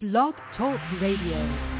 Blog 0.00 0.34
Talk 0.56 0.78
Radio. 1.00 1.77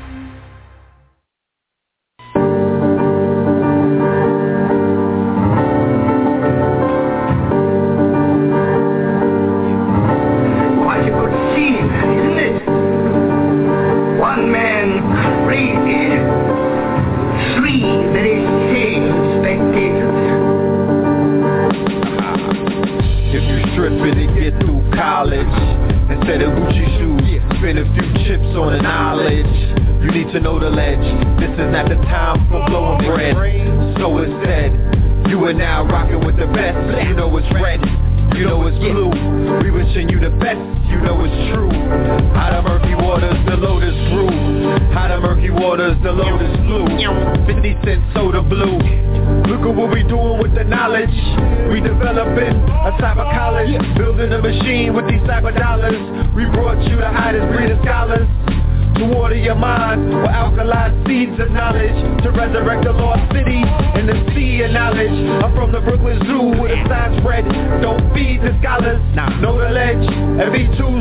Resurrect 62.48 62.84
the 62.84 62.92
lost 62.92 63.30
city 63.32 63.60
in 64.00 64.06
the 64.08 64.16
sea 64.32 64.62
of 64.62 64.70
knowledge. 64.72 65.12
I'm 65.44 65.52
from 65.54 65.70
the 65.70 65.80
Brooklyn 65.80 66.18
Zoo 66.24 66.56
with 66.56 66.72
a 66.72 66.80
sign 66.88 67.20
spread. 67.20 67.44
Don't 67.82 68.00
feed 68.14 68.40
the 68.40 68.56
scholars, 68.60 69.00
know 69.40 69.60
the 69.60 69.68
ledge. 69.68 70.08
Every 70.40 70.64
Tuesday 70.80 70.97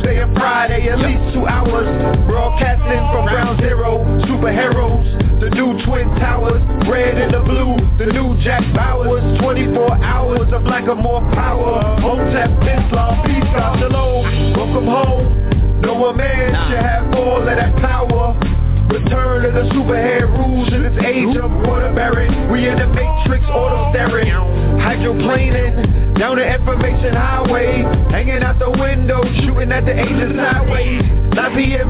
highway. 27.18 27.82
Hanging 28.12 28.44
out 28.44 28.60
the 28.60 28.70
window, 28.70 29.24
shooting 29.42 29.72
at 29.72 29.86
the 29.86 29.94
agents 29.98 30.38
sideways. 30.38 31.02
9 31.34 31.56
p.m. 31.56 31.87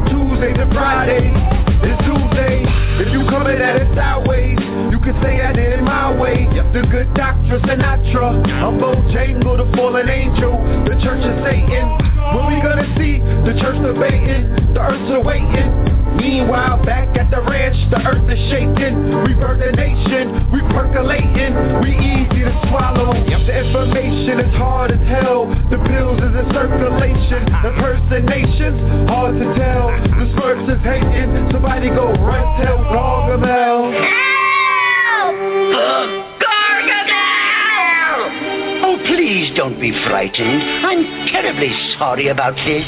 sorry 41.97 42.27
about 42.27 42.55
this. 42.55 42.85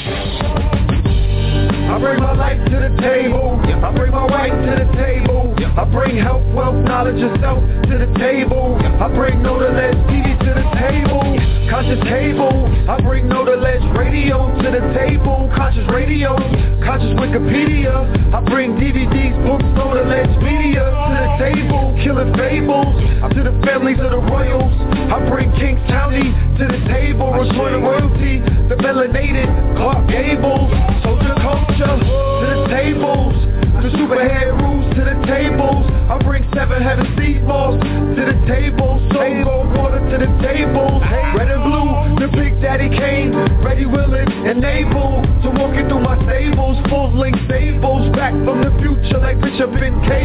I 1.90 1.98
bring 1.98 2.22
my 2.22 2.34
life 2.34 2.58
to 2.70 2.76
the 2.78 2.94
table. 3.02 3.58
I 3.82 3.90
bring 3.94 4.12
my 4.12 4.26
wife 4.26 4.54
to 4.54 4.72
the 4.78 4.88
table. 4.94 5.54
I 5.76 5.84
bring 5.90 6.16
health, 6.16 6.46
wealth, 6.54 6.78
knowledge, 6.84 7.18
and 7.18 7.34
self 7.40 7.58
to 7.90 7.94
the 7.98 8.10
table. 8.18 8.78
I 8.78 9.08
bring 9.14 9.42
no 9.42 9.58
to 9.58 9.68
less 9.68 9.94
TV 10.06 10.38
to 10.38 10.50
the 10.54 10.66
table. 10.78 11.26
Conscious 11.70 11.98
table. 12.06 12.70
I 12.88 13.00
bring 13.02 13.28
no 13.28 13.44
to 13.44 13.56
less 13.56 13.82
radio 13.98 14.46
to 14.62 14.68
the 14.70 14.82
table. 14.94 15.50
Conscious 15.56 15.86
radio. 15.90 16.38
Conscious 16.86 17.10
Wikipedia. 17.18 18.06
I 18.34 18.40
bring 18.46 18.78
DVDs, 18.78 19.34
books, 19.42 19.66
no 19.74 19.94
to 19.94 20.06
less 20.06 20.30
media 20.42 20.86
to 20.86 21.18
the 21.18 21.32
table. 21.42 21.98
Killing 22.02 22.32
fables 22.38 22.94
to 23.34 23.42
the 23.42 23.54
families 23.66 23.98
of 23.98 24.10
the 24.10 24.22
royals. 24.30 24.74
I 25.10 25.18
bring 25.28 25.50
Kings 25.58 25.82
County 25.88 26.30
to 26.58 26.64
the 26.70 26.80
table. 26.86 27.34
Restoring 27.34 27.82
royalty. 27.82 28.49
The 28.70 28.76
melanated 28.76 29.50
Clark 29.74 30.06
Gables. 30.06 30.70
Soldier 31.02 31.34
culture 31.42 31.90
to 31.90 32.46
the 32.54 32.70
tables. 32.70 33.34
The 33.82 33.90
superhead 33.98 34.54
rules 34.62 34.86
to 34.94 35.02
the 35.02 35.18
tables. 35.26 35.90
I 36.06 36.14
bring 36.22 36.46
seven 36.54 36.78
heaven 36.80 37.10
seed 37.18 37.42
balls 37.50 37.82
to 37.82 38.22
the 38.22 38.38
table. 38.46 39.02
Soul 39.10 39.66
water 39.74 39.98
to 39.98 40.16
the 40.22 40.30
table. 40.38 41.02
Red 41.34 41.50
and 41.50 41.66
blue, 41.66 42.22
the 42.22 42.30
big 42.30 42.62
daddy 42.62 42.94
came. 42.94 43.34
Ready, 43.58 43.86
willing, 43.86 44.30
and 44.46 44.62
able 44.62 45.26
to 45.42 45.50
walk 45.50 45.74
through 45.74 46.06
my 46.06 46.14
stables. 46.30 46.78
Full 46.86 47.10
length 47.18 47.42
stables. 47.50 48.06
Back 48.14 48.38
from 48.46 48.62
the 48.62 48.70
future 48.78 49.18
like 49.18 49.42
Bishop 49.42 49.74
and 49.74 49.98
Cable. 50.06 50.19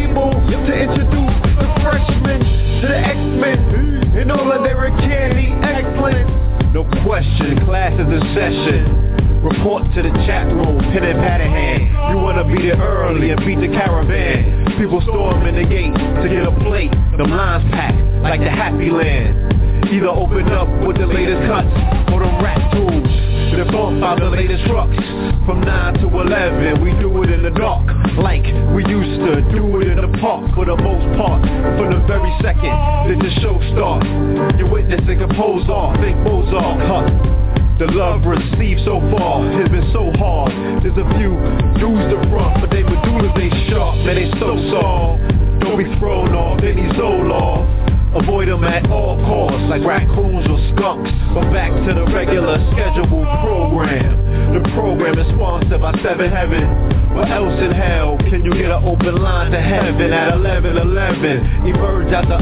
Session. 8.36 9.40
Report 9.40 9.82
to 9.94 10.02
the 10.02 10.12
chat 10.28 10.44
room, 10.52 10.76
pen 10.92 11.04
and 11.04 11.18
pad 11.24 11.40
in 11.40 11.48
hand. 11.48 11.88
You 12.12 12.20
wanna 12.20 12.44
be 12.44 12.68
there 12.68 12.76
early 12.76 13.30
and 13.30 13.40
beat 13.40 13.60
the 13.60 13.68
caravan. 13.72 14.76
People 14.76 15.00
storm 15.00 15.46
in 15.46 15.56
the 15.56 15.64
gate 15.64 15.94
to 15.94 16.28
get 16.28 16.44
a 16.44 16.52
plate. 16.60 16.92
Them 17.16 17.32
lines 17.32 17.64
packed 17.72 17.96
like 18.20 18.40
the 18.40 18.50
happy 18.50 18.90
land. 18.90 19.15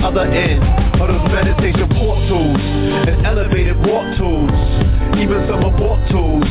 Other 0.05 0.29
end 0.29 0.61
of 1.01 1.09
those 1.09 1.27
meditation 1.33 1.89
portals 1.97 2.61
and 3.09 3.25
elevated 3.25 3.75
walk 3.89 4.05
tools, 4.21 4.53
even 5.17 5.49
some 5.49 5.65
abort 5.65 5.99
tools. 6.13 6.45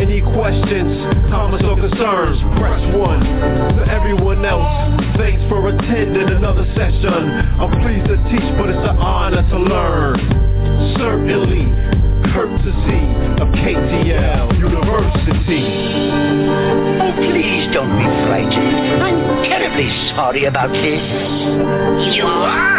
Any 0.00 0.20
questions, 0.20 0.96
comments 1.28 1.64
or 1.68 1.76
concerns, 1.76 2.40
press 2.56 2.80
1. 2.96 3.76
To 3.76 3.82
everyone 3.92 4.44
else, 4.44 4.64
thanks 5.16 5.44
for 5.48 5.68
attending 5.68 6.28
another 6.40 6.64
session. 6.72 7.12
I'm 7.60 7.70
pleased 7.84 8.08
to 8.08 8.16
teach, 8.32 8.48
but 8.56 8.72
it's 8.72 8.80
an 8.80 8.96
honor 8.96 9.44
to 9.44 9.58
learn. 9.60 10.16
Certainly, 10.96 11.68
courtesy 12.32 13.04
of 13.40 13.48
KTL 13.60 14.56
University. 14.56 15.64
Oh, 17.00 17.12
please 17.16 17.68
don't 17.72 17.92
be 17.92 18.08
frightened. 18.24 19.04
I'm 19.04 19.44
terribly 19.44 19.88
sorry 20.16 20.44
about 20.44 20.72
this. 20.72 22.16
You 22.16 22.24
are? 22.24 22.75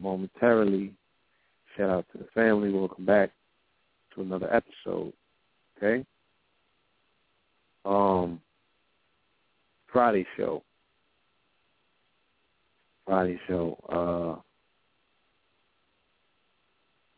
Momentarily. 0.00 0.92
Shout 1.76 1.90
out 1.90 2.06
to 2.12 2.18
the 2.18 2.28
family. 2.34 2.70
We'll 2.70 2.88
come 2.88 3.06
back 3.06 3.30
to 4.14 4.22
another 4.22 4.52
episode. 4.52 5.12
Okay? 5.76 6.04
Um 7.84 8.40
Friday 9.92 10.26
show. 10.36 10.62
Friday 13.06 13.38
show. 13.46 13.78
Uh 13.88 14.42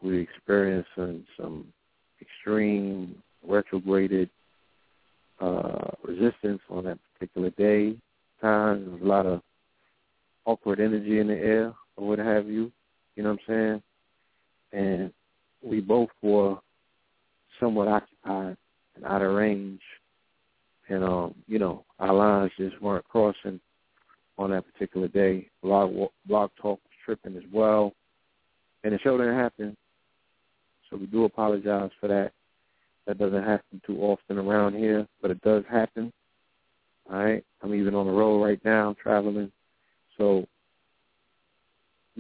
we 0.03 0.19
experienced 0.19 0.89
some, 0.97 1.25
some 1.37 1.67
extreme 2.21 3.15
retrograded 3.47 4.31
uh, 5.41 5.91
resistance 6.03 6.61
on 6.71 6.85
that 6.85 6.99
particular 7.13 7.51
day. 7.51 7.97
Time 8.41 8.93
was 8.93 9.03
a 9.03 9.05
lot 9.05 9.27
of 9.27 9.43
awkward 10.47 10.81
energy 10.81 11.19
in 11.19 11.27
the 11.27 11.35
air 11.35 11.75
or 12.01 12.09
what 12.09 12.19
have 12.19 12.49
you. 12.49 12.73
You 13.17 13.23
know 13.23 13.31
what 13.31 13.41
I'm 13.49 13.83
saying? 14.73 14.83
And 14.85 15.13
we 15.63 15.81
both 15.81 16.11
were 16.23 16.57
somewhat 17.59 17.89
occupied 17.89 18.57
and 18.97 19.05
out 19.05 19.23
of 19.23 19.33
range. 19.33 19.81
And 20.89 21.05
um, 21.05 21.35
you 21.47 21.59
know, 21.59 21.85
our 21.99 22.15
lines 22.15 22.53
just 22.57 22.81
weren't 22.81 23.07
crossing 23.09 23.61
on 24.39 24.51
that 24.51 24.65
particular 24.73 25.09
day. 25.09 25.49
Blog 25.63 25.93
blog 26.27 26.51
talk 26.61 26.81
was 26.83 26.93
tripping 27.05 27.37
as 27.37 27.45
well. 27.53 27.93
And 28.83 28.95
the 28.95 28.99
show 28.99 29.19
didn't 29.19 29.37
happen 29.37 29.77
so 30.91 30.97
we 30.97 31.07
do 31.07 31.25
apologize 31.25 31.91
for 32.01 32.09
that. 32.09 32.33
That 33.07 33.19
doesn't 33.19 33.45
happen 33.45 33.81
too 33.87 33.99
often 34.01 34.39
around 34.39 34.75
here, 34.75 35.07
but 35.23 35.31
it 35.31 35.41
does 35.43 35.65
happen. 35.71 36.13
All 37.11 37.19
right. 37.19 37.45
I'm 37.63 37.75
even 37.75 37.95
on 37.95 38.07
the 38.07 38.13
road 38.13 38.43
right 38.43 38.61
now, 38.65 38.95
traveling. 39.03 39.51
So, 40.19 40.47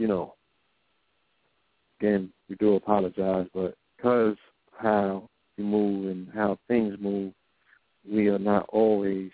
you 0.00 0.06
know, 0.06 0.32
again, 2.00 2.32
we 2.48 2.56
do 2.56 2.74
apologize, 2.74 3.46
but 3.52 3.74
because 3.94 4.34
how 4.78 5.28
we 5.58 5.64
move 5.64 6.10
and 6.10 6.26
how 6.34 6.58
things 6.68 6.96
move, 6.98 7.34
we 8.10 8.28
are 8.28 8.38
not 8.38 8.64
always 8.70 9.30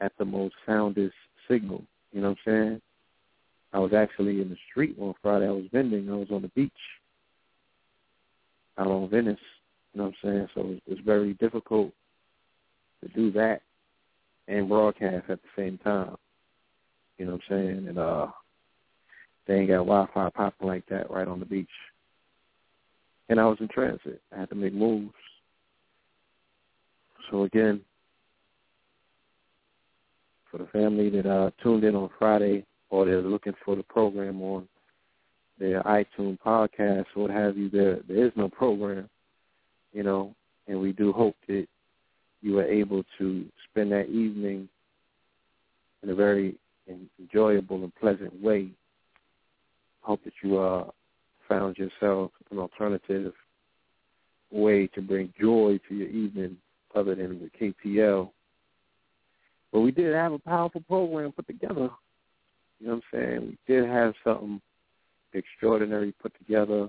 at 0.00 0.12
the 0.16 0.24
most 0.24 0.54
soundest 0.64 1.16
signal. 1.50 1.82
You 2.12 2.20
know 2.20 2.28
what 2.28 2.38
I'm 2.46 2.52
saying? 2.52 2.80
I 3.72 3.80
was 3.80 3.92
actually 3.92 4.40
in 4.40 4.48
the 4.48 4.56
street 4.70 4.94
on 5.00 5.12
Friday. 5.20 5.48
I 5.48 5.50
was 5.50 5.64
vending. 5.72 6.08
I 6.08 6.14
was 6.14 6.30
on 6.30 6.42
the 6.42 6.48
beach 6.54 6.70
out 8.78 8.86
on 8.86 9.10
Venice. 9.10 9.38
You 9.92 9.98
know 9.98 10.04
what 10.04 10.14
I'm 10.22 10.30
saying? 10.30 10.48
So 10.54 10.60
it's, 10.70 10.82
it's 10.86 11.00
very 11.00 11.34
difficult 11.34 11.92
to 13.02 13.08
do 13.08 13.32
that 13.32 13.62
and 14.46 14.68
broadcast 14.68 15.28
at 15.28 15.40
the 15.42 15.48
same 15.56 15.78
time. 15.78 16.14
You 17.18 17.26
know 17.26 17.32
what 17.32 17.40
I'm 17.50 17.56
saying? 17.56 17.88
And 17.88 17.98
uh 17.98 18.28
they 19.50 19.56
ain't 19.56 19.68
got 19.68 19.78
Wi-Fi 19.78 20.30
popping 20.30 20.68
like 20.68 20.86
that 20.90 21.10
right 21.10 21.26
on 21.26 21.40
the 21.40 21.44
beach. 21.44 21.66
And 23.28 23.40
I 23.40 23.46
was 23.46 23.58
in 23.58 23.66
transit. 23.66 24.22
I 24.32 24.38
had 24.38 24.48
to 24.50 24.54
make 24.54 24.72
moves. 24.72 25.12
So 27.28 27.42
again, 27.42 27.80
for 30.48 30.58
the 30.58 30.66
family 30.66 31.10
that 31.10 31.26
uh, 31.26 31.50
tuned 31.64 31.82
in 31.82 31.96
on 31.96 32.10
Friday 32.16 32.64
or 32.90 33.04
they're 33.04 33.22
looking 33.22 33.54
for 33.64 33.74
the 33.74 33.82
program 33.82 34.40
on 34.40 34.68
their 35.58 35.82
iTunes 35.82 36.38
podcast 36.46 37.06
or 37.16 37.22
what 37.22 37.30
have 37.32 37.58
you, 37.58 37.68
there 37.68 37.98
there 38.06 38.24
is 38.24 38.32
no 38.36 38.48
program, 38.48 39.10
you 39.92 40.04
know, 40.04 40.32
and 40.68 40.80
we 40.80 40.92
do 40.92 41.12
hope 41.12 41.34
that 41.48 41.66
you 42.40 42.56
are 42.60 42.66
able 42.66 43.02
to 43.18 43.44
spend 43.68 43.90
that 43.90 44.08
evening 44.10 44.68
in 46.04 46.10
a 46.10 46.14
very 46.14 46.56
enjoyable 47.18 47.82
and 47.82 47.92
pleasant 47.96 48.40
way. 48.40 48.70
Hope 50.02 50.22
that 50.24 50.32
you 50.42 50.58
uh, 50.58 50.84
found 51.48 51.76
yourself 51.76 52.30
an 52.50 52.58
alternative 52.58 53.32
way 54.50 54.86
to 54.88 55.02
bring 55.02 55.32
joy 55.40 55.78
to 55.88 55.94
your 55.94 56.08
evening 56.08 56.56
other 56.94 57.14
than 57.14 57.40
with 57.40 57.52
KTL. 57.60 58.30
But 59.72 59.80
we 59.80 59.92
did 59.92 60.14
have 60.14 60.32
a 60.32 60.38
powerful 60.38 60.82
program 60.82 61.32
put 61.32 61.46
together. 61.46 61.90
You 62.80 62.86
know 62.86 62.94
what 62.94 63.02
I'm 63.12 63.20
saying? 63.20 63.40
We 63.68 63.74
did 63.74 63.88
have 63.88 64.14
something 64.24 64.60
extraordinary 65.32 66.12
put 66.20 66.32
together. 66.38 66.88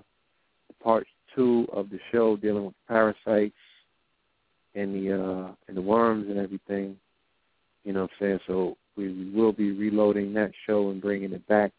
Part 0.82 1.06
two 1.36 1.68
of 1.72 1.90
the 1.90 2.00
show 2.12 2.38
dealing 2.38 2.66
with 2.66 2.74
parasites 2.88 3.54
and 4.74 4.96
the 4.96 5.14
uh, 5.14 5.52
and 5.68 5.78
the 5.78 5.82
worms 5.82 6.28
and 6.30 6.40
everything. 6.40 6.96
You 7.84 7.94
know 7.94 8.04
what 8.04 8.12
I'm 8.20 8.28
saying? 8.28 8.40
So 8.48 8.78
we 8.96 9.32
will 9.32 9.52
be 9.52 9.72
reloading 9.72 10.34
that 10.34 10.52
show 10.66 10.90
and 10.90 11.02
bringing 11.02 11.34
it 11.34 11.48
back 11.48 11.72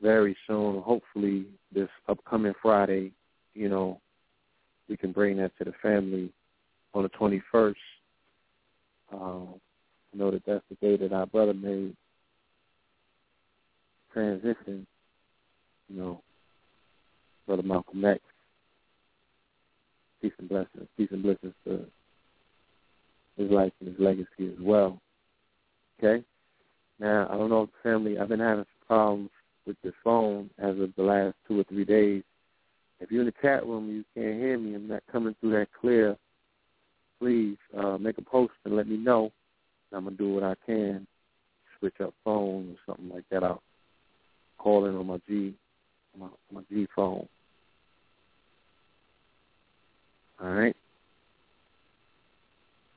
very 0.00 0.36
soon. 0.46 0.82
Hopefully 0.82 1.46
this 1.72 1.88
upcoming 2.08 2.54
Friday, 2.60 3.12
you 3.54 3.68
know, 3.68 4.00
we 4.88 4.96
can 4.96 5.12
bring 5.12 5.36
that 5.38 5.52
to 5.58 5.64
the 5.64 5.72
family 5.82 6.32
on 6.94 7.02
the 7.02 7.10
21st. 7.10 7.74
Um, 9.12 9.54
I 10.14 10.16
know 10.16 10.30
that 10.30 10.42
that's 10.46 10.64
the 10.70 10.76
day 10.76 10.96
that 10.96 11.12
our 11.12 11.26
brother 11.26 11.54
made 11.54 11.96
transition 14.12 14.86
you 15.88 15.96
know, 15.96 16.22
Brother 17.46 17.62
Malcolm 17.62 18.04
X. 18.04 18.20
Peace 20.20 20.32
and 20.38 20.48
blessings. 20.48 20.88
Peace 20.96 21.08
and 21.10 21.22
blessings 21.22 21.54
to 21.64 21.84
his 23.36 23.50
life 23.50 23.72
and 23.80 23.90
his 23.90 23.98
legacy 23.98 24.52
as 24.52 24.60
well. 24.60 25.00
Okay? 25.98 26.24
Now, 26.98 27.28
I 27.30 27.36
don't 27.36 27.50
know 27.50 27.62
if 27.62 27.70
family, 27.82 28.18
I've 28.18 28.28
been 28.28 28.40
having 28.40 28.64
some 28.64 28.86
problems 28.86 29.30
with 29.68 29.76
the 29.84 29.92
phone 30.02 30.50
as 30.58 30.78
of 30.80 30.90
the 30.96 31.02
last 31.02 31.36
two 31.46 31.60
or 31.60 31.64
three 31.64 31.84
days. 31.84 32.24
If 32.98 33.12
you're 33.12 33.20
in 33.20 33.26
the 33.26 33.34
chat 33.40 33.64
room 33.64 33.88
you 33.88 34.04
can't 34.14 34.40
hear 34.40 34.58
me, 34.58 34.74
I'm 34.74 34.88
not 34.88 35.04
coming 35.12 35.36
through 35.38 35.52
that 35.52 35.68
clear, 35.80 36.16
please 37.20 37.56
uh, 37.76 37.98
make 37.98 38.18
a 38.18 38.22
post 38.22 38.54
and 38.64 38.74
let 38.74 38.88
me 38.88 38.96
know. 38.96 39.30
I'm 39.92 40.04
going 40.04 40.16
to 40.16 40.22
do 40.22 40.34
what 40.34 40.42
I 40.42 40.54
can, 40.66 41.06
switch 41.78 42.00
up 42.02 42.12
phones 42.24 42.76
or 42.76 42.78
something 42.86 43.14
like 43.14 43.24
that. 43.30 43.44
I'll 43.44 43.62
call 44.58 44.86
in 44.86 44.96
on 44.96 45.06
my 45.06 45.20
G 45.28 45.54
my, 46.18 46.26
my 46.52 46.62
G 46.68 46.88
phone. 46.96 47.28
All 50.42 50.50
right. 50.50 50.76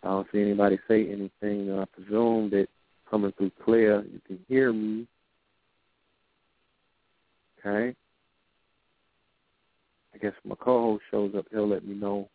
I 0.03 0.07
don't 0.07 0.27
see 0.31 0.41
anybody 0.41 0.79
say 0.87 1.07
anything. 1.07 1.71
I 1.71 1.85
presume 1.85 2.49
that 2.51 2.67
coming 3.09 3.31
through 3.37 3.51
clear, 3.63 4.03
you 4.03 4.19
can 4.25 4.39
hear 4.47 4.73
me. 4.73 5.05
Okay. 7.65 7.95
I 10.13 10.17
guess 10.17 10.33
my 10.43 10.55
co-host 10.55 11.03
shows 11.09 11.33
up. 11.37 11.45
He'll 11.51 11.67
let 11.67 11.85
me 11.85 11.95
know 11.95 12.29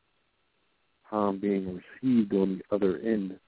how 1.05 1.19
I'm 1.19 1.39
being 1.39 1.81
received 2.03 2.33
on 2.33 2.59
the 2.59 2.75
other 2.75 2.99
end. 2.99 3.39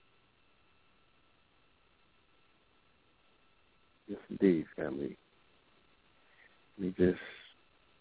Yes, 4.08 4.18
indeed, 4.30 4.66
family. 4.76 5.16
Let 6.78 6.86
me 6.86 6.94
just 6.98 7.20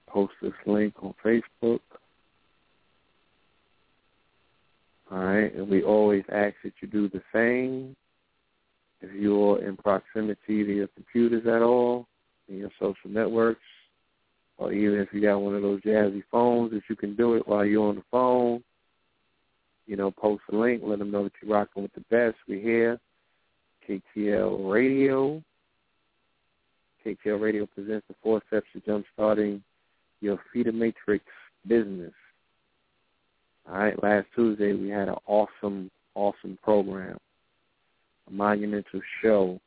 post 0.08 0.34
this 0.42 0.54
link 0.66 0.94
on 1.02 1.14
Facebook. 1.26 1.80
All 5.12 5.20
right, 5.20 5.54
and 5.56 5.70
we 5.70 5.84
always 5.84 6.24
ask 6.32 6.56
that 6.64 6.74
you 6.82 6.88
do 6.88 7.10
the 7.10 7.22
same. 7.34 7.96
If 9.02 9.14
you're 9.14 9.64
in 9.64 9.78
proximity 9.78 10.64
to 10.64 10.74
your 10.74 10.88
computers 10.88 11.46
at 11.48 11.62
all, 11.62 12.08
in 12.50 12.58
your 12.58 12.72
social 12.80 13.10
networks, 13.10 13.62
or 14.58 14.72
even 14.72 15.00
if 15.00 15.10
you 15.12 15.22
got 15.22 15.38
one 15.38 15.56
of 15.56 15.62
those 15.62 15.82
jazzy 15.82 16.24
phones, 16.32 16.74
if 16.74 16.84
you 16.90 16.96
can 16.96 17.16
do 17.16 17.36
it 17.36 17.48
while 17.48 17.66
you're 17.66 17.88
on 17.88 17.96
the 17.96 18.04
phone, 18.10 18.64
you 19.86 19.96
know, 19.96 20.12
post 20.12 20.42
a 20.52 20.56
link, 20.56 20.82
let 20.84 21.00
them 21.00 21.12
know 21.12 21.24
that 21.24 21.32
you're 21.42 21.54
rocking 21.54 21.84
with 21.84 21.94
the 21.94 22.04
best. 22.10 22.36
We're 22.48 22.62
here, 22.62 23.00
KTL 23.88 24.72
Radio. 24.72 25.42
KTL 27.06 27.40
Radio 27.40 27.66
presents 27.68 28.06
the 28.10 28.16
four 28.22 28.42
steps 28.48 28.68
to 28.74 28.82
jump-starting 28.82 29.64
your 30.20 30.40
Feeder 30.52 30.74
Matrix 30.74 31.24
business. 31.68 32.14
All 33.70 33.78
right, 33.78 34.02
last 34.02 34.28
Tuesday 34.36 34.74
we 34.74 34.90
had 34.90 35.08
an 35.08 35.16
awesome, 35.26 35.92
awesome 36.16 36.58
program, 36.64 37.18
a 38.28 38.32
monumental 38.32 39.02
show 39.22 39.60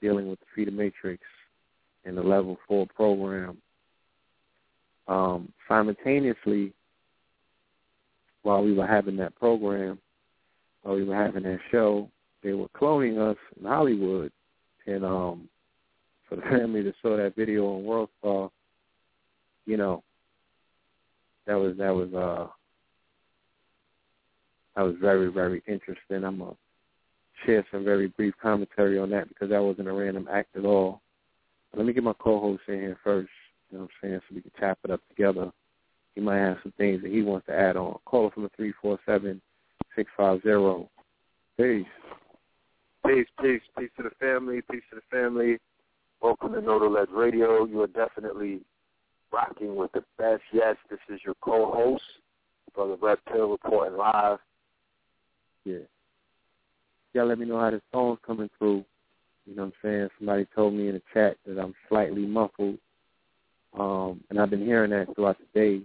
dealing 0.00 0.28
with 0.28 0.40
the 0.40 0.46
Feeder 0.54 0.70
Matrix. 0.70 1.22
In 2.04 2.14
the 2.14 2.22
level 2.22 2.58
four 2.66 2.86
program. 2.94 3.58
Um, 5.08 5.52
simultaneously, 5.68 6.72
while 8.42 8.62
we 8.62 8.72
were 8.72 8.86
having 8.86 9.16
that 9.16 9.34
program, 9.36 9.98
while 10.82 10.96
we 10.96 11.04
were 11.04 11.14
having 11.14 11.44
that 11.44 11.60
show, 11.70 12.08
they 12.42 12.52
were 12.52 12.68
cloning 12.68 13.18
us 13.18 13.36
in 13.58 13.66
Hollywood. 13.66 14.32
And 14.86 15.04
um, 15.04 15.48
for 16.28 16.36
the 16.36 16.42
family 16.50 16.82
that 16.82 16.94
saw 17.02 17.16
that 17.16 17.36
video 17.36 17.66
on 17.66 17.84
World 17.84 18.08
Star, 18.18 18.50
you 19.66 19.76
know, 19.76 20.02
that 21.46 21.54
was 21.54 21.76
that 21.76 21.94
was 21.94 22.12
uh 22.14 22.46
that 24.76 24.82
was 24.82 24.94
very 25.00 25.30
very 25.30 25.62
interesting. 25.66 26.24
I'm 26.24 26.38
gonna 26.38 26.52
share 27.44 27.66
some 27.70 27.84
very 27.84 28.08
brief 28.08 28.34
commentary 28.40 28.98
on 28.98 29.10
that 29.10 29.28
because 29.28 29.50
that 29.50 29.62
wasn't 29.62 29.88
a 29.88 29.92
random 29.92 30.28
act 30.32 30.56
at 30.56 30.64
all. 30.64 31.01
Let 31.76 31.86
me 31.86 31.92
get 31.92 32.04
my 32.04 32.12
co-host 32.18 32.62
in 32.68 32.74
here 32.74 32.98
first. 33.02 33.30
You 33.70 33.78
know 33.78 33.84
what 33.84 33.90
I'm 34.02 34.08
saying, 34.08 34.20
so 34.28 34.34
we 34.34 34.42
can 34.42 34.50
tap 34.60 34.78
it 34.84 34.90
up 34.90 35.00
together. 35.08 35.50
He 36.14 36.20
might 36.20 36.38
have 36.38 36.58
some 36.62 36.72
things 36.76 37.02
that 37.02 37.10
he 37.10 37.22
wants 37.22 37.46
to 37.46 37.54
add 37.54 37.76
on. 37.76 37.98
Call 38.04 38.28
it 38.28 38.34
from 38.34 38.42
the 38.42 38.50
three 38.54 38.74
four 38.82 38.98
seven 39.06 39.40
six 39.96 40.10
five 40.16 40.42
zero. 40.42 40.90
Peace. 41.56 41.86
Peace, 43.06 43.26
peace, 43.40 43.62
peace 43.78 43.90
to 43.96 44.02
the 44.02 44.10
family, 44.20 44.60
peace 44.70 44.82
to 44.90 44.96
the 44.96 45.02
family. 45.10 45.58
Welcome 46.20 46.52
to 46.52 46.60
Notaled 46.60 47.06
Radio. 47.10 47.64
You 47.64 47.80
are 47.82 47.86
definitely 47.88 48.60
rocking 49.32 49.74
with 49.74 49.90
the 49.92 50.04
best. 50.18 50.42
Yes, 50.52 50.76
this 50.90 51.00
is 51.08 51.20
your 51.24 51.34
co-host, 51.40 52.04
Brother 52.74 52.96
Red 53.00 53.18
Pill, 53.32 53.50
reporting 53.50 53.96
live. 53.96 54.38
Yeah. 55.64 55.78
Y'all 57.14 57.26
let 57.26 57.38
me 57.38 57.46
know 57.46 57.58
how 57.58 57.70
the 57.70 57.80
song's 57.92 58.18
coming 58.26 58.50
through. 58.58 58.84
You 59.46 59.56
know 59.56 59.64
what 59.64 59.72
I'm 59.84 59.90
saying? 59.90 60.08
Somebody 60.18 60.46
told 60.54 60.74
me 60.74 60.88
in 60.88 60.94
the 60.94 61.02
chat 61.12 61.36
that 61.46 61.58
I'm 61.58 61.74
slightly 61.88 62.26
muffled. 62.26 62.78
Um, 63.78 64.20
and 64.30 64.38
I've 64.38 64.50
been 64.50 64.64
hearing 64.64 64.90
that 64.90 65.14
throughout 65.14 65.38
the 65.38 65.60
day. 65.60 65.82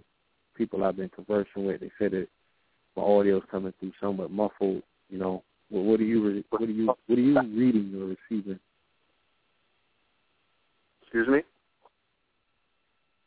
People 0.56 0.84
I've 0.84 0.96
been 0.96 1.08
conversing 1.08 1.64
with, 1.66 1.80
they 1.80 1.90
said 1.98 2.12
that 2.12 2.28
my 2.96 3.02
audio's 3.02 3.44
coming 3.50 3.72
through 3.78 3.92
somewhat 4.00 4.30
muffled. 4.30 4.82
You 5.08 5.18
know, 5.18 5.42
what, 5.70 5.84
what 5.84 6.00
are 6.00 6.04
you 6.04 6.42
what 6.50 6.62
are 6.62 6.66
you 6.66 6.86
what 7.06 7.18
are 7.18 7.22
you 7.22 7.40
reading 7.40 7.94
or 7.96 8.16
receiving? 8.30 8.58
Excuse 11.02 11.28
me. 11.28 11.42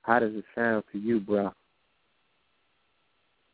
How 0.01 0.19
does 0.19 0.33
it 0.33 0.43
sound 0.55 0.83
to 0.91 0.99
you, 0.99 1.19
bro? 1.19 1.51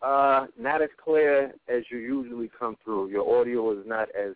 Uh, 0.02 0.48
not 0.60 0.82
as 0.82 0.90
clear 1.04 1.54
as 1.68 1.84
you 1.92 1.98
usually 1.98 2.50
come 2.60 2.78
through. 2.84 3.10
Your 3.10 3.40
audio 3.40 3.72
is 3.80 3.86
not 3.86 4.10
as 4.10 4.34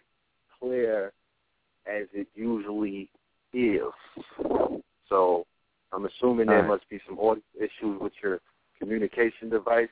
clear 0.59 1.13
as 1.85 2.07
it 2.13 2.27
usually 2.35 3.09
is. 3.53 3.81
So 5.09 5.45
I'm 5.91 6.05
assuming 6.05 6.47
there 6.47 6.59
right. 6.61 6.67
must 6.67 6.89
be 6.89 6.99
some 7.07 7.19
audio 7.19 7.43
issues 7.57 7.99
with 8.01 8.13
your 8.23 8.39
communication 8.79 9.49
device. 9.49 9.89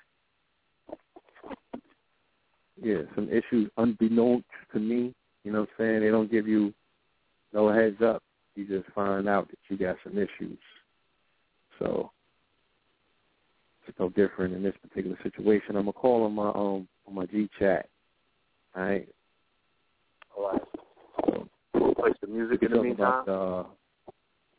Yeah, 2.82 3.02
some 3.16 3.30
issues 3.30 3.70
unbeknownst 3.78 4.46
to 4.74 4.80
me. 4.80 5.14
You 5.44 5.52
know 5.52 5.62
what 5.62 5.70
I'm 5.80 5.86
saying? 5.86 6.02
They 6.02 6.10
don't 6.10 6.32
give 6.32 6.48
you 6.48 6.74
no 7.54 7.72
heads 7.72 8.02
up. 8.02 8.24
You 8.56 8.66
just 8.66 8.94
find 8.94 9.28
out 9.28 9.50
that 9.50 9.58
you 9.68 9.78
got 9.78 9.98
some 10.04 10.18
issues. 10.18 10.58
So 11.80 12.12
it's 13.88 14.00
no 14.00 14.10
different 14.10 14.54
in 14.54 14.64
this 14.64 14.76
particular 14.82 15.18
situation. 15.24 15.76
I'm 15.76 15.84
gonna 15.84 15.94
call 15.94 16.24
on 16.24 16.34
my 16.34 16.50
um 16.50 16.88
on 17.08 17.16
my 17.16 17.26
G 17.26 17.50
chat. 17.60 17.88
All 18.76 18.84
right. 18.84 19.10
All 20.38 20.52
right. 20.52 20.62
We'll 21.90 21.96
play 21.96 22.14
some 22.22 22.32
music 22.38 22.62
in 22.62 22.72
the 22.72 22.84
meantime. 22.84 23.24
about 23.24 23.26
the 23.26 23.66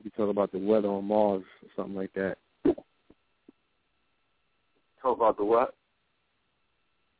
we 0.02 0.10
talk 0.10 0.30
about 0.30 0.50
the 0.50 0.58
weather 0.58 0.88
on 0.88 1.04
Mars 1.04 1.44
or 1.62 1.68
something 1.76 1.94
like 1.94 2.12
that. 2.14 2.38
Talk 5.00 5.16
about 5.16 5.36
the 5.36 5.44
what? 5.44 5.76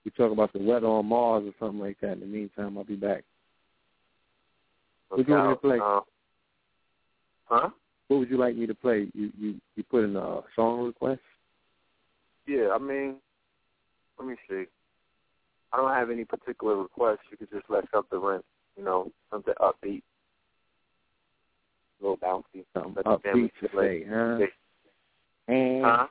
We 0.05 0.11
talk 0.11 0.33
about 0.33 0.52
the 0.52 0.59
weather 0.59 0.88
on 0.88 1.07
Mars 1.07 1.45
or 1.47 1.52
something 1.61 1.79
like 1.79 2.00
that. 2.00 2.14
In 2.14 2.21
the 2.21 2.26
meantime, 2.26 2.76
I'll 2.76 2.83
be 2.83 2.97
back. 2.97 3.23
What 5.11 5.29
you 5.29 5.33
want 5.33 5.49
me 5.49 5.55
to 5.55 5.61
play? 5.61 5.79
Uh, 5.79 6.00
huh? 7.45 7.69
What 8.09 8.19
would 8.19 8.31
you 8.31 8.38
like 8.38 8.57
me 8.57 8.67
to 8.67 8.75
play? 8.75 9.07
You 9.14 9.31
you 9.38 9.61
you 9.76 9.85
put 9.85 10.02
in 10.02 10.17
a 10.17 10.40
song 10.57 10.87
request? 10.87 11.21
Yeah, 12.49 12.71
I 12.75 12.79
mean, 12.79 13.17
let 14.19 14.26
me 14.26 14.35
see. 14.49 14.64
I 15.73 15.76
don't 15.76 15.93
have 15.93 16.11
any 16.11 16.25
particular 16.25 16.76
requests. 16.79 17.21
You 17.31 17.37
could 17.37 17.50
just 17.52 17.71
let 17.71 17.85
something 17.95 18.19
rent, 18.19 18.45
you 18.80 18.87
know, 18.87 19.12
something 19.30 19.52
upbeat, 19.60 20.02
a 22.00 22.02
little 22.02 22.16
bouncy. 22.16 22.64
Something 22.72 23.02
family 23.02 23.20
upbeat 23.20 23.52
to 23.60 23.68
say, 23.76 24.04
huh? 24.08 24.38
They- 24.38 25.52
And 25.52 25.84
Huh? 25.84 26.08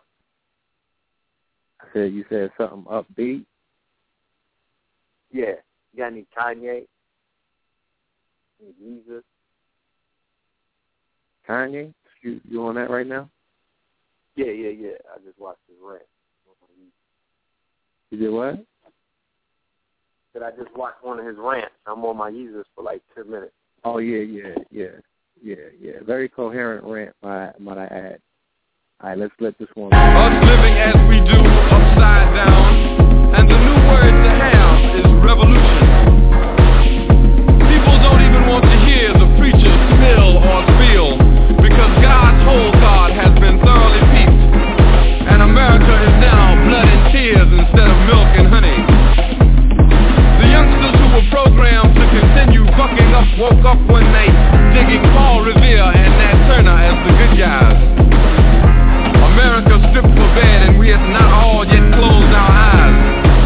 I 1.82 1.86
said 1.94 2.14
you 2.14 2.24
said 2.30 2.52
something 2.58 2.84
upbeat. 2.86 3.46
Yeah. 5.32 5.56
You 5.94 5.98
got 5.98 6.08
any 6.08 6.28
Kanye? 6.38 6.88
Any 8.62 8.74
Yeezus? 8.74 9.24
Kanye, 11.48 11.92
you 12.22 12.40
you 12.48 12.64
on 12.64 12.76
that 12.76 12.92
right 12.92 13.08
now? 13.08 13.28
Yeah, 14.36 14.52
yeah, 14.52 14.70
yeah. 14.70 14.98
I 15.16 15.18
just 15.26 15.40
watched 15.40 15.62
his 15.68 15.78
rant. 15.82 16.04
You 18.12 18.18
did 18.20 18.30
what? 18.30 18.64
Did 20.34 20.44
I 20.44 20.52
just 20.52 20.76
watched 20.76 21.04
one 21.04 21.20
of 21.20 21.26
his 21.26 21.38
rants? 21.40 21.74
I'm 21.88 22.06
on 22.06 22.18
my 22.18 22.30
Yeezus 22.30 22.64
for 22.76 22.84
like 22.84 23.02
ten 23.16 23.30
minutes. 23.30 23.54
Oh 23.84 23.98
yeah, 23.98 24.20
yeah, 24.20 24.56
yeah, 24.70 24.86
yeah, 25.42 25.56
yeah. 25.82 25.94
Very 26.06 26.30
coherent 26.30 26.84
rant, 26.86 27.16
might 27.24 27.60
might 27.60 27.80
I 27.80 27.86
add. 27.86 28.20
All 29.02 29.10
right, 29.10 29.18
let's 29.18 29.34
let 29.40 29.58
this 29.58 29.70
one. 29.74 29.92
Us 29.92 30.44
living 30.46 30.78
as 30.78 30.94
we 31.10 31.18
do, 31.26 31.40
upside 31.42 32.36
down. 32.36 33.34
And 33.34 33.50
the 33.50 33.58
new 33.58 33.88
word 33.90 34.12
to 34.12 34.30
have 34.30 34.96
is 35.00 35.06
revolution. 35.26 35.89
Programmed 51.40 51.96
to 51.96 52.06
continue 52.12 52.68
fucking 52.76 53.12
up 53.16 53.24
woke 53.40 53.64
up 53.64 53.80
one 53.88 54.04
night 54.12 54.36
digging 54.76 55.04
Paul 55.16 55.48
Revere 55.48 55.88
and 55.88 56.12
Nat 56.20 56.36
Turner 56.52 56.76
as 56.76 57.00
the 57.08 57.14
good 57.16 57.36
guys. 57.40 57.80
America 59.24 59.80
stripped 59.88 60.12
for 60.20 60.30
bed 60.36 60.68
and 60.68 60.76
we 60.76 60.92
had 60.92 61.00
not 61.16 61.32
all 61.32 61.64
yet 61.64 61.80
closed 61.96 62.34
our 62.36 62.52
eyes. 62.52 62.96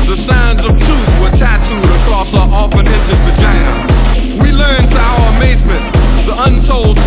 The 0.10 0.18
signs 0.26 0.66
of 0.66 0.74
truth 0.74 1.12
were 1.22 1.38
tattooed 1.38 1.92
across 2.02 2.34
our 2.34 2.50
orphanage's 2.66 3.22
vagina. 3.30 4.42
We 4.42 4.50
learned 4.50 4.90
to 4.90 4.98
our 4.98 5.38
amazement 5.38 5.86
the 6.26 6.36
untold 6.50 6.98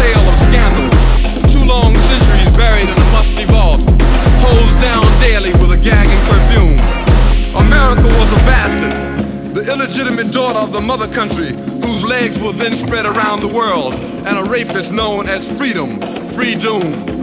illegitimate 9.86 10.34
daughter 10.34 10.58
of 10.58 10.72
the 10.72 10.80
mother 10.80 11.06
country, 11.14 11.54
whose 11.54 12.02
legs 12.10 12.34
were 12.42 12.52
then 12.58 12.82
spread 12.86 13.06
around 13.06 13.38
the 13.38 13.46
world, 13.46 13.94
and 13.94 14.34
a 14.34 14.42
rapist 14.50 14.90
known 14.90 15.28
as 15.28 15.38
freedom, 15.58 16.02
free 16.34 16.58
doom. 16.58 17.14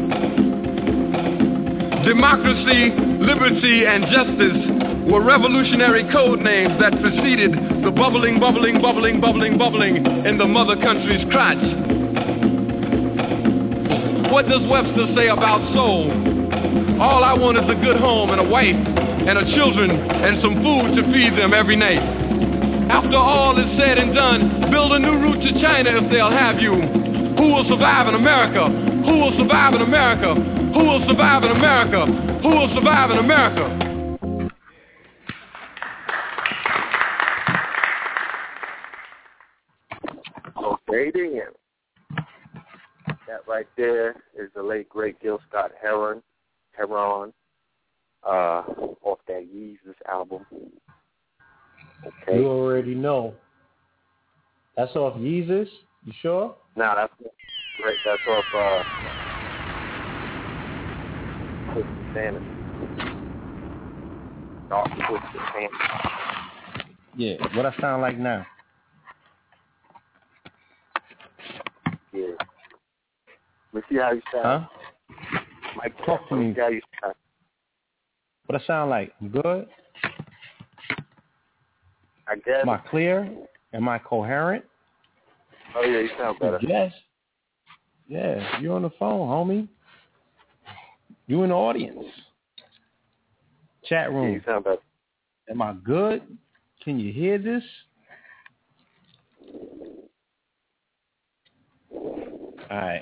Democracy, 2.08 2.96
liberty, 3.20 3.84
and 3.84 4.08
justice 4.08 5.12
were 5.12 5.20
revolutionary 5.20 6.08
code 6.12 6.39
names 6.39 6.79
that 6.79 6.96
preceded 7.03 7.51
the 7.84 7.91
bubbling, 7.91 8.39
bubbling, 8.39 8.82
bubbling, 8.82 9.20
bubbling, 9.20 9.58
bubbling 9.58 9.98
in 10.24 10.38
the 10.38 10.48
mother 10.48 10.79
country's 10.79 11.27
crotch. 11.32 11.60
What 14.32 14.48
does 14.48 14.63
Webster 14.72 15.12
say 15.20 15.27
about 15.27 15.60
soul? 15.75 16.08
All 17.01 17.27
I 17.27 17.34
want 17.34 17.58
is 17.58 17.67
a 17.67 17.75
good 17.84 18.00
home 18.00 18.32
and 18.32 18.39
a 18.39 18.48
wife 18.48 18.79
and 19.27 19.38
a 19.38 19.46
children 19.51 19.91
and 19.91 20.41
some 20.41 20.63
food 20.63 20.96
to 20.96 21.03
feed 21.12 21.36
them 21.38 21.53
every 21.53 21.75
night. 21.75 22.24
After 22.90 23.18
all 23.18 23.58
is 23.58 23.80
said 23.80 23.98
and 23.98 24.13
done, 24.13 24.72
build 24.72 24.92
a 24.94 25.00
new 25.00 25.13
route 25.13 25.42
to 25.42 25.62
China 25.62 26.04
if 26.04 26.12
they'll 26.12 26.32
have 26.32 26.60
you. 26.60 26.74
Who 27.38 27.54
will 27.54 27.66
survive 27.70 28.08
in 28.08 28.16
America? 28.16 28.68
Who 29.06 29.18
will 29.20 29.38
survive 29.38 29.74
in 29.74 29.82
America? 29.82 30.36
Who 30.74 30.84
will 30.84 31.06
survive 31.08 31.44
in 31.44 31.52
America? 31.52 32.06
Who 32.42 32.50
will 32.50 32.75
survive 32.75 33.12
in 33.12 33.18
America? 33.18 33.94
Okay, 40.58 41.12
then. 41.13 41.42
That 43.28 43.48
right 43.48 43.68
there 43.78 44.12
is 44.38 44.50
the 44.56 44.62
late 44.62 44.90
great 44.90 45.20
Gil 45.22 45.40
Scott 45.50 45.72
Heron, 45.82 46.22
Heron, 46.72 47.34
uh, 48.24 48.63
off 49.02 49.20
that 49.28 49.48
Yeezus 49.54 49.96
album. 50.08 50.46
Okay. 52.05 52.38
You 52.38 52.48
already 52.48 52.95
know. 52.95 53.33
That's 54.75 54.95
off 54.95 55.15
Yeezus. 55.17 55.67
You 56.05 56.13
sure? 56.22 56.55
Now 56.75 56.95
that's 56.95 57.13
great. 57.81 57.98
That's 58.05 58.22
off 58.27 58.43
uh, 58.55 58.83
fantasy. 62.13 62.45
Twisted 65.07 65.41
fantasy. 65.53 65.77
Yeah. 67.15 67.36
What 67.55 67.65
I 67.65 67.75
sound 67.79 68.01
like 68.01 68.17
now? 68.17 68.45
Yeah. 72.12 72.25
Let 73.72 73.75
me 73.75 73.81
see 73.89 73.98
how 73.98 74.12
you 74.12 74.22
sound. 74.31 74.43
Huh? 74.45 74.67
Mike, 75.77 75.93
Talk 76.05 76.27
to 76.29 76.36
me. 76.36 76.53
how 76.57 76.69
you 76.69 76.81
sound. 77.01 77.15
What 78.45 78.62
I 78.62 78.65
sound 78.65 78.89
like? 78.89 79.13
I'm 79.22 79.29
good? 79.29 79.67
I 82.27 82.36
guess. 82.36 82.63
Am 82.63 82.70
I 82.70 82.77
clear? 82.77 83.30
Am 83.74 83.89
I 83.89 84.00
coherent? 84.00 84.63
Oh 85.75 85.82
yeah, 85.82 86.00
you 86.00 86.10
sound 86.18 86.39
better. 86.39 86.60
Yes. 86.62 86.92
Yeah, 88.08 88.60
you're 88.60 88.75
on 88.75 88.84
the 88.84 88.92
phone, 89.00 89.27
homie. 89.27 89.68
You 91.27 91.44
in 91.44 91.50
the 91.50 91.56
audience. 91.56 92.06
Chat 93.86 94.10
Yeah, 94.10 94.15
room. 94.15 94.34
you 94.34 94.42
sound 94.46 94.65
better. 94.65 94.82
Am 95.50 95.62
I 95.62 95.74
good? 95.84 96.22
Can 96.84 97.00
you 97.00 97.12
hear 97.12 97.38
this? 97.38 97.63
All 102.70 102.77
right. 102.77 103.01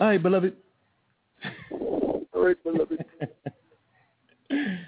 All 0.00 0.06
right, 0.06 0.22
beloved. 0.22 0.54
All 2.38 2.44
right, 2.44 2.62
beloved. 2.62 3.04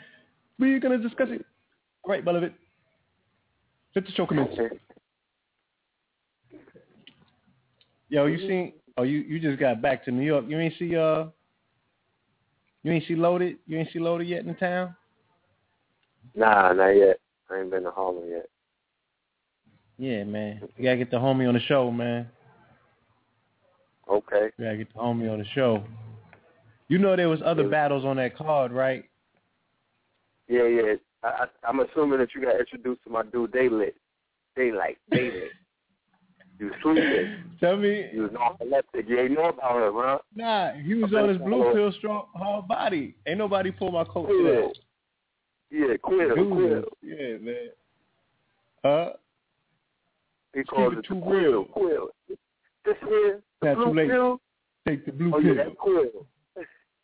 We're 0.58 0.78
gonna 0.78 0.98
discuss 0.98 1.28
it. 1.30 1.44
All 2.04 2.12
right, 2.12 2.24
beloved. 2.24 2.54
Let 3.96 4.06
the 4.06 4.12
show 4.12 4.24
commence. 4.24 4.56
Yo, 8.08 8.26
you 8.26 8.38
seen? 8.38 8.74
Oh, 8.96 9.02
you 9.02 9.18
you 9.18 9.40
just 9.40 9.58
got 9.58 9.82
back 9.82 10.04
to 10.04 10.12
New 10.12 10.22
York. 10.22 10.44
You 10.46 10.60
ain't 10.60 10.74
see 10.78 10.96
uh. 10.96 11.24
You 12.84 12.92
ain't 12.92 13.04
see 13.08 13.16
loaded. 13.16 13.56
You 13.66 13.78
ain't 13.78 13.88
see 13.92 13.98
loaded 13.98 14.28
yet 14.28 14.40
in 14.40 14.46
the 14.46 14.54
town. 14.54 14.94
Nah, 16.36 16.72
not 16.72 16.90
yet. 16.90 17.18
I 17.50 17.58
ain't 17.58 17.70
been 17.70 17.82
to 17.82 17.90
Harlem 17.90 18.30
yet. 18.30 18.48
Yeah, 19.98 20.22
man. 20.22 20.60
You 20.76 20.84
gotta 20.84 20.98
get 20.98 21.10
the 21.10 21.16
homie 21.16 21.48
on 21.48 21.54
the 21.54 21.60
show, 21.60 21.90
man. 21.90 22.28
Okay. 24.08 24.50
You 24.56 24.64
gotta 24.64 24.76
get 24.76 24.94
the 24.94 25.00
homie 25.00 25.30
on 25.30 25.40
the 25.40 25.44
show. 25.52 25.82
You 26.90 26.98
know 26.98 27.14
there 27.14 27.28
was 27.28 27.40
other 27.44 27.62
Yeah. 27.62 27.68
battles 27.68 28.04
on 28.04 28.16
that 28.16 28.36
card, 28.36 28.72
right? 28.72 29.04
Yeah, 30.48 30.64
yeah. 30.66 30.94
I, 31.22 31.28
I, 31.28 31.46
I'm 31.68 31.78
assuming 31.78 32.18
that 32.18 32.34
you 32.34 32.40
got 32.42 32.58
introduced 32.58 33.04
to 33.04 33.10
my 33.10 33.22
dude 33.22 33.52
Daylyt. 33.52 33.92
Daylight. 34.56 34.98
Daylyt. 35.12 35.50
you 36.58 36.66
was 36.66 36.74
sleeping. 36.82 37.44
Tell 37.60 37.76
me, 37.76 38.10
You 38.12 38.22
was 38.22 38.32
narcoleptic. 38.32 39.08
You 39.08 39.20
ain't 39.20 39.30
know 39.32 39.44
about 39.50 39.72
her, 39.76 39.92
huh? 39.94 40.18
nah, 40.34 40.72
he 40.72 40.94
was 40.94 41.14
on 41.14 41.28
his 41.28 41.38
blue 41.38 41.72
pill, 41.72 41.92
strong 41.98 42.26
hard 42.34 42.66
body. 42.66 43.14
Ain't 43.24 43.38
nobody 43.38 43.70
pull 43.70 43.92
my 43.92 44.02
coat 44.02 44.26
Quill. 44.26 44.44
today. 44.44 44.72
Yeah, 45.70 45.96
Quill. 46.02 46.34
Dude, 46.34 46.50
Quill. 46.50 46.84
Yeah, 47.02 47.36
man. 47.38 47.68
Uh, 48.82 49.10
He 50.54 50.64
calls 50.64 50.94
it 50.98 51.04
too 51.06 51.22
real. 51.24 51.66
Quill. 51.66 52.08
This 52.84 52.96
here, 53.06 53.40
the 53.62 53.66
Not 53.68 53.76
blue 53.76 53.84
too 53.84 53.94
late. 53.94 54.08
pill. 54.10 54.40
take 54.88 55.06
the 55.06 55.12
blue 55.12 55.32
Oh, 55.32 55.40
pill. 55.40 55.54
yeah, 55.54 55.62
that's 55.64 55.76
Quill. 55.78 56.26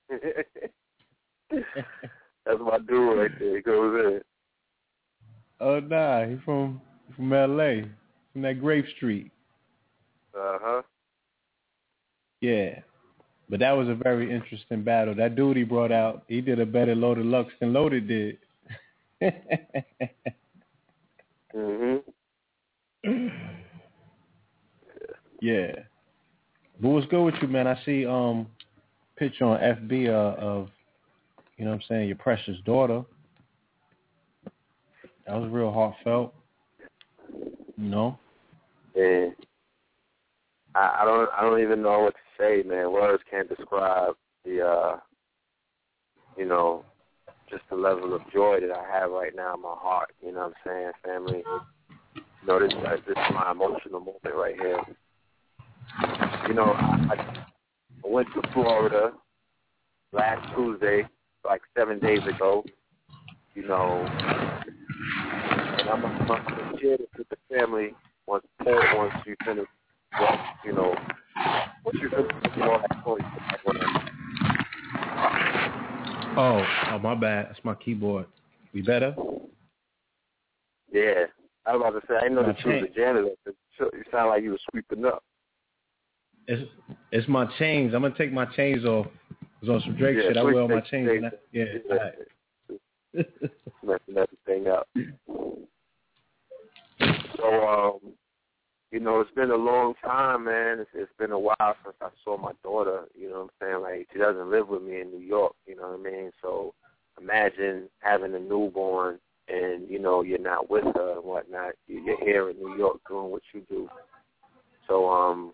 that's 1.50 2.60
my 2.60 2.78
dude 2.78 3.18
right 3.18 3.30
there. 3.38 3.56
He 3.56 3.62
goes 3.62 4.04
in. 4.04 4.20
Oh 5.60 5.80
nah, 5.80 6.26
he 6.26 6.36
from 6.44 6.80
from 7.14 7.32
L.A. 7.32 7.84
From 8.32 8.42
that 8.42 8.60
Grape 8.60 8.86
Street. 8.96 9.30
Uh-huh. 10.34 10.82
Yeah, 12.40 12.80
but 13.48 13.60
that 13.60 13.72
was 13.72 13.88
a 13.88 13.94
very 13.94 14.30
interesting 14.32 14.82
battle. 14.82 15.14
That 15.14 15.36
dude 15.36 15.56
he 15.56 15.62
brought 15.64 15.92
out, 15.92 16.24
he 16.28 16.40
did 16.40 16.60
a 16.60 16.66
better 16.66 16.94
Loaded 16.94 17.26
Lux 17.26 17.52
than 17.60 17.72
Loaded 17.72 18.06
did. 18.08 18.38
hmm 21.52 21.96
yeah. 25.40 25.72
But 26.78 26.88
what's 26.88 27.06
good 27.06 27.24
with 27.24 27.36
you, 27.40 27.48
man? 27.48 27.66
I 27.66 27.82
see 27.84 28.04
um 28.04 28.48
picture 29.16 29.44
on 29.44 29.58
FB 29.58 30.08
uh, 30.08 30.40
of 30.40 30.68
you 31.56 31.64
know 31.64 31.72
what 31.72 31.76
I'm 31.76 31.82
saying 31.88 32.08
your 32.08 32.16
precious 32.16 32.56
daughter. 32.64 33.02
That 35.26 35.36
was 35.36 35.50
real 35.50 35.72
heartfelt. 35.72 36.34
You 37.76 37.88
know. 37.88 38.18
And 38.94 39.34
I, 40.74 41.00
I 41.00 41.04
don't 41.04 41.28
I 41.36 41.42
don't 41.42 41.60
even 41.60 41.82
know 41.82 42.00
what 42.00 42.14
to 42.14 42.20
say, 42.38 42.68
man. 42.68 42.92
Words 42.92 43.22
can't 43.30 43.48
describe 43.48 44.14
the 44.44 44.62
uh 44.62 44.96
you 46.36 46.46
know, 46.46 46.84
just 47.48 47.62
the 47.70 47.76
level 47.76 48.14
of 48.14 48.20
joy 48.32 48.60
that 48.60 48.70
I 48.70 48.84
have 48.98 49.10
right 49.10 49.34
now 49.34 49.54
in 49.54 49.62
my 49.62 49.74
heart. 49.74 50.12
You 50.22 50.32
know 50.32 50.40
what 50.40 50.52
I'm 50.66 50.70
saying, 50.70 50.92
family? 51.04 51.42
You 52.14 52.46
know, 52.46 52.60
this 52.60 52.72
this 53.06 53.16
is 53.16 53.34
my 53.34 53.50
emotional 53.50 54.00
moment 54.00 54.20
right 54.34 54.54
here. 54.60 54.80
You 56.48 56.54
know, 56.54 56.72
I 56.72 57.14
I 57.14 57.46
went 58.08 58.28
to 58.34 58.42
Florida 58.52 59.12
last 60.12 60.54
Tuesday, 60.54 61.06
like 61.44 61.62
seven 61.76 61.98
days 61.98 62.20
ago. 62.26 62.64
You 63.54 63.66
know, 63.66 64.06
and 65.78 65.88
I'm 65.88 66.02
gonna 66.02 66.78
share 66.80 66.98
this 66.98 67.06
with 67.16 67.28
the 67.30 67.36
family 67.54 67.94
once 68.26 68.44
once 68.64 69.14
you 69.26 69.34
finish. 69.44 69.66
Well, 70.20 70.38
you 70.64 70.72
know, 70.72 70.94
once 71.84 71.98
you 72.00 72.10
finish, 72.10 72.32
you 72.54 72.62
know, 72.62 72.78
that. 72.80 72.96
Oh, 76.38 76.62
oh 76.90 76.98
my 76.98 77.14
bad. 77.14 77.46
That's 77.48 77.64
my 77.64 77.74
keyboard. 77.74 78.26
We 78.74 78.82
better? 78.82 79.14
Yeah, 80.92 81.24
I 81.64 81.74
was 81.74 81.80
about 81.80 82.00
to 82.00 82.06
say 82.06 82.16
I 82.16 82.22
didn't 82.24 82.34
know 82.34 82.42
that 82.46 82.60
you 82.62 82.72
was 82.72 82.82
a 82.90 82.94
janitor. 82.94 83.30
You 83.80 84.04
sound 84.10 84.28
like 84.28 84.42
you 84.42 84.50
were 84.50 84.58
sweeping 84.70 85.04
up. 85.06 85.24
It's 86.48 86.70
it's 87.12 87.28
my 87.28 87.46
chains. 87.58 87.94
I'm 87.94 88.02
gonna 88.02 88.14
take 88.16 88.32
my 88.32 88.46
chains 88.46 88.84
off. 88.84 89.06
It's 89.60 89.70
on 89.70 89.80
some 89.80 89.96
Drake 89.96 90.16
Yeah, 90.16 90.28
shit. 90.28 90.36
I 90.36 90.42
wear 90.42 90.60
all 90.60 90.68
my 90.68 90.80
chains. 90.80 91.08
I, 91.10 91.30
yeah. 91.52 91.64
yeah. 91.74 91.80
all 91.90 91.96
right. 91.98 92.14
messing 93.82 94.16
everything 94.16 94.68
up. 94.68 94.88
So, 97.36 97.68
um, 97.68 98.12
you 98.92 99.00
know, 99.00 99.20
it's 99.20 99.30
been 99.32 99.50
a 99.50 99.56
long 99.56 99.94
time, 100.04 100.44
man. 100.44 100.80
It's, 100.80 100.90
it's 100.94 101.12
been 101.18 101.32
a 101.32 101.38
while 101.38 101.56
since 101.84 101.96
I 102.00 102.08
saw 102.24 102.36
my 102.36 102.52
daughter. 102.62 103.04
You 103.18 103.30
know 103.30 103.42
what 103.44 103.50
I'm 103.62 103.66
saying? 103.68 103.82
Like, 103.82 104.08
she 104.12 104.18
doesn't 104.18 104.50
live 104.50 104.68
with 104.68 104.82
me 104.82 105.00
in 105.00 105.10
New 105.10 105.24
York. 105.24 105.54
You 105.66 105.76
know 105.76 105.96
what 105.96 106.00
I 106.00 106.02
mean? 106.10 106.30
So, 106.42 106.74
imagine 107.20 107.88
having 108.00 108.34
a 108.34 108.38
newborn 108.38 109.18
and 109.48 109.88
you 109.88 109.98
know 109.98 110.22
you're 110.22 110.38
not 110.38 110.68
with 110.68 110.84
her 110.84 111.12
and 111.16 111.24
whatnot. 111.24 111.74
You- 111.86 112.00
You're 112.00 112.20
here 112.24 112.50
in 112.50 112.58
New 112.58 112.76
York 112.76 112.98
doing 113.08 113.30
what 113.30 113.42
you 113.54 113.62
do. 113.68 113.88
So, 114.86 115.08
um, 115.08 115.52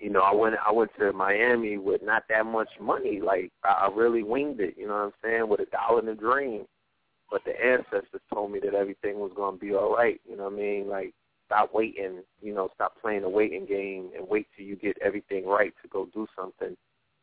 you 0.00 0.10
know, 0.10 0.20
I 0.20 0.34
went 0.34 0.56
I 0.66 0.72
went 0.72 0.90
to 0.98 1.12
Miami 1.12 1.76
with 1.76 2.02
not 2.02 2.24
that 2.28 2.46
much 2.46 2.70
money. 2.80 3.20
Like 3.20 3.52
I, 3.64 3.86
I 3.86 3.90
really 3.94 4.22
winged 4.22 4.60
it, 4.60 4.74
you 4.76 4.86
know 4.88 4.94
what 4.94 5.04
I'm 5.04 5.12
saying, 5.22 5.48
with 5.48 5.60
a 5.60 5.66
dollar 5.66 6.00
and 6.00 6.08
a 6.08 6.14
dream. 6.14 6.64
But 7.30 7.42
the 7.44 7.52
ancestors 7.64 8.22
told 8.32 8.50
me 8.50 8.60
that 8.64 8.74
everything 8.74 9.20
was 9.20 9.30
gonna 9.36 9.58
be 9.58 9.74
all 9.74 9.94
right, 9.94 10.20
you 10.28 10.36
know 10.36 10.44
what 10.44 10.54
I 10.54 10.56
mean? 10.56 10.88
Like 10.88 11.12
stop 11.46 11.74
waiting, 11.74 12.22
you 12.40 12.54
know, 12.54 12.70
stop 12.74 12.94
playing 13.00 13.22
the 13.22 13.28
waiting 13.28 13.66
game 13.66 14.10
and 14.16 14.26
wait 14.26 14.46
till 14.56 14.64
you 14.64 14.76
get 14.76 14.96
everything 15.02 15.46
right 15.46 15.74
to 15.82 15.88
go 15.88 16.08
do 16.14 16.26
something. 16.36 16.76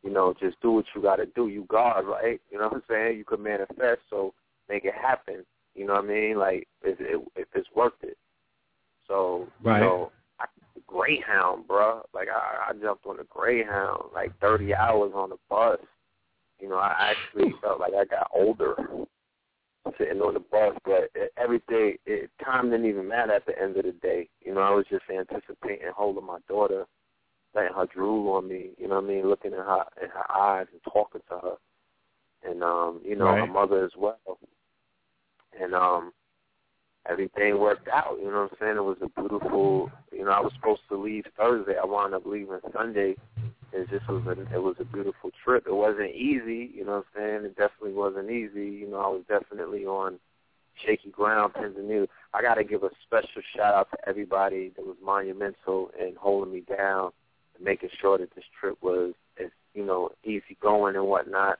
You 0.04 0.10
know, 0.10 0.32
just 0.38 0.60
do 0.62 0.72
what 0.72 0.84
you 0.94 1.02
gotta 1.02 1.26
do. 1.34 1.48
You 1.48 1.66
God, 1.68 2.06
right? 2.06 2.40
You 2.50 2.58
know 2.58 2.68
what 2.68 2.74
I'm 2.74 2.82
saying? 2.88 3.18
You 3.18 3.24
could 3.24 3.40
manifest, 3.40 4.02
so 4.08 4.32
make 4.68 4.84
it 4.84 4.94
happen. 4.94 5.44
You 5.74 5.86
know 5.86 5.94
what 5.94 6.04
I 6.04 6.08
mean? 6.08 6.38
Like 6.38 6.68
if 6.82 7.00
it, 7.00 7.20
if 7.34 7.48
it's 7.54 7.68
worth 7.74 7.92
it. 8.02 8.16
So 9.08 9.48
Right. 9.62 9.80
you 9.80 9.84
know, 9.84 10.12
Greyhound, 10.88 11.68
bro. 11.68 12.02
Like 12.12 12.28
I, 12.28 12.70
I 12.70 12.72
jumped 12.82 13.06
on 13.06 13.20
a 13.20 13.24
Greyhound, 13.24 14.04
like 14.12 14.36
30 14.40 14.74
hours 14.74 15.12
on 15.14 15.30
the 15.30 15.36
bus. 15.48 15.78
You 16.58 16.68
know, 16.68 16.76
I 16.78 17.12
actually 17.12 17.54
felt 17.62 17.78
like 17.78 17.92
I 17.94 18.04
got 18.04 18.30
older 18.34 18.74
sitting 19.96 20.20
on 20.20 20.34
the 20.34 20.40
bus, 20.40 20.76
but 20.84 21.10
it, 21.14 21.32
everything, 21.36 21.96
it, 22.04 22.30
time 22.44 22.70
didn't 22.70 22.86
even 22.86 23.06
matter 23.06 23.32
at 23.32 23.46
the 23.46 23.60
end 23.60 23.76
of 23.76 23.84
the 23.84 23.92
day. 23.92 24.28
You 24.44 24.54
know, 24.54 24.60
I 24.60 24.70
was 24.70 24.86
just 24.90 25.04
anticipating 25.08 25.86
holding 25.94 26.26
my 26.26 26.38
daughter, 26.48 26.84
letting 27.54 27.74
her 27.74 27.86
drool 27.86 28.32
on 28.34 28.48
me. 28.48 28.70
You 28.76 28.88
know 28.88 28.96
what 28.96 29.04
I 29.04 29.08
mean? 29.08 29.28
Looking 29.28 29.52
in 29.52 29.58
her 29.58 29.84
in 30.02 30.08
her 30.08 30.32
eyes 30.32 30.66
and 30.72 30.80
talking 30.92 31.20
to 31.28 31.38
her, 31.38 32.50
and 32.50 32.62
um, 32.64 33.00
you 33.04 33.14
know, 33.14 33.26
her 33.26 33.46
mother 33.46 33.84
as 33.84 33.92
well. 33.96 34.18
And 35.60 35.74
um, 35.74 36.12
everything 37.06 37.58
worked 37.58 37.88
out. 37.88 38.16
You 38.18 38.30
know 38.30 38.42
what 38.42 38.52
I'm 38.52 38.58
saying? 38.60 38.76
It 38.76 38.84
was 38.84 38.98
a 39.02 39.20
beautiful. 39.20 39.90
You 40.12 40.24
know, 40.24 40.30
I 40.30 40.40
was 40.40 40.52
supposed 40.54 40.82
to 40.88 40.96
leave 40.96 41.24
Thursday. 41.36 41.74
I 41.80 41.84
wound 41.84 42.14
up 42.14 42.26
leaving 42.26 42.60
Sunday. 42.72 43.16
It 43.72 43.90
just 43.90 44.08
was 44.08 44.24
a 44.26 44.40
it 44.54 44.62
was 44.62 44.76
a 44.80 44.84
beautiful 44.84 45.30
trip. 45.44 45.64
It 45.66 45.74
wasn't 45.74 46.14
easy. 46.14 46.70
You 46.74 46.84
know 46.84 46.96
what 46.98 47.06
I'm 47.16 47.20
saying? 47.22 47.44
It 47.44 47.56
definitely 47.56 47.92
wasn't 47.92 48.30
easy. 48.30 48.66
You 48.66 48.90
know, 48.90 48.98
I 48.98 49.08
was 49.08 49.22
definitely 49.28 49.84
on 49.84 50.18
shaky 50.86 51.10
ground, 51.10 51.54
pins 51.54 51.76
and 51.76 51.88
needles. 51.88 52.08
I 52.32 52.42
got 52.42 52.54
to 52.54 52.64
give 52.64 52.82
a 52.82 52.90
special 53.06 53.42
shout 53.54 53.74
out 53.74 53.90
to 53.90 54.08
everybody 54.08 54.72
that 54.76 54.86
was 54.86 54.96
monumental 55.04 55.90
in 55.98 56.14
holding 56.16 56.52
me 56.52 56.60
down 56.60 57.10
and 57.56 57.64
making 57.64 57.90
sure 58.00 58.18
that 58.18 58.34
this 58.34 58.44
trip 58.58 58.78
was 58.82 59.14
as 59.42 59.50
you 59.74 59.84
know 59.84 60.10
easy 60.24 60.56
going 60.60 60.96
and 60.96 61.06
whatnot. 61.06 61.58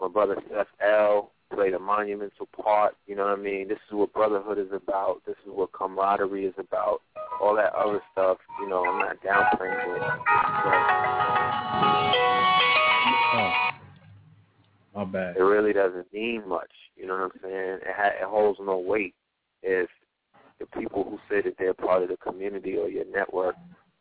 My 0.00 0.08
brother 0.08 0.36
Seth 0.50 0.66
L 0.80 1.32
played 1.54 1.74
a 1.74 1.78
monumental 1.78 2.46
part. 2.46 2.94
You 3.06 3.16
know 3.16 3.24
what 3.24 3.38
I 3.38 3.42
mean? 3.42 3.68
This 3.68 3.78
is 3.88 3.94
what 3.94 4.12
brotherhood 4.12 4.58
is 4.58 4.72
about. 4.72 5.22
This 5.26 5.36
is 5.44 5.52
what 5.52 5.72
camaraderie 5.72 6.46
is 6.46 6.54
about. 6.58 7.02
All 7.40 7.54
that 7.56 7.74
other 7.74 8.00
stuff, 8.12 8.38
you 8.60 8.68
know, 8.68 8.84
I'm 8.84 8.98
not 8.98 9.16
downplaying 9.22 9.96
it. 9.96 10.02
Oh. 13.34 13.52
My 14.94 15.04
bad. 15.04 15.36
It 15.36 15.42
really 15.42 15.72
doesn't 15.72 16.12
mean 16.12 16.48
much. 16.48 16.70
You 16.96 17.06
know 17.06 17.14
what 17.14 17.24
I'm 17.24 17.40
saying? 17.42 17.78
It, 17.82 17.94
ha- 17.94 18.16
it 18.20 18.24
holds 18.24 18.58
no 18.62 18.78
weight 18.78 19.14
if 19.62 19.88
the 20.58 20.66
people 20.78 21.04
who 21.04 21.18
say 21.28 21.42
that 21.42 21.56
they're 21.58 21.74
part 21.74 22.02
of 22.02 22.08
the 22.08 22.16
community 22.16 22.76
or 22.76 22.88
your 22.88 23.04
network 23.12 23.54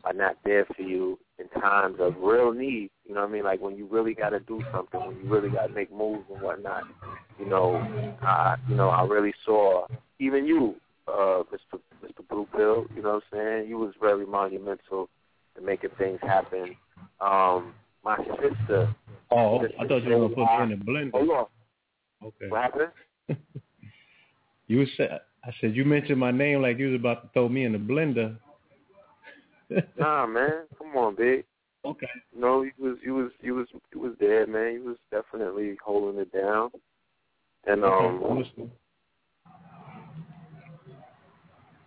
are 0.05 0.13
not 0.13 0.37
there 0.45 0.65
for 0.75 0.83
you 0.83 1.19
in 1.39 1.49
times 1.61 1.97
of 1.99 2.15
real 2.19 2.53
need. 2.53 2.89
You 3.05 3.15
know 3.15 3.21
what 3.21 3.29
I 3.29 3.33
mean? 3.33 3.43
Like 3.43 3.61
when 3.61 3.75
you 3.75 3.87
really 3.87 4.13
got 4.13 4.29
to 4.29 4.39
do 4.39 4.61
something, 4.71 4.99
when 4.99 5.17
you 5.17 5.29
really 5.29 5.49
got 5.49 5.67
to 5.67 5.73
make 5.73 5.91
moves 5.91 6.23
and 6.31 6.41
whatnot. 6.41 6.83
You 7.39 7.47
know, 7.47 7.75
I 8.21 8.55
you 8.69 8.75
know 8.75 8.89
I 8.89 9.03
really 9.03 9.33
saw 9.45 9.87
even 10.19 10.45
you, 10.45 10.75
uh, 11.07 11.43
Mr. 11.51 11.79
Mr. 12.03 12.27
Blue 12.29 12.47
Pill. 12.55 12.85
You 12.95 13.01
know 13.01 13.15
what 13.15 13.23
I'm 13.33 13.61
saying? 13.61 13.69
You 13.69 13.77
was 13.77 13.93
very 13.99 14.25
monumental 14.25 15.09
in 15.57 15.65
making 15.65 15.91
things 15.97 16.19
happen. 16.21 16.75
Um, 17.19 17.73
my 18.03 18.17
sister. 18.41 18.95
Oh, 19.31 19.61
sister 19.61 19.75
I 19.79 19.87
thought 19.87 20.03
you 20.03 20.15
were 20.15 20.29
gonna 20.29 20.35
put 20.35 20.67
me 20.67 20.73
in 20.73 20.79
the 20.79 20.85
blender. 20.85 21.11
Hold 21.11 21.29
on. 21.29 21.45
Okay. 22.23 22.47
What 22.49 22.61
happened? 22.61 22.91
You 24.67 24.85
said 24.97 25.19
I 25.43 25.51
said 25.61 25.75
you 25.75 25.85
mentioned 25.85 26.19
my 26.19 26.31
name 26.31 26.61
like 26.61 26.79
you 26.79 26.91
was 26.91 26.99
about 26.99 27.21
to 27.21 27.29
throw 27.33 27.49
me 27.49 27.65
in 27.65 27.73
the 27.73 27.77
blender. 27.77 28.35
Nah, 29.97 30.25
man. 30.27 30.63
Come 30.77 30.95
on, 30.95 31.15
big. 31.15 31.45
Okay. 31.83 32.07
No, 32.37 32.63
he 32.63 32.71
was 32.81 32.97
he 33.03 33.11
was 33.11 33.31
he 33.41 33.51
was 33.51 33.67
he 33.91 33.97
was 33.97 34.13
there, 34.19 34.47
man. 34.47 34.73
He 34.73 34.79
was 34.79 34.97
definitely 35.11 35.77
holding 35.83 36.19
it 36.19 36.31
down. 36.31 36.71
And 37.65 37.83
um. 37.83 38.43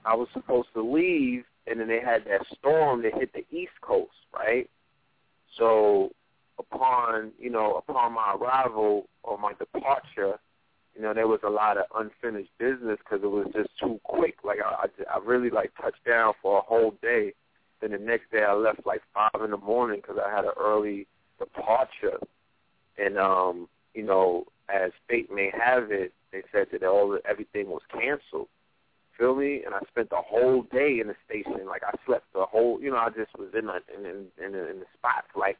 I 0.04 0.14
was 0.14 0.28
supposed 0.32 0.68
to 0.72 0.80
leave 0.80 1.44
and 1.66 1.80
then 1.80 1.88
they 1.88 2.00
had 2.00 2.24
that 2.24 2.46
storm 2.58 3.02
that 3.02 3.14
hit 3.14 3.32
the 3.32 3.44
east 3.54 3.72
coast, 3.82 4.10
right? 4.34 4.68
So 5.58 6.10
upon, 6.58 7.32
you 7.38 7.50
know, 7.50 7.74
upon 7.76 8.14
my 8.14 8.34
arrival 8.34 9.08
or 9.22 9.38
my 9.38 9.52
departure, 9.54 10.38
you 10.94 11.02
know, 11.02 11.12
there 11.14 11.28
was 11.28 11.40
a 11.44 11.50
lot 11.50 11.76
of 11.76 11.84
unfinished 11.94 12.50
business 12.58 12.98
because 12.98 13.22
it 13.22 13.30
was 13.30 13.46
just 13.54 13.70
too 13.78 14.00
quick. 14.04 14.36
Like 14.44 14.58
I, 14.64 14.86
I, 14.86 15.16
I 15.16 15.18
really 15.24 15.50
like 15.50 15.72
touched 15.80 16.04
down 16.06 16.32
for 16.42 16.58
a 16.58 16.62
whole 16.62 16.94
day. 17.02 17.34
Then 17.80 17.92
the 17.92 17.98
next 17.98 18.30
day 18.30 18.42
I 18.42 18.54
left 18.54 18.86
like 18.86 19.02
five 19.14 19.42
in 19.42 19.50
the 19.50 19.56
morning 19.56 20.00
because 20.00 20.18
I 20.24 20.34
had 20.34 20.44
an 20.44 20.52
early 20.58 21.06
departure. 21.38 22.18
And 22.96 23.18
um, 23.18 23.68
you 23.94 24.04
know, 24.04 24.44
as 24.68 24.90
fate 25.08 25.30
may 25.32 25.50
have 25.56 25.90
it, 25.90 26.12
they 26.32 26.42
said 26.52 26.68
that 26.72 26.82
all 26.82 27.18
everything 27.28 27.68
was 27.68 27.82
canceled. 27.92 28.48
Feel 29.16 29.34
me? 29.34 29.62
And 29.64 29.74
I 29.74 29.80
spent 29.90 30.10
the 30.10 30.22
whole 30.24 30.62
day 30.70 31.00
in 31.00 31.08
the 31.08 31.16
station. 31.26 31.66
Like 31.66 31.82
I 31.84 31.94
slept 32.06 32.32
the 32.32 32.44
whole. 32.44 32.80
You 32.80 32.90
know, 32.90 32.98
I 32.98 33.08
just 33.08 33.36
was 33.38 33.48
in 33.56 33.66
the 33.66 33.80
in 33.96 34.06
in 34.06 34.26
in 34.44 34.52
the, 34.52 34.70
in 34.70 34.78
the 34.80 34.86
spot 34.96 35.24
for 35.32 35.40
like 35.40 35.58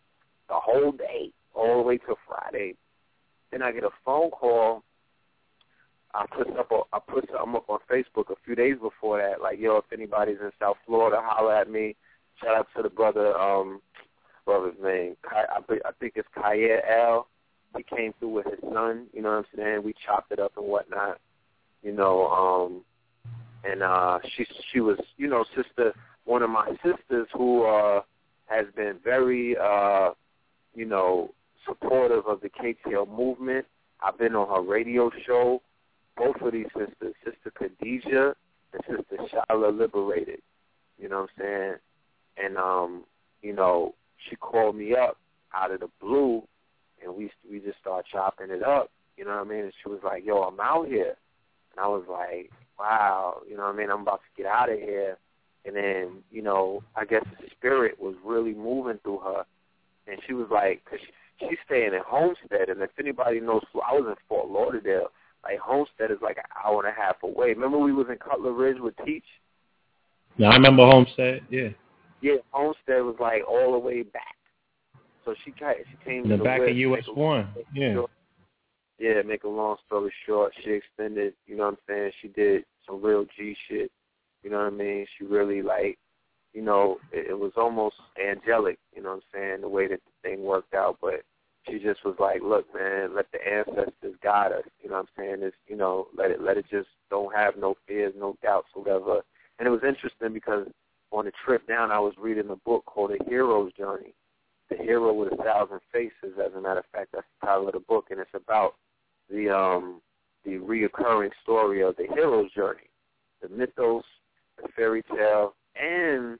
the 0.48 0.54
whole 0.54 0.92
day, 0.92 1.30
all 1.54 1.76
the 1.76 1.82
way 1.82 1.98
till 1.98 2.18
Friday. 2.26 2.74
Then 3.50 3.62
I 3.62 3.72
get 3.72 3.84
a 3.84 3.90
phone 4.04 4.30
call. 4.30 4.82
I 6.14 6.24
put 6.26 6.48
up 6.56 6.70
a, 6.72 6.80
I 6.92 6.98
put 7.00 7.28
something 7.30 7.54
up 7.54 7.68
on 7.68 7.78
Facebook 7.90 8.30
a 8.30 8.34
few 8.44 8.54
days 8.54 8.76
before 8.80 9.18
that, 9.18 9.42
like, 9.42 9.58
yo, 9.58 9.76
if 9.76 9.92
anybody's 9.92 10.38
in 10.40 10.50
South 10.58 10.76
Florida, 10.86 11.20
holler 11.22 11.54
at 11.54 11.70
me. 11.70 11.96
Shout 12.42 12.56
out 12.56 12.68
to 12.76 12.82
the 12.82 12.90
brother, 12.90 13.36
um, 13.36 13.80
brother's 14.44 14.76
name. 14.82 15.16
I, 15.30 15.58
I 15.58 15.90
think 16.00 16.12
it's 16.16 16.28
Kaya 16.34 16.80
L. 16.88 17.28
He 17.76 17.82
came 17.82 18.14
through 18.18 18.30
with 18.30 18.46
his 18.46 18.60
son. 18.72 19.06
You 19.12 19.22
know 19.22 19.30
what 19.30 19.38
I'm 19.38 19.44
saying? 19.56 19.82
We 19.84 19.94
chopped 20.06 20.32
it 20.32 20.38
up 20.38 20.52
and 20.56 20.66
whatnot. 20.66 21.20
You 21.82 21.92
know, 21.92 22.28
um, 22.28 22.82
and 23.64 23.82
uh, 23.82 24.18
she 24.36 24.46
she 24.72 24.80
was, 24.80 24.98
you 25.16 25.28
know, 25.28 25.44
sister, 25.54 25.92
one 26.24 26.42
of 26.42 26.50
my 26.50 26.70
sisters 26.82 27.28
who 27.32 27.64
uh, 27.64 28.02
has 28.46 28.66
been 28.74 28.96
very, 29.04 29.56
uh, 29.56 30.10
you 30.74 30.86
know, 30.86 31.32
supportive 31.66 32.26
of 32.26 32.40
the 32.40 32.48
KTL 32.48 33.08
movement. 33.08 33.66
I've 34.02 34.18
been 34.18 34.34
on 34.34 34.48
her 34.48 34.68
radio 34.68 35.10
show. 35.26 35.62
Both 36.16 36.40
of 36.40 36.52
these 36.52 36.66
sisters, 36.76 37.14
Sister 37.24 37.52
Khadijah 37.56 38.34
and 38.72 38.82
Sister 38.88 39.16
Shala 39.32 39.76
Liberated. 39.76 40.40
You 40.98 41.08
know 41.08 41.20
what 41.20 41.30
I'm 41.38 41.42
saying? 41.44 41.74
And 42.42 42.56
um, 42.56 43.04
you 43.42 43.52
know, 43.52 43.94
she 44.28 44.36
called 44.36 44.76
me 44.76 44.94
up 44.94 45.16
out 45.54 45.72
of 45.72 45.80
the 45.80 45.88
blue, 46.00 46.42
and 47.02 47.14
we 47.14 47.30
we 47.50 47.60
just 47.60 47.78
started 47.80 48.08
chopping 48.10 48.50
it 48.50 48.62
up. 48.62 48.90
You 49.16 49.24
know 49.24 49.36
what 49.36 49.46
I 49.46 49.48
mean? 49.48 49.64
And 49.64 49.72
she 49.82 49.88
was 49.88 50.00
like, 50.04 50.24
"Yo, 50.24 50.42
I'm 50.42 50.60
out 50.60 50.86
here," 50.88 51.16
and 51.72 51.84
I 51.84 51.88
was 51.88 52.04
like, 52.08 52.50
"Wow," 52.78 53.42
you 53.48 53.56
know 53.56 53.64
what 53.64 53.74
I 53.74 53.78
mean? 53.78 53.90
I'm 53.90 54.02
about 54.02 54.20
to 54.20 54.42
get 54.42 54.50
out 54.50 54.70
of 54.70 54.78
here. 54.78 55.16
And 55.64 55.76
then, 55.76 56.22
you 56.30 56.40
know, 56.40 56.82
I 56.96 57.04
guess 57.04 57.24
the 57.40 57.48
spirit 57.50 58.00
was 58.00 58.14
really 58.24 58.54
moving 58.54 58.98
through 59.02 59.18
her, 59.18 59.44
and 60.06 60.18
she 60.26 60.32
was 60.32 60.46
like, 60.50 60.82
cause 60.88 60.98
she, 61.00 61.46
she's 61.46 61.58
staying 61.66 61.92
in 61.92 62.00
Homestead, 62.06 62.68
and 62.68 62.80
if 62.80 62.90
anybody 62.98 63.40
knows, 63.40 63.62
I 63.74 63.92
was 63.92 64.06
in 64.08 64.14
Fort 64.28 64.48
Lauderdale. 64.48 65.08
Like 65.44 65.58
Homestead 65.58 66.10
is 66.10 66.18
like 66.22 66.36
an 66.38 66.44
hour 66.64 66.84
and 66.84 66.92
a 66.92 66.98
half 66.98 67.22
away. 67.22 67.48
Remember 67.48 67.78
we 67.78 67.92
was 67.92 68.06
in 68.10 68.16
Cutler 68.16 68.52
Ridge 68.52 68.78
with 68.80 68.94
Teach? 69.04 69.24
Yeah, 70.36 70.48
I 70.48 70.54
remember 70.54 70.84
Homestead. 70.86 71.42
Yeah. 71.50 71.68
Yeah, 72.20 72.36
Homestead 72.50 73.02
was 73.02 73.16
like 73.20 73.42
all 73.48 73.72
the 73.72 73.78
way 73.78 74.02
back. 74.02 74.22
So 75.24 75.34
she 75.44 75.52
she 75.52 75.96
came 76.04 76.24
In 76.24 76.30
to 76.30 76.36
the 76.38 76.44
back 76.44 76.60
of 76.60 76.76
US 76.76 77.04
one. 77.12 77.48
Yeah. 77.74 77.94
short- 77.94 78.10
Yeah, 78.98 79.22
make 79.22 79.44
a 79.44 79.48
long 79.48 79.76
story 79.86 80.12
short, 80.26 80.52
she 80.62 80.72
extended, 80.72 81.34
you 81.46 81.56
know 81.56 81.64
what 81.64 81.74
I'm 81.74 81.78
saying? 81.86 82.12
She 82.20 82.28
did 82.28 82.64
some 82.86 83.02
real 83.02 83.24
G 83.36 83.54
shit. 83.68 83.92
You 84.42 84.50
know 84.50 84.58
what 84.58 84.66
I 84.66 84.70
mean? 84.70 85.06
She 85.16 85.24
really 85.24 85.62
like, 85.62 85.98
you 86.54 86.62
know, 86.62 86.98
it, 87.12 87.28
it 87.30 87.38
was 87.38 87.52
almost 87.56 87.96
angelic, 88.18 88.78
you 88.94 89.02
know 89.02 89.10
what 89.10 89.16
I'm 89.16 89.40
saying, 89.40 89.60
the 89.60 89.68
way 89.68 89.86
that 89.88 90.00
the 90.04 90.28
thing 90.28 90.42
worked 90.42 90.74
out, 90.74 90.96
but 91.00 91.22
she 91.68 91.78
just 91.78 92.04
was 92.04 92.16
like, 92.18 92.40
Look, 92.42 92.72
man, 92.74 93.14
let 93.14 93.26
the 93.32 93.46
ancestors 93.46 94.16
guide 94.22 94.52
us, 94.52 94.64
you 94.80 94.88
know 94.88 94.96
what 94.96 95.08
I'm 95.18 95.24
saying? 95.24 95.42
It's 95.42 95.56
you 95.66 95.76
know, 95.76 96.08
let 96.16 96.30
it 96.30 96.40
let 96.40 96.56
it 96.56 96.64
just 96.70 96.88
don't 97.10 97.34
have 97.34 97.56
no 97.58 97.74
fears, 97.86 98.14
no 98.16 98.36
doubts, 98.42 98.68
whatever. 98.74 99.20
And 99.58 99.66
it 99.66 99.70
was 99.70 99.82
interesting 99.86 100.32
because 100.32 100.68
on 101.10 101.24
the 101.24 101.32
trip 101.44 101.66
down 101.66 101.90
I 101.90 101.98
was 101.98 102.14
reading 102.18 102.50
a 102.50 102.56
book 102.56 102.84
called 102.86 103.10
The 103.10 103.24
Hero's 103.26 103.72
Journey. 103.72 104.14
The 104.70 104.76
Hero 104.76 105.12
with 105.14 105.32
a 105.32 105.36
Thousand 105.42 105.80
Faces, 105.92 106.38
as 106.44 106.52
a 106.54 106.60
matter 106.60 106.80
of 106.80 106.84
fact, 106.92 107.10
that's 107.12 107.26
the 107.40 107.46
title 107.46 107.68
of 107.68 107.72
the 107.72 107.80
book 107.80 108.06
and 108.10 108.20
it's 108.20 108.30
about 108.34 108.74
the 109.30 109.48
um 109.48 110.00
the 110.44 110.52
reoccurring 110.52 111.30
story 111.42 111.82
of 111.82 111.96
the 111.96 112.06
hero's 112.14 112.50
journey. 112.52 112.88
The 113.42 113.48
mythos, 113.48 114.04
the 114.60 114.68
fairy 114.74 115.02
tale, 115.14 115.54
and, 115.76 116.38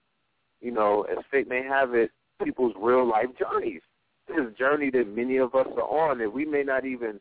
you 0.61 0.71
know, 0.71 1.03
as 1.11 1.19
fate 1.31 1.49
may 1.49 1.63
have 1.63 1.95
it, 1.95 2.11
people's 2.43 2.75
real 2.81 3.09
life 3.09 3.29
journeys. 3.39 3.83
This 4.29 4.47
journey 4.59 4.91
that 4.91 5.09
many 5.09 5.37
of 5.39 5.55
us 5.55 5.67
are 5.77 6.11
on 6.11 6.19
that 6.19 6.33
we 6.33 6.45
may 6.45 6.63
not 6.63 6.85
even 6.85 7.21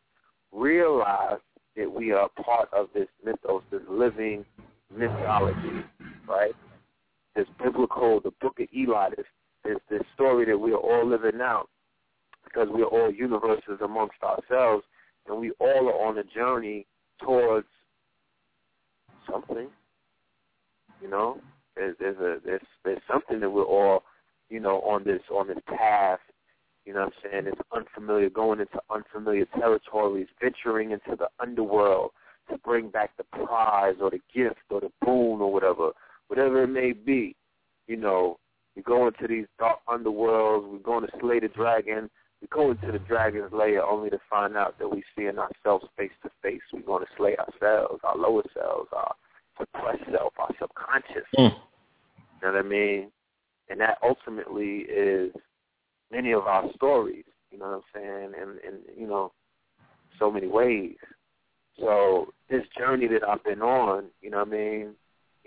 realize 0.52 1.40
that 1.76 1.92
we 1.92 2.12
are 2.12 2.30
part 2.44 2.70
of 2.74 2.88
this 2.94 3.08
mythos, 3.24 3.62
this 3.72 3.82
living 3.90 4.46
mythology, 4.96 5.84
right? 6.28 6.56
This 7.38 7.48
biblical, 7.64 8.20
the 8.20 8.32
book 8.42 8.60
of 8.60 8.68
Eli, 8.76 9.12
this, 9.12 9.26
this, 9.64 9.78
this 9.90 10.02
story 10.16 10.46
that 10.46 10.58
we 10.58 10.72
are 10.72 10.78
all 10.78 11.08
living 11.08 11.40
out 11.40 11.70
because 12.44 12.68
we 12.74 12.82
are 12.82 12.88
all 12.88 13.12
universes 13.12 13.80
amongst 13.82 14.18
ourselves 14.24 14.84
and 15.28 15.40
we 15.40 15.52
all 15.60 15.88
are 15.88 16.08
on 16.08 16.18
a 16.18 16.24
journey 16.24 16.88
towards 17.24 17.68
something. 19.32 19.68
You 21.02 21.10
know, 21.10 21.40
there's 21.76 21.96
there's 22.00 22.18
a 22.18 22.40
there's 22.44 22.62
there's 22.84 23.02
something 23.12 23.40
that 23.40 23.50
we're 23.50 23.64
all, 23.64 24.04
you 24.50 24.60
know, 24.60 24.82
on 24.82 25.04
this 25.04 25.22
on 25.32 25.48
this 25.48 25.60
path. 25.68 26.20
You 26.86 26.94
know 26.94 27.02
what 27.02 27.14
I'm 27.26 27.32
saying? 27.32 27.48
It's 27.48 27.62
unfamiliar, 27.72 28.30
going 28.30 28.62
into 28.62 28.80
unfamiliar 28.90 29.46
territories, 29.60 30.28
venturing 30.42 30.92
into 30.92 31.16
the 31.18 31.28
underworld 31.40 32.12
to 32.50 32.58
bring 32.58 32.90
back 32.90 33.12
the 33.18 33.26
prize 33.26 33.96
or 34.02 34.10
the 34.10 34.22
gift 34.34 34.62
or 34.70 34.80
the 34.80 34.92
boon 35.02 35.42
or 35.42 35.52
whatever, 35.52 35.92
whatever 36.28 36.64
it 36.64 36.68
may 36.68 36.94
be. 36.94 37.36
You 37.88 37.98
know, 37.98 38.38
we 38.76 38.82
go 38.84 39.08
into 39.08 39.28
these 39.28 39.48
dark 39.60 39.80
underworlds. 39.88 40.70
We're 40.70 40.80
going 40.80 41.06
to 41.06 41.12
slay 41.20 41.40
the 41.40 41.48
dragon. 41.48 42.10
We 42.42 42.48
go 42.50 42.72
into 42.72 42.92
the 42.92 43.00
dragon's 43.00 43.52
lair 43.52 43.84
only 43.84 44.10
to 44.12 44.20
find 44.30 44.56
out 44.56 44.78
that 44.80 44.88
we 44.88 45.04
see 45.16 45.26
in 45.26 45.40
ourselves 45.40 45.86
face 45.98 46.12
to 46.24 46.30
face. 46.44 46.62
We're 46.72 46.82
going 46.82 47.04
to 47.04 47.12
slay 47.18 47.36
ourselves, 47.38 48.02
our 48.04 48.16
lower 48.16 48.44
selves, 48.54 48.90
our 48.94 49.16
suppressed 49.58 50.04
self, 50.12 50.34
our 50.38 50.50
subconscious. 50.60 51.28
Mm. 51.38 51.56
You 52.42 52.48
know 52.48 52.54
what 52.54 52.56
I 52.56 52.62
mean? 52.62 53.12
And 53.70 53.82
that 53.82 53.98
ultimately 54.04 54.82
is 54.82 55.32
many 56.12 56.32
of 56.34 56.44
our 56.44 56.72
stories. 56.76 57.26
You 57.52 57.58
know 57.58 57.66
what 57.66 57.76
I'm 57.76 57.82
saying? 57.96 58.32
And 58.40 58.60
and 58.60 58.84
you 58.96 59.08
know, 59.08 59.32
so 60.20 60.32
many 60.32 60.48
ways. 60.48 60.96
So 61.80 62.34
this 62.50 62.64
journey 62.78 63.08
that 63.08 63.28
I've 63.28 63.44
been 63.44 63.62
on, 63.62 64.06
you 64.22 64.30
know 64.30 64.40
what 64.40 64.48
I 64.48 64.52
mean, 64.52 64.96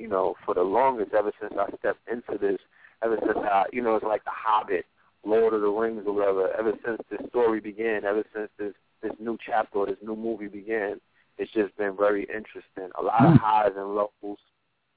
you 0.00 0.08
know, 0.08 0.34
for 0.46 0.54
the 0.54 0.62
longest, 0.62 1.12
ever 1.12 1.30
since 1.40 1.52
I 1.58 1.66
stepped 1.78 2.08
into 2.10 2.38
this, 2.40 2.58
ever 3.02 3.18
since 3.20 3.38
I, 3.38 3.64
you 3.72 3.82
know, 3.82 3.96
it's 3.96 4.04
like 4.04 4.24
The 4.24 4.30
Hobbit, 4.32 4.86
Lord 5.24 5.52
of 5.52 5.60
the 5.60 5.68
Rings 5.68 6.04
or 6.06 6.14
whatever, 6.14 6.50
ever 6.58 6.72
since 6.84 7.00
this 7.10 7.20
story 7.28 7.60
began, 7.60 8.04
ever 8.04 8.24
since 8.34 8.48
this, 8.58 8.72
this 9.02 9.12
new 9.20 9.36
chapter 9.44 9.78
or 9.78 9.86
this 9.86 9.98
new 10.02 10.16
movie 10.16 10.48
began, 10.48 11.00
it's 11.36 11.52
just 11.52 11.76
been 11.76 11.96
very 11.96 12.22
interesting. 12.22 12.90
A 12.98 13.02
lot 13.02 13.24
of 13.24 13.32
hmm. 13.32 13.36
highs 13.36 13.72
and 13.76 13.94
lows, 13.94 14.38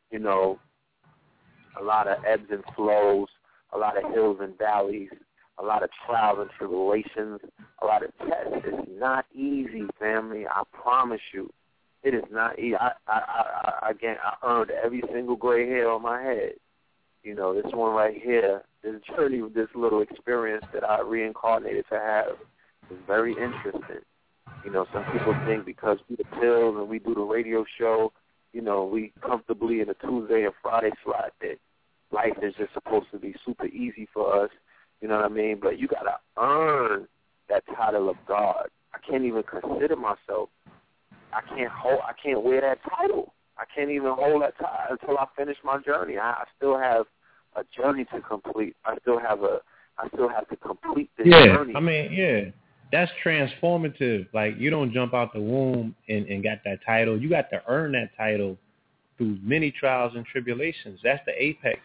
you 0.09 0.19
know, 0.19 0.59
a 1.79 1.83
lot 1.83 2.07
of 2.07 2.23
ebbs 2.25 2.47
and 2.49 2.63
flows, 2.75 3.27
a 3.73 3.77
lot 3.77 3.97
of 3.97 4.11
hills 4.13 4.37
and 4.41 4.57
valleys, 4.57 5.09
a 5.59 5.63
lot 5.63 5.83
of 5.83 5.89
trials 6.05 6.39
and 6.41 6.49
tribulations, 6.57 7.39
a 7.81 7.85
lot 7.85 8.03
of 8.03 8.11
tests. 8.19 8.65
It's 8.65 8.89
not 8.99 9.25
easy, 9.33 9.85
family. 9.99 10.45
I 10.47 10.63
promise 10.71 11.21
you. 11.33 11.51
It 12.03 12.13
is 12.13 12.23
not 12.31 12.59
easy. 12.59 12.75
I, 12.75 12.91
I, 13.07 13.79
I, 13.81 13.91
again, 13.91 14.17
I 14.23 14.45
earned 14.45 14.71
every 14.71 15.01
single 15.13 15.37
gray 15.37 15.67
hair 15.67 15.89
on 15.89 16.01
my 16.01 16.21
head. 16.21 16.53
You 17.23 17.33
know, 17.33 17.53
this 17.53 17.71
one 17.73 17.93
right 17.93 18.21
here, 18.21 18.63
this 18.83 18.95
journey, 19.15 19.41
this 19.55 19.69
little 19.73 20.01
experience 20.01 20.65
that 20.73 20.83
I 20.83 20.99
reincarnated 20.99 21.85
to 21.89 21.99
have 21.99 22.35
is 22.91 22.97
very 23.07 23.31
interesting. 23.31 24.03
You 24.65 24.71
know, 24.71 24.85
some 24.93 25.05
people 25.13 25.33
think 25.45 25.65
because 25.65 25.99
we 26.09 26.17
the 26.17 26.25
pills 26.41 26.75
and 26.77 26.89
we 26.89 26.99
do 26.99 27.15
the 27.15 27.21
radio 27.21 27.63
show, 27.79 28.11
you 28.51 28.61
know, 28.61 28.83
we 28.83 29.13
comfortably 29.21 29.79
in 29.79 29.89
a 29.89 29.93
Tuesday 29.93 30.43
and 30.43 30.53
Friday 30.61 30.91
slot 31.03 31.31
that 31.39 31.55
life 32.11 32.37
is 32.41 32.53
just 32.57 32.73
supposed 32.73 33.07
to 33.11 33.19
be 33.19 33.33
super 33.45 33.67
easy 33.67 34.07
for 34.13 34.43
us. 34.43 34.51
You 34.99 35.07
know 35.07 35.15
what 35.15 35.25
I 35.25 35.29
mean? 35.29 35.59
But 35.61 35.79
you 35.79 35.87
gotta 35.87 36.17
earn 36.37 37.07
that 37.47 37.63
title 37.75 38.09
of 38.09 38.17
God. 38.27 38.67
I 38.93 38.99
can't 39.09 39.23
even 39.23 39.43
consider 39.43 39.95
myself 39.95 40.49
I 41.35 41.55
can't 41.55 41.71
hold. 41.71 41.99
I 42.07 42.13
can't 42.21 42.43
wear 42.43 42.61
that 42.61 42.79
title. 42.97 43.33
I 43.57 43.63
can't 43.73 43.91
even 43.91 44.13
hold 44.13 44.41
that 44.41 44.57
title 44.57 44.97
until 45.01 45.17
I 45.17 45.25
finish 45.37 45.57
my 45.63 45.79
journey. 45.79 46.17
I, 46.17 46.31
I 46.31 46.43
still 46.57 46.77
have 46.77 47.05
a 47.55 47.63
journey 47.75 48.05
to 48.13 48.21
complete. 48.21 48.75
I 48.85 48.97
still 49.01 49.19
have 49.19 49.43
a. 49.43 49.61
I 49.97 50.07
still 50.07 50.29
have 50.29 50.49
to 50.49 50.55
complete 50.55 51.11
this 51.17 51.27
yeah, 51.29 51.45
journey. 51.45 51.73
I 51.75 51.79
mean, 51.79 52.11
yeah, 52.11 52.45
that's 52.91 53.11
transformative. 53.23 54.27
Like 54.33 54.55
you 54.57 54.69
don't 54.69 54.91
jump 54.91 55.13
out 55.13 55.33
the 55.33 55.41
womb 55.41 55.95
and 56.09 56.25
and 56.27 56.43
got 56.43 56.59
that 56.65 56.79
title. 56.85 57.19
You 57.19 57.29
got 57.29 57.49
to 57.51 57.61
earn 57.67 57.91
that 57.93 58.09
title 58.17 58.57
through 59.17 59.37
many 59.43 59.71
trials 59.71 60.13
and 60.15 60.25
tribulations. 60.25 60.99
That's 61.03 61.23
the 61.25 61.33
apex. 61.41 61.79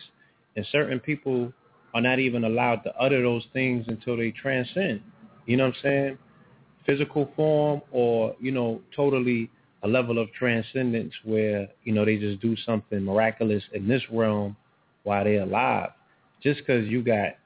And 0.57 0.67
certain 0.73 1.01
people 1.01 1.53
are 1.95 2.01
not 2.01 2.19
even 2.19 2.45
allowed 2.45 2.83
to 2.85 2.95
utter 2.97 3.23
those 3.23 3.47
things 3.53 3.85
until 3.89 4.17
they 4.17 4.31
transcend. 4.31 5.01
You 5.47 5.57
know 5.57 5.67
what 5.67 5.77
I'm 5.77 5.83
saying? 5.83 6.19
Physical 6.88 7.31
form 7.37 7.83
or, 7.92 8.35
you 8.40 8.51
know, 8.51 8.81
totally 8.96 9.51
a 9.83 9.88
level 9.88 10.18
of 10.18 10.33
transcendence 10.33 11.12
where, 11.22 11.68
you 11.85 11.92
know, 11.92 12.05
they 12.05 12.16
just 12.16 12.40
do 12.40 12.57
something 12.64 13.05
miraculous 13.05 13.62
in 13.74 13.87
this 13.87 14.03
realm 14.11 14.57
while 15.03 15.22
they're 15.24 15.42
alive. 15.42 15.90
Just 16.42 16.61
because 16.61 16.88
you 16.88 17.03
got 17.03 17.37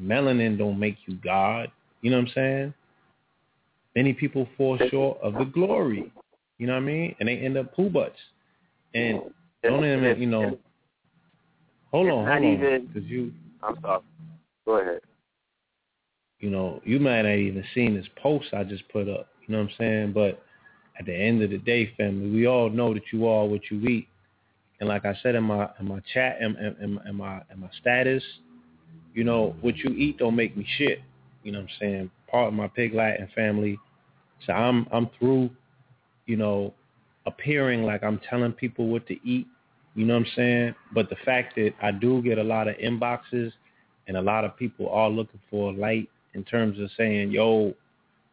melanin 0.00 0.56
don't 0.56 0.78
make 0.78 0.96
you 1.06 1.16
God. 1.16 1.70
You 2.00 2.12
know 2.12 2.18
what 2.18 2.28
I'm 2.28 2.32
saying? 2.34 2.74
Many 3.96 4.12
people 4.12 4.48
fall 4.56 4.78
short 4.90 5.18
of 5.20 5.34
the 5.34 5.46
glory. 5.46 6.12
You 6.58 6.66
know 6.68 6.74
what 6.74 6.82
I 6.82 6.86
mean? 6.86 7.16
And 7.18 7.28
they 7.28 7.38
end 7.38 7.56
up 7.56 7.74
poo 7.74 7.90
butts. 7.90 8.18
And 8.94 9.20
don't 9.62 9.84
even, 9.84 10.20
you 10.20 10.26
know, 10.26 10.58
hold 11.90 12.08
on, 12.08 12.26
hold 12.26 12.62
on. 12.62 12.86
Because 12.86 13.08
you... 13.08 13.32
I'm 13.62 13.76
sorry. 13.82 14.00
Go 14.64 14.78
ahead 14.78 15.00
you 16.40 16.50
know, 16.50 16.80
you 16.84 17.00
might 17.00 17.22
not 17.22 17.34
even 17.34 17.64
seen 17.74 17.94
this 17.94 18.06
post 18.22 18.48
I 18.52 18.64
just 18.64 18.88
put 18.88 19.08
up. 19.08 19.28
You 19.46 19.52
know 19.52 19.62
what 19.62 19.70
I'm 19.70 19.76
saying? 19.78 20.12
But 20.12 20.42
at 20.98 21.06
the 21.06 21.14
end 21.14 21.42
of 21.42 21.50
the 21.50 21.58
day, 21.58 21.92
family, 21.96 22.30
we 22.30 22.46
all 22.46 22.70
know 22.70 22.94
that 22.94 23.04
you 23.12 23.26
are 23.26 23.46
what 23.46 23.70
you 23.70 23.80
eat. 23.86 24.08
And 24.80 24.88
like 24.88 25.04
I 25.06 25.14
said 25.22 25.34
in 25.34 25.44
my 25.44 25.70
in 25.80 25.88
my 25.88 26.00
chat 26.12 26.38
and 26.40 26.56
in, 26.56 26.76
in, 26.82 27.00
in, 27.08 27.14
my 27.16 27.40
in 27.50 27.60
my 27.60 27.70
status, 27.80 28.22
you 29.14 29.24
know, 29.24 29.56
what 29.62 29.76
you 29.76 29.90
eat 29.90 30.18
don't 30.18 30.36
make 30.36 30.56
me 30.56 30.66
shit. 30.76 31.00
You 31.42 31.52
know 31.52 31.60
what 31.60 31.70
I'm 31.70 31.76
saying? 31.80 32.10
Part 32.30 32.48
of 32.48 32.54
my 32.54 32.68
pig 32.68 32.92
Latin 32.92 33.28
family. 33.34 33.78
So 34.46 34.52
I'm 34.52 34.86
I'm 34.92 35.08
through, 35.18 35.48
you 36.26 36.36
know, 36.36 36.74
appearing 37.24 37.84
like 37.84 38.02
I'm 38.02 38.20
telling 38.28 38.52
people 38.52 38.88
what 38.88 39.06
to 39.06 39.14
eat. 39.26 39.46
You 39.94 40.04
know 40.04 40.14
what 40.14 40.26
I'm 40.26 40.32
saying? 40.36 40.74
But 40.92 41.08
the 41.08 41.16
fact 41.24 41.54
that 41.56 41.72
I 41.82 41.90
do 41.90 42.20
get 42.20 42.36
a 42.36 42.44
lot 42.44 42.68
of 42.68 42.76
inboxes 42.76 43.52
and 44.06 44.16
a 44.18 44.20
lot 44.20 44.44
of 44.44 44.54
people 44.58 44.90
are 44.90 45.08
looking 45.08 45.40
for 45.50 45.72
light 45.72 46.10
in 46.36 46.44
terms 46.44 46.78
of 46.78 46.90
saying, 46.96 47.32
yo, 47.32 47.74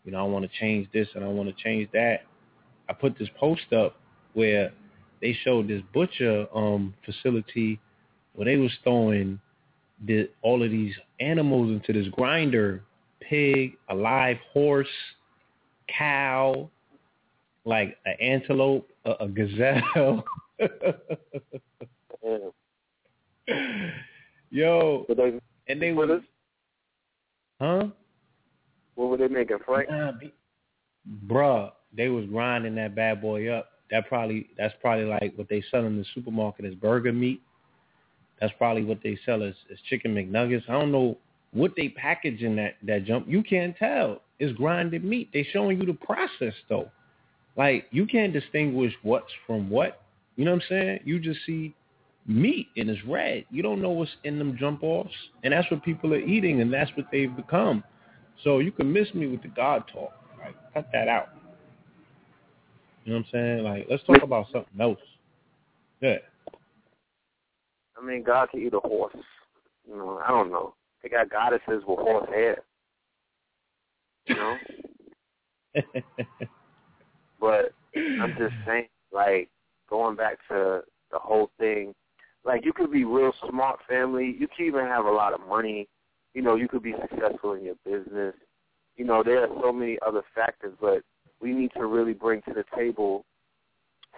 you 0.04 0.12
know, 0.12 0.20
I 0.20 0.24
want 0.24 0.44
to 0.44 0.60
change 0.60 0.90
this 0.94 1.08
and 1.16 1.24
I 1.24 1.28
want 1.30 1.48
to 1.50 1.64
change 1.64 1.90
that. 1.94 2.20
I 2.90 2.94
put 2.94 3.18
this 3.18 3.30
post 3.40 3.72
up 3.72 3.96
where 4.34 4.72
they 5.22 5.36
showed 5.44 5.70
this 5.70 5.82
butcher 5.94 6.46
um 6.54 6.94
facility 7.06 7.80
where 8.34 8.46
they 8.46 8.58
was 8.58 8.72
throwing 8.84 9.40
the, 10.06 10.30
all 10.42 10.62
of 10.64 10.70
these 10.70 10.94
animals 11.20 11.72
into 11.72 11.94
this 11.94 12.12
grinder, 12.12 12.84
pig, 13.22 13.78
a 13.90 13.96
live 13.96 14.38
horse, 14.52 14.88
cow, 15.88 16.70
like 17.64 17.96
an 18.06 18.16
antelope, 18.20 18.90
a, 19.06 19.12
a 19.22 19.28
gazelle. 19.30 20.26
Yo, 24.50 25.06
and 25.68 25.82
they 25.82 25.94
were 25.94 26.22
Huh? 27.60 27.88
What 28.96 29.10
were 29.10 29.18
they 29.18 29.28
making, 29.28 29.58
Frank? 29.66 29.90
bruh, 31.28 31.72
they 31.96 32.10
was 32.10 32.26
grinding 32.26 32.76
that 32.76 32.96
bad 32.96 33.22
boy 33.22 33.50
up. 33.50 33.70
That 33.92 34.08
probably 34.08 34.50
that's 34.58 34.74
probably 34.82 35.06
like 35.06 35.34
what 35.36 35.50
they 35.50 35.64
sell 35.70 35.86
in 35.86 35.98
the 35.98 36.06
supermarket 36.16 36.66
as 36.66 36.74
burger 36.76 37.14
meat. 37.14 37.42
That's 38.42 38.54
probably 38.58 38.84
what 38.84 39.00
they 39.04 39.18
sell 39.26 39.44
as, 39.44 39.54
as 39.72 39.78
chicken 39.90 40.16
McNuggets. 40.16 40.68
I 40.68 40.74
don't 40.74 40.92
know 40.92 41.18
what 41.52 41.74
they 41.78 41.90
package 41.90 42.42
in 42.42 42.56
that 42.56 42.76
that 42.84 43.06
jump. 43.06 43.28
You 43.28 43.44
can't 43.44 43.76
tell. 43.78 44.22
It's 44.40 44.56
grinded 44.58 45.04
meat. 45.04 45.30
They 45.34 45.48
showing 45.52 45.80
you 45.80 45.86
the 45.86 45.94
process 45.94 46.54
though. 46.70 46.90
Like 47.56 47.88
you 47.92 48.06
can't 48.06 48.34
distinguish 48.34 48.94
what's 49.04 49.32
from 49.46 49.70
what. 49.70 50.02
You 50.36 50.46
know 50.46 50.52
what 50.52 50.64
I'm 50.64 50.70
saying? 50.70 51.00
You 51.06 51.20
just 51.20 51.40
see 51.46 51.76
meat 52.26 52.68
and 52.78 52.90
it's 52.90 53.04
red. 53.06 53.46
You 53.50 53.64
don't 53.64 53.82
know 53.82 53.90
what's 53.90 54.12
in 54.24 54.38
them 54.40 54.58
jump 54.58 54.84
offs. 54.84 55.14
And 55.44 55.54
that's 55.54 55.70
what 55.70 55.84
people 55.84 56.14
are 56.14 56.20
eating 56.20 56.62
and 56.62 56.72
that's 56.72 56.92
what 56.96 57.08
they've 57.12 57.36
become. 57.36 57.84
So 58.44 58.60
you 58.60 58.72
can 58.72 58.92
miss 58.92 59.14
me 59.14 59.28
with 59.28 59.42
the 59.42 59.50
God 59.50 59.84
talk. 59.92 60.12
Right? 60.40 60.56
Cut 60.74 60.90
that 60.94 61.08
out. 61.08 61.30
You 63.06 63.14
know 63.14 63.20
what 63.20 63.26
I'm 63.26 63.32
saying? 63.32 63.64
Like, 63.64 63.88
let's 63.90 64.04
talk 64.04 64.24
about 64.24 64.46
something 64.52 64.80
else. 64.80 65.00
Yeah. 66.02 66.18
I 67.98 68.06
mean, 68.06 68.24
God 68.24 68.50
can 68.50 68.62
eat 68.62 68.74
a 68.74 68.80
horse. 68.80 69.16
You 69.88 69.98
know, 69.98 70.22
I 70.26 70.30
don't 70.30 70.52
know. 70.52 70.74
They 71.02 71.10
got 71.10 71.30
goddesses 71.30 71.84
with 71.86 72.00
horse 72.00 72.30
hair. 72.30 72.58
You 74.26 74.36
know? 74.36 74.58
but 77.40 77.74
I'm 77.96 78.36
just 78.38 78.54
saying, 78.66 78.88
like, 79.12 79.50
going 79.90 80.16
back 80.16 80.38
to 80.50 80.82
the 81.12 81.20
whole 81.20 81.52
thing 81.60 81.94
like 82.46 82.66
you 82.66 82.74
could 82.74 82.92
be 82.92 83.06
real 83.06 83.34
smart 83.50 83.80
family. 83.88 84.36
You 84.38 84.48
could 84.48 84.66
even 84.66 84.86
have 84.86 85.06
a 85.06 85.12
lot 85.12 85.34
of 85.34 85.48
money. 85.48 85.88
You 86.34 86.42
know, 86.42 86.56
you 86.56 86.68
could 86.68 86.84
be 86.84 86.94
successful 87.02 87.54
in 87.54 87.64
your 87.64 87.76
business. 87.86 88.36
You 88.96 89.06
know, 89.06 89.24
there 89.24 89.42
are 89.44 89.62
so 89.62 89.72
many 89.72 89.98
other 90.06 90.24
factors, 90.36 90.74
but 90.80 91.02
we 91.42 91.52
need 91.54 91.72
to 91.76 91.86
really 91.86 92.14
bring 92.14 92.42
to 92.44 92.54
the 92.54 92.66
table 92.76 93.26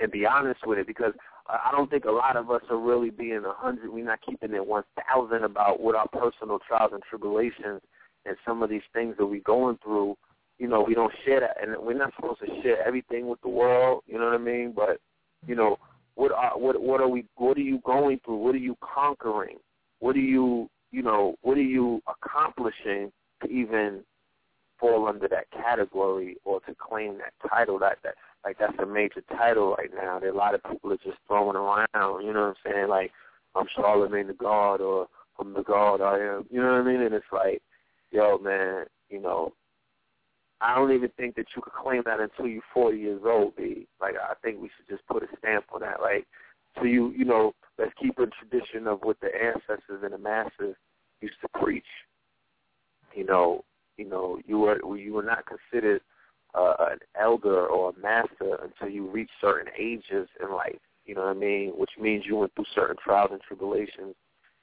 and 0.01 0.11
be 0.11 0.25
honest 0.25 0.65
with 0.65 0.79
it 0.79 0.88
because 0.88 1.13
I 1.47 1.69
don't 1.71 1.89
think 1.89 2.05
a 2.05 2.11
lot 2.11 2.35
of 2.35 2.49
us 2.49 2.61
are 2.69 2.77
really 2.77 3.09
being 3.09 3.43
a 3.45 3.53
hundred. 3.53 3.89
We're 3.89 4.05
not 4.05 4.19
keeping 4.27 4.53
it 4.53 4.65
one 4.65 4.83
thousand 5.07 5.43
about 5.43 5.79
what 5.79 5.95
our 5.95 6.07
personal 6.07 6.59
trials 6.67 6.91
and 6.93 7.03
tribulations 7.03 7.81
and 8.25 8.35
some 8.45 8.63
of 8.63 8.69
these 8.69 8.81
things 8.93 9.15
that 9.17 9.25
we're 9.25 9.41
going 9.41 9.77
through. 9.83 10.17
You 10.57 10.67
know, 10.67 10.81
we 10.81 10.95
don't 10.95 11.13
share 11.25 11.41
that, 11.41 11.57
and 11.61 11.75
we're 11.85 11.97
not 11.97 12.13
supposed 12.15 12.39
to 12.39 12.61
share 12.63 12.85
everything 12.85 13.27
with 13.27 13.41
the 13.41 13.49
world. 13.49 14.03
You 14.07 14.17
know 14.17 14.25
what 14.25 14.33
I 14.33 14.39
mean? 14.39 14.73
But 14.75 14.99
you 15.45 15.55
know, 15.55 15.77
what 16.15 16.32
are 16.32 16.58
what 16.58 16.82
what 16.82 17.01
are 17.01 17.08
we 17.08 17.25
what 17.36 17.58
are 17.58 17.62
you 17.62 17.80
going 17.86 18.19
through? 18.25 18.38
What 18.38 18.56
are 18.56 18.60
you 18.60 18.78
conquering? 18.82 19.58
What 19.99 20.15
are 20.15 20.19
you 20.19 20.69
you 20.91 21.01
know 21.01 21.36
what 21.41 21.58
are 21.58 21.62
you 21.62 22.01
accomplishing 22.08 23.12
to 23.43 23.49
even 23.49 24.04
fall 24.80 25.08
under 25.08 25.28
that 25.28 25.49
category 25.51 26.38
or 26.43 26.60
to 26.62 26.75
claim 26.75 27.17
that 27.17 27.34
title? 27.49 27.80
That 27.80 27.97
that 28.04 28.15
like 28.43 28.58
that's 28.58 28.78
a 28.80 28.86
major 28.86 29.21
title 29.38 29.75
right 29.78 29.89
now. 29.93 30.19
That 30.19 30.32
a 30.32 30.38
lot 30.38 30.56
of 30.56 30.63
people 30.63 30.93
are 30.93 30.97
just 30.97 31.17
throwing 31.28 31.56
around. 31.56 32.25
You 32.25 32.34
know 32.34 32.47
what 32.47 32.58
I'm 32.65 32.71
saying? 32.71 32.89
Like 32.89 33.12
I'm 33.56 33.67
Charlemagne 33.75 34.28
the 34.28 34.34
God 34.34 34.82
or 34.82 35.08
I'm 35.39 35.54
the 35.54 35.63
God 35.63 36.01
I 36.01 36.19
am. 36.19 36.45
You 36.49 36.62
know 36.62 36.71
what 36.71 36.82
I 36.82 36.84
mean? 36.84 37.01
And 37.01 37.13
it's 37.13 37.25
like, 37.32 37.62
yo 38.12 38.38
man, 38.38 38.86
you 39.10 39.21
know, 39.21 39.54
I 40.61 40.75
don't 40.75 40.93
even 40.93 41.09
think 41.17 41.35
that 41.35 41.47
you 41.55 41.61
could 41.61 41.73
claim 41.73 42.03
that 42.05 42.19
until 42.19 42.47
you're 42.47 42.61
40 42.73 42.97
years 42.97 43.21
old, 43.25 43.55
B. 43.55 43.87
Like, 43.99 44.15
I 44.15 44.33
think 44.41 44.61
we 44.61 44.69
should 44.75 44.87
just 44.87 45.05
put 45.07 45.23
a 45.23 45.27
stamp 45.37 45.65
on 45.73 45.81
that. 45.81 46.01
Like, 46.01 46.25
so 46.77 46.85
you, 46.85 47.11
you 47.15 47.25
know, 47.25 47.53
let's 47.77 47.91
keep 48.01 48.17
a 48.19 48.27
tradition 48.27 48.87
of 48.87 48.99
what 49.03 49.17
the 49.19 49.29
ancestors 49.35 50.01
and 50.03 50.13
the 50.13 50.17
masters 50.17 50.75
used 51.21 51.35
to 51.41 51.59
preach. 51.59 51.83
You 53.13 53.25
know, 53.25 53.63
you 53.97 54.07
know, 54.07 54.39
you 54.45 54.59
were 54.59 54.97
you 54.97 55.13
were 55.13 55.23
not 55.23 55.45
considered 55.45 56.01
uh, 56.53 56.75
an 56.91 56.99
elder 57.19 57.65
or 57.67 57.91
a 57.91 58.01
master 58.01 58.57
until 58.61 58.93
you 58.93 59.09
reach 59.09 59.29
certain 59.39 59.71
ages 59.77 60.27
in 60.41 60.51
life. 60.51 60.79
You 61.05 61.15
know 61.15 61.21
what 61.21 61.35
I 61.35 61.39
mean? 61.39 61.71
Which 61.75 61.91
means 61.99 62.25
you 62.25 62.35
went 62.35 62.53
through 62.55 62.65
certain 62.73 62.97
trials 63.01 63.29
and 63.31 63.41
tribulations, 63.41 64.15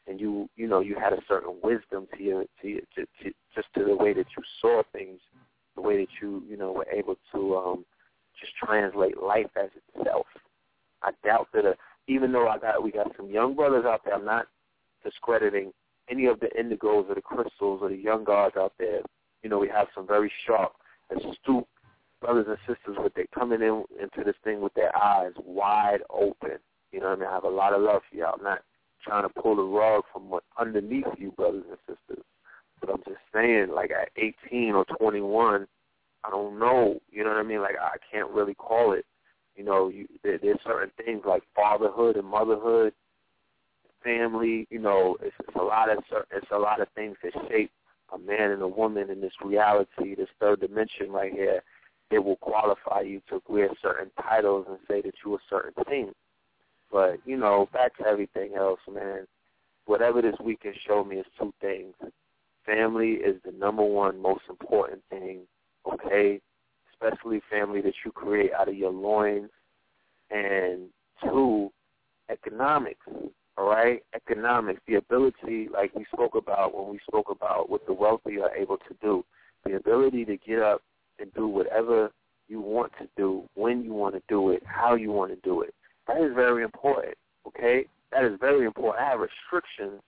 and 0.07 0.21
you 0.21 0.49
you 0.57 0.67
know 0.67 0.81
you 0.81 0.97
had 0.97 1.13
a 1.13 1.23
certain 1.29 1.57
wisdom 1.63 2.09
to 2.17 2.23
your 2.23 2.45
to, 2.61 2.69
your, 2.69 2.81
to, 2.97 3.07
to 3.23 3.33
just 3.55 3.69
to 3.75 3.85
the 3.85 3.97
way 3.97 4.13
that 4.13 4.27
you 4.37 4.43
saw 4.61 4.83
things, 4.93 5.21
the 5.75 5.83
way 5.83 5.99
that 5.99 6.09
you 6.21 6.43
you 6.49 6.57
know 6.57 6.73
were 6.73 6.87
able 6.93 7.17
to 7.33 7.57
um 7.57 7.85
just 8.41 8.53
translate 8.57 9.23
life 9.23 9.51
as 9.57 9.71
itself. 9.95 10.27
I 11.03 11.11
doubt 11.25 11.49
that 11.55 11.65
a, 11.65 11.75
even 12.09 12.33
though 12.33 12.49
I 12.49 12.59
got 12.59 12.83
we 12.83 12.91
got 12.91 13.13
some 13.17 13.31
young 13.31 13.55
brothers 13.55 13.85
out 13.87 14.03
there, 14.05 14.15
I'm 14.15 14.25
not 14.25 14.47
discrediting 15.05 15.73
any 16.09 16.27
of 16.27 16.41
the 16.41 16.49
indigos 16.59 17.09
or 17.09 17.15
the 17.15 17.23
crystals 17.23 17.81
or 17.83 17.89
the 17.89 17.97
young 17.97 18.25
guards 18.25 18.57
out 18.57 18.73
there. 18.79 19.01
You 19.43 19.51
know, 19.51 19.59
we 19.59 19.69
have 19.69 19.89
some 19.95 20.07
very 20.07 20.31
sharp, 20.47 20.73
astute 21.11 21.67
brothers 22.21 22.47
and 22.49 22.59
sisters 22.67 22.97
with 23.03 23.13
they 23.15 23.27
coming 23.35 23.63
in 23.63 23.85
into 24.01 24.25
this 24.25 24.37
thing 24.45 24.61
with 24.61 24.73
their 24.75 24.97
eyes 24.97 25.33
wide 25.45 26.01
open. 26.11 26.59
You 26.93 27.01
know 27.01 27.09
what 27.09 27.19
I 27.19 27.21
mean? 27.21 27.29
I 27.29 27.35
have 27.35 27.45
a 27.45 27.49
lot 27.49 27.73
of 27.73 27.83
love 27.83 28.03
for 28.09 28.17
y'all. 28.17 28.35
I'm 28.39 28.45
not 28.45 28.61
trying 29.03 29.25
to 29.25 29.29
pull 29.29 29.57
the 29.57 29.63
rug 29.63 30.05
from 30.13 30.31
what 30.31 30.45
underneath 30.59 31.07
you, 31.19 31.33
brothers 31.33 31.65
and 31.69 31.79
sisters. 31.87 32.25
But 32.83 32.91
I'm 32.91 33.03
just 33.07 33.21
saying, 33.33 33.69
like 33.75 33.91
at 33.91 34.11
18 34.17 34.75
or 34.75 34.85
21, 34.99 35.67
I 36.25 36.31
don't 36.31 36.59
know. 36.59 37.01
You 37.11 37.25
know 37.25 37.31
what 37.31 37.39
I 37.39 37.43
mean? 37.43 37.63
Like 37.63 37.77
I 37.81 37.97
can't 38.11 38.31
really 38.31 38.55
call 38.55 38.93
it. 38.93 39.07
You 39.57 39.65
know, 39.65 39.89
you, 39.89 40.07
there, 40.23 40.39
there's 40.39 40.59
certain 40.67 40.91
things 41.03 41.23
like 41.27 41.43
fatherhood 41.57 42.17
and 42.17 42.27
motherhood, 42.27 42.93
family. 44.05 44.67
You 44.71 44.81
know, 44.81 45.17
it's, 45.23 45.35
it's 45.41 45.57
a 45.57 45.63
lot 45.63 45.91
of 45.91 45.99
it's 46.31 46.51
a 46.53 46.59
lot 46.59 46.81
of 46.81 46.89
things 46.95 47.17
that 47.23 47.33
shape 47.49 47.71
a 48.15 48.19
man 48.19 48.51
and 48.51 48.61
a 48.61 48.69
woman 48.69 49.09
in 49.09 49.23
this 49.23 49.33
reality, 49.43 50.15
this 50.15 50.29
third 50.39 50.61
dimension 50.61 51.11
right 51.11 51.33
here 51.33 51.63
it 52.13 52.23
will 52.23 52.37
qualify 52.37 53.01
you 53.01 53.23
to 53.29 53.43
wear 53.49 53.69
certain 53.81 54.11
titles 54.21 54.67
and 54.69 54.79
say 54.87 55.01
that 55.01 55.15
you're 55.25 55.37
a 55.37 55.49
certain 55.49 55.85
thing. 55.85 56.13
But, 56.91 57.19
you 57.25 57.39
know, 57.39 57.69
back 57.73 57.97
to 57.97 58.07
everything 58.07 58.55
else, 58.55 58.81
man. 58.93 59.27
Whatever 59.87 60.21
this 60.21 60.35
week 60.45 60.61
can 60.61 60.75
show 60.87 61.03
me 61.03 61.17
is 61.17 61.27
two 61.39 61.53
things. 61.61 61.95
Family 62.67 63.13
is 63.13 63.37
the 63.45 63.53
number 63.53 63.83
one 63.83 64.21
most 64.21 64.43
important 64.49 65.03
thing, 65.11 65.41
okay? 65.93 66.41
Especially 66.93 67.41
family 67.51 67.81
that 67.81 67.95
you 68.05 68.13
create 68.13 68.53
out 68.53 68.69
of 68.69 68.77
your 68.77 68.93
loins. 68.93 69.51
And 70.31 70.89
two, 71.23 71.71
economics, 72.31 73.07
all 73.59 73.69
right? 73.69 74.03
Economics, 74.15 74.81
the 74.87 74.95
ability, 74.95 75.69
like 75.73 75.95
we 75.95 76.07
spoke 76.13 76.35
about 76.35 76.75
when 76.75 76.91
we 76.91 77.01
spoke 77.07 77.31
about 77.31 77.69
what 77.69 77.85
the 77.87 77.93
wealthy 77.93 78.39
are 78.41 78.55
able 78.55 78.77
to 78.77 78.97
do, 79.03 79.25
the 79.65 79.75
ability 79.75 80.25
to 80.25 80.37
get 80.37 80.61
up 80.61 80.81
and 81.19 81.33
do 81.35 81.47
whatever 81.47 82.11
you 82.49 82.61
want 82.61 82.93
to 82.99 83.09
do, 83.17 83.49
when 83.55 83.83
you 83.83 83.93
want 83.93 84.15
to 84.15 84.23
do 84.29 84.51
it, 84.51 84.63
how 84.65 84.95
you 84.95 85.11
want 85.11 85.31
to 85.31 85.49
do 85.49 85.63
it. 85.63 85.75
That 86.09 86.21
is 86.21 86.33
very 86.35 86.65
important, 86.65 87.15
okay? 87.47 87.87
That 88.11 88.25
is 88.25 88.39
very 88.41 88.67
important. 88.67 89.05
I 89.05 89.11
have 89.11 89.21
restrictions 89.21 90.01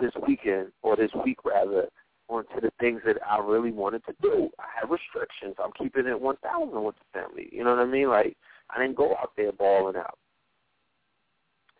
this 0.00 0.12
weekend, 0.26 0.72
or 0.82 0.96
this 0.96 1.10
week 1.24 1.44
rather, 1.44 1.88
onto 2.28 2.60
the 2.60 2.70
things 2.78 3.00
that 3.06 3.16
I 3.28 3.38
really 3.38 3.72
wanted 3.72 4.04
to 4.06 4.14
do. 4.20 4.50
I 4.58 4.64
have 4.80 4.90
restrictions. 4.90 5.56
I'm 5.62 5.72
keeping 5.78 6.06
it 6.06 6.20
1,000 6.20 6.82
with 6.82 6.94
the 6.96 7.20
family. 7.20 7.48
You 7.52 7.64
know 7.64 7.70
what 7.70 7.80
I 7.80 7.86
mean? 7.86 8.08
Like, 8.08 8.36
I 8.70 8.80
didn't 8.80 8.96
go 8.96 9.12
out 9.12 9.32
there 9.36 9.52
balling 9.52 9.96
out. 9.96 10.18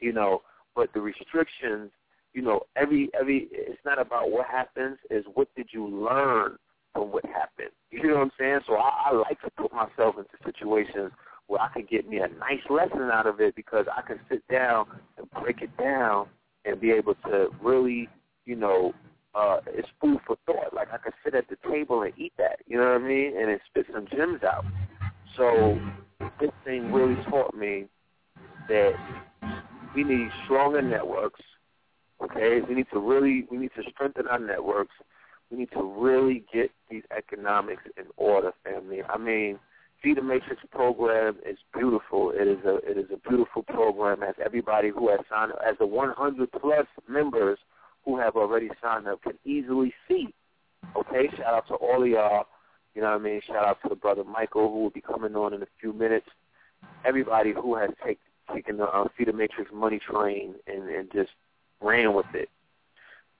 You 0.00 0.12
know, 0.12 0.42
but 0.74 0.92
the 0.94 1.00
restrictions, 1.00 1.90
you 2.32 2.42
know, 2.42 2.62
every, 2.76 3.10
every, 3.18 3.48
it's 3.50 3.80
not 3.84 4.00
about 4.00 4.30
what 4.30 4.46
happens, 4.46 4.96
is 5.10 5.24
what 5.34 5.48
did 5.54 5.68
you 5.72 5.86
learn 5.86 6.56
from 6.94 7.12
what 7.12 7.24
happened. 7.26 7.70
You 7.90 8.08
know 8.08 8.14
what 8.14 8.22
I'm 8.22 8.30
saying? 8.38 8.60
So 8.66 8.74
I, 8.74 9.10
I 9.10 9.14
like 9.14 9.40
to 9.42 9.50
put 9.50 9.72
myself 9.72 10.16
into 10.16 10.30
situations 10.44 11.12
where 11.46 11.60
I 11.60 11.68
can 11.72 11.86
get 11.90 12.08
me 12.08 12.18
a 12.18 12.28
nice 12.28 12.62
lesson 12.70 13.10
out 13.12 13.26
of 13.26 13.40
it 13.40 13.54
because 13.54 13.86
I 13.94 14.02
can 14.02 14.20
sit 14.30 14.46
down 14.48 14.86
and 15.16 15.26
break 15.42 15.62
it 15.62 15.76
down 15.76 16.28
and 16.68 16.80
be 16.80 16.90
able 16.90 17.14
to 17.26 17.48
really, 17.62 18.08
you 18.44 18.56
know, 18.56 18.92
uh, 19.34 19.58
it's 19.66 19.88
food 20.00 20.18
for 20.26 20.36
thought. 20.46 20.74
Like 20.74 20.88
I 20.92 20.98
can 20.98 21.12
sit 21.24 21.34
at 21.34 21.48
the 21.48 21.56
table 21.70 22.02
and 22.02 22.12
eat 22.16 22.32
that, 22.38 22.60
you 22.66 22.76
know 22.76 22.84
what 22.84 23.02
I 23.02 23.06
mean, 23.06 23.36
and 23.38 23.50
it 23.50 23.60
spit 23.68 23.86
some 23.92 24.06
gems 24.14 24.42
out. 24.42 24.64
So 25.36 25.78
this 26.40 26.50
thing 26.64 26.92
really 26.92 27.22
taught 27.24 27.54
me 27.54 27.86
that 28.68 28.92
we 29.94 30.04
need 30.04 30.28
stronger 30.44 30.82
networks. 30.82 31.40
Okay, 32.22 32.60
we 32.68 32.74
need 32.74 32.86
to 32.92 32.98
really 32.98 33.46
we 33.50 33.58
need 33.58 33.70
to 33.76 33.82
strengthen 33.90 34.26
our 34.26 34.40
networks 34.40 34.94
we 35.50 35.58
need 35.58 35.70
to 35.72 35.82
really 35.82 36.44
get 36.52 36.70
these 36.90 37.02
economics 37.16 37.82
in 37.96 38.04
order, 38.16 38.52
family. 38.64 39.02
I 39.02 39.18
mean, 39.18 39.58
Feeder 40.02 40.22
Matrix 40.22 40.62
program 40.70 41.36
is 41.44 41.58
beautiful. 41.74 42.30
It 42.30 42.46
is 42.46 42.64
a 42.64 42.76
it 42.88 42.98
is 42.98 43.10
a 43.12 43.28
beautiful 43.28 43.64
program 43.64 44.22
as 44.22 44.34
everybody 44.44 44.90
who 44.90 45.08
has 45.10 45.20
signed 45.28 45.52
as 45.68 45.76
the 45.78 45.86
100 45.86 46.52
plus 46.52 46.86
members 47.08 47.58
who 48.04 48.18
have 48.18 48.36
already 48.36 48.70
signed 48.80 49.08
up 49.08 49.22
can 49.22 49.38
easily 49.44 49.92
see. 50.06 50.28
Okay, 50.96 51.28
shout 51.36 51.52
out 51.52 51.66
to 51.68 51.74
all 51.74 52.02
of 52.02 52.08
y'all. 52.08 52.46
You 52.94 53.02
know 53.02 53.10
what 53.10 53.20
I 53.20 53.24
mean? 53.24 53.40
Shout 53.46 53.64
out 53.64 53.78
to 53.82 53.88
the 53.88 53.96
brother 53.96 54.22
Michael 54.24 54.68
who 54.72 54.82
will 54.82 54.90
be 54.90 55.00
coming 55.00 55.34
on 55.34 55.52
in 55.52 55.62
a 55.62 55.68
few 55.80 55.92
minutes. 55.92 56.26
Everybody 57.04 57.52
who 57.52 57.74
has 57.74 57.90
take, 58.04 58.20
taken 58.54 58.76
the 58.76 58.84
uh, 58.84 59.08
Feeder 59.16 59.32
Matrix 59.32 59.70
money 59.74 59.98
train 59.98 60.54
and, 60.68 60.88
and 60.88 61.10
just 61.12 61.30
ran 61.80 62.14
with 62.14 62.26
it 62.34 62.48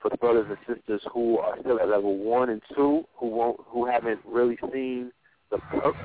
for 0.01 0.11
the 0.11 0.17
brothers 0.17 0.47
and 0.49 0.77
sisters 0.77 1.03
who 1.13 1.39
are 1.39 1.57
still 1.61 1.81
at 1.81 1.89
level 1.89 2.19
one 2.19 2.51
and 2.51 2.63
two, 2.75 3.05
who 3.17 3.29
won't, 3.29 3.61
who 3.67 3.87
haven't 3.87 4.21
really 4.25 4.59
seen 4.73 5.13
the 5.51 5.59
perks 5.59 5.99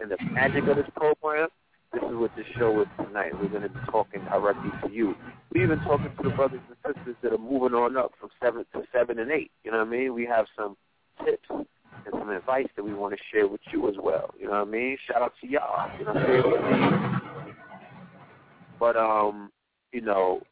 and 0.00 0.10
the 0.10 0.16
magic 0.32 0.66
of 0.68 0.76
this 0.76 0.88
program, 0.96 1.48
this 1.92 2.02
is 2.02 2.16
what 2.16 2.30
this 2.36 2.46
show 2.58 2.80
is 2.82 2.88
tonight. 2.96 3.32
We're 3.40 3.48
going 3.48 3.62
to 3.62 3.68
be 3.68 3.80
talking 3.90 4.22
directly 4.24 4.70
to 4.82 4.94
you. 4.94 5.14
We're 5.52 5.64
even 5.64 5.78
talking 5.80 6.10
to 6.16 6.22
the 6.28 6.34
brothers 6.34 6.60
and 6.68 6.94
sisters 6.94 7.16
that 7.22 7.32
are 7.32 7.38
moving 7.38 7.74
on 7.74 7.96
up 7.96 8.12
from 8.20 8.28
seven 8.42 8.64
to 8.74 8.82
seven 8.92 9.18
and 9.18 9.30
eight. 9.30 9.50
You 9.64 9.70
know 9.70 9.78
what 9.78 9.88
I 9.88 9.90
mean? 9.90 10.14
We 10.14 10.26
have 10.26 10.46
some 10.56 10.76
tips 11.24 11.48
and 11.50 11.66
some 12.12 12.28
advice 12.30 12.66
that 12.76 12.84
we 12.84 12.92
want 12.92 13.14
to 13.14 13.20
share 13.32 13.48
with 13.48 13.62
you 13.72 13.88
as 13.88 13.94
well. 14.00 14.34
You 14.38 14.46
know 14.46 14.52
what 14.52 14.68
I 14.68 14.70
mean? 14.70 14.98
Shout 15.06 15.22
out 15.22 15.32
to 15.40 15.46
y'all. 15.48 15.98
You 15.98 16.04
know 16.04 16.12
what 16.12 16.62
I'm 16.62 17.12
saying? 17.42 17.56
But 18.78 18.96
um, 18.96 19.50
you 19.92 20.02
know, 20.02 20.42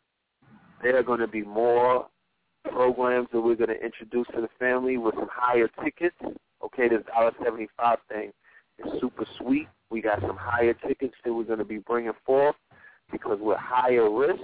there 0.82 0.96
are 0.98 1.02
going 1.02 1.20
to 1.20 1.28
be 1.28 1.42
more 1.42 2.06
programs 2.64 3.28
that 3.32 3.40
we're 3.40 3.54
going 3.54 3.68
to 3.68 3.85
introduce 3.85 4.26
to 4.35 4.40
the 4.40 4.48
family 4.59 4.96
with 4.96 5.14
some 5.14 5.28
higher 5.30 5.68
tickets. 5.85 6.16
Okay, 6.64 6.88
this 6.88 7.02
dollar 7.06 7.32
seventy 7.44 7.68
five 7.76 7.98
thing 8.09 8.32
is 8.78 9.00
super 9.00 9.26
sweet. 9.38 9.68
We 9.90 10.02
got 10.02 10.20
some 10.20 10.36
higher 10.36 10.74
tickets 10.74 11.14
that 11.24 11.32
we're 11.32 11.44
going 11.44 11.58
to 11.58 11.64
be 11.64 11.78
bringing 11.78 12.12
forth 12.24 12.56
because 13.10 13.38
with 13.40 13.58
higher 13.58 14.10
risk 14.10 14.42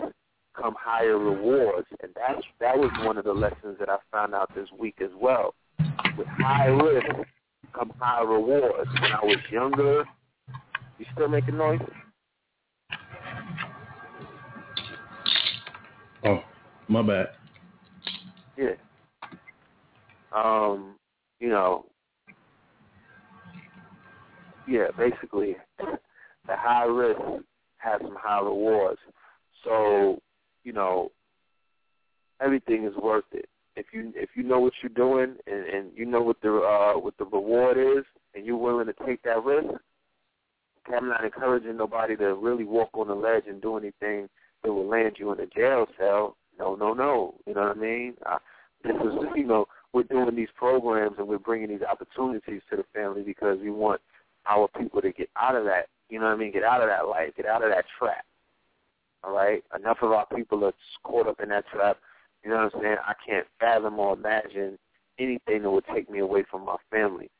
come 0.54 0.74
higher 0.78 1.18
rewards, 1.18 1.86
and 2.02 2.12
that's 2.14 2.42
that 2.60 2.76
was 2.76 2.90
one 3.04 3.18
of 3.18 3.24
the 3.24 3.32
lessons 3.32 3.76
that 3.78 3.88
I 3.88 3.96
found 4.10 4.34
out 4.34 4.54
this 4.54 4.68
week 4.78 4.96
as 5.02 5.10
well. 5.18 5.54
With 6.16 6.26
high 6.38 6.66
risk 6.66 7.06
come 7.74 7.92
high 7.98 8.22
rewards. 8.22 8.90
When 9.00 9.12
I 9.12 9.24
was 9.24 9.38
younger, 9.50 10.04
you 10.98 11.06
still 11.14 11.28
making 11.28 11.56
noise? 11.56 11.80
Oh, 16.24 16.40
my 16.88 17.02
bad. 17.02 17.26
Yeah. 18.56 18.74
Um, 20.34 20.96
you 21.40 21.48
know, 21.48 21.86
yeah, 24.66 24.86
basically, 24.96 25.56
the 25.78 26.56
high 26.56 26.84
risk 26.84 27.20
has 27.78 28.00
some 28.00 28.16
high 28.18 28.40
rewards. 28.40 29.00
So, 29.64 30.20
you 30.64 30.72
know, 30.72 31.10
everything 32.40 32.84
is 32.84 32.94
worth 32.96 33.24
it. 33.32 33.48
If 33.74 33.86
you 33.92 34.12
if 34.14 34.30
you 34.34 34.42
know 34.42 34.60
what 34.60 34.74
you're 34.82 34.90
doing 34.90 35.36
and, 35.46 35.64
and 35.66 35.90
you 35.94 36.04
know 36.04 36.20
what 36.20 36.40
the 36.42 36.54
uh, 36.54 36.98
what 36.98 37.16
the 37.18 37.24
reward 37.24 37.78
is, 37.78 38.04
and 38.34 38.44
you're 38.44 38.56
willing 38.56 38.86
to 38.86 38.94
take 39.06 39.22
that 39.22 39.42
risk, 39.42 39.68
I'm 40.94 41.08
not 41.08 41.24
encouraging 41.24 41.76
nobody 41.76 42.16
to 42.16 42.34
really 42.34 42.64
walk 42.64 42.90
on 42.94 43.08
the 43.08 43.14
ledge 43.14 43.44
and 43.48 43.62
do 43.62 43.76
anything 43.76 44.28
that 44.62 44.72
will 44.72 44.88
land 44.88 45.16
you 45.18 45.32
in 45.32 45.40
a 45.40 45.46
jail 45.46 45.86
cell. 45.98 46.36
No, 46.58 46.74
no, 46.74 46.92
no. 46.92 47.34
You 47.46 47.54
know 47.54 47.62
what 47.62 47.78
I 47.78 47.80
mean? 47.80 48.14
I, 48.26 48.36
this 48.84 48.94
is, 48.96 49.12
you 49.36 49.46
know, 49.46 49.66
we're 49.92 50.02
doing 50.02 50.34
these 50.34 50.48
programs 50.56 51.16
and 51.18 51.28
we're 51.28 51.38
bringing 51.38 51.68
these 51.68 51.82
opportunities 51.82 52.62
to 52.70 52.76
the 52.76 52.84
family 52.94 53.22
because 53.22 53.58
we 53.60 53.70
want 53.70 54.00
our 54.46 54.68
people 54.78 55.00
to 55.02 55.12
get 55.12 55.30
out 55.40 55.54
of 55.54 55.64
that, 55.64 55.86
you 56.08 56.18
know 56.18 56.26
what 56.26 56.34
I 56.34 56.36
mean, 56.36 56.52
get 56.52 56.64
out 56.64 56.82
of 56.82 56.88
that 56.88 57.08
life, 57.08 57.30
get 57.36 57.46
out 57.46 57.64
of 57.64 57.70
that 57.70 57.84
trap. 57.98 58.24
All 59.24 59.32
right? 59.32 59.62
Enough 59.78 59.98
of 60.02 60.12
our 60.12 60.26
people 60.26 60.64
are 60.64 60.74
caught 61.04 61.28
up 61.28 61.40
in 61.40 61.48
that 61.50 61.64
trap. 61.72 61.98
You 62.44 62.50
know 62.50 62.56
what 62.56 62.74
I'm 62.74 62.82
saying? 62.82 62.96
I 63.06 63.14
can't 63.26 63.46
fathom 63.60 63.98
or 63.98 64.14
imagine 64.14 64.78
anything 65.18 65.62
that 65.62 65.70
would 65.70 65.84
take 65.94 66.10
me 66.10 66.18
away 66.18 66.44
from 66.50 66.64
my 66.64 66.76
family. 66.90 67.30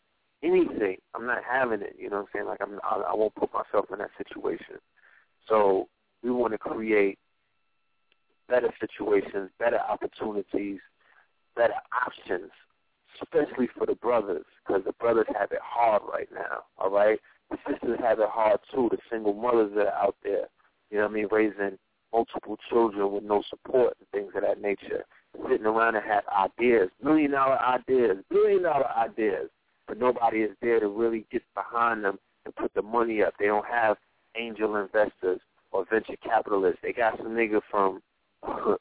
Anything. 0.43 0.97
I'm 1.15 1.27
not 1.27 1.43
having 1.49 1.83
it. 1.83 1.97
You 1.99 2.11
know 2.11 2.17
what 2.17 2.23
I'm 2.23 2.29
saying? 2.33 2.47
Like 2.47 2.61
I'm, 2.61 2.79
I, 2.85 3.11
I 3.11 3.15
won't 3.15 3.35
put 3.35 3.51
myself 3.53 3.87
in 3.93 3.99
that 3.99 4.11
situation. 4.17 4.77
So 5.49 5.89
we 6.23 6.31
want 6.31 6.53
to 6.53 6.59
create 6.59 7.19
better 8.49 8.73
situations, 8.81 9.51
better 9.59 9.79
opportunities, 9.79 10.79
better 11.57 11.75
options 12.07 12.51
especially 13.21 13.69
for 13.77 13.87
the 13.87 13.95
brothers, 13.95 14.45
because 14.65 14.83
the 14.85 14.93
brothers 14.93 15.27
have 15.39 15.53
it 15.53 15.61
hard 15.63 16.03
right 16.11 16.29
now, 16.33 16.65
all 16.79 16.91
right? 16.91 17.19
The 17.51 17.59
sisters 17.69 17.99
have 18.03 18.19
it 18.21 18.29
hard 18.29 18.61
too, 18.73 18.89
the 18.91 18.99
single 19.11 19.35
mothers 19.35 19.73
that 19.77 19.87
are 19.87 20.05
out 20.05 20.17
there, 20.23 20.49
you 20.91 20.99
know 20.99 21.05
what 21.05 21.11
I 21.11 21.15
mean, 21.15 21.29
raising 21.31 21.79
multiple 22.13 22.59
children 22.69 23.13
with 23.13 23.25
no 23.25 23.43
support 23.49 23.97
and 23.99 24.09
things 24.11 24.33
of 24.37 24.43
that 24.43 24.61
nature, 24.61 25.05
sitting 25.49 25.67
around 25.67 25.97
and 25.97 26.05
have 26.05 26.25
ideas, 26.29 26.91
million 27.03 27.31
dollar 27.33 27.59
ideas, 27.61 28.19
billion 28.31 28.63
dollar 28.63 28.89
ideas, 28.97 29.49
but 29.87 29.99
nobody 29.99 30.39
is 30.39 30.51
there 30.61 30.81
to 30.81 30.89
really 30.89 31.27
get 31.33 31.43
behind 31.55 32.05
them 32.05 32.19
and 32.45 32.55
put 32.57 32.73
the 32.75 32.83
money 32.83 33.23
up. 33.23 33.35
They 33.39 33.47
don't 33.47 33.67
have 33.67 33.97
angel 34.37 34.77
investors 34.77 35.41
or 35.71 35.87
venture 35.91 36.17
capitalists. 36.23 36.81
They 36.83 36.93
got 36.93 37.17
some 37.19 37.29
nigga 37.29 37.61
from, 37.71 38.03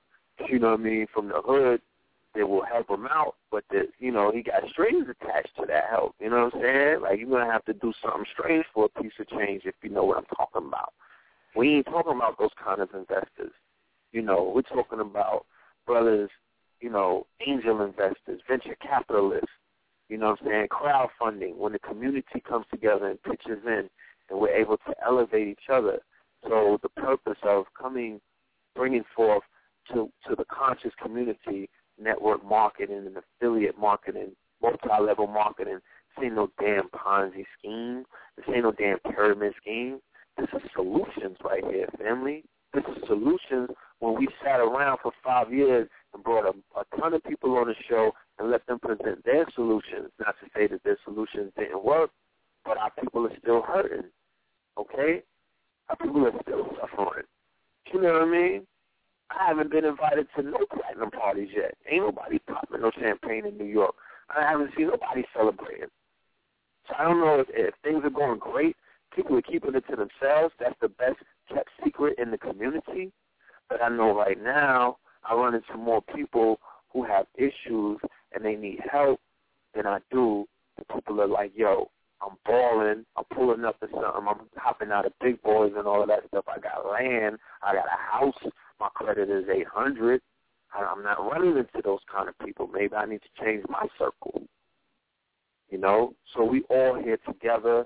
you 0.50 0.60
know 0.60 0.72
what 0.72 0.80
I 0.80 0.84
mean, 0.84 1.08
from 1.14 1.30
the 1.30 1.42
hood 1.44 1.82
that 2.36 2.48
will 2.48 2.64
help 2.64 2.90
him 2.90 3.08
out, 3.08 3.36
but 3.52 3.64
that 3.72 3.88
you 4.00 4.12
know 4.12 4.32
he 4.32 4.42
got 4.42 4.68
strings 4.70 5.08
attached 5.10 5.56
to 5.58 5.66
that 5.68 5.86
help. 5.90 6.16
You 6.20 6.30
know 6.30 6.46
what 6.46 6.56
I'm 6.56 6.62
saying? 6.62 7.02
Like 7.02 7.20
you're 7.20 7.30
gonna 7.30 7.52
have 7.52 7.66
to 7.66 7.74
do 7.74 7.94
something 8.02 8.26
strange 8.34 8.66
for 8.74 8.86
a 8.86 9.02
piece 9.02 9.14
of 9.20 9.28
change 9.30 9.64
if 9.66 9.76
you 9.84 9.90
know 9.90 10.04
what 10.04 10.18
I'm 10.18 10.36
talking 10.36 10.68
about. 10.68 10.94
We 11.56 11.76
ain't 11.76 11.86
talking 11.86 12.16
about 12.16 12.40
those 12.40 12.52
kind 12.64 12.82
of 12.82 12.90
investors. 12.94 13.52
You 14.14 14.22
know, 14.22 14.52
we're 14.54 14.62
talking 14.62 15.00
about 15.00 15.46
brothers, 15.86 16.30
you 16.80 16.90
know, 16.90 17.28
angel 17.46 17.82
investors, 17.82 18.42
venture 18.48 18.76
capitalists. 18.82 19.50
You 20.08 20.18
know 20.18 20.32
what 20.32 20.40
I'm 20.42 20.48
saying? 20.48 20.68
Crowdfunding 20.68 21.56
when 21.56 21.74
the 21.74 21.80
community 21.80 22.42
comes 22.48 22.66
together 22.72 23.08
and 23.08 23.22
pitches 23.24 23.64
in, 23.66 23.90
and 24.30 24.40
we're 24.40 24.50
able 24.50 24.78
to 24.78 24.94
elevate 25.06 25.48
each 25.48 25.70
other. 25.72 26.00
So 26.44 26.80
the 26.82 26.90
purpose 26.90 27.38
of 27.44 27.66
coming, 27.80 28.20
bringing 28.76 29.04
forth 29.16 29.44
to 29.94 30.10
to 30.28 30.36
the 30.36 30.46
conscious 30.46 30.92
community 31.02 31.70
network 32.02 32.44
marketing 32.44 33.06
and 33.08 33.18
affiliate 33.18 33.78
marketing, 33.78 34.32
multi-level 34.62 35.28
marketing. 35.28 35.80
This 36.16 36.26
ain't 36.26 36.36
no 36.36 36.50
damn 36.60 36.90
Ponzi 36.90 37.46
scheme. 37.58 38.06
This 38.36 38.46
ain't 38.54 38.64
no 38.64 38.72
damn 38.72 39.00
pyramid 39.00 39.54
scheme. 39.62 40.00
This 40.38 40.48
is 40.54 40.70
solutions 40.76 41.38
right 41.44 41.64
here, 41.64 41.88
family. 41.98 42.44
This 42.74 42.84
is 42.96 43.04
solutions 43.08 43.70
when 44.00 44.16
we 44.18 44.28
sat 44.44 44.60
around 44.60 45.00
for 45.04 45.12
five 45.24 45.54
years 45.54 45.88
and 46.14 46.24
brought 46.24 46.46
a, 46.46 46.80
a 46.80 47.00
ton 47.00 47.14
of 47.14 47.24
people 47.24 47.58
on 47.58 47.68
the 47.68 47.76
show 47.90 48.12
and 48.40 48.50
let 48.50 48.66
them 48.66 48.80
present 48.80 49.24
their 49.26 49.46
solutions. 49.56 50.10
Not 50.20 50.36
to 50.42 50.50
say 50.56 50.68
that 50.68 50.84
their 50.84 50.98
solutions 51.04 51.52
didn't 51.58 51.84
work, 51.84 52.12
but 52.66 52.78
our 52.78 52.92
people 53.00 53.26
are 53.28 53.38
still 53.42 53.62
hurting. 53.62 54.10
Okay? 54.78 55.22
Our 55.90 55.96
people 55.98 56.26
are 56.26 56.42
still 56.42 56.70
suffering. 56.80 57.26
You 57.94 58.02
know 58.02 58.14
what 58.14 58.22
I 58.22 58.26
mean? 58.26 58.68
I 59.32 59.48
haven't 59.48 59.72
been 59.72 59.86
invited 59.86 60.28
to 60.36 60.44
no 60.44 60.60
platinum 60.74 61.12
parties 61.12 61.50
yet. 61.56 61.76
Ain't 61.90 62.04
nobody 62.04 62.40
popping 62.40 62.82
no 62.82 62.92
champagne 63.00 63.46
in 63.46 63.58
New 63.58 63.66
York. 63.66 63.96
I 64.30 64.42
haven't 64.42 64.72
seen 64.76 64.88
nobody 64.88 65.24
celebrating. 65.36 65.90
So 66.88 66.96
I 66.98 67.04
don't 67.04 67.20
know 67.20 67.40
if, 67.40 67.48
if 67.52 67.74
things 67.84 68.04
are 68.04 68.10
going 68.10 68.40
great. 68.40 68.76
People 69.16 69.38
are 69.38 69.42
keeping 69.42 69.76
it 69.76 69.84
to 69.90 69.96
themselves. 69.96 70.54
That's 70.60 70.76
the 70.82 70.90
best 70.90 71.18
kept 71.54 71.70
secret 71.84 72.18
in 72.18 72.32
the 72.32 72.38
community. 72.38 73.12
But 73.70 73.82
I 73.82 73.90
know 73.90 74.16
right 74.16 74.42
now 74.42 74.98
I 75.24 75.34
run 75.36 75.56
into 75.56 75.78
more 75.78 76.02
people 76.02 76.60
who 76.92 77.04
have 77.04 77.26
issues 77.36 78.00
and 78.34 78.44
they 78.44 78.56
need 78.56 78.80
help 78.92 79.20
than 79.76 79.86
I 79.86 80.00
do. 80.12 80.46
And 80.78 80.88
people 80.88 81.22
are 81.22 81.28
like, 81.28 81.52
yo, 81.56 81.90
I'm 82.22 82.38
balling. 82.46 83.06
I'm 83.18 83.24
pulling 83.34 83.66
up 83.66 83.80
to 83.80 83.88
something. 83.88 84.04
I'm 84.06 84.28
hopping 84.58 84.92
out 84.92 85.06
of 85.06 85.14
big 85.22 85.42
boys 85.42 85.74
and 85.76 85.88
all 85.88 86.02
of 86.02 86.08
that 86.10 86.28
stuff. 86.28 86.46
I 86.48 86.60
got 86.60 86.90
land. 86.90 87.38
I 87.62 87.74
got 87.74 87.86
a 87.86 88.12
house. 88.12 88.52
My 88.82 88.90
credit 88.96 89.30
is 89.30 89.46
800. 89.48 90.22
I'm 90.74 91.04
not 91.04 91.20
running 91.20 91.56
into 91.56 91.82
those 91.84 92.00
kind 92.12 92.28
of 92.28 92.38
people. 92.40 92.68
Maybe 92.68 92.96
I 92.96 93.06
need 93.06 93.22
to 93.22 93.44
change 93.44 93.64
my 93.70 93.86
circle. 94.00 94.42
You 95.70 95.78
know, 95.78 96.16
so 96.34 96.44
we 96.44 96.64
all 96.64 96.96
here 96.96 97.20
together. 97.28 97.86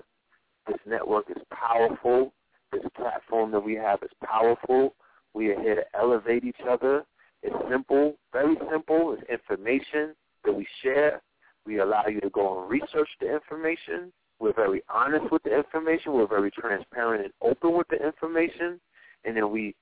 This 0.66 0.78
network 0.86 1.26
is 1.28 1.42
powerful. 1.52 2.32
This 2.72 2.82
platform 2.96 3.50
that 3.50 3.60
we 3.60 3.74
have 3.74 4.02
is 4.02 4.10
powerful. 4.24 4.94
We 5.34 5.50
are 5.50 5.60
here 5.60 5.74
to 5.74 5.84
elevate 5.94 6.44
each 6.44 6.62
other. 6.66 7.04
It's 7.42 7.54
simple, 7.70 8.16
very 8.32 8.56
simple. 8.70 9.14
It's 9.18 9.30
information 9.30 10.14
that 10.46 10.52
we 10.54 10.66
share. 10.82 11.20
We 11.66 11.80
allow 11.80 12.06
you 12.06 12.20
to 12.22 12.30
go 12.30 12.62
and 12.62 12.70
research 12.70 13.08
the 13.20 13.34
information. 13.34 14.12
We're 14.40 14.54
very 14.54 14.82
honest 14.88 15.30
with 15.30 15.42
the 15.42 15.54
information. 15.54 16.14
We're 16.14 16.26
very 16.26 16.50
transparent 16.50 17.24
and 17.24 17.32
open 17.42 17.76
with 17.76 17.88
the 17.88 18.04
information. 18.04 18.80
And 19.24 19.36
then 19.36 19.50
we, 19.50 19.74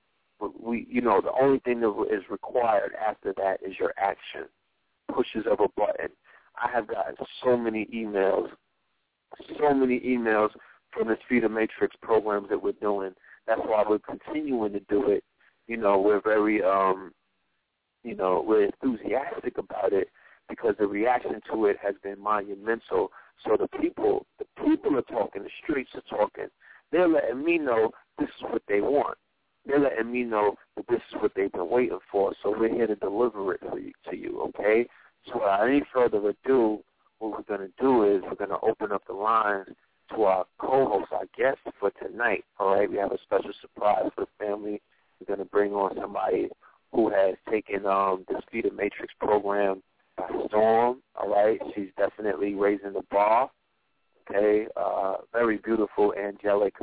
we, 0.61 0.86
you 0.90 1.01
know, 1.01 1.20
the 1.20 1.32
only 1.40 1.59
thing 1.61 1.80
that 1.80 2.07
is 2.11 2.22
required 2.30 2.92
after 2.95 3.32
that 3.36 3.59
is 3.66 3.74
your 3.78 3.92
action, 3.99 4.49
pushes 5.12 5.47
of 5.51 5.61
a 5.61 5.68
button. 5.76 6.09
I 6.62 6.70
have 6.70 6.86
gotten 6.86 7.16
so 7.42 7.57
many 7.57 7.86
emails, 7.86 8.49
so 9.59 9.74
many 9.74 10.01
emails 10.01 10.51
from 10.92 11.09
this 11.09 11.18
Feeder 11.28 11.49
Matrix 11.49 11.97
programs 12.01 12.49
that 12.49 12.62
we're 12.62 12.72
doing. 12.72 13.12
That's 13.47 13.61
why 13.64 13.84
we're 13.88 13.99
continuing 13.99 14.72
to 14.72 14.80
do 14.80 15.11
it. 15.11 15.24
You 15.66 15.76
know, 15.76 15.99
we're 15.99 16.20
very, 16.20 16.62
um, 16.62 17.12
you 18.03 18.14
know, 18.14 18.45
we're 18.47 18.66
enthusiastic 18.66 19.59
about 19.59 19.92
it 19.92 20.09
because 20.49 20.74
the 20.78 20.86
reaction 20.86 21.40
to 21.51 21.66
it 21.66 21.76
has 21.82 21.95
been 22.03 22.20
monumental. 22.20 23.11
So 23.45 23.57
the 23.59 23.68
people, 23.78 24.26
the 24.38 24.47
people 24.64 24.97
are 24.97 25.03
talking, 25.03 25.42
the 25.42 25.51
streets 25.62 25.90
are 25.95 26.18
talking. 26.18 26.47
They're 26.92 27.09
letting 27.09 27.45
me 27.45 27.59
know 27.59 27.90
this 28.18 28.28
is 28.28 28.45
what 28.51 28.62
they 28.68 28.80
want. 28.80 29.18
They're 29.67 29.81
letting 29.81 30.12
me 30.12 30.25
know 30.25 30.57
that 30.77 30.87
this 30.89 31.01
is 31.11 31.23
what 31.23 31.33
they've 31.35 31.53
been 31.53 31.71
waiting 31.71 31.99
for. 32.11 32.35
So 32.43 32.55
we're 32.57 32.75
here 32.75 32.87
to 32.87 32.97
deliver 32.97 33.55
it 33.55 33.61
for 33.61 33.79
you, 33.79 33.93
to 34.11 34.17
you, 34.17 34.43
okay? 34.43 34.87
So 35.27 35.35
without 35.35 35.69
any 35.69 35.83
further 35.93 36.19
ado, 36.19 36.81
what 37.19 37.33
we're 37.33 37.57
going 37.57 37.69
to 37.69 37.75
do 37.81 38.05
is 38.05 38.23
we're 38.23 38.35
going 38.35 38.51
to 38.51 38.61
open 38.61 38.93
up 38.93 39.03
the 39.07 39.15
lines 39.15 39.69
to 40.11 40.25
our 40.25 40.45
co-host, 40.59 41.12
our 41.12 41.25
guest 41.37 41.59
for 41.81 41.91
tonight. 41.93 42.45
All 42.59 42.75
right, 42.75 42.91
we 42.91 42.99
have 42.99 43.12
a 43.12 43.19
special 43.23 43.53
surprise 43.61 44.11
for 44.15 44.27
the 44.27 44.45
family. 44.45 44.83
We're 45.19 45.35
going 45.35 45.45
to 45.45 45.51
bring 45.51 45.73
on 45.73 45.97
somebody 46.01 46.49
who 46.93 47.11
has 47.11 47.35
taken 47.51 47.87
um, 47.87 48.25
the 48.29 48.43
Feeder 48.53 48.73
Matrix 48.73 49.15
program 49.19 49.83
by 50.17 50.29
storm. 50.49 51.01
All 51.17 51.29
right, 51.29 51.59
she's 51.75 51.89
definitely 51.97 52.55
raising 52.55 52.93
the 52.93 53.03
bar. 53.11 53.51
Okay, 54.31 54.67
uh, 54.77 55.17
very 55.33 55.59
beautiful, 55.59 56.15
angelic, 56.15 56.75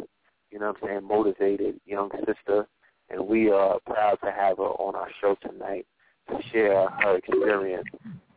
you 0.51 0.59
know 0.59 0.67
what 0.67 0.77
I'm 0.83 0.87
saying, 0.89 1.07
motivated 1.07 1.79
young 1.85 2.09
sister, 2.25 2.67
and 3.09 3.27
we 3.27 3.49
are 3.49 3.79
proud 3.85 4.17
to 4.23 4.31
have 4.31 4.57
her 4.57 4.63
on 4.63 4.95
our 4.95 5.09
show 5.19 5.35
tonight 5.41 5.85
to 6.29 6.37
share 6.51 6.87
her 6.89 7.17
experience, 7.17 7.87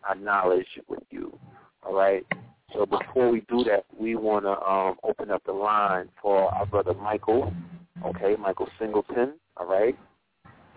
our 0.08 0.14
knowledge 0.14 0.66
with 0.88 1.02
you. 1.10 1.36
All 1.82 1.94
right. 1.94 2.24
So 2.72 2.86
before 2.86 3.30
we 3.30 3.40
do 3.42 3.62
that, 3.64 3.84
we 3.96 4.16
want 4.16 4.44
to 4.44 4.60
um, 4.60 4.96
open 5.04 5.30
up 5.30 5.42
the 5.44 5.52
line 5.52 6.08
for 6.20 6.52
our 6.54 6.66
brother 6.66 6.94
Michael. 6.94 7.52
Okay, 8.04 8.34
Michael 8.36 8.68
Singleton. 8.78 9.34
All 9.56 9.66
right, 9.66 9.96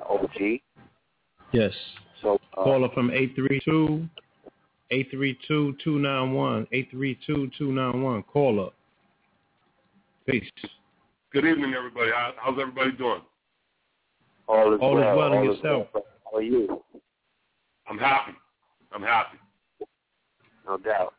OG. 0.07 0.59
Yes. 1.51 1.73
So 2.21 2.39
uh, 2.55 2.63
Caller 2.63 2.89
from 2.93 3.09
832 3.09 4.07
832 4.91 5.77
291 5.83 6.67
832 6.71 7.51
291. 7.57 8.23
Caller. 8.23 8.69
Peace. 10.27 10.43
Good 11.33 11.45
evening, 11.45 11.73
everybody. 11.73 12.09
How, 12.11 12.31
how's 12.37 12.57
everybody 12.59 12.91
doing? 12.93 13.21
all 14.47 14.73
is 14.73 14.79
All 14.81 14.97
is 14.97 15.03
well. 15.03 15.17
well 15.17 15.27
and 15.27 15.35
all 15.35 15.51
is 15.51 15.57
yourself? 15.57 15.87
well. 15.93 16.03
How 16.31 16.37
are 16.37 16.41
you? 16.41 16.81
I'm 17.89 17.97
happy. 17.97 18.31
I'm 18.93 19.01
happy. 19.01 19.37
No 20.65 20.77
doubt. 20.77 21.13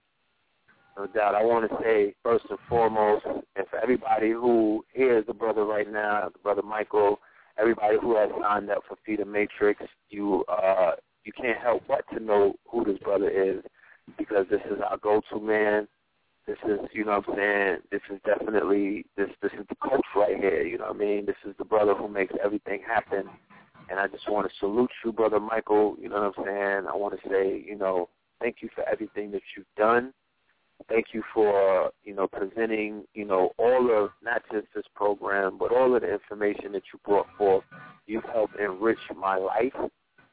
No 0.97 1.07
doubt. 1.07 1.35
I 1.35 1.45
want 1.45 1.71
to 1.71 1.77
say 1.83 2.15
first 2.23 2.47
and 2.49 2.59
foremost, 2.69 3.25
and 3.27 3.67
for 3.71 3.79
everybody 3.81 4.31
who 4.31 4.85
hears 4.93 5.27
the 5.27 5.35
brother 5.35 5.65
right 5.65 5.91
now, 5.91 6.29
the 6.33 6.39
brother 6.39 6.63
Michael, 6.63 7.21
everybody 7.59 7.97
who 8.01 8.17
has 8.17 8.31
signed 8.43 8.71
up 8.71 8.83
for 8.89 8.97
Feeder 9.05 9.25
Matrix, 9.27 9.83
you 10.09 10.45
uh, 10.49 10.93
you 11.25 11.33
can't 11.33 11.59
help 11.59 11.83
but 11.87 12.05
to 12.15 12.21
know 12.23 12.55
who 12.71 12.85
this 12.85 12.99
brother 12.99 13.29
is 13.29 13.63
because 14.17 14.47
this 14.51 14.61
is 14.71 14.79
our 14.89 14.97
go-to 14.97 15.39
man. 15.39 15.87
This 16.49 16.57
is, 16.67 16.79
you 16.95 17.05
know 17.05 17.19
what 17.19 17.29
I'm 17.29 17.37
saying, 17.37 17.77
this 17.93 18.01
is 18.11 18.19
definitely, 18.25 19.05
this 19.19 19.29
this 19.43 19.53
is 19.53 19.67
the 19.69 19.75
coach 19.75 20.07
right 20.17 20.35
here, 20.35 20.63
you 20.63 20.79
know 20.79 20.87
what 20.87 20.97
I 20.97 20.99
mean? 20.99 21.27
This 21.27 21.37
is 21.47 21.55
the 21.59 21.65
brother 21.67 21.95
who 21.95 22.09
makes 22.09 22.33
everything 22.43 22.81
happen. 22.89 23.29
And 23.91 24.01
I 24.01 24.07
just 24.07 24.31
want 24.31 24.49
to 24.49 24.59
salute 24.59 24.91
you, 25.05 25.13
Brother 25.13 25.41
Michael, 25.41 25.95
you 26.01 26.09
know 26.09 26.23
what 26.23 26.39
I'm 26.39 26.45
saying? 26.47 26.87
I 26.91 26.97
want 26.97 27.21
to 27.21 27.29
say, 27.29 27.63
you 27.67 27.77
know, 27.77 28.09
thank 28.41 28.57
you 28.63 28.71
for 28.75 28.83
everything 28.89 29.31
that 29.33 29.43
you've 29.55 29.67
done. 29.77 30.15
Thank 30.89 31.09
you 31.13 31.23
for, 31.35 31.91
you 32.03 32.15
know, 32.15 32.27
presenting, 32.27 33.05
you 33.13 33.27
know, 33.27 33.51
all 33.59 33.91
of, 34.03 34.13
not 34.23 34.41
just 34.51 34.69
this 34.75 34.87
program, 34.95 35.59
but 35.59 35.71
all 35.71 35.95
of 35.95 36.01
the 36.01 36.11
information 36.11 36.73
that 36.73 36.85
you 36.95 37.01
brought 37.05 37.27
forth. 37.37 37.65
You've 38.07 38.25
helped 38.25 38.59
enrich 38.59 38.99
my 39.15 39.37
life. 39.37 39.75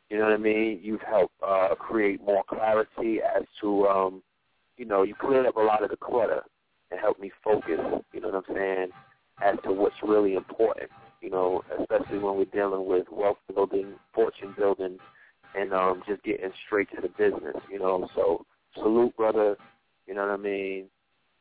You 0.09 0.17
know 0.17 0.23
what 0.23 0.33
I 0.33 0.37
mean? 0.37 0.79
You've 0.81 1.01
helped 1.01 1.33
uh, 1.45 1.75
create 1.75 2.21
more 2.23 2.43
clarity 2.47 3.19
as 3.21 3.43
to, 3.59 3.87
um, 3.87 4.23
you 4.77 4.85
know, 4.85 5.03
you 5.03 5.15
cleared 5.15 5.45
up 5.45 5.57
a 5.57 5.61
lot 5.61 5.83
of 5.83 5.89
the 5.89 5.97
clutter 5.97 6.41
and 6.91 6.99
helped 6.99 7.19
me 7.19 7.31
focus, 7.43 7.79
you 8.13 8.21
know 8.21 8.29
what 8.29 8.43
I'm 8.49 8.55
saying, 8.55 8.87
as 9.41 9.57
to 9.63 9.71
what's 9.71 9.95
really 10.03 10.35
important, 10.35 10.89
you 11.21 11.29
know, 11.29 11.63
especially 11.79 12.19
when 12.19 12.37
we're 12.37 12.45
dealing 12.45 12.87
with 12.87 13.07
wealth 13.11 13.37
building, 13.53 13.93
fortune 14.13 14.53
building, 14.57 14.99
and 15.55 15.73
um, 15.73 16.03
just 16.07 16.23
getting 16.23 16.51
straight 16.65 16.89
to 16.95 17.01
the 17.01 17.09
business, 17.09 17.55
you 17.71 17.79
know. 17.79 18.07
So 18.15 18.45
salute, 18.75 19.15
brother. 19.15 19.57
You 20.07 20.13
know 20.13 20.21
what 20.21 20.31
I 20.31 20.37
mean? 20.37 20.85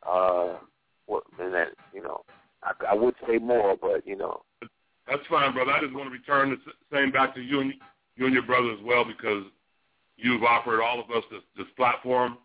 Uh, 0.07 0.59
what, 1.07 1.25
and 1.39 1.53
that, 1.53 1.69
you 1.93 2.03
know, 2.03 2.23
I, 2.63 2.73
I 2.91 2.95
would 2.95 3.15
say 3.29 3.39
more, 3.39 3.77
but 3.81 4.07
you 4.07 4.17
know. 4.17 4.43
That's 5.07 5.27
fine, 5.29 5.53
brother. 5.53 5.73
I 5.73 5.81
just 5.81 5.93
want 5.93 6.07
to 6.07 6.13
return 6.13 6.51
the 6.51 6.97
same 6.97 7.13
back 7.13 7.35
to 7.35 7.43
you 7.43 7.61
and 7.61 7.75
you 8.17 8.25
and 8.25 8.33
your 8.33 8.45
brother 8.45 8.71
as 8.71 8.79
well 8.83 9.05
because 9.05 9.45
you've 10.17 10.43
offered 10.43 10.83
all 10.83 11.01
of 11.01 11.11
us 11.11 11.25
this, 11.31 11.43
this 11.57 11.67
platform 11.77 12.39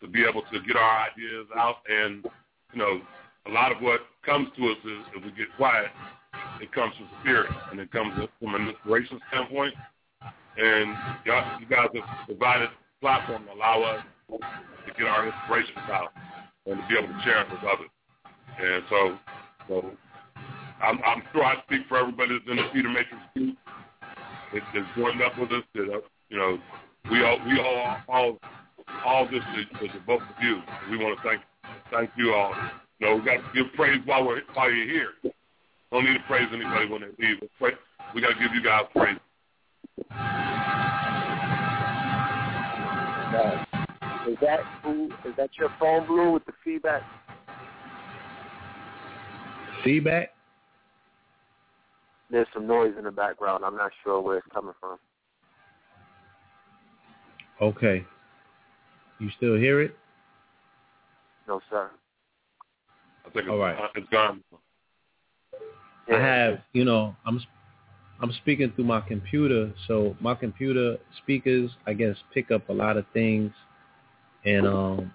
to 0.00 0.08
be 0.08 0.24
able 0.24 0.42
to 0.52 0.60
get 0.66 0.76
our 0.76 1.08
ideas 1.10 1.46
out. 1.56 1.76
And, 1.88 2.24
you 2.72 2.78
know, 2.78 3.00
a 3.46 3.50
lot 3.50 3.72
of 3.72 3.80
what 3.80 4.00
comes 4.24 4.48
to 4.56 4.68
us 4.68 4.78
is 4.84 5.06
if 5.16 5.24
we 5.24 5.30
get 5.30 5.48
quiet, 5.56 5.90
it 6.60 6.72
comes 6.72 6.94
from 6.96 7.08
spirit 7.20 7.50
and 7.70 7.80
it 7.80 7.90
comes 7.90 8.12
from 8.40 8.54
an 8.54 8.68
inspiration 8.68 9.20
standpoint. 9.28 9.74
And 10.58 10.96
y'all, 11.24 11.60
you 11.60 11.66
guys 11.66 11.88
have 11.94 12.26
provided 12.26 12.68
a 12.70 13.00
platform 13.00 13.44
to 13.44 13.52
allow 13.52 13.82
us 13.82 14.04
to 14.30 14.92
get 14.96 15.06
our 15.06 15.26
inspirations 15.26 15.78
out 15.90 16.12
and 16.66 16.80
to 16.80 16.88
be 16.88 16.96
able 16.96 17.12
to 17.12 17.20
share 17.22 17.42
it 17.42 17.50
with 17.50 17.60
others. 17.60 17.90
And 18.58 18.82
so, 18.88 19.18
so 19.68 19.90
I'm, 20.82 20.98
I'm 21.04 21.22
sure 21.32 21.44
I 21.44 21.62
speak 21.66 21.82
for 21.88 21.98
everybody 21.98 22.38
that's 22.38 22.50
in 22.50 22.56
the 22.56 22.68
Feeder 22.72 22.88
Matrix 22.88 23.22
group 23.34 23.56
that, 24.52 24.62
that's 24.74 24.86
joined 24.96 25.22
up 25.22 25.38
with 25.38 25.52
us. 25.52 25.62
That 25.74 26.02
you 26.28 26.38
know, 26.38 26.58
we 27.10 27.24
all 27.24 27.38
we 27.46 27.60
all 27.60 27.96
all 28.08 28.38
all 29.04 29.26
this 29.26 29.42
to, 29.54 29.88
to 29.88 30.00
both 30.06 30.22
of 30.22 30.42
you. 30.42 30.60
We 30.90 30.96
want 30.96 31.18
to 31.18 31.28
thank 31.28 31.40
thank 31.90 32.10
you 32.16 32.34
all. 32.34 32.52
You 32.98 33.06
know, 33.06 33.16
we 33.16 33.24
got 33.24 33.36
to 33.36 33.42
give 33.54 33.72
praise 33.74 34.00
while 34.04 34.26
we're 34.26 34.42
while 34.54 34.70
you're 34.70 34.86
here. 34.86 35.10
Don't 35.92 36.04
need 36.04 36.14
to 36.14 36.24
praise 36.26 36.48
anybody 36.52 36.88
when 36.88 37.02
they 37.02 37.26
leave. 37.26 37.38
But 37.60 37.74
we 38.14 38.20
got 38.20 38.28
to 38.28 38.34
give 38.34 38.54
you 38.54 38.62
guys 38.62 38.84
praise. 38.94 39.18
Uh, 43.34 43.64
is 44.28 44.36
that 44.40 44.60
who? 44.82 45.06
Is 45.24 45.36
that 45.36 45.50
your 45.58 45.70
phone 45.78 46.06
blue 46.06 46.32
with 46.32 46.44
the 46.46 46.52
feedback? 46.64 47.02
Feedback? 49.84 50.30
There's 52.30 52.48
some 52.52 52.66
noise 52.66 52.94
in 52.98 53.04
the 53.04 53.12
background. 53.12 53.64
I'm 53.64 53.76
not 53.76 53.92
sure 54.02 54.20
where 54.20 54.38
it's 54.38 54.46
coming 54.52 54.74
from. 54.80 54.98
Okay. 57.60 58.04
You 59.18 59.30
still 59.36 59.56
hear 59.56 59.80
it? 59.80 59.96
No, 61.48 61.60
sir. 61.70 61.90
I 63.24 63.30
think 63.30 63.48
All 63.48 63.58
right. 63.58 63.76
it's 63.94 64.08
gone. 64.10 64.42
I 66.12 66.18
have, 66.18 66.58
you 66.72 66.84
know, 66.84 67.16
I'm 67.26 67.40
I'm 68.20 68.32
speaking 68.32 68.72
through 68.74 68.84
my 68.84 69.00
computer, 69.00 69.72
so 69.88 70.16
my 70.20 70.34
computer 70.34 70.96
speakers, 71.22 71.70
I 71.86 71.92
guess, 71.94 72.16
pick 72.32 72.50
up 72.50 72.68
a 72.68 72.72
lot 72.72 72.96
of 72.96 73.04
things, 73.12 73.52
and 74.44 74.66
um, 74.66 75.14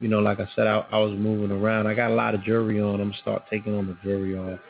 you 0.00 0.08
know, 0.08 0.20
like 0.20 0.40
I 0.40 0.48
said, 0.54 0.66
I, 0.66 0.86
I 0.92 0.98
was 0.98 1.12
moving 1.18 1.50
around. 1.50 1.86
I 1.86 1.94
got 1.94 2.10
a 2.10 2.14
lot 2.14 2.34
of 2.34 2.42
jewelry 2.42 2.80
on. 2.80 3.00
I'm 3.00 3.10
gonna 3.10 3.20
start 3.20 3.42
taking 3.50 3.76
on 3.76 3.86
the 3.86 3.96
jewelry 4.02 4.36
off. 4.38 4.60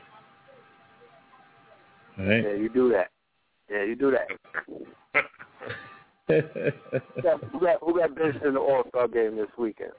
All 2.18 2.26
right. 2.26 2.42
Yeah, 2.42 2.54
you 2.54 2.68
do 2.68 2.90
that. 2.90 3.10
Yeah, 3.70 3.84
you 3.84 3.94
do 3.94 4.10
that. 4.12 5.24
who 6.30 7.22
got 7.22 7.44
who 7.44 7.60
got, 7.60 7.78
who 7.80 7.98
got 7.98 8.14
benched 8.14 8.44
in 8.44 8.54
the 8.54 8.60
All 8.60 8.84
Star 8.88 9.08
game 9.08 9.36
this 9.36 9.48
weekend? 9.58 9.92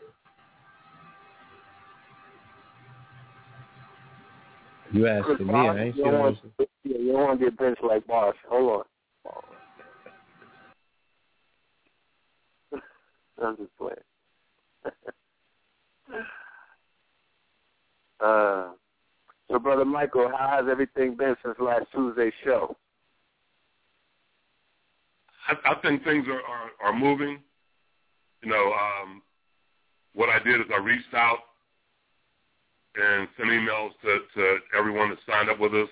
You 4.92 5.08
asking 5.08 5.48
me? 5.48 5.54
I 5.54 5.84
ain't 5.84 5.96
you 5.96 6.04
sure. 6.04 6.12
don't, 6.12 6.22
want, 6.22 6.38
yeah, 6.60 6.66
you 6.84 7.12
don't 7.14 7.22
want 7.22 7.40
to 7.40 7.46
get 7.46 7.58
benched 7.58 7.84
like 7.84 8.06
Bosh. 8.08 8.36
Hold 8.50 8.86
on. 12.74 12.82
I'm 13.42 13.58
just 13.58 13.78
playing. 13.78 13.96
uh, 18.20 18.72
so, 19.50 19.60
Brother 19.60 19.86
Michael, 19.86 20.30
how 20.30 20.58
has 20.58 20.66
everything 20.70 21.16
been 21.16 21.36
since 21.44 21.56
last 21.60 21.86
Tuesday's 21.94 22.34
show? 22.44 22.76
I, 25.48 25.72
I 25.72 25.76
think 25.82 26.04
things 26.04 26.28
are, 26.28 26.42
are, 26.42 26.70
are 26.84 26.98
moving. 26.98 27.40
You 28.44 28.50
know, 28.50 28.74
um, 28.74 29.22
what 30.14 30.30
I 30.30 30.40
did 30.40 30.60
is 30.62 30.68
I 30.74 30.78
reached 30.78 31.14
out 31.14 31.40
and 32.96 33.28
sent 33.38 33.50
emails 33.50 33.92
to, 34.02 34.20
to 34.36 34.58
everyone 34.78 35.10
that 35.10 35.20
signed 35.28 35.50
up 35.50 35.60
with 35.60 35.74
us 35.74 35.88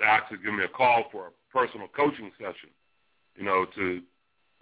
to 0.00 0.06
actually 0.06 0.38
give 0.38 0.54
me 0.54 0.64
a 0.64 0.68
call 0.68 1.04
for 1.12 1.28
a 1.28 1.30
personal 1.52 1.88
coaching 1.88 2.30
session, 2.38 2.70
you 3.36 3.44
know, 3.44 3.66
to 3.74 4.00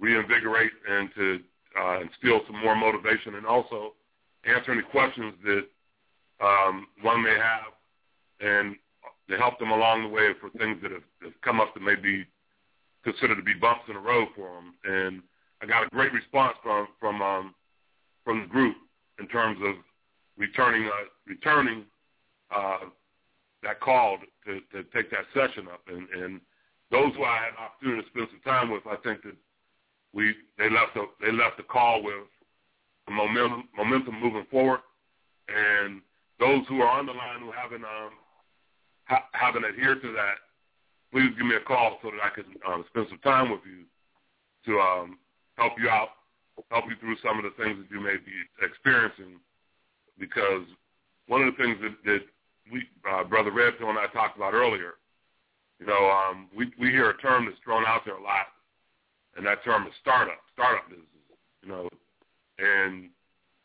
reinvigorate 0.01 0.73
and 0.89 1.11
to 1.15 1.39
uh, 1.79 2.01
instill 2.01 2.41
some 2.47 2.61
more 2.61 2.75
motivation 2.75 3.37
and 3.37 3.47
also 3.47 3.93
answer 4.45 4.73
any 4.73 4.83
questions 4.83 5.35
that 5.45 5.65
um, 6.43 6.87
one 7.03 7.23
may 7.23 7.37
have 7.37 7.73
and 8.41 8.75
to 9.29 9.37
help 9.37 9.59
them 9.59 9.71
along 9.71 10.03
the 10.03 10.09
way 10.09 10.31
for 10.41 10.51
things 10.59 10.79
that 10.83 10.91
have, 10.91 11.03
have 11.23 11.41
come 11.43 11.61
up 11.61 11.73
that 11.75 11.83
may 11.83 11.95
be 11.95 12.27
considered 13.05 13.37
to 13.37 13.43
be 13.43 13.55
bumps 13.55 13.85
in 13.89 13.95
the 13.95 14.01
road 14.01 14.29
for 14.37 14.49
them. 14.55 14.75
And 14.85 15.23
I 15.63 15.67
got 15.67 15.87
a 15.87 15.91
great 15.91 16.13
response 16.13 16.57
from 16.63 16.89
from 16.99 17.23
um, 17.23 17.55
from 18.25 18.43
the 18.43 18.47
group 18.47 18.77
in 19.19 19.29
terms 19.29 19.59
of 19.63 19.75
returning 20.37 20.87
uh, 20.87 21.09
returning 21.27 21.85
uh, 22.55 22.79
that 23.63 23.81
call 23.81 24.19
to, 24.47 24.61
to 24.73 24.83
take 24.95 25.11
that 25.11 25.27
session 25.35 25.69
up. 25.69 25.83
And, 25.89 26.09
and 26.11 26.41
those 26.91 27.15
who 27.15 27.25
I 27.25 27.37
had 27.37 27.51
an 27.51 27.59
opportunity 27.59 28.03
to 28.03 28.09
spend 28.09 28.29
some 28.31 28.53
time 28.53 28.71
with, 28.71 28.83
I 28.87 28.97
think 28.97 29.23
that 29.23 29.37
we 30.13 30.35
they 30.59 30.71
left 30.71 30.97
a, 30.97 31.05
they 31.21 31.33
left 31.33 31.57
the 31.57 31.63
call 31.63 32.03
with 32.03 32.27
momentum 33.09 33.69
momentum 33.77 34.21
moving 34.21 34.47
forward. 34.51 34.81
And 35.49 36.01
those 36.39 36.63
who 36.69 36.81
are 36.81 36.99
on 36.99 37.07
the 37.07 37.13
line 37.13 37.41
who 37.41 37.53
haven't 37.53 37.85
um, 37.85 38.11
ha- 39.05 39.29
haven't 39.33 39.65
adhered 39.65 40.01
to 40.03 40.13
that, 40.13 40.35
please 41.13 41.31
give 41.37 41.47
me 41.47 41.57
a 41.57 41.61
call 41.61 41.99
so 42.03 42.11
that 42.11 42.23
I 42.23 42.31
can 42.35 42.47
um, 42.67 42.85
spend 42.89 43.07
some 43.09 43.19
time 43.19 43.51
with 43.51 43.61
you 43.67 43.85
to 44.67 44.81
um, 44.81 45.19
help 45.57 45.73
you 45.79 45.89
out, 45.89 46.11
help 46.71 46.85
you 46.89 46.97
through 47.01 47.17
some 47.23 47.39
of 47.39 47.45
the 47.45 47.55
things 47.63 47.79
that 47.79 47.91
you 47.91 48.01
may 48.01 48.17
be 48.17 48.37
experiencing. 48.63 49.41
Because 50.19 50.65
one 51.27 51.43
of 51.43 51.55
the 51.55 51.63
things 51.63 51.79
that, 51.83 51.97
that 52.05 52.23
we, 52.71 52.85
uh, 53.11 53.25
Brother 53.25 53.51
Redfield 53.51 53.91
and 53.91 53.99
I 53.99 54.07
talked 54.09 54.37
about 54.37 54.55
earlier, 54.55 54.95
you 55.81 55.87
know, 55.87 56.11
um, 56.11 56.49
we, 56.55 56.71
we 56.79 56.91
hear 56.91 57.11
a 57.11 57.17
term 57.19 57.47
that's 57.47 57.57
thrown 57.65 57.85
out 57.87 58.03
there 58.05 58.17
a 58.17 58.23
lot, 58.23 58.53
and 59.37 59.47
that 59.47 59.65
term 59.65 59.87
is 59.87 59.93
startup, 60.01 60.39
startup 60.53 60.89
business, 60.89 61.07
you 61.63 61.69
know, 61.71 61.89
and 62.59 63.09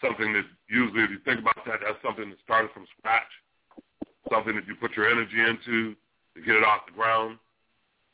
something 0.02 0.32
that 0.34 0.46
usually, 0.70 1.04
if 1.04 1.10
you 1.10 1.20
think 1.26 1.42
about 1.42 1.60
that, 1.66 1.80
that's 1.84 2.00
something 2.02 2.30
that 2.30 2.40
started 2.44 2.72
from 2.72 2.86
scratch, 2.98 3.28
something 4.32 4.56
that 4.56 4.66
you 4.66 4.76
put 4.76 4.96
your 4.96 5.10
energy 5.10 5.42
into 5.42 5.96
to 6.36 6.42
get 6.42 6.56
it 6.56 6.64
off 6.64 6.86
the 6.86 6.94
ground. 6.94 7.38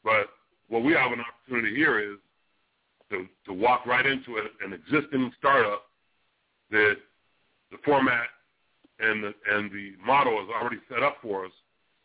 But 0.03 0.29
what 0.69 0.83
we 0.83 0.93
have 0.93 1.11
an 1.11 1.19
opportunity 1.21 1.75
here 1.75 1.99
is 1.99 2.17
to, 3.09 3.27
to 3.45 3.53
walk 3.53 3.85
right 3.85 4.05
into 4.05 4.37
it, 4.37 4.51
an 4.63 4.73
existing 4.73 5.31
startup 5.37 5.83
that 6.71 6.95
the 7.71 7.77
format 7.83 8.27
and 8.99 9.23
the, 9.23 9.33
and 9.49 9.71
the 9.71 9.93
model 10.05 10.41
is 10.41 10.49
already 10.49 10.77
set 10.89 11.03
up 11.03 11.17
for 11.21 11.45
us. 11.45 11.51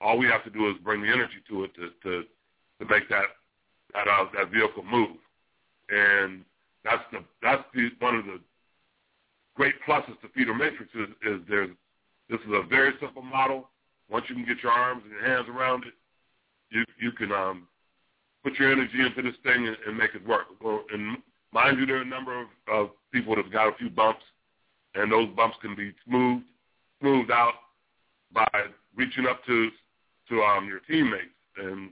All 0.01 0.19
we 0.19 0.27
have 0.27 0.45
to 0.45 0.51
do 0.51 0.69
is 0.69 0.77
bring 0.85 1.03
the 1.03 1.09
energy 1.09 1.41
to 1.49 1.65
it 1.65 1.75
to 1.77 1.89
to, 2.03 2.25
to 2.81 2.91
make 2.91 3.09
that 3.09 3.25
that 3.95 4.07
uh, 4.09 4.27
that 4.35 4.51
vehicle 4.51 4.85
move, 4.85 5.17
and 5.89 6.45
that's 6.85 7.03
the 7.13 7.21
that's 7.43 7.63
the 7.75 7.89
one 8.01 8.17
of 8.17 8.27
the 8.27 8.39
great 9.55 9.75
pluses 9.89 10.21
to 10.21 10.29
Feeder 10.35 10.53
Matrix 10.53 10.93
is, 10.95 11.09
is 11.27 11.41
there's 11.49 11.71
this 12.29 12.41
is 12.41 12.53
a 12.53 12.67
very 12.69 12.93
simple 13.01 13.23
model. 13.23 13.71
Once 14.11 14.27
you 14.29 14.35
can 14.35 14.45
get 14.45 14.63
your 14.63 14.73
arms 14.73 15.03
and 15.05 15.13
your 15.13 15.27
hands 15.27 15.49
around 15.49 15.85
it, 15.85 15.95
you 16.71 16.85
you 17.01 17.13
can 17.13 17.33
um, 17.33 17.69
put 18.43 18.59
your 18.59 18.73
energy 18.73 19.01
into 19.01 19.23
this 19.23 19.39
thing 19.43 19.67
and, 19.67 19.77
and 19.87 19.97
make 19.97 20.15
it 20.15 20.27
work. 20.27 20.47
And 20.93 21.19
mind 21.53 21.79
you, 21.79 21.87
there 21.87 21.97
are 21.97 22.03
a 22.03 22.05
number 22.05 22.41
of, 22.41 22.47
of 22.69 22.91
people 23.13 23.35
that 23.35 23.45
have 23.45 23.53
got 23.53 23.69
a 23.69 23.77
few 23.77 23.91
bumps, 23.91 24.23
and 24.95 25.11
those 25.11 25.29
bumps 25.35 25.57
can 25.61 25.75
be 25.75 25.93
smoothed 26.07 26.45
smoothed 27.01 27.31
out 27.31 27.55
by 28.33 28.49
reaching 28.97 29.27
up 29.27 29.45
to 29.47 29.71
to 30.29 30.43
um, 30.43 30.67
your 30.67 30.81
teammates 30.81 31.31
and 31.59 31.91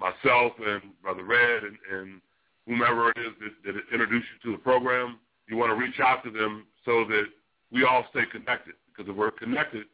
myself 0.00 0.52
and 0.64 0.82
Brother 1.02 1.24
Red 1.24 1.62
and, 1.64 1.76
and 1.92 2.20
whomever 2.66 3.10
it 3.10 3.18
is 3.18 3.32
that, 3.40 3.72
that 3.72 3.92
introduced 3.92 4.26
you 4.32 4.50
to 4.50 4.56
the 4.56 4.62
program. 4.62 5.18
You 5.48 5.56
want 5.56 5.70
to 5.70 5.76
reach 5.76 5.98
out 6.00 6.22
to 6.24 6.30
them 6.30 6.66
so 6.84 7.04
that 7.04 7.24
we 7.72 7.84
all 7.84 8.04
stay 8.10 8.22
connected. 8.30 8.74
Because 8.88 9.10
if 9.10 9.16
we're 9.16 9.30
connected, 9.30 9.86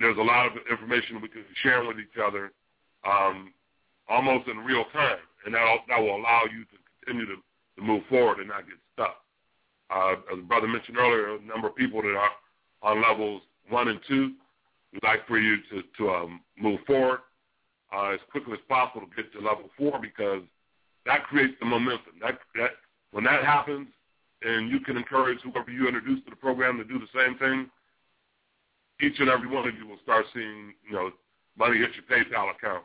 there's 0.00 0.18
a 0.18 0.22
lot 0.22 0.46
of 0.46 0.52
information 0.70 1.20
we 1.20 1.28
can 1.28 1.44
share 1.62 1.84
with 1.84 1.98
each 1.98 2.18
other 2.22 2.52
um, 3.06 3.52
almost 4.08 4.48
in 4.48 4.58
real 4.58 4.84
time, 4.92 5.18
and 5.44 5.54
that 5.54 5.76
that 5.88 6.00
will 6.00 6.16
allow 6.16 6.42
you 6.44 6.64
to 6.64 6.76
continue 7.04 7.26
to, 7.26 7.36
to 7.76 7.82
move 7.82 8.02
forward 8.08 8.38
and 8.38 8.48
not 8.48 8.66
get 8.66 8.76
stuck. 8.94 9.16
Uh, 9.90 10.14
as 10.32 10.42
brother 10.46 10.66
mentioned 10.66 10.98
earlier, 10.98 11.36
a 11.36 11.42
number 11.42 11.68
of 11.68 11.76
people 11.76 12.02
that 12.02 12.14
are 12.14 12.30
on 12.82 13.02
levels 13.02 13.42
one 13.68 13.88
and 13.88 14.00
two, 14.06 14.32
we'd 14.92 15.02
like 15.02 15.26
for 15.26 15.38
you 15.38 15.56
to, 15.70 15.82
to 15.98 16.10
um, 16.10 16.40
move 16.58 16.80
forward 16.86 17.20
uh, 17.94 18.10
as 18.10 18.20
quickly 18.30 18.54
as 18.54 18.58
possible 18.68 19.06
to 19.06 19.16
get 19.16 19.32
to 19.32 19.40
level 19.40 19.70
four 19.76 19.98
because 20.00 20.42
that 21.04 21.24
creates 21.24 21.54
the 21.60 21.66
momentum. 21.66 22.14
That, 22.20 22.38
that 22.56 22.70
when 23.12 23.24
that 23.24 23.44
happens, 23.44 23.88
and 24.42 24.70
you 24.70 24.80
can 24.80 24.96
encourage 24.96 25.38
whoever 25.42 25.70
you 25.70 25.86
introduce 25.86 26.22
to 26.24 26.30
the 26.30 26.36
program 26.36 26.76
to 26.78 26.84
do 26.84 26.98
the 26.98 27.06
same 27.14 27.38
thing, 27.38 27.70
each 29.00 29.18
and 29.18 29.28
every 29.28 29.48
one 29.48 29.66
of 29.68 29.74
you 29.74 29.86
will 29.86 29.98
start 30.02 30.26
seeing, 30.34 30.74
you 30.88 30.94
know, 30.94 31.10
money 31.58 31.78
hit 31.78 31.90
your 31.94 32.04
PayPal 32.04 32.54
account, 32.54 32.84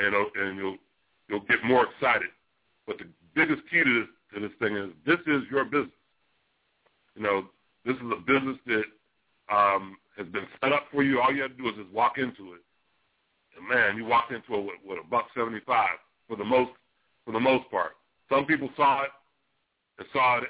and 0.00 0.14
uh, 0.14 0.24
and 0.36 0.56
you'll 0.56 0.76
you'll 1.28 1.40
get 1.40 1.64
more 1.64 1.86
excited. 1.86 2.28
But 2.86 2.98
the 2.98 3.06
biggest 3.34 3.62
key 3.70 3.82
to 3.82 4.00
this 4.00 4.08
to 4.34 4.40
this 4.40 4.56
thing 4.58 4.76
is 4.76 4.90
this 5.06 5.20
is 5.26 5.42
your 5.50 5.64
business. 5.64 5.90
You 7.16 7.22
know, 7.22 7.44
this 7.84 7.96
is 7.96 8.10
a 8.12 8.20
business 8.20 8.56
that 8.66 8.84
um, 9.54 9.96
has 10.16 10.26
been 10.28 10.46
set 10.60 10.72
up 10.72 10.86
for 10.92 11.02
you. 11.02 11.20
All 11.20 11.32
you 11.32 11.42
have 11.42 11.56
to 11.56 11.62
do 11.62 11.68
is 11.68 11.76
just 11.76 11.92
walk 11.92 12.18
into 12.18 12.54
it. 12.54 12.62
And 13.56 13.68
man, 13.68 13.96
you 13.96 14.04
walked 14.04 14.32
into 14.32 14.54
it 14.54 14.64
with, 14.64 14.74
with 14.84 14.98
a 15.04 15.08
buck 15.08 15.26
seventy 15.36 15.60
five 15.66 15.96
for 16.28 16.36
the 16.36 16.44
most 16.44 16.72
for 17.24 17.32
the 17.32 17.40
most 17.40 17.70
part. 17.70 17.92
Some 18.28 18.46
people 18.46 18.70
saw 18.76 19.02
it 19.02 19.10
and 19.98 20.06
saw 20.12 20.38
it 20.38 20.44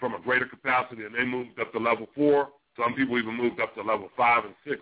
from 0.00 0.14
a 0.14 0.20
greater 0.20 0.46
capacity, 0.46 1.04
and 1.04 1.14
they 1.14 1.24
moved 1.24 1.58
up 1.60 1.72
to 1.72 1.78
level 1.78 2.08
four. 2.14 2.48
Some 2.76 2.94
people 2.94 3.18
even 3.18 3.36
moved 3.36 3.60
up 3.60 3.74
to 3.74 3.82
level 3.82 4.08
five 4.16 4.44
and 4.44 4.54
six. 4.66 4.80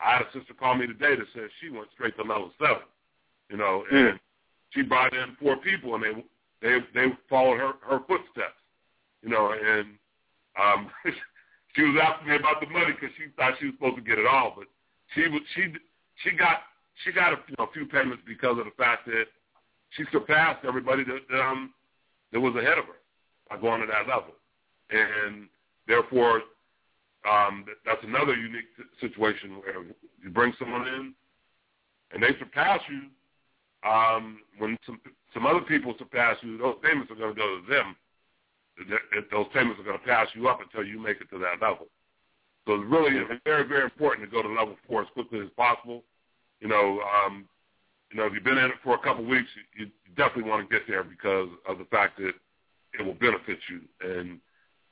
I 0.00 0.12
had 0.12 0.22
a 0.22 0.32
sister 0.32 0.54
call 0.54 0.74
me 0.76 0.86
today 0.86 1.16
that 1.16 1.26
said 1.34 1.48
she 1.60 1.70
went 1.70 1.88
straight 1.94 2.16
to 2.16 2.22
level 2.22 2.52
seven. 2.58 2.84
You 3.50 3.56
know, 3.56 3.84
and 3.90 4.18
she 4.70 4.82
brought 4.82 5.14
in 5.14 5.36
four 5.40 5.56
people, 5.56 5.94
and 5.94 6.04
they 6.04 6.24
they 6.62 6.78
they 6.94 7.06
followed 7.28 7.58
her 7.58 7.72
her 7.82 8.00
footsteps. 8.06 8.60
You 9.22 9.30
know, 9.30 9.52
and 9.52 9.86
um, 10.60 10.90
she 11.74 11.82
was 11.82 12.00
asking 12.02 12.28
me 12.28 12.36
about 12.36 12.60
the 12.60 12.68
money 12.68 12.92
because 12.92 13.14
she 13.16 13.30
thought 13.36 13.54
she 13.58 13.66
was 13.66 13.74
supposed 13.74 13.96
to 13.96 14.02
get 14.02 14.18
it 14.18 14.26
all, 14.26 14.54
but 14.56 14.66
she 15.14 15.28
was 15.28 15.40
she 15.54 15.72
she 16.22 16.36
got 16.36 16.58
she 17.04 17.12
got 17.12 17.32
a, 17.32 17.36
you 17.48 17.54
know, 17.58 17.64
a 17.64 17.72
few 17.72 17.86
payments 17.86 18.22
because 18.26 18.58
of 18.58 18.64
the 18.64 18.76
fact 18.76 19.06
that 19.06 19.24
she 19.90 20.04
surpassed 20.12 20.64
everybody 20.66 21.04
that, 21.04 21.20
that 21.30 21.40
um 21.40 21.72
that 22.32 22.40
was 22.40 22.54
ahead 22.56 22.78
of 22.78 22.84
her 22.84 23.00
by 23.48 23.56
going 23.56 23.80
to 23.80 23.86
that 23.86 24.06
level, 24.06 24.34
and 24.90 25.48
therefore 25.86 26.42
um, 27.26 27.64
that's 27.84 28.02
another 28.04 28.34
unique 28.34 28.68
situation 29.00 29.58
where 29.58 29.82
you 30.22 30.30
bring 30.30 30.52
someone 30.58 30.86
in 30.86 31.14
and 32.12 32.22
they 32.22 32.38
surpass 32.38 32.80
you. 32.88 33.02
Um, 33.86 34.40
when 34.58 34.76
some 34.84 35.00
some 35.34 35.46
other 35.46 35.60
people 35.60 35.94
surpass 35.98 36.36
you, 36.42 36.58
those 36.58 36.76
payments 36.82 37.10
are 37.12 37.14
going 37.14 37.34
to 37.34 37.40
go 37.40 37.60
to 37.60 37.62
them. 37.68 37.96
Those 39.30 39.46
payments 39.52 39.80
are 39.80 39.84
going 39.84 39.98
to 39.98 40.06
pass 40.06 40.28
you 40.34 40.48
up 40.48 40.60
until 40.60 40.84
you 40.84 41.00
make 41.00 41.20
it 41.20 41.28
to 41.30 41.38
that 41.38 41.60
level. 41.60 41.86
So 42.66 42.74
it's 42.74 42.90
really 42.90 43.10
very, 43.44 43.66
very 43.66 43.84
important 43.84 44.28
to 44.28 44.30
go 44.30 44.42
to 44.42 44.48
level 44.48 44.76
four 44.86 45.02
as 45.02 45.08
quickly 45.14 45.40
as 45.40 45.48
possible. 45.56 46.04
You 46.60 46.68
know, 46.68 47.00
um, 47.00 47.48
you 48.10 48.18
know, 48.18 48.26
if 48.26 48.32
you've 48.34 48.44
been 48.44 48.58
in 48.58 48.66
it 48.70 48.76
for 48.82 48.94
a 48.94 48.98
couple 48.98 49.24
of 49.24 49.30
weeks, 49.30 49.48
you, 49.76 49.86
you 49.86 49.90
definitely 50.16 50.50
want 50.50 50.68
to 50.68 50.74
get 50.74 50.86
there 50.88 51.04
because 51.04 51.48
of 51.68 51.78
the 51.78 51.84
fact 51.86 52.18
that 52.18 52.32
it 52.98 53.04
will 53.04 53.14
benefit 53.14 53.58
you. 53.70 53.80
And 54.00 54.38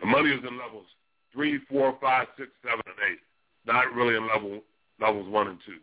the 0.00 0.06
money 0.06 0.30
is 0.30 0.40
in 0.46 0.58
levels 0.58 0.86
three, 1.32 1.60
four, 1.68 1.96
five, 2.00 2.26
six, 2.38 2.50
seven, 2.62 2.82
and 2.86 3.12
eight. 3.12 3.18
Not 3.66 3.92
really 3.94 4.16
in 4.16 4.26
level 4.26 4.62
levels 5.00 5.28
one 5.28 5.48
and 5.48 5.58
two. 5.66 5.78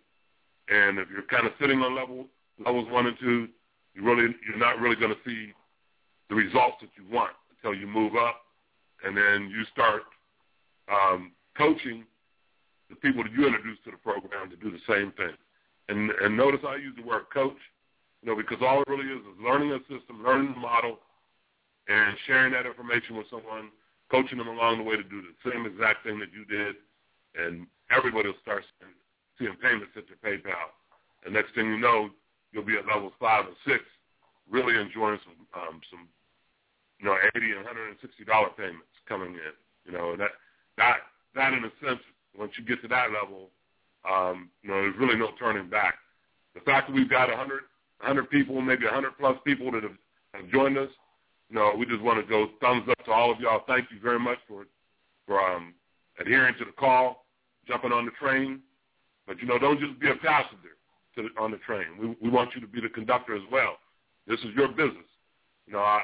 And 0.73 0.97
if 0.97 1.09
you're 1.09 1.23
kind 1.23 1.45
of 1.45 1.53
sitting 1.59 1.81
on 1.81 1.95
level 1.95 2.25
levels 2.59 2.89
one 2.89 3.07
and 3.07 3.17
two, 3.19 3.47
you 3.93 4.03
really 4.03 4.35
you're 4.47 4.57
not 4.57 4.79
really 4.79 4.95
going 4.95 5.13
to 5.13 5.19
see 5.25 5.53
the 6.29 6.35
results 6.35 6.77
that 6.81 6.89
you 6.97 7.03
want 7.13 7.33
until 7.55 7.77
you 7.77 7.87
move 7.87 8.15
up, 8.15 8.41
and 9.03 9.15
then 9.15 9.49
you 9.49 9.63
start 9.71 10.03
um, 10.91 11.31
coaching 11.57 12.03
the 12.89 12.95
people 12.95 13.23
that 13.23 13.31
you 13.31 13.45
introduce 13.45 13.77
to 13.85 13.91
the 13.91 13.97
program 13.97 14.49
to 14.49 14.55
do 14.57 14.71
the 14.71 14.81
same 14.87 15.11
thing. 15.13 15.33
And 15.89 16.11
and 16.11 16.37
notice 16.37 16.61
I 16.67 16.75
use 16.75 16.95
the 16.95 17.03
word 17.03 17.23
coach, 17.33 17.57
you 18.21 18.29
know, 18.29 18.35
because 18.35 18.57
all 18.61 18.81
it 18.81 18.87
really 18.87 19.07
is 19.07 19.19
is 19.19 19.37
learning 19.43 19.71
a 19.71 19.79
system, 19.91 20.23
learning 20.23 20.53
the 20.53 20.59
model, 20.59 20.99
and 21.87 22.15
sharing 22.25 22.53
that 22.53 22.65
information 22.65 23.17
with 23.17 23.27
someone, 23.29 23.69
coaching 24.09 24.37
them 24.37 24.47
along 24.47 24.77
the 24.77 24.83
way 24.83 24.95
to 24.95 25.03
do 25.03 25.21
the 25.21 25.51
same 25.51 25.65
exact 25.65 26.03
thing 26.05 26.19
that 26.19 26.29
you 26.31 26.45
did, 26.45 26.75
and 27.35 27.67
everybody 27.91 28.29
will 28.29 28.41
start 28.41 28.63
seeing, 29.37 29.55
payments 29.61 29.91
hit 29.93 30.05
their 30.07 30.21
PayPal. 30.23 30.71
And 31.25 31.33
next 31.33 31.53
thing 31.55 31.65
you 31.67 31.77
know, 31.77 32.09
you'll 32.53 32.63
be 32.63 32.77
at 32.77 32.87
levels 32.87 33.13
five 33.19 33.45
and 33.45 33.55
six, 33.67 33.83
really 34.49 34.79
enjoying 34.79 35.19
some 35.25 35.61
um, 35.61 35.81
some 35.89 36.07
you 36.99 37.05
know 37.05 37.17
eighty 37.35 37.51
and 37.51 37.65
hundred 37.65 37.89
and 37.89 37.97
sixty 38.01 38.23
dollar 38.23 38.49
payments 38.55 38.93
coming 39.09 39.33
in. 39.33 39.53
You 39.85 39.91
know 39.91 40.15
that 40.15 40.31
that 40.77 40.97
that 41.35 41.53
in 41.53 41.65
a 41.65 41.71
sense, 41.83 41.99
once 42.37 42.53
you 42.57 42.63
get 42.63 42.81
to 42.83 42.87
that 42.87 43.09
level, 43.11 43.49
um, 44.09 44.49
you 44.61 44.69
know 44.69 44.81
there's 44.81 44.97
really 44.97 45.17
no 45.17 45.31
turning 45.39 45.69
back. 45.69 45.95
The 46.53 46.61
fact 46.61 46.87
that 46.87 46.93
we've 46.93 47.09
got 47.09 47.33
a 47.33 47.35
hundred 47.35 47.63
hundred 47.99 48.29
people, 48.29 48.61
maybe 48.61 48.85
a 48.85 48.89
hundred 48.89 49.17
plus 49.17 49.37
people 49.45 49.71
that 49.71 49.83
have, 49.83 49.97
have 50.33 50.49
joined 50.49 50.77
us, 50.77 50.89
you 51.49 51.55
know, 51.55 51.73
we 51.77 51.85
just 51.85 52.01
want 52.01 52.21
to 52.21 52.29
go 52.29 52.47
thumbs 52.61 52.87
up 52.89 53.03
to 53.05 53.11
all 53.11 53.31
of 53.31 53.39
y'all. 53.39 53.63
Thank 53.67 53.91
you 53.91 53.99
very 54.01 54.19
much 54.19 54.37
for 54.47 54.65
for 55.25 55.41
um, 55.41 55.73
adhering 56.19 56.53
to 56.59 56.65
the 56.65 56.71
call, 56.71 57.25
jumping 57.67 57.91
on 57.91 58.05
the 58.05 58.11
train. 58.11 58.59
But 59.25 59.39
you 59.39 59.47
know, 59.47 59.57
don't 59.57 59.79
just 59.79 59.99
be 59.99 60.09
a 60.09 60.15
passenger 60.15 60.75
to 61.15 61.23
the, 61.23 61.41
on 61.41 61.51
the 61.51 61.57
train. 61.57 61.85
We 61.99 62.15
we 62.21 62.29
want 62.29 62.55
you 62.55 62.61
to 62.61 62.67
be 62.67 62.81
the 62.81 62.89
conductor 62.89 63.35
as 63.35 63.43
well. 63.51 63.77
This 64.27 64.39
is 64.39 64.55
your 64.55 64.69
business. 64.69 65.09
You 65.67 65.73
know, 65.73 65.79
I, 65.79 66.01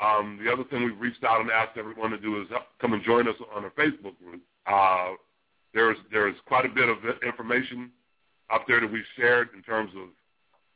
um, 0.00 0.38
the 0.42 0.52
other 0.52 0.64
thing 0.64 0.84
we've 0.84 1.00
reached 1.00 1.24
out 1.24 1.40
and 1.40 1.50
asked 1.50 1.76
everyone 1.76 2.10
to 2.10 2.18
do 2.18 2.40
is 2.40 2.48
come 2.80 2.92
and 2.92 3.02
join 3.02 3.28
us 3.28 3.34
on 3.54 3.64
our 3.64 3.70
Facebook 3.70 4.18
group. 4.18 4.42
Uh, 4.66 5.14
there's 5.74 5.96
there's 6.10 6.36
quite 6.46 6.64
a 6.64 6.68
bit 6.68 6.88
of 6.88 6.98
information 7.26 7.90
up 8.50 8.64
there 8.66 8.80
that 8.80 8.90
we've 8.90 9.02
shared 9.16 9.48
in 9.54 9.62
terms 9.62 9.90
of 9.96 10.08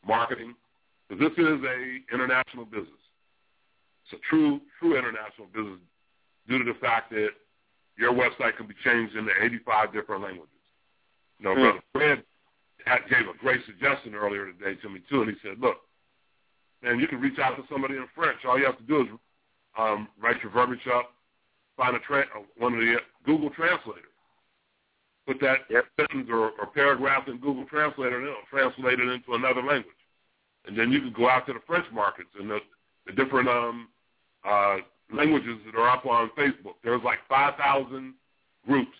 marketing. 0.06 0.54
Because 1.08 1.30
this 1.36 1.44
is 1.44 1.60
a 1.62 2.14
international 2.14 2.64
business. 2.64 2.88
It's 4.04 4.14
a 4.14 4.28
true 4.28 4.60
true 4.78 4.96
international 4.96 5.46
business 5.54 5.80
due 6.48 6.58
to 6.58 6.64
the 6.64 6.78
fact 6.78 7.10
that 7.10 7.30
your 7.96 8.12
website 8.12 8.56
can 8.56 8.66
be 8.66 8.74
changed 8.84 9.14
into 9.14 9.30
85 9.40 9.92
different 9.92 10.22
languages. 10.22 10.48
You 11.38 11.44
know, 11.44 11.54
mm. 11.54 11.60
Brother 11.60 11.80
Fred 11.92 12.24
gave 13.08 13.28
a 13.28 13.38
great 13.38 13.60
suggestion 13.66 14.14
earlier 14.14 14.52
today 14.52 14.80
to 14.80 14.88
me 14.88 15.00
too, 15.08 15.22
and 15.22 15.30
he 15.30 15.36
said, 15.42 15.60
"Look, 15.60 15.78
man, 16.82 16.98
you 16.98 17.06
can 17.06 17.20
reach 17.20 17.38
out 17.38 17.56
to 17.56 17.64
somebody 17.70 17.96
in 17.96 18.06
French. 18.14 18.38
All 18.44 18.58
you 18.58 18.66
have 18.66 18.78
to 18.78 18.84
do 18.84 19.02
is 19.02 19.08
um, 19.78 20.08
write 20.20 20.42
your 20.42 20.52
verbiage 20.52 20.86
up, 20.92 21.12
find 21.76 21.96
a 21.96 22.00
tra- 22.00 22.26
uh, 22.36 22.42
one 22.58 22.74
of 22.74 22.80
the 22.80 22.96
uh, 22.96 23.00
Google 23.24 23.50
translators, 23.50 24.04
put 25.26 25.40
that 25.40 25.60
yep. 25.70 25.84
sentence 25.98 26.28
or, 26.30 26.50
or 26.58 26.66
paragraph 26.74 27.28
in 27.28 27.38
Google 27.38 27.64
Translator, 27.66 28.18
and 28.18 28.26
it'll 28.26 28.50
translate 28.50 29.00
it 29.00 29.08
into 29.08 29.34
another 29.34 29.62
language, 29.62 30.02
and 30.66 30.78
then 30.78 30.90
you 30.90 31.00
can 31.00 31.12
go 31.12 31.28
out 31.28 31.46
to 31.46 31.52
the 31.52 31.60
French 31.66 31.86
markets 31.92 32.30
and 32.38 32.50
the, 32.50 32.58
the 33.06 33.12
different 33.12 33.48
um, 33.48 33.88
uh, 34.44 34.78
languages 35.12 35.58
that 35.66 35.78
are 35.78 35.88
up 35.88 36.04
on 36.06 36.30
Facebook. 36.36 36.74
There's 36.82 37.02
like 37.02 37.18
5,000 37.28 38.14
groups 38.66 38.96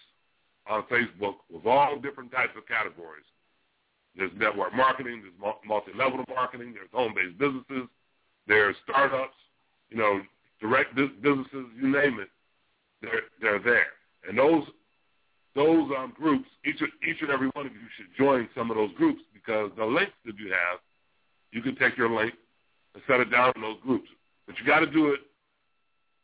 on 0.68 0.85
Facebook 0.85 1.35
with 1.51 1.66
all 1.66 1.99
different 1.99 2.30
types 2.30 2.53
of 2.57 2.66
categories. 2.66 3.24
There's 4.16 4.30
network 4.36 4.74
marketing, 4.74 5.22
there's 5.22 5.54
multi-level 5.66 6.24
marketing, 6.28 6.74
there's 6.74 6.90
home-based 6.92 7.38
businesses, 7.38 7.88
there's 8.46 8.76
startups, 8.84 9.36
you 9.90 9.96
know, 9.96 10.20
direct 10.60 10.94
businesses, 10.94 11.66
you 11.80 11.88
name 11.88 12.20
it, 12.20 12.28
they're 13.00 13.22
they're 13.40 13.58
there. 13.58 13.92
And 14.28 14.38
those 14.38 14.64
those 15.54 15.90
um, 15.96 16.12
groups, 16.16 16.48
each 16.64 16.80
each 16.80 17.20
and 17.20 17.30
every 17.30 17.48
one 17.48 17.66
of 17.66 17.72
you 17.72 17.88
should 17.96 18.06
join 18.16 18.48
some 18.54 18.70
of 18.70 18.76
those 18.76 18.92
groups 18.94 19.20
because 19.34 19.70
the 19.76 19.84
links 19.84 20.12
that 20.24 20.38
you 20.38 20.50
have, 20.50 20.78
you 21.50 21.62
can 21.62 21.76
take 21.76 21.96
your 21.96 22.10
link 22.10 22.34
and 22.94 23.02
set 23.06 23.20
it 23.20 23.30
down 23.30 23.52
in 23.56 23.62
those 23.62 23.78
groups. 23.82 24.08
But 24.46 24.58
you 24.58 24.66
got 24.66 24.80
to 24.80 24.86
do 24.86 25.12
it 25.12 25.20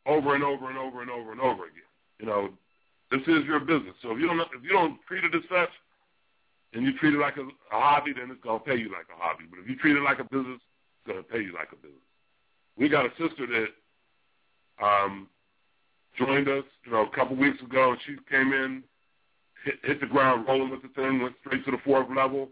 over 0.05 0.35
and 0.35 0.43
over 0.43 0.69
and 0.69 0.77
over 0.77 1.01
and 1.01 1.11
over 1.11 1.31
and 1.31 1.41
over 1.41 1.63
again. 1.63 1.89
You 2.19 2.25
know, 2.25 2.49
this 3.11 3.21
is 3.21 3.45
your 3.45 3.59
business. 3.59 3.95
So 4.01 4.11
if 4.11 4.19
you 4.19 4.27
don't 4.27 4.39
if 4.39 4.63
you 4.63 4.71
don't 4.71 4.99
treat 5.07 5.23
it 5.23 5.35
as 5.35 5.43
such, 5.49 5.69
and 6.73 6.85
you 6.85 6.97
treat 6.97 7.13
it 7.13 7.17
like 7.17 7.37
a, 7.37 7.41
a 7.41 7.79
hobby, 7.79 8.13
then 8.13 8.29
it's 8.31 8.43
gonna 8.43 8.59
pay 8.59 8.77
you 8.77 8.91
like 8.91 9.07
a 9.13 9.17
hobby. 9.17 9.45
But 9.49 9.59
if 9.59 9.67
you 9.67 9.75
treat 9.77 9.95
it 9.95 10.01
like 10.01 10.19
a 10.19 10.23
business, 10.23 10.59
it's 10.61 11.07
gonna 11.07 11.23
pay 11.23 11.41
you 11.41 11.53
like 11.53 11.71
a 11.71 11.75
business. 11.75 12.03
We 12.77 12.89
got 12.89 13.05
a 13.05 13.09
sister 13.17 13.45
that 13.47 13.67
um, 14.83 15.27
joined 16.17 16.47
us, 16.47 16.63
you 16.85 16.91
know, 16.91 17.05
a 17.05 17.15
couple 17.15 17.35
weeks 17.35 17.61
ago, 17.61 17.91
and 17.91 17.99
she 18.05 18.15
came 18.29 18.53
in, 18.53 18.83
hit, 19.65 19.75
hit 19.83 19.99
the 19.99 20.07
ground 20.07 20.47
rolling 20.47 20.69
with 20.69 20.81
the 20.81 20.89
thing, 20.89 21.21
went 21.21 21.35
straight 21.41 21.65
to 21.65 21.71
the 21.71 21.81
fourth 21.83 22.07
level, 22.15 22.49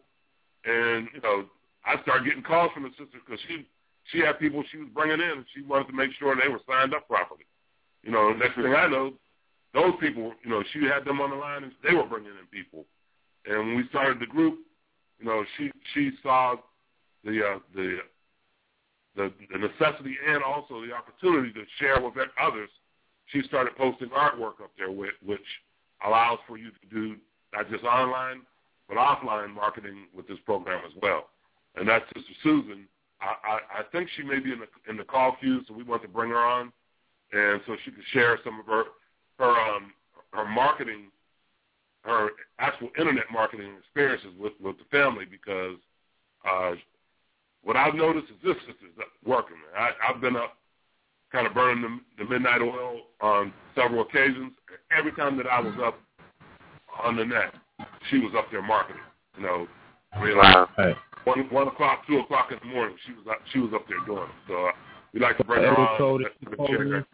and 0.65 1.07
you 1.13 1.21
know, 1.21 1.45
I 1.85 2.01
started 2.01 2.25
getting 2.25 2.43
calls 2.43 2.71
from 2.73 2.83
the 2.83 2.89
sister 2.89 3.19
because 3.23 3.39
she 3.47 3.67
she 4.11 4.19
had 4.19 4.39
people 4.39 4.63
she 4.71 4.77
was 4.77 4.89
bringing 4.93 5.21
in, 5.21 5.43
and 5.43 5.45
she 5.53 5.61
wanted 5.61 5.87
to 5.87 5.93
make 5.93 6.11
sure 6.17 6.35
they 6.35 6.49
were 6.49 6.61
signed 6.67 6.93
up 6.93 7.07
properly. 7.07 7.45
You 8.03 8.11
know, 8.11 8.31
next 8.33 8.55
thing 8.55 8.73
I 8.73 8.87
know, 8.87 9.13
those 9.73 9.93
people, 9.99 10.33
you 10.43 10.49
know, 10.49 10.63
she 10.73 10.83
had 10.85 11.05
them 11.05 11.19
on 11.21 11.29
the 11.29 11.35
line, 11.35 11.63
and 11.63 11.73
they 11.83 11.93
were 11.93 12.05
bringing 12.05 12.31
in 12.31 12.47
people. 12.51 12.85
And 13.49 13.59
when 13.59 13.75
we 13.77 13.87
started 13.89 14.19
the 14.19 14.25
group, 14.25 14.59
you 15.19 15.25
know, 15.25 15.43
she 15.57 15.71
she 15.93 16.11
saw 16.21 16.55
the 17.23 17.41
uh, 17.45 17.59
the 17.75 17.97
the, 19.15 19.33
the 19.51 19.57
necessity 19.57 20.15
and 20.27 20.43
also 20.43 20.81
the 20.85 20.93
opportunity 20.93 21.51
to 21.53 21.63
share 21.79 21.99
with 22.01 22.13
others. 22.39 22.69
She 23.27 23.41
started 23.43 23.75
posting 23.75 24.09
artwork 24.09 24.61
up 24.61 24.71
there, 24.77 24.91
with, 24.91 25.09
which 25.25 25.41
allows 26.05 26.39
for 26.47 26.57
you 26.57 26.69
to 26.69 26.95
do 26.95 27.15
not 27.53 27.69
just 27.69 27.83
online 27.83 28.41
but 28.87 28.95
offline 28.95 29.53
marketing 29.53 30.05
with 30.15 30.27
this 30.29 30.37
program 30.45 30.81
as 30.85 30.93
well. 31.01 31.25
And 31.75 31.89
that's 31.89 32.05
Sister 32.15 32.33
Susan 32.41 32.87
I, 33.21 33.25
I, 33.43 33.79
I 33.79 33.83
think 33.91 34.09
she 34.15 34.23
may 34.23 34.39
be 34.39 34.51
in 34.51 34.59
the 34.59 34.67
in 34.89 34.97
the 34.97 35.03
call 35.03 35.35
queue, 35.39 35.61
so 35.67 35.73
we 35.73 35.83
want 35.83 36.01
to 36.03 36.07
bring 36.07 36.29
her 36.29 36.37
on. 36.37 36.71
and 37.31 37.61
so 37.65 37.75
she 37.83 37.91
can 37.91 38.03
share 38.13 38.39
some 38.43 38.59
of 38.59 38.65
her 38.67 38.83
her 39.39 39.49
um, 39.49 39.93
her 40.33 40.45
marketing, 40.45 41.05
her 42.07 42.29
actual 42.59 42.89
internet 42.97 43.25
marketing 43.31 43.73
experiences 43.77 44.31
with 44.39 44.53
with 44.61 44.77
the 44.77 44.85
family 44.89 45.25
because 45.25 45.75
uh, 46.49 46.71
what 47.63 47.75
I've 47.75 47.95
noticed 47.95 48.27
is 48.31 48.37
this 48.43 48.55
sister's 48.65 48.95
working. 49.25 49.57
I, 49.77 49.91
I've 50.07 50.21
been 50.21 50.35
up 50.35 50.57
kind 51.31 51.45
of 51.45 51.53
burning 51.53 52.01
the, 52.17 52.23
the 52.23 52.29
midnight 52.29 52.61
oil 52.61 53.01
on 53.21 53.53
several 53.75 54.01
occasions. 54.01 54.53
Every 54.97 55.11
time 55.11 55.35
that 55.37 55.47
I 55.47 55.59
was 55.59 55.73
up 55.83 55.99
on 57.03 57.17
the 57.17 57.25
net, 57.25 57.53
she 58.09 58.19
was 58.19 58.31
up 58.37 58.49
there 58.51 58.61
marketing. 58.61 59.01
You 59.35 59.43
know, 59.43 59.67
I 60.13 60.23
like 60.33 60.77
Right. 60.77 60.95
one 61.25 61.39
one 61.49 61.67
o'clock, 61.67 62.07
two 62.07 62.19
o'clock 62.19 62.51
in 62.51 62.59
the 62.59 62.73
morning, 62.73 62.95
she 63.05 63.11
was 63.13 63.25
up, 63.29 63.39
she 63.51 63.59
was 63.59 63.73
up 63.73 63.85
there 63.89 63.99
doing 64.05 64.23
it. 64.23 64.35
So 64.47 64.67
uh, 64.67 64.71
we 65.13 65.19
like 65.19 65.37
to 65.37 65.43
bring 65.43 65.63
her 65.63 65.75
on, 65.77 65.97
code 65.97 66.21
share, 66.67 66.89
her- 66.89 67.05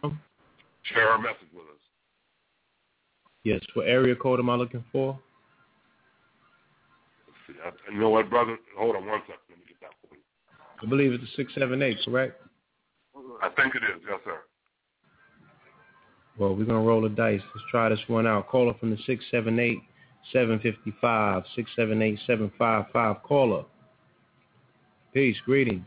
share 0.84 1.12
her 1.12 1.18
message 1.18 1.50
with 1.52 1.64
us. 1.64 1.73
Yes. 3.44 3.60
What 3.74 3.86
area 3.86 4.16
code 4.16 4.40
am 4.40 4.48
I 4.48 4.56
looking 4.56 4.84
for? 4.90 5.18
Let's 7.26 7.58
see. 7.58 7.62
I, 7.64 7.92
you 7.92 8.00
know 8.00 8.08
what, 8.08 8.28
brother? 8.30 8.56
Hold 8.76 8.96
on 8.96 9.06
one 9.06 9.20
second. 9.20 9.36
Let 9.50 9.58
me 9.58 9.64
get 9.68 9.80
that 9.82 9.90
for 10.00 10.14
you. 10.14 10.22
I 10.82 10.86
believe 10.88 11.12
it's 11.12 11.22
a 11.22 11.36
six 11.36 11.54
seven 11.54 11.82
eight, 11.82 11.98
correct? 12.04 12.40
I 13.42 13.50
think 13.50 13.74
it 13.74 13.82
is. 13.84 14.02
Yes, 14.08 14.20
sir. 14.24 14.38
Well, 16.38 16.56
we're 16.56 16.64
gonna 16.64 16.80
roll 16.80 17.02
the 17.02 17.10
dice. 17.10 17.40
Let's 17.54 17.66
try 17.70 17.90
this 17.90 18.00
one 18.06 18.26
out. 18.26 18.48
Caller 18.48 18.74
from 18.80 18.90
the 18.90 18.98
six 19.06 19.24
seven 19.30 19.58
eight 19.58 19.78
seven 20.32 20.58
fifty 20.60 20.92
five 21.00 21.44
six 21.54 21.70
seven 21.76 22.00
eight 22.00 22.18
seven 22.26 22.50
five 22.58 22.86
five. 22.92 23.22
Caller. 23.22 23.64
Peace. 25.12 25.36
Greetings. 25.44 25.84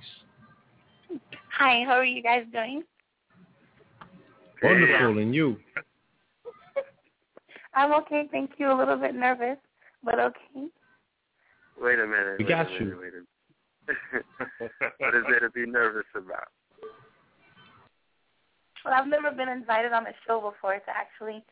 Hi, 1.57 1.83
how 1.85 1.93
are 1.93 2.05
you 2.05 2.21
guys 2.21 2.45
doing? 2.53 2.83
Wonderful. 4.61 5.17
And 5.17 5.33
you? 5.33 5.57
I'm 7.77 7.93
okay, 7.93 8.23
thank 8.31 8.53
you. 8.57 8.71
A 8.71 8.73
little 8.73 8.97
bit 8.97 9.13
nervous, 9.13 9.57
but 10.03 10.19
okay. 10.19 10.65
Wait 11.79 11.99
a 11.99 12.07
minute. 12.07 12.39
We 12.39 12.45
got 12.45 12.65
minute, 12.65 12.81
you. 12.81 12.97
Wait 12.99 13.13
a 13.13 13.21
what 14.97 15.15
is 15.15 15.23
there 15.29 15.39
to 15.41 15.51
be 15.51 15.67
nervous 15.67 16.07
about? 16.15 16.49
Well, 18.83 18.95
I've 18.95 19.07
never 19.07 19.29
been 19.29 19.47
invited 19.47 19.93
on 19.93 20.07
a 20.07 20.11
show 20.25 20.41
before 20.41 20.73
to 20.73 20.89
actually 20.89 21.43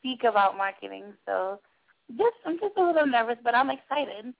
speak 0.00 0.24
about 0.24 0.56
marketing, 0.56 1.12
so 1.26 1.60
just 2.16 2.36
I'm 2.46 2.58
just 2.58 2.78
a 2.78 2.82
little 2.82 3.06
nervous, 3.06 3.36
but 3.44 3.54
I'm 3.54 3.68
excited. 3.68 4.32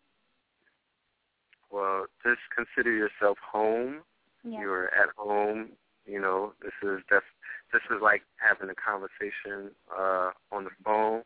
Well, 1.70 2.06
just 2.24 2.40
consider 2.56 2.90
yourself 2.90 3.36
home. 3.52 4.00
Yeah. 4.44 4.60
You're 4.60 4.86
at 4.86 5.10
home. 5.14 5.72
You 6.06 6.22
know, 6.22 6.54
this 6.62 6.72
is 6.82 7.00
def- 7.10 7.22
this 7.74 7.82
is 7.90 8.00
like 8.00 8.22
having 8.38 8.70
a 8.70 8.78
conversation 8.78 9.74
uh, 9.90 10.30
on 10.54 10.62
the 10.62 10.70
phone. 10.86 11.22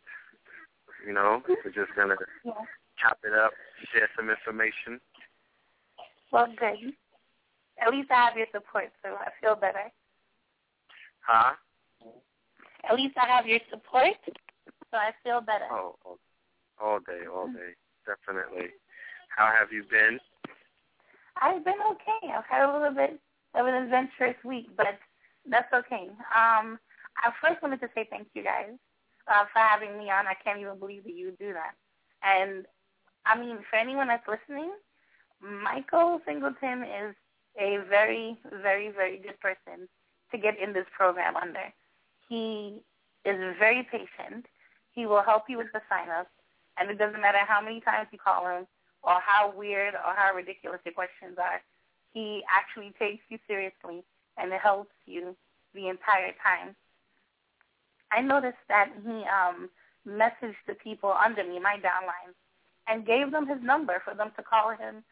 You 1.06 1.12
know, 1.12 1.42
we're 1.46 1.70
just 1.70 1.94
gonna 1.94 2.16
Yeah. 2.42 2.64
chop 2.96 3.18
it 3.22 3.34
up, 3.34 3.52
share 3.92 4.08
some 4.16 4.30
information. 4.30 4.98
Well, 6.32 6.48
good. 6.56 6.94
At 7.78 7.90
least 7.92 8.10
I 8.10 8.24
have 8.24 8.36
your 8.36 8.48
support, 8.50 8.90
so 9.04 9.14
I 9.14 9.30
feel 9.40 9.54
better. 9.54 9.92
Huh? 11.20 11.54
At 12.88 12.96
least 12.96 13.16
I 13.18 13.26
have 13.26 13.46
your 13.46 13.60
support, 13.70 14.16
so 14.90 14.96
I 14.96 15.12
feel 15.22 15.40
better. 15.40 15.68
Oh, 15.70 15.96
all, 16.04 16.18
all 16.80 16.98
day, 17.00 17.26
all 17.30 17.46
day, 17.48 17.76
definitely. 18.06 18.70
How 19.28 19.52
have 19.56 19.70
you 19.70 19.84
been? 19.84 20.18
I've 21.40 21.64
been 21.64 21.80
okay. 21.92 22.32
I've 22.34 22.44
had 22.46 22.68
a 22.68 22.72
little 22.72 22.94
bit 22.94 23.20
of 23.54 23.66
an 23.66 23.74
adventurous 23.74 24.36
week, 24.44 24.68
but 24.76 24.98
that's 25.50 25.72
okay. 25.72 26.08
Um, 26.34 26.78
I 27.18 27.32
first 27.42 27.62
wanted 27.62 27.80
to 27.80 27.88
say 27.94 28.06
thank 28.10 28.28
you 28.34 28.42
guys 28.42 28.76
uh, 29.26 29.44
for 29.52 29.58
having 29.58 29.98
me 29.98 30.10
on. 30.10 30.26
I 30.26 30.34
can't 30.34 30.60
even 30.60 30.78
believe 30.78 31.04
that 31.04 31.14
you 31.14 31.26
would 31.26 31.38
do 31.38 31.52
that. 31.52 31.74
And 32.22 32.66
I 33.26 33.38
mean, 33.38 33.58
for 33.68 33.76
anyone 33.76 34.08
that's 34.08 34.26
listening, 34.28 34.72
Michael 35.40 36.20
Singleton 36.26 36.82
is 36.84 37.14
a 37.60 37.78
very, 37.88 38.38
very, 38.62 38.90
very 38.90 39.18
good 39.18 39.38
person 39.40 39.88
to 40.30 40.38
get 40.38 40.58
in 40.58 40.72
this 40.72 40.86
program 40.96 41.36
under. 41.36 41.72
He 42.28 42.80
is 43.24 43.36
very 43.58 43.86
patient. 43.90 44.46
He 44.92 45.06
will 45.06 45.22
help 45.22 45.44
you 45.48 45.58
with 45.58 45.72
the 45.72 45.80
sign 45.88 46.08
up, 46.08 46.28
and 46.78 46.90
it 46.90 46.98
doesn't 46.98 47.20
matter 47.20 47.38
how 47.46 47.60
many 47.60 47.80
times 47.80 48.08
you 48.12 48.18
call 48.18 48.46
him 48.46 48.66
or 49.02 49.20
how 49.24 49.52
weird 49.56 49.94
or 49.94 50.14
how 50.14 50.34
ridiculous 50.34 50.80
your 50.84 50.94
questions 50.94 51.38
are. 51.38 51.60
He 52.12 52.42
actually 52.50 52.92
takes 52.98 53.22
you 53.28 53.38
seriously 53.46 54.02
and 54.38 54.52
it 54.52 54.60
helps 54.60 54.94
you 55.06 55.36
the 55.74 55.88
entire 55.88 56.32
time. 56.42 56.74
I 58.10 58.22
noticed 58.22 58.62
that 58.68 58.90
he 59.04 59.24
um 59.28 59.68
messaged 60.06 60.62
the 60.66 60.74
people 60.74 61.12
under 61.12 61.44
me, 61.44 61.60
my 61.60 61.76
downline, 61.76 62.32
and 62.86 63.06
gave 63.06 63.30
them 63.30 63.46
his 63.46 63.62
number 63.62 64.00
for 64.04 64.14
them 64.14 64.30
to 64.36 64.42
call 64.42 64.70
him 64.70 65.04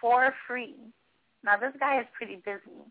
for 0.00 0.34
free. 0.46 0.74
Now 1.42 1.56
this 1.56 1.72
guy 1.80 2.00
is 2.00 2.06
pretty 2.16 2.36
busy, 2.36 2.84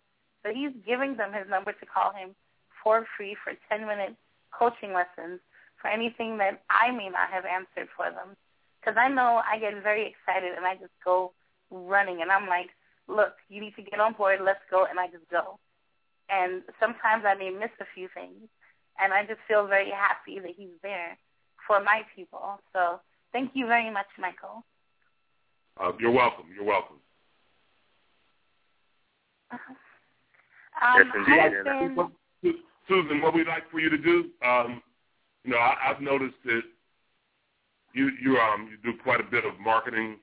but 0.43 0.53
he's 0.53 0.71
giving 0.85 1.15
them 1.15 1.31
his 1.33 1.47
number 1.49 1.71
to 1.71 1.85
call 1.85 2.11
him 2.13 2.35
for 2.83 3.05
free 3.15 3.35
for 3.43 3.53
10 3.69 3.85
minute 3.87 4.15
coaching 4.57 4.93
lessons 4.93 5.39
for 5.81 5.89
anything 5.89 6.37
that 6.37 6.61
I 6.69 6.91
may 6.91 7.09
not 7.09 7.29
have 7.31 7.45
answered 7.45 7.89
for 7.95 8.09
them. 8.09 8.35
Because 8.79 8.97
I 8.97 9.09
know 9.09 9.41
I 9.45 9.59
get 9.59 9.81
very 9.83 10.07
excited 10.09 10.57
and 10.57 10.65
I 10.65 10.75
just 10.75 10.93
go 11.05 11.33
running 11.69 12.21
and 12.21 12.31
I'm 12.31 12.47
like, 12.47 12.69
look, 13.07 13.33
you 13.49 13.61
need 13.61 13.75
to 13.75 13.83
get 13.83 13.99
on 13.99 14.13
board, 14.13 14.39
let's 14.43 14.61
go, 14.69 14.85
and 14.89 14.99
I 14.99 15.07
just 15.07 15.29
go. 15.29 15.59
And 16.31 16.63
sometimes 16.79 17.23
I 17.27 17.35
may 17.35 17.49
miss 17.49 17.71
a 17.81 17.85
few 17.93 18.07
things, 18.13 18.47
and 18.99 19.13
I 19.13 19.23
just 19.25 19.41
feel 19.47 19.67
very 19.67 19.91
happy 19.91 20.39
that 20.39 20.51
he's 20.55 20.73
there 20.81 21.17
for 21.67 21.83
my 21.83 22.01
people. 22.15 22.59
So 22.73 23.01
thank 23.33 23.51
you 23.53 23.67
very 23.67 23.91
much, 23.91 24.07
Michael. 24.17 24.63
Uh, 25.79 25.91
you're 25.99 26.11
welcome. 26.11 26.45
You're 26.55 26.65
welcome. 26.65 26.97
Um, 29.51 29.59
Yes, 31.27 31.53
indeed. 31.53 31.63
Been, 31.65 31.95
Well, 31.95 32.11
Susan, 32.87 33.21
what 33.21 33.33
we'd 33.33 33.47
like 33.47 33.69
for 33.69 33.79
you 33.79 33.89
to 33.89 33.97
do, 33.97 34.29
um, 34.43 34.81
you 35.43 35.51
know, 35.51 35.57
I, 35.57 35.75
I've 35.89 36.01
noticed 36.01 36.35
that 36.45 36.61
you 37.93 38.09
you 38.21 38.37
um 38.37 38.69
you 38.71 38.77
do 38.91 38.97
quite 39.03 39.19
a 39.19 39.23
bit 39.23 39.43
of 39.45 39.59
marketing 39.59 40.17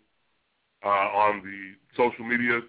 uh, 0.85 0.89
on 0.89 1.43
the 1.43 1.75
social 1.97 2.25
media 2.25 2.61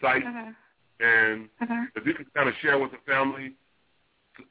site, 0.00 0.24
Mhm, 0.24 0.54
and 1.00 1.48
mhm. 1.62 1.86
if 1.94 2.06
you 2.06 2.14
could 2.14 2.32
kind 2.34 2.48
of 2.48 2.54
share 2.60 2.78
with 2.78 2.90
the 2.90 2.98
family 3.06 3.54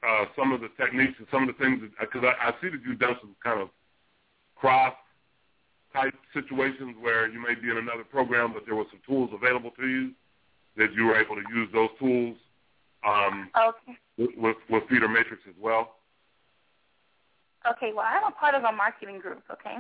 uh, 0.04 0.26
some 0.36 0.52
of 0.52 0.62
the 0.62 0.70
techniques 0.78 1.14
and 1.18 1.28
some 1.32 1.48
of 1.48 1.56
the 1.56 1.64
things, 1.64 1.82
because 2.00 2.24
I, 2.24 2.50
I 2.50 2.52
see 2.62 2.70
that 2.70 2.80
you've 2.86 3.00
done 3.00 3.16
some 3.22 3.36
kind 3.44 3.62
of 3.62 3.70
cross 4.56 4.94
type 5.94 6.14
situations 6.34 6.96
where 7.00 7.28
you 7.28 7.42
may 7.42 7.56
be 7.56 7.70
in 7.70 7.78
another 7.78 8.04
program, 8.04 8.54
but 8.54 8.64
there 8.66 8.76
were 8.76 8.86
some 8.92 9.00
tools 9.08 9.30
available 9.34 9.72
to 9.72 9.88
you 9.88 10.12
that 10.76 10.94
you 10.94 11.06
were 11.06 11.20
able 11.20 11.36
to 11.36 11.44
use 11.54 11.70
those 11.74 11.90
tools 12.00 12.38
um, 13.06 13.50
Okay. 13.56 13.98
with, 14.18 14.30
with, 14.38 14.58
with 14.70 14.84
Feeder 14.90 15.08
Matrix 15.08 15.44
as 15.48 15.56
well. 15.60 15.96
Okay, 17.70 17.92
well, 17.94 18.06
I'm 18.08 18.24
a 18.24 18.32
part 18.32 18.56
of 18.56 18.64
a 18.64 18.72
marketing 18.72 19.20
group, 19.20 19.44
okay? 19.52 19.78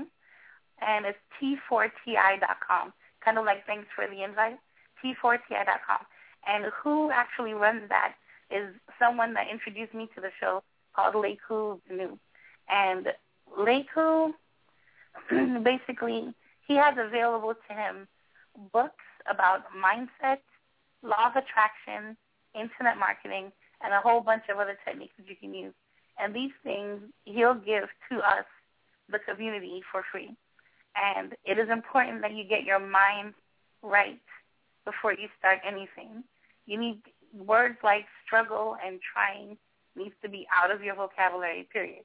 And 0.81 1.05
it's 1.05 1.17
T4TI.com, 1.41 2.93
kind 3.23 3.37
of 3.37 3.45
like 3.45 3.65
thanks 3.65 3.87
for 3.95 4.07
the 4.07 4.23
invite, 4.23 4.57
T4TI.com. 5.03 6.05
And 6.47 6.65
who 6.83 7.11
actually 7.11 7.53
runs 7.53 7.89
that 7.89 8.13
is 8.49 8.73
someone 8.99 9.33
that 9.33 9.47
introduced 9.51 9.93
me 9.93 10.09
to 10.15 10.21
the 10.21 10.29
show 10.39 10.63
called 10.95 11.15
Leiku 11.15 11.79
Benu. 11.89 12.17
And 12.69 13.07
Leiku, 13.57 14.33
basically, 15.63 16.33
he 16.67 16.75
has 16.75 16.95
available 16.97 17.53
to 17.53 17.73
him 17.73 18.07
books 18.73 19.05
about 19.29 19.63
mindset, 19.75 20.39
law 21.03 21.27
of 21.27 21.35
attraction, 21.35 22.17
internet 22.55 22.97
marketing, 22.97 23.51
and 23.83 23.93
a 23.93 23.99
whole 23.99 24.21
bunch 24.21 24.43
of 24.49 24.57
other 24.57 24.77
techniques 24.85 25.13
that 25.17 25.29
you 25.29 25.35
can 25.35 25.53
use. 25.53 25.73
And 26.19 26.33
these 26.33 26.51
things 26.63 27.01
he'll 27.25 27.53
give 27.53 27.89
to 28.11 28.17
us, 28.17 28.45
the 29.09 29.19
community, 29.19 29.81
for 29.91 30.03
free. 30.11 30.35
And 30.95 31.33
it 31.45 31.59
is 31.59 31.69
important 31.69 32.21
that 32.21 32.33
you 32.33 32.43
get 32.43 32.63
your 32.63 32.79
mind 32.79 33.33
right 33.83 34.19
before 34.83 35.13
you 35.13 35.27
start 35.37 35.59
anything. 35.65 36.23
You 36.67 36.79
need 36.79 37.01
words 37.33 37.77
like 37.83 38.05
struggle 38.25 38.77
and 38.85 38.99
trying 39.13 39.57
needs 39.95 40.13
to 40.21 40.29
be 40.29 40.45
out 40.55 40.69
of 40.69 40.83
your 40.83 40.95
vocabulary, 40.95 41.67
period. 41.73 42.03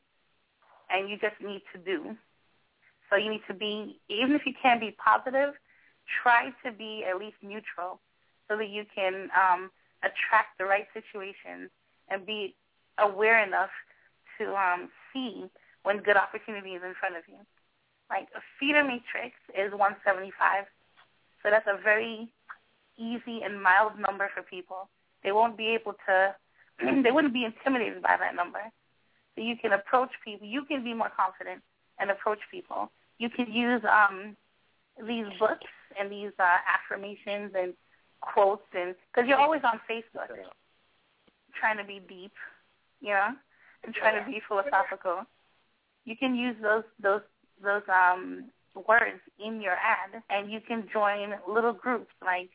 And 0.91 1.11
you 1.11 1.19
just 1.19 1.41
need 1.41 1.63
to 1.73 1.79
do. 1.79 2.17
So 3.11 3.17
you 3.17 3.31
need 3.31 3.43
to 3.49 3.55
be, 3.55 4.01
even 4.09 4.35
if 4.35 4.47
you 4.47 4.55
can't 4.61 4.81
be 4.81 4.97
positive, 5.05 5.55
try 6.23 6.51
to 6.65 6.73
be 6.73 7.05
at 7.09 7.19
least 7.19 7.37
neutral 7.43 8.01
so 8.49 8.57
that 8.57 8.69
you 8.69 8.85
can 8.95 9.29
um, 9.37 9.71
attract 10.03 10.59
the 10.59 10.65
right 10.65 10.87
situations 10.95 11.71
and 12.09 12.25
be 12.27 12.55
aware 12.99 13.45
enough 13.45 13.71
to 14.39 14.55
um, 14.55 14.89
see 15.13 15.45
when 15.83 15.99
good 15.99 16.17
opportunity 16.17 16.71
is 16.71 16.83
in 16.85 16.95
front 16.99 17.17
of 17.17 17.23
you. 17.29 17.39
Like 18.11 18.29
a 18.37 18.41
feeder 18.59 18.85
matrix 18.85 19.37
is 19.57 19.73
175, 19.73 20.65
so 21.43 21.51
that's 21.51 21.67
a 21.67 21.81
very 21.83 22.33
easy 23.03 23.43
and 23.43 23.63
mild 23.63 23.99
number 23.99 24.31
for 24.35 24.43
people. 24.43 24.89
They 25.25 25.33
won't 25.33 25.57
be 25.57 25.69
able 25.69 25.95
to 26.07 26.35
they 27.03 27.11
wouldn't 27.11 27.35
be 27.35 27.45
intimidated 27.45 28.03
by 28.03 28.17
that 28.19 28.35
number. 28.35 28.61
So 29.35 29.43
you 29.43 29.57
can 29.57 29.73
approach 29.73 30.11
people. 30.25 30.47
You 30.47 30.65
can 30.65 30.85
be 30.85 30.95
more 30.95 31.11
confident 31.17 31.63
and 31.99 32.11
approach 32.11 32.41
people. 32.51 32.91
You 33.19 33.31
can 33.31 33.51
use 33.53 33.83
um, 33.85 34.37
these 35.07 35.27
books 35.39 35.71
and 35.99 36.11
these 36.11 36.33
uh, 36.39 36.59
affirmations 36.67 37.53
and 37.57 37.75
quotes, 38.21 38.63
and 38.75 38.95
because 39.13 39.29
you're 39.29 39.39
always 39.39 39.63
on 39.65 39.81
Facebook, 39.91 40.29
trying 41.59 41.79
to 41.79 41.85
be 41.85 42.01
deep, 42.09 42.33
you 43.01 43.11
know, 43.11 43.29
and 43.85 43.95
trying 43.95 44.23
to 44.23 44.31
be 44.31 44.41
philosophical. 44.47 45.25
You 46.05 46.17
can 46.17 46.35
use 46.35 46.57
those 46.63 46.85
those 47.03 47.23
those 47.63 47.83
um, 47.89 48.51
words 48.75 49.21
in 49.45 49.61
your 49.61 49.75
ad, 49.75 50.23
and 50.31 50.51
you 50.51 50.61
can 50.61 50.89
join 50.93 51.35
little 51.49 51.73
groups 51.73 52.13
like 52.25 52.51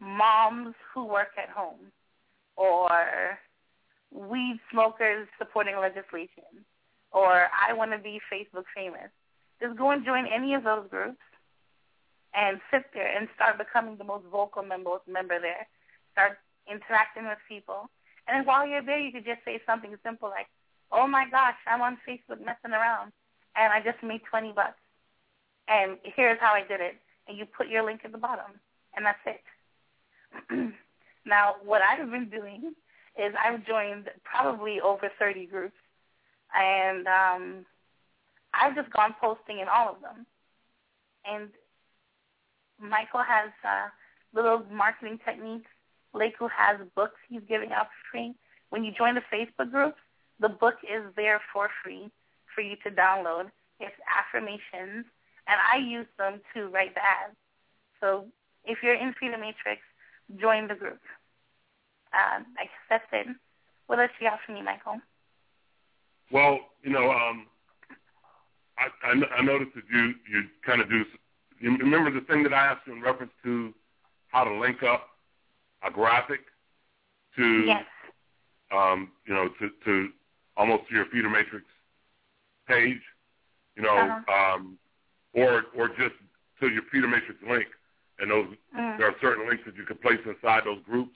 moms 0.00 0.74
who 0.92 1.04
work 1.04 1.30
at 1.36 1.48
home 1.48 1.92
or 2.56 3.38
weed 4.12 4.58
smokers 4.70 5.28
supporting 5.38 5.76
legislation 5.76 6.64
or 7.12 7.48
I 7.52 7.72
want 7.72 7.92
to 7.92 7.98
be 7.98 8.20
Facebook 8.32 8.64
famous. 8.74 9.10
Just 9.60 9.76
go 9.76 9.90
and 9.90 10.04
join 10.04 10.26
any 10.26 10.54
of 10.54 10.64
those 10.64 10.86
groups 10.90 11.18
and 12.34 12.60
sit 12.70 12.84
there 12.94 13.16
and 13.16 13.28
start 13.34 13.58
becoming 13.58 13.96
the 13.96 14.04
most 14.04 14.24
vocal 14.30 14.62
member, 14.62 14.98
member 15.08 15.40
there. 15.40 15.66
Start 16.12 16.38
interacting 16.70 17.26
with 17.26 17.38
people. 17.48 17.90
And 18.26 18.38
then 18.38 18.46
while 18.46 18.66
you're 18.66 18.84
there, 18.84 19.00
you 19.00 19.10
could 19.10 19.24
just 19.24 19.44
say 19.44 19.60
something 19.66 19.96
simple 20.04 20.28
like, 20.28 20.46
oh 20.92 21.06
my 21.06 21.24
gosh, 21.30 21.56
I'm 21.66 21.82
on 21.82 21.98
Facebook 22.06 22.44
messing 22.44 22.72
around 22.72 23.12
and 23.56 23.72
I 23.72 23.80
just 23.80 24.02
made 24.02 24.20
20 24.28 24.52
bucks. 24.52 24.78
And 25.66 25.98
here's 26.02 26.38
how 26.40 26.52
I 26.52 26.60
did 26.60 26.80
it. 26.80 26.96
And 27.26 27.36
you 27.36 27.44
put 27.44 27.68
your 27.68 27.84
link 27.84 28.00
at 28.04 28.12
the 28.12 28.18
bottom. 28.18 28.60
And 28.96 29.04
that's 29.04 29.18
it. 29.26 29.40
Now, 31.26 31.56
what 31.62 31.82
I've 31.82 32.10
been 32.10 32.30
doing 32.30 32.74
is 33.18 33.34
I've 33.38 33.66
joined 33.66 34.08
probably 34.24 34.80
over 34.80 35.10
30 35.18 35.46
groups. 35.46 35.76
And 36.54 37.06
um, 37.06 37.66
I've 38.54 38.74
just 38.74 38.90
gone 38.92 39.14
posting 39.20 39.58
in 39.58 39.68
all 39.68 39.90
of 39.94 40.00
them. 40.00 40.26
And 41.26 41.50
Michael 42.80 43.20
has 43.20 43.50
uh, 43.64 43.88
little 44.34 44.62
marketing 44.72 45.18
techniques. 45.24 45.68
Leku 46.14 46.48
has 46.56 46.78
books 46.94 47.20
he's 47.28 47.42
giving 47.48 47.72
out 47.72 47.86
for 47.86 48.10
free. 48.10 48.34
When 48.70 48.84
you 48.84 48.92
join 48.96 49.14
the 49.14 49.22
Facebook 49.32 49.70
group, 49.70 49.96
the 50.40 50.48
book 50.48 50.76
is 50.82 51.02
there 51.16 51.40
for 51.52 51.68
free 51.84 52.10
for 52.54 52.62
you 52.62 52.76
to 52.84 52.90
download. 52.90 53.50
It's 53.80 53.94
affirmations, 54.08 55.04
and 55.46 55.58
I 55.72 55.78
use 55.78 56.06
them 56.18 56.40
to 56.54 56.68
write 56.68 56.94
the 56.94 57.00
ads. 57.00 57.36
So 58.00 58.26
if 58.64 58.78
you're 58.82 58.94
in 58.94 59.14
Feeder 59.20 59.38
Matrix, 59.38 59.82
join 60.36 60.68
the 60.68 60.74
group. 60.74 61.00
Uh, 62.12 62.42
I 62.58 62.64
guess 62.64 62.86
that's 62.88 63.04
it. 63.12 63.26
What 63.86 63.98
else 63.98 64.10
you 64.20 64.28
got 64.28 64.38
for 64.44 64.52
me, 64.52 64.62
Michael? 64.62 65.00
Well, 66.30 66.58
you 66.82 66.90
know, 66.90 67.10
um, 67.10 67.46
I, 68.78 68.88
I, 69.02 69.38
I 69.38 69.42
noticed 69.42 69.74
that 69.74 69.84
you 69.90 70.14
you 70.30 70.44
kind 70.64 70.80
of 70.80 70.88
do. 70.88 71.04
You 71.60 71.76
remember 71.76 72.12
the 72.12 72.24
thing 72.26 72.42
that 72.44 72.52
I 72.52 72.66
asked 72.66 72.86
you 72.86 72.94
in 72.94 73.02
reference 73.02 73.32
to 73.44 73.74
how 74.28 74.44
to 74.44 74.54
link 74.58 74.82
up 74.82 75.08
a 75.82 75.90
graphic 75.90 76.40
to, 77.36 77.64
yes. 77.66 77.84
um, 78.72 79.10
you 79.26 79.34
know, 79.34 79.48
to, 79.60 79.70
to 79.84 80.08
almost 80.56 80.88
to 80.88 80.94
your 80.94 81.06
feeder 81.06 81.30
matrix 81.30 81.64
page, 82.66 83.00
you 83.76 83.82
know, 83.82 83.96
uh-huh. 83.96 84.54
um, 84.54 84.78
or 85.34 85.64
or 85.76 85.88
just 85.88 86.14
to 86.60 86.68
your 86.68 86.82
feeder 86.92 87.08
matrix 87.08 87.40
link, 87.48 87.66
and 88.18 88.30
those 88.30 88.46
mm. 88.76 88.98
there 88.98 89.06
are 89.06 89.14
certain 89.20 89.48
links 89.48 89.62
that 89.66 89.76
you 89.76 89.84
can 89.84 89.96
place 89.98 90.18
inside 90.26 90.62
those 90.64 90.82
groups 90.84 91.14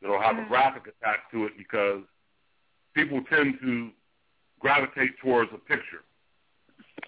that'll 0.00 0.20
have 0.20 0.36
mm. 0.36 0.46
a 0.46 0.48
graphic 0.48 0.82
attached 0.82 1.30
to 1.32 1.46
it 1.46 1.52
because 1.56 2.02
people 2.94 3.22
tend 3.30 3.54
to 3.60 3.90
gravitate 4.60 5.18
towards 5.20 5.50
a 5.52 5.58
picture. 5.58 6.04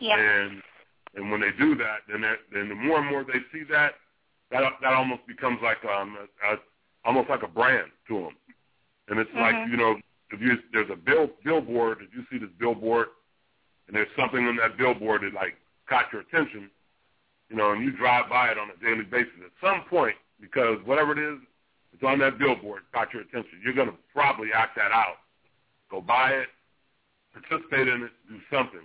Yeah. 0.01 0.19
And 0.19 0.63
and 1.17 1.31
when 1.31 1.41
they 1.41 1.51
do 1.59 1.77
that, 1.77 1.99
then 2.09 2.23
that, 2.23 2.39
then 2.53 2.69
the 2.69 2.75
more 2.75 2.99
and 2.99 3.09
more 3.09 3.25
they 3.25 3.39
see 3.53 3.65
that, 3.71 3.95
that 4.51 4.63
that 4.83 4.93
almost 4.93 5.27
becomes 5.27 5.59
like 5.63 5.79
um 5.85 6.17
a, 6.19 6.55
a, 6.55 6.57
almost 7.05 7.31
like 7.31 7.43
a 7.43 7.49
brand 7.49 7.91
to 8.09 8.15
them. 8.15 8.37
And 9.09 9.19
it's 9.19 9.31
mm-hmm. 9.31 9.41
like 9.41 9.71
you 9.71 9.77
know 9.77 9.97
if 10.31 10.41
you 10.41 10.57
there's 10.73 10.91
a 10.91 10.97
bill 10.97 11.29
billboard, 11.45 11.99
if 12.03 12.11
you 12.15 12.25
see 12.31 12.45
this 12.45 12.55
billboard, 12.59 13.09
and 13.87 13.97
there's 13.97 14.09
something 14.19 14.45
on 14.47 14.57
that 14.57 14.77
billboard 14.77 15.23
that 15.23 15.35
like 15.35 15.55
caught 15.89 16.07
your 16.13 16.23
attention, 16.23 16.71
you 17.51 17.57
know, 17.57 17.73
and 17.73 17.83
you 17.85 17.93
drive 17.93 18.29
by 18.29 18.49
it 18.49 18.59
on 18.59 18.69
a 18.71 18.85
daily 18.85 19.05
basis, 19.05 19.33
at 19.45 19.53
some 19.61 19.85
point, 19.89 20.17
because 20.41 20.79
whatever 20.85 21.13
it 21.13 21.19
is, 21.19 21.39
it's 21.93 22.03
on 22.03 22.19
that 22.19 22.39
billboard, 22.39 22.83
caught 22.93 23.13
your 23.13 23.23
attention. 23.23 23.61
You're 23.63 23.75
going 23.75 23.89
to 23.89 23.95
probably 24.13 24.49
act 24.55 24.77
that 24.77 24.91
out. 24.91 25.17
Go 25.91 26.01
buy 26.01 26.31
it, 26.31 26.49
participate 27.33 27.87
in 27.87 28.03
it, 28.03 28.11
do 28.29 28.39
something. 28.51 28.83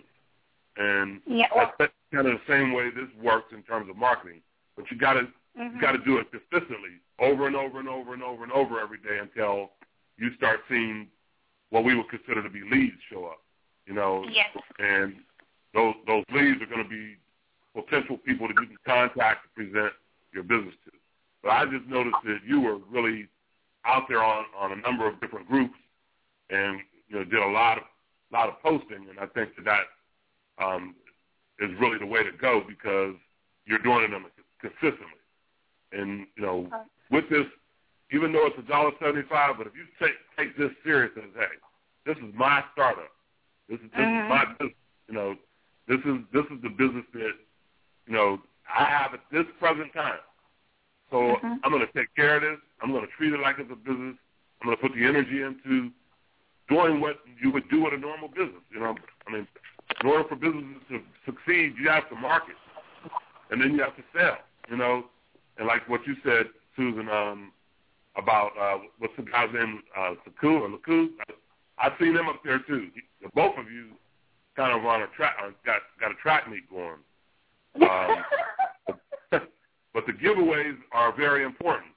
And 0.77 1.21
yeah, 1.25 1.47
well, 1.55 1.71
that's 1.79 1.91
kind 2.13 2.27
of 2.27 2.33
the 2.33 2.53
same 2.53 2.73
way 2.73 2.89
this 2.89 3.09
works 3.21 3.51
in 3.53 3.63
terms 3.63 3.89
of 3.89 3.97
marketing. 3.97 4.41
But 4.75 4.85
you 4.91 4.97
got 4.97 5.13
to 5.13 5.21
mm-hmm. 5.21 5.75
you 5.75 5.81
got 5.81 5.93
to 5.93 5.97
do 5.99 6.17
it 6.17 6.27
consistently, 6.31 7.01
over 7.19 7.47
and 7.47 7.55
over 7.55 7.79
and 7.79 7.89
over 7.89 8.13
and 8.13 8.23
over 8.23 8.43
and 8.43 8.51
over 8.51 8.79
every 8.79 8.99
day 8.99 9.19
until 9.19 9.71
you 10.17 10.29
start 10.37 10.59
seeing 10.69 11.07
what 11.71 11.83
we 11.83 11.95
would 11.95 12.09
consider 12.09 12.43
to 12.43 12.49
be 12.49 12.61
leads 12.71 12.95
show 13.11 13.25
up. 13.25 13.41
You 13.87 13.93
know, 13.95 14.23
yes. 14.31 14.47
and 14.77 15.15
those 15.73 15.95
those 16.05 16.23
leads 16.31 16.61
are 16.61 16.67
going 16.67 16.83
to 16.83 16.89
be 16.89 17.17
potential 17.75 18.17
people 18.17 18.47
that 18.47 18.55
you 18.61 18.67
can 18.67 18.77
contact 18.85 19.45
to 19.45 19.49
present 19.55 19.93
your 20.33 20.43
business 20.43 20.75
to. 20.85 20.91
But 21.43 21.51
I 21.51 21.65
just 21.65 21.85
noticed 21.87 22.17
that 22.25 22.39
you 22.45 22.61
were 22.61 22.77
really 22.89 23.27
out 23.85 24.03
there 24.09 24.23
on 24.23 24.45
on 24.57 24.71
a 24.71 24.75
number 24.75 25.07
of 25.07 25.19
different 25.21 25.47
groups, 25.47 25.75
and 26.49 26.79
you 27.07 27.17
know 27.17 27.23
did 27.23 27.41
a 27.41 27.47
lot 27.47 27.77
of 27.77 27.83
lot 28.31 28.49
of 28.49 28.61
posting, 28.61 29.07
and 29.09 29.19
I 29.19 29.25
think 29.27 29.55
that 29.55 29.65
that 29.65 30.63
um, 30.63 30.95
is 31.59 31.69
really 31.79 31.97
the 31.97 32.05
way 32.05 32.23
to 32.23 32.31
go 32.39 32.61
because 32.67 33.15
you're 33.65 33.79
doing 33.79 34.03
it 34.03 34.11
consistently. 34.61 35.19
And 35.91 36.27
you 36.35 36.43
know, 36.43 36.69
with 37.09 37.29
this, 37.29 37.45
even 38.11 38.31
though 38.31 38.47
it's 38.47 38.57
a 38.59 38.69
dollar 38.69 38.91
seventy-five, 38.99 39.55
but 39.57 39.67
if 39.67 39.73
you 39.75 39.85
take 39.99 40.15
take 40.37 40.57
this 40.57 40.71
serious 40.83 41.11
as 41.17 41.29
hey, 41.35 41.55
this 42.05 42.17
is 42.17 42.33
my 42.35 42.63
startup. 42.73 43.11
This 43.69 43.79
is 43.79 43.89
this 43.91 44.01
mm-hmm. 44.01 44.25
is 44.25 44.29
my 44.29 44.45
business. 44.59 44.75
You 45.07 45.13
know, 45.13 45.35
this 45.87 45.99
is 46.05 46.17
this 46.33 46.45
is 46.51 46.61
the 46.61 46.69
business 46.69 47.05
that 47.13 47.33
you 48.09 48.15
know 48.15 48.39
I 48.67 48.83
have 48.85 49.13
at 49.13 49.21
this 49.31 49.45
present 49.59 49.93
time. 49.93 50.19
So 51.11 51.17
mm-hmm. 51.17 51.53
I'm 51.63 51.71
going 51.71 51.85
to 51.85 51.93
take 51.93 52.13
care 52.15 52.35
of 52.35 52.41
this. 52.41 52.59
I'm 52.81 52.91
going 52.91 53.05
to 53.05 53.11
treat 53.17 53.33
it 53.33 53.39
like 53.39 53.55
it's 53.59 53.71
a 53.71 53.75
business. 53.75 54.15
I'm 54.61 54.67
going 54.67 54.77
to 54.77 54.81
put 54.81 54.93
the 54.93 55.05
energy 55.05 55.41
into 55.41 55.89
doing 56.69 57.01
what 57.01 57.19
you 57.41 57.51
would 57.51 57.69
do 57.69 57.83
with 57.83 57.93
a 57.93 57.97
normal 57.97 58.27
business. 58.27 58.61
You 58.71 58.79
know, 58.79 58.95
I 59.27 59.31
mean, 59.31 59.47
in 60.01 60.07
order 60.07 60.27
for 60.27 60.35
businesses 60.35 60.81
to 60.89 61.01
succeed, 61.25 61.75
you 61.81 61.89
have 61.89 62.09
to 62.09 62.15
market, 62.15 62.55
and 63.49 63.61
then 63.61 63.73
you 63.73 63.81
have 63.81 63.95
to 63.95 64.03
sell. 64.15 64.37
You 64.69 64.77
know, 64.77 65.05
and 65.57 65.67
like 65.67 65.87
what 65.89 66.05
you 66.05 66.15
said, 66.23 66.45
Susan, 66.75 67.09
um, 67.09 67.51
about 68.15 68.51
uh, 68.59 68.79
what's 68.99 69.13
the 69.17 69.23
guy's 69.23 69.53
name, 69.53 69.81
uh, 69.97 70.13
Saku 70.25 70.59
or 70.59 70.69
Laku. 70.69 71.09
I've 71.77 71.93
seen 71.99 72.13
them 72.13 72.27
up 72.27 72.41
there 72.43 72.59
too. 72.59 72.89
Both 73.33 73.57
of 73.57 73.71
you 73.71 73.87
kind 74.55 74.77
of 74.77 74.85
on 74.85 75.01
a 75.01 75.07
track, 75.15 75.35
uh, 75.41 75.51
got 75.65 75.81
got 75.99 76.11
a 76.11 76.15
track 76.15 76.49
meet 76.49 76.69
going. 76.69 76.99
Um, 77.75 78.23
but 79.93 80.05
the 80.05 80.13
giveaways 80.13 80.77
are 80.91 81.15
very 81.15 81.43
important. 81.43 81.91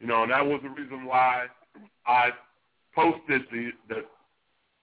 You 0.00 0.06
know, 0.06 0.22
and 0.22 0.32
that 0.32 0.44
was 0.44 0.60
the 0.62 0.70
reason 0.70 1.04
why 1.06 1.46
I 2.06 2.30
posted 2.94 3.42
the 3.50 3.70
the 3.88 4.04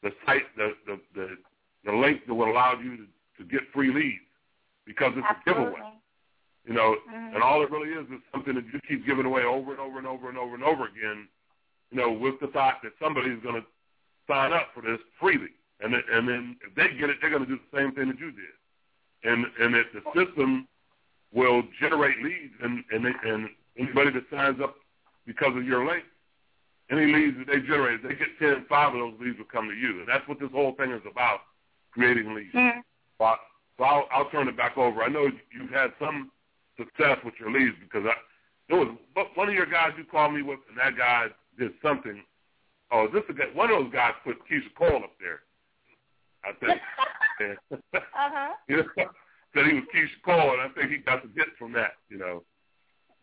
the 0.04 0.12
site 0.26 0.44
the 0.56 0.74
the 0.86 1.00
the, 1.16 1.38
the 1.86 1.92
link 1.92 2.26
that 2.28 2.34
would 2.34 2.50
allow 2.50 2.74
you 2.82 2.98
to, 2.98 3.06
to 3.38 3.44
get 3.50 3.62
free 3.74 3.94
leads 3.94 4.22
because 4.86 5.14
it's 5.16 5.26
Absolutely. 5.28 5.64
a 5.64 5.70
giveaway. 5.70 5.94
You 6.66 6.74
know, 6.74 6.96
mm-hmm. 7.10 7.36
and 7.36 7.44
all 7.44 7.64
it 7.64 7.72
really 7.72 7.90
is 7.90 8.06
is 8.08 8.22
something 8.32 8.54
that 8.54 8.66
you 8.72 8.80
keep 8.88 9.06
giving 9.06 9.26
away 9.26 9.44
over 9.44 9.72
and 9.72 9.80
over 9.80 9.98
and 9.98 10.08
over 10.08 10.30
and 10.30 10.38
over 10.38 10.54
and 10.54 10.64
over 10.64 10.86
again. 10.86 11.28
You 11.90 11.98
know, 11.98 12.12
with 12.12 12.40
the 12.40 12.48
thought 12.48 12.78
that 12.84 12.94
somebody's 13.02 13.42
going 13.44 13.56
to 13.56 13.68
sign 14.28 14.54
up 14.54 14.68
for 14.74 14.82
this 14.82 15.00
freely, 15.20 15.50
and 15.82 15.94
then, 15.94 16.02
and 16.12 16.28
then 16.28 16.58
if 16.66 16.74
they 16.76 16.96
get 16.98 17.10
it, 17.10 17.18
they're 17.20 17.32
going 17.32 17.44
to 17.44 17.50
do 17.50 17.58
the 17.58 17.78
same 17.78 17.92
thing 17.94 18.08
that 18.08 18.20
you 18.20 18.32
did, 18.32 18.56
and 19.24 19.46
and 19.60 19.74
that 19.74 19.86
the 19.94 20.02
system 20.14 20.68
will 21.34 21.64
generate 21.80 22.22
leads, 22.24 22.54
and 22.62 22.84
and 22.92 23.06
they, 23.06 23.30
and 23.30 23.50
anybody 23.78 24.12
that 24.12 24.24
signs 24.32 24.60
up 24.62 24.76
because 25.26 25.56
of 25.56 25.66
your 25.66 25.86
link, 25.86 26.04
any 26.92 27.06
leads 27.06 27.38
that 27.38 27.48
they 27.48 27.60
generate, 27.60 28.04
they 28.04 28.16
get 28.16 28.28
ten, 28.40 28.66
five 28.68 28.94
of 28.94 29.00
those 29.00 29.14
leads 29.20 29.38
will 29.38 29.46
come 29.46 29.68
to 29.70 29.76
you, 29.76 30.00
and 30.00 30.08
that's 30.08 30.28
what 30.28 30.40
this 30.40 30.52
whole 30.52 30.74
thing 30.76 30.92
is 30.92 31.02
about, 31.10 31.40
creating 31.92 32.34
leads. 32.34 32.54
Mm-hmm. 32.54 32.80
So, 33.20 33.34
so 33.78 33.84
I'll, 33.84 34.08
I'll 34.12 34.30
turn 34.30 34.48
it 34.48 34.58
back 34.58 34.78
over. 34.78 35.04
I 35.04 35.08
know 35.08 35.28
you've 35.54 35.72
had 35.72 35.92
some 36.00 36.32
success 36.78 37.18
with 37.24 37.36
your 37.40 37.52
leads 37.52 37.76
because 37.80 38.04
I, 38.06 38.14
there 38.68 38.80
was 38.80 38.96
one 39.36 39.50
of 39.50 39.54
your 39.56 39.66
guys 39.66 39.92
you 39.98 40.04
called 40.06 40.34
me 40.34 40.42
with, 40.42 40.60
and 40.70 40.78
that 40.78 40.98
guy 40.98 41.28
did 41.58 41.72
something. 41.82 42.24
Oh, 42.92 43.06
is 43.06 43.14
this 43.14 43.24
a 43.30 43.34
guy? 43.34 43.46
One 43.54 43.72
of 43.72 43.84
those 43.84 43.94
guys 43.94 44.14
put 44.24 44.38
Keyshia 44.50 44.74
Cole 44.78 45.04
up 45.04 45.14
there. 45.20 45.42
I 46.44 46.54
think. 46.60 46.82
uh-huh. 47.40 48.54
you 48.68 48.78
know, 48.78 48.84
said 49.54 49.66
he 49.68 49.74
was 49.74 49.84
Keyshia 49.94 50.22
Cole, 50.26 50.54
and 50.54 50.62
I 50.62 50.70
think 50.70 50.92
he 50.92 50.98
got 50.98 51.24
the 51.24 51.30
hit 51.36 51.50
from 51.58 51.72
that. 51.74 51.94
You 52.10 52.18
know. 52.18 52.44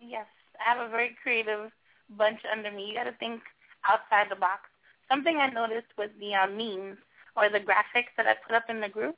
Yes, 0.01 0.27
I 0.61 0.75
have 0.75 0.87
a 0.87 0.91
very 0.91 1.17
creative 1.23 1.71
bunch 2.17 2.41
under 2.51 2.71
me. 2.71 2.89
You 2.89 2.95
got 2.95 3.05
to 3.05 3.17
think 3.19 3.41
outside 3.89 4.27
the 4.31 4.37
box. 4.37 4.63
something 5.09 5.37
I 5.37 5.49
noticed 5.49 5.89
with 5.97 6.11
the 6.21 6.35
uh, 6.35 6.47
memes 6.47 6.99
or 7.37 7.49
the 7.49 7.61
graphics 7.61 8.13
that 8.17 8.27
I 8.27 8.35
put 8.47 8.55
up 8.55 8.65
in 8.69 8.81
the 8.81 8.89
group, 8.89 9.17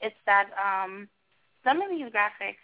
it's 0.00 0.16
that 0.26 0.48
um, 0.56 1.08
some 1.64 1.82
of 1.82 1.90
these 1.90 2.06
graphics, 2.06 2.62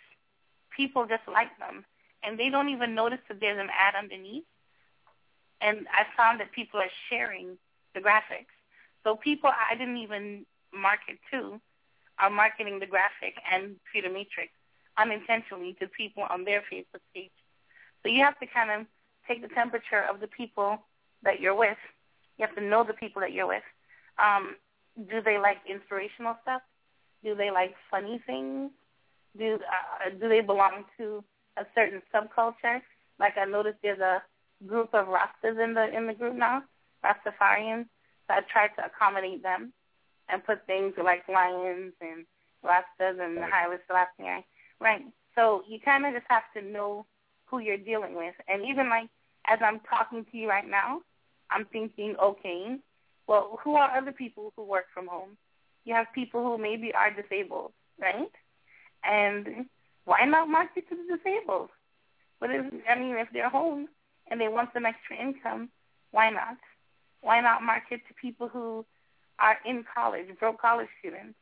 people 0.74 1.06
just 1.06 1.26
like 1.26 1.56
them, 1.58 1.84
and 2.22 2.38
they 2.38 2.48
don't 2.48 2.68
even 2.68 2.94
notice 2.94 3.18
that 3.28 3.40
there's 3.40 3.58
an 3.58 3.68
ad 3.72 3.94
underneath. 3.94 4.44
And 5.60 5.86
I 5.92 6.04
found 6.16 6.40
that 6.40 6.52
people 6.52 6.80
are 6.80 6.90
sharing 7.08 7.56
the 7.94 8.00
graphics. 8.00 8.52
So 9.04 9.16
people 9.16 9.50
I 9.50 9.74
didn't 9.76 9.98
even 9.98 10.46
market 10.72 11.18
to 11.30 11.60
are 12.18 12.30
marketing 12.30 12.78
the 12.78 12.86
graphic 12.86 13.34
and 13.50 13.76
Freedom 13.90 14.14
unintentionally 14.98 15.74
to 15.80 15.86
people 15.88 16.24
on 16.28 16.44
their 16.44 16.62
Facebook 16.72 17.00
page. 17.14 17.30
So 18.02 18.08
you 18.08 18.22
have 18.22 18.38
to 18.40 18.46
kind 18.46 18.70
of 18.70 18.86
take 19.26 19.42
the 19.42 19.48
temperature 19.48 20.04
of 20.08 20.20
the 20.20 20.26
people 20.26 20.78
that 21.22 21.40
you're 21.40 21.54
with. 21.54 21.78
You 22.38 22.46
have 22.46 22.54
to 22.56 22.62
know 22.62 22.84
the 22.84 22.94
people 22.94 23.20
that 23.20 23.32
you're 23.32 23.46
with. 23.46 23.62
Um, 24.22 24.56
do 25.08 25.22
they 25.22 25.38
like 25.38 25.58
inspirational 25.68 26.36
stuff? 26.42 26.62
Do 27.24 27.34
they 27.34 27.50
like 27.50 27.74
funny 27.90 28.20
things? 28.26 28.70
Do 29.38 29.54
uh, 29.54 30.10
do 30.20 30.28
they 30.28 30.40
belong 30.40 30.84
to 30.98 31.24
a 31.56 31.64
certain 31.74 32.02
subculture? 32.14 32.82
Like 33.18 33.38
I 33.38 33.44
noticed 33.44 33.78
there's 33.82 34.00
a 34.00 34.22
group 34.66 34.90
of 34.92 35.06
Rastas 35.06 35.62
in 35.62 35.74
the 35.74 35.96
in 35.96 36.06
the 36.06 36.12
group 36.12 36.36
now, 36.36 36.62
Rastafarians. 37.04 37.86
So 38.26 38.34
I 38.34 38.40
tried 38.52 38.70
to 38.76 38.84
accommodate 38.84 39.42
them 39.42 39.72
and 40.28 40.44
put 40.44 40.66
things 40.66 40.94
like 41.02 41.28
lions 41.28 41.92
and 42.00 42.24
Rastas 42.64 43.20
and 43.20 43.36
the 43.36 43.46
Haile 43.46 43.78
Selassie. 43.86 44.44
Right. 44.80 45.02
So 45.34 45.62
you 45.68 45.78
kind 45.80 46.06
of 46.06 46.12
just 46.12 46.26
have 46.28 46.44
to 46.56 46.62
know 46.62 47.06
who 47.46 47.58
you're 47.58 47.76
dealing 47.76 48.14
with. 48.14 48.34
And 48.48 48.64
even 48.64 48.88
like 48.88 49.08
as 49.46 49.58
I'm 49.62 49.80
talking 49.80 50.24
to 50.30 50.36
you 50.36 50.48
right 50.48 50.68
now, 50.68 51.00
I'm 51.50 51.66
thinking, 51.66 52.14
okay, 52.22 52.76
well, 53.26 53.58
who 53.62 53.76
are 53.76 53.96
other 53.96 54.12
people 54.12 54.52
who 54.56 54.64
work 54.64 54.86
from 54.94 55.06
home? 55.06 55.36
You 55.84 55.94
have 55.94 56.06
people 56.14 56.42
who 56.42 56.58
maybe 56.58 56.92
are 56.94 57.10
disabled, 57.10 57.72
right? 58.00 58.30
And 59.04 59.66
why 60.04 60.24
not 60.24 60.48
market 60.48 60.88
to 60.88 60.96
the 60.96 61.16
disabled? 61.16 61.70
But 62.40 62.50
if 62.50 62.66
I 62.88 62.98
mean, 62.98 63.16
if 63.16 63.28
they're 63.32 63.48
home 63.48 63.88
and 64.28 64.40
they 64.40 64.48
want 64.48 64.70
some 64.74 64.86
extra 64.86 65.16
income, 65.16 65.68
why 66.10 66.30
not? 66.30 66.56
Why 67.20 67.40
not 67.40 67.62
market 67.62 68.00
to 68.08 68.14
people 68.20 68.48
who 68.48 68.84
are 69.42 69.58
in 69.66 69.84
college, 69.94 70.26
broke 70.38 70.60
college 70.60 70.88
students? 71.00 71.34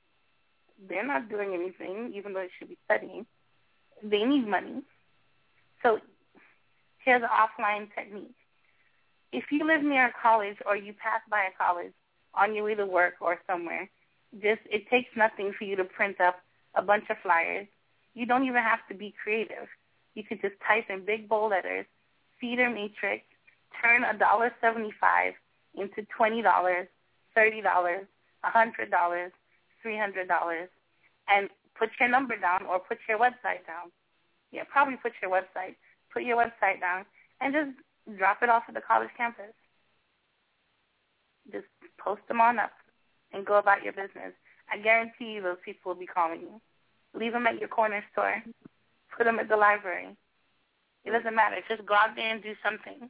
They're 0.88 1.06
not 1.06 1.28
doing 1.28 1.52
anything, 1.54 2.12
even 2.16 2.32
though 2.32 2.40
they 2.40 2.50
should 2.58 2.70
be 2.70 2.78
studying. 2.86 3.26
They 4.02 4.24
need 4.24 4.48
money. 4.48 4.82
So 5.82 5.98
here's 7.04 7.22
an 7.22 7.28
offline 7.28 7.88
technique. 7.94 8.34
If 9.32 9.44
you 9.52 9.66
live 9.66 9.82
near 9.82 10.06
a 10.06 10.12
college 10.20 10.56
or 10.66 10.76
you 10.76 10.94
pass 10.94 11.20
by 11.30 11.42
a 11.44 11.56
college 11.56 11.92
on 12.34 12.54
your 12.54 12.64
way 12.64 12.74
to 12.74 12.86
work 12.86 13.14
or 13.20 13.38
somewhere, 13.46 13.90
just 14.34 14.62
it 14.70 14.88
takes 14.88 15.10
nothing 15.16 15.52
for 15.56 15.64
you 15.64 15.76
to 15.76 15.84
print 15.84 16.20
up 16.20 16.36
a 16.74 16.82
bunch 16.82 17.04
of 17.10 17.16
flyers. 17.22 17.66
You 18.14 18.26
don't 18.26 18.44
even 18.44 18.62
have 18.62 18.80
to 18.88 18.94
be 18.94 19.14
creative. 19.22 19.68
You 20.14 20.24
could 20.24 20.40
just 20.40 20.54
type 20.66 20.86
in 20.88 21.04
big 21.04 21.28
bold 21.28 21.50
letters, 21.50 21.86
feeder 22.40 22.70
matrix, 22.70 23.24
turn 23.82 24.02
a 24.02 24.16
dollar 24.16 24.52
seventy 24.60 24.92
five 25.00 25.34
into 25.74 26.02
twenty 26.16 26.42
dollars, 26.42 26.88
thirty 27.34 27.60
dollars, 27.60 28.06
a 28.44 28.50
hundred 28.50 28.90
dollars, 28.90 29.32
three 29.82 29.96
hundred 29.98 30.28
dollars, 30.28 30.68
and 31.28 31.48
put 31.78 31.90
your 31.98 32.08
number 32.08 32.36
down 32.36 32.66
or 32.66 32.78
put 32.78 32.98
your 33.08 33.18
website 33.18 33.66
down. 33.66 33.90
Yeah, 34.52 34.64
probably 34.70 34.96
put 34.96 35.12
your 35.22 35.30
website. 35.30 35.76
Put 36.12 36.24
your 36.24 36.36
website 36.36 36.80
down 36.80 37.06
and 37.40 37.54
just 37.54 38.18
drop 38.18 38.42
it 38.42 38.48
off 38.48 38.64
at 38.68 38.74
the 38.74 38.80
college 38.80 39.10
campus. 39.16 39.54
Just 41.52 41.66
post 41.98 42.22
them 42.28 42.40
on 42.40 42.58
up 42.58 42.72
and 43.32 43.46
go 43.46 43.58
about 43.58 43.82
your 43.82 43.92
business. 43.92 44.32
I 44.72 44.78
guarantee 44.78 45.32
you 45.32 45.42
those 45.42 45.56
people 45.64 45.92
will 45.92 46.00
be 46.00 46.06
calling 46.06 46.40
you. 46.40 46.60
Leave 47.14 47.32
them 47.32 47.46
at 47.46 47.58
your 47.58 47.68
corner 47.68 48.04
store. 48.12 48.42
Put 49.16 49.24
them 49.24 49.38
at 49.38 49.48
the 49.48 49.56
library. 49.56 50.16
It 51.04 51.10
doesn't 51.10 51.34
matter. 51.34 51.56
Just 51.68 51.86
go 51.86 51.94
out 51.94 52.14
there 52.14 52.32
and 52.32 52.42
do 52.42 52.54
something. 52.62 53.08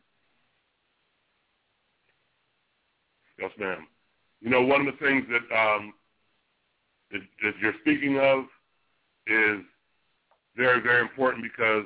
Yes, 3.39 3.51
ma'am. 3.59 3.87
You 4.41 4.51
know, 4.51 4.63
one 4.63 4.87
of 4.87 4.87
the 4.87 5.05
things 5.05 5.27
that 5.29 5.57
um, 5.57 5.93
that, 7.13 7.21
that 7.43 7.53
you're 7.61 7.75
speaking 7.81 8.19
of 8.19 8.45
is 9.27 9.65
very, 10.57 10.81
very 10.81 11.01
important 11.03 11.45
because 11.45 11.85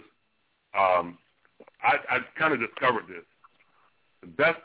um, 0.76 1.18
I, 1.82 1.96
I 2.10 2.18
kind 2.38 2.52
of 2.52 2.60
discovered 2.60 3.04
this. 3.08 3.24
The 4.22 4.28
best 4.28 4.60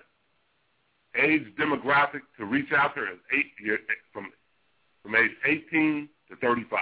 age 1.21 1.43
demographic 1.59 2.21
to 2.37 2.45
reach 2.45 2.71
out 2.75 2.95
there 2.95 3.11
is 3.11 3.19
eight 3.37 3.51
year, 3.63 3.79
from 4.13 4.31
from 5.03 5.15
age 5.15 5.31
18 5.45 6.09
to 6.29 6.35
35, 6.35 6.79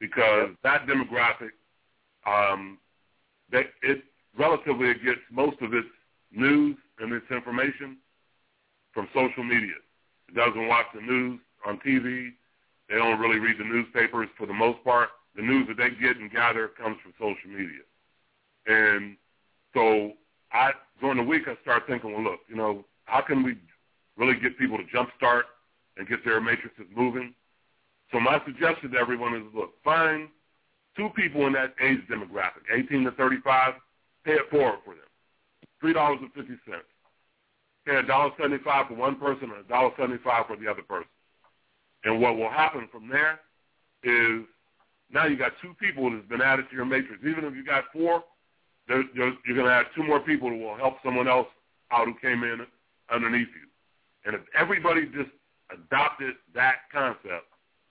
because 0.00 0.48
that 0.62 0.86
demographic, 0.86 1.50
um, 2.26 2.78
that 3.52 3.66
it 3.82 4.02
relatively 4.38 4.88
it 4.88 5.04
gets 5.04 5.20
most 5.30 5.60
of 5.60 5.74
its 5.74 5.86
news 6.32 6.76
and 6.98 7.12
its 7.12 7.26
information 7.30 7.98
from 8.94 9.08
social 9.12 9.42
media. 9.42 9.74
It 10.28 10.34
doesn't 10.34 10.68
watch 10.68 10.86
the 10.94 11.00
news 11.00 11.40
on 11.66 11.78
TV. 11.78 12.30
They 12.88 12.96
don't 12.96 13.18
really 13.18 13.38
read 13.38 13.58
the 13.58 13.64
newspapers 13.64 14.28
for 14.38 14.46
the 14.46 14.54
most 14.54 14.82
part. 14.84 15.10
The 15.36 15.42
news 15.42 15.66
that 15.68 15.76
they 15.76 15.90
get 15.90 16.16
and 16.16 16.30
gather 16.30 16.68
comes 16.68 16.96
from 17.02 17.12
social 17.18 17.50
media. 17.50 17.82
And 18.66 19.16
so 19.74 20.12
I 20.52 20.70
during 21.00 21.18
the 21.18 21.24
week 21.24 21.42
I 21.46 21.56
started 21.62 21.86
thinking, 21.86 22.12
well, 22.12 22.22
look, 22.22 22.40
you 22.48 22.56
know, 22.56 22.84
how 23.04 23.20
can 23.20 23.42
we 23.42 23.56
really 24.16 24.38
get 24.40 24.58
people 24.58 24.78
to 24.78 24.84
jumpstart 24.84 25.42
and 25.96 26.08
get 26.08 26.24
their 26.24 26.40
matrices 26.40 26.86
moving? 26.94 27.34
So 28.12 28.20
my 28.20 28.40
suggestion 28.46 28.92
to 28.92 28.98
everyone 28.98 29.34
is, 29.34 29.42
look, 29.54 29.74
find 29.82 30.28
two 30.96 31.08
people 31.16 31.46
in 31.46 31.52
that 31.54 31.74
age 31.82 31.98
demographic, 32.08 32.62
18 32.72 33.04
to 33.04 33.10
35, 33.12 33.74
pay 34.24 34.32
it 34.32 34.50
forward 34.50 34.78
for 34.84 34.94
them, 34.94 35.04
three 35.80 35.92
dollars 35.92 36.18
and 36.22 36.32
fifty 36.32 36.54
cents. 36.64 36.84
Pay 37.86 37.96
a 37.96 38.02
dollar 38.02 38.30
seventy-five 38.40 38.88
for 38.88 38.94
one 38.94 39.16
person 39.16 39.50
and 39.50 39.64
a 39.64 39.68
dollar 39.68 39.90
seventy-five 39.98 40.46
for 40.46 40.56
the 40.56 40.68
other 40.68 40.82
person. 40.82 41.08
And 42.04 42.20
what 42.20 42.36
will 42.36 42.50
happen 42.50 42.88
from 42.90 43.08
there 43.08 43.40
is 44.02 44.44
now 45.10 45.26
you 45.26 45.36
got 45.36 45.52
two 45.62 45.74
people 45.80 46.10
that's 46.10 46.26
been 46.28 46.42
added 46.42 46.66
to 46.70 46.76
your 46.76 46.84
matrix. 46.84 47.22
Even 47.22 47.44
if 47.44 47.54
you 47.54 47.64
got 47.64 47.84
four, 47.92 48.24
there, 48.88 49.04
there, 49.16 49.32
you're 49.46 49.56
going 49.56 49.68
to 49.68 49.72
have 49.72 49.86
two 49.94 50.02
more 50.02 50.20
people 50.20 50.48
who 50.48 50.58
will 50.58 50.76
help 50.76 50.94
someone 51.04 51.28
else 51.28 51.46
out 51.92 52.06
who 52.06 52.14
came 52.20 52.42
in 52.42 52.60
underneath 53.12 53.48
you. 53.48 53.68
And 54.24 54.34
if 54.34 54.42
everybody 54.58 55.06
just 55.06 55.30
adopted 55.70 56.34
that 56.54 56.76
concept 56.92 57.46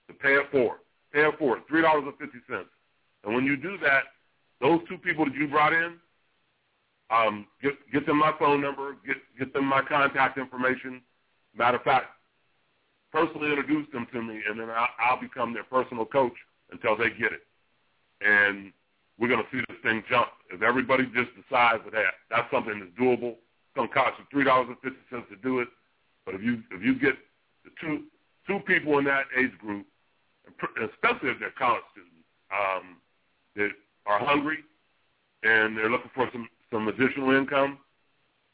to 0.08 0.14
pay 0.14 0.34
it 0.34 0.50
forward, 0.50 0.78
pay 1.12 1.26
it 1.26 1.38
forward, 1.38 1.62
three 1.68 1.82
dollars 1.82 2.04
and 2.06 2.16
fifty 2.18 2.38
cents. 2.48 2.68
And 3.24 3.34
when 3.34 3.44
you 3.44 3.56
do 3.56 3.78
that, 3.78 4.04
those 4.60 4.80
two 4.88 4.98
people 4.98 5.24
that 5.24 5.34
you 5.34 5.48
brought 5.48 5.72
in, 5.72 5.94
um, 7.14 7.46
get 7.62 7.72
get 7.92 8.06
them 8.06 8.18
my 8.18 8.32
phone 8.38 8.60
number, 8.60 8.96
get 9.06 9.16
get 9.38 9.52
them 9.52 9.66
my 9.66 9.82
contact 9.82 10.38
information. 10.38 11.02
Matter 11.56 11.76
of 11.76 11.82
fact, 11.84 12.06
personally 13.12 13.50
introduce 13.50 13.86
them 13.92 14.06
to 14.12 14.22
me, 14.22 14.40
and 14.48 14.58
then 14.58 14.70
I'll, 14.70 14.88
I'll 14.98 15.20
become 15.20 15.52
their 15.54 15.64
personal 15.64 16.04
coach 16.04 16.34
until 16.72 16.96
they 16.96 17.10
get 17.10 17.32
it. 17.32 17.42
And 18.20 18.72
we're 19.18 19.28
going 19.28 19.42
to 19.42 19.50
see 19.52 19.62
this 19.68 19.78
thing 19.82 20.02
jump. 20.08 20.28
If 20.50 20.62
everybody 20.62 21.04
just 21.06 21.30
decides 21.36 21.84
that 21.84 21.94
hey, 21.94 22.04
that's 22.30 22.50
something 22.50 22.80
that's 22.80 22.92
doable, 23.00 23.38
it's 23.38 23.76
going 23.76 23.88
to 23.88 23.94
cost 23.94 24.18
you 24.18 24.24
three 24.30 24.44
dollars 24.44 24.68
and 24.68 24.78
fifty 24.82 25.04
cents 25.10 25.26
to 25.30 25.36
do 25.36 25.60
it. 25.60 25.68
But 26.26 26.34
if 26.34 26.42
you 26.42 26.62
if 26.72 26.82
you 26.82 26.98
get 26.98 27.14
the 27.64 27.70
two 27.80 28.04
two 28.46 28.60
people 28.66 28.98
in 28.98 29.04
that 29.04 29.24
age 29.38 29.56
group, 29.58 29.86
especially 30.48 31.30
if 31.30 31.38
they're 31.38 31.54
college 31.56 31.84
students, 31.92 32.26
um, 32.50 32.96
that 33.56 33.70
are 34.06 34.18
hungry 34.18 34.58
and 35.44 35.76
they're 35.76 35.90
looking 35.90 36.10
for 36.14 36.28
some 36.32 36.48
some 36.74 36.88
additional 36.88 37.30
income, 37.30 37.78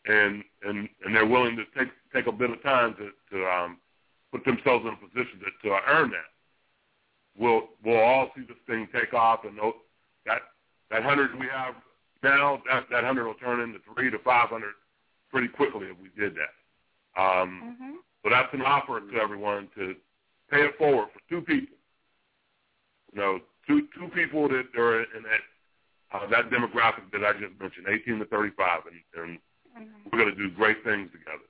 and 0.04 0.44
and 0.62 0.88
and 1.04 1.14
they're 1.14 1.26
willing 1.26 1.56
to 1.56 1.64
take 1.76 1.88
take 2.12 2.26
a 2.26 2.32
bit 2.32 2.50
of 2.50 2.62
time 2.62 2.94
to 2.96 3.10
to 3.32 3.46
um, 3.46 3.78
put 4.30 4.44
themselves 4.44 4.84
in 4.84 4.92
a 4.92 4.96
position 4.96 5.40
to, 5.40 5.68
to 5.68 5.76
earn 5.88 6.10
that. 6.10 6.28
We'll 7.38 7.62
we'll 7.82 7.98
all 7.98 8.30
see 8.36 8.42
this 8.42 8.58
thing 8.66 8.88
take 8.92 9.14
off, 9.14 9.40
and 9.44 9.56
that 10.26 10.42
that 10.90 11.02
hundred 11.02 11.38
we 11.38 11.46
have 11.46 11.74
now, 12.22 12.62
that 12.70 12.84
that 12.90 13.04
hundred 13.04 13.24
will 13.24 13.34
turn 13.34 13.60
into 13.60 13.78
three 13.94 14.10
to 14.10 14.18
five 14.18 14.50
hundred 14.50 14.74
pretty 15.30 15.48
quickly 15.48 15.86
if 15.86 15.96
we 15.98 16.10
did 16.20 16.34
that. 16.34 17.20
Um, 17.20 17.76
mm-hmm. 17.80 17.92
So 18.22 18.30
that's 18.30 18.52
an 18.52 18.60
offer 18.60 19.00
to 19.00 19.16
everyone 19.16 19.68
to 19.76 19.94
pay 20.50 20.62
it 20.62 20.76
forward 20.76 21.08
for 21.14 21.20
two 21.30 21.40
people. 21.40 21.76
You 23.14 23.20
know, 23.20 23.38
two 23.66 23.88
two 23.98 24.08
people 24.08 24.48
that 24.48 24.66
are 24.76 25.00
in 25.00 25.22
that 25.22 25.40
uh, 26.12 26.26
that 26.26 26.50
demographic 26.50 27.06
that 27.12 27.24
I 27.24 27.32
just 27.32 27.58
mentioned, 27.60 27.86
18 27.88 28.18
to 28.18 28.24
35, 28.26 28.80
and, 28.86 29.22
and 29.22 29.38
mm-hmm. 29.78 30.08
we're 30.10 30.18
going 30.18 30.34
to 30.34 30.36
do 30.36 30.50
great 30.50 30.82
things 30.84 31.10
together. 31.12 31.46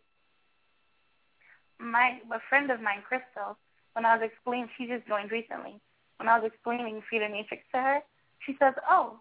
My 1.79 2.21
a 2.31 2.41
friend 2.49 2.71
of 2.71 2.81
mine, 2.81 3.03
Crystal, 3.09 3.57
when 3.95 4.05
I 4.05 4.17
was 4.17 4.29
explaining, 4.31 4.69
she 4.77 4.87
just 4.87 5.09
joined 5.09 5.33
recently. 5.33 5.81
When 6.19 6.29
I 6.29 6.39
was 6.39 6.53
explaining 6.53 7.01
Feeder 7.09 7.29
Matrix 7.31 7.65
to 7.73 7.81
her, 7.81 8.01
she 8.45 8.55
says, 8.61 8.75
"Oh, 8.89 9.21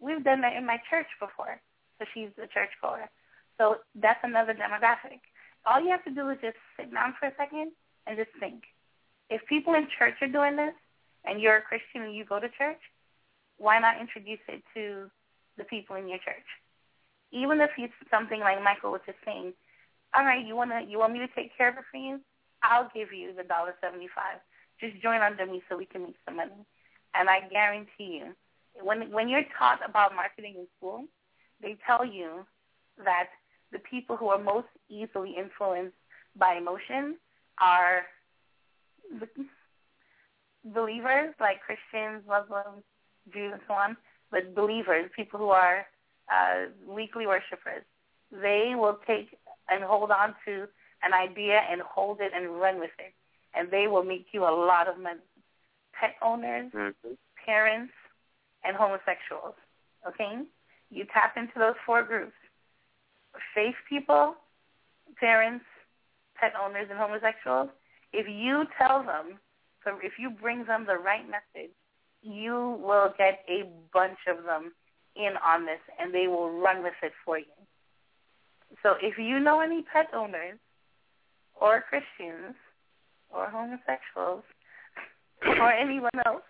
we've 0.00 0.24
done 0.24 0.40
that 0.40 0.56
in 0.56 0.64
my 0.64 0.78
church 0.88 1.08
before." 1.20 1.60
So 1.98 2.06
she's 2.14 2.30
a 2.42 2.48
church 2.48 2.72
goer. 2.80 3.10
So 3.58 3.84
that's 3.94 4.20
another 4.24 4.54
demographic. 4.54 5.20
all 5.66 5.78
you 5.78 5.90
have 5.90 6.04
to 6.04 6.10
do 6.10 6.30
is 6.30 6.38
just 6.40 6.56
sit 6.78 6.90
down 6.90 7.12
for 7.20 7.26
a 7.28 7.36
second 7.36 7.72
and 8.06 8.16
just 8.16 8.30
think. 8.40 8.64
If 9.28 9.44
people 9.44 9.74
in 9.74 9.86
church 9.98 10.14
are 10.22 10.32
doing 10.32 10.56
this, 10.56 10.72
and 11.24 11.40
you're 11.40 11.58
a 11.58 11.62
Christian 11.62 12.02
and 12.02 12.14
you 12.14 12.24
go 12.24 12.40
to 12.40 12.48
church, 12.56 12.80
why 13.60 13.78
not 13.78 14.00
introduce 14.00 14.40
it 14.48 14.64
to 14.74 15.10
the 15.58 15.64
people 15.64 15.96
in 15.96 16.08
your 16.08 16.18
church? 16.18 16.48
Even 17.30 17.60
if 17.60 17.70
it's 17.76 17.92
something 18.10 18.40
like 18.40 18.64
Michael 18.64 18.90
was 18.90 19.04
just 19.06 19.18
saying, 19.24 19.52
all 20.16 20.24
right, 20.24 20.44
you 20.44 20.56
wanna 20.56 20.80
you 20.88 20.98
want 20.98 21.12
me 21.12 21.20
to 21.20 21.28
take 21.36 21.56
care 21.56 21.68
of 21.68 21.76
it 21.76 21.84
for 21.92 21.98
you? 21.98 22.18
I'll 22.62 22.90
give 22.94 23.12
you 23.12 23.32
the 23.36 23.44
dollar 23.44 23.74
seventy 23.80 24.08
five. 24.08 24.40
Just 24.80 25.00
join 25.02 25.20
under 25.20 25.46
me 25.46 25.62
so 25.68 25.76
we 25.76 25.86
can 25.86 26.02
make 26.02 26.16
some 26.24 26.36
money. 26.36 26.64
And 27.14 27.28
I 27.28 27.46
guarantee 27.48 28.18
you, 28.18 28.34
when 28.82 29.12
when 29.12 29.28
you're 29.28 29.46
taught 29.58 29.80
about 29.86 30.16
marketing 30.16 30.54
in 30.58 30.66
school, 30.78 31.04
they 31.62 31.76
tell 31.86 32.04
you 32.04 32.46
that 33.04 33.28
the 33.72 33.78
people 33.78 34.16
who 34.16 34.28
are 34.28 34.42
most 34.42 34.68
easily 34.88 35.36
influenced 35.38 35.94
by 36.36 36.54
emotion 36.54 37.16
are 37.60 38.02
believers 40.64 41.34
like 41.40 41.60
Christians, 41.60 42.24
Muslims, 42.26 42.82
Jews, 43.32 43.52
and 43.52 43.60
so 43.66 43.74
on, 43.74 43.96
but 44.30 44.54
believers, 44.54 45.10
people 45.14 45.38
who 45.38 45.48
are 45.48 45.86
uh, 46.32 46.66
weekly 46.86 47.26
worshipers, 47.26 47.82
they 48.30 48.72
will 48.76 48.98
take 49.06 49.36
and 49.68 49.84
hold 49.84 50.10
on 50.10 50.34
to 50.46 50.66
an 51.02 51.12
idea 51.14 51.60
and 51.70 51.80
hold 51.82 52.20
it 52.20 52.32
and 52.34 52.60
run 52.60 52.78
with 52.78 52.90
it, 52.98 53.14
and 53.54 53.70
they 53.70 53.86
will 53.86 54.04
make 54.04 54.26
you 54.32 54.42
a 54.42 54.54
lot 54.54 54.88
of 54.88 54.98
money. 54.98 55.20
Pet 55.98 56.14
owners, 56.22 56.70
mm-hmm. 56.72 57.12
parents, 57.44 57.92
and 58.64 58.76
homosexuals. 58.76 59.54
Okay, 60.06 60.42
you 60.90 61.04
tap 61.12 61.36
into 61.36 61.58
those 61.58 61.74
four 61.84 62.02
groups: 62.02 62.32
faith 63.54 63.74
people, 63.88 64.34
parents, 65.18 65.64
pet 66.36 66.52
owners, 66.60 66.86
and 66.90 66.98
homosexuals. 66.98 67.68
If 68.12 68.26
you 68.28 68.64
tell 68.78 69.02
them 69.02 69.38
so 69.84 69.98
if 70.02 70.12
you 70.18 70.30
bring 70.30 70.64
them 70.64 70.84
the 70.86 70.96
right 70.96 71.24
message, 71.24 71.72
you 72.22 72.78
will 72.82 73.12
get 73.18 73.40
a 73.48 73.64
bunch 73.92 74.18
of 74.28 74.44
them 74.44 74.72
in 75.16 75.32
on 75.44 75.66
this, 75.66 75.80
and 75.98 76.14
they 76.14 76.26
will 76.28 76.50
run 76.50 76.82
with 76.82 76.94
it 77.02 77.12
for 77.24 77.38
you. 77.38 77.44
So 78.82 78.94
if 79.02 79.18
you 79.18 79.40
know 79.40 79.60
any 79.60 79.82
pet 79.92 80.08
owners 80.14 80.58
or 81.60 81.82
Christians 81.88 82.54
or 83.30 83.48
homosexuals 83.50 84.44
or 85.46 85.72
anyone 85.72 86.10
else, 86.26 86.42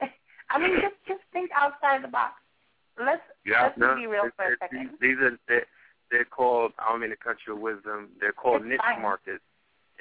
I 0.50 0.58
mean, 0.58 0.76
just 0.80 0.96
just 1.06 1.20
think 1.32 1.50
outside 1.54 2.02
the 2.02 2.08
box. 2.08 2.34
Let's 2.98 3.22
yeah, 3.46 3.64
let's 3.64 3.78
no, 3.78 3.94
be 3.94 4.06
real 4.06 4.28
for 4.36 4.52
a 4.52 4.56
second. 4.58 4.90
These 5.00 5.16
are 5.22 5.38
they're, 5.48 5.66
they're 6.10 6.24
called. 6.24 6.72
I 6.78 6.90
don't 6.92 7.00
mean 7.00 7.10
to 7.10 7.16
cut 7.16 7.36
your 7.46 7.56
wisdom. 7.56 8.08
They're 8.20 8.32
called 8.32 8.62
it's 8.62 8.70
niche 8.70 8.80
fine. 8.82 9.02
markets 9.02 9.44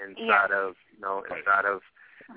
inside 0.01 0.49
Yeah. 0.49 0.67
of 0.67 0.75
you 0.95 1.01
know 1.01 1.23
inside 1.29 1.65
of 1.65 1.81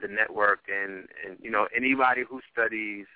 the 0.00 0.08
network 0.08 0.60
and 0.68 1.08
and 1.26 1.36
you 1.42 1.50
know 1.50 1.68
anybody 1.74 2.22
who 2.28 2.40
studies 2.52 3.06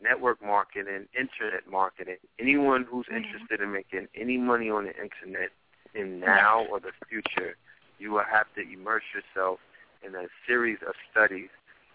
network 0.00 0.40
marketing, 0.42 1.08
internet 1.18 1.66
marketing, 1.68 2.16
anyone 2.38 2.84
who's 2.84 3.06
Mhm. 3.06 3.16
interested 3.16 3.60
in 3.60 3.72
making 3.72 4.08
any 4.14 4.36
money 4.36 4.70
on 4.70 4.84
the 4.84 4.96
internet 4.96 5.50
in 5.94 6.20
now 6.20 6.64
or 6.66 6.78
the 6.78 6.92
future, 7.08 7.56
you 7.98 8.12
will 8.12 8.22
have 8.22 8.52
to 8.54 8.60
immerse 8.60 9.02
yourself 9.12 9.58
in 10.02 10.14
a 10.14 10.28
series 10.46 10.78
of 10.82 10.94
studies. 11.10 11.50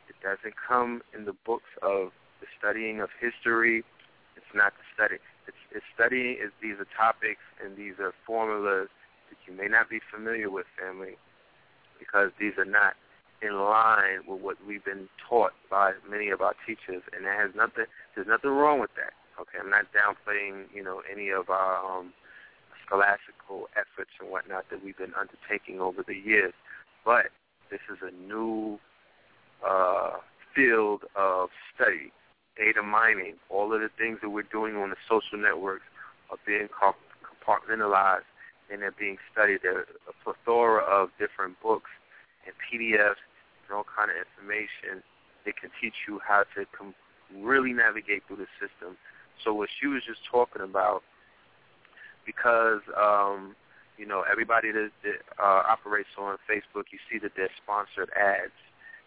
It 0.10 0.20
doesn't 0.22 0.56
come 0.58 1.02
in 1.14 1.24
the 1.26 1.34
books 1.34 1.70
of 1.82 2.12
the 2.42 2.48
studying 2.58 3.00
of 3.00 3.10
history. 3.20 3.86
It's 4.36 4.54
not 4.54 4.74
the 4.78 4.84
study. 4.94 5.20
It's, 5.48 5.58
it's 5.72 5.86
studying 5.94 6.38
is 6.38 6.52
these 6.62 6.80
are 6.80 6.86
topics 6.86 7.42
and 7.64 7.78
these 7.78 8.00
are 8.00 8.14
formulas 8.26 8.90
that 9.30 9.38
you 9.48 9.54
may 9.54 9.68
not 9.68 9.90
be 9.90 10.00
familiar 10.00 10.50
with, 10.50 10.68
family, 10.78 11.18
because 12.00 12.32
these 12.38 12.58
are 12.58 12.66
not 12.66 12.96
in 13.44 13.60
line 13.60 14.24
with 14.28 14.42
what 14.42 14.58
we've 14.66 14.84
been 14.84 15.10
taught 15.30 15.52
by 15.70 15.94
many 16.10 16.30
of 16.30 16.42
our 16.42 16.54
teachers, 16.66 17.04
and 17.12 17.26
that 17.26 17.38
has 17.38 17.52
nothing. 17.56 17.86
There's 18.16 18.28
nothing 18.28 18.52
wrong 18.52 18.80
with 18.80 18.92
that. 18.96 19.14
Okay, 19.40 19.58
I'm 19.60 19.70
not 19.70 19.86
downplaying, 19.92 20.66
you 20.74 20.84
know, 20.84 21.02
any 21.12 21.30
of 21.30 21.50
our 21.50 22.00
um, 22.00 22.14
scholastical 22.86 23.66
efforts 23.76 24.12
and 24.20 24.30
whatnot 24.30 24.66
that 24.70 24.84
we've 24.84 24.98
been 24.98 25.14
undertaking 25.20 25.82
over 25.82 26.04
the 26.06 26.16
years, 26.16 26.54
but 27.04 27.28
this 27.72 27.82
is 27.92 27.98
a 28.02 28.12
new 28.12 28.80
uh, 29.68 30.18
field 30.56 31.02
of 31.16 31.50
study, 31.74 32.12
data 32.58 32.84
mining. 32.84 33.36
All 33.50 33.74
of 33.74 33.82
the 33.82 33.90
things 33.98 34.20
that 34.22 34.30
we're 34.30 34.44
doing 34.44 34.76
on 34.76 34.92
the 34.92 34.96
social 35.10 35.42
networks 35.42 35.86
are 36.30 36.38
being 36.46 36.68
compartmentalized 36.70 38.30
and 38.72 38.82
they're 38.82 38.94
being 38.98 39.18
studied. 39.32 39.60
There's 39.64 39.88
a 40.08 40.14
plethora 40.24 40.84
of 40.84 41.10
different 41.18 41.62
books 41.62 41.90
and 42.46 42.54
PDFs 42.62 43.22
and 43.68 43.76
all 43.76 43.86
kind 43.86 44.12
of 44.12 44.18
information 44.18 45.04
that 45.46 45.60
can 45.60 45.70
teach 45.82 46.08
you 46.08 46.20
how 46.26 46.44
to 46.56 46.66
com- 46.78 46.96
really 47.36 47.74
navigate 47.74 48.24
through 48.28 48.38
the 48.38 48.52
system. 48.60 48.98
So 49.44 49.54
what 49.54 49.70
she 49.80 49.88
was 49.88 50.04
just 50.06 50.20
talking 50.30 50.62
about, 50.62 51.04
because 52.26 52.82
um, 52.96 53.56
you 53.98 54.06
know 54.06 54.24
everybody 54.30 54.72
that, 54.72 54.92
that 55.04 55.20
uh, 55.42 55.64
operates 55.68 56.10
on 56.18 56.38
Facebook, 56.50 56.92
you 56.92 57.00
see 57.12 57.20
that 57.20 57.32
they're 57.36 57.52
sponsored 57.62 58.10
ads. 58.16 58.56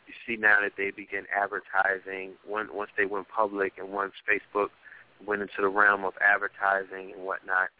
You 0.06 0.14
see 0.26 0.40
now 0.40 0.58
that 0.62 0.72
they 0.76 0.90
begin 0.90 1.26
advertising 1.34 2.38
when, 2.46 2.68
once 2.72 2.90
they 2.96 3.06
went 3.06 3.26
public 3.28 3.74
and 3.78 3.90
once 3.90 4.12
Facebook 4.22 4.68
went 5.26 5.42
into 5.42 5.60
the 5.60 5.68
realm 5.68 6.04
of 6.04 6.12
advertising 6.20 7.12
and 7.16 7.24
whatnot. 7.24 7.70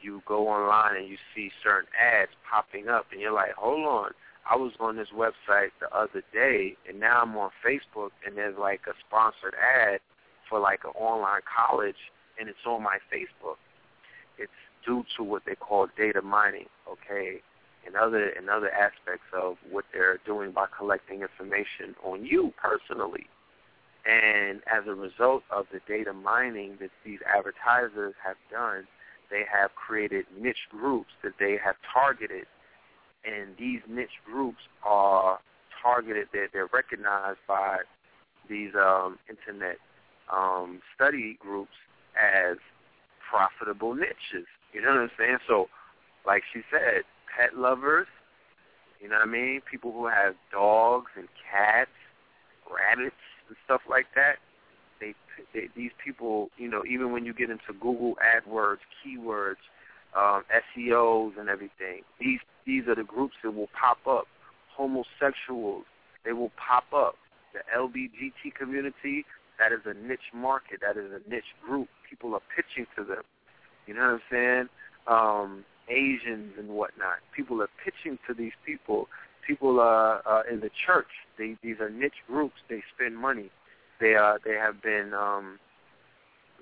You 0.00 0.22
go 0.26 0.48
online 0.48 0.96
and 0.96 1.08
you 1.08 1.16
see 1.34 1.50
certain 1.62 1.88
ads 1.98 2.32
popping 2.48 2.88
up, 2.88 3.06
and 3.12 3.20
you're 3.20 3.32
like, 3.32 3.54
"Hold 3.54 3.86
on, 3.86 4.10
I 4.48 4.56
was 4.56 4.72
on 4.80 4.96
this 4.96 5.08
website 5.14 5.70
the 5.80 5.88
other 5.94 6.22
day, 6.32 6.76
and 6.88 6.98
now 6.98 7.22
I'm 7.22 7.36
on 7.36 7.50
Facebook, 7.64 8.10
and 8.26 8.36
there's 8.36 8.58
like 8.58 8.80
a 8.88 8.92
sponsored 9.06 9.54
ad 9.54 10.00
for 10.48 10.58
like 10.58 10.80
an 10.84 10.90
online 10.90 11.42
college, 11.46 12.10
and 12.38 12.48
it's 12.48 12.66
on 12.66 12.82
my 12.82 12.98
Facebook. 13.12 13.56
It's 14.38 14.50
due 14.84 15.04
to 15.16 15.22
what 15.22 15.42
they 15.46 15.54
call 15.54 15.86
data 15.96 16.22
mining, 16.22 16.66
okay, 16.90 17.40
and 17.86 17.94
other 17.94 18.30
and 18.30 18.50
other 18.50 18.70
aspects 18.70 19.26
of 19.32 19.56
what 19.70 19.84
they're 19.92 20.18
doing 20.26 20.50
by 20.50 20.66
collecting 20.76 21.22
information 21.22 21.94
on 22.04 22.24
you 22.24 22.52
personally. 22.60 23.26
And 24.04 24.60
as 24.66 24.88
a 24.88 24.94
result 24.94 25.44
of 25.50 25.66
the 25.72 25.80
data 25.86 26.12
mining 26.12 26.76
that 26.80 26.90
these 27.04 27.20
advertisers 27.24 28.14
have 28.24 28.36
done, 28.50 28.88
they 29.30 29.44
have 29.50 29.70
created 29.76 30.26
niche 30.36 30.66
groups 30.70 31.10
that 31.22 31.34
they 31.38 31.56
have 31.64 31.76
targeted 31.92 32.46
and 33.24 33.56
these 33.58 33.80
niche 33.88 34.20
groups 34.24 34.58
are 34.84 35.38
targeted. 35.82 36.28
They're, 36.32 36.48
they're 36.52 36.68
recognized 36.72 37.38
by 37.46 37.78
these 38.48 38.70
um, 38.74 39.18
internet 39.28 39.78
um, 40.32 40.80
study 40.94 41.38
groups 41.40 41.72
as 42.16 42.56
profitable 43.30 43.94
niches. 43.94 44.46
You 44.72 44.82
know 44.82 44.88
what 44.88 45.00
I'm 45.00 45.10
saying? 45.18 45.38
So, 45.46 45.68
like 46.26 46.42
she 46.52 46.60
said, 46.70 47.02
pet 47.36 47.56
lovers. 47.56 48.06
You 49.00 49.08
know 49.08 49.16
what 49.16 49.28
I 49.28 49.30
mean? 49.30 49.60
People 49.68 49.92
who 49.92 50.06
have 50.06 50.34
dogs 50.52 51.10
and 51.16 51.28
cats, 51.50 51.90
rabbits 52.70 53.16
and 53.48 53.56
stuff 53.64 53.80
like 53.88 54.06
that. 54.14 54.36
They, 55.00 55.14
they 55.52 55.68
these 55.74 55.90
people, 56.02 56.50
you 56.56 56.68
know, 56.68 56.82
even 56.88 57.12
when 57.12 57.24
you 57.24 57.34
get 57.34 57.50
into 57.50 57.72
Google 57.80 58.16
AdWords 58.22 58.78
keywords, 59.04 59.56
um, 60.16 60.44
SEOs 60.76 61.38
and 61.38 61.48
everything. 61.48 62.02
These 62.20 62.40
these 62.66 62.86
are 62.86 62.94
the 62.94 63.04
groups 63.04 63.34
that 63.42 63.52
will 63.52 63.68
pop 63.78 63.98
up. 64.06 64.26
Homosexuals, 64.76 65.84
they 66.24 66.32
will 66.32 66.52
pop 66.56 66.84
up. 66.94 67.16
The 67.52 67.60
LBGT 67.76 68.54
community, 68.58 69.24
that 69.58 69.72
is 69.72 69.80
a 69.84 69.94
niche 69.94 70.32
market. 70.34 70.80
That 70.80 70.96
is 70.96 71.10
a 71.10 71.28
niche 71.28 71.52
group. 71.64 71.88
People 72.08 72.34
are 72.34 72.42
pitching 72.54 72.86
to 72.96 73.04
them. 73.04 73.22
You 73.86 73.94
know 73.94 74.00
what 74.00 74.08
I'm 74.08 74.20
saying? 74.30 74.68
Um, 75.06 75.64
Asians 75.88 76.54
and 76.58 76.70
whatnot. 76.70 77.18
People 77.36 77.60
are 77.60 77.68
pitching 77.84 78.18
to 78.28 78.34
these 78.34 78.52
people. 78.64 79.08
People 79.46 79.80
are 79.80 80.22
uh, 80.26 80.42
in 80.50 80.60
the 80.60 80.70
church. 80.86 81.08
They, 81.36 81.56
these 81.62 81.80
are 81.80 81.90
niche 81.90 82.22
groups. 82.26 82.56
They 82.70 82.82
spend 82.94 83.18
money. 83.18 83.50
They 84.00 84.14
are. 84.14 84.38
They 84.44 84.54
have 84.54 84.82
been. 84.82 85.12
Um, 85.12 85.58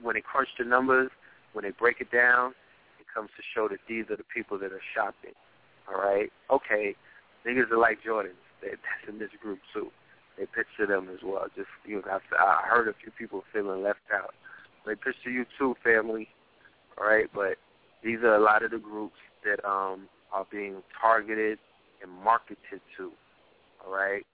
when 0.03 0.15
they 0.15 0.23
crunch 0.23 0.49
the 0.59 0.65
numbers, 0.65 1.11
when 1.53 1.65
they 1.65 1.71
break 1.71 2.01
it 2.01 2.11
down, 2.11 2.55
comes 3.13 3.31
to 3.37 3.43
show 3.55 3.69
that 3.69 3.81
these 3.89 4.05
are 4.11 4.17
the 4.17 4.29
people 4.35 4.59
that 4.59 4.73
are 4.73 4.83
shopping. 4.95 5.35
All 5.89 6.01
right, 6.01 6.31
okay, 6.51 6.95
niggas 7.47 7.71
are 7.71 7.79
like 7.79 7.99
Jordans. 8.07 8.41
They, 8.63 8.71
that's 8.71 9.09
in 9.09 9.19
this 9.19 9.31
group 9.43 9.59
too. 9.73 9.91
They 10.39 10.47
picture 10.47 10.87
them 10.87 11.09
as 11.13 11.21
well. 11.25 11.47
Just 11.57 11.69
you 11.85 11.97
know, 11.97 12.03
I, 12.11 12.19
I 12.43 12.69
heard 12.69 12.89
a 12.89 12.95
few 13.03 13.13
people 13.19 13.43
feeling 13.53 13.83
left 13.83 14.01
out. 14.13 14.35
They 14.87 14.95
picture 14.95 15.31
you 15.31 15.45
too, 15.59 15.75
family. 15.83 16.29
All 16.99 17.07
right, 17.07 17.27
but 17.35 17.57
these 18.03 18.19
are 18.23 18.35
a 18.35 18.43
lot 18.43 18.63
of 18.63 18.71
the 18.71 18.79
groups 18.79 19.19
that 19.45 19.65
um 19.69 20.09
are 20.33 20.47
being 20.51 20.83
targeted 21.01 21.59
and 22.03 22.11
marketed 22.25 22.81
to. 22.97 23.11
All 23.85 23.93
right, 23.93 24.25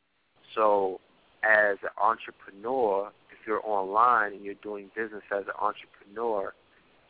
so 0.54 1.00
as 1.42 1.78
an 1.82 1.90
entrepreneur, 2.00 3.10
if 3.30 3.46
you're 3.46 3.62
online 3.64 4.32
and 4.32 4.44
you're 4.44 4.54
doing 4.62 4.90
business 4.96 5.22
as 5.30 5.44
an 5.44 5.54
entrepreneur, 5.60 6.52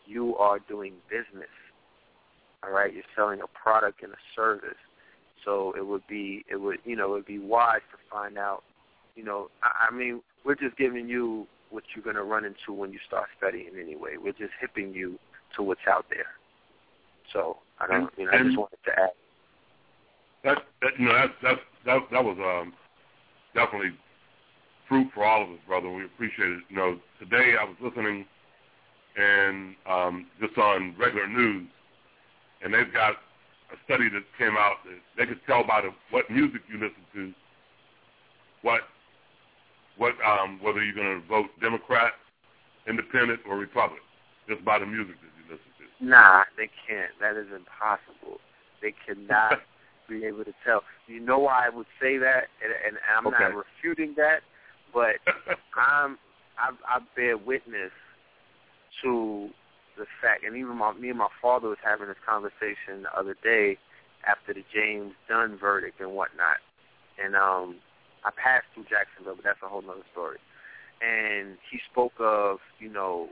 you 0.06 0.36
are 0.36 0.58
doing 0.58 0.94
business. 1.08 1.48
All 2.62 2.70
right, 2.70 2.92
you're 2.92 3.04
selling 3.14 3.40
a 3.42 3.46
product 3.46 4.02
and 4.02 4.12
a 4.12 4.16
service. 4.34 4.78
So 5.44 5.74
it 5.76 5.86
would 5.86 6.02
be 6.08 6.44
it 6.50 6.56
would 6.56 6.78
you 6.84 6.96
know 6.96 7.06
it 7.06 7.10
would 7.10 7.26
be 7.26 7.38
wise 7.38 7.80
to 7.92 7.98
find 8.10 8.38
out. 8.38 8.62
You 9.14 9.24
know, 9.24 9.48
I, 9.62 9.88
I 9.90 9.94
mean, 9.94 10.20
we're 10.44 10.56
just 10.56 10.76
giving 10.76 11.08
you 11.08 11.46
what 11.70 11.84
you're 11.94 12.04
going 12.04 12.16
to 12.16 12.24
run 12.24 12.44
into 12.44 12.72
when 12.72 12.92
you 12.92 12.98
start 13.06 13.26
studying 13.38 13.70
anyway. 13.80 14.16
We're 14.22 14.32
just 14.32 14.52
hipping 14.60 14.92
you 14.92 15.18
to 15.56 15.62
what's 15.62 15.80
out 15.88 16.06
there. 16.10 16.26
So 17.32 17.58
I 17.80 17.86
don't, 17.86 18.10
you 18.16 18.26
know, 18.26 18.30
I 18.32 18.42
just 18.42 18.58
wanted 18.58 18.78
to 18.84 18.92
add. 18.92 19.10
That, 20.44 20.58
that 20.82 20.90
you 20.98 21.06
know 21.06 21.12
that 21.12 21.30
that 21.42 21.58
that 21.84 22.00
that 22.12 22.24
was 22.24 22.36
um 22.38 22.72
definitely 23.54 23.90
fruit 24.88 25.08
for 25.14 25.24
all 25.24 25.42
of 25.42 25.50
us, 25.50 25.58
brother. 25.66 25.90
We 25.90 26.04
appreciate 26.04 26.50
it. 26.50 26.62
You 26.68 26.76
know, 26.76 26.98
today 27.18 27.54
I 27.60 27.64
was 27.64 27.76
listening 27.82 28.26
and 29.16 29.74
um, 29.88 30.26
just 30.40 30.56
on 30.58 30.94
regular 30.98 31.26
news, 31.26 31.68
and 32.62 32.72
they've 32.72 32.92
got 32.92 33.14
a 33.72 33.76
study 33.84 34.08
that 34.10 34.22
came 34.38 34.56
out 34.56 34.76
that 34.84 35.00
they 35.16 35.26
could 35.26 35.40
tell 35.46 35.66
by 35.66 35.80
the, 35.80 35.90
what 36.10 36.30
music 36.30 36.62
you 36.68 36.74
listen 36.74 37.02
to, 37.14 37.32
what 38.62 38.82
what 39.96 40.12
um, 40.20 40.60
whether 40.62 40.84
you're 40.84 40.94
going 40.94 41.20
to 41.20 41.26
vote 41.26 41.46
Democrat, 41.60 42.12
Independent, 42.86 43.40
or 43.48 43.56
Republican, 43.56 44.04
just 44.48 44.64
by 44.64 44.78
the 44.78 44.86
music 44.86 45.16
that 45.20 45.32
you 45.40 45.56
listen 45.56 45.70
to. 45.80 46.04
Nah, 46.04 46.44
they 46.56 46.68
can't. 46.86 47.10
That 47.20 47.36
is 47.40 47.48
impossible. 47.48 48.40
They 48.82 48.92
cannot 49.06 49.60
be 50.08 50.24
able 50.26 50.44
to 50.44 50.52
tell. 50.64 50.82
You 51.06 51.20
know 51.20 51.38
why 51.38 51.66
I 51.66 51.74
would 51.74 51.86
say 52.00 52.18
that, 52.18 52.52
and, 52.62 52.72
and 52.86 52.96
I'm 53.16 53.26
okay. 53.26 53.36
not 53.40 53.52
refuting 53.54 54.14
that, 54.18 54.40
but 54.92 55.16
I'm 55.74 56.18
I, 56.58 56.72
I 56.86 57.00
bear 57.14 57.38
witness 57.38 57.92
to 59.02 59.50
the 59.96 60.06
fact, 60.20 60.44
and 60.44 60.56
even 60.56 60.76
my, 60.76 60.92
me 60.92 61.08
and 61.10 61.18
my 61.18 61.28
father 61.40 61.68
was 61.68 61.78
having 61.82 62.08
this 62.08 62.16
conversation 62.26 63.02
the 63.02 63.18
other 63.18 63.36
day 63.42 63.78
after 64.26 64.52
the 64.52 64.64
James 64.72 65.12
Dunn 65.28 65.56
verdict 65.58 66.00
and 66.00 66.12
whatnot, 66.12 66.58
and 67.22 67.34
um, 67.34 67.76
I 68.24 68.30
passed 68.30 68.66
through 68.74 68.84
Jacksonville, 68.84 69.36
but 69.36 69.44
that's 69.44 69.62
a 69.62 69.68
whole 69.68 69.84
other 69.88 70.04
story. 70.12 70.38
And 71.00 71.56
he 71.70 71.78
spoke 71.90 72.14
of, 72.18 72.58
you 72.78 72.88
know, 72.88 73.28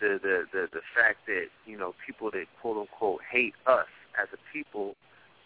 the 0.00 0.18
the 0.20 0.44
the 0.52 0.66
the 0.72 0.80
fact 0.94 1.26
that 1.26 1.46
you 1.64 1.78
know 1.78 1.94
people 2.04 2.30
that 2.32 2.46
quote 2.60 2.76
unquote 2.76 3.20
hate 3.30 3.54
us 3.66 3.86
as 4.20 4.28
a 4.34 4.38
people 4.52 4.96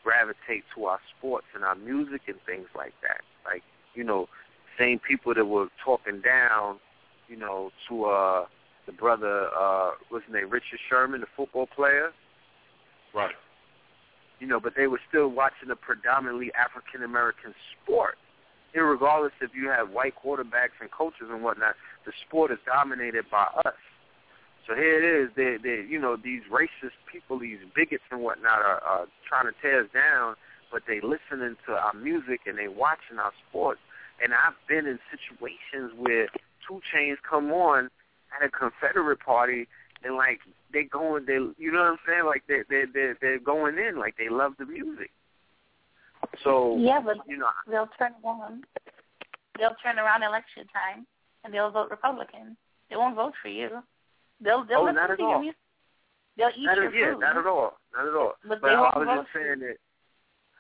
gravitate 0.02 0.64
to 0.74 0.86
our 0.86 0.98
sports 1.16 1.46
and 1.54 1.62
our 1.62 1.74
music 1.74 2.22
and 2.26 2.36
things 2.46 2.66
like 2.74 2.94
that. 3.02 3.20
Like 3.44 3.62
you 3.94 4.02
know, 4.02 4.28
same 4.78 4.98
people 4.98 5.34
that 5.34 5.44
were 5.44 5.68
talking 5.84 6.22
down, 6.22 6.78
you 7.28 7.36
know, 7.36 7.70
to 7.88 8.04
uh 8.06 8.46
the 8.86 8.92
brother, 8.92 9.48
uh 9.58 9.90
what's 10.08 10.24
his 10.26 10.34
name, 10.34 10.50
Richard 10.50 10.80
Sherman, 10.88 11.20
the 11.20 11.26
football 11.36 11.66
player. 11.66 12.12
Right. 13.14 13.34
You 14.40 14.46
know, 14.46 14.60
but 14.60 14.74
they 14.76 14.86
were 14.86 15.00
still 15.08 15.28
watching 15.28 15.70
a 15.70 15.76
predominantly 15.76 16.52
African 16.54 17.02
American 17.02 17.54
sport. 17.72 18.16
Irregardless 18.74 19.30
if 19.40 19.50
you 19.54 19.68
have 19.68 19.90
white 19.90 20.14
quarterbacks 20.22 20.76
and 20.80 20.90
coaches 20.90 21.28
and 21.30 21.42
whatnot, 21.42 21.74
the 22.04 22.12
sport 22.26 22.50
is 22.50 22.58
dominated 22.66 23.24
by 23.30 23.46
us. 23.64 23.80
So 24.66 24.74
here 24.74 24.98
it 24.98 25.06
is. 25.06 25.30
They, 25.36 25.56
they, 25.62 25.86
you 25.88 25.98
know, 25.98 26.16
these 26.16 26.42
racist 26.50 26.98
people, 27.10 27.38
these 27.38 27.58
bigots 27.74 28.02
and 28.10 28.20
whatnot, 28.20 28.58
are, 28.58 28.82
are 28.82 29.06
trying 29.26 29.46
to 29.46 29.54
tear 29.62 29.84
us 29.84 29.88
down. 29.94 30.34
But 30.72 30.82
they 30.88 31.00
listening 31.00 31.56
to 31.66 31.72
our 31.72 31.94
music 31.94 32.40
and 32.46 32.58
they 32.58 32.66
watching 32.66 33.18
our 33.22 33.32
sports. 33.48 33.80
And 34.22 34.34
I've 34.34 34.58
been 34.68 34.86
in 34.86 34.98
situations 35.08 35.92
where 35.96 36.26
2 36.66 36.80
Chainz 36.92 37.16
come 37.28 37.52
on 37.52 37.88
at 38.40 38.46
a 38.46 38.50
Confederate 38.50 39.20
party 39.20 39.66
and 40.04 40.16
like 40.16 40.40
they 40.72 40.84
going, 40.84 41.26
they, 41.26 41.34
you 41.58 41.72
know 41.72 41.78
what 41.80 41.92
I'm 41.92 41.98
saying? 42.06 42.26
Like 42.26 42.42
they, 42.48 42.60
they, 42.68 42.84
they, 42.92 43.12
they're 43.20 43.40
going 43.40 43.78
in, 43.78 43.98
like 43.98 44.16
they 44.18 44.28
love 44.28 44.52
the 44.58 44.66
music. 44.66 45.10
So 46.42 46.76
yeah, 46.78 47.00
but 47.04 47.16
you 47.28 47.38
know, 47.38 47.48
they'll 47.70 47.88
turn 47.98 48.12
around. 48.24 48.64
They'll 49.58 49.76
turn 49.82 49.98
around 49.98 50.22
election 50.22 50.64
time 50.72 51.06
and 51.44 51.54
they'll 51.54 51.70
vote 51.70 51.90
Republican. 51.90 52.56
They 52.90 52.96
won't 52.96 53.16
vote 53.16 53.32
for 53.40 53.48
you. 53.48 53.68
They'll 54.40 54.64
they'll 54.64 54.80
oh, 54.80 54.84
listen 54.84 54.96
not 54.96 55.10
at 55.10 55.18
to 55.18 55.24
all. 55.24 55.30
your 55.30 55.40
music. 55.40 55.60
They'll 56.36 56.52
eat 56.56 56.66
Not 56.66 56.76
your 56.76 56.88
at, 56.88 56.94
yeah, 56.94 57.12
food. 57.14 57.20
not 57.20 57.36
at 57.38 57.46
all, 57.46 57.72
not 57.94 58.06
at 58.06 58.14
all. 58.14 58.32
But 58.46 58.60
But 58.60 58.72
I 58.72 58.98
was 58.98 59.08
just 59.24 59.28
saying 59.32 59.60
you. 59.60 59.68
that 59.68 59.76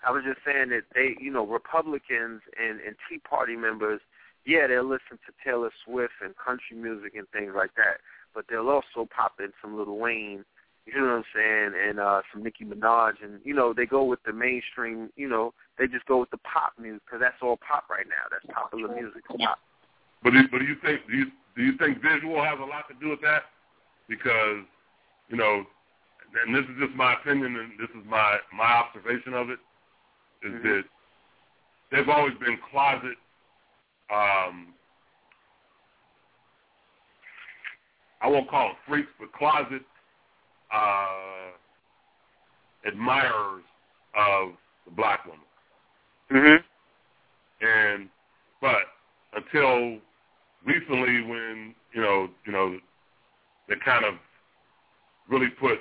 I 0.06 0.10
was 0.10 0.22
just 0.24 0.38
saying 0.46 0.70
that 0.70 0.84
they, 0.94 1.16
you 1.20 1.30
know, 1.32 1.44
Republicans 1.44 2.40
and, 2.56 2.80
and 2.80 2.96
Tea 3.08 3.18
Party 3.18 3.56
members, 3.56 4.00
yeah, 4.46 4.66
they'll 4.68 4.84
listen 4.88 5.18
to 5.26 5.32
Taylor 5.44 5.70
Swift 5.84 6.14
and 6.24 6.34
country 6.36 6.76
music 6.76 7.14
and 7.16 7.28
things 7.30 7.52
like 7.54 7.74
that, 7.76 7.98
but 8.34 8.46
they'll 8.48 8.70
also 8.70 9.08
pop 9.14 9.34
in 9.40 9.52
some 9.60 9.76
Lil 9.76 9.98
Wayne, 9.98 10.44
you 10.86 10.94
know 10.94 11.04
what 11.04 11.12
I'm 11.12 11.24
saying, 11.34 11.72
and 11.88 11.98
uh, 11.98 12.22
some 12.32 12.44
Nicki 12.44 12.64
Minaj, 12.64 13.14
and 13.22 13.40
you 13.44 13.52
know, 13.52 13.74
they 13.74 13.86
go 13.86 14.04
with 14.04 14.20
the 14.24 14.32
mainstream, 14.32 15.10
you 15.16 15.28
know, 15.28 15.52
they 15.78 15.88
just 15.88 16.06
go 16.06 16.18
with 16.18 16.30
the 16.30 16.38
pop 16.38 16.74
music 16.80 17.02
because 17.04 17.20
that's 17.20 17.42
all 17.42 17.58
pop 17.58 17.90
right 17.90 18.06
now. 18.08 18.30
That's 18.30 18.46
popular 18.46 18.94
music. 18.94 19.26
Pop. 19.26 19.58
But 20.22 20.32
do, 20.32 20.42
but 20.50 20.58
do 20.58 20.64
you 20.64 20.76
think 20.82 21.00
do 21.10 21.16
you 21.16 21.26
do 21.56 21.62
you 21.62 21.76
think 21.76 22.00
visual 22.00 22.42
has 22.42 22.58
a 22.60 22.64
lot 22.64 22.86
to 22.88 22.94
do 23.00 23.10
with 23.10 23.20
that? 23.22 23.50
Because 24.08 24.62
you 25.28 25.36
know, 25.36 25.64
and 26.46 26.54
this 26.54 26.62
is 26.70 26.78
just 26.78 26.94
my 26.94 27.14
opinion, 27.14 27.56
and 27.56 27.72
this 27.80 27.90
is 27.90 28.06
my 28.06 28.38
my 28.54 28.86
observation 28.86 29.34
of 29.34 29.50
it, 29.50 29.58
is 30.42 30.52
Mhm. 30.54 30.62
that 30.62 30.84
they've 31.90 32.08
always 32.08 32.34
been 32.38 32.58
closet. 32.70 33.18
Um, 34.12 34.68
I 38.22 38.28
won't 38.28 38.48
call 38.48 38.68
them 38.68 38.76
freaks, 38.88 39.10
but 39.20 39.32
closet 39.32 39.82
uh, 40.72 41.50
admirers 42.86 43.62
of 44.16 44.50
the 44.86 44.90
black 44.92 45.24
woman. 45.26 45.40
Mhm. 46.30 46.64
And 47.60 48.10
but 48.60 48.82
until 49.34 50.00
recently, 50.64 51.22
when 51.22 51.74
you 51.92 52.00
know, 52.02 52.30
you 52.46 52.52
know, 52.52 52.80
they 53.68 53.76
kind 53.84 54.04
of 54.04 54.14
really 55.28 55.48
put 55.50 55.80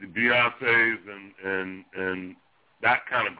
the 0.00 0.06
Beyonces 0.06 0.98
and 1.08 1.32
and 1.44 1.84
and 1.94 2.36
that 2.82 3.06
kind 3.10 3.28
of 3.28 3.34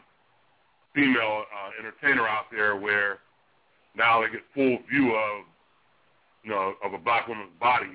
female 0.95 1.45
uh, 1.55 1.71
entertainer 1.79 2.27
out 2.29 2.47
there, 2.51 2.77
where 2.77 3.19
now 3.97 4.21
they 4.21 4.31
get 4.31 4.43
full 4.55 4.79
view 4.91 5.15
of 5.15 5.45
you 6.45 6.51
know 6.51 6.75
of 6.85 6.93
a 6.93 6.99
black 6.99 7.29
woman's 7.29 7.53
body, 7.61 7.93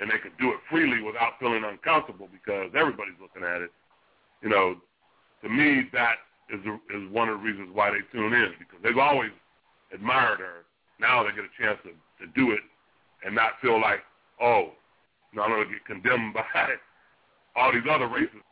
and 0.00 0.10
they 0.10 0.18
could 0.18 0.36
do 0.38 0.50
it 0.50 0.58
freely 0.70 1.02
without 1.02 1.38
feeling 1.38 1.62
uncomfortable 1.64 2.28
because 2.32 2.70
everybody's 2.76 3.18
looking 3.20 3.44
at 3.44 3.62
it. 3.62 3.70
You 4.42 4.48
know, 4.48 4.76
to 5.42 5.48
me, 5.48 5.88
that 5.92 6.16
is 6.50 6.60
the, 6.64 6.74
is 6.94 7.10
one 7.12 7.28
of 7.28 7.38
the 7.38 7.44
reasons 7.44 7.70
why 7.72 7.90
they 7.90 8.00
tune 8.12 8.32
in 8.32 8.52
because 8.58 8.78
they've 8.82 8.98
always 8.98 9.30
admired 9.92 10.40
her. 10.40 10.64
Now 10.98 11.22
they 11.22 11.30
get 11.30 11.44
a 11.44 11.54
chance 11.60 11.78
to 11.84 11.90
to 12.24 12.32
do 12.34 12.52
it 12.52 12.60
and 13.24 13.34
not 13.34 13.52
feel 13.60 13.80
like, 13.80 14.00
oh, 14.40 14.70
no, 15.34 15.42
I'm 15.42 15.50
going 15.50 15.66
to 15.68 15.72
get 15.72 15.84
condemned 15.84 16.34
by 16.34 16.44
all 17.56 17.72
these 17.72 17.82
other 17.90 18.06
racist 18.06 18.44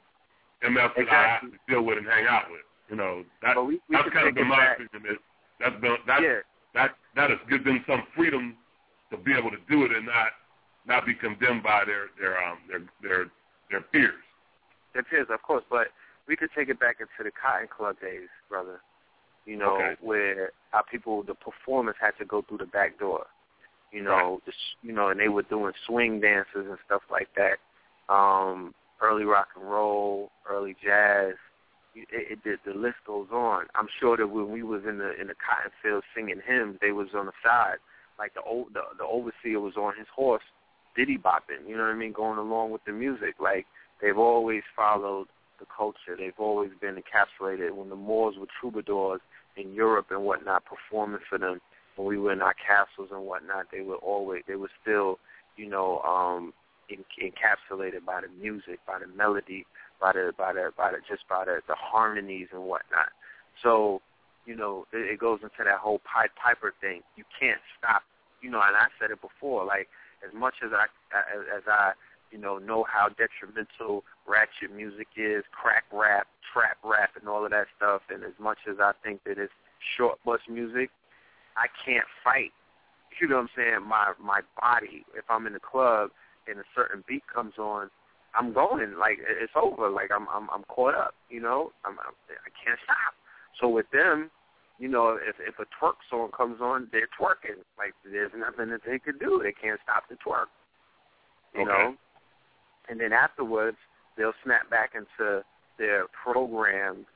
MFs 0.65 0.97
that 0.97 1.09
I 1.11 1.39
have 1.41 1.43
to 1.43 1.59
deal 1.69 1.83
with 1.83 1.99
and 1.99 2.07
hang 2.07 2.27
out 2.27 2.51
with. 2.51 2.61
You 2.91 2.97
know, 2.97 3.25
that 3.43 3.57
we, 3.57 3.81
we 3.89 3.97
that's 3.97 4.09
kind 4.13 4.29
of 4.29 4.35
been 4.35 4.49
my 4.49 4.57
back. 4.57 4.81
opinion. 4.81 5.17
That 5.61 5.73
that's 5.73 5.81
been 5.81 5.97
that 6.07 6.23
Yeah. 6.23 6.41
That 6.75 6.97
that 7.17 7.31
has 7.31 7.39
given 7.49 7.65
them 7.75 7.85
some 7.87 8.03
freedom 8.15 8.57
to 9.11 9.17
be 9.17 9.33
able 9.33 9.51
to 9.51 9.59
do 9.69 9.85
it 9.85 9.93
and 9.93 10.07
not 10.07 10.29
not 10.87 11.07
be 11.07 11.15
condemned 11.15 11.63
by 11.63 11.85
their 11.85 12.07
their 12.21 12.43
um 12.43 12.59
their 12.69 12.81
their 13.03 13.27
their 13.71 13.81
peers. 13.81 14.15
It 14.95 15.07
is, 15.13 15.27
of 15.33 15.43
course, 15.43 15.65
but 15.71 15.89
we 16.29 16.37
could 16.37 16.51
take 16.57 16.69
it 16.69 16.79
back 16.79 16.97
into 17.01 17.25
the 17.25 17.31
Cotton 17.31 17.69
Club 17.75 17.97
days, 18.01 18.29
brother. 18.49 18.81
You 19.47 19.57
know, 19.57 19.75
Okay. 19.77 19.97
where 20.01 20.53
our 20.73 20.85
people, 20.91 21.23
the 21.23 21.35
performers 21.35 21.97
had 22.01 22.13
to 22.19 22.25
go 22.25 22.43
through 22.43 22.59
the 22.59 22.67
back 22.67 22.99
door. 22.99 23.27
You 23.93 24.03
know, 24.03 24.41
the, 24.47 24.53
s- 24.53 24.77
you 24.83 24.93
know, 24.93 25.09
and 25.11 25.21
they 25.21 25.29
were 25.29 25.43
doing 25.43 25.73
swing 25.87 26.21
dances 26.21 26.67
and 26.69 26.79
stuff 26.87 27.03
like 27.11 27.29
that. 27.37 27.59
Um, 28.13 28.75
early 29.03 29.25
rock 29.25 29.49
and 29.55 29.71
roll, 29.71 30.31
early 30.49 30.75
jazz. 30.83 31.35
It, 31.95 32.09
it, 32.11 32.39
it, 32.45 32.61
the 32.67 32.75
list 32.75 32.97
goes 33.07 33.29
on. 33.31 33.67
I'm 33.75 33.89
sure 34.01 34.17
that 34.17 34.27
when 34.27 34.51
we 34.51 34.63
was 34.63 34.83
in 34.89 34.99
the 34.99 35.19
in 35.21 35.29
the 35.29 35.35
cotton 35.35 35.71
field 35.83 36.03
singing 36.15 36.41
hymns, 36.45 36.79
they 36.81 36.93
was 36.93 37.09
on 37.15 37.27
the 37.27 37.33
side, 37.43 37.79
like 38.19 38.35
the 38.35 38.43
old 38.43 38.75
the, 38.75 38.83
the 38.99 39.05
overseer 39.05 39.61
was 39.61 39.77
on 39.77 39.95
his 39.97 40.09
horse, 40.15 40.43
diddy 40.97 41.17
bopping. 41.19 41.69
You 41.69 41.77
know 41.77 41.85
what 41.85 41.95
I 41.95 41.95
mean, 41.95 42.13
going 42.13 42.39
along 42.39 42.73
with 42.73 42.85
the 42.85 42.93
music. 42.93 43.37
Like 43.41 43.67
they've 44.03 44.19
always 44.19 44.63
followed 44.75 45.29
the 45.61 45.67
culture. 45.75 46.17
They've 46.19 46.33
always 46.39 46.71
been 46.81 46.97
encapsulated. 46.97 47.75
When 47.75 47.89
the 47.89 47.97
Moors 47.97 48.35
were 48.39 48.49
troubadours 48.61 49.21
in 49.57 49.73
Europe 49.73 50.07
and 50.11 50.25
whatnot, 50.25 50.65
performing 50.65 51.21
for 51.29 51.39
them, 51.39 51.61
when 51.97 52.09
we 52.09 52.19
were 52.19 52.33
in 52.33 52.43
our 52.43 52.55
castles 52.55 53.11
and 53.13 53.23
whatnot, 53.23 53.67
they 53.73 53.83
were 53.83 53.97
always 53.97 54.43
they 54.49 54.57
were 54.57 54.71
still, 54.83 55.19
you 55.57 55.69
know, 55.69 56.01
um, 56.01 56.53
en- 56.91 57.05
encapsulated 57.23 58.05
by 58.05 58.21
the 58.21 58.29
music, 58.41 58.81
by 58.87 58.99
the 58.99 59.07
melody, 59.07 59.65
by 60.01 60.13
the 60.13 60.33
by 60.37 60.53
the 60.53 60.71
by 60.77 60.91
the 60.93 60.99
just 61.09 61.29
by 61.29 61.45
the, 61.45 61.61
the 61.69 61.75
harmonies 61.75 62.49
and 62.53 62.63
whatnot. 62.63 63.09
So, 63.63 64.03
you 64.47 64.57
know, 64.57 64.87
it, 64.93 65.13
it 65.13 65.19
goes 65.19 65.41
into 65.43 65.65
that 65.65 65.79
whole 65.79 66.01
Pied 66.05 66.31
Piper 66.37 66.75
thing. 66.81 67.03
You 67.17 67.25
can't 67.39 67.61
stop. 67.79 68.03
You 68.43 68.51
know, 68.51 68.61
and 68.61 68.77
I 68.77 68.87
said 69.01 69.11
it 69.11 69.21
before. 69.21 69.65
Like 69.65 69.89
as 70.27 70.35
much 70.35 70.55
as 70.65 70.71
I 70.73 70.85
as, 71.15 71.45
as 71.57 71.63
I 71.67 71.93
you 72.35 72.41
know, 72.41 72.59
know 72.59 72.85
how 72.91 73.09
detrimental 73.09 74.03
ratchet 74.27 74.75
music 74.75 75.07
is, 75.17 75.45
crack 75.53 75.85
rap, 75.93 76.27
trap 76.53 76.79
rap, 76.83 77.11
and 77.19 77.29
all 77.29 77.45
of 77.45 77.53
that 77.53 77.67
stuff. 77.77 78.03
And 78.11 78.25
as 78.25 78.35
much 78.41 78.59
as 78.69 78.77
I 78.81 78.91
think 79.05 79.23
that 79.25 79.39
it's 79.39 79.53
short 79.97 80.19
bus 80.25 80.41
music, 80.51 80.91
I 81.57 81.67
can't 81.85 82.07
fight. 82.25 82.51
You 83.21 83.29
know 83.29 83.37
what 83.37 83.43
I'm 83.43 83.49
saying? 83.57 83.89
My 83.89 84.13
my 84.21 84.41
body. 84.61 85.05
If 85.17 85.25
I'm 85.29 85.47
in 85.47 85.53
the 85.53 85.61
club 85.61 86.11
and 86.49 86.59
a 86.59 86.65
certain 86.75 87.05
beat 87.07 87.23
comes 87.33 87.55
on, 87.57 87.89
I'm 88.37 88.53
going 88.53 88.97
like 88.99 89.19
it's 89.21 89.53
over. 89.55 89.89
Like 89.89 90.11
I'm 90.15 90.27
I'm 90.29 90.49
I'm 90.51 90.65
caught 90.65 90.95
up. 90.95 91.15
You 91.31 91.41
know, 91.41 91.73
I'm, 91.85 91.93
I'm 91.93 92.15
I 92.29 92.51
can't 92.65 92.79
stop. 92.85 93.15
So 93.61 93.69
with 93.69 93.87
them, 93.93 94.31
you 94.79 94.89
know, 94.89 95.19
if 95.21 95.37
if 95.39 95.55
a 95.59 95.67
twerk 95.79 95.95
song 96.11 96.31
comes 96.37 96.61
on, 96.61 96.89
they're 96.93 97.09
twerking. 97.19 97.63
Like 97.79 97.95
there's 98.05 98.33
nothing 98.37 98.71
that 98.71 98.81
they 98.87 98.99
could 98.99 99.21
do. 99.21 99.41
They 99.43 99.53
can't 99.53 99.81
stop 99.83 100.05
the 100.09 100.17
twerk. 100.17 100.47
You 101.55 101.63
Okay. 101.63 101.69
know, 101.71 101.95
and 102.89 103.01
then 103.01 103.13
afterwards 103.13 103.77
they'll 104.17 104.35
snap 104.45 104.69
back 104.71 104.93
into 104.95 105.43
their 105.79 106.07
programmed, 106.23 107.07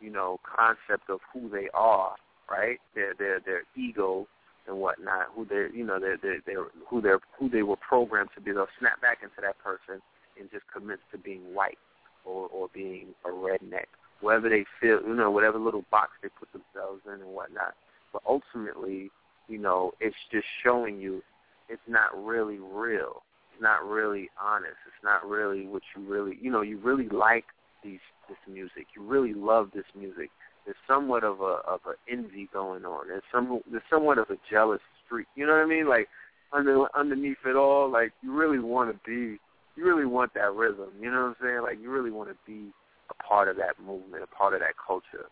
you 0.00 0.10
know, 0.10 0.38
concept 0.44 1.08
of 1.08 1.20
who 1.32 1.48
they 1.48 1.68
are, 1.72 2.14
right? 2.50 2.78
Their 2.94 3.14
their 3.14 3.38
their 3.40 3.62
ego 3.76 4.26
and 4.66 4.78
whatnot, 4.78 5.28
who 5.36 5.44
they 5.44 5.68
you 5.76 5.84
know 5.84 6.00
they're 6.00 6.16
they 6.16 6.38
they're 6.44 6.66
who 6.88 7.00
they're 7.00 7.20
who 7.38 7.48
they 7.48 7.62
were 7.62 7.76
programmed 7.76 8.30
to 8.34 8.40
be. 8.40 8.50
They'll 8.50 8.66
snap 8.80 9.00
back 9.00 9.18
into 9.22 9.36
that 9.40 9.58
person 9.62 10.02
and 10.38 10.50
just 10.50 10.64
commit 10.72 11.00
to 11.12 11.18
being 11.18 11.54
white 11.54 11.78
or 12.24 12.48
or 12.48 12.68
being 12.72 13.14
a 13.24 13.28
redneck, 13.28 13.86
wherever 14.20 14.48
they 14.48 14.64
feel, 14.80 15.00
you 15.06 15.14
know, 15.14 15.30
whatever 15.30 15.58
little 15.58 15.84
box 15.90 16.12
they 16.22 16.28
put 16.28 16.48
themselves 16.52 17.02
in 17.06 17.20
and 17.20 17.30
whatnot. 17.30 17.74
But 18.12 18.22
ultimately, 18.26 19.10
you 19.48 19.58
know, 19.58 19.92
it's 20.00 20.16
just 20.32 20.46
showing 20.62 21.00
you 21.00 21.22
it's 21.68 21.82
not 21.88 22.10
really 22.24 22.58
real. 22.58 23.22
It's 23.52 23.62
not 23.62 23.84
really 23.84 24.30
honest. 24.40 24.76
It's 24.86 25.04
not 25.04 25.28
really 25.28 25.66
what 25.66 25.82
you 25.96 26.02
really, 26.10 26.38
you 26.40 26.50
know, 26.50 26.62
you 26.62 26.78
really 26.78 27.08
like 27.08 27.44
these 27.82 28.00
this 28.28 28.38
music. 28.50 28.86
You 28.96 29.02
really 29.02 29.34
love 29.34 29.70
this 29.74 29.84
music. 29.96 30.30
There's 30.64 30.76
somewhat 30.88 31.24
of 31.24 31.40
a 31.40 31.60
of 31.66 31.80
an 31.86 31.94
envy 32.10 32.48
going 32.52 32.84
on. 32.84 33.08
There's 33.08 33.22
some 33.30 33.60
there's 33.70 33.82
somewhat 33.90 34.18
of 34.18 34.30
a 34.30 34.36
jealous 34.50 34.80
streak. 35.04 35.26
You 35.36 35.46
know 35.46 35.52
what 35.52 35.62
I 35.62 35.66
mean? 35.66 35.88
Like 35.88 36.08
under 36.52 36.86
underneath 36.96 37.38
it 37.44 37.56
all, 37.56 37.90
like 37.90 38.12
you 38.22 38.32
really 38.32 38.58
want 38.58 38.90
to 38.90 38.98
be, 39.08 39.38
you 39.76 39.84
really 39.84 40.06
want 40.06 40.34
that 40.34 40.54
rhythm. 40.54 40.90
You 41.00 41.10
know 41.10 41.22
what 41.22 41.28
I'm 41.28 41.36
saying? 41.42 41.62
Like 41.62 41.78
you 41.80 41.90
really 41.90 42.10
want 42.10 42.30
to 42.30 42.36
be 42.46 42.70
a 43.10 43.14
part 43.22 43.48
of 43.48 43.56
that 43.56 43.80
movement, 43.84 44.22
a 44.22 44.26
part 44.26 44.54
of 44.54 44.60
that 44.60 44.74
culture. 44.84 45.26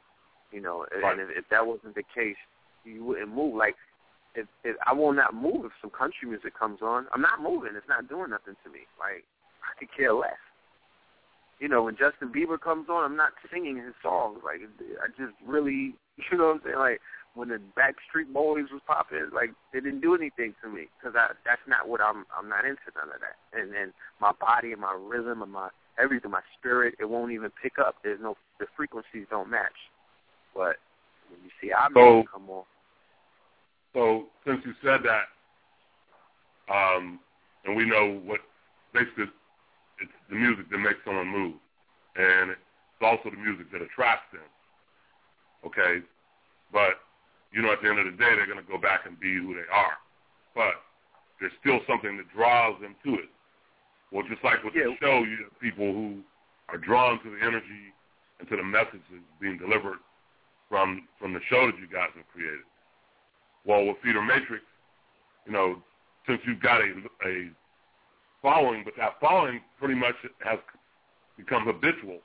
You 0.51 0.61
know, 0.61 0.85
and 0.93 1.21
if, 1.21 1.29
if 1.33 1.45
that 1.51 1.67
wasn't 1.67 1.95
the 1.95 2.05
case, 2.15 2.37
you 2.85 3.05
wouldn't 3.05 3.35
move. 3.35 3.55
Like 3.55 3.75
if, 4.35 4.47
if 4.65 4.77
I 4.87 4.93
will 4.93 5.13
not 5.13 5.35
move 5.35 5.65
if 5.65 5.73
some 5.81 5.91
country 5.91 6.29
music 6.29 6.59
comes 6.59 6.81
on, 6.83 7.07
I'm 7.15 7.23
not 7.23 7.41
moving. 7.43 7.73
It's 7.77 7.89
not 7.89 8.09
doing 8.09 8.31
nothing 8.31 8.55
to 8.65 8.71
me. 8.71 8.81
Like 8.99 9.25
I 9.63 9.79
could 9.79 9.89
care 9.97 10.13
less. 10.13 10.41
You 11.61 11.69
know, 11.69 11.85
when 11.85 11.97
Justin 11.97 12.33
Bieber 12.35 12.61
comes 12.61 12.89
on, 12.91 13.05
I'm 13.05 13.17
not 13.17 13.33
singing 13.53 13.77
his 13.77 13.95
songs. 14.03 14.41
Like 14.45 14.61
I 14.61 15.09
just 15.17 15.35
really, 15.47 15.95
you 16.31 16.39
know 16.39 16.53
what 16.53 16.55
I'm 16.57 16.61
saying? 16.65 16.79
Like 16.79 17.01
when 17.35 17.49
the 17.49 17.61
Backstreet 17.77 18.33
Boys 18.33 18.67
was 18.73 18.83
popping, 18.87 19.31
like 19.35 19.51
they 19.73 19.81
didn't 19.81 20.01
do 20.01 20.15
anything 20.15 20.55
to 20.63 20.69
me 20.69 20.89
because 20.99 21.17
I 21.17 21.33
that's 21.45 21.63
not 21.67 21.89
what 21.89 22.01
I'm. 22.01 22.25
I'm 22.37 22.49
not 22.49 22.65
into 22.65 22.93
none 22.95 23.09
of 23.09 23.21
that. 23.21 23.37
And 23.59 23.75
and 23.75 23.93
my 24.21 24.33
body 24.39 24.73
and 24.73 24.81
my 24.81 24.97
rhythm 25.01 25.43
and 25.43 25.53
my 25.53 25.69
everything, 25.99 26.31
my 26.31 26.43
spirit, 26.59 26.95
it 27.01 27.09
won't 27.09 27.33
even 27.33 27.51
pick 27.63 27.79
up. 27.79 27.97
There's 28.03 28.21
no 28.21 28.37
the 28.61 28.67
frequencies 28.77 29.27
don't 29.31 29.51
match. 29.51 29.77
But 30.55 30.77
when 31.31 31.41
you 31.45 31.51
see 31.61 31.73
our 31.73 31.89
So- 31.95 32.25
come 32.31 32.51
on, 32.51 32.65
So 33.95 34.29
since 34.47 34.65
you 34.65 34.75
said 34.83 35.01
that, 35.05 35.29
um, 36.73 37.21
and 37.65 37.77
we 37.77 37.85
know 37.85 38.21
what 38.25 38.41
basically 38.93 39.31
it's 39.99 40.13
the 40.29 40.37
music 40.37 40.69
that 40.71 40.79
makes 40.79 40.99
someone 41.05 41.29
move, 41.29 41.55
and 42.17 42.51
it's 42.51 42.61
also 43.01 43.31
the 43.31 43.37
music 43.37 43.71
that 43.73 43.81
attracts 43.81 44.31
them. 44.33 44.43
Okay, 45.65 46.03
but 46.73 47.01
you 47.53 47.63
know 47.63 47.73
at 47.73 47.83
the 47.83 47.89
end 47.89 47.99
of 47.99 48.07
the 48.07 48.17
day 48.17 48.33
they're 48.35 48.47
going 48.47 48.63
to 48.63 48.71
go 48.71 48.79
back 48.79 49.07
and 49.07 49.19
be 49.21 49.35
who 49.35 49.55
they 49.55 49.69
are, 49.73 49.97
but 50.55 50.81
there's 51.41 51.53
still 51.61 51.81
something 51.89 52.17
that 52.17 52.29
draws 52.35 52.81
them 52.81 52.95
to 53.05 53.15
it. 53.15 53.29
Well, 54.13 54.25
just 54.29 54.45
like 54.45 54.63
with 54.63 54.75
the 54.75 54.95
show, 55.01 55.25
you 55.25 55.49
have 55.49 55.61
people 55.61 55.93
who 55.93 56.21
are 56.69 56.79
drawn 56.79 57.23
to 57.25 57.31
the 57.31 57.41
energy 57.45 57.93
and 58.39 58.49
to 58.49 58.57
the 58.57 58.63
messages 58.63 59.25
being 59.41 59.59
delivered 59.59 59.99
from 60.69 61.09
from 61.19 61.33
the 61.33 61.41
show 61.49 61.67
that 61.67 61.79
you 61.79 61.89
guys 61.93 62.11
have 62.17 62.29
created. 62.33 62.65
Well, 63.65 63.87
with 63.87 63.97
Feeder 64.03 64.23
Matrix, 64.23 64.65
you 65.47 65.53
know, 65.53 65.83
since 66.27 66.41
you've 66.47 66.61
got 66.61 66.81
a, 66.81 66.93
a 67.27 67.51
following, 68.41 68.83
but 68.85 68.95
that 68.97 69.21
following 69.21 69.61
pretty 69.79 69.95
much 69.95 70.15
has 70.45 70.59
become 71.37 71.65
habitual. 71.65 72.19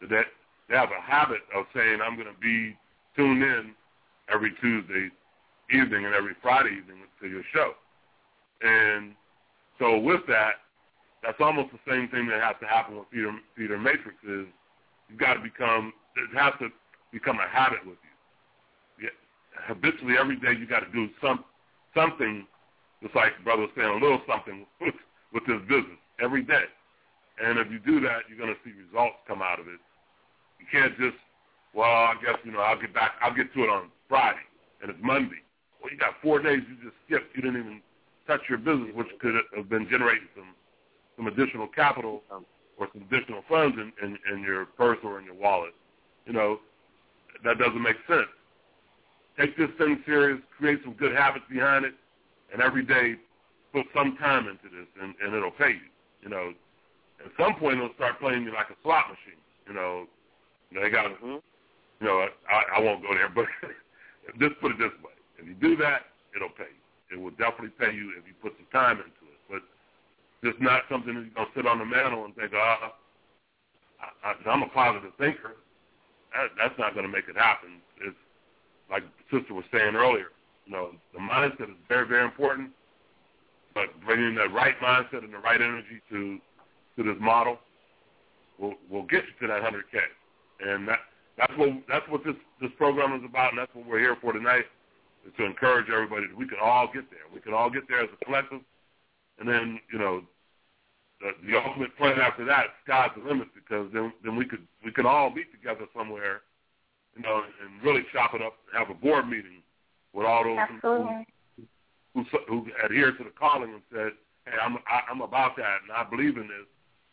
That 0.00 0.26
they 0.68 0.76
have 0.76 0.90
a 0.90 1.00
habit 1.00 1.40
of 1.54 1.66
saying, 1.74 2.00
"I'm 2.02 2.16
going 2.16 2.32
to 2.32 2.40
be 2.40 2.76
tuned 3.16 3.42
in 3.42 3.74
every 4.32 4.52
Tuesday 4.60 5.08
evening 5.72 6.04
and 6.04 6.14
every 6.14 6.34
Friday 6.42 6.76
evening 6.78 6.98
to 7.20 7.28
your 7.28 7.42
show." 7.52 7.72
And 8.62 9.14
so, 9.78 9.98
with 9.98 10.20
that, 10.28 10.62
that's 11.22 11.40
almost 11.40 11.70
the 11.72 11.82
same 11.90 12.08
thing 12.08 12.26
that 12.28 12.42
has 12.42 12.56
to 12.60 12.66
happen 12.66 12.98
with 12.98 13.06
Feeder, 13.10 13.32
Feeder 13.56 13.78
Matrix. 13.78 14.16
Is 14.26 14.46
you've 15.08 15.18
got 15.18 15.34
to 15.34 15.40
become 15.40 15.92
it 16.16 16.36
has 16.36 16.52
to 16.60 16.68
become 17.12 17.38
a 17.38 17.48
habit 17.48 17.84
with 17.86 17.98
you. 18.02 19.06
Yeah, 19.06 19.16
habitually 19.66 20.14
every 20.18 20.36
day 20.36 20.52
you 20.58 20.66
got 20.66 20.80
to 20.80 20.92
do 20.92 21.08
some 21.20 21.44
something, 21.94 22.46
just 23.02 23.14
like 23.14 23.32
brother 23.44 23.62
was 23.62 23.70
saying, 23.76 23.88
a 23.88 24.00
little 24.00 24.20
something 24.26 24.66
with, 24.80 24.94
with 25.32 25.44
this 25.46 25.60
business 25.68 26.00
every 26.20 26.42
day. 26.42 26.64
And 27.42 27.58
if 27.58 27.70
you 27.70 27.78
do 27.78 28.00
that, 28.00 28.28
you're 28.28 28.38
going 28.38 28.52
to 28.52 28.60
see 28.64 28.72
results 28.76 29.16
come 29.26 29.40
out 29.42 29.58
of 29.58 29.66
it. 29.66 29.80
You 30.60 30.66
can't 30.70 30.92
just, 30.98 31.16
well, 31.74 31.88
I 31.88 32.14
guess 32.22 32.36
you 32.44 32.52
know 32.52 32.60
I'll 32.60 32.80
get 32.80 32.92
back, 32.92 33.12
I'll 33.22 33.34
get 33.34 33.52
to 33.54 33.64
it 33.64 33.70
on 33.70 33.88
Friday, 34.12 34.44
and 34.82 34.90
it's 34.90 34.98
Monday. 35.02 35.40
Well, 35.80 35.90
you 35.90 35.96
got 35.96 36.20
four 36.20 36.38
days 36.38 36.60
you 36.68 36.76
just 36.84 36.96
skipped. 37.06 37.34
You 37.34 37.40
didn't 37.40 37.60
even 37.60 37.80
touch 38.26 38.42
your 38.46 38.58
business, 38.58 38.90
which 38.92 39.08
could 39.22 39.32
have 39.56 39.70
been 39.70 39.88
generating 39.88 40.28
some 40.36 40.52
some 41.16 41.28
additional 41.28 41.66
capital 41.66 42.20
or 42.28 42.88
some 42.92 43.08
additional 43.08 43.40
funds 43.48 43.74
in, 43.80 43.90
in, 44.04 44.18
in 44.30 44.42
your 44.42 44.66
purse 44.66 44.98
or 45.02 45.18
in 45.18 45.24
your 45.24 45.34
wallet. 45.34 45.72
You 46.26 46.34
know, 46.34 46.60
that 47.42 47.56
doesn't 47.56 47.80
make 47.80 47.96
sense. 48.06 48.28
Take 49.40 49.56
this 49.56 49.70
thing 49.78 50.02
serious, 50.04 50.40
create 50.58 50.80
some 50.84 50.92
good 50.92 51.16
habits 51.16 51.46
behind 51.50 51.86
it, 51.86 51.94
and 52.52 52.60
every 52.60 52.84
day 52.84 53.14
put 53.72 53.86
some 53.96 54.18
time 54.18 54.46
into 54.46 54.64
this, 54.64 54.88
and, 55.00 55.14
and 55.24 55.34
it'll 55.34 55.52
pay 55.52 55.70
you. 55.70 55.88
You 56.20 56.28
know, 56.28 56.52
at 57.24 57.32
some 57.40 57.54
point 57.58 57.78
it'll 57.78 57.94
start 57.94 58.20
playing 58.20 58.42
you 58.42 58.52
like 58.52 58.68
a 58.68 58.76
slot 58.82 59.06
machine. 59.08 59.40
You 59.66 59.72
know, 59.72 60.04
they 60.70 60.90
got, 60.90 61.06
mm-hmm. 61.06 61.40
you 62.00 62.06
know, 62.06 62.26
I, 62.50 62.76
I 62.76 62.80
won't 62.80 63.00
go 63.00 63.14
there, 63.14 63.30
but 63.30 63.46
just 64.38 64.60
put 64.60 64.72
it 64.72 64.78
this 64.78 64.94
way: 65.02 65.16
if 65.38 65.46
you 65.46 65.54
do 65.54 65.76
that, 65.82 66.06
it'll 66.34 66.54
pay 66.54 66.70
you. 66.70 66.82
It 67.16 67.20
will 67.20 67.34
definitely 67.36 67.74
pay 67.78 67.92
you 67.92 68.12
if 68.16 68.26
you 68.26 68.34
put 68.40 68.54
some 68.56 68.68
time 68.72 68.96
into 68.96 69.24
it. 69.28 69.40
But 69.50 69.62
just 70.42 70.60
not 70.60 70.82
something 70.90 71.14
that 71.14 71.20
you're 71.20 71.36
gonna 71.36 71.54
sit 71.54 71.66
on 71.66 71.78
the 71.78 71.84
mantle 71.84 72.24
and 72.24 72.34
think, 72.34 72.52
ah, 72.54 72.94
I, 74.00 74.32
I, 74.32 74.50
I'm 74.50 74.62
a 74.62 74.68
positive 74.68 75.12
thinker. 75.18 75.56
That, 76.34 76.48
that's 76.56 76.78
not 76.78 76.94
to 76.94 77.08
make 77.08 77.28
it 77.28 77.36
happen. 77.36 77.80
It's 78.00 78.16
like 78.90 79.04
sister 79.30 79.54
was 79.54 79.64
saying 79.72 79.94
earlier. 79.94 80.32
You 80.66 80.72
know, 80.72 80.90
the 81.12 81.20
mindset 81.20 81.68
is 81.68 81.76
very, 81.88 82.06
very 82.06 82.24
important. 82.24 82.70
But 83.74 83.88
bringing 84.04 84.34
the 84.34 84.48
right 84.48 84.78
mindset 84.80 85.24
and 85.24 85.32
the 85.32 85.38
right 85.38 85.60
energy 85.60 86.00
to 86.10 86.38
to 86.96 87.02
this 87.02 87.20
model 87.20 87.58
will 88.58 88.74
will 88.90 89.04
get 89.04 89.24
you 89.24 89.46
to 89.46 89.52
that 89.52 89.62
100k. 89.62 90.00
And 90.60 90.86
that 90.88 91.00
that's 91.36 91.52
what 91.56 91.68
that's 91.88 92.08
what 92.08 92.24
this 92.24 92.36
this 92.60 92.70
program 92.76 93.18
is 93.18 93.24
about, 93.24 93.50
and 93.50 93.58
that's 93.58 93.74
what 93.74 93.86
we're 93.86 93.98
here 93.98 94.16
for 94.20 94.32
tonight. 94.32 94.64
Is 95.26 95.32
to 95.38 95.44
encourage 95.44 95.86
everybody 95.88 96.26
that 96.26 96.36
we 96.36 96.48
can 96.48 96.58
all 96.60 96.90
get 96.92 97.08
there. 97.10 97.20
We 97.32 97.40
can 97.40 97.54
all 97.54 97.70
get 97.70 97.86
there 97.88 98.02
as 98.02 98.10
a 98.12 98.24
collective, 98.24 98.60
and 99.38 99.48
then 99.48 99.80
you 99.92 99.98
know 99.98 100.22
the, 101.20 101.30
the 101.46 101.56
ultimate 101.56 101.96
plan 101.96 102.18
after 102.18 102.44
that, 102.44 102.66
sky's 102.84 103.10
the 103.16 103.24
limit 103.26 103.48
because 103.54 103.88
then 103.92 104.12
then 104.24 104.36
we 104.36 104.44
could 104.44 104.66
we 104.84 104.92
can 104.92 105.06
all 105.06 105.30
meet 105.30 105.50
together 105.52 105.86
somewhere, 105.96 106.42
you 107.16 107.22
know, 107.22 107.42
and 107.62 107.82
really 107.82 108.02
chop 108.12 108.34
it 108.34 108.42
up, 108.42 108.54
and 108.68 108.78
have 108.78 108.94
a 108.94 108.98
board 108.98 109.28
meeting 109.28 109.62
with 110.12 110.26
all 110.26 110.44
those 110.44 110.58
who, 110.82 111.24
who 112.14 112.24
who 112.48 112.66
adhere 112.84 113.12
to 113.12 113.24
the 113.24 113.30
calling 113.38 113.72
and 113.72 113.82
said, 113.92 114.12
hey, 114.44 114.58
I'm 114.62 114.76
I, 114.86 115.02
I'm 115.10 115.20
about 115.20 115.56
that 115.56 115.78
and 115.82 115.92
I 115.92 116.08
believe 116.08 116.36
in 116.36 116.48
this, 116.48 116.66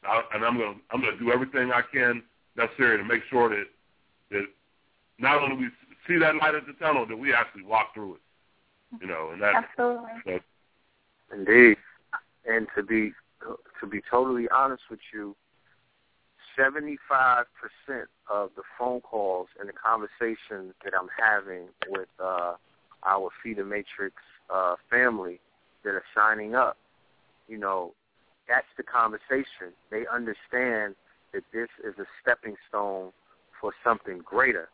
I, 0.04 0.22
and 0.34 0.44
I'm 0.44 0.58
gonna 0.58 0.76
I'm 0.92 1.02
gonna 1.02 1.18
do 1.20 1.32
everything 1.32 1.72
I 1.72 1.82
can 1.94 2.24
necessary 2.58 2.98
to 2.98 3.04
make 3.04 3.22
sure 3.30 3.50
that 3.50 3.66
that 4.32 4.46
not 5.18 5.42
only 5.42 5.56
we 5.56 5.70
see 6.08 6.18
that 6.20 6.36
light 6.36 6.56
at 6.56 6.66
the 6.66 6.74
tunnel, 6.74 7.06
that 7.06 7.18
we 7.18 7.34
actually 7.34 7.64
walk 7.64 7.94
through 7.94 8.16
it, 8.16 8.22
you 9.02 9.08
know, 9.08 9.30
and 9.32 9.42
that 9.42 9.56
Absolutely. 9.56 10.12
that 10.26 10.42
Indeed. 11.32 11.78
And 12.48 12.68
to 12.76 12.84
be 12.84 13.14
to 13.80 13.88
be 13.88 14.02
totally 14.10 14.48
honest 14.50 14.84
with 14.90 15.00
you, 15.14 15.36
seventy 16.58 16.98
five 17.08 17.46
percent 17.60 18.10
of 18.30 18.50
the 18.56 18.64
phone 18.78 19.02
calls 19.02 19.48
and 19.60 19.70
the 19.70 19.74
conversations 19.74 20.74
that 20.84 20.94
I'm 21.00 21.10
having 21.18 21.68
with 21.88 22.10
uh 22.24 22.54
our 23.06 23.30
Feeder 23.44 23.66
Matrix 23.66 24.16
uh 24.50 24.76
family 24.90 25.40
that 25.84 25.92
are 25.92 26.04
signing 26.16 26.56
up, 26.56 26.78
you 27.48 27.58
know, 27.58 27.94
that's 28.48 28.68
the 28.76 28.84
conversation. 28.84 29.74
They 29.92 30.06
understand 30.12 30.96
that 31.34 31.44
this 31.54 31.70
is 31.84 31.94
a 32.00 32.06
stepping 32.22 32.56
stone 32.68 33.12
for 33.60 33.74
something 33.84 34.20
greater. 34.20 34.70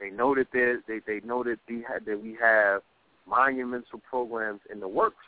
They 0.00 0.10
know 0.10 0.34
that 0.34 0.48
they 0.52 0.98
they 1.06 1.26
know 1.26 1.44
that 1.44 1.58
we 1.68 1.84
have, 1.88 2.04
that 2.04 2.22
we 2.22 2.36
have 2.40 2.82
monumental 3.28 4.00
programs 4.08 4.60
in 4.70 4.80
the 4.80 4.88
works. 4.88 5.24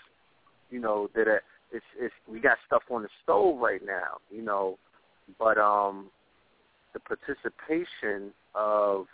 You 0.71 0.81
know 0.81 1.09
that 1.15 1.29
it's 1.73 1.85
it's 1.99 2.15
we 2.29 2.41
got 2.41 2.59
stuff 2.67 2.83
on 2.91 3.03
the 3.03 3.09
stove 3.23 3.59
right 3.59 3.85
now. 3.85 4.19
You 4.31 4.43
know, 4.43 4.79
but 5.39 5.59
um, 5.59 6.11
the 6.93 7.01
participation 7.01 8.33
of 8.55 9.07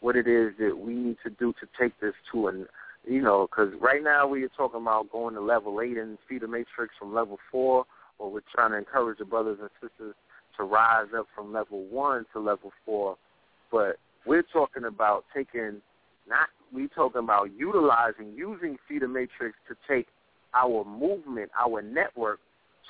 what 0.00 0.16
it 0.16 0.28
is 0.28 0.52
that 0.58 0.76
we 0.78 0.94
need 0.94 1.16
to 1.24 1.30
do 1.30 1.52
to 1.54 1.66
take 1.78 1.98
this 2.00 2.14
to 2.32 2.48
an 2.48 2.66
you 3.06 3.20
know, 3.20 3.46
because 3.50 3.72
right 3.80 4.02
now 4.02 4.26
we 4.26 4.44
are 4.44 4.50
talking 4.56 4.80
about 4.80 5.12
going 5.12 5.34
to 5.34 5.40
level 5.40 5.80
eight 5.80 5.98
and 5.98 6.18
Feeder 6.28 6.48
Matrix 6.48 6.94
from 6.98 7.12
level 7.12 7.38
four, 7.50 7.84
or 8.18 8.30
we're 8.30 8.40
trying 8.54 8.70
to 8.70 8.78
encourage 8.78 9.18
the 9.18 9.24
brothers 9.24 9.58
and 9.60 9.68
sisters 9.80 10.14
to 10.56 10.64
rise 10.64 11.08
up 11.16 11.26
from 11.34 11.52
level 11.52 11.84
one 11.84 12.24
to 12.32 12.40
level 12.40 12.72
four. 12.84 13.16
But 13.70 13.96
we're 14.26 14.42
talking 14.42 14.84
about 14.84 15.24
taking, 15.34 15.80
not 16.28 16.48
we 16.72 16.88
talking 16.88 17.20
about 17.20 17.50
utilizing, 17.56 18.32
using 18.36 18.76
Feeder 18.88 19.08
Matrix 19.08 19.56
to 19.68 19.76
take 19.88 20.08
our 20.54 20.84
movement, 20.84 21.50
our 21.58 21.82
network 21.82 22.40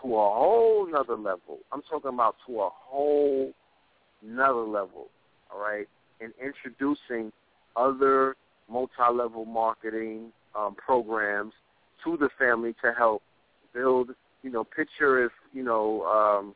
to 0.02 0.08
a 0.08 0.34
whole 0.34 0.90
nother 0.90 1.16
level. 1.16 1.58
I'm 1.72 1.82
talking 1.82 2.10
about 2.10 2.36
to 2.46 2.60
a 2.60 2.68
whole 2.72 3.52
nother 4.22 4.60
level, 4.60 5.08
all 5.52 5.60
right? 5.60 5.86
And 6.20 6.32
introducing 6.42 7.32
other 7.76 8.36
multi-level 8.70 9.44
marketing 9.44 10.32
um, 10.56 10.74
programs 10.74 11.52
to 12.04 12.16
the 12.16 12.28
family 12.38 12.74
to 12.82 12.92
help 12.96 13.22
build, 13.74 14.10
you 14.42 14.50
know, 14.50 14.64
picture 14.64 15.24
if, 15.24 15.32
you 15.52 15.62
know, 15.62 16.02
um, 16.04 16.54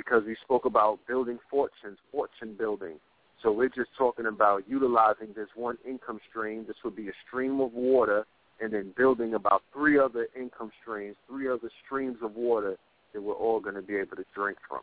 because 0.00 0.22
we 0.26 0.36
spoke 0.42 0.64
about 0.64 0.98
building 1.06 1.38
fortunes, 1.50 1.98
fortune 2.10 2.54
building. 2.58 2.96
So 3.42 3.52
we're 3.52 3.68
just 3.68 3.90
talking 3.96 4.26
about 4.26 4.68
utilizing 4.68 5.28
this 5.34 5.48
one 5.54 5.76
income 5.86 6.20
stream. 6.28 6.64
This 6.66 6.76
would 6.84 6.96
be 6.96 7.08
a 7.08 7.12
stream 7.26 7.60
of 7.60 7.72
water 7.72 8.24
and 8.60 8.72
then 8.72 8.92
building 8.96 9.34
about 9.34 9.62
three 9.72 9.98
other 9.98 10.28
income 10.38 10.70
streams, 10.82 11.16
three 11.28 11.48
other 11.48 11.70
streams 11.84 12.18
of 12.22 12.34
water 12.34 12.76
that 13.12 13.22
we're 13.22 13.34
all 13.34 13.60
going 13.60 13.74
to 13.74 13.82
be 13.82 13.96
able 13.96 14.16
to 14.16 14.24
drink 14.34 14.58
from 14.68 14.80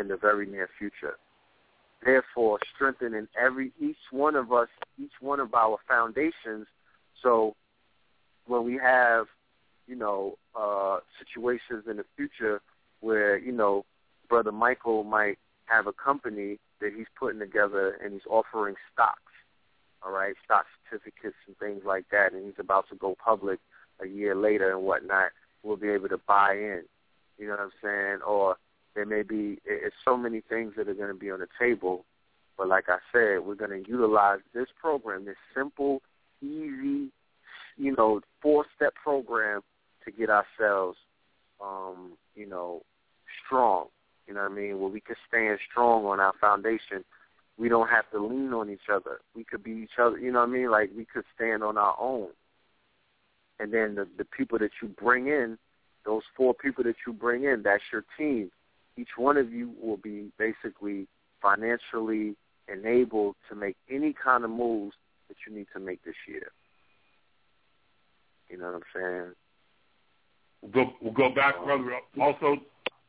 in 0.00 0.08
the 0.08 0.16
very 0.16 0.46
near 0.46 0.68
future 0.78 1.16
therefore 2.04 2.58
strengthening 2.74 3.26
every 3.40 3.72
each 3.80 3.96
one 4.10 4.36
of 4.36 4.52
us, 4.52 4.68
each 4.98 5.12
one 5.20 5.40
of 5.40 5.54
our 5.54 5.78
foundations. 5.88 6.66
So 7.22 7.54
when 8.46 8.64
we 8.64 8.74
have, 8.74 9.26
you 9.86 9.96
know, 9.96 10.36
uh, 10.58 10.98
situations 11.18 11.84
in 11.90 11.96
the 11.96 12.04
future 12.16 12.60
where, 13.00 13.38
you 13.38 13.52
know, 13.52 13.84
Brother 14.28 14.52
Michael 14.52 15.04
might 15.04 15.38
have 15.66 15.86
a 15.86 15.92
company 15.92 16.58
that 16.80 16.92
he's 16.96 17.06
putting 17.18 17.40
together 17.40 17.98
and 18.02 18.12
he's 18.12 18.26
offering 18.28 18.74
stocks, 18.92 19.32
all 20.02 20.12
right, 20.12 20.34
stock 20.44 20.66
certificates 20.88 21.36
and 21.46 21.56
things 21.58 21.82
like 21.84 22.04
that, 22.10 22.32
and 22.32 22.44
he's 22.44 22.58
about 22.58 22.88
to 22.90 22.96
go 22.96 23.16
public 23.24 23.58
a 24.00 24.06
year 24.06 24.34
later 24.34 24.70
and 24.72 24.82
whatnot, 24.82 25.30
we'll 25.62 25.76
be 25.76 25.88
able 25.88 26.08
to 26.08 26.18
buy 26.26 26.52
in. 26.52 26.82
You 27.38 27.46
know 27.46 27.52
what 27.52 27.60
I'm 27.60 27.70
saying? 27.82 28.22
Or 28.26 28.56
there 28.94 29.06
may 29.06 29.22
be 29.22 29.58
it's 29.64 29.96
so 30.04 30.16
many 30.16 30.40
things 30.40 30.74
that 30.76 30.88
are 30.88 30.94
going 30.94 31.08
to 31.08 31.18
be 31.18 31.30
on 31.30 31.40
the 31.40 31.48
table, 31.58 32.04
but 32.56 32.68
like 32.68 32.88
I 32.88 32.98
said, 33.12 33.44
we're 33.44 33.56
going 33.56 33.82
to 33.82 33.88
utilize 33.88 34.40
this 34.52 34.68
program, 34.80 35.24
this 35.24 35.36
simple, 35.54 36.02
easy, 36.40 37.10
you 37.76 37.94
know, 37.96 38.20
four-step 38.40 38.94
program 38.94 39.62
to 40.04 40.12
get 40.12 40.28
ourselves, 40.30 40.98
um, 41.60 42.12
you 42.36 42.46
know, 42.46 42.82
strong. 43.44 43.86
You 44.26 44.34
know 44.34 44.42
what 44.42 44.52
I 44.52 44.54
mean? 44.54 44.80
Where 44.80 44.90
we 44.90 45.00
can 45.00 45.16
stand 45.28 45.58
strong 45.70 46.04
on 46.06 46.20
our 46.20 46.32
foundation. 46.40 47.04
We 47.58 47.68
don't 47.68 47.88
have 47.88 48.10
to 48.10 48.24
lean 48.24 48.52
on 48.52 48.70
each 48.70 48.88
other. 48.92 49.20
We 49.36 49.44
could 49.44 49.62
be 49.62 49.72
each 49.72 49.98
other. 50.00 50.18
You 50.18 50.32
know 50.32 50.40
what 50.40 50.48
I 50.48 50.52
mean? 50.52 50.70
Like 50.70 50.90
we 50.96 51.04
could 51.04 51.24
stand 51.34 51.62
on 51.62 51.78
our 51.78 51.96
own. 52.00 52.28
And 53.60 53.72
then 53.72 53.94
the 53.94 54.08
the 54.18 54.24
people 54.24 54.58
that 54.58 54.70
you 54.82 54.88
bring 54.88 55.28
in, 55.28 55.58
those 56.04 56.22
four 56.36 56.54
people 56.54 56.84
that 56.84 56.96
you 57.06 57.12
bring 57.12 57.44
in, 57.44 57.62
that's 57.62 57.82
your 57.92 58.04
team 58.18 58.50
each 58.96 59.16
one 59.16 59.36
of 59.36 59.52
you 59.52 59.72
will 59.82 59.96
be 59.96 60.30
basically 60.38 61.06
financially 61.42 62.36
enabled 62.72 63.36
to 63.48 63.54
make 63.54 63.76
any 63.90 64.12
kind 64.12 64.44
of 64.44 64.50
moves 64.50 64.94
that 65.28 65.36
you 65.46 65.54
need 65.54 65.66
to 65.72 65.80
make 65.80 66.02
this 66.04 66.14
year. 66.28 66.48
You 68.48 68.58
know 68.58 68.66
what 68.66 68.74
I'm 68.74 68.82
saying? 68.94 69.32
We'll 70.62 70.84
go, 70.86 70.92
we'll 71.02 71.12
go 71.12 71.34
back, 71.34 71.62
brother. 71.62 71.96
Also, 72.20 72.56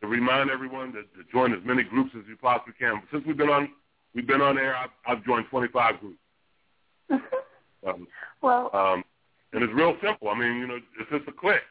to 0.06 0.12
remind 0.12 0.50
everyone 0.50 0.94
to, 0.94 1.02
to 1.04 1.30
join 1.32 1.54
as 1.54 1.60
many 1.66 1.84
groups 1.84 2.12
as 2.18 2.24
you 2.28 2.38
possibly 2.38 2.74
can. 2.80 3.02
Since 3.12 3.26
we've 3.26 3.38
been 3.38 3.50
on, 3.50 3.70
we've 4.14 4.28
been 4.28 4.42
on 4.42 4.58
air. 4.58 4.76
I've, 4.76 4.90
I've 5.08 5.26
joined 5.26 5.46
25 5.50 6.00
groups. 6.00 6.20
um, 7.88 8.08
well, 8.42 8.70
um, 8.74 9.04
and 9.54 9.64
it's 9.64 9.74
real 9.74 9.96
simple. 10.04 10.30
I 10.30 10.38
mean, 10.38 10.58
you 10.58 10.68
know, 10.68 10.76
it's 10.76 11.10
just 11.12 11.28
a 11.28 11.32
click 11.32 11.62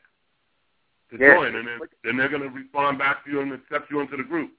to 1.11 1.19
join, 1.19 1.55
and 1.55 1.69
then, 1.69 1.79
then 2.03 2.17
they're 2.17 2.29
going 2.29 2.43
to 2.43 2.49
respond 2.49 2.99
back 2.99 3.25
to 3.25 3.31
you 3.31 3.41
and 3.41 3.53
accept 3.53 3.91
you 3.91 4.01
into 4.01 4.17
the 4.17 4.23
group. 4.23 4.51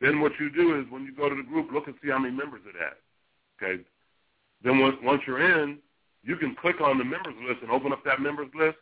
Then 0.00 0.20
what 0.20 0.32
you 0.40 0.50
do 0.50 0.80
is 0.80 0.86
when 0.90 1.04
you 1.04 1.14
go 1.14 1.28
to 1.28 1.34
the 1.34 1.42
group, 1.42 1.70
look 1.72 1.86
and 1.86 1.94
see 2.02 2.10
how 2.10 2.18
many 2.18 2.34
members 2.34 2.62
it 2.66 2.74
has. 2.78 2.96
Okay. 3.62 3.82
Then 4.64 4.78
once 4.78 4.96
once 5.02 5.22
you're 5.26 5.62
in, 5.62 5.78
you 6.24 6.36
can 6.36 6.56
click 6.56 6.80
on 6.80 6.98
the 6.98 7.04
members 7.04 7.34
list 7.46 7.62
and 7.62 7.70
open 7.70 7.92
up 7.92 8.04
that 8.04 8.20
members 8.20 8.48
list. 8.54 8.78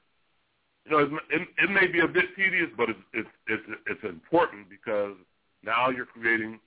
You 0.90 0.96
know, 0.96 1.18
it, 1.30 1.48
it, 1.56 1.70
may 1.70 1.86
be 1.86 2.00
a 2.00 2.08
bit 2.08 2.24
tedious, 2.36 2.68
but 2.76 2.88
it's 2.90 2.98
it's 3.14 3.28
it's 3.46 3.62
it's 3.86 4.02
important 4.02 4.68
because 4.68 5.14
now 5.62 5.88
you're 5.88 6.06
creating 6.06 6.58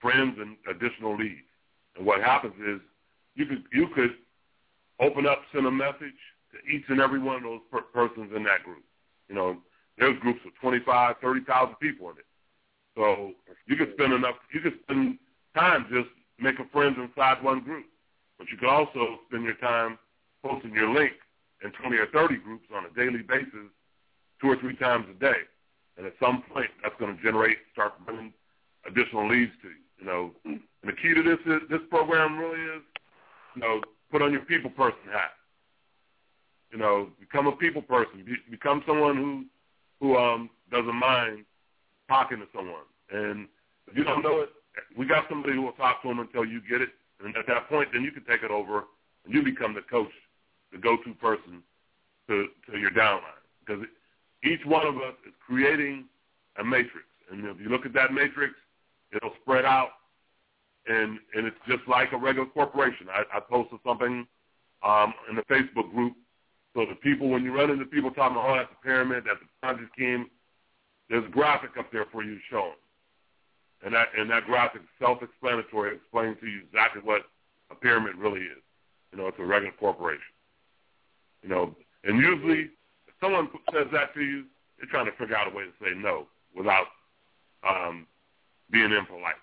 friends 0.00 0.38
and 0.40 0.56
additional 0.74 1.16
leads. 1.16 1.44
And 1.94 2.06
what 2.06 2.22
happens 2.22 2.54
is 2.66 2.80
you 3.34 3.44
could 3.44 3.64
you 3.70 3.88
could 3.94 4.14
open 5.00 5.26
up, 5.26 5.42
send 5.52 5.66
a 5.66 5.70
message 5.70 6.16
to 6.52 6.70
each 6.72 6.84
and 6.88 6.98
every 6.98 7.18
one 7.18 7.36
of 7.36 7.42
those 7.42 7.60
per- 7.70 7.82
persons 7.82 8.32
in 8.34 8.42
that 8.44 8.64
group. 8.64 8.82
You 9.28 9.34
know, 9.34 9.58
there's 9.98 10.18
groups 10.20 10.40
of 10.46 10.52
25, 10.62 11.16
30,000 11.20 11.74
people 11.74 12.08
in 12.10 12.16
it. 12.16 12.26
So 12.96 13.32
you 13.66 13.76
could 13.76 13.92
spend 13.92 14.14
enough, 14.14 14.36
you 14.52 14.60
could 14.60 14.78
spend 14.84 15.18
time 15.54 15.86
just 15.92 16.08
making 16.40 16.70
friends 16.72 16.96
inside 16.98 17.44
one 17.44 17.60
group. 17.60 17.84
But 18.38 18.48
you 18.50 18.56
could 18.56 18.70
also 18.70 19.18
spend 19.28 19.44
your 19.44 19.56
time 19.56 19.98
posting 20.42 20.72
your 20.72 20.90
link 20.90 21.12
in 21.64 21.72
20 21.72 21.96
or 21.96 22.06
30 22.06 22.36
groups 22.36 22.66
on 22.74 22.84
a 22.84 22.90
daily 22.94 23.22
basis, 23.22 23.70
two 24.40 24.48
or 24.48 24.56
three 24.56 24.76
times 24.76 25.06
a 25.10 25.18
day. 25.18 25.46
And 25.96 26.06
at 26.06 26.14
some 26.20 26.42
point, 26.52 26.70
that's 26.82 26.94
going 26.98 27.16
to 27.16 27.22
generate, 27.22 27.58
start 27.72 27.94
bringing 28.06 28.32
additional 28.86 29.28
leads 29.28 29.52
to 29.62 29.68
you. 29.68 29.82
You 29.98 30.06
know, 30.06 30.30
and 30.44 30.60
the 30.84 30.92
key 30.92 31.12
to 31.12 31.22
this 31.22 31.40
is, 31.44 31.68
this 31.68 31.80
program 31.90 32.38
really 32.38 32.60
is, 32.60 32.82
you 33.56 33.62
know, 33.62 33.80
put 34.12 34.22
on 34.22 34.30
your 34.30 34.42
people 34.42 34.70
person 34.70 34.98
hat. 35.12 35.32
You 36.70 36.78
know, 36.78 37.08
become 37.18 37.46
a 37.48 37.52
people 37.52 37.82
person. 37.82 38.24
Be, 38.24 38.36
become 38.50 38.82
someone 38.86 39.16
who 39.16 39.44
who 40.00 40.16
um 40.16 40.50
doesn't 40.70 40.94
mind 40.94 41.44
talking 42.08 42.38
to 42.38 42.46
someone. 42.54 42.86
And 43.10 43.48
if 43.88 43.96
you 43.96 44.04
don't 44.04 44.22
know 44.22 44.40
it, 44.40 44.50
we 44.96 45.06
got 45.06 45.24
somebody 45.28 45.54
who 45.54 45.62
will 45.62 45.72
talk 45.72 46.02
to 46.02 46.08
them 46.08 46.20
until 46.20 46.44
you 46.44 46.60
get 46.68 46.82
it. 46.82 46.90
And 47.24 47.36
at 47.36 47.46
that 47.48 47.68
point, 47.68 47.88
then 47.92 48.02
you 48.02 48.12
can 48.12 48.24
take 48.24 48.42
it 48.42 48.50
over 48.50 48.84
and 49.24 49.34
you 49.34 49.42
become 49.42 49.74
the 49.74 49.80
coach, 49.80 50.12
the 50.72 50.78
go-to 50.78 51.14
person 51.14 51.62
to, 52.28 52.46
to 52.70 52.78
your 52.78 52.90
downline. 52.90 53.20
Because 53.64 53.84
each 54.44 54.64
one 54.64 54.86
of 54.86 54.96
us 54.96 55.14
is 55.26 55.34
creating 55.44 56.04
a 56.58 56.64
matrix. 56.64 57.06
And 57.30 57.44
if 57.46 57.60
you 57.60 57.68
look 57.68 57.86
at 57.86 57.92
that 57.94 58.12
matrix, 58.12 58.54
it'll 59.14 59.34
spread 59.42 59.64
out. 59.64 59.90
And, 60.86 61.18
and 61.34 61.46
it's 61.46 61.56
just 61.66 61.82
like 61.86 62.12
a 62.12 62.16
regular 62.16 62.48
corporation. 62.48 63.08
I, 63.12 63.36
I 63.36 63.40
posted 63.40 63.78
something 63.84 64.26
um, 64.82 65.12
in 65.28 65.36
the 65.36 65.42
Facebook 65.42 65.92
group 65.92 66.14
so 66.78 66.86
the 66.86 66.94
people, 66.94 67.28
when 67.28 67.42
you 67.42 67.52
run 67.52 67.70
into 67.70 67.84
people 67.86 68.10
talking 68.10 68.36
about, 68.36 68.50
oh, 68.50 68.56
that's 68.56 68.70
a 68.70 68.84
pyramid, 68.84 69.24
that's 69.26 69.40
a 69.42 69.66
Ponzi 69.66 69.90
scheme, 69.92 70.30
there's 71.10 71.24
a 71.24 71.28
graphic 71.28 71.70
up 71.76 71.90
there 71.90 72.06
for 72.12 72.22
you 72.22 72.38
showing. 72.48 72.78
And 73.84 73.94
that 73.94 74.08
and 74.16 74.30
that 74.30 74.44
graphic 74.44 74.82
is 74.82 74.88
self-explanatory. 75.00 75.90
It 75.90 75.96
explains 75.96 76.36
to 76.40 76.46
you 76.46 76.62
exactly 76.66 77.02
what 77.02 77.22
a 77.70 77.74
pyramid 77.74 78.14
really 78.16 78.40
is. 78.40 78.62
You 79.12 79.18
know, 79.18 79.26
it's 79.26 79.38
a 79.38 79.44
regular 79.44 79.74
corporation. 79.78 80.34
You 81.42 81.48
know, 81.48 81.76
and 82.04 82.18
usually 82.18 82.70
if 83.06 83.14
someone 83.20 83.48
says 83.72 83.86
that 83.92 84.14
to 84.14 84.20
you, 84.20 84.44
they're 84.78 84.90
trying 84.90 85.06
to 85.06 85.12
figure 85.12 85.36
out 85.36 85.52
a 85.52 85.54
way 85.54 85.64
to 85.64 85.72
say 85.80 85.92
no 85.96 86.26
without 86.54 86.86
um, 87.68 88.06
being 88.70 88.92
impolite. 88.92 89.34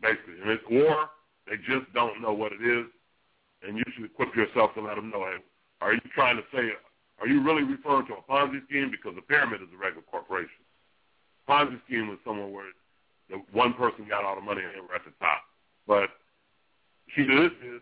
Basically, 0.00 0.40
and 0.42 0.50
it's, 0.50 0.64
or 0.70 1.10
they 1.46 1.56
just 1.56 1.92
don't 1.94 2.20
know 2.20 2.32
what 2.32 2.52
it 2.52 2.62
is, 2.62 2.86
and 3.66 3.78
you 3.78 3.84
should 3.94 4.04
equip 4.04 4.34
yourself 4.34 4.74
to 4.74 4.80
let 4.82 4.96
them 4.96 5.10
know. 5.10 5.24
Hey, 5.24 5.38
are 5.80 5.94
you 5.94 6.00
trying 6.14 6.36
to 6.36 6.42
say, 6.52 6.70
are 7.20 7.28
you 7.28 7.42
really 7.42 7.62
referring 7.62 8.06
to 8.06 8.14
a 8.14 8.22
Ponzi 8.30 8.64
scheme? 8.66 8.90
Because 8.90 9.16
a 9.16 9.22
pyramid 9.22 9.62
is 9.62 9.68
a 9.72 9.78
regular 9.78 10.02
corporation. 10.10 10.64
Ponzi 11.48 11.80
scheme 11.86 12.08
was 12.08 12.18
somewhere 12.24 12.48
where 12.48 12.72
the 13.30 13.36
one 13.52 13.72
person 13.74 14.06
got 14.08 14.24
all 14.24 14.34
the 14.34 14.40
money 14.40 14.62
and 14.62 14.74
they 14.74 14.80
were 14.80 14.94
at 14.94 15.04
the 15.04 15.12
top. 15.20 15.42
But 15.86 16.10
key 17.14 17.24
this 17.24 17.52
is, 17.64 17.80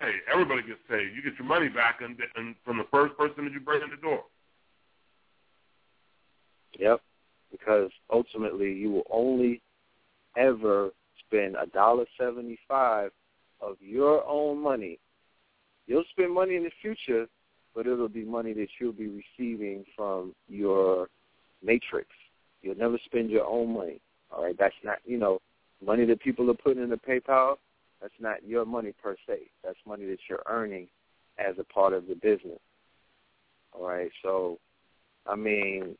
hey, 0.00 0.12
everybody 0.32 0.62
gets 0.62 0.80
paid. 0.88 1.10
You 1.14 1.22
get 1.22 1.38
your 1.38 1.48
money 1.48 1.68
back 1.68 2.00
and, 2.02 2.16
and 2.36 2.54
from 2.64 2.78
the 2.78 2.86
first 2.90 3.16
person 3.16 3.44
that 3.44 3.52
you 3.52 3.60
bring 3.60 3.82
in 3.82 3.90
the 3.90 3.96
door. 3.96 4.24
Yep. 6.78 7.00
Because 7.50 7.90
ultimately, 8.12 8.72
you 8.72 8.90
will 8.90 9.06
only 9.10 9.62
ever 10.36 10.90
spend 11.26 11.56
a 11.56 11.66
dollar 11.66 12.04
seventy-five 12.18 13.10
of 13.60 13.76
your 13.80 14.26
own 14.26 14.58
money. 14.62 14.98
You'll 15.86 16.04
spend 16.10 16.34
money 16.34 16.56
in 16.56 16.64
the 16.64 16.70
future, 16.82 17.26
but 17.74 17.86
it'll 17.86 18.08
be 18.08 18.24
money 18.24 18.52
that 18.54 18.68
you'll 18.78 18.92
be 18.92 19.22
receiving 19.38 19.84
from 19.96 20.34
your 20.48 21.08
matrix. 21.64 22.08
You'll 22.60 22.76
never 22.76 22.98
spend 23.04 23.30
your 23.30 23.46
own 23.46 23.72
money. 23.72 24.00
All 24.30 24.42
right, 24.42 24.56
that's 24.58 24.74
not 24.84 24.98
you 25.06 25.16
know 25.16 25.40
money 25.84 26.04
that 26.06 26.20
people 26.20 26.50
are 26.50 26.54
putting 26.54 26.82
into 26.82 26.96
PayPal. 26.96 27.56
That's 28.00 28.14
not 28.20 28.46
your 28.46 28.64
money 28.64 28.92
per 28.92 29.16
se. 29.26 29.50
That's 29.64 29.78
money 29.86 30.06
that 30.06 30.18
you're 30.28 30.42
earning 30.48 30.88
as 31.38 31.56
a 31.58 31.64
part 31.64 31.92
of 31.92 32.06
the 32.06 32.14
business. 32.14 32.60
All 33.72 33.86
right, 33.86 34.10
so 34.22 34.58
I 35.26 35.36
mean, 35.36 35.96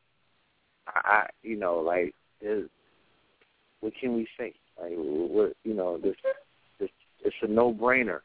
I 0.87 1.27
you 1.43 1.57
know 1.57 1.77
like 1.77 2.13
what 3.79 3.93
can 3.99 4.15
we 4.15 4.27
say? 4.37 4.53
Like 4.81 4.93
what 4.95 5.53
you 5.63 5.73
know 5.73 5.97
this 5.97 6.15
this 6.79 6.89
it's 7.23 7.35
a 7.41 7.47
no 7.47 7.73
brainer. 7.73 8.19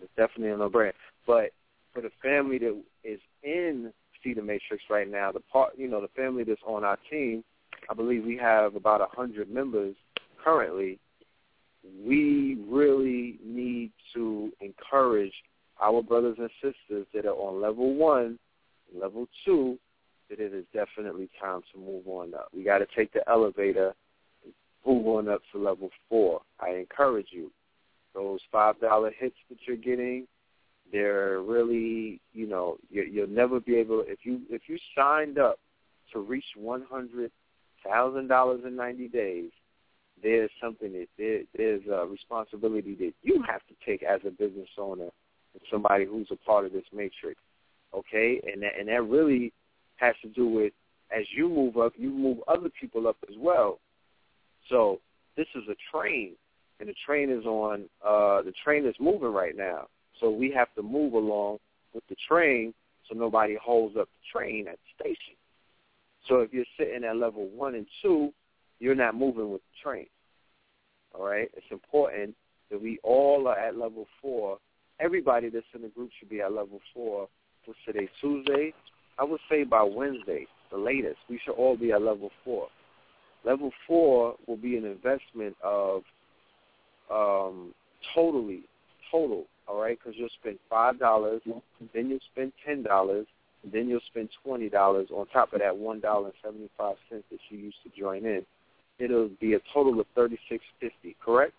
It's 0.00 0.10
definitely 0.16 0.50
a 0.50 0.56
no 0.56 0.70
brainer. 0.70 0.92
But 1.26 1.50
for 1.92 2.02
the 2.02 2.10
family 2.22 2.58
that 2.58 2.80
is 3.04 3.20
in 3.42 3.92
Feeder 4.22 4.42
Matrix 4.42 4.84
right 4.90 5.10
now, 5.10 5.32
the 5.32 5.40
part 5.40 5.72
you 5.76 5.88
know 5.88 6.00
the 6.00 6.08
family 6.08 6.44
that's 6.44 6.60
on 6.66 6.84
our 6.84 6.98
team, 7.10 7.42
I 7.90 7.94
believe 7.94 8.24
we 8.24 8.36
have 8.36 8.74
about 8.74 9.00
a 9.00 9.08
hundred 9.16 9.50
members 9.50 9.96
currently. 10.42 10.98
We 12.04 12.58
really 12.68 13.38
need 13.44 13.92
to 14.14 14.52
encourage 14.60 15.32
our 15.80 16.02
brothers 16.02 16.36
and 16.38 16.50
sisters 16.62 17.06
that 17.14 17.26
are 17.26 17.34
on 17.34 17.60
level 17.60 17.94
one, 17.94 18.38
level 18.94 19.28
two, 19.44 19.78
that 20.28 20.40
it 20.40 20.52
is 20.52 20.64
definitely 20.72 21.28
time 21.40 21.62
to 21.72 21.78
move 21.78 22.06
on 22.06 22.34
up. 22.34 22.48
We 22.54 22.64
got 22.64 22.78
to 22.78 22.86
take 22.96 23.12
the 23.12 23.28
elevator, 23.28 23.94
move 24.86 25.06
on 25.06 25.28
up 25.28 25.42
to 25.52 25.58
level 25.58 25.90
four. 26.08 26.42
I 26.60 26.70
encourage 26.70 27.28
you. 27.30 27.50
Those 28.14 28.40
five 28.50 28.80
dollar 28.80 29.12
hits 29.16 29.36
that 29.48 29.58
you're 29.66 29.76
getting, 29.76 30.26
they're 30.90 31.40
really, 31.40 32.20
you 32.32 32.48
know, 32.48 32.78
you, 32.90 33.02
you'll 33.02 33.28
never 33.28 33.60
be 33.60 33.76
able. 33.76 34.02
If 34.06 34.20
you 34.24 34.40
if 34.50 34.62
you 34.66 34.78
signed 34.96 35.38
up 35.38 35.58
to 36.12 36.20
reach 36.20 36.44
one 36.56 36.84
hundred 36.90 37.30
thousand 37.86 38.28
dollars 38.28 38.62
in 38.66 38.74
ninety 38.74 39.06
days, 39.08 39.50
there's 40.22 40.50
something 40.62 40.92
that 40.92 41.08
there, 41.16 41.40
there's 41.56 41.82
a 41.92 42.06
responsibility 42.06 42.94
that 42.96 43.12
you 43.22 43.42
have 43.46 43.60
to 43.68 43.74
take 43.86 44.02
as 44.02 44.20
a 44.26 44.30
business 44.30 44.68
owner 44.78 45.08
and 45.54 45.62
somebody 45.70 46.04
who's 46.04 46.28
a 46.30 46.36
part 46.36 46.64
of 46.64 46.72
this 46.72 46.84
matrix. 46.92 47.40
Okay, 47.94 48.40
and 48.52 48.62
that, 48.62 48.72
and 48.78 48.88
that 48.88 49.02
really 49.02 49.52
has 49.96 50.14
to 50.22 50.28
do 50.28 50.46
with 50.46 50.72
as 51.10 51.24
you 51.34 51.48
move 51.48 51.78
up, 51.78 51.92
you 51.96 52.10
move 52.10 52.38
other 52.46 52.68
people 52.80 53.08
up 53.08 53.16
as 53.28 53.34
well. 53.38 53.78
So 54.68 55.00
this 55.36 55.46
is 55.54 55.62
a 55.70 55.96
train, 55.96 56.32
and 56.80 56.88
the 56.88 56.94
train 57.06 57.30
is 57.30 57.44
on. 57.46 57.84
Uh, 58.04 58.42
the 58.42 58.52
train 58.62 58.86
is 58.86 58.94
moving 59.00 59.32
right 59.32 59.56
now. 59.56 59.86
So 60.20 60.30
we 60.30 60.50
have 60.52 60.68
to 60.74 60.82
move 60.82 61.14
along 61.14 61.58
with 61.94 62.04
the 62.08 62.16
train 62.28 62.74
so 63.08 63.16
nobody 63.16 63.56
holds 63.62 63.96
up 63.96 64.08
the 64.08 64.38
train 64.38 64.66
at 64.68 64.76
the 64.76 65.04
station. 65.04 65.34
So 66.28 66.40
if 66.40 66.52
you're 66.52 66.64
sitting 66.78 67.04
at 67.04 67.16
level 67.16 67.48
one 67.48 67.74
and 67.74 67.86
two, 68.02 68.32
you're 68.80 68.94
not 68.94 69.14
moving 69.14 69.50
with 69.52 69.60
the 69.62 69.90
train. 69.90 70.06
All 71.14 71.26
right? 71.26 71.50
It's 71.56 71.66
important 71.70 72.34
that 72.70 72.80
we 72.80 72.98
all 73.02 73.48
are 73.48 73.58
at 73.58 73.76
level 73.76 74.06
four. 74.20 74.58
Everybody 75.00 75.48
that's 75.48 75.66
in 75.74 75.82
the 75.82 75.88
group 75.88 76.10
should 76.18 76.28
be 76.28 76.40
at 76.40 76.52
level 76.52 76.80
four. 76.94 77.28
for 77.64 77.74
today? 77.86 78.08
Tuesday? 78.20 78.74
I 79.18 79.24
would 79.24 79.40
say 79.50 79.64
by 79.64 79.82
Wednesday, 79.82 80.46
the 80.70 80.78
latest. 80.78 81.18
We 81.28 81.40
should 81.44 81.54
all 81.54 81.76
be 81.76 81.92
at 81.92 82.02
level 82.02 82.30
four. 82.44 82.68
Level 83.44 83.70
four 83.86 84.36
will 84.46 84.56
be 84.56 84.76
an 84.76 84.84
investment 84.84 85.56
of 85.62 86.02
um, 87.10 87.72
totally, 88.14 88.62
total 89.10 89.46
all 89.68 89.80
right? 89.80 89.98
Because 89.98 90.18
you'll 90.18 90.28
spend 90.40 90.58
five 90.68 90.98
dollars, 90.98 91.42
then 91.94 92.08
you'll 92.08 92.18
spend 92.32 92.52
ten 92.64 92.82
dollars, 92.82 93.26
then 93.70 93.88
you'll 93.88 94.00
spend 94.10 94.30
twenty 94.42 94.68
dollars 94.68 95.08
on 95.12 95.26
top 95.28 95.52
of 95.52 95.60
that 95.60 95.76
one 95.76 96.00
dollar 96.00 96.26
and 96.26 96.34
seventy 96.42 96.70
five 96.76 96.96
cents 97.10 97.24
that 97.30 97.38
you 97.50 97.58
used 97.58 97.76
to 97.84 98.00
join 98.00 98.24
in. 98.24 98.44
It'll 98.98 99.30
be 99.40 99.54
a 99.54 99.60
total 99.72 100.00
of 100.00 100.06
thirty 100.14 100.38
six 100.48 100.64
fifty, 100.80 101.16
correct? 101.24 101.52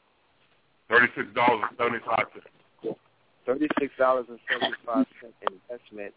Thirty 0.89 1.07
six 1.15 1.27
dollars 1.33 1.63
and 1.69 1.77
seventy 1.77 2.05
five 2.05 2.25
cents. 2.33 2.97
Thirty 3.45 3.67
six 3.79 3.93
dollars 3.97 4.25
and 4.29 4.39
seventy 4.51 4.75
five 4.85 5.05
cent 5.21 5.33
investment 5.41 6.13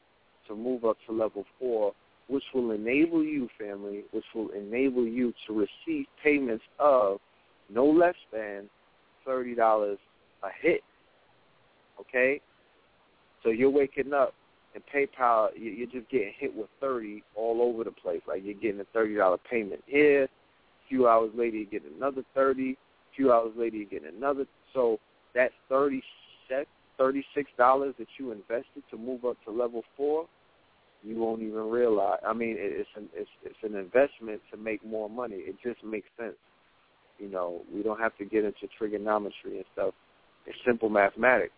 to 0.48 0.54
move 0.56 0.84
up 0.84 0.96
to 1.06 1.12
level 1.12 1.44
four, 1.58 1.92
which 2.28 2.44
will 2.52 2.72
enable 2.72 3.22
you, 3.22 3.48
family, 3.58 4.04
which 4.10 4.24
will 4.34 4.50
enable 4.50 5.06
you 5.06 5.32
to 5.46 5.52
receive 5.54 6.06
payments 6.22 6.64
of 6.78 7.18
no 7.70 7.86
less 7.86 8.16
than 8.32 8.68
thirty 9.24 9.54
dollars 9.54 9.98
a 10.42 10.48
hit 10.60 10.82
okay? 12.02 12.40
So 13.42 13.50
you're 13.50 13.70
waking 13.70 14.12
up 14.12 14.34
and 14.74 14.82
PayPal, 14.92 15.48
you're 15.56 15.86
just 15.86 16.10
getting 16.10 16.32
hit 16.38 16.54
with 16.54 16.68
30 16.80 17.22
all 17.34 17.60
over 17.60 17.84
the 17.84 17.90
place. 17.90 18.20
Like 18.26 18.42
you're 18.44 18.54
getting 18.54 18.80
a 18.80 18.96
$30 18.96 19.38
payment 19.50 19.82
here, 19.86 20.28
few 20.92 21.08
hours 21.08 21.30
later 21.34 21.56
you 21.56 21.66
get 21.66 21.82
another 21.96 22.22
30, 22.34 22.72
a 22.72 22.76
few 23.16 23.32
hours 23.32 23.52
later 23.56 23.76
you 23.76 23.86
get 23.86 24.02
another. 24.04 24.46
So 24.74 24.98
that 25.34 25.50
30 25.68 26.02
$36 27.00 27.24
that 27.96 28.06
you 28.18 28.32
invested 28.32 28.82
to 28.90 28.98
move 28.98 29.24
up 29.24 29.36
to 29.44 29.50
level 29.50 29.82
four, 29.96 30.26
you 31.02 31.16
won't 31.16 31.40
even 31.40 31.70
realize. 31.70 32.18
I 32.26 32.34
mean, 32.34 32.56
it's 32.58 32.88
an 32.94 33.08
it's 33.14 33.30
it's 33.42 33.56
an 33.62 33.74
investment 33.74 34.42
to 34.50 34.58
make 34.58 34.84
more 34.84 35.08
money. 35.08 35.36
It 35.36 35.56
just 35.64 35.82
makes 35.82 36.08
sense. 36.20 36.36
You 37.18 37.30
know, 37.30 37.62
we 37.74 37.82
don't 37.82 37.98
have 37.98 38.16
to 38.18 38.26
get 38.26 38.44
into 38.44 38.68
trigonometry 38.76 39.56
and 39.56 39.64
stuff. 39.72 39.94
It's 40.46 40.58
simple 40.66 40.90
mathematics 40.90 41.54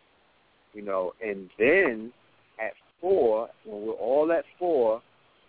you 0.74 0.82
know, 0.82 1.15
and 1.24 1.48
then 1.59 2.12
at 2.61 2.73
four, 3.01 3.48
when 3.65 3.86
we're 3.86 3.93
all 3.94 4.31
at 4.32 4.44
four, 4.59 5.01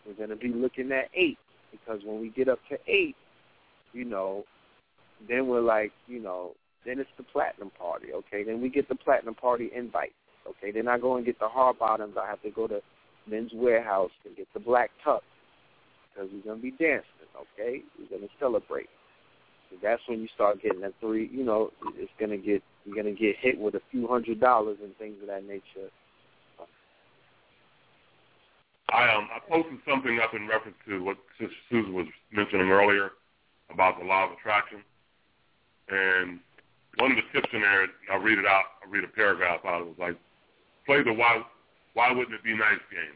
we're 0.05 0.13
going 0.13 0.29
to 0.29 0.35
be 0.35 0.49
looking 0.49 0.91
at 0.91 1.09
eight 1.15 1.39
because 1.71 1.99
when 2.05 2.21
we 2.21 2.29
get 2.29 2.47
up 2.47 2.59
to 2.69 2.77
eight, 2.87 3.15
you 3.95 4.05
know, 4.05 4.43
then 5.27 5.47
we're 5.47 5.61
like, 5.61 5.91
you 6.07 6.21
know, 6.21 6.51
then 6.85 6.99
it's 6.99 7.09
the 7.17 7.23
platinum 7.23 7.71
party, 7.79 8.07
okay? 8.13 8.43
Then 8.43 8.61
we 8.61 8.69
get 8.69 8.89
the 8.89 8.95
platinum 8.95 9.33
party 9.33 9.71
invite, 9.75 10.13
okay? 10.47 10.71
Then 10.71 10.87
I 10.87 10.99
go 10.99 11.15
and 11.15 11.25
get 11.25 11.39
the 11.39 11.47
hard 11.47 11.79
bottoms. 11.79 12.15
I 12.21 12.27
have 12.27 12.41
to 12.43 12.51
go 12.51 12.67
to 12.67 12.81
Men's 13.27 13.51
Wearhouse 13.53 14.11
and 14.25 14.35
get 14.35 14.47
the 14.53 14.59
black 14.59 14.91
tuck 15.03 15.23
because 16.13 16.29
we're 16.31 16.43
to 16.57 16.61
be 16.61 16.71
dancing, 16.71 17.05
okay? 17.35 17.81
We're 17.97 18.19
to 18.19 18.27
celebrate. 18.39 18.89
So 19.71 19.77
that's 19.81 20.01
when 20.07 20.21
you 20.21 20.27
start 20.35 20.61
getting 20.61 20.81
that 20.81 20.93
three, 20.99 21.29
you 21.31 21.43
know, 21.43 21.71
it's 21.95 22.11
to 22.19 22.37
get 22.37 22.61
you're 22.85 23.03
to 23.03 23.11
get 23.13 23.35
hit 23.41 23.59
with 23.59 23.73
a 23.73 23.81
few 23.89 24.07
hundred 24.07 24.39
dollars 24.39 24.77
and 24.83 24.95
things 24.97 25.15
of 25.21 25.27
that 25.27 25.43
nature. 25.43 25.89
I 28.89 29.09
um 29.15 29.27
I 29.33 29.39
posted 29.49 29.79
something 29.89 30.19
up 30.19 30.35
in 30.35 30.47
reference 30.47 30.77
to 30.87 31.03
what 31.03 31.17
Sister 31.39 31.55
Susan 31.71 31.93
was 31.93 32.05
mentioning 32.31 32.69
earlier 32.69 33.09
about 33.71 33.99
the 33.99 34.05
law 34.05 34.25
of 34.25 34.31
attraction, 34.31 34.79
and 35.89 36.39
one 36.97 37.11
of 37.11 37.17
the 37.17 37.27
tips 37.33 37.49
in 37.53 37.61
there, 37.61 37.87
I'll 38.11 38.23
read 38.23 38.39
it 38.39 38.45
out. 38.45 38.79
I'll 38.83 38.91
read 38.91 39.03
a 39.03 39.07
paragraph 39.07 39.61
out. 39.65 39.81
Of 39.81 39.87
it 39.87 39.97
was 39.97 39.99
like, 39.99 40.17
play 40.85 41.03
the 41.03 41.13
why 41.13 41.43
why 41.93 42.11
wouldn't 42.11 42.35
it 42.35 42.43
be 42.43 42.53
nice 42.53 42.83
game. 42.91 43.15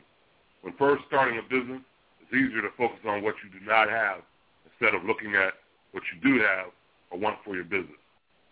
When 0.62 0.74
first 0.80 1.04
starting 1.08 1.38
a 1.38 1.44
business, 1.44 1.84
it's 2.22 2.34
easier 2.34 2.62
to 2.62 2.72
focus 2.78 3.00
on 3.06 3.24
what 3.24 3.36
you 3.44 3.52
do 3.52 3.64
not 3.66 3.90
have 3.90 4.24
instead 4.72 4.96
of 4.96 5.04
looking 5.04 5.36
at 5.36 5.54
what 5.92 6.04
you 6.12 6.20
do 6.24 6.40
have 6.40 6.72
or 7.12 7.20
want 7.20 7.38
for 7.44 7.56
your 7.56 7.66
business. 7.66 8.00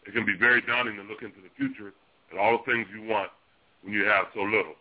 It 0.06 0.14
can 0.14 0.26
be 0.26 0.36
very 0.36 0.62
daunting 0.62 0.96
to 0.98 1.04
look 1.04 1.24
into 1.24 1.40
the 1.40 1.52
future 1.56 1.94
and 2.32 2.40
all 2.40 2.60
the 2.60 2.72
things 2.72 2.88
you 2.92 3.08
want 3.08 3.32
when 3.84 3.94
you 3.94 4.04
have 4.06 4.28
so 4.34 4.42
little. 4.42 4.76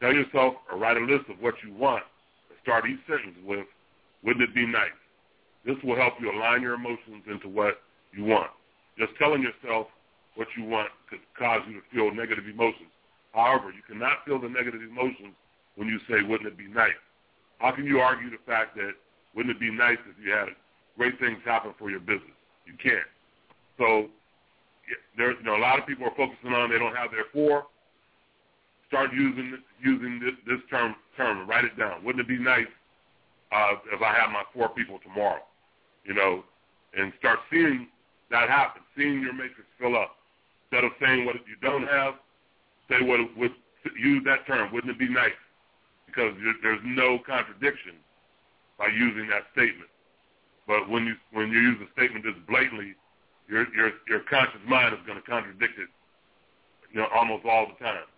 Tell 0.00 0.12
yourself 0.12 0.54
or 0.70 0.78
write 0.78 0.96
a 0.96 1.00
list 1.00 1.30
of 1.30 1.40
what 1.40 1.54
you 1.62 1.74
want 1.74 2.02
and 2.50 2.58
start 2.62 2.86
each 2.86 3.00
sentence 3.06 3.38
with, 3.44 3.66
wouldn't 4.22 4.42
it 4.42 4.54
be 4.54 4.66
nice? 4.66 4.94
This 5.68 5.76
will 5.84 5.96
help 5.96 6.14
you 6.18 6.32
align 6.32 6.62
your 6.62 6.72
emotions 6.72 7.28
into 7.28 7.46
what 7.46 7.76
you 8.16 8.24
want. 8.24 8.48
Just 8.96 9.12
telling 9.18 9.42
yourself 9.42 9.88
what 10.34 10.48
you 10.56 10.64
want 10.64 10.88
could 11.10 11.20
cause 11.38 11.60
you 11.68 11.74
to 11.74 11.84
feel 11.92 12.08
negative 12.10 12.48
emotions. 12.48 12.88
However, 13.34 13.68
you 13.68 13.84
cannot 13.86 14.24
feel 14.24 14.40
the 14.40 14.48
negative 14.48 14.80
emotions 14.80 15.36
when 15.76 15.86
you 15.86 16.00
say, 16.08 16.24
wouldn't 16.26 16.48
it 16.48 16.56
be 16.56 16.68
nice? 16.68 16.96
How 17.58 17.72
can 17.72 17.84
you 17.84 18.00
argue 18.00 18.30
the 18.30 18.40
fact 18.46 18.76
that 18.76 18.92
wouldn't 19.36 19.54
it 19.54 19.60
be 19.60 19.70
nice 19.70 19.98
if 20.08 20.16
you 20.24 20.32
had 20.32 20.48
great 20.96 21.20
things 21.20 21.36
happen 21.44 21.74
for 21.78 21.90
your 21.90 22.00
business? 22.00 22.38
You 22.64 22.72
can't. 22.82 23.04
So 23.76 24.08
there's 25.18 25.36
you 25.38 25.44
know 25.44 25.56
a 25.56 25.60
lot 25.60 25.78
of 25.78 25.86
people 25.86 26.06
are 26.06 26.16
focusing 26.16 26.54
on 26.54 26.70
they 26.70 26.78
don't 26.78 26.96
have 26.96 27.10
their 27.10 27.28
four. 27.30 27.66
Start 28.88 29.12
using 29.12 29.58
using 29.84 30.18
this, 30.18 30.34
this 30.46 30.64
term 30.70 30.94
term 31.14 31.46
write 31.46 31.66
it 31.66 31.76
down. 31.76 32.02
Wouldn't 32.04 32.24
it 32.24 32.28
be 32.28 32.42
nice 32.42 32.72
uh, 33.52 33.74
if 33.92 34.00
I 34.00 34.14
had 34.14 34.32
my 34.32 34.44
four 34.54 34.70
people 34.70 34.98
tomorrow? 35.04 35.42
You 36.08 36.14
know, 36.14 36.42
and 36.96 37.12
start 37.18 37.40
seeing 37.52 37.86
that 38.30 38.48
happen, 38.48 38.80
seeing 38.96 39.20
your 39.20 39.34
matrix 39.34 39.68
fill 39.78 39.94
up. 39.94 40.16
Instead 40.64 40.84
of 40.84 40.92
saying 41.00 41.26
what 41.26 41.36
you 41.44 41.56
don't 41.60 41.86
have, 41.86 42.14
say 42.88 43.04
what 43.04 43.20
would 43.36 43.52
use 44.00 44.22
that 44.24 44.46
term. 44.46 44.72
Wouldn't 44.72 44.90
it 44.90 44.98
be 44.98 45.08
nice? 45.08 45.36
Because 46.06 46.32
there's 46.62 46.80
no 46.82 47.18
contradiction 47.26 48.00
by 48.78 48.88
using 48.88 49.28
that 49.28 49.44
statement. 49.52 49.90
But 50.66 50.88
when 50.88 51.04
you 51.04 51.14
when 51.32 51.50
you 51.52 51.60
use 51.60 51.76
a 51.84 51.92
statement 51.92 52.24
this 52.24 52.34
blatantly, 52.48 52.94
your 53.48 53.68
your 53.76 53.92
your 54.08 54.20
conscious 54.28 54.60
mind 54.66 54.94
is 54.94 55.00
going 55.06 55.20
to 55.20 55.24
contradict 55.28 55.78
it, 55.78 55.88
you 56.92 57.00
know, 57.00 57.08
almost 57.14 57.44
all 57.44 57.68
the 57.68 57.84
time. 57.84 58.08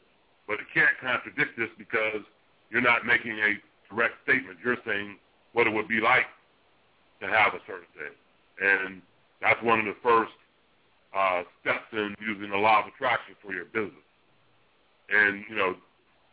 But 0.47 0.59
it 0.63 0.67
can't 0.73 0.95
contradict 1.01 1.59
this 1.59 1.71
because 1.79 2.23
you're 2.71 2.83
not 2.83 3.05
making 3.05 3.39
a 3.39 3.59
direct 3.91 4.15
statement. 4.23 4.59
You're 4.65 4.79
saying 4.87 5.19
what 5.53 5.67
it 5.67 5.73
would 5.75 5.89
be 5.89 6.01
like 6.01 6.27
to 7.21 7.27
have 7.27 7.55
a 7.55 7.61
certain 7.67 7.91
thing, 7.95 8.15
and 8.61 9.03
that's 9.41 9.63
one 9.63 9.79
of 9.79 9.87
the 9.87 9.97
first 10.03 10.33
uh, 11.15 11.43
steps 11.61 11.87
in 11.93 12.15
using 12.21 12.51
the 12.51 12.57
law 12.57 12.81
of 12.81 12.87
attraction 12.87 13.35
for 13.43 13.53
your 13.53 13.67
business. 13.67 14.07
And 15.11 15.45
you 15.49 15.57
know 15.57 15.75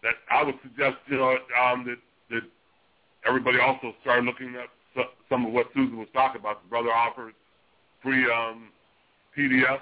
that 0.03 0.15
I 0.29 0.43
would 0.43 0.55
suggest 0.61 0.97
you 1.07 1.17
know 1.17 1.37
um, 1.61 1.85
that 1.85 1.97
that 2.29 2.43
everybody 3.25 3.59
also 3.59 3.93
start 4.01 4.23
looking 4.23 4.55
at 4.55 4.69
some 5.29 5.45
of 5.45 5.53
what 5.53 5.67
Susan 5.73 5.97
was 5.97 6.07
talking 6.13 6.41
about. 6.41 6.63
The 6.63 6.69
brother 6.69 6.93
offers 6.93 7.33
free 8.01 8.25
um, 8.31 8.69
PDFs 9.37 9.79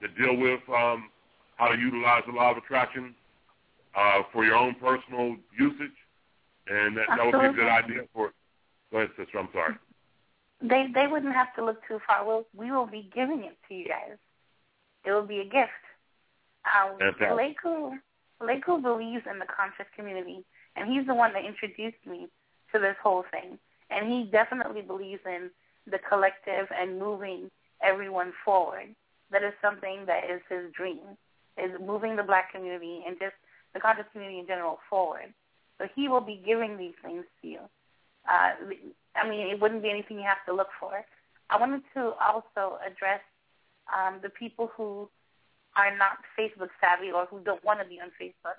that 0.00 0.16
deal 0.16 0.36
with 0.36 0.60
um, 0.68 1.10
how 1.56 1.68
to 1.68 1.78
utilize 1.78 2.22
the 2.26 2.32
law 2.32 2.52
of 2.52 2.56
attraction 2.58 3.14
uh, 3.96 4.22
for 4.32 4.44
your 4.44 4.56
own 4.56 4.74
personal 4.74 5.36
usage, 5.58 5.96
and 6.68 6.96
that, 6.96 7.06
that 7.08 7.24
would 7.24 7.40
be 7.40 7.46
a 7.46 7.52
good 7.52 7.68
idea 7.68 8.00
for. 8.12 8.32
Go 8.92 8.98
ahead, 8.98 9.10
sister. 9.16 9.38
I'm 9.38 9.48
sorry. 9.52 9.74
They 10.60 10.86
they 10.94 11.06
wouldn't 11.06 11.34
have 11.34 11.54
to 11.56 11.64
look 11.64 11.86
too 11.86 11.98
far. 12.06 12.26
We'll, 12.26 12.46
we 12.54 12.70
will 12.70 12.86
be 12.86 13.10
giving 13.14 13.44
it 13.44 13.56
to 13.68 13.74
you 13.74 13.86
guys. 13.86 14.16
It 15.04 15.12
will 15.12 15.26
be 15.26 15.40
a 15.40 15.44
gift. 15.44 15.70
Um, 16.66 16.98
Leku, 16.98 17.92
Leku 18.42 18.82
believes 18.82 19.24
in 19.30 19.38
the 19.38 19.46
conscious 19.46 19.86
community, 19.94 20.44
and 20.74 20.90
he's 20.90 21.06
the 21.06 21.14
one 21.14 21.32
that 21.34 21.44
introduced 21.44 22.04
me 22.06 22.28
to 22.72 22.80
this 22.80 22.96
whole 23.02 23.24
thing. 23.30 23.58
And 23.90 24.10
he 24.10 24.24
definitely 24.30 24.82
believes 24.82 25.22
in 25.24 25.50
the 25.86 25.98
collective 26.08 26.66
and 26.76 26.98
moving 26.98 27.50
everyone 27.82 28.32
forward. 28.44 28.94
That 29.30 29.42
is 29.42 29.52
something 29.62 30.06
that 30.06 30.24
is 30.30 30.40
his 30.48 30.72
dream, 30.72 31.16
is 31.56 31.70
moving 31.80 32.16
the 32.16 32.22
black 32.22 32.52
community 32.52 33.04
and 33.06 33.16
just 33.20 33.34
the 33.74 33.80
conscious 33.80 34.06
community 34.12 34.40
in 34.40 34.46
general 34.46 34.78
forward. 34.90 35.32
So 35.78 35.86
he 35.94 36.08
will 36.08 36.20
be 36.20 36.42
giving 36.44 36.76
these 36.76 36.94
things 37.02 37.24
to 37.42 37.48
you. 37.48 37.60
Uh, 38.28 38.50
I 39.14 39.28
mean, 39.28 39.48
it 39.48 39.60
wouldn't 39.60 39.82
be 39.82 39.90
anything 39.90 40.18
you 40.18 40.24
have 40.24 40.44
to 40.46 40.54
look 40.54 40.68
for. 40.78 41.04
I 41.48 41.58
wanted 41.58 41.82
to 41.94 42.12
also 42.20 42.78
address 42.84 43.20
um, 43.94 44.18
the 44.22 44.30
people 44.30 44.70
who 44.76 45.08
are 45.76 45.96
not 45.96 46.18
Facebook 46.38 46.70
savvy 46.80 47.12
or 47.12 47.26
who 47.26 47.40
don't 47.40 47.64
want 47.64 47.80
to 47.80 47.86
be 47.86 48.00
on 48.00 48.10
Facebook. 48.20 48.58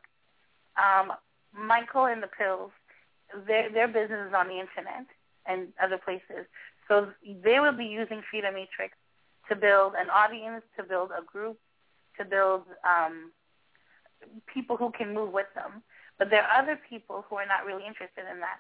Um, 0.77 1.13
Michael 1.53 2.05
and 2.05 2.21
the 2.21 2.27
Pills, 2.27 2.71
their 3.45 3.69
their 3.71 3.87
business 3.87 4.27
is 4.29 4.33
on 4.33 4.47
the 4.47 4.59
internet 4.59 5.05
and 5.45 5.67
other 5.81 5.97
places, 5.97 6.45
so 6.87 7.07
they 7.43 7.59
will 7.59 7.75
be 7.75 7.85
using 7.85 8.21
Feeder 8.31 8.51
Matrix 8.51 8.95
to 9.49 9.55
build 9.55 9.93
an 9.97 10.09
audience, 10.09 10.63
to 10.77 10.83
build 10.83 11.09
a 11.11 11.23
group, 11.23 11.57
to 12.17 12.25
build 12.25 12.63
um, 12.83 13.31
people 14.53 14.77
who 14.77 14.91
can 14.91 15.13
move 15.13 15.31
with 15.31 15.47
them. 15.55 15.83
But 16.17 16.29
there 16.29 16.43
are 16.43 16.61
other 16.61 16.79
people 16.89 17.25
who 17.29 17.35
are 17.35 17.45
not 17.45 17.65
really 17.65 17.85
interested 17.85 18.25
in 18.31 18.39
that. 18.39 18.59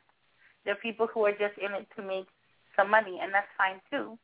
There 0.67 0.75
are 0.75 0.83
people 0.83 1.07
who 1.07 1.23
are 1.23 1.31
just 1.31 1.55
in 1.63 1.71
it 1.71 1.87
to 1.95 2.03
make 2.03 2.27
some 2.75 2.91
money, 2.91 3.19
and 3.23 3.33
that's 3.33 3.47
fine 3.57 3.79
too. 3.89 4.19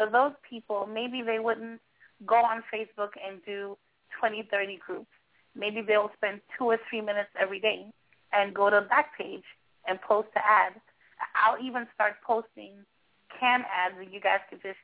So 0.00 0.08
those 0.08 0.32
people, 0.48 0.88
maybe 0.88 1.20
they 1.20 1.38
wouldn't 1.38 1.82
go 2.24 2.36
on 2.36 2.64
Facebook 2.72 3.12
and 3.20 3.44
do 3.44 3.76
20, 4.18 4.48
30 4.50 4.80
groups. 4.80 5.12
Maybe 5.54 5.82
they'll 5.82 6.10
spend 6.16 6.40
two 6.56 6.64
or 6.64 6.78
three 6.88 7.02
minutes 7.02 7.28
every 7.38 7.60
day 7.60 7.92
and 8.32 8.54
go 8.54 8.70
to 8.70 8.88
Backpage 8.88 9.44
and 9.86 10.00
post 10.00 10.28
the 10.32 10.40
ad. 10.40 10.80
I'll 11.36 11.62
even 11.62 11.86
start 11.94 12.14
posting 12.26 12.72
can 13.38 13.60
ads 13.68 13.96
and 14.00 14.10
you 14.10 14.20
guys 14.20 14.40
could 14.48 14.62
just 14.62 14.80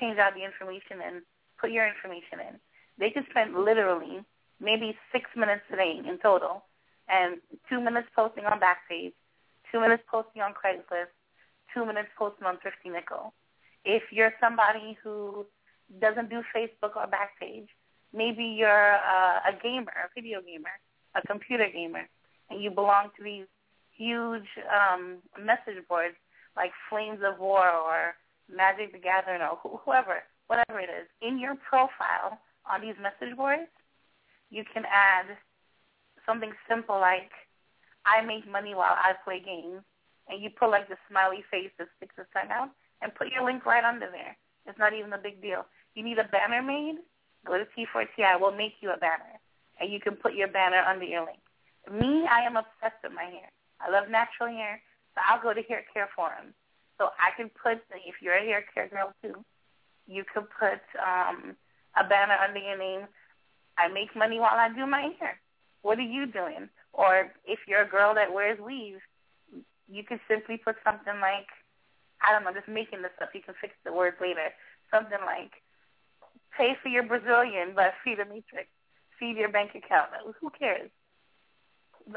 change 0.00 0.18
out 0.18 0.34
the 0.34 0.42
information 0.42 0.98
and 1.06 1.22
put 1.60 1.70
your 1.70 1.86
information 1.86 2.42
in. 2.50 2.58
They 2.98 3.10
could 3.10 3.30
spend 3.30 3.54
literally 3.54 4.24
maybe 4.58 4.98
six 5.12 5.30
minutes 5.36 5.62
a 5.72 5.76
day 5.76 6.02
in 6.02 6.18
total 6.18 6.64
and 7.08 7.38
two 7.70 7.80
minutes 7.80 8.08
posting 8.16 8.44
on 8.44 8.58
Backpage, 8.58 9.14
two 9.70 9.80
minutes 9.80 10.02
posting 10.10 10.42
on 10.42 10.52
Craigslist, 10.52 11.12
two 11.74 11.84
minutes 11.84 12.08
posting 12.18 12.46
on 12.46 12.58
Thrifty 12.58 12.88
Nickel. 12.88 13.32
If 13.84 14.02
you're 14.10 14.32
somebody 14.40 14.96
who 15.02 15.46
doesn't 16.00 16.30
do 16.30 16.42
Facebook 16.54 16.96
or 16.96 17.06
Backpage, 17.06 17.68
maybe 18.12 18.44
you're 18.44 18.68
a, 18.68 19.52
gamer, 19.62 19.92
a 20.04 20.08
video 20.14 20.40
gamer, 20.40 20.70
a 21.14 21.26
computer 21.26 21.68
gamer, 21.72 22.08
and 22.50 22.62
you 22.62 22.70
belong 22.70 23.10
to 23.16 23.24
these 23.24 23.46
huge 23.96 24.46
um, 24.70 25.18
message 25.38 25.82
boards 25.88 26.16
like 26.56 26.72
Flames 26.88 27.20
of 27.24 27.38
War 27.38 27.68
or 27.70 28.14
Magic 28.54 28.92
the 28.92 28.98
Gathering 28.98 29.42
or 29.42 29.58
wh- 29.62 29.84
whoever, 29.84 30.22
whatever 30.46 30.80
it 30.80 30.88
is. 30.90 31.06
In 31.20 31.38
your 31.38 31.54
profile 31.56 32.38
on 32.70 32.80
these 32.80 32.94
message 33.00 33.36
boards, 33.36 33.68
you 34.50 34.64
can 34.72 34.84
add 34.90 35.26
something 36.24 36.52
simple 36.68 36.98
like, 36.98 37.30
I 38.08 38.24
make 38.24 38.48
money 38.48 38.74
while 38.74 38.96
I 38.96 39.12
play 39.24 39.40
games, 39.44 39.84
and 40.28 40.42
you 40.42 40.50
put 40.50 40.70
like 40.70 40.88
the 40.88 40.96
smiley 41.08 41.44
face 41.50 41.70
that 41.78 41.88
sticks 41.96 42.14
its 42.16 42.28
tongue 42.32 42.50
out, 42.50 42.70
and 43.02 43.14
put 43.14 43.28
your 43.28 43.44
link 43.44 43.66
right 43.66 43.84
under 43.84 44.08
there. 44.10 44.36
It's 44.66 44.78
not 44.78 44.94
even 44.94 45.12
a 45.12 45.18
big 45.18 45.40
deal. 45.40 45.66
You 45.94 46.04
need 46.04 46.18
a 46.18 46.28
banner 46.28 46.62
made? 46.62 46.98
Go 47.46 47.58
to 47.58 47.64
T4TI. 47.76 48.40
We'll 48.40 48.56
make 48.56 48.74
you 48.80 48.90
a 48.90 48.96
banner, 48.96 49.40
and 49.80 49.92
you 49.92 50.00
can 50.00 50.16
put 50.16 50.34
your 50.34 50.48
banner 50.48 50.82
under 50.86 51.04
your 51.04 51.24
link. 51.24 51.40
Me, 51.90 52.26
I 52.30 52.40
am 52.44 52.56
obsessed 52.56 53.00
with 53.02 53.12
my 53.12 53.24
hair. 53.24 53.48
I 53.80 53.90
love 53.90 54.10
natural 54.10 54.48
hair, 54.48 54.80
so 55.14 55.20
I'll 55.24 55.42
go 55.42 55.54
to 55.54 55.62
Hair 55.62 55.84
Care 55.92 56.08
Forum. 56.14 56.52
So 56.98 57.10
I 57.16 57.30
can 57.36 57.48
put, 57.50 57.78
if 57.94 58.16
you're 58.20 58.34
a 58.34 58.44
hair 58.44 58.64
care 58.74 58.88
girl 58.88 59.14
too, 59.22 59.44
you 60.06 60.24
could 60.24 60.46
put 60.58 60.82
um, 60.98 61.54
a 61.96 62.06
banner 62.06 62.36
under 62.36 62.58
your 62.58 62.76
name. 62.76 63.06
I 63.78 63.88
make 63.88 64.16
money 64.16 64.40
while 64.40 64.58
I 64.58 64.68
do 64.74 64.84
my 64.84 65.12
hair. 65.20 65.38
What 65.82 65.98
are 65.98 66.02
you 66.02 66.26
doing? 66.26 66.68
Or 66.98 67.30
if 67.46 67.60
you're 67.70 67.86
a 67.86 67.88
girl 67.88 68.12
that 68.18 68.34
wears 68.34 68.58
weaves, 68.58 68.98
you 69.86 70.02
can 70.02 70.18
simply 70.26 70.58
put 70.58 70.74
something 70.82 71.14
like, 71.22 71.46
I 72.18 72.34
don't 72.34 72.42
know, 72.42 72.50
just 72.52 72.66
making 72.66 73.02
this 73.06 73.14
up. 73.22 73.30
You 73.32 73.40
can 73.40 73.54
fix 73.62 73.72
the 73.86 73.92
words 73.94 74.16
later. 74.20 74.50
Something 74.90 75.22
like, 75.22 75.62
pay 76.50 76.74
for 76.82 76.90
your 76.90 77.06
Brazilian, 77.06 77.70
but 77.78 77.94
feed 78.02 78.18
a 78.18 78.26
matrix. 78.26 78.66
Feed 79.14 79.38
your 79.38 79.48
bank 79.48 79.78
account. 79.78 80.10
Who 80.42 80.50
cares? 80.50 80.90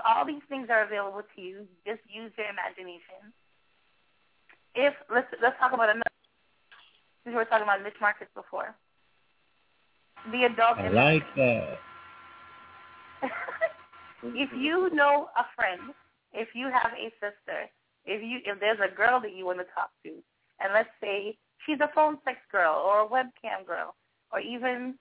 All 0.02 0.26
these 0.26 0.42
things 0.50 0.68
are 0.74 0.84
available 0.84 1.22
to 1.36 1.42
you. 1.42 1.68
Just 1.86 2.02
use 2.10 2.32
your 2.36 2.50
imagination. 2.50 3.30
If 4.74 4.94
let's 5.14 5.28
let's 5.44 5.58
talk 5.60 5.74
about 5.74 5.90
another. 5.90 6.10
We 7.26 7.34
were 7.34 7.46
talking 7.46 7.64
about 7.64 7.84
niche 7.84 8.00
markets 8.00 8.32
before. 8.34 8.74
The 10.32 10.46
adult. 10.46 10.78
I 10.78 10.90
like 10.90 11.26
that. 11.36 11.78
if 14.24 14.50
you 14.58 14.90
know 14.94 15.30
a 15.38 15.44
friend, 15.56 15.94
if 16.34 16.50
you 16.54 16.68
have 16.68 16.92
a 16.94 17.12
sister, 17.20 17.70
if 18.06 18.22
you 18.22 18.40
if 18.46 18.60
there's 18.60 18.80
a 18.80 18.94
girl 18.94 19.20
that 19.22 19.36
you 19.36 19.46
want 19.46 19.60
to 19.60 19.66
talk 19.76 19.90
to, 20.04 20.12
and 20.60 20.74
let's 20.74 20.90
say 21.02 21.38
she's 21.66 21.80
a 21.82 21.90
phone 21.94 22.18
sex 22.26 22.38
girl 22.52 22.74
or 22.74 23.02
a 23.02 23.08
webcam 23.08 23.66
girl 23.66 23.96
or 24.32 24.40
even 24.40 24.96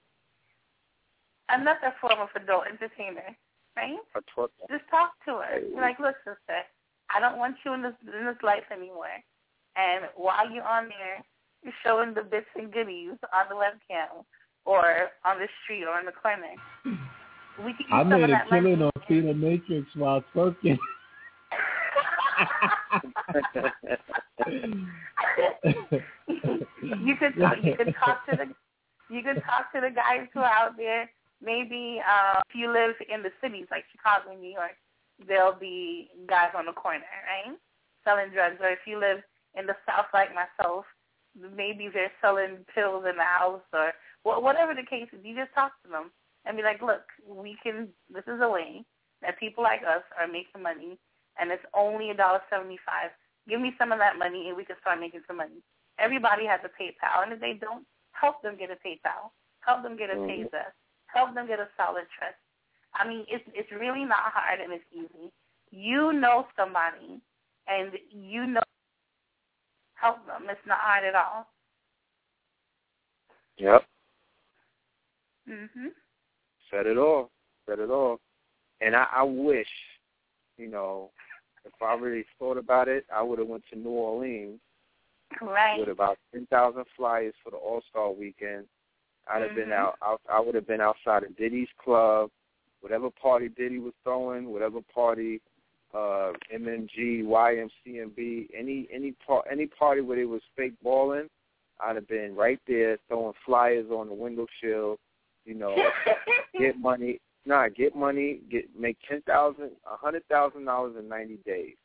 another 1.48 1.94
form 2.00 2.20
of 2.20 2.28
adult 2.36 2.64
entertainer, 2.66 3.36
right? 3.76 3.96
Just 4.70 4.88
talk 4.90 5.12
to 5.26 5.36
her. 5.36 5.60
You're 5.60 5.80
like, 5.80 5.98
look, 5.98 6.16
sister, 6.24 6.62
I 7.14 7.20
don't 7.20 7.38
want 7.38 7.56
you 7.64 7.74
in 7.74 7.82
this 7.82 7.94
in 8.06 8.26
this 8.26 8.42
life 8.42 8.64
anymore. 8.72 9.16
And 9.76 10.06
while 10.16 10.50
you're 10.50 10.64
on 10.64 10.88
there, 10.88 11.24
you're 11.62 11.74
showing 11.84 12.14
the 12.14 12.22
bits 12.22 12.50
and 12.56 12.72
goodies 12.72 13.16
on 13.32 13.46
the 13.48 13.54
webcam 13.54 14.24
or 14.64 15.10
on 15.24 15.38
the 15.38 15.48
street 15.62 15.84
or 15.84 15.98
in 16.00 16.06
the 16.06 16.12
clinic. 16.12 16.58
We 17.64 17.74
can 17.74 17.86
I 17.92 18.02
made 18.02 18.30
a 18.30 18.42
killing 18.48 18.82
on 18.82 18.90
Feeder 19.06 19.34
Matrix 19.34 19.86
while 19.94 20.24
twerking. 20.34 20.78
you 27.02 27.16
could 27.16 27.36
talk, 27.38 27.56
you 27.62 27.74
could 27.76 27.94
talk 27.98 28.24
to 28.30 28.36
the 28.36 28.46
you 29.14 29.22
could 29.22 29.42
talk 29.44 29.72
to 29.74 29.80
the 29.80 29.90
guys 29.90 30.28
who 30.32 30.40
are 30.40 30.46
out 30.46 30.76
there. 30.76 31.10
Maybe 31.42 32.00
uh, 32.00 32.40
if 32.48 32.54
you 32.54 32.72
live 32.72 32.94
in 33.12 33.22
the 33.22 33.30
cities 33.42 33.66
like 33.70 33.84
Chicago 33.92 34.32
and 34.32 34.40
New 34.40 34.52
York, 34.52 34.76
there'll 35.26 35.52
be 35.58 36.10
guys 36.28 36.50
on 36.56 36.66
the 36.66 36.72
corner, 36.72 37.04
right, 37.26 37.56
selling 38.04 38.30
drugs. 38.32 38.56
Or 38.60 38.68
if 38.70 38.80
you 38.86 38.98
live 38.98 39.18
in 39.58 39.66
the 39.66 39.76
South 39.86 40.06
like 40.14 40.30
myself, 40.34 40.84
maybe 41.56 41.88
they're 41.92 42.12
selling 42.20 42.58
pills 42.74 43.04
in 43.08 43.16
the 43.16 43.24
house 43.24 43.62
or 43.72 43.92
whatever 44.22 44.74
the 44.74 44.86
case 44.88 45.08
is. 45.12 45.24
You 45.24 45.34
just 45.34 45.52
talk 45.54 45.72
to 45.84 45.90
them 45.90 46.10
and 46.46 46.56
be 46.56 46.62
like, 46.62 46.82
look, 46.82 47.04
we 47.26 47.56
can. 47.62 47.88
This 48.12 48.24
is 48.26 48.40
a 48.42 48.48
way 48.48 48.84
that 49.22 49.38
people 49.38 49.62
like 49.62 49.82
us 49.82 50.02
are 50.18 50.26
making 50.26 50.62
money, 50.62 50.98
and 51.38 51.50
it's 51.50 51.64
only 51.74 52.10
a 52.10 52.16
dollar 52.16 52.40
seventy-five. 52.48 53.10
Give 53.48 53.60
me 53.60 53.72
some 53.78 53.92
of 53.92 53.98
that 53.98 54.18
money, 54.18 54.48
and 54.48 54.56
we 54.56 54.64
can 54.64 54.76
start 54.80 55.00
making 55.00 55.22
some 55.26 55.36
money. 55.36 55.62
Everybody 55.98 56.46
has 56.46 56.60
a 56.64 56.72
PayPal, 56.72 57.24
and 57.24 57.32
if 57.32 57.40
they 57.40 57.58
don't, 57.60 57.84
help 58.12 58.42
them 58.42 58.56
get 58.56 58.70
a 58.70 58.78
PayPal, 58.80 59.32
help 59.60 59.82
them 59.82 59.96
get 59.96 60.10
a 60.10 60.14
mm-hmm. 60.14 60.48
Payza, 60.48 60.72
help 61.06 61.34
them 61.34 61.46
get 61.46 61.60
a 61.60 61.68
solid 61.76 62.04
trust. 62.16 62.40
I 62.94 63.06
mean, 63.06 63.24
it's 63.28 63.44
it's 63.54 63.70
really 63.72 64.04
not 64.04 64.32
hard 64.32 64.60
and 64.60 64.72
it's 64.72 64.84
easy. 64.92 65.30
You 65.70 66.12
know 66.12 66.46
somebody, 66.56 67.20
and 67.68 67.92
you 68.10 68.46
know 68.46 68.62
help 69.94 70.26
them. 70.26 70.46
It's 70.48 70.66
not 70.66 70.78
hard 70.80 71.04
at 71.04 71.14
all. 71.14 71.46
Yep. 73.58 73.84
Mhm. 75.48 75.92
Said 76.70 76.86
it 76.86 76.96
all. 76.98 77.30
Said 77.68 77.78
it 77.78 77.90
all. 77.90 78.20
And 78.80 78.94
I, 78.96 79.06
I 79.16 79.22
wish, 79.22 79.68
you 80.56 80.68
know, 80.68 81.10
if 81.64 81.72
I 81.82 81.94
really 81.94 82.24
thought 82.38 82.56
about 82.56 82.88
it, 82.88 83.04
I 83.14 83.22
would 83.22 83.38
have 83.38 83.48
went 83.48 83.64
to 83.72 83.78
New 83.78 83.90
Orleans 83.90 84.58
Right. 85.40 85.78
with 85.78 85.88
about 85.88 86.18
ten 86.32 86.46
thousand 86.46 86.84
flyers 86.96 87.34
for 87.44 87.50
the 87.50 87.56
All 87.56 87.82
Star 87.88 88.10
weekend. 88.10 88.66
I'd 89.28 89.42
have 89.42 89.54
been 89.54 89.68
Mhm. 89.68 89.72
out, 89.78 89.96
out. 90.02 90.20
I 90.28 90.40
would 90.40 90.54
have 90.56 90.66
been 90.66 90.80
outside 90.80 91.22
of 91.22 91.36
Diddy's 91.36 91.68
club, 91.78 92.30
whatever 92.80 93.10
party 93.10 93.48
Diddy 93.48 93.78
was 93.78 93.94
throwing, 94.02 94.50
whatever 94.52 94.80
party 94.92 95.40
uh 95.92 96.32
MMG, 96.52 97.22
YMCMB, 97.24 98.48
any 98.54 98.88
any 98.92 99.12
part 99.24 99.46
any 99.50 99.66
party 99.66 100.00
where 100.00 100.16
they 100.16 100.24
was 100.24 100.42
fake 100.56 100.74
balling, 100.82 101.28
I'd 101.80 101.96
have 101.96 102.08
been 102.08 102.34
right 102.34 102.60
there 102.66 102.98
throwing 103.08 103.34
flyers 103.44 103.90
on 103.90 104.08
the 104.08 104.14
window 104.14 104.46
shield. 104.60 104.98
You 105.44 105.54
know, 105.54 105.76
get 106.58 106.78
money. 106.78 107.20
Nah, 107.46 107.68
get 107.68 107.96
money. 107.96 108.40
Get 108.50 108.64
make 108.78 108.98
ten 109.08 109.22
thousand, 109.22 109.70
a 109.90 109.96
hundred 109.96 110.26
thousand 110.28 110.64
dollars 110.64 110.94
in 110.98 111.08
ninety 111.08 111.38
days. 111.46 111.76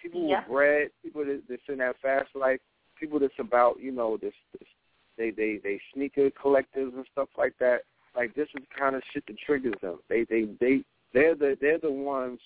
People 0.00 0.28
Yeah. 0.28 0.40
with 0.40 0.48
bread, 0.48 0.88
people 1.02 1.24
that, 1.24 1.42
that's 1.48 1.62
in 1.68 1.78
that 1.78 1.96
fast 2.00 2.28
life, 2.34 2.60
people 2.98 3.18
that's 3.18 3.38
about 3.38 3.80
you 3.80 3.92
know 3.92 4.16
this, 4.16 4.34
this 4.52 4.68
they 5.16 5.30
they 5.30 5.58
they 5.62 5.80
sneaker 5.94 6.30
collectors 6.30 6.92
and 6.94 7.06
stuff 7.12 7.28
like 7.36 7.54
that. 7.60 7.80
Like 8.14 8.34
this 8.34 8.48
is 8.54 8.62
the 8.62 8.78
kind 8.78 8.96
of 8.96 9.02
shit 9.12 9.24
that 9.26 9.36
triggers 9.46 9.74
them. 9.80 9.98
They 10.08 10.24
they 10.28 10.48
they 10.60 10.82
they're 11.12 11.34
the 11.34 11.56
they're 11.60 11.78
the 11.78 11.90
ones. 11.90 12.40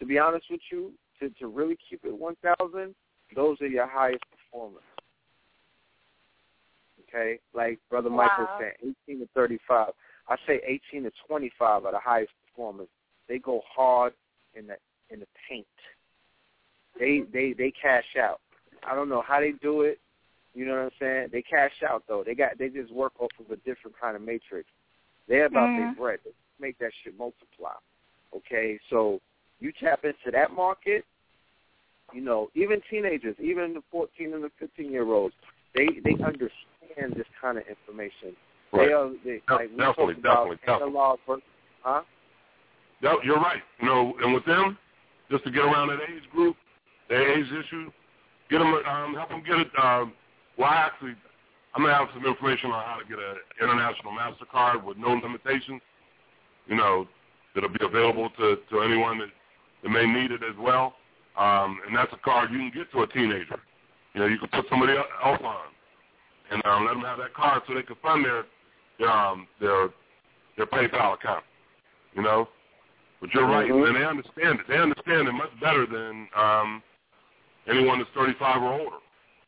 To 0.00 0.06
be 0.06 0.18
honest 0.18 0.46
with 0.50 0.60
you, 0.70 0.92
to 1.20 1.28
to 1.40 1.48
really 1.48 1.76
keep 1.88 2.04
it 2.04 2.16
one 2.16 2.36
thousand, 2.42 2.94
those 3.34 3.60
are 3.60 3.66
your 3.66 3.86
highest 3.86 4.24
performers. 4.30 4.82
Okay, 7.08 7.38
like 7.54 7.78
brother 7.88 8.10
Michael 8.10 8.46
said, 8.58 8.72
eighteen 8.80 9.20
to 9.20 9.28
thirty-five. 9.34 9.92
I 10.28 10.36
say 10.46 10.60
eighteen 10.66 11.04
to 11.04 11.12
twenty-five 11.26 11.84
are 11.84 11.92
the 11.92 11.98
highest 11.98 12.32
performers. 12.46 12.88
They 13.28 13.38
go 13.38 13.62
hard 13.74 14.12
in 14.54 14.66
the 14.66 14.76
in 15.10 15.20
the 15.20 15.26
paint. 15.48 15.66
They 16.98 17.22
they 17.32 17.54
they 17.56 17.72
cash 17.80 18.16
out. 18.20 18.40
I 18.86 18.94
don't 18.94 19.08
know 19.08 19.22
how 19.26 19.40
they 19.40 19.52
do 19.52 19.82
it. 19.82 19.98
You 20.54 20.66
know 20.66 20.72
what 20.72 20.80
I'm 20.80 20.90
saying? 21.00 21.28
They 21.32 21.42
cash 21.42 21.72
out 21.88 22.04
though. 22.08 22.22
They 22.24 22.34
got 22.34 22.58
they 22.58 22.68
just 22.68 22.92
work 22.92 23.12
off 23.20 23.30
of 23.38 23.50
a 23.50 23.56
different 23.56 23.98
kind 24.00 24.16
of 24.16 24.22
matrix. 24.22 24.68
They're 25.28 25.46
about 25.46 25.70
Mhm. 25.70 25.76
their 25.76 25.94
bread. 25.94 26.20
They 26.24 26.32
make 26.58 26.78
that 26.78 26.92
shit 27.02 27.16
multiply. 27.16 27.74
Okay, 28.34 28.78
so 28.90 29.20
you 29.60 29.72
tap 29.72 30.04
into 30.04 30.30
that 30.32 30.52
market. 30.52 31.04
You 32.12 32.22
know, 32.22 32.50
even 32.54 32.80
teenagers, 32.88 33.36
even 33.38 33.74
the 33.74 33.82
14 33.90 34.32
and 34.32 34.42
the 34.42 34.50
15 34.58 34.90
year 34.90 35.04
olds, 35.04 35.34
they 35.74 35.86
they 36.02 36.14
understand 36.24 36.67
this 37.16 37.26
kind 37.40 37.58
of 37.58 37.64
information. 37.66 38.36
Right. 38.72 38.88
They 38.88 38.92
are 38.92 39.10
they, 39.24 39.40
like 39.48 39.70
we 39.70 39.76
Definitely, 39.76 40.14
about 40.14 40.48
definitely, 40.48 40.56
definitely. 40.66 41.18
versus, 41.26 41.42
huh? 41.82 42.02
No, 43.02 43.18
you're 43.24 43.40
right. 43.40 43.62
You 43.80 43.86
know, 43.86 44.14
and 44.22 44.34
with 44.34 44.44
them, 44.44 44.76
just 45.30 45.44
to 45.44 45.50
get 45.50 45.60
around 45.64 45.88
that 45.88 46.00
age 46.02 46.28
group, 46.32 46.56
their 47.08 47.38
age 47.38 47.46
issue, 47.46 47.90
get 48.50 48.58
them, 48.58 48.74
um, 48.74 49.14
help 49.14 49.28
them 49.28 49.42
get 49.46 49.58
it. 49.58 49.68
Um, 49.82 50.12
well, 50.58 50.68
I 50.68 50.76
actually, 50.76 51.14
I'm 51.74 51.82
gonna 51.82 51.94
have 51.94 52.08
some 52.12 52.26
information 52.26 52.70
on 52.70 52.84
how 52.84 52.98
to 52.98 53.08
get 53.08 53.18
an 53.18 53.36
international 53.62 54.12
Mastercard 54.12 54.84
with 54.84 54.96
no 54.96 55.10
limitations. 55.10 55.80
You 56.66 56.76
know, 56.76 57.06
that'll 57.54 57.70
be 57.70 57.84
available 57.84 58.30
to 58.38 58.58
to 58.70 58.80
anyone 58.80 59.18
that, 59.18 59.28
that 59.82 59.88
may 59.88 60.06
need 60.06 60.32
it 60.32 60.42
as 60.42 60.56
well. 60.58 60.94
Um, 61.38 61.78
and 61.86 61.96
that's 61.96 62.12
a 62.12 62.16
card 62.16 62.50
you 62.50 62.58
can 62.58 62.72
get 62.74 62.90
to 62.92 63.02
a 63.02 63.06
teenager. 63.06 63.60
You 64.14 64.20
know, 64.20 64.26
you 64.26 64.38
can 64.38 64.48
put 64.48 64.68
somebody 64.68 64.94
else 64.94 65.40
on, 65.44 65.70
and 66.50 66.64
um, 66.66 66.86
let 66.86 66.94
them 66.94 67.02
have 67.02 67.18
that 67.18 67.34
card 67.34 67.62
so 67.66 67.74
they 67.74 67.82
can 67.82 67.96
fund 68.02 68.24
their 68.24 68.44
their 68.98 69.10
um, 69.10 69.46
their 69.60 69.88
their 70.56 70.66
PayPal 70.66 71.14
account. 71.14 71.44
You 72.14 72.22
know. 72.22 72.48
But 73.20 73.34
you're 73.34 73.46
right, 73.48 73.68
Mhm. 73.68 73.86
and 73.88 73.96
they 73.96 74.04
understand 74.04 74.60
it. 74.60 74.66
They 74.68 74.78
understand 74.78 75.26
it 75.26 75.32
much 75.32 75.50
better 75.60 75.86
than 75.86 76.28
um, 76.36 76.82
anyone 77.66 77.98
that's 77.98 78.10
35 78.14 78.62
or 78.62 78.72
older. 78.80 78.96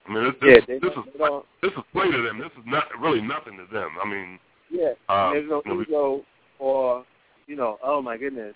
I 0.06 0.12
mean, 0.12 0.24
this, 0.24 0.34
this, 0.40 0.50
Yeah, 0.50 0.60
they 0.66 0.78
this 0.78 0.92
is 0.96 1.04
they 1.18 1.68
this 1.68 1.72
is 1.72 1.84
play 1.92 2.10
to 2.10 2.22
them. 2.22 2.38
This 2.38 2.50
is 2.52 2.64
not 2.66 2.86
really 2.98 3.20
nothing 3.20 3.56
to 3.58 3.66
them. 3.72 3.90
I 4.02 4.08
mean, 4.08 4.38
Yeah, 4.70 4.92
Um, 5.08 5.32
there's 5.32 5.48
no 5.48 5.62
you 5.64 5.74
know, 5.74 5.82
ego 5.82 6.24
or, 6.58 7.04
you 7.46 7.56
know, 7.56 7.78
oh 7.82 8.00
my 8.02 8.16
goodness, 8.16 8.54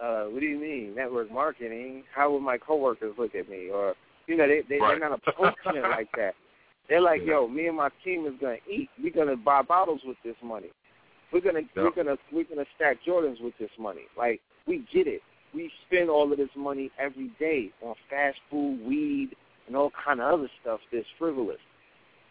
uh, 0.00 0.24
what 0.24 0.40
do 0.40 0.46
you 0.46 0.58
mean 0.58 0.94
network 0.94 1.30
marketing? 1.30 2.04
How 2.14 2.30
would 2.32 2.40
my 2.40 2.58
coworkers 2.58 3.14
look 3.18 3.34
at 3.34 3.48
me? 3.48 3.70
Or, 3.70 3.94
you 4.26 4.36
know, 4.36 4.46
they, 4.46 4.62
they 4.68 4.78
Right. 4.78 4.98
they're 4.98 5.08
not 5.08 5.20
approaching 5.26 5.56
it 5.76 5.82
like 5.82 6.08
that. 6.16 6.34
They're 6.88 7.00
like, 7.00 7.22
Yeah. 7.22 7.32
yo, 7.40 7.48
me 7.48 7.66
and 7.66 7.76
my 7.76 7.90
team 8.04 8.26
is 8.26 8.34
gonna 8.40 8.58
eat. 8.68 8.90
We're 9.02 9.10
gonna 9.12 9.36
buy 9.36 9.62
bottles 9.62 10.04
with 10.04 10.16
this 10.22 10.36
money. 10.42 10.70
We're 11.32 11.40
gonna 11.40 11.62
Yeah. 11.74 11.82
we're 11.82 11.90
gonna 11.90 12.18
we're 12.30 12.44
gonna 12.44 12.66
stack 12.76 13.02
Jordans 13.02 13.40
with 13.40 13.56
this 13.58 13.76
money. 13.78 14.06
Like 14.16 14.40
we 14.66 14.78
get 14.92 15.06
it. 15.06 15.22
We 15.52 15.72
spend 15.86 16.10
all 16.10 16.30
of 16.30 16.38
this 16.38 16.54
money 16.54 16.90
every 16.98 17.28
day 17.38 17.72
on 17.82 17.94
fast 18.08 18.38
food, 18.50 18.84
weed, 18.84 19.36
and 19.66 19.76
all 19.76 19.90
kind 19.90 20.20
of 20.20 20.32
other 20.32 20.50
stuff 20.60 20.80
that's 20.92 21.06
frivolous. 21.18 21.60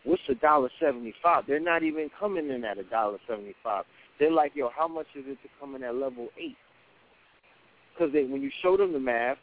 What's 0.03 0.21
a 0.29 0.35
dollar 0.35 0.69
seventy 0.79 1.13
five? 1.21 1.45
They're 1.47 1.59
not 1.59 1.83
even 1.83 2.09
coming 2.19 2.49
in 2.49 2.63
at 2.63 2.77
a 2.77 2.83
dollar 2.83 3.17
seventy 3.27 3.55
five. 3.63 3.85
They're 4.19 4.31
like, 4.31 4.55
yo, 4.55 4.69
how 4.69 4.87
much 4.87 5.07
is 5.15 5.25
it 5.27 5.41
to 5.43 5.49
come 5.59 5.75
in 5.75 5.83
at 5.83 5.95
level 5.95 6.29
eight? 6.37 6.55
Because 7.93 8.13
when 8.13 8.41
you 8.41 8.51
show 8.61 8.77
them 8.77 8.93
the 8.93 8.99
math, 8.99 9.37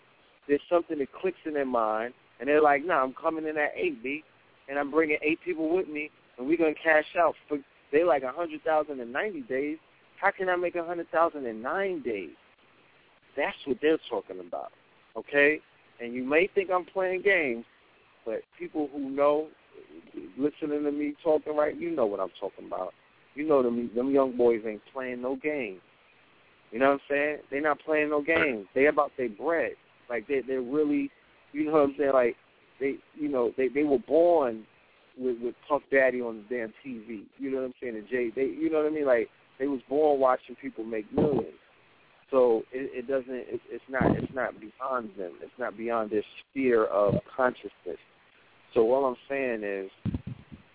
there's 0.49 0.61
something 0.71 0.99
that 0.99 1.13
clicks 1.13 1.39
in 1.45 1.55
their 1.55 1.67
mind, 1.67 2.15
and 2.41 2.49
they're 2.49 2.63
like, 2.63 2.85
nah, 2.85 3.03
I'm 3.03 3.15
coming 3.15 3.47
in 3.47 3.57
at 3.57 3.73
eight, 3.75 4.03
B, 4.03 4.25
and 4.69 4.79
I'm 4.79 4.91
bringing 4.91 5.19
eight 5.23 5.39
people 5.45 5.75
with 5.75 5.89
me, 5.89 6.11
and 6.39 6.47
we're 6.47 6.57
gonna 6.57 6.75
cash 6.83 7.05
out 7.19 7.35
for. 7.49 7.59
They 7.93 8.05
like 8.05 8.23
a 8.23 8.33
hundred 8.33 8.63
thousand 8.65 9.01
in 9.01 9.13
ninety 9.13 9.43
days. 9.43 9.79
How 10.21 10.31
can 10.31 10.49
I 10.49 10.57
make 10.57 10.77
a 10.77 10.85
hundred 10.85 11.11
thousand 11.11 11.47
in 11.47 11.61
nine 11.61 12.03
days? 12.03 12.31
That's 13.37 13.57
what 13.67 13.79
they're 13.81 13.99
talking 14.11 14.41
about, 14.41 14.73
okay? 15.17 15.61
And 16.01 16.15
you 16.15 16.23
may 16.25 16.49
think 16.55 16.71
I'm 16.71 16.85
playing 16.85 17.23
games, 17.23 17.65
but 18.25 18.43
people 18.59 18.89
who 18.93 19.11
know, 19.11 19.49
listening 20.39 20.85
to 20.85 20.93
me 20.93 21.15
talking 21.23 21.57
right, 21.57 21.79
you 21.79 21.91
know 21.91 22.07
what 22.07 22.21
I'm 22.21 22.33
talking 22.41 22.67
about. 22.67 22.93
You 23.35 23.47
know 23.47 23.63
them 23.63 23.91
them 23.95 24.11
young 24.11 24.37
boys 24.37 24.61
ain't 24.67 24.83
playing 24.93 25.23
no 25.23 25.37
games. 25.37 25.81
You 26.71 26.79
know 26.79 26.87
what 26.87 26.93
I'm 26.95 27.01
saying? 27.11 27.39
They're 27.51 27.61
not 27.61 27.81
playing 27.81 28.11
no 28.11 28.23
games. 28.23 28.67
They 28.75 28.87
about 28.87 29.13
their 29.17 29.29
bread. 29.29 29.73
Like 30.09 30.27
they 30.29 30.41
they're 30.47 30.63
really 30.63 31.11
you 31.53 31.67
know 31.67 31.73
what 31.73 31.83
I'm 31.83 31.95
saying, 31.99 32.13
like 32.13 32.37
they 32.83 32.97
you 33.15 33.29
know, 33.29 33.53
they 33.57 33.69
they 33.69 33.85
were 33.85 33.99
born 33.99 34.65
with 35.17 35.39
with 35.41 35.55
Puff 35.69 35.83
Daddy 35.91 36.21
on 36.21 36.45
the 36.49 36.57
damn 36.57 36.75
TV. 36.85 37.23
You 37.39 37.51
know 37.51 37.59
what 37.59 37.67
I'm 37.67 37.75
saying? 37.81 37.97
And 37.97 38.09
Jay 38.09 38.31
they 38.35 38.47
you 38.47 38.71
know 38.71 38.79
what 38.79 38.87
I 38.87 38.95
mean? 38.95 39.07
Like 39.07 39.29
they 39.59 39.69
was 39.69 39.81
born 39.89 40.19
watching 40.21 40.57
people 40.61 40.85
make 40.85 41.11
millions. 41.13 41.55
So 42.31 42.63
it, 42.73 43.05
it 43.05 43.09
doesn't 43.09 43.33
it, 43.33 43.61
it's 43.71 43.85
not 43.89 44.17
it's 44.17 44.35
not 44.35 44.55
beyond 44.61 45.11
them. 45.17 45.33
It's 45.41 45.59
not 45.59 45.77
beyond 45.77 46.11
their 46.11 46.25
sphere 46.51 46.87
of 46.87 47.15
consciousness. 47.37 48.01
So 48.75 48.93
all 48.93 49.05
I'm 49.05 49.17
saying 49.29 49.63
is 49.63 49.91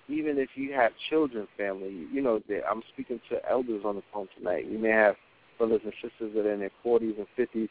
even 0.08 0.38
if 0.38 0.50
you 0.56 0.74
have 0.74 0.92
children, 1.10 1.48
family, 1.58 2.08
you 2.14 2.22
know, 2.22 2.40
that 2.48 2.62
I'm 2.70 2.82
speaking 2.94 3.20
to 3.30 3.50
elders 3.50 3.82
on 3.84 3.96
the 3.96 4.04
phone 4.14 4.30
tonight. 4.38 4.66
You 4.70 4.78
may 4.78 4.92
have 4.92 5.16
brothers 5.58 5.82
and 5.84 5.94
sisters 6.02 6.34
that 6.34 6.46
are 6.46 6.54
in 6.54 6.60
their 6.60 6.72
40s 6.86 7.18
and 7.18 7.28
50s 7.38 7.68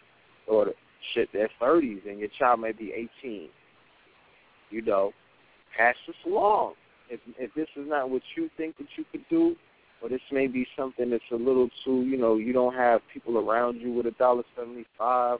or 0.47 0.73
shit, 1.15 1.33
their 1.33 1.49
30s, 1.61 2.07
and 2.09 2.19
your 2.19 2.29
child 2.39 2.61
may 2.61 2.73
be 2.73 2.93
18. 3.23 3.49
You 4.71 4.83
know, 4.83 5.13
pass 5.77 5.95
this 6.07 6.17
along. 6.27 6.75
If 7.09 7.21
if 7.39 7.55
this 7.55 7.69
is 7.77 7.89
not 7.89 8.11
what 8.11 8.23
you 8.37 8.51
think 8.57 8.77
that 8.79 8.87
you 8.97 9.05
could 9.13 9.25
do, 9.31 9.55
or 10.03 10.09
this 10.09 10.21
may 10.33 10.47
be 10.47 10.67
something 10.77 11.11
that's 11.11 11.23
a 11.33 11.37
little 11.37 11.69
too, 11.85 12.03
you 12.03 12.17
know, 12.17 12.37
you 12.37 12.53
don't 12.53 12.75
have 12.75 13.01
people 13.13 13.39
around 13.39 13.81
you 13.81 13.93
with 13.93 14.07
a 14.07 14.13
dollar 14.13 14.43
seventy-five, 14.57 15.39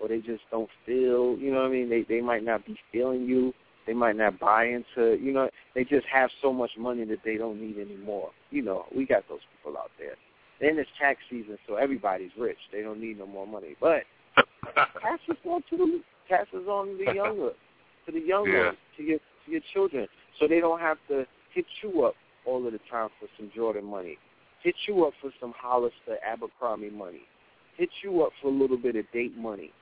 or 0.00 0.08
they 0.08 0.18
just 0.18 0.42
don't 0.50 0.68
feel, 0.84 1.36
you 1.38 1.50
know 1.50 1.62
what 1.62 1.68
I 1.68 1.70
mean? 1.70 1.88
They 1.88 2.02
they 2.02 2.20
might 2.20 2.44
not 2.44 2.66
be 2.66 2.76
feeling 2.92 3.24
you. 3.24 3.52
They 3.86 3.94
might 3.94 4.16
not 4.16 4.40
buy 4.40 4.64
into, 4.64 5.16
you 5.22 5.32
know, 5.32 5.48
they 5.76 5.84
just 5.84 6.06
have 6.12 6.28
so 6.42 6.52
much 6.52 6.72
money 6.76 7.04
that 7.04 7.18
they 7.24 7.36
don't 7.36 7.60
need 7.60 7.78
anymore. 7.78 8.30
You 8.50 8.62
know, 8.62 8.86
we 8.94 9.06
got 9.06 9.22
those 9.28 9.38
people 9.56 9.78
out 9.78 9.92
there. 9.96 10.16
Then 10.60 10.76
it's 10.76 10.90
tax 11.00 11.20
season, 11.30 11.56
so 11.68 11.76
everybody's 11.76 12.32
rich. 12.36 12.58
They 12.72 12.82
don't 12.82 13.00
need 13.00 13.18
no 13.18 13.26
more 13.26 13.46
money. 13.46 13.76
But 13.80 14.02
pass 14.74 15.20
this 15.28 15.36
on 15.44 15.62
to 15.70 15.76
the 15.76 16.02
pass 16.28 16.46
this 16.52 16.66
on 16.66 16.98
to 16.98 17.04
the 17.04 17.14
younger, 17.14 17.52
to 18.06 18.12
the 18.12 18.20
young 18.20 18.48
Yeah. 18.50 18.66
ones, 18.66 18.78
to 18.96 19.02
your 19.02 19.18
to 19.44 19.50
your 19.52 19.60
children, 19.72 20.08
so 20.38 20.48
they 20.48 20.58
don't 20.60 20.80
have 20.80 20.98
to 21.08 21.24
hit 21.52 21.66
you 21.82 22.04
up 22.04 22.14
all 22.44 22.66
of 22.66 22.72
the 22.72 22.80
time 22.90 23.08
for 23.20 23.28
some 23.36 23.50
Jordan 23.54 23.84
money, 23.84 24.18
hit 24.62 24.74
you 24.88 25.04
up 25.04 25.12
for 25.20 25.30
some 25.40 25.52
Hollister 25.56 26.18
Abercrombie 26.26 26.90
money, 26.90 27.22
hit 27.76 27.90
you 28.02 28.22
up 28.24 28.32
for 28.42 28.48
a 28.48 28.50
little 28.50 28.76
bit 28.76 28.96
of 28.96 29.04
date 29.12 29.36
money, 29.36 29.72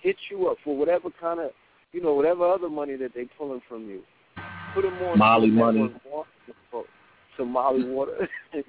hit 0.00 0.16
you 0.30 0.48
up 0.48 0.56
for 0.64 0.74
whatever 0.76 1.10
kind 1.20 1.38
of, 1.40 1.50
you 1.92 2.00
know, 2.02 2.14
whatever 2.14 2.46
other 2.46 2.68
money 2.70 2.96
that 2.96 3.12
they 3.14 3.26
pulling 3.36 3.60
from 3.68 3.88
you. 3.88 4.02
Put 4.74 4.82
them 4.82 4.94
on 5.02 5.18
Molly 5.18 5.48
to 5.48 5.54
money. 5.54 5.80
one 5.80 6.00
more- 6.08 6.26
for- 6.70 6.84
Some 7.36 7.50
Molly 7.52 7.84
water. 7.84 8.28
hit 8.52 8.66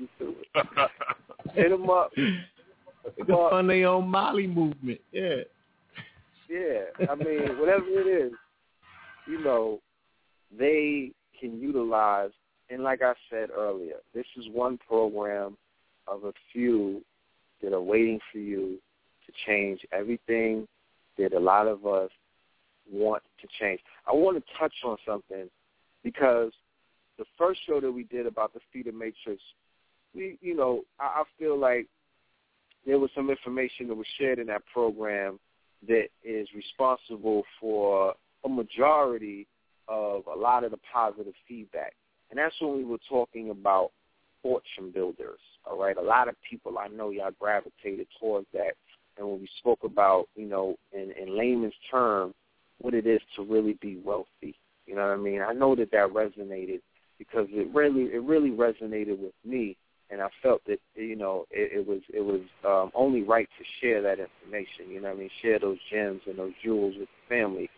them 1.69 1.89
up. 1.89 2.11
the 2.15 3.25
fun 3.49 3.67
they 3.67 3.83
on 3.83 4.07
Molly 4.09 4.47
movement. 4.47 4.99
Yeah. 5.11 5.43
Yeah, 6.49 7.07
I 7.09 7.15
mean, 7.15 7.57
whatever 7.59 7.85
it 7.87 8.07
is, 8.07 8.33
you 9.31 9.41
know, 9.43 9.79
they 10.57 11.11
can 11.39 11.59
utilize. 11.59 12.31
And 12.69 12.83
like 12.83 13.01
I 13.01 13.13
said 13.29 13.49
earlier, 13.49 13.95
this 14.13 14.25
is 14.37 14.45
one 14.51 14.77
program 14.77 15.57
of 16.07 16.25
a 16.25 16.33
few 16.51 17.01
that 17.61 17.73
are 17.73 17.81
waiting 17.81 18.19
for 18.31 18.39
you 18.39 18.77
to 19.25 19.31
change 19.45 19.81
everything 19.93 20.67
that 21.17 21.33
a 21.33 21.39
lot 21.39 21.67
of 21.67 21.85
us 21.85 22.09
want 22.91 23.23
to 23.41 23.47
change. 23.59 23.79
I 24.07 24.13
want 24.13 24.37
to 24.37 24.53
touch 24.59 24.73
on 24.83 24.97
something 25.05 25.49
because 26.03 26.51
the 27.17 27.25
first 27.37 27.61
show 27.67 27.79
that 27.79 27.91
we 27.91 28.03
did 28.03 28.25
about 28.25 28.53
the 28.53 28.59
feeder 28.73 28.91
matrix, 28.91 29.41
we, 30.13 30.37
you 30.41 30.55
know, 30.55 30.81
I, 30.99 31.21
I 31.21 31.23
feel 31.37 31.57
like 31.57 31.87
there 32.85 32.99
was 32.99 33.11
some 33.15 33.29
information 33.29 33.87
that 33.87 33.95
was 33.95 34.07
shared 34.17 34.39
in 34.39 34.47
that 34.47 34.63
program 34.73 35.39
that 35.87 36.07
is 36.23 36.47
responsible 36.55 37.43
for 37.59 38.15
a 38.45 38.49
majority 38.49 39.47
of 39.87 40.23
a 40.27 40.37
lot 40.37 40.63
of 40.63 40.71
the 40.71 40.79
positive 40.91 41.33
feedback. 41.47 41.93
And 42.29 42.37
that's 42.37 42.55
when 42.61 42.77
we 42.77 42.83
were 42.83 42.99
talking 43.09 43.49
about 43.49 43.91
fortune 44.41 44.91
builders. 44.93 45.39
All 45.65 45.77
right, 45.77 45.97
a 45.97 46.01
lot 46.01 46.27
of 46.27 46.35
people 46.49 46.77
I 46.77 46.87
know 46.87 47.09
y'all 47.09 47.31
gravitated 47.39 48.07
towards 48.19 48.47
that. 48.53 48.73
And 49.17 49.27
when 49.27 49.41
we 49.41 49.49
spoke 49.59 49.83
about, 49.83 50.27
you 50.35 50.47
know, 50.47 50.75
in, 50.93 51.11
in 51.11 51.37
layman's 51.37 51.73
terms, 51.89 52.33
what 52.79 52.93
it 52.93 53.05
is 53.05 53.21
to 53.35 53.43
really 53.43 53.77
be 53.81 53.97
wealthy. 54.03 54.55
You 54.87 54.95
know 54.95 55.01
what 55.01 55.13
I 55.13 55.17
mean? 55.17 55.41
I 55.41 55.53
know 55.53 55.75
that 55.75 55.91
that 55.91 56.09
resonated 56.09 56.81
because 57.17 57.47
it 57.51 57.71
really 57.73 58.05
it 58.13 58.23
really 58.23 58.49
resonated 58.49 59.19
with 59.19 59.33
me, 59.45 59.77
and 60.09 60.21
I 60.21 60.27
felt 60.41 60.61
that 60.65 60.79
you 60.95 61.15
know 61.15 61.45
it, 61.51 61.79
it 61.79 61.87
was 61.87 62.01
it 62.11 62.21
was 62.21 62.41
um, 62.65 62.91
only 62.95 63.21
right 63.21 63.47
to 63.59 63.65
share 63.79 64.01
that 64.01 64.17
information. 64.19 64.89
You 64.89 65.01
know 65.01 65.09
what 65.09 65.17
I 65.17 65.19
mean? 65.19 65.29
Share 65.41 65.59
those 65.59 65.77
gems 65.91 66.21
and 66.25 66.37
those 66.37 66.53
jewels 66.63 66.95
with 66.97 67.07
the 67.07 67.35
family, 67.35 67.69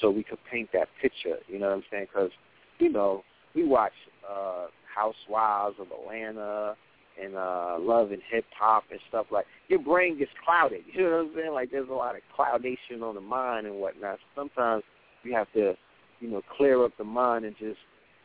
so 0.00 0.10
we 0.10 0.22
could 0.22 0.38
paint 0.50 0.70
that 0.72 0.88
picture. 1.00 1.36
You 1.48 1.58
know 1.58 1.68
what 1.68 1.76
I'm 1.76 1.84
saying? 1.90 2.06
Because 2.12 2.30
you 2.78 2.90
know 2.90 3.22
we 3.54 3.64
watch 3.64 3.92
uh, 4.28 4.66
Housewives 4.94 5.76
of 5.80 5.88
Atlanta 5.90 6.76
and 7.22 7.34
uh 7.34 7.76
love 7.80 8.12
and 8.12 8.20
hip 8.30 8.44
hop 8.58 8.84
and 8.90 9.00
stuff 9.08 9.26
like 9.30 9.46
your 9.68 9.78
brain 9.78 10.18
gets 10.18 10.30
clouded. 10.44 10.82
You 10.92 11.02
know 11.04 11.10
what 11.10 11.18
I'm 11.18 11.32
saying? 11.34 11.52
Like 11.52 11.70
there's 11.70 11.88
a 11.88 11.94
lot 11.94 12.14
of 12.14 12.22
cloudation 12.36 13.02
on 13.02 13.14
the 13.14 13.20
mind 13.20 13.66
and 13.66 13.76
whatnot. 13.76 14.18
Sometimes 14.34 14.82
you 15.22 15.34
have 15.34 15.50
to, 15.54 15.74
you 16.20 16.30
know, 16.30 16.42
clear 16.56 16.84
up 16.84 16.92
the 16.98 17.04
mind 17.04 17.44
and 17.44 17.56
just 17.58 17.78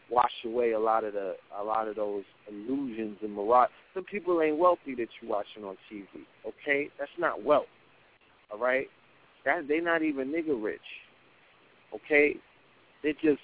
wash 0.10 0.32
away 0.46 0.72
a 0.72 0.80
lot 0.80 1.04
of 1.04 1.14
the 1.14 1.36
a 1.60 1.64
lot 1.64 1.88
of 1.88 1.96
those 1.96 2.24
illusions 2.50 3.18
and 3.22 3.34
mirage. 3.34 3.70
Some 3.94 4.04
people 4.04 4.42
ain't 4.42 4.58
wealthy 4.58 4.96
that 4.96 5.08
you're 5.22 5.32
watching 5.32 5.64
on 5.64 5.78
TV. 5.92 6.06
Okay, 6.46 6.90
that's 7.00 7.12
not 7.18 7.44
wealth. 7.44 7.66
All 8.52 8.60
right, 8.60 8.88
that 9.46 9.68
they 9.68 9.80
not 9.80 10.04
even 10.04 10.32
nigga 10.32 10.62
rich. 10.62 10.80
Okay, 11.94 12.36
they 13.04 13.14
just 13.14 13.42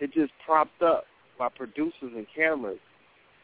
they 0.00 0.06
just 0.06 0.32
propped 0.44 0.82
up 0.82 1.04
by 1.38 1.48
producers 1.48 2.12
and 2.14 2.26
cameras 2.34 2.78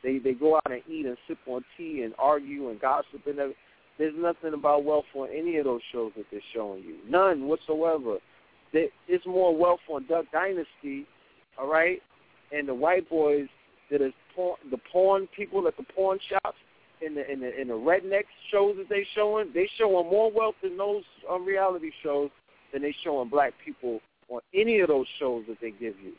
they 0.07 0.19
they 0.19 0.33
go 0.33 0.57
out 0.57 0.71
and 0.71 0.83
eat 0.89 1.05
and 1.05 1.17
sip 1.27 1.39
on 1.47 1.65
tea 1.77 2.03
and 2.03 2.15
argue 2.19 2.71
and 2.71 2.81
gossip 2.81 3.27
and 3.27 3.39
everything. 3.39 3.55
There's 3.99 4.15
nothing 4.17 4.55
about 4.55 4.85
wealth 4.85 5.07
on 5.15 5.29
any 5.35 5.57
of 5.57 5.65
those 5.65 5.81
shows 5.91 6.13
that 6.17 6.27
they're 6.31 6.41
showing 6.55 6.85
you. 6.85 6.97
None 7.09 7.49
whatsoever. 7.49 8.19
It's 8.73 9.27
more 9.27 9.57
wealth 9.57 9.81
on 9.89 10.07
Duck 10.07 10.27
Dynasty, 10.33 11.07
all 11.59 11.67
right, 11.67 12.03
and 12.53 12.69
the 12.69 12.75
white 12.75 13.09
boys 13.09 13.49
that 13.91 14.03
is 14.03 14.13
porn, 14.35 14.59
the 14.71 14.79
porn 14.93 15.29
people 15.35 15.67
at 15.67 15.77
the 15.79 15.85
pawn 15.95 16.19
shops 16.29 16.59
in 17.01 17.15
the 17.15 17.31
in 17.31 17.41
the 17.41 17.61
in 17.61 17.69
the 17.69 17.75
redneck 17.75 18.25
shows 18.53 18.77
that 18.77 18.89
they 18.89 19.07
showing. 19.15 19.51
They 19.55 19.69
showing 19.79 20.11
more 20.11 20.31
wealth 20.31 20.57
than 20.63 20.77
those 20.77 21.05
um, 21.31 21.45
reality 21.45 21.91
shows 22.03 22.31
than 22.77 22.83
they 22.83 22.95
showing 23.03 23.31
black 23.31 23.55
people 23.65 24.01
on 24.29 24.41
any 24.55 24.81
of 24.81 24.89
those 24.89 25.07
shows 25.19 25.45
that 25.49 25.57
they 25.63 25.71
give 25.71 25.95
you, 26.03 26.13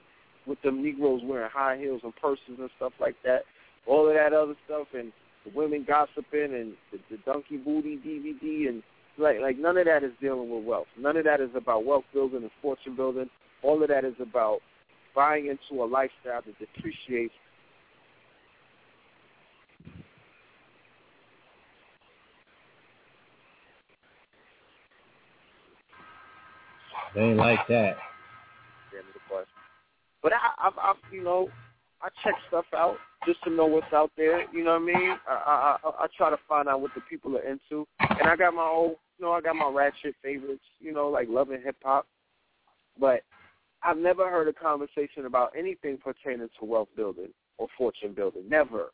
with 0.48 0.60
them 0.64 0.82
Negroes 0.82 1.22
wearing 1.24 1.52
high 1.54 1.78
heels 1.78 2.02
and 2.04 2.16
purses 2.16 2.58
and 2.58 2.70
stuff 2.78 2.94
like 3.00 3.16
that 3.24 3.44
all 3.88 4.08
of 4.08 4.14
that 4.14 4.34
other 4.34 4.56
stuff, 4.66 4.88
and 4.94 5.12
the 5.46 5.52
women 5.58 5.86
gossiping, 5.88 6.54
and 6.54 6.74
the, 6.92 7.00
the 7.10 7.18
donkey 7.26 7.58
booty 7.58 7.98
DVD, 7.98 8.70
and 8.70 8.84
like 9.18 9.40
like 9.40 9.58
none 9.58 9.78
of 9.78 9.86
that 9.86 10.04
is 10.04 10.12
dealing 10.22 10.50
with 10.50 10.66
wealth. 10.66 10.88
None 11.00 11.18
of 11.18 11.24
that 11.24 11.42
is 11.42 11.50
about 11.56 11.86
wealth 11.86 12.04
building 12.14 12.44
and 12.44 12.52
fortune 12.62 12.96
building. 12.96 13.30
All 13.64 13.82
of 13.82 13.90
that 13.90 14.06
is 14.06 14.16
about 14.20 14.60
buying 15.16 15.48
into 15.48 15.84
a 15.84 15.86
lifestyle 15.86 16.42
that 16.46 16.60
depreciates 16.60 17.34
They 27.18 27.24
ain't 27.24 27.38
like 27.38 27.68
that. 27.68 27.98
But 30.22 30.34
I, 30.34 30.68
I've, 30.68 30.74
I've, 30.78 31.12
you 31.12 31.24
know, 31.24 31.50
I 32.00 32.10
check 32.24 32.36
stuff 32.48 32.66
out 32.76 32.98
just 33.26 33.44
to 33.44 33.50
know 33.50 33.66
what's 33.66 33.92
out 33.92 34.12
there. 34.16 34.46
You 34.54 34.64
know 34.64 34.74
what 34.74 34.84
I 34.84 34.86
mean? 34.86 35.18
I, 35.28 35.34
I 35.34 35.78
I 35.84 35.90
I 36.04 36.08
try 36.16 36.30
to 36.30 36.38
find 36.48 36.70
out 36.70 36.82
what 36.82 36.92
the 36.94 37.02
people 37.10 37.36
are 37.36 37.42
into, 37.42 37.88
and 38.00 38.30
I 38.30 38.36
got 38.36 38.54
my 38.54 38.62
own. 38.62 38.96
You 39.18 39.26
know, 39.26 39.32
I 39.32 39.42
got 39.42 39.56
my 39.56 39.68
ratchet 39.68 40.14
favorites. 40.22 40.62
You 40.80 40.94
know, 40.94 41.10
like 41.10 41.28
love 41.28 41.50
and 41.50 41.64
hip 41.64 41.78
hop. 41.84 42.06
But 43.00 43.22
I've 43.82 43.98
never 43.98 44.30
heard 44.30 44.48
a 44.48 44.54
conversation 44.54 45.26
about 45.26 45.54
anything 45.58 45.98
pertaining 45.98 46.50
to 46.60 46.66
wealth 46.66 46.90
building 46.96 47.30
or 47.58 47.68
fortune 47.76 48.14
building. 48.14 48.44
Never. 48.48 48.92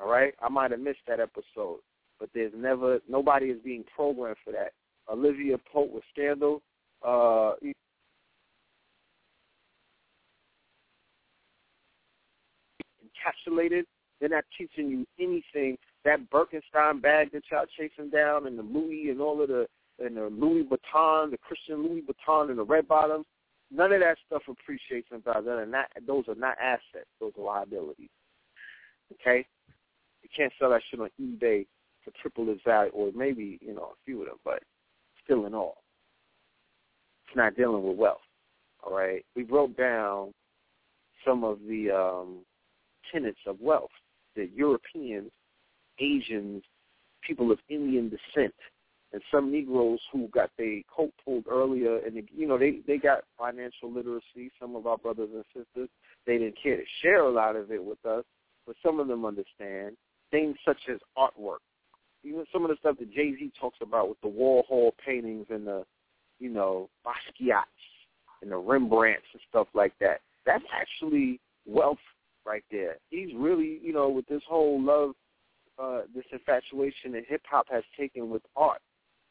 All 0.00 0.10
right, 0.10 0.34
I 0.42 0.48
might 0.48 0.72
have 0.72 0.80
missed 0.80 1.06
that 1.06 1.20
episode, 1.20 1.78
but 2.18 2.30
there's 2.34 2.52
never 2.56 2.98
nobody 3.08 3.46
is 3.46 3.58
being 3.62 3.84
programmed 3.94 4.38
for 4.44 4.52
that. 4.52 4.72
Olivia 5.08 5.56
Pope 5.72 5.92
with 5.92 6.04
Scandal. 6.12 6.62
Uh, 7.02 7.52
encapsulated. 13.20 13.84
They're 14.20 14.28
not 14.28 14.44
teaching 14.56 14.88
you 14.90 15.06
anything. 15.18 15.78
That 16.04 16.30
Birkenstein 16.30 17.00
bag 17.00 17.32
that 17.32 17.42
y'all 17.50 17.64
chasing 17.78 18.10
down, 18.10 18.46
and 18.46 18.58
the 18.58 18.62
Louis 18.62 19.10
and 19.10 19.20
all 19.20 19.40
of 19.42 19.48
the 19.48 19.66
and 19.98 20.16
the 20.16 20.28
Louis 20.28 20.64
Vuitton, 20.64 21.30
the 21.30 21.38
Christian 21.38 21.82
Louis 21.86 22.02
Vuitton, 22.02 22.50
and 22.50 22.58
the 22.58 22.64
red 22.64 22.88
bottoms. 22.88 23.26
None 23.70 23.92
of 23.92 24.00
that 24.00 24.16
stuff 24.26 24.42
appreciates 24.48 25.08
in 25.12 25.20
value. 25.20 25.44
Those 25.44 25.58
are 25.58 25.66
not 25.66 25.86
those 26.06 26.24
are 26.28 26.34
not 26.34 26.56
assets. 26.60 27.08
Those 27.20 27.32
are 27.38 27.44
liabilities. 27.44 28.08
Okay, 29.12 29.46
you 30.22 30.28
can't 30.34 30.52
sell 30.58 30.70
that 30.70 30.82
shit 30.90 31.00
on 31.00 31.10
eBay 31.20 31.66
for 32.04 32.12
triple 32.20 32.50
its 32.50 32.62
value, 32.64 32.90
or 32.92 33.10
maybe 33.14 33.58
you 33.60 33.74
know 33.74 33.92
a 33.92 34.04
few 34.04 34.20
of 34.22 34.26
them, 34.28 34.38
but 34.44 34.62
still 35.22 35.46
in 35.46 35.54
all, 35.54 35.82
it's 37.30 37.36
not 37.36 37.56
dealing 37.56 37.86
with 37.86 37.96
wealth. 37.96 38.18
All 38.82 38.96
right, 38.96 39.24
we 39.36 39.44
broke 39.44 39.76
down 39.76 40.32
some 41.24 41.44
of 41.44 41.58
the 41.68 41.90
um, 41.90 42.38
tenets 43.12 43.38
of 43.46 43.60
wealth 43.60 43.90
that 44.36 44.50
Europeans, 44.54 45.30
Asians, 46.00 46.62
people 47.26 47.52
of 47.52 47.58
Indian 47.68 48.08
descent, 48.08 48.54
and 49.12 49.22
some 49.30 49.52
Negroes 49.52 50.00
who 50.12 50.28
got 50.28 50.50
their 50.58 50.80
coat 50.94 51.12
pulled 51.24 51.44
earlier, 51.48 51.98
and 51.98 52.16
you 52.34 52.48
know 52.48 52.58
they 52.58 52.80
they 52.86 52.96
got 52.96 53.24
financial 53.38 53.92
literacy. 53.92 54.50
Some 54.60 54.74
of 54.74 54.86
our 54.86 54.98
brothers 54.98 55.30
and 55.32 55.44
sisters 55.54 55.88
they 56.26 56.38
didn't 56.38 56.58
care 56.60 56.76
to 56.78 56.84
share 57.02 57.20
a 57.24 57.30
lot 57.30 57.54
of 57.54 57.70
it 57.70 57.84
with 57.84 58.04
us, 58.04 58.24
but 58.66 58.76
some 58.84 58.98
of 58.98 59.08
them 59.08 59.24
understand 59.24 59.96
things 60.30 60.56
such 60.64 60.80
as 60.90 60.98
artwork. 61.16 61.58
Even 62.24 62.44
some 62.52 62.64
of 62.64 62.70
the 62.70 62.76
stuff 62.80 62.96
that 62.98 63.12
Jay 63.12 63.34
Z 63.38 63.52
talks 63.60 63.78
about 63.82 64.08
with 64.08 64.20
the 64.20 64.28
Warhol 64.28 64.90
paintings 65.04 65.46
and 65.50 65.66
the, 65.66 65.84
you 66.40 66.50
know, 66.50 66.88
Basquiat's 67.06 67.68
and 68.42 68.50
the 68.50 68.56
Rembrandts 68.56 69.26
and 69.32 69.42
stuff 69.48 69.68
like 69.74 69.92
that. 70.00 70.20
That's 70.46 70.64
actually 70.74 71.38
wealth 71.66 71.98
right 72.46 72.64
there. 72.70 72.96
He's 73.10 73.28
really, 73.36 73.78
you 73.82 73.92
know, 73.92 74.08
with 74.08 74.26
this 74.26 74.42
whole 74.48 74.82
love, 74.82 75.12
uh, 75.78 76.02
this 76.14 76.24
infatuation 76.32 77.12
that 77.12 77.24
hip 77.28 77.42
hop 77.48 77.66
has 77.70 77.84
taken 77.96 78.30
with 78.30 78.42
art. 78.56 78.80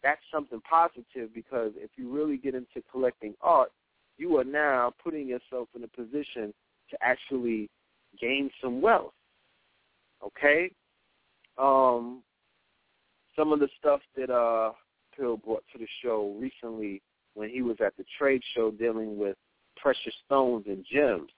That's 0.03 0.21
something 0.31 0.61
positive 0.69 1.33
because 1.33 1.71
if 1.75 1.89
you 1.97 2.09
really 2.09 2.37
get 2.37 2.55
into 2.55 2.81
collecting 2.89 3.33
art, 3.41 3.71
you 4.17 4.37
are 4.37 4.45
now 4.45 4.93
putting 5.03 5.27
yourself 5.27 5.67
in 5.75 5.83
a 5.83 5.87
position 5.87 6.53
to 6.91 6.97
actually 7.01 7.69
gain 8.19 8.49
some 8.61 8.81
wealth. 8.81 9.13
Okay? 10.23 10.71
Um, 11.57 12.21
some 13.35 13.53
of 13.53 13.59
the 13.59 13.69
stuff 13.77 14.01
that 14.15 14.29
uh 14.29 14.71
Pill 15.19 15.37
brought 15.37 15.63
to 15.73 15.79
the 15.79 15.87
show 16.01 16.35
recently 16.39 17.01
when 17.33 17.49
he 17.49 17.61
was 17.61 17.77
at 17.85 17.95
the 17.97 18.05
trade 18.17 18.41
show 18.55 18.71
dealing 18.71 19.17
with 19.17 19.35
precious 19.77 20.13
stones 20.25 20.65
and 20.67 20.85
gems. 20.91 21.29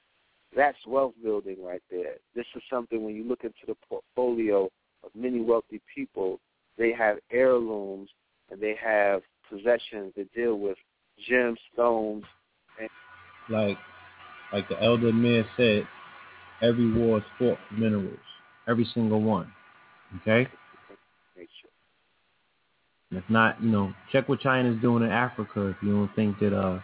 That's 0.56 0.78
wealth 0.86 1.14
building 1.24 1.58
right 1.64 1.82
there. 1.90 2.16
This 2.36 2.46
is 2.56 2.62
something 2.70 3.04
when 3.04 3.16
you 3.16 3.24
look 3.24 3.44
into 3.44 3.66
the 3.68 3.76
portfolio 3.88 4.70
of 5.04 5.10
many 5.16 5.42
wealthy 5.42 5.82
people, 5.94 6.40
they 6.78 6.92
have 6.94 7.18
heirlooms 7.32 8.10
and 8.50 8.60
they 8.60 8.76
have 8.84 9.22
possessions 9.50 10.14
that 10.18 10.32
deal 10.34 10.60
with 10.60 10.78
gemstones. 11.30 12.24
And 12.80 12.90
like, 13.50 13.78
like 14.52 14.68
the 14.70 14.82
elder 14.82 15.14
man 15.14 15.46
said, 15.56 15.88
every 16.62 16.92
war 16.92 17.20
is 17.20 17.24
fought 17.40 17.58
for 17.70 17.76
minerals, 17.76 18.18
every 18.68 18.88
single 18.94 19.22
one. 19.22 19.52
Okay. 20.22 20.50
And 23.12 23.20
if 23.20 23.30
not, 23.30 23.62
you 23.62 23.70
know, 23.70 23.94
check 24.12 24.28
what 24.28 24.40
China's 24.40 24.82
doing 24.82 25.04
in 25.04 25.12
Africa. 25.12 25.68
If 25.68 25.76
you 25.84 25.92
don't 25.92 26.16
think 26.16 26.40
that 26.40 26.58
uh, 26.58 26.80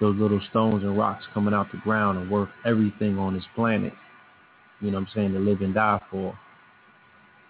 those 0.00 0.16
little 0.16 0.40
stones 0.50 0.82
and 0.82 0.96
rocks 0.96 1.24
coming 1.32 1.54
out 1.54 1.70
the 1.70 1.78
ground 1.78 2.18
are 2.18 2.30
worth 2.30 2.48
everything 2.64 3.18
on 3.18 3.34
this 3.34 3.44
planet. 3.54 3.92
You 4.80 4.90
know 4.90 4.98
what 4.98 5.08
I'm 5.08 5.14
saying? 5.14 5.32
To 5.34 5.38
live 5.38 5.60
and 5.60 5.74
die 5.74 6.00
for. 6.10 6.38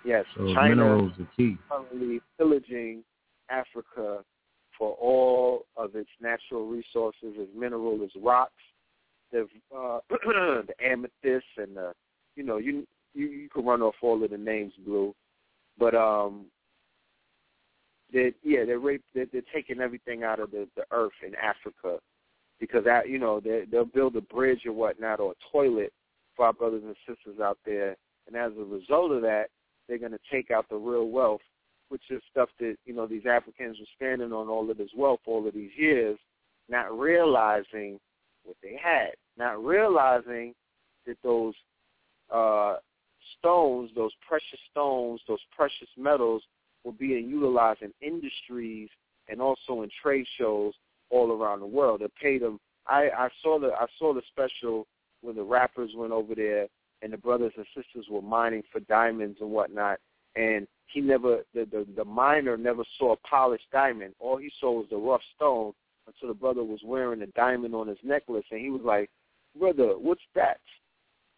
Yes, 0.05 0.25
So 0.37 0.55
China 0.55 0.77
minerals 0.77 1.13
are 1.19 1.29
key. 1.37 1.57
currently 1.69 2.21
pillaging 2.39 3.03
Africa 3.51 4.23
for 4.79 4.93
all 4.95 5.67
of 5.77 5.97
its 5.97 6.11
natural 6.21 6.67
resources 6.67 7.35
as 7.41 7.49
mineral 7.57 7.99
as 8.05 8.11
rocks, 8.23 8.53
the 9.33 9.49
uh, 9.77 9.99
the 10.11 10.75
amethyst 10.81 11.47
and 11.57 11.77
the 11.77 11.93
you 12.37 12.45
know 12.45 12.59
you 12.59 12.87
you 13.15 13.27
you 13.27 13.49
can 13.49 13.65
run 13.65 13.83
off 13.83 13.95
all 14.01 14.23
of 14.23 14.31
the 14.31 14.39
names 14.39 14.73
blue, 14.85 15.13
but 15.79 15.95
um 15.95 16.47
they 18.13 18.33
yeah 18.43 18.65
they're 18.65 18.79
rape 18.79 19.05
they're, 19.15 19.27
they're 19.33 19.43
taking 19.53 19.81
everything 19.81 20.23
out 20.23 20.41
of 20.41 20.51
the 20.51 20.69
the 20.77 20.85
earth 20.91 21.13
in 21.27 21.35
Africa. 21.37 21.99
Because 22.59 22.85
that 22.85 23.09
you 23.09 23.19
know 23.19 23.41
they 23.41 23.65
they'll 23.71 23.85
build 23.85 24.17
a 24.17 24.21
bridge 24.21 24.65
or 24.65 24.73
whatnot 24.73 25.21
or 25.21 25.33
a 25.33 25.53
toilet 25.53 25.93
for 26.35 26.47
our 26.47 26.53
brothers 26.53 26.83
and 26.85 26.97
sisters 27.07 27.41
out 27.41 27.59
there, 27.67 27.97
and 28.27 28.37
as 28.37 28.53
a 28.59 28.65
result 28.65 29.13
of 29.13 29.23
that, 29.23 29.47
they're 29.89 29.99
going 29.99 30.13
to 30.13 30.19
take 30.31 30.51
out 30.51 30.69
the 30.69 30.77
real 30.77 31.09
wealth, 31.09 31.41
which 31.89 32.03
is 32.11 32.23
stuff 32.31 32.49
that 32.61 32.77
you 32.87 32.95
know 32.95 33.07
these 33.07 33.27
Africans 33.29 33.79
were 33.79 33.87
standing 33.95 34.33
on 34.33 34.49
all 34.49 34.71
of 34.71 34.79
this 34.79 34.91
wealth 34.97 35.21
all 35.27 35.47
of 35.47 35.55
these 35.55 35.71
years, 35.77 36.19
not 36.69 36.99
realizing 36.99 37.99
what 38.45 38.57
they 38.63 38.79
had, 38.83 39.11
not 39.37 39.63
realizing 39.63 40.55
that 41.07 41.17
those 41.23 41.55
uh, 42.33 42.77
stones, 43.39 43.91
those 43.95 44.13
precious 44.27 44.61
stones, 44.71 45.21
those 45.29 45.41
precious 45.55 45.89
metals 45.97 46.43
were 46.87 46.93
being 46.93 47.29
utilized 47.29 47.83
in 47.83 47.93
industries 48.01 48.89
and 49.29 49.43
also 49.43 49.83
in 49.83 49.91
trade 50.01 50.25
shows 50.39 50.73
all 51.11 51.33
around 51.33 51.61
the 51.61 51.67
world. 51.67 52.01
They 52.01 52.07
paid 52.23 52.43
them. 52.43 52.61
I, 52.87 53.11
I 53.19 53.29
saw 53.43 53.59
the 53.59 53.73
I 53.79 53.87
saw 53.99 54.15
the 54.15 54.23
special 54.29 54.87
when 55.21 55.35
the 55.35 55.43
rappers 55.43 55.91
went 55.97 56.13
over 56.13 56.35
there 56.37 56.69
and 57.03 57.13
the 57.13 57.17
brothers 57.17 57.53
and 57.57 57.67
sisters 57.75 58.07
were 58.09 58.23
mining 58.23 58.63
for 58.73 58.79
diamonds 58.81 59.39
and 59.41 59.51
whatnot. 59.51 59.99
And 60.37 60.69
he 60.87 61.01
never 61.01 61.41
the 61.53 61.65
the, 61.65 61.87
the 61.97 62.05
miner 62.05 62.57
never 62.57 62.85
saw 62.99 63.15
a 63.15 63.29
polished 63.29 63.67
diamond. 63.73 64.15
All 64.21 64.37
he 64.37 64.51
saw 64.61 64.71
was 64.71 64.87
the 64.89 64.97
rough 64.97 65.23
stone 65.35 65.73
until 66.07 66.29
the 66.29 66.39
brother 66.39 66.63
was 66.63 66.81
wearing 66.85 67.23
a 67.23 67.27
diamond 67.29 67.75
on 67.75 67.89
his 67.89 67.99
necklace, 68.05 68.45
and 68.53 68.61
he 68.61 68.71
was 68.71 68.83
like, 68.85 69.11
"Brother, 69.59 69.99
what's 69.99 70.23
that?" 70.37 70.61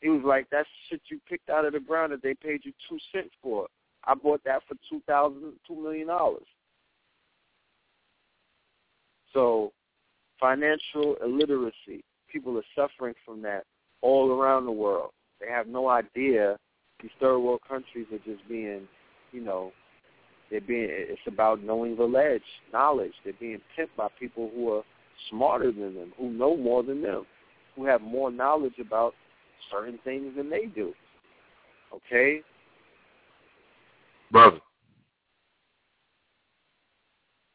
He 0.03 0.11
was 0.11 0.21
like, 0.25 0.47
"That's 0.51 0.69
shit 0.91 1.01
you 1.11 1.19
picked 1.27 1.49
out 1.49 1.65
of 1.65 1.73
the 1.73 1.81
ground 1.81 2.13
that 2.13 2.23
they 2.23 2.35
paid 2.35 2.61
you 2.65 2.73
two 2.87 2.99
cents 3.11 3.35
for. 3.43 3.67
I 4.09 4.15
bought 4.15 4.43
that 4.45 4.63
for 4.67 4.75
two 4.91 5.01
thousand, 5.07 5.53
two 5.67 5.81
million 5.81 6.09
dollars." 6.09 6.47
So, 9.33 9.73
financial 10.41 11.17
illiteracy, 11.23 12.03
people 12.33 12.57
are 12.59 12.63
suffering 12.75 13.15
from 13.25 13.43
that 13.43 13.65
all 14.01 14.33
around 14.33 14.65
the 14.65 14.73
world. 14.73 15.11
They 15.41 15.49
have 15.49 15.67
no 15.67 15.89
idea 15.89 16.57
these 17.01 17.11
third 17.21 17.39
world 17.39 17.61
countries 17.69 18.07
are 18.13 18.19
just 18.19 18.47
being, 18.49 18.89
you 19.33 19.41
know, 19.41 19.73
they're 20.51 20.61
being. 20.61 20.89
It's 20.91 21.21
about 21.27 21.63
knowing 21.63 21.97
the 21.97 22.05
ledge, 22.05 22.43
knowledge. 22.73 23.13
They're 23.23 23.35
being 23.39 23.61
pimped 23.79 23.95
by 23.97 24.09
people 24.19 24.51
who 24.55 24.73
are 24.73 24.83
smarter 25.31 25.71
than 25.71 25.95
them, 25.95 26.13
who 26.19 26.31
know 26.31 26.57
more 26.57 26.83
than 26.83 27.03
them, 27.03 27.27
who 27.77 27.85
have 27.85 28.01
more 28.01 28.31
knowledge 28.31 28.79
about 28.81 29.15
certain 29.71 29.99
things 30.05 30.35
than 30.37 30.49
they 30.49 30.67
do. 30.67 30.93
Okay, 31.95 32.41
brother. 34.31 34.61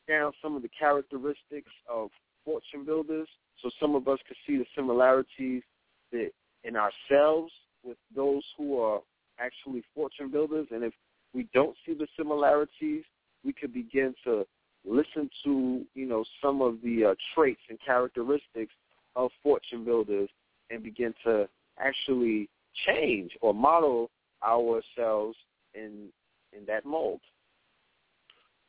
down 0.07 0.31
some 0.41 0.55
of 0.55 0.61
the 0.61 0.69
characteristics 0.69 1.71
of 1.89 2.09
fortune 2.43 2.85
builders, 2.85 3.27
so 3.61 3.69
some 3.79 3.95
of 3.95 4.07
us 4.07 4.19
could 4.27 4.37
see 4.45 4.57
the 4.57 4.65
similarities 4.75 5.63
that 6.11 6.29
in 6.63 6.75
ourselves 6.75 7.51
with 7.83 7.97
those 8.15 8.43
who 8.57 8.79
are 8.79 9.01
actually 9.39 9.83
fortune 9.95 10.29
builders, 10.29 10.67
and 10.71 10.83
if 10.83 10.93
we 11.33 11.47
don't 11.53 11.75
see 11.85 11.93
the 11.93 12.07
similarities, 12.17 13.03
we 13.43 13.53
could 13.53 13.73
begin 13.73 14.13
to 14.23 14.45
listen 14.85 15.29
to 15.43 15.85
you 15.93 16.05
know 16.05 16.23
some 16.41 16.61
of 16.61 16.77
the 16.83 17.05
uh, 17.05 17.15
traits 17.33 17.61
and 17.69 17.79
characteristics 17.85 18.73
of 19.15 19.31
fortune 19.41 19.85
builders 19.85 20.29
and 20.69 20.83
begin 20.83 21.13
to 21.23 21.47
actually 21.79 22.49
change 22.85 23.31
or 23.41 23.53
model 23.53 24.09
ourselves 24.45 25.37
in 25.73 26.09
in 26.57 26.65
that 26.65 26.85
mold. 26.85 27.21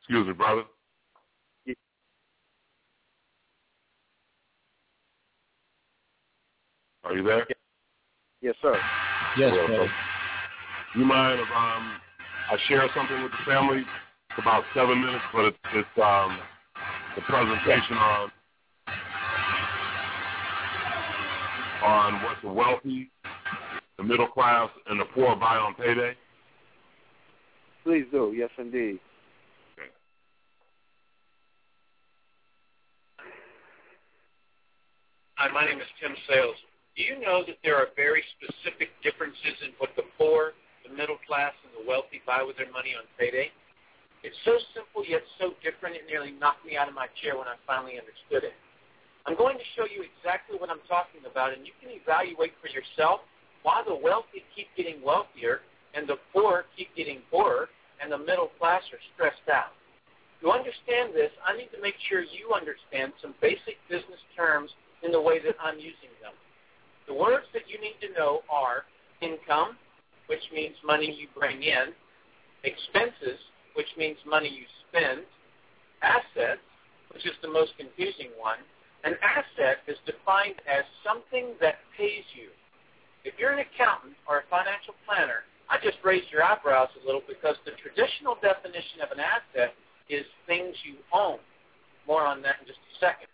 Excuse 0.01 0.27
me, 0.27 0.33
brother. 0.33 0.63
Are 7.03 7.13
you 7.13 7.23
there? 7.23 7.45
Yes, 8.41 8.55
sir. 8.61 8.75
Yes, 9.37 9.51
Well, 9.51 9.67
brother. 9.67 9.91
You 10.95 11.05
mind 11.05 11.39
if 11.39 11.47
um 11.49 11.99
I 12.49 12.57
share 12.67 12.87
something 12.95 13.21
with 13.21 13.31
the 13.31 13.51
family? 13.51 13.79
It's 13.79 14.39
about 14.39 14.63
seven 14.73 15.01
minutes, 15.01 15.23
but 15.33 15.45
it's, 15.45 15.57
it's 15.73 16.03
um 16.03 16.39
the 17.15 17.21
presentation 17.21 17.97
on 17.97 18.31
on 21.83 22.23
what 22.23 22.37
the 22.41 22.49
wealthy, 22.49 23.11
the 23.97 24.03
middle 24.03 24.27
class, 24.27 24.69
and 24.87 24.99
the 24.99 25.05
poor 25.05 25.35
buy 25.35 25.57
on 25.57 25.75
payday. 25.75 26.15
Please 27.85 28.09
do. 28.09 28.33
Yes, 28.35 28.49
indeed. 28.57 28.97
Hi, 35.35 35.51
my 35.53 35.69
name 35.69 35.77
is 35.77 35.85
Tim 36.01 36.17
Sales. 36.25 36.57
Do 36.97 37.03
you 37.03 37.21
know 37.21 37.45
that 37.45 37.61
there 37.61 37.77
are 37.77 37.93
very 37.93 38.23
specific 38.33 38.89
differences 39.05 39.53
in 39.61 39.77
what 39.77 39.93
the 39.93 40.01
poor, 40.17 40.57
the 40.81 40.89
middle 40.97 41.21
class, 41.29 41.53
and 41.61 41.77
the 41.77 41.85
wealthy 41.85 42.25
buy 42.25 42.41
with 42.41 42.57
their 42.57 42.71
money 42.73 42.97
on 42.97 43.05
payday? 43.21 43.53
It's 44.25 44.35
so 44.41 44.57
simple 44.73 45.05
yet 45.05 45.21
so 45.37 45.53
different 45.61 45.93
it 45.93 46.09
nearly 46.09 46.33
knocked 46.33 46.65
me 46.65 46.81
out 46.81 46.89
of 46.89 46.97
my 46.97 47.05
chair 47.21 47.37
when 47.37 47.45
I 47.45 47.53
finally 47.69 48.01
understood 48.01 48.49
it. 48.49 48.57
I'm 49.29 49.37
going 49.37 49.61
to 49.61 49.67
show 49.77 49.85
you 49.85 50.01
exactly 50.01 50.57
what 50.57 50.73
I'm 50.73 50.81
talking 50.89 51.21
about, 51.29 51.53
and 51.53 51.61
you 51.69 51.77
can 51.77 51.93
evaluate 51.93 52.57
for 52.57 52.73
yourself 52.73 53.21
why 53.61 53.85
the 53.85 53.93
wealthy 53.93 54.41
keep 54.57 54.73
getting 54.73 55.05
wealthier 55.05 55.61
and 55.93 56.09
the 56.09 56.17
poor 56.33 56.65
keep 56.73 56.89
getting 56.97 57.21
poorer 57.29 57.69
and 58.01 58.11
the 58.11 58.17
middle 58.17 58.49
class 58.59 58.83
are 58.91 58.99
stressed 59.13 59.49
out. 59.51 59.73
To 60.41 60.51
understand 60.51 61.13
this, 61.13 61.31
I 61.47 61.55
need 61.55 61.69
to 61.75 61.81
make 61.81 61.95
sure 62.09 62.21
you 62.21 62.53
understand 62.53 63.13
some 63.21 63.33
basic 63.41 63.79
business 63.89 64.19
terms 64.35 64.69
in 65.03 65.11
the 65.11 65.21
way 65.21 65.39
that 65.39 65.55
I'm 65.61 65.79
using 65.79 66.11
them. 66.21 66.33
The 67.07 67.13
words 67.13 67.45
that 67.53 67.69
you 67.69 67.79
need 67.79 67.95
to 68.01 68.13
know 68.13 68.41
are 68.49 68.83
income, 69.21 69.77
which 70.27 70.43
means 70.53 70.75
money 70.83 71.09
you 71.09 71.27
bring 71.37 71.63
in, 71.63 71.93
expenses, 72.63 73.39
which 73.75 73.89
means 73.97 74.17
money 74.25 74.49
you 74.49 74.65
spend, 74.89 75.21
assets, 76.01 76.61
which 77.13 77.25
is 77.25 77.33
the 77.41 77.47
most 77.47 77.71
confusing 77.77 78.29
one. 78.37 78.59
An 79.03 79.13
asset 79.21 79.85
is 79.87 79.97
defined 80.05 80.57
as 80.65 80.83
something 81.05 81.53
that 81.61 81.75
pays 81.95 82.25
you. 82.33 82.49
If 83.23 83.35
you're 83.37 83.53
an 83.53 83.61
accountant 83.61 84.17
or 84.27 84.39
a 84.39 84.49
financial 84.49 84.97
planner, 85.05 85.45
I 85.69 85.77
just 85.81 85.97
raised 86.03 86.29
your 86.31 86.43
eyebrows 86.43 86.89
a 87.01 87.05
little 87.05 87.23
because 87.27 87.55
the 87.65 87.71
traditional 87.81 88.37
definition 88.41 89.01
of 89.01 89.11
an 89.11 89.19
asset 89.19 89.73
is 90.09 90.25
things 90.45 90.75
you 90.85 90.95
own. 91.13 91.39
More 92.07 92.25
on 92.25 92.41
that 92.43 92.61
in 92.61 92.67
just 92.67 92.79
a 92.79 92.95
second. 92.99 93.27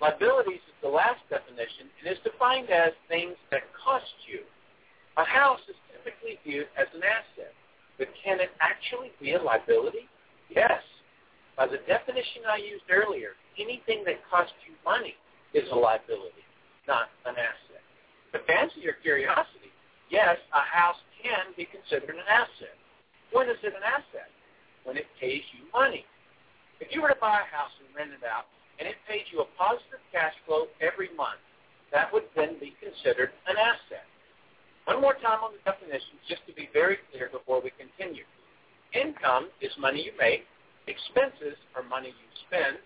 Liabilities 0.00 0.64
is 0.64 0.76
the 0.82 0.88
last 0.88 1.20
definition 1.28 1.92
and 2.00 2.10
is 2.10 2.18
defined 2.24 2.70
as 2.70 2.92
things 3.08 3.36
that 3.50 3.62
cost 3.76 4.10
you. 4.26 4.40
A 5.16 5.24
house 5.24 5.60
is 5.68 5.76
typically 5.92 6.40
viewed 6.42 6.66
as 6.74 6.88
an 6.96 7.04
asset, 7.04 7.52
but 7.98 8.08
can 8.24 8.40
it 8.40 8.50
actually 8.60 9.12
be 9.20 9.36
a 9.36 9.42
liability? 9.42 10.08
Yes. 10.48 10.80
By 11.56 11.68
the 11.68 11.78
definition 11.86 12.48
I 12.48 12.56
used 12.56 12.88
earlier, 12.90 13.36
anything 13.60 14.02
that 14.08 14.24
costs 14.28 14.56
you 14.66 14.74
money 14.84 15.14
is 15.52 15.68
a 15.70 15.76
liability, 15.76 16.42
not 16.88 17.12
an 17.26 17.36
asset. 17.36 17.84
But 18.32 18.46
to 18.48 18.52
answer 18.56 18.80
your 18.80 18.96
curiosity, 19.04 19.68
yes, 20.08 20.40
a 20.52 20.64
house 20.64 20.96
can 21.22 21.54
be 21.56 21.66
considered 21.70 22.18
an 22.18 22.28
asset. 22.28 22.76
When 23.30 23.48
is 23.48 23.56
it 23.62 23.72
an 23.72 23.86
asset? 23.86 24.28
When 24.84 24.98
it 24.98 25.06
pays 25.18 25.42
you 25.54 25.64
money. 25.72 26.04
If 26.82 26.90
you 26.90 27.00
were 27.00 27.14
to 27.14 27.22
buy 27.22 27.38
a 27.40 27.48
house 27.48 27.72
and 27.78 27.88
rent 27.94 28.10
it 28.10 28.26
out, 28.26 28.50
and 28.82 28.90
it 28.90 28.98
pays 29.06 29.22
you 29.30 29.46
a 29.46 29.48
positive 29.54 30.02
cash 30.10 30.34
flow 30.44 30.66
every 30.82 31.14
month, 31.14 31.38
that 31.94 32.10
would 32.12 32.26
then 32.34 32.58
be 32.58 32.74
considered 32.82 33.30
an 33.46 33.54
asset. 33.54 34.04
One 34.90 35.00
more 35.00 35.14
time 35.14 35.46
on 35.46 35.54
the 35.54 35.62
definitions, 35.62 36.18
just 36.26 36.42
to 36.50 36.52
be 36.52 36.66
very 36.74 36.98
clear 37.12 37.30
before 37.30 37.62
we 37.62 37.70
continue. 37.78 38.26
Income 38.90 39.54
is 39.62 39.70
money 39.78 40.02
you 40.02 40.12
make, 40.18 40.44
expenses 40.90 41.54
are 41.78 41.86
money 41.86 42.10
you 42.10 42.28
spend, 42.50 42.82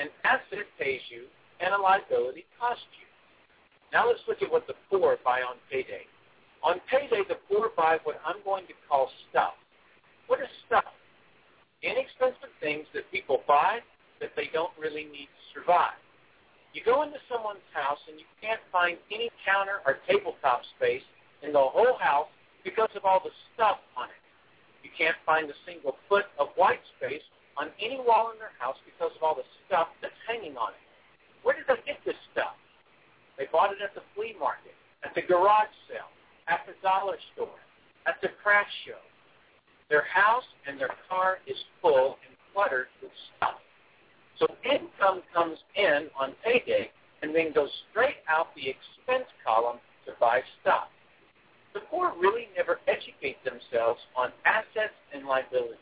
an 0.00 0.08
asset 0.24 0.64
pays 0.80 1.04
you, 1.12 1.28
and 1.60 1.74
a 1.74 1.78
liability 1.78 2.48
costs 2.58 2.88
you. 2.96 3.06
Now 3.92 4.08
let's 4.08 4.24
look 4.26 4.40
at 4.40 4.50
what 4.50 4.66
the 4.66 4.74
poor 4.88 5.18
buy 5.24 5.44
on 5.44 5.56
payday. 5.70 6.08
On 6.66 6.82
payday, 6.90 7.22
the 7.28 7.38
poor 7.46 7.70
buy 7.78 7.98
what 8.02 8.18
I'm 8.26 8.42
going 8.42 8.66
to 8.66 8.74
call 8.90 9.06
stuff. 9.30 9.54
What 10.26 10.40
is 10.42 10.50
stuff? 10.66 10.90
Inexpensive 11.86 12.50
things 12.58 12.90
that 12.90 13.06
people 13.14 13.46
buy 13.46 13.78
that 14.18 14.34
they 14.34 14.50
don't 14.52 14.74
really 14.74 15.06
need 15.06 15.30
to 15.30 15.42
survive. 15.54 15.94
You 16.74 16.82
go 16.82 17.06
into 17.06 17.22
someone's 17.30 17.62
house 17.70 18.02
and 18.10 18.18
you 18.18 18.26
can't 18.42 18.58
find 18.74 18.98
any 19.14 19.30
counter 19.46 19.78
or 19.86 20.02
tabletop 20.10 20.66
space 20.74 21.06
in 21.46 21.54
the 21.54 21.62
whole 21.62 21.94
house 22.02 22.26
because 22.66 22.90
of 22.98 23.06
all 23.06 23.22
the 23.22 23.30
stuff 23.54 23.78
on 23.94 24.10
it. 24.10 24.22
You 24.82 24.90
can't 24.90 25.16
find 25.22 25.46
a 25.46 25.54
single 25.62 25.94
foot 26.10 26.26
of 26.34 26.50
white 26.58 26.82
space 26.98 27.22
on 27.54 27.70
any 27.78 28.02
wall 28.02 28.34
in 28.34 28.42
their 28.42 28.58
house 28.58 28.76
because 28.82 29.14
of 29.14 29.22
all 29.22 29.38
the 29.38 29.46
stuff 29.70 29.94
that's 30.02 30.18
hanging 30.26 30.58
on 30.58 30.74
it. 30.74 30.82
Where 31.46 31.54
did 31.54 31.70
they 31.70 31.78
get 31.86 32.02
this 32.02 32.18
stuff? 32.34 32.58
They 33.38 33.46
bought 33.54 33.70
it 33.70 33.78
at 33.78 33.94
the 33.94 34.02
flea 34.18 34.34
market, 34.34 34.74
at 35.06 35.14
the 35.14 35.22
garage 35.22 35.70
sale, 35.86 36.10
at 36.48 36.60
the 36.66 36.74
dollar 36.82 37.16
store, 37.34 37.58
at 38.06 38.20
the 38.22 38.28
craft 38.42 38.70
show. 38.86 39.00
Their 39.88 40.04
house 40.04 40.46
and 40.66 40.80
their 40.80 40.90
car 41.08 41.38
is 41.46 41.56
full 41.80 42.18
and 42.26 42.36
cluttered 42.52 42.88
with 43.02 43.12
stuff. 43.36 43.60
So 44.38 44.46
income 44.64 45.22
comes 45.32 45.58
in 45.76 46.08
on 46.18 46.32
payday 46.44 46.90
and 47.22 47.34
then 47.34 47.52
goes 47.54 47.70
straight 47.90 48.20
out 48.28 48.48
the 48.54 48.68
expense 48.68 49.30
column 49.44 49.78
to 50.04 50.12
buy 50.20 50.40
stuff. 50.60 50.88
The 51.72 51.80
poor 51.90 52.12
really 52.18 52.48
never 52.56 52.80
educate 52.88 53.36
themselves 53.44 54.00
on 54.16 54.32
assets 54.44 54.96
and 55.14 55.26
liabilities. 55.26 55.76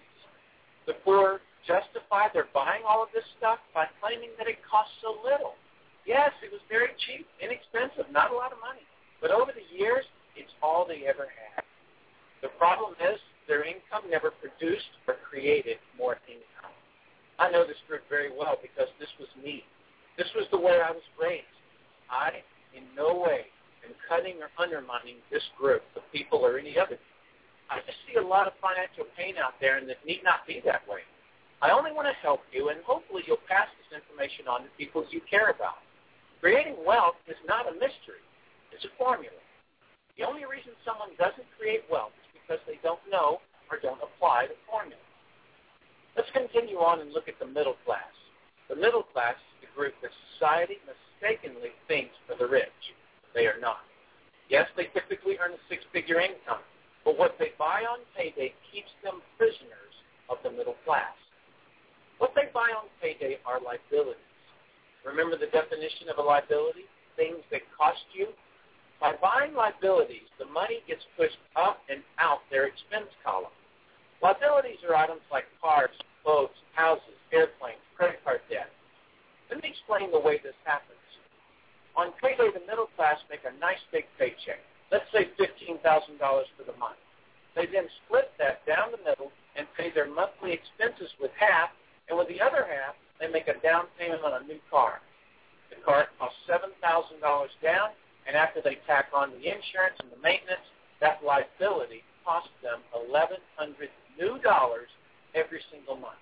The 0.87 0.95
poor 1.05 1.41
justify 1.67 2.29
their 2.33 2.47
buying 2.53 2.83
all 2.87 3.03
of 3.03 3.09
this 3.15 3.25
stuff 3.39 3.59
by 3.73 3.87
claiming 4.01 4.31
that 4.37 4.47
it 4.47 4.61
costs 4.69 4.93
so 5.01 5.17
little. 5.25 5.57
Yes, 6.05 6.31
it 6.45 6.53
was 6.53 6.61
very 6.69 6.93
cheap, 7.09 7.25
inexpensive, 7.41 8.13
not 8.13 8.31
a 8.31 8.37
lot 8.37 8.53
of 8.53 8.61
money. 8.61 8.85
But 9.25 9.33
over 9.33 9.53
the 9.57 9.65
years, 9.73 10.05
it's 10.37 10.53
all 10.63 10.87
they 10.87 11.07
ever 11.07 11.29
had. 11.31 11.65
The 12.43 12.49
problem 12.59 12.95
is 13.01 13.19
their 13.49 13.65
income 13.65 14.09
never 14.11 14.31
produced 14.31 15.01
or 15.07 15.17
created 15.29 15.79
more 15.97 16.19
income. 16.29 16.75
I 17.39 17.51
know 17.51 17.67
this 17.67 17.81
group 17.89 18.03
very 18.09 18.31
well 18.31 18.57
because 18.63 18.89
this 19.01 19.11
was 19.19 19.29
me. 19.43 19.65
This 20.17 20.29
was 20.37 20.47
the 20.51 20.59
way 20.59 20.79
I 20.79 20.91
was 20.91 21.03
raised. 21.21 21.51
I, 22.11 22.45
in 22.77 22.85
no 22.95 23.19
way, 23.19 23.51
am 23.83 23.95
cutting 24.09 24.39
or 24.39 24.49
undermining 24.63 25.19
this 25.31 25.43
group 25.59 25.83
of 25.97 26.03
people 26.13 26.39
or 26.39 26.59
any 26.59 26.79
other. 26.79 26.99
I 27.71 27.81
just 27.83 27.99
see 28.07 28.21
a 28.21 28.23
lot 28.23 28.47
of 28.47 28.53
financial 28.61 29.09
pain 29.17 29.35
out 29.41 29.59
there, 29.61 29.79
and 29.79 29.89
it 29.89 29.99
need 30.07 30.23
not 30.23 30.47
be 30.47 30.63
that 30.65 30.87
way. 30.87 31.03
I 31.63 31.71
only 31.71 31.93
want 31.93 32.07
to 32.07 32.17
help 32.21 32.41
you, 32.53 32.69
and 32.69 32.79
hopefully 32.85 33.23
you'll 33.27 33.43
pass 33.49 33.67
this 33.81 33.99
information 33.99 34.47
on 34.47 34.63
to 34.63 34.71
people 34.77 35.05
you 35.11 35.21
care 35.29 35.51
about. 35.51 35.81
Creating 36.41 36.77
wealth 36.85 37.17
is 37.27 37.41
not 37.49 37.67
a 37.67 37.73
mystery. 37.73 38.21
It's 38.71 38.85
a 38.85 38.93
formula. 38.99 39.44
The 40.17 40.23
only 40.25 40.47
reason 40.47 40.79
someone 40.87 41.11
doesn't 41.19 41.47
create 41.59 41.83
wealth 41.91 42.15
is 42.23 42.31
because 42.39 42.63
they 42.71 42.79
don't 42.87 43.03
know 43.11 43.43
or 43.71 43.83
don't 43.83 43.99
apply 43.99 44.47
the 44.47 44.59
formula. 44.71 45.03
Let's 46.15 46.31
continue 46.31 46.79
on 46.79 47.03
and 47.03 47.11
look 47.11 47.27
at 47.27 47.39
the 47.43 47.51
middle 47.51 47.75
class. 47.83 48.15
The 48.71 48.79
middle 48.79 49.03
class 49.03 49.35
is 49.35 49.67
the 49.67 49.71
group 49.75 49.95
that 50.01 50.15
society 50.35 50.79
mistakenly 50.87 51.75
thinks 51.91 52.15
for 52.31 52.39
the 52.39 52.47
rich. 52.47 52.95
They 53.35 53.51
are 53.51 53.59
not. 53.59 53.83
Yes, 54.49 54.71
they 54.77 54.87
typically 54.95 55.35
earn 55.43 55.59
a 55.59 55.63
six-figure 55.69 56.21
income, 56.21 56.63
but 57.03 57.19
what 57.19 57.35
they 57.43 57.51
buy 57.59 57.83
on 57.83 58.07
payday 58.17 58.55
keeps 58.71 58.93
them 59.03 59.19
prisoners 59.37 59.95
of 60.31 60.39
the 60.47 60.55
middle 60.55 60.79
class. 60.87 61.17
What 62.19 62.31
they 62.39 62.47
buy 62.55 62.71
on 62.71 62.87
payday 63.03 63.43
are 63.43 63.59
liabilities. 63.59 64.23
Remember 65.03 65.37
the 65.37 65.51
definition 65.51 66.09
of 66.09 66.23
a 66.23 66.23
liability? 66.23 66.87
Things 67.17 67.43
that 67.51 67.67
cost 67.75 68.07
you 68.15 68.31
by 69.01 69.15
buying 69.21 69.55
liabilities, 69.55 70.29
the 70.39 70.47
money 70.47 70.81
gets 70.87 71.03
pushed 71.17 71.39
up 71.57 71.81
and 71.89 72.03
out 72.19 72.41
their 72.51 72.67
expense 72.67 73.11
column. 73.25 73.53
Liabilities 74.23 74.79
are 74.89 74.97
items 74.97 75.21
like 75.31 75.45
cars, 75.61 75.93
clothes, 76.23 76.57
houses, 76.75 77.19
airplanes, 77.33 77.83
credit 77.97 78.23
card 78.25 78.41
debt. 78.49 78.71
Let 79.51 79.63
me 79.63 79.71
explain 79.71 80.11
the 80.11 80.19
way 80.19 80.41
this 80.43 80.57
happens. 80.65 80.99
On 81.97 82.11
payday, 82.19 82.51
the 82.51 82.65
middle 82.67 82.91
class 82.97 83.19
make 83.31 83.45
a 83.47 83.55
nice 83.61 83.83
big 83.93 84.05
paycheck. 84.19 84.59
Let's 84.91 85.07
say 85.13 85.31
$15,000 85.39 85.79
for 85.79 86.65
the 86.67 86.75
month. 86.79 86.99
They 87.55 87.67
then 87.67 87.87
split 88.05 88.33
that 88.39 88.67
down 88.67 88.91
the 88.91 89.03
middle 89.05 89.31
and 89.55 89.67
pay 89.79 89.91
their 89.95 90.11
monthly 90.11 90.51
expenses 90.51 91.11
with 91.21 91.31
half, 91.39 91.71
and 92.09 92.19
with 92.19 92.27
the 92.27 92.41
other 92.43 92.67
half, 92.67 92.99
they 93.21 93.31
make 93.31 93.47
a 93.47 93.61
down 93.63 93.87
payment 93.99 94.25
on 94.25 94.43
a 94.43 94.47
new 94.47 94.59
car. 94.71 94.99
The 95.71 95.79
car 95.85 96.09
costs 96.19 96.39
$7,000 96.51 97.23
down, 97.63 97.91
and 98.27 98.37
after 98.37 98.61
they 98.63 98.79
tack 98.87 99.09
on 99.13 99.31
the 99.31 99.45
insurance 99.45 99.97
and 100.01 100.11
the 100.11 100.21
maintenance, 100.23 100.65
that 101.01 101.21
liability 101.25 102.03
costs 102.25 102.55
them 102.63 102.81
1,100 102.93 103.37
new 104.19 104.39
dollars 104.41 104.89
every 105.35 105.61
single 105.71 105.97
month. 105.97 106.21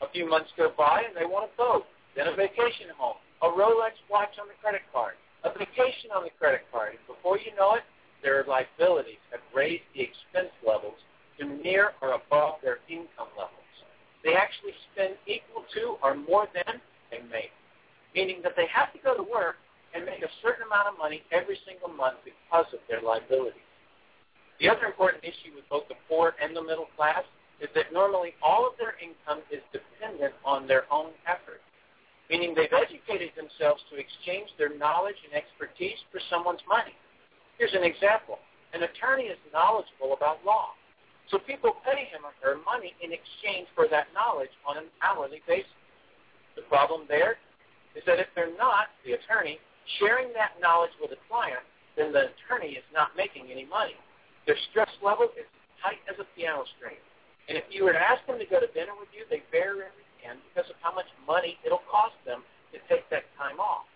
A 0.00 0.08
few 0.10 0.28
months 0.28 0.50
go 0.56 0.72
by 0.76 1.02
and 1.04 1.14
they 1.14 1.26
want 1.26 1.50
a 1.52 1.56
boat, 1.56 1.84
then 2.16 2.28
a 2.28 2.34
vacation 2.34 2.88
home, 2.96 3.18
a 3.42 3.48
Rolex 3.48 3.98
watch 4.10 4.32
on 4.40 4.48
the 4.48 4.56
credit 4.62 4.82
card, 4.92 5.14
a 5.44 5.50
vacation 5.52 6.10
on 6.14 6.24
the 6.24 6.32
credit 6.38 6.62
card. 6.72 6.96
And 6.96 7.04
before 7.06 7.38
you 7.38 7.54
know 7.58 7.74
it, 7.74 7.84
their 8.22 8.44
liabilities 8.48 9.22
have 9.30 9.42
raised 9.54 9.84
the 9.94 10.02
expense 10.02 10.54
levels 10.66 10.98
to 11.38 11.46
near 11.46 11.92
or 12.02 12.18
above 12.18 12.62
their 12.62 12.78
income 12.88 13.30
levels. 13.36 13.54
They 14.24 14.34
actually 14.34 14.74
spend 14.92 15.14
equal 15.26 15.64
to 15.74 15.96
or 16.02 16.14
more 16.14 16.48
than 16.54 16.80
they 17.10 17.22
make, 17.30 17.54
meaning 18.14 18.40
that 18.42 18.54
they 18.56 18.66
have 18.66 18.92
to 18.92 18.98
go 18.98 19.14
to 19.14 19.22
work 19.22 19.56
and 19.94 20.04
make 20.04 20.22
a 20.22 20.32
certain 20.42 20.66
amount 20.66 20.88
of 20.88 20.98
money 20.98 21.22
every 21.32 21.58
single 21.66 21.88
month 21.88 22.18
because 22.24 22.66
of 22.72 22.80
their 22.88 23.00
liabilities. 23.00 23.64
The 24.60 24.68
other 24.68 24.86
important 24.86 25.22
issue 25.22 25.54
with 25.54 25.68
both 25.70 25.86
the 25.88 25.98
poor 26.08 26.34
and 26.42 26.54
the 26.54 26.62
middle 26.62 26.90
class 26.96 27.22
is 27.60 27.68
that 27.74 27.92
normally 27.92 28.34
all 28.42 28.66
of 28.66 28.74
their 28.78 28.94
income 28.98 29.42
is 29.50 29.62
dependent 29.72 30.34
on 30.44 30.66
their 30.66 30.84
own 30.90 31.10
effort, 31.26 31.62
meaning 32.30 32.54
they've 32.54 32.72
educated 32.74 33.30
themselves 33.34 33.82
to 33.90 33.98
exchange 33.98 34.50
their 34.58 34.74
knowledge 34.76 35.18
and 35.26 35.34
expertise 35.34 35.98
for 36.10 36.20
someone's 36.30 36.62
money. 36.68 36.94
Here's 37.58 37.74
an 37.74 37.82
example. 37.82 38.38
An 38.74 38.82
attorney 38.82 39.30
is 39.30 39.38
knowledgeable 39.52 40.14
about 40.14 40.44
law, 40.44 40.74
so 41.30 41.38
people 41.38 41.76
pay 41.84 42.06
him 42.10 42.22
or 42.22 42.34
her 42.42 42.60
money 42.64 42.94
in 43.02 43.12
exchange 43.12 43.66
for 43.74 43.88
that 43.90 44.08
knowledge 44.14 44.52
on 44.66 44.76
an 44.76 44.90
hourly 45.02 45.42
basis. 45.46 45.70
The 46.54 46.62
problem 46.62 47.06
there 47.08 47.38
is 47.96 48.02
that 48.06 48.18
if 48.18 48.26
they're 48.34 48.56
not, 48.56 48.90
the 49.04 49.12
attorney, 49.18 49.58
sharing 49.96 50.28
that 50.36 50.60
knowledge 50.60 50.92
with 51.00 51.12
a 51.16 51.20
client, 51.28 51.64
then 51.96 52.12
the 52.12 52.30
attorney 52.30 52.76
is 52.76 52.86
not 52.92 53.16
making 53.16 53.48
any 53.50 53.64
money. 53.64 53.96
Their 54.46 54.56
stress 54.70 54.90
level 55.02 55.32
is 55.34 55.48
tight 55.82 56.00
as 56.06 56.20
a 56.20 56.26
piano 56.36 56.64
string. 56.76 57.00
And 57.48 57.56
if 57.56 57.64
you 57.72 57.84
were 57.84 57.96
to 57.96 58.00
ask 58.00 58.20
them 58.28 58.38
to 58.38 58.44
go 58.44 58.60
to 58.60 58.68
dinner 58.76 58.92
with 58.98 59.08
you, 59.16 59.24
they 59.32 59.42
very 59.50 59.88
rarely 59.88 60.06
can 60.20 60.36
because 60.52 60.68
of 60.68 60.76
how 60.84 60.92
much 60.92 61.08
money 61.24 61.56
it'll 61.64 61.84
cost 61.88 62.16
them 62.28 62.44
to 62.72 62.78
take 62.92 63.08
that 63.08 63.24
time 63.40 63.56
off. 63.56 63.88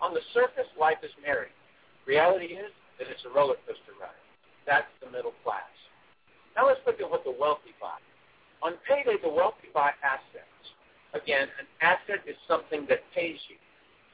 On 0.00 0.14
the 0.14 0.22
surface, 0.32 0.70
life 0.78 1.02
is 1.02 1.10
merry. 1.18 1.50
Reality 2.06 2.54
is 2.54 2.70
that 2.98 3.10
it's 3.10 3.24
a 3.26 3.32
roller 3.34 3.58
coaster 3.66 3.96
ride. 3.98 4.14
That's 4.66 4.90
the 5.02 5.10
middle 5.10 5.34
class. 5.42 5.66
Now 6.54 6.70
let's 6.70 6.80
look 6.86 7.00
at 7.00 7.10
what 7.10 7.24
the 7.26 7.34
wealthy 7.34 7.74
buy. 7.82 7.98
On 8.62 8.78
payday, 8.86 9.18
the 9.20 9.28
wealthy 9.28 9.68
buy 9.74 9.90
assets. 10.00 10.62
Again, 11.12 11.50
an 11.58 11.66
asset 11.82 12.22
is 12.26 12.38
something 12.46 12.86
that 12.88 13.02
pays 13.14 13.38
you. 13.50 13.58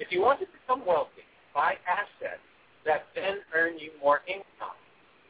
If 0.00 0.10
you 0.10 0.22
want 0.22 0.40
to 0.40 0.46
become 0.48 0.82
wealthy, 0.86 1.28
buy 1.54 1.76
assets 1.84 2.40
that 2.86 3.04
then 3.14 3.44
earn 3.54 3.78
you 3.78 3.92
more 4.00 4.22
income. 4.26 4.74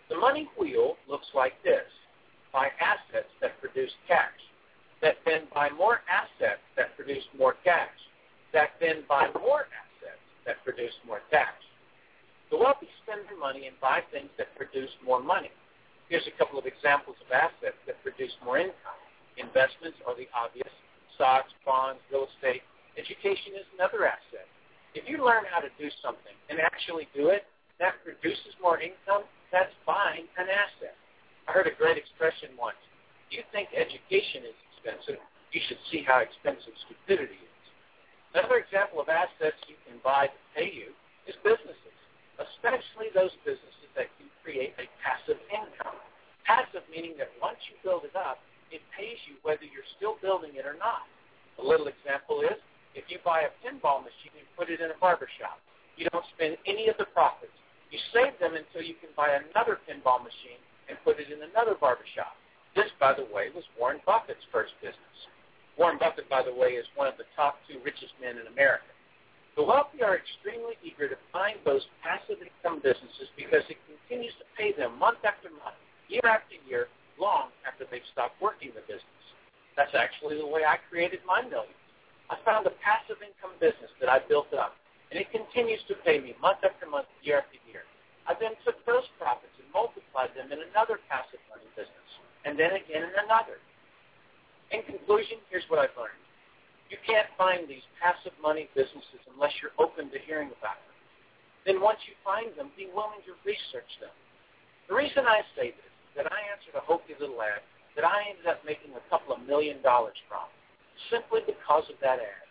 The 0.08 0.16
money 0.16 0.48
wheel 0.58 0.94
looks 1.08 1.26
like 1.34 1.54
this. 1.62 1.90
Buy 2.52 2.70
assets 2.78 3.30
that 3.42 3.60
produce 3.60 3.90
cash, 4.06 4.38
that 5.02 5.16
then 5.26 5.42
buy 5.54 5.70
more 5.70 6.00
assets 6.06 6.62
that 6.76 6.96
produce 6.96 7.22
more 7.36 7.54
cash, 7.62 7.94
that 8.52 8.70
then 8.80 9.02
buy 9.08 9.26
more 9.34 9.66
assets 9.70 10.22
that 10.46 10.62
produce 10.64 10.94
more 11.06 11.20
cash. 11.30 11.62
The 12.50 12.58
wealthy 12.58 12.88
spend 13.02 13.26
their 13.26 13.38
money 13.38 13.66
and 13.66 13.78
buy 13.80 14.02
things 14.10 14.30
that 14.38 14.54
produce 14.56 14.90
more 15.04 15.22
money. 15.22 15.50
Here's 16.08 16.26
a 16.26 16.34
couple 16.38 16.58
of 16.58 16.66
examples 16.66 17.14
of 17.22 17.30
assets 17.30 17.78
that 17.86 18.02
produce 18.02 18.34
more 18.44 18.58
income. 18.58 18.98
Investments 19.38 19.98
are 20.06 20.18
the 20.18 20.26
obvious. 20.34 20.70
Stocks, 21.14 21.54
bonds, 21.62 22.02
real 22.10 22.26
estate. 22.34 22.62
Education 22.98 23.54
is 23.54 23.66
another 23.78 24.06
asset. 24.06 24.50
If 24.94 25.06
you 25.06 25.22
learn 25.22 25.46
how 25.46 25.62
to 25.62 25.70
do 25.78 25.86
something 26.02 26.34
and 26.50 26.58
actually 26.58 27.06
do 27.14 27.30
it, 27.30 27.46
that 27.78 28.02
produces 28.02 28.52
more 28.60 28.82
income, 28.82 29.24
that's 29.54 29.72
buying 29.86 30.26
an 30.36 30.50
asset. 30.50 30.94
I 31.46 31.52
heard 31.52 31.66
a 31.66 31.74
great 31.74 31.96
expression 31.96 32.54
once. 32.58 32.78
If 33.30 33.38
you 33.38 33.42
think 33.54 33.70
education 33.74 34.46
is 34.46 34.56
expensive, 34.74 35.22
you 35.54 35.60
should 35.66 35.78
see 35.90 36.02
how 36.02 36.22
expensive 36.22 36.74
stupidity 36.86 37.38
is. 37.38 37.64
Another 38.34 38.62
example 38.62 39.02
of 39.02 39.10
assets 39.10 39.58
you 39.66 39.74
can 39.86 39.98
buy 40.06 40.30
to 40.30 40.40
pay 40.54 40.70
you 40.70 40.94
is 41.26 41.34
businesses, 41.42 41.96
especially 42.38 43.10
those 43.10 43.34
businesses 43.42 43.90
that 43.98 44.06
can 44.18 44.30
create 44.46 44.74
a 44.78 44.86
passive 45.02 45.38
income. 45.50 45.98
Passive 46.46 46.86
meaning 46.90 47.18
that 47.18 47.30
once 47.42 47.58
you 47.66 47.74
build 47.82 48.06
it 48.06 48.14
up, 48.14 48.38
it 48.70 48.82
pays 48.94 49.18
you 49.26 49.34
whether 49.42 49.66
you're 49.66 49.86
still 49.98 50.18
building 50.22 50.54
it 50.54 50.62
or 50.62 50.78
not. 50.78 51.06
A 51.58 51.64
little 51.66 51.90
example 51.90 52.42
is 52.46 52.58
if 52.94 53.06
you 53.08 53.18
buy 53.24 53.46
a 53.46 53.52
pinball 53.62 54.02
machine 54.02 54.34
and 54.34 54.46
put 54.58 54.70
it 54.70 54.80
in 54.80 54.90
a 54.90 54.98
barber 54.98 55.28
shop, 55.38 55.62
you 55.96 56.06
don't 56.10 56.24
spend 56.34 56.56
any 56.66 56.88
of 56.88 56.96
the 56.98 57.06
profits. 57.10 57.54
You 57.90 57.98
save 58.14 58.38
them 58.38 58.54
until 58.54 58.82
you 58.82 58.94
can 58.98 59.10
buy 59.18 59.34
another 59.34 59.78
pinball 59.86 60.22
machine 60.22 60.58
and 60.88 60.98
put 61.02 61.18
it 61.18 61.30
in 61.30 61.42
another 61.42 61.74
barber 61.78 62.06
shop. 62.14 62.34
This, 62.74 62.90
by 63.02 63.14
the 63.14 63.26
way, 63.34 63.50
was 63.50 63.66
Warren 63.74 63.98
Buffett's 64.06 64.46
first 64.54 64.74
business. 64.78 65.16
Warren 65.74 65.98
Buffett, 65.98 66.30
by 66.30 66.42
the 66.42 66.54
way, 66.54 66.78
is 66.78 66.86
one 66.94 67.10
of 67.10 67.18
the 67.18 67.26
top 67.34 67.58
two 67.66 67.82
richest 67.82 68.14
men 68.22 68.38
in 68.38 68.46
America. 68.46 68.90
The 69.58 69.66
wealthy 69.66 70.02
are 70.06 70.14
extremely 70.14 70.78
eager 70.84 71.10
to 71.10 71.18
find 71.34 71.58
those 71.66 71.82
passive 72.02 72.38
income 72.38 72.78
businesses 72.78 73.26
because 73.34 73.66
it 73.66 73.78
continues 73.88 74.34
to 74.38 74.46
pay 74.54 74.70
them 74.70 74.98
month 74.98 75.18
after 75.26 75.50
month, 75.50 75.78
year 76.06 76.22
after 76.22 76.54
year, 76.68 76.86
long 77.18 77.50
after 77.66 77.84
they've 77.90 78.06
stopped 78.14 78.38
working 78.40 78.70
the 78.74 78.86
business. 78.86 79.24
That's 79.74 79.94
actually 79.94 80.38
the 80.38 80.46
way 80.46 80.62
I 80.62 80.78
created 80.88 81.20
my 81.26 81.42
millions. 81.42 81.79
I 82.30 82.38
found 82.46 82.62
a 82.70 82.74
passive 82.78 83.18
income 83.18 83.58
business 83.58 83.90
that 83.98 84.06
I 84.06 84.22
built 84.22 84.54
up, 84.54 84.78
and 85.10 85.18
it 85.18 85.26
continues 85.34 85.82
to 85.90 85.98
pay 86.06 86.22
me 86.22 86.38
month 86.38 86.62
after 86.62 86.86
month, 86.86 87.10
year 87.26 87.42
after 87.42 87.58
year. 87.66 87.82
I 88.30 88.38
then 88.38 88.54
took 88.62 88.78
those 88.86 89.02
profits 89.18 89.50
and 89.58 89.66
multiplied 89.74 90.30
them 90.38 90.54
in 90.54 90.62
another 90.70 91.02
passive 91.10 91.42
money 91.50 91.66
business, 91.74 92.08
and 92.46 92.54
then 92.54 92.78
again 92.78 93.02
in 93.02 93.14
another. 93.26 93.58
In 94.70 94.86
conclusion, 94.86 95.42
here's 95.50 95.66
what 95.66 95.82
I've 95.82 95.94
learned. 95.98 96.22
You 96.86 97.02
can't 97.02 97.26
find 97.34 97.66
these 97.66 97.82
passive 97.98 98.34
money 98.38 98.70
businesses 98.78 99.18
unless 99.34 99.50
you're 99.58 99.74
open 99.82 100.14
to 100.14 100.18
hearing 100.22 100.54
about 100.54 100.78
them. 100.86 100.94
Then 101.66 101.82
once 101.82 101.98
you 102.06 102.14
find 102.22 102.54
them, 102.54 102.70
be 102.78 102.86
willing 102.94 103.26
to 103.26 103.34
research 103.42 103.90
them. 103.98 104.14
The 104.86 104.94
reason 104.94 105.26
I 105.26 105.42
say 105.58 105.74
this 105.74 105.90
is 106.06 106.12
that 106.22 106.30
I 106.30 106.38
answered 106.54 106.78
a 106.78 106.86
hokey 106.86 107.18
little 107.18 107.42
ad 107.42 107.66
that 107.98 108.06
I 108.06 108.30
ended 108.30 108.46
up 108.46 108.62
making 108.62 108.94
a 108.94 109.02
couple 109.10 109.34
of 109.34 109.42
million 109.42 109.82
dollars 109.82 110.18
from 110.30 110.46
simply 111.08 111.40
because 111.46 111.88
of 111.88 111.96
that 112.02 112.20
ad. 112.20 112.46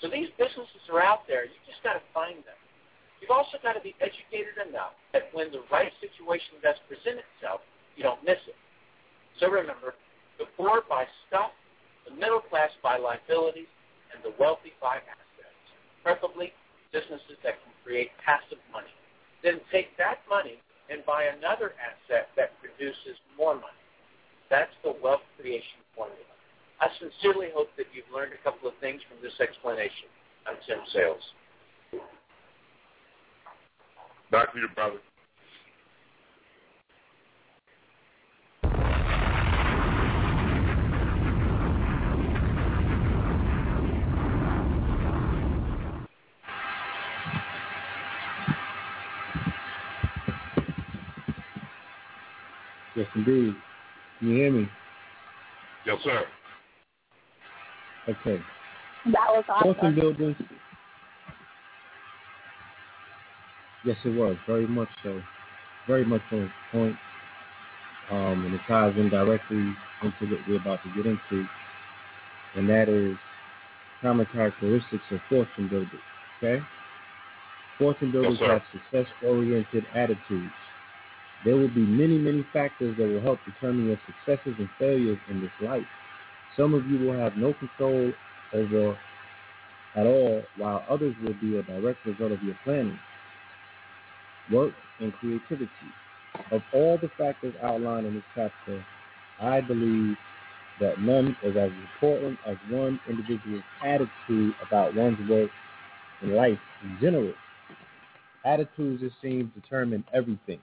So 0.00 0.10
these 0.10 0.28
businesses 0.38 0.84
are 0.92 1.02
out 1.02 1.26
there. 1.26 1.44
You 1.48 1.56
just 1.66 1.82
got 1.82 1.94
to 1.94 2.04
find 2.12 2.38
them. 2.44 2.58
You've 3.20 3.32
also 3.32 3.56
got 3.62 3.72
to 3.72 3.80
be 3.80 3.96
educated 4.04 4.60
enough 4.60 4.92
that 5.16 5.32
when 5.32 5.48
the 5.48 5.64
right 5.72 5.90
situation 6.02 6.60
does 6.60 6.76
present 6.86 7.24
itself, 7.24 7.64
you 7.96 8.02
don't 8.04 8.20
miss 8.20 8.40
it. 8.44 8.58
So 9.40 9.48
remember, 9.48 9.94
the 10.38 10.44
poor 10.58 10.82
buy 10.84 11.06
stuff, 11.26 11.50
the 12.04 12.14
middle 12.14 12.40
class 12.40 12.70
buy 12.82 12.98
liabilities, 12.98 13.70
and 14.12 14.20
the 14.22 14.34
wealthy 14.38 14.76
buy 14.76 15.00
assets, 15.00 15.64
preferably 16.02 16.52
businesses 16.92 17.38
that 17.42 17.58
can 17.64 17.72
create 17.82 18.10
passive 18.20 18.60
money. 18.70 18.92
Then 19.42 19.60
take 19.72 19.96
that 19.96 20.20
money 20.28 20.60
and 20.90 21.00
buy 21.06 21.32
another 21.32 21.72
asset 21.80 22.28
that 22.36 22.52
produces 22.60 23.16
more 23.38 23.54
money. 23.54 23.82
That's 24.50 24.74
the 24.84 24.94
wealth 25.02 25.24
creation 25.40 25.80
formula. 25.96 26.33
I 26.84 26.88
sincerely 26.98 27.46
hope 27.54 27.68
that 27.78 27.86
you've 27.94 28.04
learned 28.14 28.32
a 28.34 28.44
couple 28.44 28.68
of 28.68 28.74
things 28.78 29.00
from 29.08 29.16
this 29.22 29.32
explanation. 29.40 30.04
I'm 30.46 30.56
Tim 30.66 30.80
Sales. 30.92 31.22
Back 34.30 34.52
to 34.52 34.58
you, 34.58 34.68
brother. 34.74 34.98
Yes, 52.94 53.06
indeed. 53.14 53.54
Can 54.18 54.28
you 54.28 54.34
hear 54.34 54.52
me? 54.52 54.68
Yes, 55.86 55.96
sir. 56.04 56.24
Okay. 58.08 58.42
That 59.06 59.28
was 59.30 59.44
awesome. 59.48 59.74
Fortune 59.74 59.94
buildings. 59.94 60.36
Yes, 63.84 63.96
it 64.04 64.10
was 64.10 64.36
very 64.46 64.66
much 64.66 64.88
so, 65.02 65.22
very 65.86 66.04
much 66.04 66.22
on 66.32 66.50
point, 66.72 66.96
um, 68.10 68.44
and 68.46 68.54
it 68.54 68.60
ties 68.66 68.94
in 68.96 69.10
directly 69.10 69.74
into 70.02 70.26
what 70.26 70.40
we're 70.48 70.56
about 70.56 70.82
to 70.84 70.94
get 70.94 71.04
into, 71.06 71.46
and 72.56 72.68
that 72.68 72.88
is 72.88 73.16
common 74.00 74.26
characteristics 74.32 75.04
of 75.10 75.20
fortune 75.28 75.68
builders. 75.68 76.00
Okay, 76.42 76.64
fortune 77.78 78.10
builders 78.10 78.38
Yes, 78.40 78.50
have 78.50 78.62
success-oriented 78.72 79.84
attitudes. 79.94 80.52
There 81.44 81.56
will 81.56 81.68
be 81.68 81.84
many, 81.84 82.16
many 82.16 82.46
factors 82.54 82.96
that 82.96 83.06
will 83.06 83.20
help 83.20 83.40
determine 83.44 83.86
your 83.88 83.98
successes 84.06 84.54
and 84.58 84.68
failures 84.78 85.18
in 85.28 85.42
this 85.42 85.52
life. 85.60 85.84
Some 86.56 86.74
of 86.74 86.86
you 86.86 86.98
will 86.98 87.18
have 87.18 87.36
no 87.36 87.54
control 87.54 88.12
over 88.52 88.96
at 89.96 90.06
all, 90.06 90.42
while 90.56 90.84
others 90.88 91.14
will 91.22 91.34
be 91.34 91.58
a 91.58 91.62
direct 91.62 92.04
result 92.06 92.32
of 92.32 92.42
your 92.42 92.56
planning, 92.64 92.98
work, 94.50 94.72
and 95.00 95.12
creativity. 95.14 95.68
Of 96.50 96.62
all 96.72 96.98
the 96.98 97.10
factors 97.16 97.54
outlined 97.62 98.06
in 98.06 98.14
this 98.14 98.24
chapter, 98.34 98.84
I 99.40 99.60
believe 99.60 100.16
that 100.80 101.00
none 101.00 101.36
is 101.42 101.56
as 101.56 101.70
important 101.70 102.38
as 102.46 102.56
one 102.68 103.00
individual's 103.08 103.62
attitude 103.84 104.54
about 104.66 104.94
one's 104.94 105.28
work 105.28 105.50
and 106.22 106.34
life 106.34 106.58
in 106.82 106.98
general. 107.00 107.32
Attitudes, 108.44 109.02
it 109.02 109.12
seems, 109.22 109.50
determine 109.54 110.04
everything. 110.12 110.60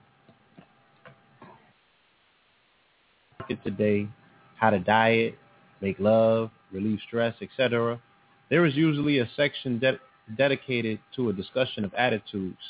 Today, 3.64 4.08
how 4.56 4.70
to 4.70 4.78
diet, 4.78 5.38
make 5.82 5.98
love, 5.98 6.50
relieve 6.70 7.00
stress, 7.06 7.34
etc. 7.42 8.00
There 8.48 8.64
is 8.64 8.74
usually 8.74 9.18
a 9.18 9.28
section 9.36 9.78
de- 9.78 9.98
dedicated 10.36 11.00
to 11.16 11.28
a 11.28 11.32
discussion 11.32 11.84
of 11.84 11.92
attitudes. 11.94 12.60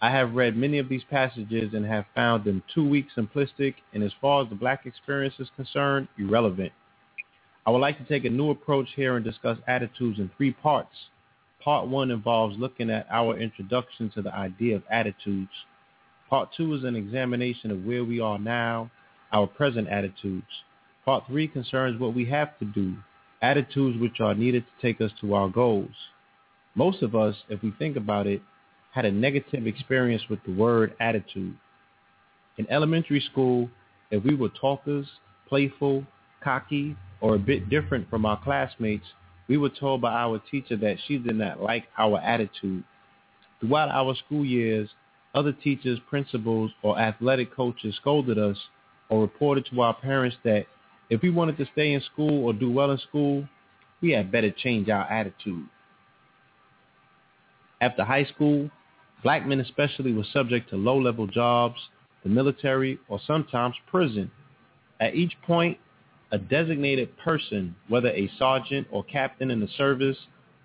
I 0.00 0.10
have 0.10 0.34
read 0.34 0.56
many 0.56 0.78
of 0.78 0.88
these 0.88 1.02
passages 1.10 1.74
and 1.74 1.84
have 1.84 2.04
found 2.14 2.44
them 2.44 2.62
too 2.72 2.86
weak, 2.88 3.06
simplistic, 3.16 3.74
and 3.92 4.02
as 4.02 4.12
far 4.20 4.42
as 4.42 4.48
the 4.48 4.54
black 4.54 4.86
experience 4.86 5.34
is 5.38 5.48
concerned, 5.56 6.08
irrelevant. 6.18 6.72
I 7.66 7.70
would 7.70 7.80
like 7.80 7.98
to 7.98 8.04
take 8.04 8.24
a 8.24 8.30
new 8.30 8.50
approach 8.50 8.88
here 8.94 9.16
and 9.16 9.24
discuss 9.24 9.58
attitudes 9.66 10.18
in 10.20 10.30
three 10.36 10.52
parts. 10.52 10.94
Part 11.60 11.88
one 11.88 12.12
involves 12.12 12.56
looking 12.58 12.90
at 12.90 13.08
our 13.10 13.36
introduction 13.36 14.10
to 14.10 14.22
the 14.22 14.32
idea 14.32 14.76
of 14.76 14.84
attitudes. 14.88 15.50
Part 16.30 16.50
two 16.56 16.74
is 16.74 16.84
an 16.84 16.94
examination 16.94 17.72
of 17.72 17.84
where 17.84 18.04
we 18.04 18.20
are 18.20 18.38
now, 18.38 18.90
our 19.32 19.48
present 19.48 19.88
attitudes. 19.88 20.46
Part 21.06 21.24
three 21.28 21.46
concerns 21.46 22.00
what 22.00 22.16
we 22.16 22.24
have 22.26 22.58
to 22.58 22.64
do, 22.64 22.96
attitudes 23.40 23.96
which 24.00 24.18
are 24.18 24.34
needed 24.34 24.64
to 24.66 24.82
take 24.82 25.00
us 25.00 25.12
to 25.20 25.34
our 25.34 25.48
goals. 25.48 25.92
Most 26.74 27.00
of 27.00 27.14
us, 27.14 27.36
if 27.48 27.62
we 27.62 27.72
think 27.78 27.96
about 27.96 28.26
it, 28.26 28.42
had 28.90 29.04
a 29.04 29.12
negative 29.12 29.68
experience 29.68 30.22
with 30.28 30.40
the 30.44 30.52
word 30.52 30.96
attitude. 30.98 31.56
In 32.58 32.68
elementary 32.68 33.20
school, 33.20 33.70
if 34.10 34.24
we 34.24 34.34
were 34.34 34.48
talkers, 34.48 35.06
playful, 35.48 36.04
cocky, 36.42 36.96
or 37.20 37.36
a 37.36 37.38
bit 37.38 37.70
different 37.70 38.10
from 38.10 38.26
our 38.26 38.42
classmates, 38.42 39.06
we 39.46 39.56
were 39.56 39.70
told 39.70 40.00
by 40.00 40.12
our 40.12 40.40
teacher 40.50 40.76
that 40.76 40.96
she 41.06 41.18
did 41.18 41.36
not 41.36 41.62
like 41.62 41.84
our 41.96 42.18
attitude. 42.18 42.82
Throughout 43.60 43.90
our 43.90 44.16
school 44.16 44.44
years, 44.44 44.88
other 45.36 45.52
teachers, 45.52 46.00
principals, 46.10 46.72
or 46.82 46.98
athletic 46.98 47.54
coaches 47.54 47.94
scolded 47.94 48.38
us 48.38 48.56
or 49.08 49.20
reported 49.20 49.66
to 49.70 49.80
our 49.82 49.94
parents 49.94 50.36
that 50.42 50.66
if 51.08 51.22
we 51.22 51.30
wanted 51.30 51.56
to 51.58 51.66
stay 51.72 51.92
in 51.92 52.00
school 52.02 52.44
or 52.44 52.52
do 52.52 52.70
well 52.70 52.90
in 52.90 52.98
school, 52.98 53.48
we 54.00 54.10
had 54.10 54.32
better 54.32 54.50
change 54.50 54.88
our 54.88 55.04
attitude. 55.04 55.66
After 57.80 58.04
high 58.04 58.24
school, 58.24 58.70
black 59.22 59.46
men 59.46 59.60
especially 59.60 60.12
were 60.12 60.24
subject 60.32 60.70
to 60.70 60.76
low-level 60.76 61.28
jobs, 61.28 61.78
the 62.22 62.28
military, 62.28 62.98
or 63.08 63.20
sometimes 63.26 63.74
prison. 63.86 64.30
At 65.00 65.14
each 65.14 65.34
point, 65.46 65.78
a 66.32 66.38
designated 66.38 67.16
person, 67.18 67.76
whether 67.88 68.08
a 68.08 68.30
sergeant 68.38 68.88
or 68.90 69.04
captain 69.04 69.50
in 69.50 69.60
the 69.60 69.68
service, 69.76 70.16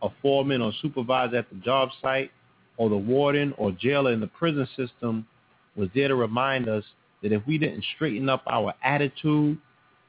a 0.01 0.09
foreman 0.22 0.61
or 0.61 0.72
supervisor 0.81 1.38
at 1.38 1.49
the 1.49 1.57
job 1.57 1.89
site, 2.01 2.31
or 2.77 2.89
the 2.89 2.97
warden 2.97 3.53
or 3.57 3.72
jailer 3.72 4.11
in 4.11 4.19
the 4.19 4.27
prison 4.27 4.68
system, 4.76 5.27
was 5.76 5.89
there 5.93 6.07
to 6.07 6.15
remind 6.15 6.68
us 6.68 6.84
that 7.22 7.31
if 7.31 7.45
we 7.45 7.57
didn't 7.57 7.85
straighten 7.95 8.27
up 8.27 8.43
our 8.49 8.73
attitude 8.84 9.57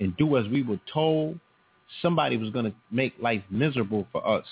and 0.01 0.17
do 0.17 0.37
as 0.37 0.47
we 0.49 0.63
were 0.63 0.81
told, 0.93 1.39
somebody 2.01 2.37
was 2.37 2.51
going 2.51 2.65
to 2.65 2.75
make 2.91 3.15
life 3.21 3.43
miserable 3.51 4.07
for 4.13 4.27
us. 4.27 4.47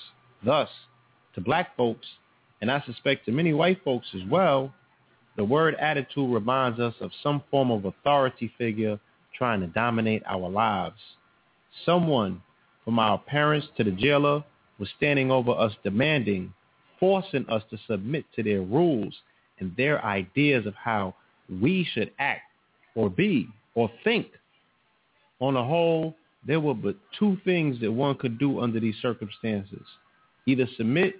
Thus, 0.45 0.69
to 1.35 1.41
black 1.41 1.77
folks, 1.77 2.07
and 2.61 2.71
I 2.71 2.83
suspect 2.87 3.25
to 3.27 3.33
many 3.33 3.53
white 3.53 3.83
folks 3.85 4.07
as 4.15 4.23
well, 4.29 4.73
the 5.37 5.45
word 5.45 5.75
attitude 5.77 6.33
reminds 6.33 6.79
us 6.79 6.95
of 7.01 7.11
some 7.23 7.43
form 7.51 7.71
of 7.71 7.85
authority 7.85 8.53
figure 8.59 8.99
trying 9.37 9.61
to 9.61 9.67
dominate 9.69 10.23
our 10.27 10.49
lives. 10.49 10.99
Someone, 11.87 12.43
from 12.85 12.99
our 12.99 13.19
parents 13.19 13.69
to 13.77 13.85
the 13.85 13.93
jailer, 13.93 14.45
was 14.79 14.89
standing 14.97 15.31
over 15.31 15.53
us 15.53 15.73
demanding, 15.85 16.53
forcing 16.99 17.49
us 17.49 17.62
to 17.71 17.79
submit 17.87 18.25
to 18.35 18.43
their 18.43 18.62
rules 18.62 19.15
and 19.61 19.75
their 19.77 20.05
ideas 20.05 20.67
of 20.67 20.75
how 20.75 21.15
we 21.61 21.87
should 21.93 22.11
act 22.19 22.43
or 22.95 23.09
be 23.09 23.49
or 23.75 23.91
think. 24.05 24.27
On 25.41 25.55
the 25.55 25.65
whole, 25.65 26.15
there 26.47 26.61
were 26.61 26.75
but 26.75 26.97
two 27.19 27.37
things 27.45 27.81
that 27.81 27.93
one 27.93 28.17
could 28.17 28.39
do 28.39 28.61
under 28.61 28.81
these 28.81 28.97
circumstances. 29.03 29.85
Either 30.47 30.67
submit 30.77 31.17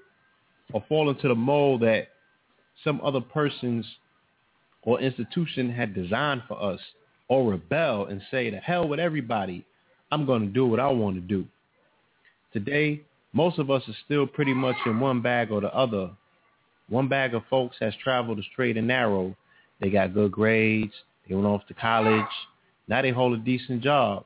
or 0.73 0.85
fall 0.89 1.11
into 1.11 1.29
the 1.29 1.35
mold 1.35 1.83
that 1.83 2.09
some 2.85 3.01
other 3.03 3.21
persons 3.21 3.87
or 4.83 5.01
institution 5.01 5.71
had 5.71 5.95
designed 5.95 6.43
for 6.49 6.63
us 6.63 6.81
or 7.29 7.51
rebel 7.51 8.07
and 8.07 8.23
say, 8.31 8.51
to 8.51 8.57
hell 8.59 8.89
with 8.89 8.99
everybody, 8.99 9.65
I'm 10.11 10.27
going 10.27 10.43
to 10.43 10.49
do 10.49 10.67
what 10.67 10.81
I 10.81 10.89
want 10.89 11.17
to 11.17 11.21
do. 11.21 11.47
Today, 12.53 13.03
most 13.33 13.59
of 13.59 13.71
us 13.71 13.83
are 13.89 13.97
still 14.05 14.27
pretty 14.27 14.55
much 14.55 14.77
in 14.87 14.99
one 14.99 15.23
bag 15.23 15.51
or 15.51 15.61
the 15.61 15.75
other. 15.75 16.11
One 16.89 17.09
bag 17.09 17.35
of 17.35 17.43
folks 17.49 17.77
has 17.81 17.95
traveled 18.03 18.39
the 18.39 18.43
straight 18.53 18.77
and 18.77 18.89
narrow. 18.89 19.37
They 19.81 19.91
got 19.91 20.15
good 20.15 20.33
grades. 20.33 20.93
They 21.29 21.35
went 21.35 21.47
off 21.47 21.67
to 21.69 21.75
college. 21.75 22.25
Now 22.91 23.03
they 23.03 23.11
hold 23.13 23.35
a 23.35 23.43
decent 23.43 23.83
job. 23.83 24.25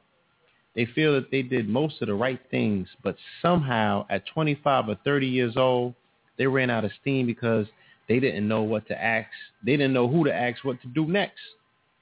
They 0.74 0.86
feel 0.86 1.14
that 1.14 1.30
they 1.30 1.42
did 1.42 1.68
most 1.68 2.00
of 2.00 2.08
the 2.08 2.14
right 2.14 2.40
things, 2.50 2.88
but 3.04 3.16
somehow 3.42 4.06
at 4.08 4.26
25 4.26 4.88
or 4.88 4.98
30 5.04 5.26
years 5.26 5.56
old, 5.56 5.94
they 6.38 6.46
ran 6.46 6.70
out 6.70 6.84
of 6.84 6.90
steam 7.00 7.26
because 7.26 7.66
they 8.08 8.18
didn't 8.18 8.48
know 8.48 8.62
what 8.62 8.88
to 8.88 9.00
ask. 9.00 9.28
They 9.64 9.72
didn't 9.72 9.92
know 9.92 10.08
who 10.08 10.24
to 10.24 10.34
ask 10.34 10.64
what 10.64 10.80
to 10.80 10.88
do 10.88 11.06
next. 11.06 11.40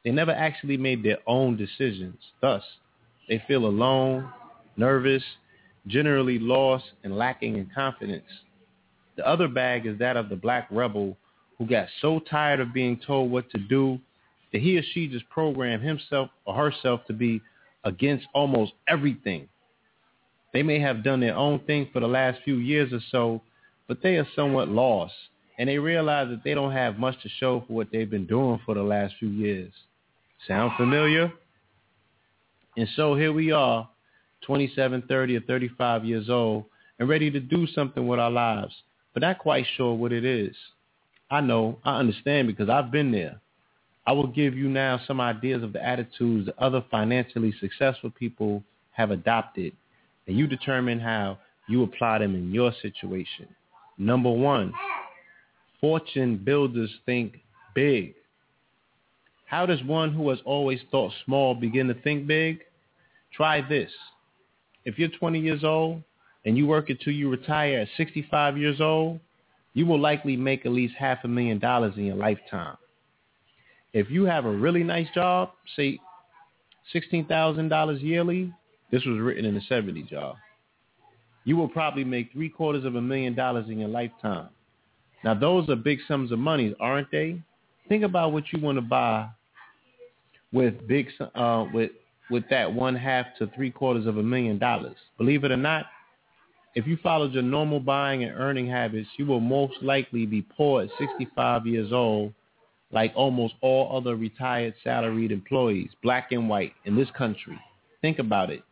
They 0.05 0.12
never 0.12 0.30
actually 0.30 0.76
made 0.76 1.02
their 1.02 1.18
own 1.26 1.56
decisions. 1.56 2.18
Thus, 2.40 2.62
they 3.28 3.43
feel 3.48 3.66
alone, 3.66 4.32
nervous, 4.76 5.22
generally 5.89 6.39
lost, 6.39 6.84
and 7.02 7.18
lacking 7.18 7.56
in 7.56 7.70
confidence. 7.74 8.24
The 9.16 9.28
other 9.28 9.48
bag 9.48 9.84
is 9.84 9.98
that 9.98 10.16
of 10.16 10.28
the 10.28 10.36
black 10.36 10.68
rebel 10.70 11.16
who 11.59 11.66
got 11.66 11.89
so 12.01 12.20
tired 12.20 12.60
of 12.60 12.72
being 12.72 13.01
told 13.05 13.32
what 13.32 13.51
to 13.51 13.59
do 13.59 14.01
that 14.52 14.62
he 14.62 14.78
or 14.78 14.82
she 14.92 15.08
just 15.08 15.28
programmed 15.28 15.82
himself 15.82 16.30
or 16.44 16.54
herself 16.54 17.00
to 17.06 17.12
be 17.12 17.40
against 17.84 18.26
almost 18.34 18.72
everything. 18.86 19.48
They 20.52 20.62
may 20.62 20.78
have 20.80 21.02
done 21.02 21.20
their 21.20 21.36
own 21.36 21.60
thing 21.60 21.88
for 21.92 22.00
the 22.00 22.08
last 22.08 22.40
few 22.44 22.56
years 22.56 22.92
or 22.92 23.00
so, 23.10 23.42
but 23.88 24.02
they 24.02 24.16
are 24.16 24.28
somewhat 24.36 24.68
lost, 24.68 25.14
and 25.58 25.68
they 25.68 25.78
realize 25.78 26.28
that 26.28 26.44
they 26.44 26.54
don't 26.54 26.72
have 26.72 26.98
much 26.98 27.20
to 27.22 27.28
show 27.28 27.64
for 27.66 27.72
what 27.72 27.88
they've 27.90 28.10
been 28.10 28.26
doing 28.26 28.60
for 28.64 28.74
the 28.74 28.82
last 28.82 29.14
few 29.18 29.28
years. 29.28 29.72
Sound 30.46 30.72
familiar? 30.76 31.32
And 32.76 32.88
so 32.96 33.14
here 33.14 33.32
we 33.32 33.52
are, 33.52 33.88
27, 34.46 35.04
30, 35.08 35.36
or 35.36 35.40
35 35.40 36.04
years 36.04 36.28
old, 36.28 36.64
and 36.98 37.08
ready 37.08 37.30
to 37.30 37.40
do 37.40 37.66
something 37.66 38.06
with 38.06 38.18
our 38.18 38.30
lives, 38.30 38.74
but 39.14 39.22
not 39.22 39.38
quite 39.38 39.66
sure 39.76 39.94
what 39.94 40.12
it 40.12 40.24
is. 40.24 40.54
I 41.30 41.40
know, 41.40 41.78
I 41.84 41.98
understand 41.98 42.48
because 42.48 42.68
I've 42.68 42.90
been 42.90 43.10
there. 43.10 43.40
I 44.06 44.12
will 44.12 44.26
give 44.26 44.54
you 44.54 44.68
now 44.68 45.00
some 45.06 45.20
ideas 45.20 45.62
of 45.62 45.72
the 45.72 45.84
attitudes 45.84 46.46
that 46.46 46.58
other 46.58 46.84
financially 46.90 47.54
successful 47.60 48.10
people 48.10 48.64
have 48.92 49.10
adopted, 49.10 49.72
and 50.26 50.36
you 50.36 50.46
determine 50.46 50.98
how 50.98 51.38
you 51.68 51.82
apply 51.84 52.18
them 52.18 52.34
in 52.34 52.52
your 52.52 52.72
situation. 52.82 53.48
Number 53.98 54.30
one, 54.30 54.72
fortune 55.80 56.36
builders 56.36 56.90
think 57.06 57.38
big. 57.74 58.14
How 59.46 59.66
does 59.66 59.82
one 59.84 60.12
who 60.12 60.30
has 60.30 60.38
always 60.44 60.80
thought 60.90 61.12
small 61.24 61.54
begin 61.54 61.86
to 61.88 61.94
think 61.94 62.26
big? 62.26 62.60
Try 63.32 63.60
this. 63.60 63.90
If 64.84 64.98
you're 64.98 65.10
20 65.10 65.38
years 65.38 65.62
old 65.62 66.02
and 66.44 66.56
you 66.56 66.66
work 66.66 66.90
until 66.90 67.12
you 67.12 67.30
retire 67.30 67.80
at 67.80 67.88
65 67.96 68.58
years 68.58 68.80
old, 68.80 69.20
you 69.74 69.86
will 69.86 70.00
likely 70.00 70.36
make 70.36 70.66
at 70.66 70.72
least 70.72 70.94
half 70.98 71.18
a 71.24 71.28
million 71.28 71.58
dollars 71.58 71.94
in 71.96 72.04
your 72.04 72.16
lifetime. 72.16 72.76
If 73.93 74.10
you 74.10 74.24
have 74.24 74.47
a 74.47 74.51
really 74.51 74.82
nice 74.82 75.09
job, 75.14 75.51
say 75.77 75.98
$16,000 76.94 78.02
yearly, 78.02 78.52
this 78.90 79.05
was 79.05 79.19
written 79.19 79.44
in 79.44 79.55
the 79.55 79.60
70s, 79.70 80.10
y'all. 80.10 80.36
You 81.44 81.56
will 81.56 81.69
probably 81.69 82.05
make 82.05 82.32
three 82.32 82.48
quarters 82.48 82.85
of 82.85 82.94
a 82.94 83.01
million 83.01 83.35
dollars 83.35 83.66
in 83.69 83.78
your 83.78 83.89
lifetime. 83.89 84.48
Now, 85.24 85.35
those 85.35 85.69
are 85.69 85.77
big 85.77 85.98
sums 86.06 86.32
of 86.32 86.39
money, 86.39 86.74
aren't 86.81 87.10
they? 87.10 87.40
Think 87.89 88.05
about 88.05 88.32
what 88.32 88.44
you 88.52 88.60
want 88.60 88.78
to 88.78 88.82
buy 88.82 89.28
with 90.52 90.86
big 90.86 91.09
uh, 91.35 91.66
with 91.73 91.90
with 92.31 92.44
that 92.51 92.73
one 92.73 92.94
half 92.94 93.27
to 93.39 93.51
three 93.55 93.70
quarters 93.70 94.06
of 94.06 94.19
a 94.19 94.23
million 94.23 94.59
dollars. 94.59 94.97
Believe 95.19 95.44
it 95.44 95.51
or 95.51 95.56
not, 95.56 95.86
if 96.74 96.86
you 96.86 96.97
followed 97.02 97.32
your 97.32 97.43
normal 97.43 97.81
buying 97.81 98.24
and 98.24 98.32
earning 98.39 98.66
habits, 98.66 99.09
you 99.19 99.27
will 99.27 99.40
most 99.40 99.74
likely 99.82 100.27
be 100.27 100.43
poor 100.43 100.82
at 100.82 100.89
65 100.98 101.66
years 101.66 101.93
old, 101.93 102.32
like 102.93 103.12
almost 103.16 103.55
all 103.60 103.97
other 103.97 104.16
retired 104.16 104.74
salaried 104.85 105.32
employees, 105.32 105.90
black 106.02 106.31
and 106.31 106.48
white, 106.48 106.74
in 106.85 106.94
this 106.94 107.10
country. 107.16 107.59
Think 108.01 108.19
about 108.19 108.51
it. 108.51 108.62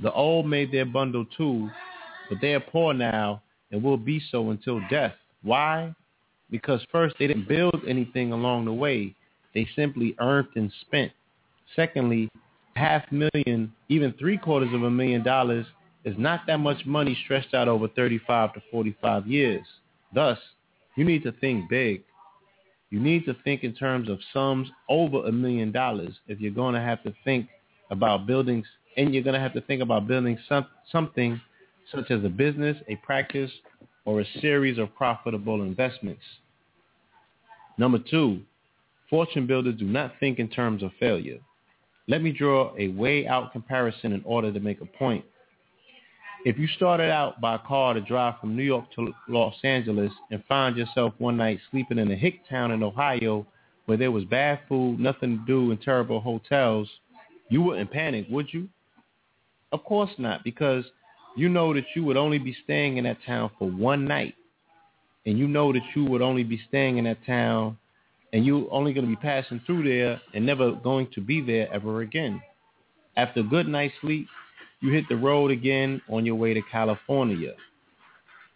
The 0.00 0.12
old 0.12 0.46
made 0.46 0.72
their 0.72 0.86
bundle 0.86 1.26
too, 1.36 1.70
but 2.28 2.38
they 2.40 2.54
are 2.54 2.60
poor 2.60 2.94
now 2.94 3.42
and 3.70 3.82
will 3.82 3.96
be 3.96 4.20
so 4.30 4.50
until 4.50 4.80
death. 4.88 5.14
Why? 5.42 5.94
Because 6.50 6.84
first, 6.90 7.16
they 7.18 7.26
didn't 7.26 7.48
build 7.48 7.80
anything 7.86 8.32
along 8.32 8.64
the 8.64 8.72
way. 8.72 9.14
They 9.54 9.68
simply 9.76 10.16
earned 10.20 10.48
and 10.56 10.72
spent. 10.80 11.12
Secondly, 11.76 12.28
half 12.76 13.04
million, 13.12 13.72
even 13.88 14.12
three 14.18 14.38
quarters 14.38 14.72
of 14.72 14.82
a 14.82 14.90
million 14.90 15.22
dollars 15.22 15.66
is 16.04 16.14
not 16.18 16.40
that 16.46 16.58
much 16.58 16.84
money 16.86 17.16
stretched 17.24 17.54
out 17.54 17.68
over 17.68 17.88
35 17.88 18.54
to 18.54 18.62
45 18.70 19.26
years. 19.26 19.64
Thus, 20.14 20.38
you 20.96 21.04
need 21.04 21.22
to 21.22 21.32
think 21.32 21.68
big. 21.68 22.02
You 22.94 23.00
need 23.00 23.24
to 23.24 23.34
think 23.42 23.64
in 23.64 23.74
terms 23.74 24.08
of 24.08 24.20
sums 24.32 24.68
over 24.88 25.26
a 25.26 25.32
million 25.32 25.72
dollars 25.72 26.14
if 26.28 26.40
you're 26.40 26.52
going 26.52 26.76
to 26.76 26.80
have 26.80 27.02
to 27.02 27.12
think 27.24 27.48
about 27.90 28.24
buildings 28.24 28.66
and 28.96 29.12
you're 29.12 29.24
going 29.24 29.34
to 29.34 29.40
have 29.40 29.52
to 29.54 29.60
think 29.62 29.82
about 29.82 30.06
building 30.06 30.38
some, 30.48 30.64
something 30.92 31.40
such 31.92 32.12
as 32.12 32.22
a 32.22 32.28
business, 32.28 32.76
a 32.86 32.94
practice, 32.94 33.50
or 34.04 34.20
a 34.20 34.24
series 34.40 34.78
of 34.78 34.94
profitable 34.94 35.62
investments. 35.62 36.22
Number 37.78 37.98
two, 37.98 38.42
fortune 39.10 39.48
builders 39.48 39.74
do 39.76 39.86
not 39.86 40.12
think 40.20 40.38
in 40.38 40.46
terms 40.46 40.84
of 40.84 40.92
failure. 41.00 41.40
Let 42.06 42.22
me 42.22 42.30
draw 42.30 42.76
a 42.78 42.86
way 42.86 43.26
out 43.26 43.50
comparison 43.50 44.12
in 44.12 44.22
order 44.24 44.52
to 44.52 44.60
make 44.60 44.80
a 44.80 44.86
point. 44.86 45.24
If 46.44 46.58
you 46.58 46.66
started 46.76 47.10
out 47.10 47.40
by 47.40 47.56
car 47.56 47.94
to 47.94 48.02
drive 48.02 48.38
from 48.38 48.54
New 48.54 48.62
York 48.62 48.84
to 48.96 49.14
Los 49.28 49.54
Angeles 49.64 50.12
and 50.30 50.44
find 50.44 50.76
yourself 50.76 51.14
one 51.16 51.38
night 51.38 51.58
sleeping 51.70 51.98
in 51.98 52.10
a 52.10 52.16
hick 52.16 52.46
town 52.50 52.70
in 52.70 52.82
Ohio 52.82 53.46
where 53.86 53.96
there 53.96 54.10
was 54.10 54.24
bad 54.24 54.60
food, 54.68 55.00
nothing 55.00 55.38
to 55.38 55.44
do, 55.46 55.70
and 55.70 55.80
terrible 55.80 56.20
hotels, 56.20 56.88
you 57.48 57.62
wouldn't 57.62 57.90
panic, 57.90 58.26
would 58.28 58.52
you? 58.52 58.68
Of 59.72 59.84
course 59.84 60.10
not, 60.18 60.44
because 60.44 60.84
you 61.34 61.48
know 61.48 61.72
that 61.72 61.84
you 61.96 62.04
would 62.04 62.18
only 62.18 62.38
be 62.38 62.54
staying 62.62 62.98
in 62.98 63.04
that 63.04 63.18
town 63.24 63.50
for 63.58 63.70
one 63.70 64.04
night. 64.04 64.34
And 65.24 65.38
you 65.38 65.48
know 65.48 65.72
that 65.72 65.82
you 65.94 66.04
would 66.04 66.20
only 66.20 66.44
be 66.44 66.60
staying 66.68 66.98
in 66.98 67.04
that 67.04 67.24
town 67.24 67.78
and 68.34 68.44
you're 68.44 68.68
only 68.70 68.92
going 68.92 69.06
to 69.06 69.10
be 69.10 69.16
passing 69.16 69.62
through 69.64 69.84
there 69.84 70.20
and 70.34 70.44
never 70.44 70.72
going 70.72 71.08
to 71.14 71.22
be 71.22 71.40
there 71.40 71.72
ever 71.72 72.02
again. 72.02 72.42
After 73.16 73.40
a 73.40 73.44
good 73.44 73.66
night's 73.66 73.94
sleep, 74.02 74.26
you 74.84 74.92
hit 74.92 75.08
the 75.08 75.16
road 75.16 75.50
again 75.50 76.02
on 76.10 76.26
your 76.26 76.34
way 76.34 76.52
to 76.52 76.60
California. 76.70 77.54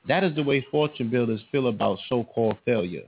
That 0.06 0.24
is 0.24 0.34
the 0.34 0.42
way 0.42 0.66
fortune 0.70 1.08
builders 1.08 1.40
feel 1.50 1.68
about 1.68 1.98
so-called 2.06 2.58
failure. 2.66 3.04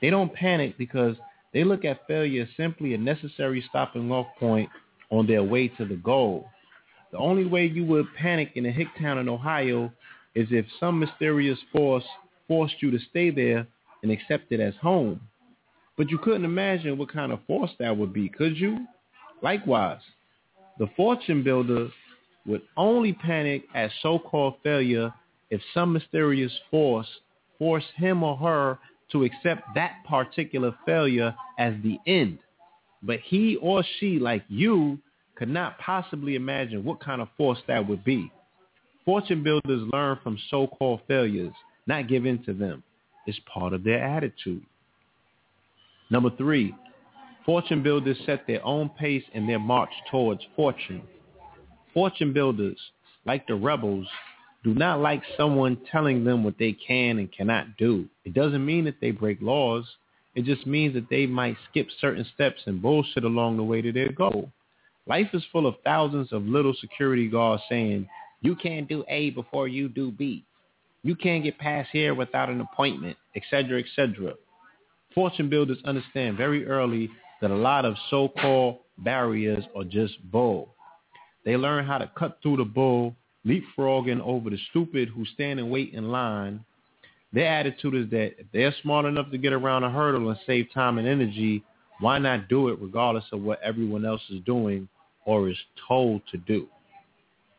They 0.00 0.08
don't 0.08 0.32
panic 0.32 0.78
because 0.78 1.16
they 1.52 1.64
look 1.64 1.84
at 1.84 2.06
failure 2.06 2.44
as 2.44 2.48
simply 2.56 2.94
a 2.94 2.98
necessary 2.98 3.64
stopping 3.68 4.12
off 4.12 4.28
point 4.38 4.70
on 5.10 5.26
their 5.26 5.42
way 5.42 5.66
to 5.66 5.84
the 5.84 5.96
goal. 5.96 6.48
The 7.10 7.18
only 7.18 7.44
way 7.44 7.66
you 7.66 7.84
would 7.86 8.06
panic 8.16 8.52
in 8.54 8.66
a 8.66 8.70
hick 8.70 8.86
town 9.00 9.18
in 9.18 9.28
Ohio 9.28 9.92
is 10.36 10.46
if 10.52 10.66
some 10.78 11.00
mysterious 11.00 11.58
force 11.72 12.04
forced 12.46 12.76
you 12.80 12.92
to 12.92 13.00
stay 13.10 13.30
there 13.30 13.66
and 14.04 14.12
accept 14.12 14.52
it 14.52 14.60
as 14.60 14.74
home. 14.80 15.20
But 15.96 16.08
you 16.08 16.18
couldn't 16.18 16.44
imagine 16.44 16.98
what 16.98 17.12
kind 17.12 17.32
of 17.32 17.44
force 17.48 17.72
that 17.80 17.96
would 17.96 18.12
be, 18.12 18.28
could 18.28 18.56
you? 18.56 18.86
Likewise, 19.42 20.02
the 20.78 20.88
fortune 20.96 21.42
builder 21.42 21.88
would 22.46 22.62
only 22.76 23.12
panic 23.12 23.64
at 23.74 23.90
so-called 24.02 24.54
failure 24.62 25.12
if 25.50 25.60
some 25.72 25.92
mysterious 25.92 26.52
force 26.70 27.06
forced 27.58 27.86
him 27.96 28.22
or 28.22 28.36
her 28.36 28.78
to 29.12 29.24
accept 29.24 29.62
that 29.74 29.96
particular 30.08 30.74
failure 30.84 31.34
as 31.58 31.74
the 31.82 31.98
end. 32.06 32.38
But 33.02 33.20
he 33.20 33.56
or 33.56 33.84
she, 33.98 34.18
like 34.18 34.44
you, 34.48 34.98
could 35.36 35.48
not 35.48 35.78
possibly 35.78 36.36
imagine 36.36 36.84
what 36.84 37.00
kind 37.00 37.20
of 37.20 37.28
force 37.36 37.58
that 37.68 37.86
would 37.88 38.04
be. 38.04 38.32
Fortune 39.04 39.42
builders 39.42 39.88
learn 39.92 40.18
from 40.22 40.38
so-called 40.50 41.00
failures, 41.06 41.52
not 41.86 42.08
give 42.08 42.24
in 42.24 42.42
to 42.44 42.54
them. 42.54 42.82
It's 43.26 43.38
part 43.52 43.72
of 43.72 43.84
their 43.84 44.02
attitude. 44.02 44.64
Number 46.10 46.30
three, 46.36 46.74
fortune 47.44 47.82
builders 47.82 48.16
set 48.24 48.46
their 48.46 48.64
own 48.64 48.88
pace 48.90 49.24
in 49.32 49.46
their 49.46 49.58
march 49.58 49.90
towards 50.10 50.40
fortune. 50.56 51.02
Fortune 51.94 52.32
builders, 52.32 52.78
like 53.24 53.46
the 53.46 53.54
rebels, 53.54 54.06
do 54.64 54.74
not 54.74 55.00
like 55.00 55.22
someone 55.36 55.78
telling 55.92 56.24
them 56.24 56.42
what 56.42 56.58
they 56.58 56.72
can 56.72 57.18
and 57.18 57.30
cannot 57.30 57.76
do. 57.76 58.06
It 58.24 58.34
doesn't 58.34 58.64
mean 58.64 58.84
that 58.86 59.00
they 59.00 59.12
break 59.12 59.40
laws. 59.40 59.84
It 60.34 60.44
just 60.44 60.66
means 60.66 60.94
that 60.94 61.08
they 61.08 61.26
might 61.26 61.56
skip 61.70 61.86
certain 62.00 62.26
steps 62.34 62.62
and 62.66 62.82
bullshit 62.82 63.24
along 63.24 63.56
the 63.56 63.62
way 63.62 63.80
to 63.80 63.92
their 63.92 64.10
goal. 64.10 64.50
Life 65.06 65.28
is 65.34 65.44
full 65.52 65.66
of 65.66 65.76
thousands 65.84 66.32
of 66.32 66.44
little 66.46 66.74
security 66.80 67.28
guards 67.28 67.62
saying, 67.68 68.08
you 68.40 68.56
can't 68.56 68.88
do 68.88 69.04
A 69.08 69.30
before 69.30 69.68
you 69.68 69.88
do 69.88 70.10
B. 70.10 70.44
You 71.02 71.14
can't 71.14 71.44
get 71.44 71.58
past 71.58 71.90
here 71.92 72.14
without 72.14 72.48
an 72.48 72.60
appointment, 72.60 73.16
etc., 73.36 73.80
etc. 73.80 74.34
Fortune 75.14 75.50
builders 75.50 75.78
understand 75.84 76.36
very 76.36 76.66
early 76.66 77.10
that 77.40 77.50
a 77.50 77.54
lot 77.54 77.84
of 77.84 77.94
so-called 78.10 78.78
barriers 78.98 79.64
are 79.76 79.84
just 79.84 80.14
bull. 80.30 80.73
They 81.44 81.56
learn 81.56 81.84
how 81.86 81.98
to 81.98 82.10
cut 82.16 82.38
through 82.42 82.58
the 82.58 82.64
bull 82.64 83.14
leapfrogging 83.46 84.20
over 84.20 84.50
the 84.50 84.58
stupid 84.70 85.08
who 85.10 85.24
stand 85.26 85.60
and 85.60 85.70
wait 85.70 85.92
in 85.92 86.10
line. 86.10 86.64
Their 87.32 87.46
attitude 87.46 87.94
is 87.94 88.10
that 88.10 88.38
if 88.38 88.46
they're 88.52 88.74
smart 88.82 89.06
enough 89.06 89.30
to 89.30 89.38
get 89.38 89.52
around 89.52 89.84
a 89.84 89.90
hurdle 89.90 90.30
and 90.30 90.38
save 90.46 90.72
time 90.72 90.98
and 90.98 91.06
energy, 91.06 91.62
why 92.00 92.18
not 92.18 92.48
do 92.48 92.68
it 92.68 92.78
regardless 92.80 93.24
of 93.32 93.42
what 93.42 93.60
everyone 93.62 94.04
else 94.04 94.22
is 94.30 94.40
doing 94.46 94.88
or 95.24 95.50
is 95.50 95.56
told 95.88 96.22
to 96.30 96.38
do? 96.38 96.66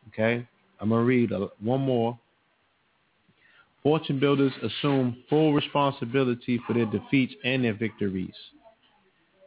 Okay? 0.08 0.46
I'm 0.80 0.88
going 0.88 1.02
to 1.02 1.06
read 1.06 1.32
a, 1.32 1.48
one 1.60 1.82
more. 1.82 2.18
Fortune 3.82 4.18
builders 4.18 4.52
assume 4.62 5.22
full 5.28 5.52
responsibility 5.52 6.60
for 6.66 6.72
their 6.72 6.86
defeats 6.86 7.34
and 7.44 7.64
their 7.64 7.74
victories. 7.74 8.34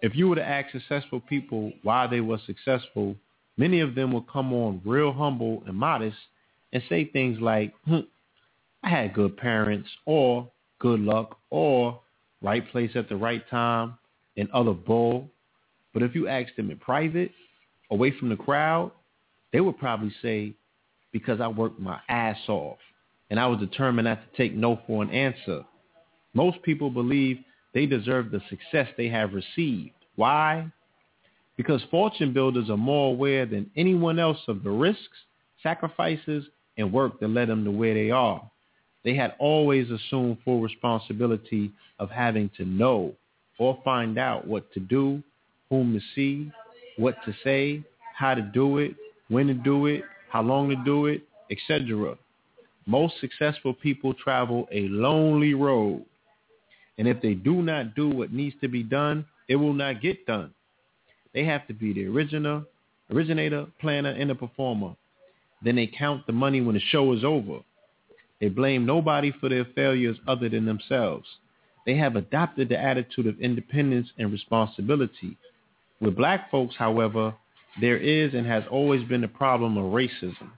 If 0.01 0.15
you 0.15 0.29
were 0.29 0.35
to 0.35 0.47
ask 0.47 0.71
successful 0.71 1.19
people 1.19 1.73
why 1.83 2.07
they 2.07 2.21
were 2.21 2.39
successful, 2.45 3.15
many 3.59 3.81
of 3.81 3.93
them 3.93 4.13
will 4.13 4.21
come 4.23 4.53
on 4.53 4.81
real 4.85 5.11
humble 5.11 5.61
and 5.67 5.75
modest 5.75 6.17
and 6.71 6.81
say 6.87 7.03
things 7.03 7.39
like, 7.41 7.73
hm, 7.85 8.07
I 8.81 8.89
had 8.89 9.13
good 9.13 9.35
parents 9.35 9.89
or 10.05 10.49
good 10.79 11.01
luck 11.01 11.37
or 11.49 11.99
right 12.41 12.65
place 12.71 12.91
at 12.95 13.09
the 13.09 13.17
right 13.17 13.47
time 13.49 13.95
and 14.37 14.49
other 14.51 14.71
bull. 14.71 15.29
But 15.93 16.03
if 16.03 16.15
you 16.15 16.29
ask 16.29 16.55
them 16.55 16.71
in 16.71 16.77
private, 16.77 17.31
away 17.91 18.17
from 18.17 18.29
the 18.29 18.37
crowd, 18.37 18.91
they 19.51 19.59
would 19.59 19.77
probably 19.77 20.13
say, 20.21 20.53
because 21.11 21.41
I 21.41 21.47
worked 21.49 21.79
my 21.79 21.99
ass 22.07 22.37
off 22.47 22.77
and 23.29 23.39
I 23.39 23.47
was 23.47 23.59
determined 23.59 24.05
not 24.05 24.19
to 24.21 24.37
take 24.37 24.53
no 24.55 24.79
for 24.87 25.03
an 25.03 25.09
answer. 25.09 25.65
Most 26.33 26.61
people 26.61 26.89
believe 26.89 27.39
they 27.73 27.85
deserve 27.85 28.31
the 28.31 28.41
success 28.49 28.87
they 28.95 29.09
have 29.09 29.33
received. 29.33 29.95
Why? 30.15 30.71
Because 31.59 31.81
fortune 31.91 32.31
builders 32.31 32.69
are 32.69 32.77
more 32.77 33.11
aware 33.11 33.45
than 33.45 33.69
anyone 33.75 34.17
else 34.17 34.37
of 34.47 34.63
the 34.63 34.69
risks, 34.69 35.17
sacrifices, 35.61 36.45
and 36.77 36.93
work 36.93 37.19
that 37.19 37.27
led 37.27 37.49
them 37.49 37.65
to 37.65 37.71
where 37.71 37.93
they 37.93 38.11
are. 38.11 38.49
They 39.03 39.13
had 39.13 39.33
always 39.39 39.91
assumed 39.91 40.37
full 40.45 40.61
responsibility 40.61 41.73
of 41.99 42.11
having 42.11 42.49
to 42.55 42.63
know 42.63 43.13
or 43.57 43.77
find 43.83 44.17
out 44.17 44.47
what 44.47 44.71
to 44.71 44.79
do, 44.79 45.21
whom 45.69 45.93
to 45.93 45.99
see, 46.15 46.49
what 46.95 47.17
to 47.25 47.33
say, 47.43 47.83
how 48.15 48.35
to 48.35 48.41
do 48.41 48.77
it, 48.77 48.95
when 49.27 49.47
to 49.47 49.53
do 49.53 49.87
it, 49.87 50.05
how 50.29 50.41
long 50.41 50.69
to 50.69 50.77
do 50.85 51.07
it, 51.07 51.23
etc. 51.51 52.17
Most 52.85 53.15
successful 53.19 53.73
people 53.73 54.13
travel 54.13 54.65
a 54.71 54.87
lonely 54.87 55.55
road. 55.55 56.05
And 56.97 57.05
if 57.05 57.21
they 57.21 57.33
do 57.33 57.61
not 57.61 57.95
do 57.95 58.07
what 58.07 58.31
needs 58.31 58.55
to 58.61 58.69
be 58.69 58.81
done, 58.81 59.25
it 59.49 59.57
will 59.57 59.73
not 59.73 60.01
get 60.01 60.25
done. 60.25 60.53
They 61.33 61.45
have 61.45 61.67
to 61.67 61.73
be 61.73 61.93
the 61.93 62.05
original, 62.07 62.65
originator, 63.11 63.67
planner, 63.79 64.09
and 64.09 64.29
the 64.29 64.35
performer. 64.35 64.95
Then 65.61 65.75
they 65.75 65.87
count 65.87 66.25
the 66.25 66.33
money 66.33 66.61
when 66.61 66.75
the 66.75 66.81
show 66.81 67.13
is 67.13 67.23
over. 67.23 67.59
They 68.39 68.49
blame 68.49 68.85
nobody 68.85 69.31
for 69.31 69.49
their 69.49 69.65
failures 69.65 70.17
other 70.27 70.49
than 70.49 70.65
themselves. 70.65 71.27
They 71.85 71.95
have 71.95 72.15
adopted 72.15 72.69
the 72.69 72.79
attitude 72.79 73.27
of 73.27 73.39
independence 73.39 74.07
and 74.17 74.31
responsibility. 74.31 75.37
With 75.99 76.15
black 76.15 76.49
folks, 76.49 76.75
however, 76.77 77.35
there 77.81 77.97
is 77.97 78.33
and 78.33 78.45
has 78.47 78.63
always 78.71 79.03
been 79.07 79.21
the 79.21 79.27
problem 79.27 79.77
of 79.77 79.91
racism. 79.91 80.51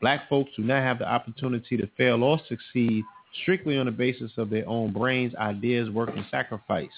Black 0.00 0.28
folks 0.28 0.50
do 0.56 0.62
not 0.62 0.82
have 0.82 0.98
the 0.98 1.08
opportunity 1.08 1.76
to 1.76 1.88
fail 1.96 2.22
or 2.22 2.38
succeed 2.48 3.04
strictly 3.42 3.78
on 3.78 3.86
the 3.86 3.92
basis 3.92 4.32
of 4.36 4.50
their 4.50 4.68
own 4.68 4.92
brains, 4.92 5.34
ideas, 5.36 5.90
work, 5.90 6.10
and 6.14 6.26
sacrifice. 6.30 6.88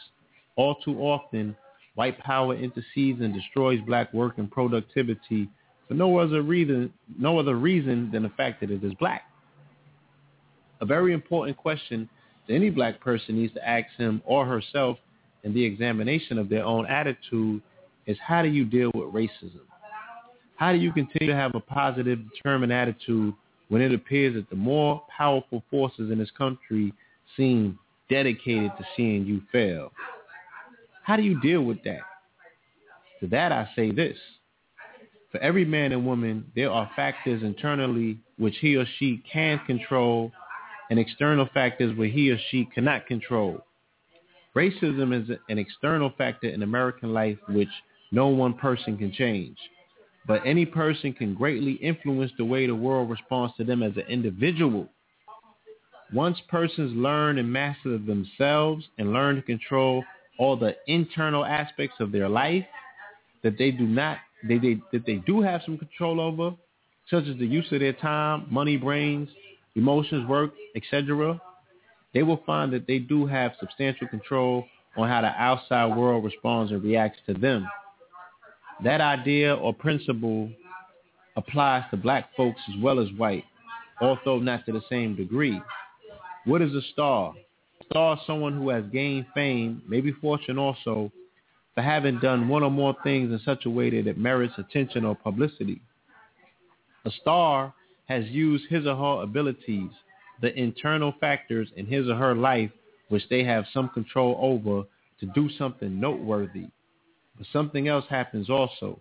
All 0.56 0.76
too 0.76 0.98
often, 1.00 1.56
white 1.98 2.16
power 2.20 2.54
intercedes 2.54 3.20
and 3.20 3.34
destroys 3.34 3.80
black 3.84 4.14
work 4.14 4.38
and 4.38 4.48
productivity 4.48 5.48
for 5.88 5.94
no 5.94 6.16
other 6.16 6.42
reason, 6.42 6.92
no 7.18 7.40
other 7.40 7.56
reason 7.56 8.08
than 8.12 8.22
the 8.22 8.28
fact 8.28 8.60
that 8.60 8.70
it 8.70 8.84
is 8.84 8.94
black. 9.00 9.22
A 10.80 10.86
very 10.86 11.12
important 11.12 11.56
question 11.56 12.08
that 12.46 12.54
any 12.54 12.70
black 12.70 13.00
person 13.00 13.34
needs 13.34 13.52
to 13.54 13.68
ask 13.68 13.88
him 13.96 14.22
or 14.24 14.46
herself 14.46 14.96
in 15.42 15.52
the 15.52 15.64
examination 15.64 16.38
of 16.38 16.48
their 16.48 16.64
own 16.64 16.86
attitude 16.86 17.60
is 18.06 18.16
how 18.24 18.42
do 18.42 18.48
you 18.48 18.64
deal 18.64 18.92
with 18.94 19.12
racism? 19.12 19.66
How 20.54 20.70
do 20.70 20.78
you 20.78 20.92
continue 20.92 21.32
to 21.32 21.36
have 21.36 21.56
a 21.56 21.60
positive, 21.60 22.20
determined 22.32 22.72
attitude 22.72 23.34
when 23.70 23.82
it 23.82 23.92
appears 23.92 24.34
that 24.34 24.48
the 24.50 24.56
more 24.56 25.02
powerful 25.16 25.64
forces 25.68 26.12
in 26.12 26.18
this 26.18 26.30
country 26.38 26.92
seem 27.36 27.76
dedicated 28.08 28.70
to 28.78 28.84
seeing 28.96 29.26
you 29.26 29.42
fail? 29.50 29.90
How 31.08 31.16
do 31.16 31.22
you 31.22 31.40
deal 31.40 31.62
with 31.62 31.82
that? 31.84 32.02
To 33.20 33.28
that 33.28 33.50
I 33.50 33.66
say 33.74 33.90
this. 33.90 34.18
For 35.32 35.38
every 35.38 35.64
man 35.64 35.92
and 35.92 36.04
woman, 36.04 36.52
there 36.54 36.70
are 36.70 36.90
factors 36.96 37.42
internally 37.42 38.18
which 38.36 38.56
he 38.60 38.76
or 38.76 38.84
she 38.98 39.22
can 39.32 39.58
control 39.66 40.30
and 40.90 40.98
external 40.98 41.48
factors 41.54 41.96
where 41.96 42.08
he 42.08 42.30
or 42.30 42.36
she 42.50 42.66
cannot 42.66 43.06
control. 43.06 43.64
Racism 44.54 45.18
is 45.18 45.34
an 45.48 45.56
external 45.56 46.12
factor 46.18 46.48
in 46.50 46.62
American 46.62 47.14
life 47.14 47.38
which 47.48 47.70
no 48.12 48.26
one 48.26 48.52
person 48.52 48.98
can 48.98 49.10
change. 49.10 49.56
But 50.26 50.42
any 50.44 50.66
person 50.66 51.14
can 51.14 51.32
greatly 51.32 51.72
influence 51.72 52.32
the 52.36 52.44
way 52.44 52.66
the 52.66 52.74
world 52.74 53.08
responds 53.08 53.56
to 53.56 53.64
them 53.64 53.82
as 53.82 53.96
an 53.96 54.04
individual. 54.10 54.86
Once 56.12 56.38
persons 56.50 56.94
learn 56.94 57.38
and 57.38 57.50
master 57.50 57.96
themselves 57.96 58.84
and 58.98 59.14
learn 59.14 59.36
to 59.36 59.42
control 59.42 60.04
all 60.38 60.56
the 60.56 60.74
internal 60.86 61.44
aspects 61.44 61.96
of 62.00 62.12
their 62.12 62.28
life 62.28 62.64
that 63.42 63.58
they 63.58 63.70
do 63.70 63.86
not 63.86 64.18
they, 64.46 64.58
they 64.58 64.80
that 64.92 65.04
they 65.04 65.16
do 65.16 65.40
have 65.42 65.62
some 65.64 65.76
control 65.78 66.20
over, 66.20 66.54
such 67.10 67.24
as 67.26 67.36
the 67.38 67.46
use 67.46 67.66
of 67.72 67.80
their 67.80 67.92
time, 67.92 68.46
money, 68.50 68.76
brains, 68.76 69.28
emotions, 69.74 70.28
work, 70.28 70.52
etc., 70.76 71.40
they 72.14 72.22
will 72.22 72.40
find 72.46 72.72
that 72.72 72.86
they 72.86 72.98
do 72.98 73.26
have 73.26 73.52
substantial 73.60 74.08
control 74.08 74.64
on 74.96 75.08
how 75.08 75.20
the 75.20 75.28
outside 75.28 75.96
world 75.96 76.24
responds 76.24 76.72
and 76.72 76.82
reacts 76.82 77.18
to 77.26 77.34
them. 77.34 77.68
That 78.82 79.00
idea 79.00 79.54
or 79.54 79.74
principle 79.74 80.50
applies 81.36 81.84
to 81.90 81.96
black 81.96 82.30
folks 82.36 82.60
as 82.68 82.82
well 82.82 82.98
as 82.98 83.08
white, 83.16 83.44
although 84.00 84.38
not 84.38 84.64
to 84.66 84.72
the 84.72 84.82
same 84.88 85.16
degree. 85.16 85.60
What 86.44 86.62
is 86.62 86.74
a 86.74 86.82
star? 86.92 87.34
Star 87.90 88.18
someone 88.26 88.56
who 88.56 88.68
has 88.70 88.84
gained 88.92 89.26
fame, 89.34 89.82
maybe 89.88 90.12
fortune 90.12 90.58
also, 90.58 91.10
for 91.74 91.82
having 91.82 92.18
done 92.18 92.48
one 92.48 92.62
or 92.62 92.70
more 92.70 92.96
things 93.02 93.32
in 93.32 93.40
such 93.44 93.66
a 93.66 93.70
way 93.70 93.90
that 93.90 94.06
it 94.06 94.18
merits 94.18 94.54
attention 94.58 95.04
or 95.04 95.14
publicity. 95.14 95.80
A 97.04 97.10
star 97.10 97.72
has 98.08 98.24
used 98.26 98.64
his 98.68 98.86
or 98.86 98.96
her 98.96 99.22
abilities, 99.22 99.90
the 100.40 100.56
internal 100.58 101.14
factors 101.20 101.68
in 101.76 101.86
his 101.86 102.08
or 102.08 102.16
her 102.16 102.34
life 102.34 102.70
which 103.08 103.22
they 103.30 103.42
have 103.44 103.64
some 103.72 103.88
control 103.88 104.38
over 104.40 104.84
to 105.20 105.26
do 105.34 105.48
something 105.58 105.98
noteworthy 105.98 106.66
but 107.38 107.46
something 107.52 107.88
else 107.88 108.04
happens 108.10 108.50
also. 108.50 108.98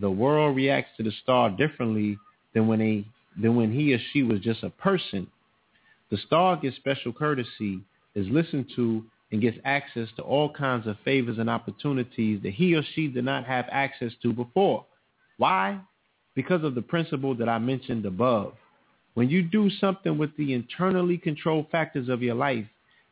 The 0.00 0.10
world 0.10 0.56
reacts 0.56 0.96
to 0.96 1.02
the 1.02 1.12
star 1.22 1.50
differently 1.50 2.18
than 2.54 2.66
when 2.66 2.80
a 2.80 3.04
than 3.40 3.54
when 3.54 3.72
he 3.72 3.94
or 3.94 3.98
she 4.12 4.22
was 4.24 4.40
just 4.40 4.64
a 4.64 4.70
person. 4.70 5.28
The 6.10 6.18
star 6.26 6.56
gets 6.56 6.76
special 6.76 7.12
courtesy, 7.12 7.80
is 8.14 8.26
listened 8.28 8.66
to, 8.76 9.04
and 9.30 9.42
gets 9.42 9.58
access 9.64 10.08
to 10.16 10.22
all 10.22 10.50
kinds 10.50 10.86
of 10.86 10.96
favors 11.04 11.38
and 11.38 11.50
opportunities 11.50 12.40
that 12.42 12.54
he 12.54 12.74
or 12.74 12.82
she 12.94 13.08
did 13.08 13.24
not 13.24 13.44
have 13.44 13.66
access 13.70 14.12
to 14.22 14.32
before. 14.32 14.86
Why? 15.36 15.80
Because 16.34 16.64
of 16.64 16.74
the 16.74 16.82
principle 16.82 17.34
that 17.36 17.48
I 17.48 17.58
mentioned 17.58 18.06
above. 18.06 18.54
When 19.14 19.28
you 19.28 19.42
do 19.42 19.68
something 19.68 20.16
with 20.16 20.34
the 20.36 20.54
internally 20.54 21.18
controlled 21.18 21.70
factors 21.70 22.08
of 22.08 22.22
your 22.22 22.36
life, 22.36 22.64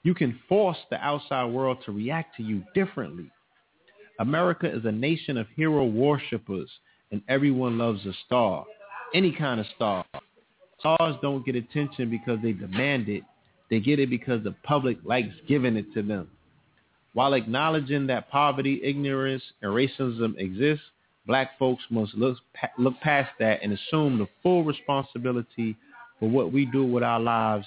you 0.05 0.15
can 0.15 0.39
force 0.49 0.79
the 0.89 0.97
outside 1.05 1.47
world 1.47 1.79
to 1.85 1.93
react 1.93 2.37
to 2.37 2.43
you 2.43 2.63
differently. 2.75 3.31
America 4.21 4.73
is 4.73 4.85
a 4.85 4.93
nation 4.93 5.37
of 5.37 5.47
hero 5.55 5.85
worshippers, 5.85 6.71
and 7.11 7.21
everyone 7.29 7.77
loves 7.77 8.07
a 8.07 8.13
star, 8.25 8.65
any 9.15 9.33
kind 9.33 9.61
of 9.61 9.67
star. 9.75 10.05
Stars 10.79 11.17
don't 11.21 11.45
get 11.45 11.57
attention 11.57 12.09
because 12.09 12.39
they 12.43 12.53
demand 12.53 13.09
it. 13.09 13.23
They 13.71 13.81
get 13.81 13.99
it 13.99 14.11
because 14.11 14.45
the 14.45 14.55
public 14.63 14.99
likes 15.05 15.35
giving 15.49 15.77
it 15.77 15.93
to 15.95 16.03
them. 16.03 16.29
While 17.15 17.35
acknowledging 17.35 18.07
that 18.09 18.31
poverty, 18.31 18.81
ignorance, 18.83 19.43
and 19.63 19.73
racism 19.73 20.39
exist, 20.39 20.83
black 21.27 21.59
folks 21.59 21.83
must 21.91 22.15
look, 22.15 22.39
look 22.79 23.01
past 23.01 23.31
that 23.41 23.61
and 23.63 23.73
assume 23.73 24.19
the 24.19 24.29
full 24.43 24.65
responsibility 24.65 25.77
for 26.21 26.29
what 26.29 26.53
we 26.53 26.67
do 26.67 26.85
with 26.85 27.03
our 27.03 27.21
lives 27.21 27.67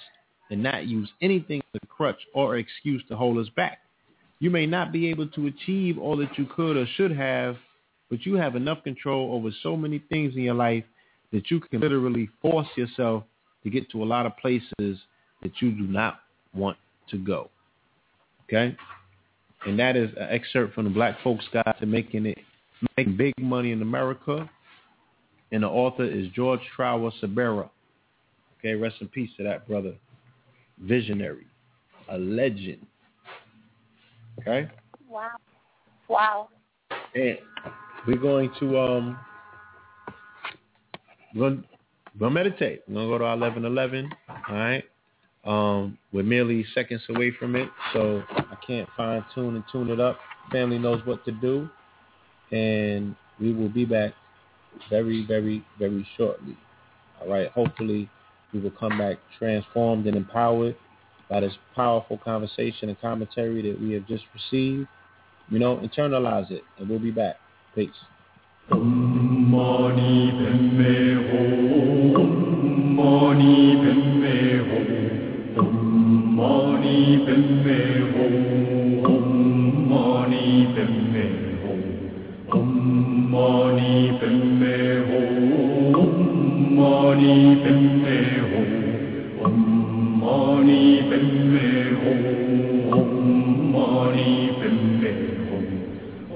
and 0.50 0.62
not 0.62 0.86
use 0.86 1.10
anything 1.20 1.60
as 1.74 1.80
a 1.82 1.86
crutch 1.86 2.20
or 2.34 2.56
excuse 2.56 3.02
to 3.08 3.16
hold 3.16 3.38
us 3.38 3.48
back. 3.56 3.78
You 4.38 4.50
may 4.50 4.66
not 4.66 4.92
be 4.92 5.08
able 5.08 5.28
to 5.28 5.46
achieve 5.48 5.98
all 5.98 6.16
that 6.16 6.38
you 6.38 6.46
could 6.46 6.76
or 6.76 6.86
should 6.96 7.12
have, 7.12 7.56
but 8.08 8.24
you 8.24 8.34
have 8.34 8.56
enough 8.56 8.82
control 8.82 9.34
over 9.34 9.50
so 9.62 9.76
many 9.76 9.98
things 10.08 10.34
in 10.34 10.42
your 10.42 10.54
life 10.54 10.84
that 11.32 11.50
you 11.50 11.60
can 11.60 11.80
literally 11.80 12.28
force 12.40 12.66
yourself 12.76 13.24
to 13.62 13.70
get 13.70 13.90
to 13.90 14.02
a 14.02 14.06
lot 14.06 14.26
of 14.26 14.36
places 14.38 14.98
that 15.42 15.52
you 15.60 15.72
do 15.72 15.82
not 15.84 16.20
want 16.54 16.76
to 17.10 17.18
go. 17.18 17.50
Okay? 18.44 18.76
And 19.66 19.78
that 19.78 19.96
is 19.96 20.10
an 20.16 20.28
excerpt 20.30 20.74
from 20.74 20.84
the 20.84 20.90
Black 20.90 21.16
Folks 21.22 21.44
Guide 21.52 21.74
to 21.80 21.86
Making 21.86 22.26
It 22.26 22.38
Making 22.96 23.16
Big 23.16 23.34
Money 23.38 23.72
in 23.72 23.82
America. 23.82 24.48
and 25.52 25.62
the 25.62 25.68
author 25.68 26.04
is 26.04 26.28
George 26.34 26.60
Trower 26.74 27.10
Subira. 27.22 27.68
Okay, 28.58 28.74
rest 28.74 28.96
in 29.00 29.08
peace 29.08 29.30
to 29.36 29.44
that 29.44 29.66
brother. 29.68 29.94
Visionary, 30.82 31.46
a 32.08 32.16
legend. 32.18 32.86
Okay. 34.40 34.70
Wow. 35.08 35.30
Wow. 36.08 36.48
And 37.14 37.38
we're 38.06 38.16
going 38.16 38.50
to 38.60 38.78
um 38.78 39.18
we're 41.34 41.50
gonna, 41.50 41.62
we're 42.18 42.28
gonna 42.28 42.34
meditate. 42.34 42.82
We're 42.88 42.94
gonna 42.94 43.08
go 43.08 43.18
to 43.18 43.24
our 43.24 43.34
eleven 43.36 43.64
eleven. 43.64 44.10
All 44.48 44.54
right. 44.54 44.84
Um, 45.44 45.96
we're 46.12 46.22
merely 46.22 46.66
seconds 46.74 47.02
away 47.08 47.32
from 47.38 47.56
it, 47.56 47.68
so 47.92 48.22
I 48.30 48.56
can't 48.66 48.88
fine 48.96 49.24
tune 49.34 49.54
and 49.56 49.64
tune 49.72 49.88
it 49.90 49.98
up. 50.00 50.18
Family 50.52 50.78
knows 50.78 51.00
what 51.06 51.24
to 51.24 51.32
do, 51.32 51.68
and 52.52 53.16
we 53.40 53.54
will 53.54 53.70
be 53.70 53.84
back 53.84 54.12
very, 54.90 55.24
very, 55.26 55.64
very 55.78 56.06
shortly. 56.16 56.56
All 57.20 57.28
right. 57.28 57.50
Hopefully, 57.52 58.08
we 58.52 58.60
will 58.60 58.70
come 58.72 58.98
back 58.98 59.18
transformed 59.38 60.06
and 60.06 60.16
empowered 60.16 60.76
by 61.28 61.40
this 61.40 61.54
powerful 61.74 62.18
conversation 62.18 62.88
and 62.88 63.00
commentary 63.00 63.62
that 63.70 63.80
we 63.80 63.92
have 63.92 64.06
just 64.06 64.24
received. 64.34 64.88
You 65.48 65.58
know, 65.58 65.76
internalize 65.78 66.50
it, 66.50 66.62
and 66.78 66.88
we'll 66.88 66.98
be 66.98 67.10
back. 67.10 67.36
Peace. 67.74 67.90
뱀매호 77.30 78.16
엄마니 79.06 80.34
뱀매호 80.74 81.64
엄마니 82.50 84.18
뱀매호 84.18 85.12
엄마니 85.94 87.24
뱀매호 87.62 88.54
엄마니 89.44 90.70
뱀매호 91.08 92.04
엄마니 92.90 94.18
뱀매호 94.60 95.50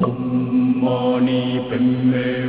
엄마니 0.01 1.29
뱀매호 1.71 2.44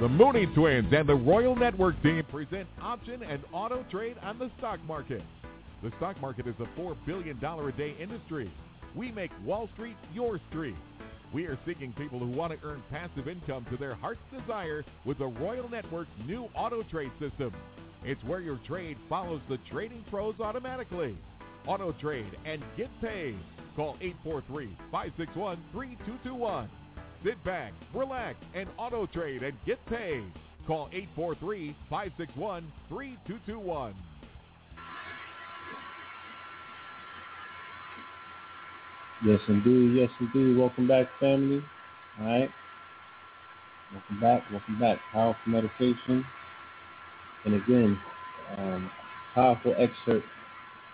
The 0.00 0.08
Mooney 0.08 0.46
Twins 0.54 0.92
and 0.92 1.08
the 1.08 1.14
Royal 1.16 1.56
Network 1.56 2.00
team 2.04 2.22
present 2.30 2.68
option 2.80 3.20
and 3.24 3.42
auto 3.52 3.84
trade 3.90 4.16
on 4.22 4.38
the 4.38 4.48
stock 4.56 4.78
market. 4.86 5.22
The 5.82 5.90
stock 5.96 6.20
market 6.20 6.46
is 6.46 6.54
a 6.60 6.80
$4 6.80 6.96
billion 7.04 7.36
a 7.42 7.72
day 7.72 7.96
industry. 8.00 8.48
We 8.94 9.10
make 9.10 9.32
Wall 9.44 9.68
Street 9.74 9.96
your 10.14 10.38
street. 10.50 10.76
We 11.34 11.46
are 11.46 11.58
seeking 11.66 11.92
people 11.94 12.20
who 12.20 12.28
want 12.28 12.52
to 12.52 12.64
earn 12.64 12.80
passive 12.92 13.26
income 13.26 13.66
to 13.72 13.76
their 13.76 13.96
heart's 13.96 14.20
desire 14.30 14.84
with 15.04 15.18
the 15.18 15.26
Royal 15.26 15.68
Network's 15.68 16.12
new 16.28 16.48
auto 16.54 16.84
trade 16.84 17.10
system. 17.18 17.52
It's 18.04 18.22
where 18.22 18.40
your 18.40 18.60
trade 18.68 18.98
follows 19.08 19.40
the 19.48 19.58
trading 19.68 20.04
pros 20.10 20.36
automatically. 20.38 21.18
Auto 21.66 21.90
trade 22.00 22.38
and 22.44 22.62
get 22.76 22.88
paid. 23.00 23.36
Call 23.74 23.96
843-561-3221. 24.94 26.68
Sit 27.24 27.42
back, 27.44 27.72
relax, 27.92 28.38
and 28.54 28.68
auto 28.78 29.06
trade 29.06 29.42
and 29.42 29.56
get 29.66 29.84
paid. 29.86 30.22
Call 30.66 30.88
843-561-3221. 31.90 33.94
Yes, 39.24 39.40
indeed. 39.48 39.98
Yes, 39.98 40.10
indeed. 40.20 40.56
Welcome 40.56 40.86
back, 40.86 41.08
family. 41.18 41.60
All 42.20 42.26
right. 42.26 42.50
Welcome 43.92 44.20
back. 44.20 44.44
Welcome 44.52 44.78
back. 44.78 44.98
Powerful 45.12 45.40
meditation. 45.46 46.24
And 47.44 47.54
again, 47.54 47.98
um, 48.56 48.90
powerful 49.34 49.74
excerpt 49.76 50.26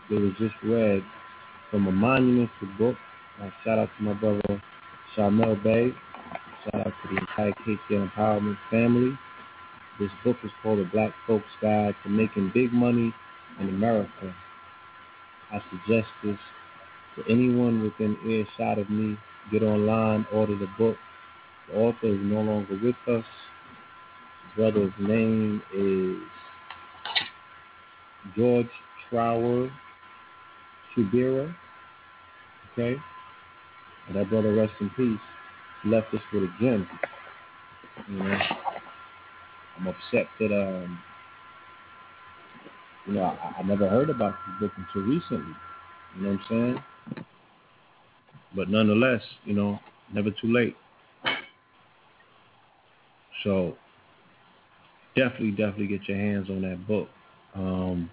that 0.09 0.20
was 0.20 0.32
just 0.38 0.55
read 0.62 1.05
from 1.70 1.86
a 1.86 1.92
monumental 1.92 2.68
book. 2.78 2.96
Uh, 3.42 3.51
shout 3.62 3.78
out 3.78 3.90
to 3.98 4.05
my 4.05 4.14
brother 4.14 4.62
Shamel 5.14 5.62
Bay. 5.62 5.92
Shout 6.64 6.86
out 6.86 6.92
to 7.02 7.14
the 7.14 7.20
entire 7.20 7.52
KTL 7.66 8.10
Empowerment 8.10 8.56
family. 8.70 9.18
This 10.00 10.10
book 10.24 10.36
is 10.42 10.50
called 10.62 10.78
The 10.78 10.84
Black 10.84 11.12
Folks 11.26 11.44
Guide 11.60 11.94
to 12.02 12.08
Making 12.08 12.52
Big 12.54 12.72
Money 12.72 13.14
in 13.60 13.68
America. 13.68 14.34
I 15.52 15.62
suggest 15.70 16.08
this 16.22 16.38
to 17.16 17.30
anyone 17.30 17.82
within 17.82 18.16
earshot 18.26 18.78
of 18.78 18.88
me. 18.88 19.18
Get 19.52 19.62
online, 19.62 20.26
order 20.32 20.56
the 20.56 20.68
book. 20.78 20.96
The 21.68 21.78
author 21.78 22.06
is 22.06 22.18
no 22.22 22.40
longer 22.40 22.78
with 22.82 22.96
us. 23.08 23.24
Brother's 24.56 24.92
name 24.98 25.60
is 25.74 26.16
George 28.34 28.70
Trower 29.10 29.70
Subira. 30.96 31.54
Okay? 32.72 32.96
And 34.08 34.16
that 34.16 34.30
brother, 34.30 34.54
rest 34.54 34.72
in 34.80 34.88
peace, 34.90 35.20
left 35.85 36.12
us 36.15 36.20
with 36.32 36.44
a 36.44 36.51
gem. 36.61 36.89
You 38.09 38.19
know, 38.19 38.39
I'm 39.78 39.86
upset 39.86 40.28
that 40.40 40.52
um, 40.52 40.98
you 43.06 43.15
know, 43.15 43.23
I, 43.23 43.55
I 43.59 43.62
never 43.62 43.89
heard 43.89 44.11
about 44.11 44.35
this 44.47 44.69
book 44.69 44.73
until 44.77 45.09
recently. 45.09 45.55
You 46.16 46.23
know 46.23 46.31
what 46.31 46.40
I'm 46.40 46.47
saying? 46.48 47.24
But 48.55 48.69
nonetheless, 48.69 49.23
you 49.44 49.55
know, 49.55 49.78
never 50.12 50.31
too 50.31 50.52
late. 50.52 50.77
So 53.43 53.77
definitely, 55.16 55.51
definitely 55.51 55.89
get 55.89 56.09
your 56.09 56.16
hands 56.16 56.48
on 56.48 56.62
that 56.62 56.86
book. 56.86 57.09
Um, 57.55 58.11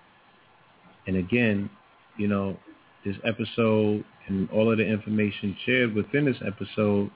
and 1.08 1.16
again, 1.16 1.70
you 2.18 2.28
know, 2.28 2.58
this 3.06 3.16
episode 3.24 4.04
and 4.28 4.50
all 4.52 4.72
of 4.72 4.78
the 4.78 4.86
information 4.86 5.56
shared 5.66 5.96
within 5.96 6.26
this 6.26 6.38
episode, 6.46 7.10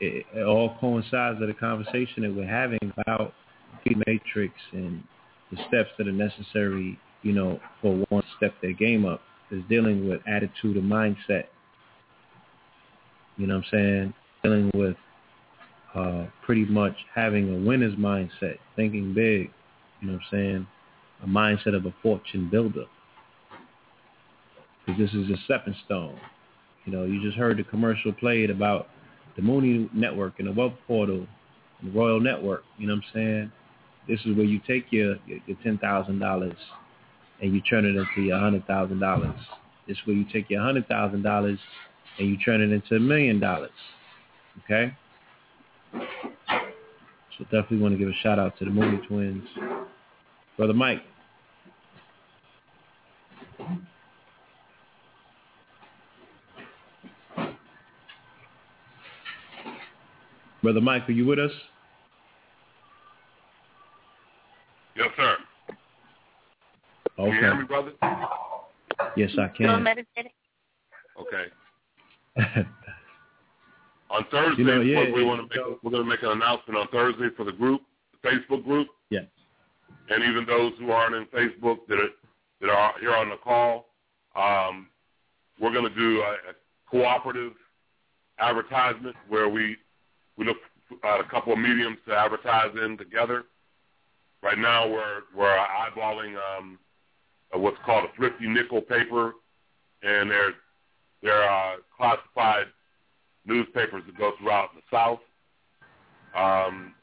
it, 0.00 0.26
it 0.34 0.42
all 0.42 0.76
coincides 0.80 1.40
with 1.40 1.48
the 1.48 1.54
conversation 1.54 2.22
that 2.22 2.34
we're 2.34 2.46
having 2.46 2.78
about 2.96 3.34
the 3.84 3.94
matrix 4.06 4.54
and 4.72 5.02
the 5.50 5.58
steps 5.68 5.90
that 5.98 6.06
are 6.06 6.12
necessary, 6.12 6.98
you 7.22 7.32
know, 7.32 7.60
for 7.80 8.04
one 8.08 8.22
step 8.36 8.54
their 8.62 8.72
game 8.72 9.04
up 9.04 9.20
is 9.50 9.62
dealing 9.68 10.08
with 10.08 10.20
attitude 10.26 10.76
and 10.76 10.90
mindset. 10.90 11.44
You 13.36 13.46
know 13.46 13.56
what 13.56 13.64
I'm 13.66 13.70
saying? 13.70 14.14
Dealing 14.42 14.70
with 14.74 14.96
uh, 15.94 16.26
pretty 16.44 16.64
much 16.66 16.94
having 17.14 17.54
a 17.54 17.66
winner's 17.66 17.94
mindset, 17.94 18.58
thinking 18.76 19.14
big, 19.14 19.50
you 20.00 20.08
know 20.08 20.14
what 20.14 20.22
I'm 20.22 20.28
saying? 20.30 20.66
A 21.24 21.26
mindset 21.26 21.74
of 21.74 21.86
a 21.86 21.94
fortune 22.02 22.48
builder. 22.50 22.84
Because 24.84 25.00
this 25.00 25.12
is 25.12 25.30
a 25.30 25.36
stepping 25.44 25.74
stone. 25.84 26.18
You 26.84 26.92
know, 26.92 27.04
you 27.04 27.22
just 27.22 27.36
heard 27.36 27.58
the 27.58 27.64
commercial 27.64 28.12
played 28.12 28.50
about 28.50 28.88
the 29.38 29.42
Mooney 29.44 29.88
Network 29.94 30.40
and 30.40 30.48
the 30.48 30.52
Wealth 30.52 30.74
Portal 30.88 31.24
and 31.80 31.92
the 31.92 31.96
Royal 31.96 32.20
Network. 32.20 32.64
You 32.76 32.88
know 32.88 32.94
what 32.94 33.04
I'm 33.04 33.14
saying? 33.14 33.52
This 34.08 34.18
is 34.26 34.36
where 34.36 34.44
you 34.44 34.60
take 34.66 34.86
your 34.90 35.16
your, 35.26 35.38
your 35.46 35.56
ten 35.62 35.78
thousand 35.78 36.18
dollars 36.18 36.56
and 37.40 37.54
you 37.54 37.60
turn 37.60 37.84
it 37.84 37.94
into 37.94 38.22
your 38.22 38.38
hundred 38.38 38.66
thousand 38.66 38.98
dollars. 38.98 39.36
This 39.86 39.96
is 39.96 40.06
where 40.06 40.16
you 40.16 40.24
take 40.32 40.50
your 40.50 40.60
hundred 40.60 40.88
thousand 40.88 41.22
dollars 41.22 41.58
and 42.18 42.28
you 42.28 42.36
turn 42.38 42.60
it 42.60 42.72
into 42.72 42.96
a 42.96 43.00
million 43.00 43.38
dollars. 43.38 43.70
Okay? 44.64 44.92
So 45.94 47.44
definitely 47.44 47.78
want 47.78 47.94
to 47.94 47.98
give 47.98 48.08
a 48.08 48.18
shout 48.22 48.40
out 48.40 48.58
to 48.58 48.64
the 48.64 48.72
Mooney 48.72 48.98
Twins. 49.06 49.44
Brother 50.56 50.74
Mike. 50.74 51.02
Brother 60.62 60.80
Mike, 60.80 61.08
are 61.08 61.12
you 61.12 61.26
with 61.26 61.38
us? 61.38 61.50
Yes, 64.96 65.08
sir. 65.16 65.36
Okay. 65.70 65.76
Can 67.16 67.26
you 67.26 67.32
hear 67.40 67.54
me, 67.56 67.64
brother? 67.64 67.92
Yes, 69.16 69.30
I 69.38 69.52
Still 69.54 69.68
can. 69.68 69.82
meditating? 69.82 70.32
Okay. 71.20 71.44
On 74.10 74.24
Thursday, 74.30 74.62
You 74.62 74.64
know, 74.64 74.80
yeah, 74.80 74.98
what 75.00 75.12
we 75.14 75.20
yeah, 75.22 75.26
want 75.26 75.50
to 75.50 75.56
make, 75.56 75.82
we're 75.82 75.90
going 75.90 76.02
to 76.04 76.08
make 76.08 76.22
an 76.22 76.30
announcement 76.30 76.78
on 76.78 76.88
Thursday 76.88 77.28
for 77.36 77.44
the 77.44 77.52
group, 77.52 77.82
the 78.22 78.28
Facebook 78.28 78.64
group. 78.64 78.88
Yes. 79.10 79.24
And 80.08 80.24
even 80.24 80.46
those 80.46 80.72
who 80.78 80.90
aren't 80.90 81.14
in 81.14 81.26
Facebook 81.26 81.80
that 81.88 81.98
are, 81.98 82.08
that 82.62 82.70
are 82.70 82.92
here 83.00 83.14
on 83.14 83.28
the 83.28 83.36
call, 83.36 83.88
um, 84.34 84.86
we're 85.60 85.72
going 85.72 85.84
to 85.92 85.94
do 85.94 86.22
a, 86.22 86.30
a 86.32 86.90
cooperative 86.90 87.52
advertisement 88.38 89.14
where 89.28 89.48
we 89.50 89.76
we 90.38 90.44
look 90.46 90.56
at 91.04 91.20
a 91.20 91.24
couple 91.24 91.52
of 91.52 91.58
mediums 91.58 91.98
to 92.06 92.14
advertise 92.14 92.74
in 92.82 92.96
together. 92.96 93.44
Right 94.42 94.58
now, 94.58 94.88
we're 94.88 95.22
we're 95.36 95.56
eyeballing 95.56 96.36
um, 96.36 96.78
what's 97.52 97.76
called 97.84 98.04
a 98.04 98.16
thrifty 98.16 98.46
nickel 98.46 98.80
paper, 98.80 99.34
and 100.02 100.30
they're 100.30 100.54
they're 101.22 101.50
uh, 101.50 101.76
classified 101.96 102.66
newspapers 103.44 104.02
that 104.06 104.16
go 104.16 104.32
throughout 104.38 104.70
the 104.74 104.82
South. 104.90 105.20
Um, 106.36 106.94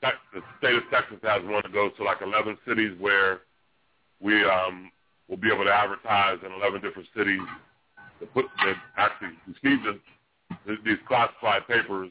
the 0.00 0.40
state 0.58 0.76
of 0.76 0.82
Texas 0.90 1.18
has 1.22 1.42
one 1.44 1.60
that 1.62 1.72
goes 1.72 1.90
to 1.96 2.04
like 2.04 2.18
11 2.22 2.56
cities 2.66 2.92
where 3.00 3.40
we 4.20 4.44
um, 4.44 4.90
will 5.28 5.36
be 5.36 5.52
able 5.52 5.64
to 5.64 5.72
advertise 5.72 6.38
in 6.46 6.52
11 6.52 6.80
different 6.80 7.08
cities 7.16 7.42
that 8.20 8.32
put 8.32 8.46
that 8.64 8.76
actually 8.96 9.30
receive 9.46 9.82
the, 9.84 9.98
th- 10.66 10.78
these 10.84 10.98
classified 11.06 11.66
papers. 11.66 12.10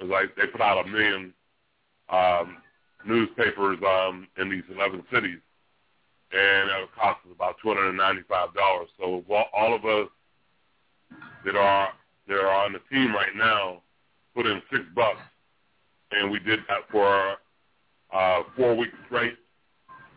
Like 0.00 0.34
they 0.36 0.46
put 0.46 0.60
out 0.60 0.84
a 0.84 0.88
million 0.88 1.32
um, 2.08 2.58
newspapers 3.06 3.78
um, 3.86 4.28
in 4.38 4.50
these 4.50 4.62
11 4.74 5.02
cities, 5.12 5.38
and 6.32 6.70
it 6.70 6.88
costs 6.98 7.22
us 7.26 7.32
about 7.34 7.56
$295. 7.64 8.26
So 8.98 9.24
all 9.54 9.74
of 9.74 9.84
us 9.84 10.08
that 11.44 11.56
are 11.56 11.88
that 12.28 12.34
are 12.34 12.64
on 12.64 12.72
the 12.72 12.80
team 12.90 13.14
right 13.14 13.34
now 13.36 13.82
put 14.34 14.46
in 14.46 14.60
six 14.70 14.82
bucks, 14.94 15.20
and 16.10 16.30
we 16.30 16.38
did 16.40 16.60
that 16.68 16.80
for 16.90 17.36
uh, 18.12 18.42
four 18.56 18.76
weeks 18.76 18.94
straight. 19.06 19.36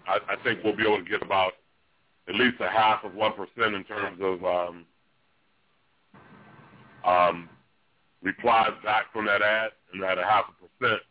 I, 0.07 0.17
I 0.27 0.35
think 0.43 0.63
we'll 0.63 0.75
be 0.75 0.83
able 0.83 1.03
to 1.03 1.09
get 1.09 1.21
about 1.21 1.53
at 2.27 2.35
least 2.35 2.57
a 2.59 2.69
half 2.69 3.03
of 3.03 3.13
one 3.13 3.33
percent 3.33 3.75
in 3.75 3.83
terms 3.83 4.19
of 4.21 4.43
um, 4.43 4.85
um, 7.05 7.49
replies 8.21 8.71
back 8.83 9.11
from 9.13 9.25
that 9.25 9.41
ad, 9.41 9.71
and 9.93 10.03
at 10.03 10.17
a 10.17 10.23
half 10.23 10.45
a 10.49 10.83
percent, 10.83 11.01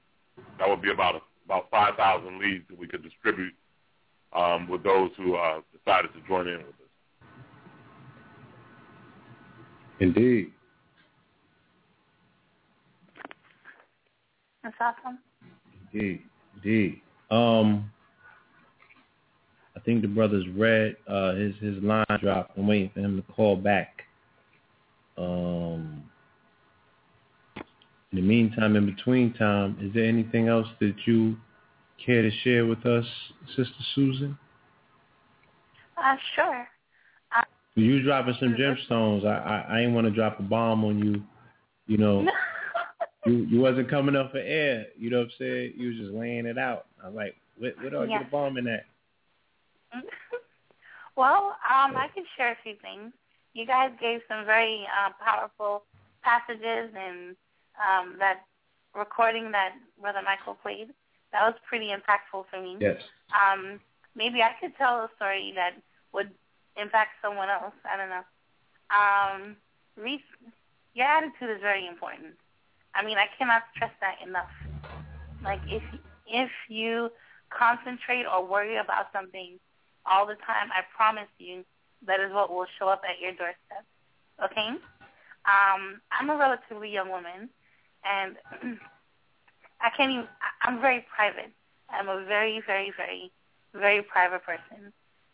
that 0.59 0.69
would 0.69 0.83
be 0.83 0.91
about 0.91 1.17
a, 1.17 1.21
about 1.45 1.71
five 1.71 1.97
thousand 1.97 2.39
leads 2.39 2.65
that 2.69 2.79
we 2.79 2.87
could 2.87 3.03
distribute 3.03 3.55
um, 4.35 4.69
with 4.69 4.83
those 4.83 5.11
who 5.17 5.35
uh, 5.35 5.61
decided 5.77 6.13
to 6.15 6.21
join 6.29 6.47
in 6.47 6.59
with 6.59 6.67
us. 6.67 6.75
Indeed. 10.01 10.53
That's 14.63 14.77
awesome. 14.81 15.19
Indeed. 15.93 16.23
Indeed. 16.57 17.01
Um, 17.31 17.91
I 19.77 19.81
think 19.81 20.03
the 20.03 20.09
brother's 20.09 20.47
read 20.55 20.97
uh, 21.09 21.35
his 21.35 21.55
his 21.61 21.83
line 21.83 22.05
dropped. 22.21 22.59
I'm 22.59 22.67
waiting 22.67 22.91
for 22.93 23.01
him 23.01 23.17
to 23.17 23.33
call 23.33 23.57
back. 23.57 24.03
Um, 25.17 26.05
in 28.13 28.17
the 28.17 28.23
meantime, 28.23 28.77
in 28.77 28.87
between 28.87 29.35
time, 29.35 29.77
is 29.81 29.93
there 29.93 30.05
anything 30.05 30.49
else 30.49 30.67
that 30.81 30.95
you 31.07 31.37
care 32.05 32.23
to 32.23 32.31
share 32.43 32.65
with 32.67 32.87
us, 32.87 33.05
Sister 33.49 33.75
Susan? 33.95 34.39
Uh, 35.97 36.17
sure. 36.35 36.69
Uh, 37.37 37.43
you 37.75 38.03
dropping 38.03 38.37
some 38.41 38.55
gemstones. 38.55 39.27
I 39.27 39.37
I, 39.37 39.77
I 39.77 39.81
ain't 39.81 39.93
want 39.93 40.07
to 40.07 40.13
drop 40.13 40.41
a 40.41 40.43
bomb 40.43 40.85
on 40.85 40.99
you. 40.99 41.23
You 41.87 41.99
know, 41.99 42.27
you 43.27 43.47
you 43.51 43.61
wasn't 43.61 43.91
coming 43.91 44.17
up 44.17 44.31
for 44.33 44.39
air. 44.39 44.87
You 44.97 45.11
know 45.11 45.19
what 45.19 45.25
I'm 45.25 45.33
saying? 45.39 45.73
You 45.77 45.89
was 45.89 45.97
just 45.99 46.13
laying 46.13 46.47
it 46.47 46.57
out. 46.57 46.87
I'm 47.05 47.15
like, 47.15 47.37
what 47.59 47.75
what 47.83 47.91
do 47.91 48.03
I 48.03 48.07
Yes. 48.07 48.21
get 48.21 48.29
a 48.29 48.31
bomb 48.31 48.57
in 48.57 48.65
that? 48.65 48.85
well, 51.17 51.57
um, 51.69 51.97
I 51.97 52.09
can 52.15 52.25
share 52.37 52.53
a 52.53 52.57
few 52.63 52.75
things. 52.81 53.13
You 53.55 53.67
guys 53.67 53.91
gave 54.01 54.21
some 54.29 54.47
very 54.47 54.87
uh, 54.87 55.11
powerful 55.23 55.83
passages 56.23 56.95
and 56.97 57.37
um, 57.79 58.17
that 58.19 58.45
recording 58.95 59.53
that 59.53 59.73
Brother 60.01 60.21
Michael 60.25 60.55
played. 60.55 60.89
That 61.33 61.45
was 61.45 61.55
pretty 61.69 61.89
impactful 61.89 62.45
for 62.51 62.61
me. 62.61 62.77
Yes. 62.81 63.01
Um, 63.33 63.81
maybe 64.17 64.43
I 64.43 64.53
could 64.61 64.77
tell 64.77 65.05
a 65.05 65.11
story 65.17 65.53
that 65.55 65.75
would 66.13 66.31
impact 66.81 67.11
someone 67.23 67.49
else. 67.49 67.75
I 67.85 67.97
don't 67.97 68.11
know. 68.11 68.25
Um, 68.91 69.57
re- 69.97 70.25
your 70.95 71.07
attitude 71.07 71.51
is 71.51 71.61
very 71.61 71.87
important. 71.87 72.35
I 72.95 73.05
mean, 73.05 73.19
I 73.19 73.27
cannot 73.39 73.63
stress 73.75 73.93
that 74.01 74.17
enough. 74.27 74.51
Like 75.45 75.61
if 75.71 75.83
if 76.27 76.51
you 76.69 77.11
concentrate 77.51 78.25
or 78.25 78.45
worry 78.45 78.77
about 78.77 79.07
something 79.13 79.59
all 80.05 80.27
the 80.27 80.37
time, 80.47 80.71
I 80.73 80.83
promise 80.97 81.29
you 81.39 81.65
that 82.07 82.21
is 82.21 82.33
what 82.33 82.51
will 82.51 82.67
show 82.79 82.89
up 82.89 83.03
at 83.09 83.21
your 83.21 83.33
doorstep. 83.33 83.85
Okay? 84.45 84.69
Um, 85.47 86.01
I'm 86.13 86.31
a 86.31 86.37
relatively 86.37 86.91
young 86.91 87.09
woman, 87.11 87.49
and 88.09 88.37
I 89.81 89.91
can't 89.97 90.11
even. 90.11 90.29
I'm 90.63 90.81
very 90.81 91.05
private. 91.15 91.53
I'm 91.91 92.09
a 92.09 92.25
very, 92.25 92.63
very, 92.67 92.93
very, 92.97 93.31
very 93.75 94.03
private 94.03 94.45
person. 94.45 94.93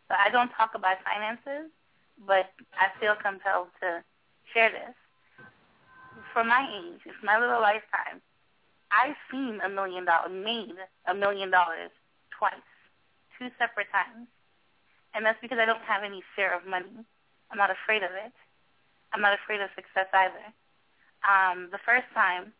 So 0.09 0.15
I 0.15 0.31
don't 0.31 0.51
talk 0.51 0.75
about 0.75 0.99
finances, 1.03 1.70
but 2.27 2.53
I 2.75 2.93
feel 3.01 3.15
compelled 3.15 3.69
to 3.81 4.03
share 4.53 4.70
this. 4.70 4.94
For 6.33 6.44
my 6.44 6.69
age, 6.69 7.01
it's 7.07 7.23
my 7.25 7.39
little 7.39 7.61
lifetime. 7.61 8.20
I've 8.91 9.17
seen 9.31 9.61
a 9.65 9.69
million 9.69 10.05
dollars, 10.05 10.31
made 10.31 10.78
a 11.07 11.15
million 11.15 11.51
dollars 11.51 11.91
twice, 12.31 12.69
two 13.39 13.51
separate 13.59 13.91
times. 13.91 14.28
And 15.15 15.25
that's 15.25 15.39
because 15.41 15.59
I 15.59 15.65
don't 15.65 15.83
have 15.83 16.03
any 16.03 16.23
fear 16.36 16.53
of 16.53 16.67
money. 16.67 17.03
I'm 17.51 17.59
not 17.59 17.70
afraid 17.70 18.03
of 18.03 18.11
it. 18.11 18.35
I'm 19.12 19.23
not 19.23 19.35
afraid 19.35 19.61
of 19.61 19.70
success 19.75 20.07
either. 20.12 20.47
Um, 21.23 21.69
the 21.70 21.78
first 21.86 22.07
time, 22.15 22.53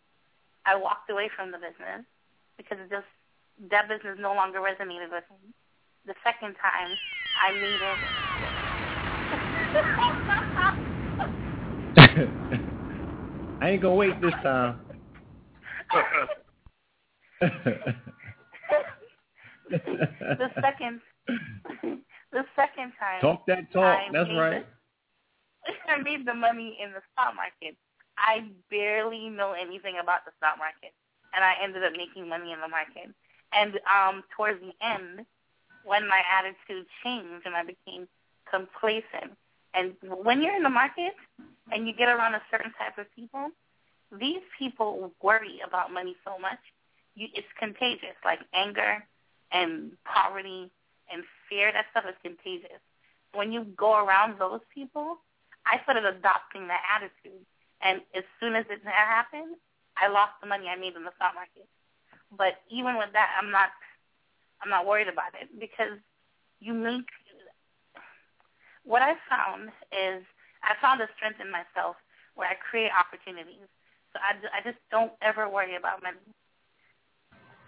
I 0.67 0.77
walked 0.77 1.11
away 1.11 1.31
from 1.37 1.51
the 1.51 1.59
business 1.59 2.05
because 2.57 2.79
it 2.81 2.91
just 2.91 3.07
that 3.71 3.89
business 3.89 4.19
no 4.19 4.35
longer 4.35 4.59
resonated 4.61 5.11
with 5.13 5.25
me. 5.31 5.53
The 6.07 6.15
second 6.25 6.57
time, 6.61 6.99
I 7.35 7.53
made 7.53 7.81
it. 7.81 7.99
I 13.61 13.71
ain't 13.71 13.83
gonna 13.83 13.95
wait 13.95 14.21
this 14.21 14.35
time. 14.43 14.81
the 17.41 17.49
second, 20.61 21.01
the 22.33 22.45
second 22.57 22.93
time. 22.99 23.21
Talk 23.21 23.47
that 23.47 23.73
talk. 23.73 23.85
I 23.85 24.09
That's 24.13 24.31
right. 24.31 24.67
The, 25.67 25.73
I 25.93 26.03
made 26.03 26.27
the 26.27 26.35
money 26.35 26.79
in 26.83 26.93
the 26.93 27.01
stock 27.13 27.35
market. 27.37 27.77
I 28.19 28.45
barely 28.71 29.29
know 29.29 29.53
anything 29.53 29.97
about 30.03 30.25
the 30.25 30.33
stock 30.39 30.59
market, 30.59 30.93
and 31.35 31.45
I 31.45 31.55
ended 31.63 31.85
up 31.85 31.93
making 31.97 32.29
money 32.29 32.53
in 32.53 32.61
the 32.61 32.69
market. 32.69 33.11
And 33.53 33.79
um, 33.87 34.23
towards 34.37 34.61
the 34.61 34.73
end, 34.85 35.27
when 35.85 36.09
my 36.09 36.21
attitude 36.27 36.87
changed 37.03 37.47
and 37.47 37.55
I 37.55 37.63
became 37.63 38.09
complacent, 38.51 39.37
and 39.75 39.95
when 40.03 40.41
you're 40.43 40.57
in 40.57 40.63
the 40.63 40.71
market 40.71 41.15
and 41.73 41.87
you 41.87 41.95
get 41.95 42.09
around 42.09 42.35
a 42.35 42.43
certain 42.51 42.73
type 42.79 42.99
of 42.99 43.07
people, 43.15 43.51
these 44.19 44.43
people 44.59 45.11
worry 45.23 45.61
about 45.67 45.93
money 45.93 46.17
so 46.25 46.39
much, 46.39 46.59
you, 47.15 47.29
it's 47.35 47.47
contagious. 47.59 48.15
Like 48.25 48.41
anger 48.55 49.05
and 49.51 49.93
poverty 50.05 50.71
and 51.13 51.25
fear, 51.49 51.73
that 51.73 51.87
stuff 51.91 52.05
is 52.09 52.15
contagious. 52.23 52.81
When 53.35 53.53
you 53.53 53.67
go 53.77 53.97
around 53.99 54.39
those 54.39 54.61
people, 54.73 55.19
I 55.67 55.83
started 55.83 56.05
adopting 56.05 56.69
that 56.69 56.83
attitude. 56.95 57.45
And 57.85 58.01
as 58.17 58.25
soon 58.41 58.57
as 58.57 58.65
it 58.71 58.81
happened, 58.83 59.57
I 59.97 60.09
lost 60.09 60.41
the 60.41 60.49
money 60.49 60.67
I 60.67 60.77
made 60.77 60.97
in 60.97 61.05
the 61.05 61.13
stock 61.17 61.35
market. 61.37 61.69
But 62.33 62.65
even 62.73 62.97
with 62.97 63.13
that, 63.13 63.37
I'm 63.39 63.53
not, 63.53 63.71
I'm 64.63 64.71
not 64.71 64.87
worried 64.87 65.09
about 65.09 65.37
it 65.39 65.53
because 65.61 66.01
you 66.61 66.73
make. 66.73 67.07
What 68.85 69.03
I 69.03 69.15
found 69.29 69.69
is 69.93 70.25
I 70.65 70.75
found 70.81 71.01
a 71.01 71.09
strength 71.17 71.41
in 71.41 71.53
myself 71.53 71.97
where 72.35 72.49
I 72.49 72.57
create 72.57 72.91
opportunities. 72.91 73.69
So 74.13 74.19
I, 74.21 74.37
I 74.51 74.61
just 74.65 74.81
don't 74.91 75.13
ever 75.23 75.49
worry 75.49 75.77
about 75.77 76.03
money. 76.03 76.25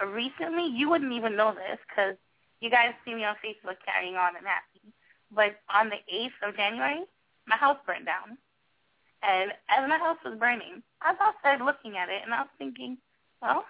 Recently, 0.01 0.69
you 0.73 0.89
wouldn't 0.89 1.13
even 1.13 1.37
know 1.37 1.53
this 1.53 1.79
because 1.89 2.17
you 2.61 2.71
guys 2.71 2.93
see 3.05 3.15
me 3.15 3.25
on 3.25 3.37
Facebook 3.45 3.77
carrying 3.85 4.17
on 4.17 4.37
and 4.37 4.47
happy. 4.47 4.93
But 5.33 5.61
on 5.73 5.91
the 5.91 6.01
8th 6.09 6.49
of 6.49 6.57
January, 6.57 7.05
my 7.47 7.57
house 7.57 7.79
burned 7.87 8.07
down. 8.07 8.39
And 9.27 9.51
as 9.69 9.89
my 9.89 9.99
house 9.99 10.19
was 10.25 10.39
burning, 10.39 10.83
I 11.03 11.13
was 11.13 11.21
outside 11.21 11.65
looking 11.65 11.99
at 11.99 12.09
it, 12.09 12.23
and 12.25 12.33
I 12.33 12.43
was 12.43 12.55
thinking, 12.59 12.97
well, 13.43 13.65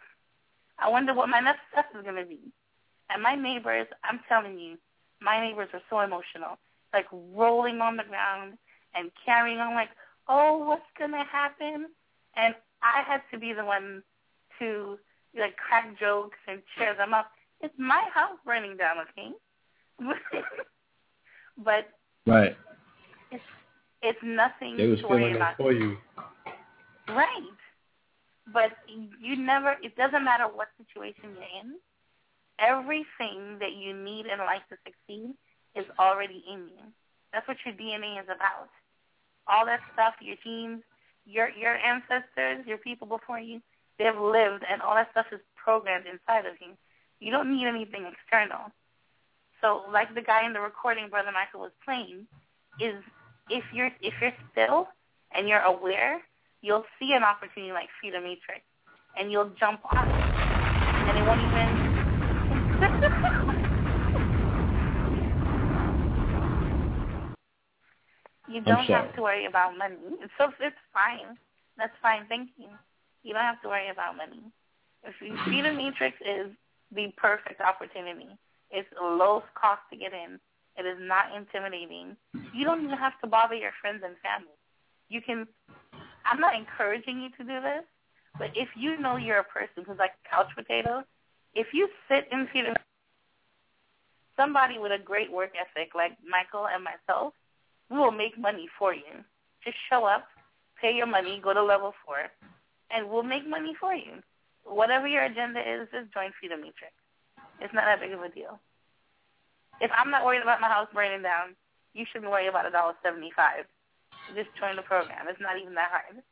I 0.79 0.91
wonder 0.91 1.15
what 1.15 1.31
my 1.31 1.41
next 1.41 1.61
step 1.73 1.87
is 1.97 2.03
going 2.03 2.17
to 2.17 2.27
be. 2.27 2.41
And 3.09 3.23
my 3.23 3.35
neighbors, 3.35 3.87
I'm 4.05 4.21
telling 4.29 4.59
you, 4.59 4.77
my 5.21 5.41
neighbors 5.41 5.69
were 5.73 5.83
so 5.89 6.01
emotional, 6.01 6.59
like 6.93 7.07
rolling 7.13 7.81
on 7.81 7.97
the 7.97 8.05
ground 8.05 8.59
and 8.95 9.11
carrying 9.25 9.59
on 9.59 9.75
like, 9.75 9.89
oh, 10.29 10.59
what's 10.59 10.83
going 10.99 11.13
to 11.13 11.25
happen? 11.31 11.87
And 12.37 12.55
I 12.83 13.03
had 13.07 13.23
to 13.33 13.39
be 13.39 13.53
the 13.55 13.65
one 13.65 14.03
to 14.59 14.99
like 15.39 15.57
crack 15.57 15.99
jokes 15.99 16.39
and 16.49 16.61
cheer 16.77 16.95
them 16.95 17.15
up. 17.15 17.31
It's 17.63 17.75
my 17.79 18.03
house 18.13 18.37
burning 18.45 18.77
down, 18.77 18.97
okay? 19.09 19.33
but 21.65 21.89
Right. 22.27 22.57
it's 23.31 23.43
it's 24.07 24.23
nothing 24.23 24.77
They 24.77 24.87
was 24.87 25.01
to 25.01 25.09
worry 25.09 25.35
about. 25.35 25.57
for 25.57 25.73
you. 25.73 25.97
Right. 27.09 27.59
But 28.53 28.71
you 29.21 29.37
never, 29.37 29.77
it 29.83 29.97
doesn't 29.97 30.23
matter 30.25 30.45
what 30.45 30.69
situation 30.79 31.35
you're 31.35 31.51
in. 31.63 31.75
Everything 32.59 33.59
that 33.59 33.75
you 33.75 33.93
need 33.93 34.27
in 34.27 34.39
life 34.39 34.63
to 34.71 34.77
succeed 34.87 35.35
is 35.75 35.85
already 35.99 36.45
in 36.51 36.61
you. 36.71 36.85
That's 37.33 37.47
what 37.49 37.59
your 37.67 37.75
DNA 37.75 38.21
is 38.21 38.27
about. 38.27 38.71
All 39.49 39.67
that 39.67 39.81
stuff, 39.93 40.15
your 40.21 40.37
genes, 40.43 40.83
your 41.27 41.51
your 41.51 41.77
ancestors, 41.77 42.65
your 42.67 42.79
people 42.79 43.07
before 43.07 43.39
you, 43.39 43.61
they've 43.99 44.17
lived, 44.19 44.65
and 44.71 44.81
all 44.81 44.95
that 44.95 45.11
stuff 45.11 45.27
is 45.33 45.41
programmed 45.57 46.07
inside 46.07 46.47
of 46.47 46.55
you. 46.61 46.73
You 47.21 47.31
don't 47.31 47.55
need 47.55 47.67
anything 47.67 48.07
external. 48.07 48.73
So, 49.61 49.83
like 49.93 50.15
the 50.15 50.23
guy 50.23 50.47
in 50.47 50.53
the 50.53 50.61
recording 50.61 51.09
Brother 51.11 51.33
Michael 51.33 51.61
was 51.61 51.73
playing, 51.85 52.27
is 52.81 53.03
if 53.51 53.65
you're 53.73 53.91
if 54.01 54.15
you're 54.21 54.33
still 54.53 54.89
and 55.35 55.49
you're 55.49 55.61
aware, 55.61 56.21
you'll 56.63 56.85
see 56.99 57.13
an 57.15 57.23
opportunity 57.23 57.73
like 57.73 57.89
Feeder 58.01 58.21
Matrix, 58.21 58.63
and 59.19 59.31
you'll 59.31 59.51
jump 59.59 59.81
on 59.85 60.09
it, 60.09 60.15
and 61.09 61.19
it 61.19 61.25
won't 61.27 61.41
even. 61.41 61.69
you 68.55 68.61
don't 68.63 68.87
have 68.87 69.15
to 69.15 69.23
worry 69.23 69.47
about 69.47 69.77
money. 69.77 69.97
So 70.39 70.51
it's 70.61 70.77
fine. 70.93 71.37
That's 71.77 71.93
fine. 72.03 72.27
Thank 72.29 72.51
you. 72.57 72.69
Don't 73.33 73.43
have 73.43 73.61
to 73.63 73.69
worry 73.69 73.91
about 73.91 74.17
money. 74.17 74.41
If 75.05 75.15
you 75.21 75.37
Feeder 75.45 75.73
Matrix 75.73 76.17
is 76.21 76.51
the 76.95 77.13
perfect 77.17 77.61
opportunity. 77.61 78.29
It's 78.71 78.89
low 79.01 79.43
cost 79.55 79.83
to 79.93 79.97
get 79.97 80.13
in. 80.13 80.41
It 80.79 80.85
is 80.85 80.99
not 81.01 81.35
intimidating. 81.35 82.17
You 82.55 82.65
don't 82.65 82.85
even 82.85 82.97
have 82.97 83.19
to 83.23 83.27
bother 83.27 83.55
your 83.55 83.73
friends 83.81 84.03
and 84.05 84.15
family. 84.19 84.57
You 85.09 85.21
can. 85.23 85.47
I'm 86.25 86.41
not 86.41 86.55
encouraging 86.55 87.21
you 87.21 87.31
to 87.31 87.45
do 87.45 87.61
this, 87.61 87.85
but 88.39 88.51
if 88.55 88.69
you 88.77 88.99
know 88.99 89.17
you're 89.17 89.39
a 89.39 89.45
person 89.45 89.85
who's 89.87 89.99
like 89.99 90.13
a 90.25 90.29
couch 90.29 90.49
potato, 90.55 91.05
if 91.55 91.69
you 91.73 91.89
sit 92.09 92.29
in 92.33 92.49
Freedom, 92.53 92.75
somebody 94.37 94.79
with 94.79 94.93
a 94.93 94.99
great 95.03 95.33
work 95.33 95.53
ethic 95.55 95.95
like 95.95 96.13
Michael 96.29 96.67
and 96.67 96.85
myself, 96.85 97.33
we 97.91 97.97
will 97.97 98.11
make 98.11 98.39
money 98.39 98.69
for 98.79 98.93
you. 98.93 99.25
Just 99.65 99.77
show 99.89 100.05
up, 100.05 100.27
pay 100.81 100.93
your 100.95 101.07
money, 101.07 101.41
go 101.43 101.55
to 101.55 101.63
level 101.63 101.95
four, 102.05 102.29
and 102.91 103.09
we'll 103.09 103.23
make 103.23 103.49
money 103.49 103.75
for 103.81 103.95
you. 103.95 104.23
Whatever 104.65 105.07
your 105.07 105.25
agenda 105.25 105.61
is, 105.61 105.89
just 105.93 106.13
join 106.13 106.31
Feeder 106.41 106.57
Matrix. 106.57 106.93
It's 107.61 107.73
not 107.73 107.85
that 107.85 108.01
big 108.01 108.13
of 108.13 108.21
a 108.21 108.29
deal. 108.29 108.59
If 109.81 109.91
I'm 109.97 110.11
not 110.11 110.25
worried 110.25 110.43
about 110.43 110.61
my 110.61 110.69
house 110.69 110.89
burning 110.95 111.23
down, 111.23 111.55
you 111.95 112.05
shouldn't 112.13 112.31
worry 112.31 112.49
about 112.49 112.67
a 112.67 112.71
dollar 112.71 112.95
seventy 113.03 113.31
five. 113.37 113.65
Just 114.35 114.49
join 114.59 114.77
the 114.77 114.83
program. 114.83 115.27
It's 115.29 115.41
not 115.41 115.59
even 115.61 115.75
that 115.75 115.91
hard. 115.91 116.23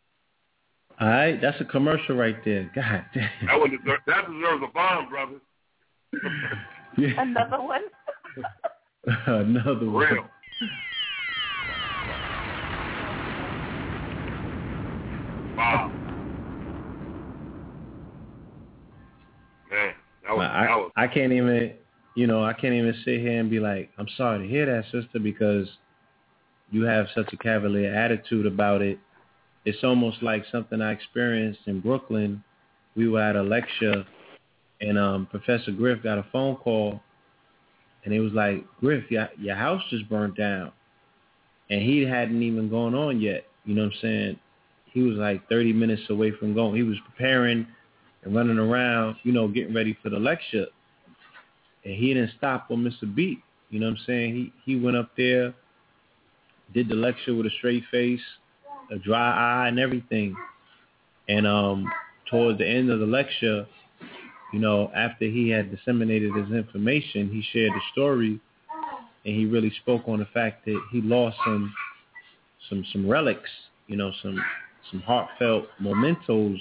All 1.01 1.09
right, 1.09 1.41
that's 1.41 1.61
a 1.61 1.65
commercial 1.65 2.17
right 2.17 2.37
there. 2.45 2.71
God 2.75 3.05
damn. 3.15 3.29
That 3.47 3.59
one 3.59 3.71
deserves, 3.71 4.03
that 4.07 4.27
deserves 4.27 4.63
a 4.63 4.73
bomb, 4.73 5.09
brother. 5.09 5.41
Yeah. 6.97 7.09
Another 7.19 7.61
one. 7.61 7.83
Another 9.27 9.91
one. 9.91 10.07
Real. 10.13 10.29
Wow. 15.57 15.91
Man, 19.71 19.95
that 20.23 20.37
was, 20.37 20.51
I, 20.53 20.67
that 20.67 20.77
was 20.77 20.93
I 20.95 21.09
can't 21.09 21.33
even, 21.33 21.73
you 22.15 22.27
know, 22.27 22.45
I 22.45 22.53
can't 22.53 22.75
even 22.75 22.95
sit 23.05 23.21
here 23.21 23.41
and 23.41 23.51
be 23.51 23.61
like, 23.61 23.91
I'm 23.99 24.09
sorry 24.17 24.41
to 24.41 24.49
hear 24.49 24.67
that, 24.67 24.85
sister, 24.85 25.19
because 25.19 25.69
you 26.71 26.83
have 26.83 27.07
such 27.15 27.33
a 27.33 27.37
cavalier 27.37 27.93
attitude 27.93 28.47
about 28.47 28.83
it. 28.83 28.99
It's 29.65 29.83
almost 29.83 30.23
like 30.23 30.45
something 30.53 30.81
I 30.81 30.93
experienced 30.93 31.61
in 31.67 31.81
Brooklyn. 31.81 32.45
We 32.97 33.09
were 33.09 33.21
at 33.21 33.37
a 33.37 33.43
lecture, 33.43 34.05
and 34.81 34.99
um, 34.99 35.27
Professor 35.27 35.73
Griff 35.73 36.03
got 36.03 36.19
a 36.19 36.27
phone 36.31 36.57
call, 36.57 37.01
and 38.05 38.15
it 38.15 38.21
was 38.21 38.33
like, 38.33 38.65
Griff, 38.81 39.11
your, 39.11 39.29
your 39.39 39.57
house 39.57 39.83
just 39.91 40.09
burnt 40.09 40.37
down. 40.37 40.71
And 41.71 41.81
he 41.81 42.03
hadn't 42.03 42.43
even 42.43 42.69
gone 42.69 42.95
on 42.95 43.21
yet. 43.21 43.47
You 43.65 43.75
know 43.75 43.85
what 43.85 43.95
I'm 43.95 43.99
saying? 44.03 44.41
He 44.93 45.03
was 45.03 45.17
like 45.17 45.49
30 45.49 45.73
minutes 45.73 46.03
away 46.11 46.31
from 46.31 46.55
going. 46.55 46.77
He 46.77 46.83
was 46.83 46.99
preparing 47.07 47.67
and 48.23 48.35
running 48.35 48.59
around, 48.59 49.17
you 49.23 49.33
know, 49.33 49.49
getting 49.49 49.75
ready 49.75 49.97
for 50.03 50.11
the 50.11 50.19
lecture. 50.19 50.67
And 51.85 51.95
he 51.95 52.15
didn't 52.15 52.33
stop 52.39 52.67
or 52.71 52.79
miss 52.79 52.95
a 53.03 53.07
beat. 53.07 53.39
You 53.71 53.81
know 53.81 53.87
what 53.87 53.99
I'm 53.99 54.05
saying? 54.07 54.35
He 54.35 54.53
he 54.65 54.81
went 54.81 54.97
up 54.97 55.11
there, 55.17 55.55
did 56.73 56.89
the 56.89 56.95
lecture 56.95 57.35
with 57.35 57.47
a 57.47 57.51
straight 57.59 57.85
face, 57.91 58.21
a 58.91 58.99
dry 58.99 59.65
eye 59.65 59.69
and 59.69 59.79
everything. 59.79 60.37
And 61.29 61.47
um 61.47 61.91
towards 62.31 62.59
the 62.59 62.69
end 62.69 62.91
of 62.91 63.01
the 63.01 63.07
lecture, 63.07 63.67
you 64.53 64.59
know, 64.59 64.91
after 64.95 65.25
he 65.25 65.49
had 65.51 65.71
disseminated 65.75 66.35
his 66.35 66.51
information, 66.53 67.29
he 67.31 67.43
shared 67.53 67.73
the 67.73 67.81
story 67.93 68.41
and 69.25 69.35
he 69.35 69.47
really 69.47 69.73
spoke 69.83 70.03
on 70.07 70.19
the 70.19 70.27
fact 70.27 70.65
that 70.67 70.81
he 70.93 71.01
lost 71.01 71.37
some 71.45 71.75
some 72.69 72.85
some 72.93 73.09
relics, 73.09 73.51
you 73.89 73.97
know, 73.97 74.13
some 74.23 74.43
some 74.91 75.01
heartfelt 75.01 75.67
mementos 75.81 76.61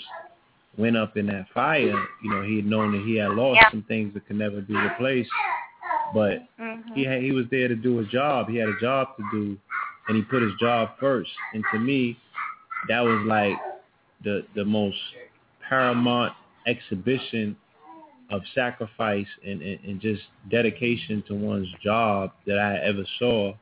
went 0.77 0.97
up 0.97 1.17
in 1.17 1.27
that 1.27 1.47
fire. 1.53 2.07
You 2.23 2.29
know, 2.29 2.41
he 2.41 2.57
had 2.57 2.65
known 2.65 2.91
that 2.93 3.05
he 3.05 3.15
had 3.15 3.31
lost 3.31 3.61
Yeah. 3.61 3.69
some 3.71 3.83
things 3.83 4.13
that 4.13 4.25
could 4.25 4.37
never 4.37 4.61
be 4.61 4.75
replaced. 4.75 5.31
But 6.13 6.47
Mhm. 6.59 6.95
he 6.95 7.03
had, 7.03 7.21
he 7.21 7.31
was 7.31 7.47
there 7.49 7.67
to 7.67 7.75
do 7.75 7.99
a 7.99 8.05
job. 8.05 8.49
He 8.49 8.57
had 8.57 8.69
a 8.69 8.79
job 8.79 9.15
to 9.17 9.23
do, 9.31 9.57
and 10.07 10.17
he 10.17 10.23
put 10.23 10.41
his 10.41 10.53
job 10.55 10.97
first. 10.99 11.31
And 11.53 11.63
to 11.71 11.79
me, 11.79 12.17
that 12.87 13.01
was 13.01 13.25
like 13.25 13.57
the 14.23 14.45
the 14.55 14.65
most 14.65 14.97
paramount 15.61 16.33
exhibition 16.65 17.55
of 18.29 18.41
sacrifice 18.55 19.27
and, 19.45 19.61
and, 19.61 19.79
and 19.85 20.01
just 20.01 20.23
dedication 20.49 21.21
to 21.27 21.35
one's 21.35 21.71
job 21.83 22.31
that 22.45 22.57
I 22.57 22.77
ever 22.77 23.05
saw. 23.19 23.53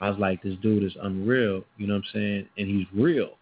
I 0.00 0.08
was 0.08 0.18
like, 0.18 0.42
this 0.42 0.56
dude 0.62 0.84
is 0.84 0.96
unreal. 1.02 1.64
You 1.76 1.88
know 1.88 1.94
what 1.94 2.04
I'm 2.06 2.12
saying? 2.12 2.48
And 2.56 2.68
he's 2.68 2.86
real. 2.94 3.37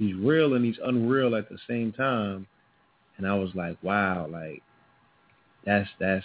He's 0.00 0.16
real 0.16 0.54
and 0.54 0.64
he's 0.64 0.78
unreal 0.82 1.36
at 1.36 1.50
the 1.50 1.58
same 1.68 1.92
time. 1.92 2.46
And 3.18 3.26
I 3.26 3.34
was 3.34 3.50
like, 3.54 3.76
wow, 3.82 4.26
like 4.30 4.62
that's 5.66 5.90
that's 6.00 6.24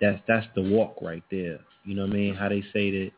that's 0.00 0.20
that's 0.26 0.46
the 0.56 0.62
walk 0.62 0.96
right 1.00 1.22
there. 1.30 1.60
You 1.84 1.94
know 1.94 2.02
what 2.02 2.10
I 2.10 2.14
mean? 2.14 2.34
How 2.34 2.48
they 2.48 2.62
say 2.72 2.90
that, 2.90 3.10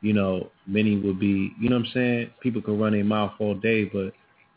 you 0.00 0.12
know, 0.12 0.50
many 0.66 0.96
would 0.96 1.20
be 1.20 1.54
you 1.60 1.68
know 1.68 1.76
what 1.76 1.86
I'm 1.86 1.92
saying? 1.94 2.30
People 2.40 2.60
could 2.60 2.80
run 2.80 2.92
their 2.92 3.04
mouth 3.04 3.34
all 3.38 3.54
day, 3.54 3.84
but 3.84 4.14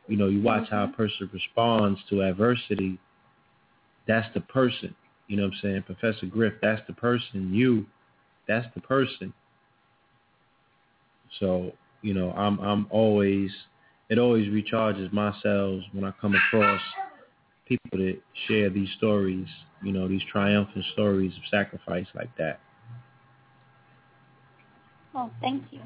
you 0.08 0.18
know, 0.18 0.28
you 0.28 0.42
watch 0.42 0.68
how 0.72 0.86
a 0.86 0.88
mm-hmm. 0.88 0.96
person 0.96 1.30
responds 1.32 2.00
to 2.10 2.24
adversity, 2.24 2.98
that's 4.08 4.28
the 4.34 4.42
person. 4.42 4.96
You 5.28 5.38
know 5.38 5.44
what 5.44 5.54
I'm 5.54 5.60
saying? 5.62 5.84
Professor 5.84 6.26
Griff, 6.26 6.56
that's 6.64 6.82
the 6.88 6.94
person. 6.94 7.54
You, 7.54 7.86
that's 8.48 8.66
the 8.74 8.82
person. 8.82 9.34
So, 11.40 11.74
you 12.02 12.16
know, 12.16 12.32
I'm 12.32 12.60
I'm 12.60 12.88
always 12.90 13.52
it 14.12 14.20
always 14.20 14.46
recharges 14.50 15.12
my 15.14 15.34
cells 15.42 15.86
when 15.94 16.04
I 16.04 16.12
come 16.20 16.36
across 16.36 16.82
people 17.66 17.92
that 17.94 18.20
share 18.46 18.70
these 18.70 18.90
stories, 18.98 19.48
you 19.82 19.94
know, 19.94 20.06
these 20.06 20.22
triumphant 20.30 20.84
stories 20.92 21.32
of 21.38 21.44
sacrifice 21.50 22.08
like 22.14 22.28
that. 22.38 22.60
Oh, 25.16 25.32
thank 25.40 25.64
you. 25.72 25.80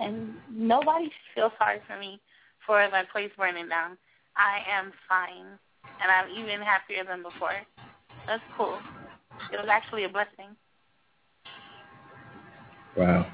And 0.00 0.32
nobody 0.50 1.04
should 1.04 1.34
feel 1.34 1.52
sorry 1.58 1.80
for 1.86 1.98
me 1.98 2.18
for 2.66 2.88
my 2.90 3.04
place 3.12 3.30
burning 3.36 3.68
down. 3.68 3.98
I 4.38 4.60
am 4.72 4.90
fine, 5.06 5.58
and 6.00 6.10
I'm 6.10 6.30
even 6.30 6.62
happier 6.64 7.04
than 7.04 7.22
before. 7.22 7.60
That's 8.26 8.42
cool. 8.56 8.78
It 9.52 9.56
was 9.58 9.68
actually 9.70 10.04
a 10.04 10.08
blessing. 10.08 10.56
Wow. 12.96 13.26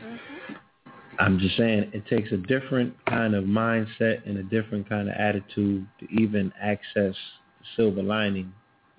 hmm 0.00 0.54
I'm 1.20 1.38
just 1.38 1.56
saying 1.56 1.90
it 1.92 2.06
takes 2.06 2.32
a 2.32 2.38
different 2.38 2.94
kind 3.04 3.34
of 3.34 3.44
mindset 3.44 4.26
and 4.26 4.38
a 4.38 4.42
different 4.42 4.88
kind 4.88 5.08
of 5.08 5.14
attitude 5.14 5.86
to 6.00 6.08
even 6.10 6.50
access 6.60 7.14
the 7.14 7.66
silver 7.76 8.02
lining, 8.02 8.52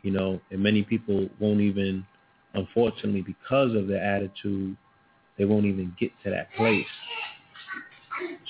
you 0.03 0.11
know, 0.11 0.40
and 0.51 0.61
many 0.61 0.83
people 0.83 1.27
won't 1.40 1.61
even, 1.61 2.06
unfortunately, 2.53 3.22
because 3.22 3.74
of 3.74 3.88
their 3.88 4.03
attitude, 4.03 4.77
they 5.38 5.45
won't 5.45 5.66
even 5.66 5.95
get 6.00 6.11
to 6.24 6.30
that 6.30 6.53
place. 6.53 6.85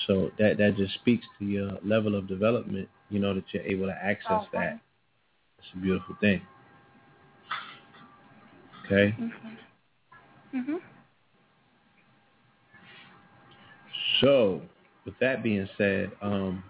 So 0.06 0.30
that 0.38 0.58
that 0.58 0.76
just 0.76 0.92
speaks 0.94 1.24
to 1.38 1.44
your 1.46 1.78
level 1.82 2.14
of 2.14 2.28
development, 2.28 2.88
you 3.08 3.20
know, 3.20 3.32
that 3.34 3.44
you're 3.52 3.62
able 3.62 3.86
to 3.86 3.92
access 3.94 4.44
that. 4.52 4.80
It's 5.58 5.68
a 5.74 5.78
beautiful 5.78 6.16
thing. 6.20 6.42
Okay? 8.84 9.14
Mhm. 9.18 9.32
Mhm. 10.54 10.80
So, 14.22 14.62
with 15.04 15.14
that 15.20 15.42
being 15.42 15.68
said, 15.76 16.12
um, 16.22 16.62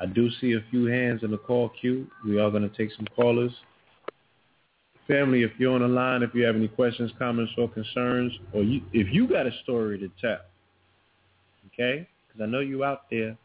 I 0.00 0.06
do 0.06 0.30
see 0.40 0.52
a 0.52 0.64
few 0.70 0.86
hands 0.86 1.22
in 1.22 1.30
the 1.30 1.38
call 1.38 1.70
queue. 1.80 2.06
We 2.24 2.40
are 2.40 2.50
going 2.50 2.68
to 2.68 2.74
take 2.74 2.90
some 2.96 3.06
callers. 3.14 3.52
Family, 5.06 5.42
if 5.42 5.52
you're 5.58 5.74
on 5.74 5.82
the 5.82 5.88
line, 5.88 6.22
if 6.22 6.34
you 6.34 6.44
have 6.44 6.56
any 6.56 6.68
questions, 6.68 7.12
comments, 7.18 7.52
or 7.58 7.68
concerns, 7.68 8.32
or 8.54 8.62
you, 8.62 8.80
if 8.94 9.12
you 9.12 9.28
got 9.28 9.46
a 9.46 9.50
story 9.62 9.98
to 9.98 10.10
tell, 10.20 10.40
okay? 11.66 12.08
Because 12.26 12.42
I 12.42 12.46
know 12.46 12.60
you 12.60 12.82
out 12.82 13.02
there. 13.10 13.36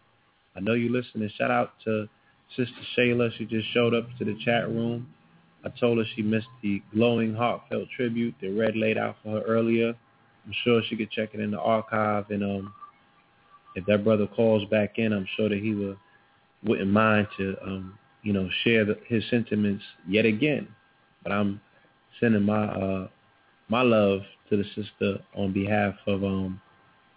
I 0.56 0.62
know 0.62 0.74
you're 0.74 0.92
listening. 0.92 1.30
Shout 1.38 1.52
out 1.52 1.74
to 1.84 2.08
Sister 2.56 2.74
Shayla. 2.98 3.38
She 3.38 3.46
just 3.46 3.68
showed 3.74 3.94
up 3.94 4.08
to 4.18 4.26
the 4.26 4.38
chat 4.46 4.70
room. 4.70 5.08
I 5.66 5.70
told 5.78 5.98
her 5.98 6.06
she 6.16 6.22
missed 6.22 6.48
the 6.64 6.82
glowing, 6.94 7.36
heartfelt 7.36 7.90
tribute 7.96 8.36
that 8.42 8.52
Red 8.52 8.78
laid 8.78 8.98
out 8.98 9.18
for 9.22 9.32
her 9.32 9.42
earlier. 9.42 9.90
I'm 10.46 10.54
sure 10.64 10.82
she 10.90 10.96
could 10.96 11.12
check 11.12 11.32
it 11.34 11.42
in 11.42 11.52
the 11.52 11.60
archive 11.60 12.30
and 12.30 12.44
um, 12.44 12.74
if 13.76 13.86
that 13.86 14.04
brother 14.04 14.28
calls 14.28 14.66
back 14.70 14.98
in, 14.98 15.14
I'm 15.14 15.28
sure 15.38 15.50
that 15.50 15.60
he 15.60 15.74
will 15.74 15.96
wouldn't 16.64 16.92
mind 16.92 17.28
to 17.38 17.56
um, 17.64 17.98
you 18.24 18.34
know 18.34 18.50
share 18.64 18.86
the, 18.86 18.98
his 19.08 19.24
sentiments 19.30 19.84
yet 20.08 20.26
again. 20.26 20.68
But 21.24 21.32
I'm 21.32 21.62
sending 22.20 22.44
my 22.44 22.66
uh, 22.66 23.08
my 23.68 23.82
love 23.82 24.22
to 24.50 24.58
the 24.58 24.64
sister 24.76 25.20
on 25.36 25.54
behalf 25.54 25.96
of 26.08 26.24
um, 26.24 26.62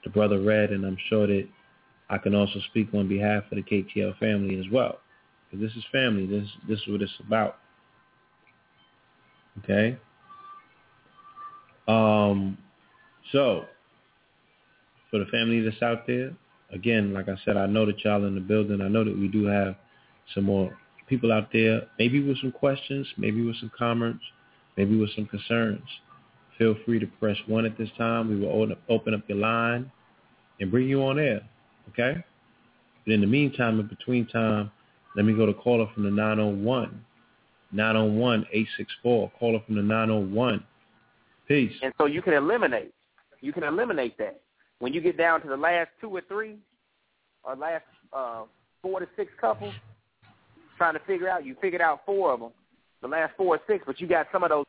the 0.05 0.11
brother 0.11 0.41
Red, 0.41 0.71
and 0.71 0.85
I'm 0.85 0.99
sure 1.09 1.27
that 1.27 1.49
I 2.11 2.19
can 2.19 2.35
also 2.35 2.61
speak 2.71 2.89
on 2.95 3.09
behalf 3.09 3.45
of 3.51 3.57
the 3.57 3.63
KTL 3.63 4.19
family 4.19 4.59
as 4.59 4.67
well. 4.71 4.99
Because 5.51 5.67
this 5.67 5.77
is 5.77 5.85
family. 5.91 6.27
This 6.27 6.49
this 6.69 6.79
is 6.81 6.89
what 6.89 7.03
it's 7.03 7.13
about. 7.27 7.59
Okay. 9.63 9.99
Um. 11.89 12.59
So 13.33 13.65
for 15.11 15.19
the 15.19 15.27
family 15.27 15.61
that's 15.61 15.83
out 15.83 16.07
there, 16.07 16.33
again, 16.73 17.13
like 17.13 17.29
I 17.29 17.37
said, 17.45 17.57
I 17.57 17.67
know 17.67 17.87
that 17.87 18.03
y'all 18.05 18.25
in 18.25 18.35
the 18.35 18.41
building. 18.41 18.81
I 18.81 18.89
know 18.89 19.05
that 19.05 19.17
we 19.17 19.29
do 19.29 19.45
have 19.45 19.77
some 20.35 20.45
more 20.45 20.77
people 21.09 21.33
out 21.33 21.49
there, 21.53 21.83
maybe 21.99 22.23
with 22.23 22.39
some 22.41 22.53
questions, 22.53 23.07
maybe 23.17 23.45
with 23.45 23.57
some 23.57 23.71
comments, 23.77 24.25
maybe 24.77 24.99
with 24.99 25.11
some 25.15 25.27
concerns. 25.27 25.83
Feel 26.59 26.77
free 26.85 26.99
to 26.99 27.07
press 27.07 27.37
one 27.47 27.67
at 27.67 27.77
this 27.77 27.89
time. 27.99 28.29
We 28.29 28.41
will 28.41 28.75
open 28.89 29.15
up, 29.15 29.29
your 29.29 29.39
line 29.39 29.91
and 30.61 30.71
bring 30.71 30.89
you 30.89 31.03
on 31.03 31.19
air. 31.19 31.41
Okay? 31.91 32.23
But 33.05 33.15
in 33.15 33.21
the 33.21 33.27
meantime, 33.27 33.81
in 33.81 33.87
between 33.87 34.27
time, 34.27 34.71
let 35.17 35.25
me 35.25 35.35
go 35.35 35.45
to 35.45 35.55
caller 35.55 35.89
from 35.93 36.05
the 36.05 36.11
901. 36.11 37.05
901-864. 37.75 39.31
Caller 39.39 39.61
from 39.67 39.77
the 39.77 39.83
901. 39.83 40.65
Peace. 41.49 41.73
And 41.83 41.93
so 41.99 42.07
you 42.07 42.23
can 42.23 42.35
eliminate. 42.35 42.95
You 43.41 43.53
can 43.53 43.65
eliminate 43.65 44.17
that. 44.19 44.41
When 44.83 44.93
you 44.93 45.01
get 45.01 45.17
down 45.17 45.41
to 45.43 45.49
the 45.49 45.57
last 45.57 45.91
two 46.01 46.09
or 46.09 46.23
three, 46.23 46.57
or 47.45 47.55
last 47.55 47.85
uh, 48.13 48.43
four 48.83 48.99
to 48.99 49.07
six 49.15 49.31
couples, 49.41 49.77
trying 50.77 50.95
to 50.95 51.01
figure 51.07 51.29
out, 51.29 51.47
you 51.47 51.55
figured 51.61 51.81
out 51.81 52.01
four 52.05 52.33
of 52.33 52.41
them, 52.41 52.51
the 53.01 53.07
last 53.07 53.33
four 53.37 53.55
or 53.55 53.61
six, 53.69 53.85
but 53.87 54.01
you 54.01 54.09
got 54.09 54.27
some 54.33 54.43
of 54.43 54.51
those. 54.51 54.65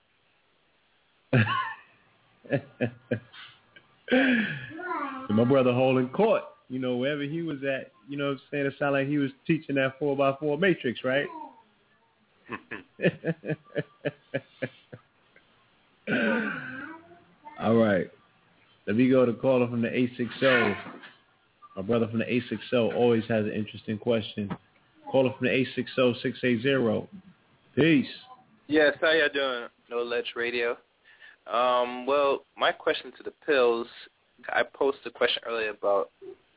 My 5.32 5.44
brother 5.46 5.74
holding 5.74 6.10
court. 6.10 6.44
you 6.70 6.78
know, 6.78 6.96
wherever 6.98 7.24
he 7.24 7.42
was 7.42 7.64
at, 7.64 7.92
you 8.08 8.16
know 8.16 8.26
what 8.26 8.34
I'm 8.34 8.42
saying? 8.52 8.68
It 8.68 8.76
sounded 8.78 9.00
like 9.00 9.08
he 9.08 9.18
was 9.18 9.32
teaching 9.48 9.78
that 9.78 9.98
four 9.98 10.16
by 10.16 10.36
four 10.40 10.60
matrix, 10.60 11.00
right? 11.04 11.26
All 17.60 17.74
right. 17.74 18.12
Let 18.86 18.98
me 18.98 19.10
go 19.10 19.26
to 19.26 19.34
caller 19.34 19.68
from 19.68 19.82
the 19.82 19.88
860. 19.88 20.76
My 21.76 21.82
brother 21.82 22.08
from 22.08 22.20
the 22.20 22.32
860 22.32 22.98
always 22.98 23.24
has 23.30 23.46
an 23.46 23.52
interesting 23.52 23.98
question. 23.98 24.50
Caller 25.10 25.34
from 25.38 25.48
the 25.48 25.66
860-680. 25.98 27.08
Peace. 27.76 28.08
Yes, 28.68 28.96
how 29.02 29.12
y'all 29.12 29.30
doing? 29.34 29.68
No 29.90 30.04
Ledge 30.04 30.34
Radio. 30.36 30.78
Um, 31.52 32.06
well, 32.06 32.44
my 32.58 32.72
question 32.72 33.12
to 33.18 33.24
the 33.24 33.34
pills, 33.46 33.88
I 34.50 34.64
posted 34.64 35.08
a 35.08 35.12
question 35.12 35.44
earlier 35.46 35.70
about 35.70 36.10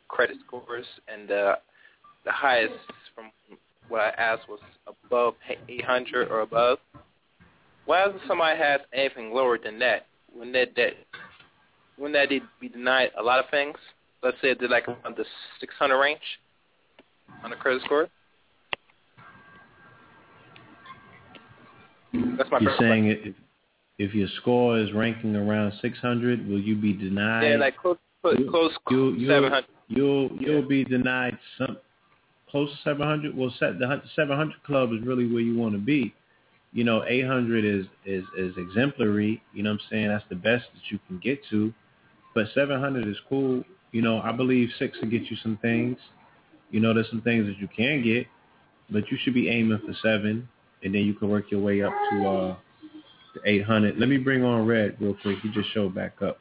credit 0.09 0.37
scores, 0.47 0.87
and 1.09 1.31
uh, 1.31 1.57
the 2.25 2.33
highest 2.33 2.75
from 3.15 3.31
what 3.89 4.01
I 4.01 4.09
asked 4.19 4.49
was 4.49 4.61
above 4.87 5.35
800 5.69 6.29
or 6.29 6.41
above. 6.41 6.79
Why 7.85 8.05
doesn't 8.05 8.23
somebody 8.27 8.59
have 8.59 8.81
anything 8.93 9.33
lower 9.33 9.59
than 9.59 9.79
that? 9.79 10.07
Wouldn't 10.35 10.55
that, 10.55 10.75
that 10.77 10.95
wouldn't 11.99 12.15
that 12.15 12.41
be 12.61 12.69
denied 12.69 13.11
a 13.19 13.23
lot 13.23 13.39
of 13.39 13.51
things? 13.51 13.77
Let's 14.23 14.37
say 14.43 14.55
they're 14.59 14.69
like 14.69 14.89
around 14.89 15.17
the 15.17 15.25
600 15.61 15.99
range 15.99 16.21
on 17.45 17.51
the 17.51 17.57
credit 17.57 17.83
score. 17.85 18.09
That's 22.13 22.51
my 22.51 22.59
You're 22.61 22.77
saying 22.79 23.07
if 23.07 23.35
if 23.99 24.15
your 24.15 24.29
score 24.41 24.79
is 24.79 24.93
ranking 24.93 25.35
around 25.37 25.73
600, 25.81 26.47
will 26.49 26.61
you 26.61 26.77
be 26.77 26.93
denied? 26.93 27.51
Yeah, 27.51 27.57
like 27.57 27.79
close, 27.79 27.97
close, 28.21 28.37
close 28.51 28.73
you'll, 28.91 29.17
you'll, 29.17 29.31
700. 29.31 29.65
You'll 29.89 30.31
you'll 30.39 30.69
be 30.69 30.85
denied 30.85 31.39
some 31.59 31.79
close 32.51 32.71
to 32.71 32.77
700. 32.85 33.37
Well, 33.37 33.53
set 33.59 33.79
the 33.79 34.03
700 34.15 34.63
club 34.65 34.93
is 34.93 35.01
really 35.07 35.31
where 35.31 35.43
you 35.43 35.57
want 35.57 35.75
to 35.75 35.81
be. 35.81 36.15
You 36.73 36.85
know, 36.85 37.05
800 37.07 37.65
is 37.65 37.87
is 38.05 38.25
is 38.37 38.55
exemplary. 38.57 39.43
You 39.55 39.63
know 39.63 39.71
what 39.71 39.81
I'm 39.81 39.89
saying? 39.91 40.09
That's 40.09 40.25
the 40.29 40.37
best 40.37 40.65
that 40.75 40.91
you 40.91 40.99
can 41.07 41.19
get 41.19 41.41
to. 41.51 41.73
But 42.37 42.49
700 42.55 43.09
is 43.09 43.17
cool. 43.31 43.65
You 43.93 44.03
know, 44.03 44.21
I 44.21 44.31
believe 44.31 44.69
six 44.79 44.99
will 45.01 45.09
get 45.09 45.23
you 45.23 45.39
some 45.43 45.59
things. 45.63 45.97
You 46.71 46.81
know, 46.81 46.93
there's 46.93 47.09
some 47.09 47.23
things 47.23 47.47
that 47.47 47.57
you 47.59 47.67
can 47.75 48.05
get, 48.05 48.27
but 48.91 49.11
you 49.11 49.17
should 49.23 49.33
be 49.33 49.49
aiming 49.49 49.79
for 49.79 49.95
seven, 50.03 50.47
and 50.85 50.95
then 50.95 51.01
you 51.01 51.15
can 51.15 51.31
work 51.31 51.51
your 51.51 51.63
way 51.63 51.83
up 51.83 51.95
to 52.11 52.29
uh 52.29 52.57
to 53.35 53.41
800. 53.43 53.99
Let 53.99 54.11
me 54.11 54.19
bring 54.19 54.45
on 54.45 54.67
Red 54.67 54.99
real 55.01 55.17
quick. 55.23 55.39
He 55.43 55.51
just 55.51 55.73
showed 55.73 55.95
back 55.95 56.21
up. 56.21 56.39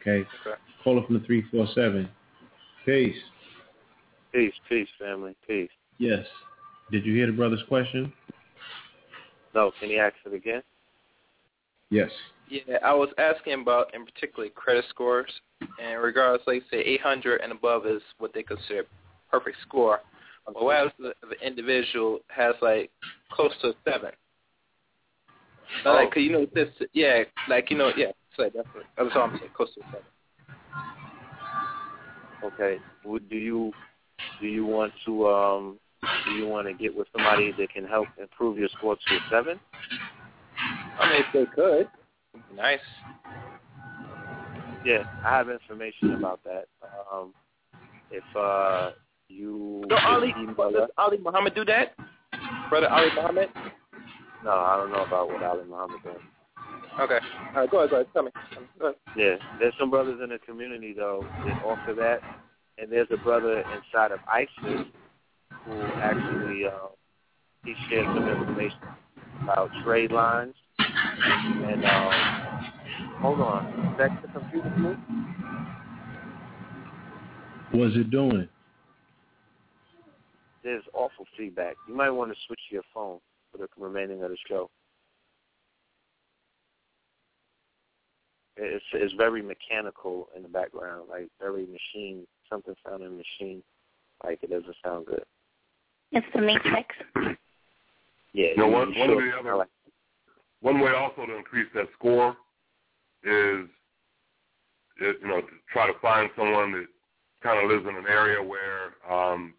Okay. 0.00 0.26
Okay. 0.40 0.58
Caller 0.82 1.06
from 1.06 1.20
the 1.20 1.24
347. 1.24 2.08
Peace. 2.84 3.14
Peace, 4.32 4.54
peace, 4.68 4.88
family, 4.98 5.36
peace. 5.46 5.70
Yes. 5.98 6.26
Did 6.90 7.06
you 7.06 7.14
hear 7.14 7.26
the 7.26 7.32
brother's 7.32 7.62
question? 7.68 8.12
No, 9.54 9.70
can 9.78 9.88
you 9.88 10.00
ask 10.00 10.16
it 10.26 10.34
again? 10.34 10.62
Yes. 11.90 12.10
Yeah, 12.50 12.78
I 12.84 12.94
was 12.94 13.10
asking 13.18 13.60
about 13.60 13.94
in 13.94 14.04
particular 14.04 14.48
credit 14.50 14.84
scores, 14.88 15.30
and 15.82 16.02
regardless, 16.02 16.42
like 16.46 16.62
say 16.70 16.78
800 16.78 17.40
and 17.40 17.52
above 17.52 17.86
is 17.86 18.02
what 18.18 18.32
they 18.32 18.42
consider 18.42 18.84
perfect 19.30 19.56
score. 19.66 20.00
But 20.46 20.62
what 20.62 20.86
if 20.86 20.92
the, 20.98 21.12
the 21.28 21.46
individual 21.46 22.20
has 22.28 22.54
like 22.62 22.90
close 23.30 23.52
to 23.62 23.68
a 23.68 23.72
seven? 23.84 24.10
Oh. 25.84 25.92
Like, 25.92 26.16
you 26.16 26.32
know 26.32 26.46
this, 26.54 26.68
yeah, 26.94 27.24
like 27.48 27.70
you 27.70 27.76
know, 27.76 27.90
yeah. 27.96 28.12
So 28.36 28.44
that's 28.44 28.68
what, 28.72 28.84
that's 28.96 29.10
I'm 29.14 29.38
saying, 29.38 29.50
close 29.54 29.68
to 29.74 29.80
a 29.80 29.84
seven. 29.84 30.06
Okay. 32.44 32.78
Would 33.04 33.28
do 33.28 33.36
you 33.36 33.72
do 34.40 34.46
you 34.46 34.64
want 34.64 34.92
to 35.04 35.28
um 35.28 35.78
do 36.24 36.30
you 36.32 36.46
want 36.46 36.66
to 36.66 36.74
get 36.74 36.96
with 36.96 37.08
somebody 37.12 37.52
that 37.58 37.70
can 37.70 37.84
help 37.84 38.06
improve 38.20 38.58
your 38.58 38.68
score 38.78 38.96
to 38.96 39.14
a 39.14 39.18
seven? 39.30 39.60
I 40.98 41.10
mean, 41.10 41.20
if 41.20 41.26
they 41.32 41.46
could, 41.54 41.88
nice. 42.54 42.80
Yeah, 44.84 45.04
I 45.24 45.36
have 45.36 45.50
information 45.50 46.14
about 46.14 46.40
that. 46.44 46.66
Um, 47.12 47.34
if 48.10 48.24
uh 48.36 48.90
you 49.28 49.84
So 49.90 49.96
Ali, 49.96 50.34
does 50.56 50.88
Ali 50.96 51.18
Muhammad 51.18 51.54
do 51.54 51.64
that? 51.66 51.94
Brother 52.70 52.88
Ali 52.88 53.08
Muhammad? 53.14 53.48
no, 54.44 54.50
I 54.50 54.76
don't 54.76 54.90
know 54.90 55.04
about 55.04 55.28
what 55.28 55.42
Ali 55.42 55.64
Muhammad 55.68 56.00
does. 56.04 56.20
Okay. 57.00 57.18
All 57.54 57.60
right, 57.60 57.70
go 57.70 57.78
ahead, 57.78 57.90
go 57.90 57.96
ahead. 57.96 58.06
Tell 58.12 58.22
me. 58.22 58.30
Tell 58.52 58.62
me. 58.62 58.68
Go 58.78 58.86
ahead. 58.86 58.98
Yeah, 59.16 59.34
there's 59.58 59.74
some 59.78 59.90
brothers 59.90 60.20
in 60.22 60.30
the 60.30 60.38
community 60.38 60.94
though 60.96 61.26
that 61.44 61.62
offer 61.64 61.94
that, 61.94 62.20
and 62.78 62.90
there's 62.90 63.08
a 63.10 63.16
brother 63.16 63.60
inside 63.60 64.12
of 64.12 64.20
ISIS 64.30 64.86
who 65.64 65.82
actually 66.00 66.66
uh, 66.66 66.88
he 67.64 67.74
shared 67.88 68.06
some 68.06 68.28
information 68.28 68.78
about 69.42 69.70
trade 69.84 70.10
lines. 70.10 70.54
And 71.04 71.84
um, 71.84 72.12
hold 73.20 73.40
on, 73.40 73.66
is 73.66 73.98
that 73.98 74.22
the 74.22 74.28
computer 74.28 74.72
blue? 74.76 74.96
What's 77.72 77.96
it 77.96 78.10
doing? 78.10 78.48
There's 80.64 80.84
awful 80.92 81.26
feedback. 81.36 81.76
You 81.88 81.94
might 81.94 82.10
want 82.10 82.32
to 82.32 82.36
switch 82.46 82.60
your 82.70 82.82
phone 82.92 83.18
for 83.52 83.58
the 83.58 83.68
remaining 83.78 84.22
of 84.22 84.30
the 84.30 84.36
show. 84.48 84.70
It's 88.56 88.84
it's 88.92 89.14
very 89.14 89.40
mechanical 89.40 90.28
in 90.36 90.42
the 90.42 90.48
background, 90.48 91.04
like 91.08 91.28
very 91.40 91.66
machine, 91.66 92.26
something 92.50 92.74
sounding 92.84 93.16
machine, 93.16 93.62
like 94.24 94.40
it 94.42 94.50
doesn't 94.50 94.74
sound 94.84 95.06
good. 95.06 95.22
It's 96.10 96.26
the 96.34 96.40
Matrix. 96.40 96.94
Yeah, 98.32 98.48
You 98.50 98.56
know, 98.56 98.66
you- 98.66 98.72
one, 98.72 98.98
one 98.98 99.10
of 99.10 99.18
the 99.18 99.38
other, 99.38 99.56
like- 99.56 99.68
one 100.60 100.80
way 100.80 100.92
also 100.92 101.26
to 101.26 101.36
increase 101.36 101.68
that 101.74 101.88
score 101.98 102.36
is, 103.22 103.66
is, 105.00 105.14
you 105.22 105.28
know, 105.28 105.40
to 105.40 105.46
try 105.72 105.86
to 105.86 105.98
find 106.00 106.30
someone 106.36 106.72
that 106.72 106.86
kind 107.42 107.62
of 107.62 107.70
lives 107.70 107.86
in 107.88 107.96
an 107.96 108.06
area 108.08 108.42
where 108.42 108.94
um, 109.10 109.54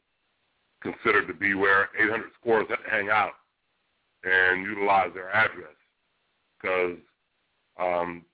considered 0.81 1.27
to 1.27 1.33
be 1.33 1.53
where 1.53 1.89
800 1.99 2.29
scores 2.39 2.67
hang 2.89 3.09
out 3.09 3.33
and 4.23 4.65
utilize 4.65 5.11
their 5.13 5.29
address 5.33 5.75
because 6.61 6.97
um, 7.79 8.25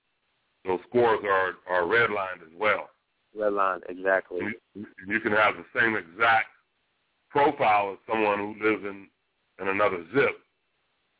those 0.64 0.80
scores 0.88 1.20
are, 1.24 1.54
are 1.68 1.82
redlined 1.82 2.42
as 2.42 2.52
well. 2.58 2.88
Red 3.36 3.52
line, 3.52 3.80
exactly. 3.88 4.40
You, 4.74 4.86
you 5.06 5.20
can 5.20 5.32
have 5.32 5.54
the 5.56 5.80
same 5.80 5.94
exact 5.94 6.48
profile 7.30 7.92
as 7.92 7.98
someone 8.10 8.38
who 8.38 8.68
lives 8.68 8.82
in, 8.84 9.06
in 9.60 9.68
another 9.68 10.04
zip, 10.14 10.38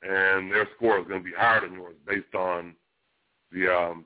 and 0.08 0.50
their 0.50 0.68
score 0.76 0.98
is 0.98 1.06
going 1.06 1.20
to 1.20 1.24
be 1.24 1.34
higher 1.36 1.60
than 1.60 1.74
yours 1.74 1.96
based 2.06 2.34
on 2.34 2.74
the 3.52 3.72
um, 3.72 4.04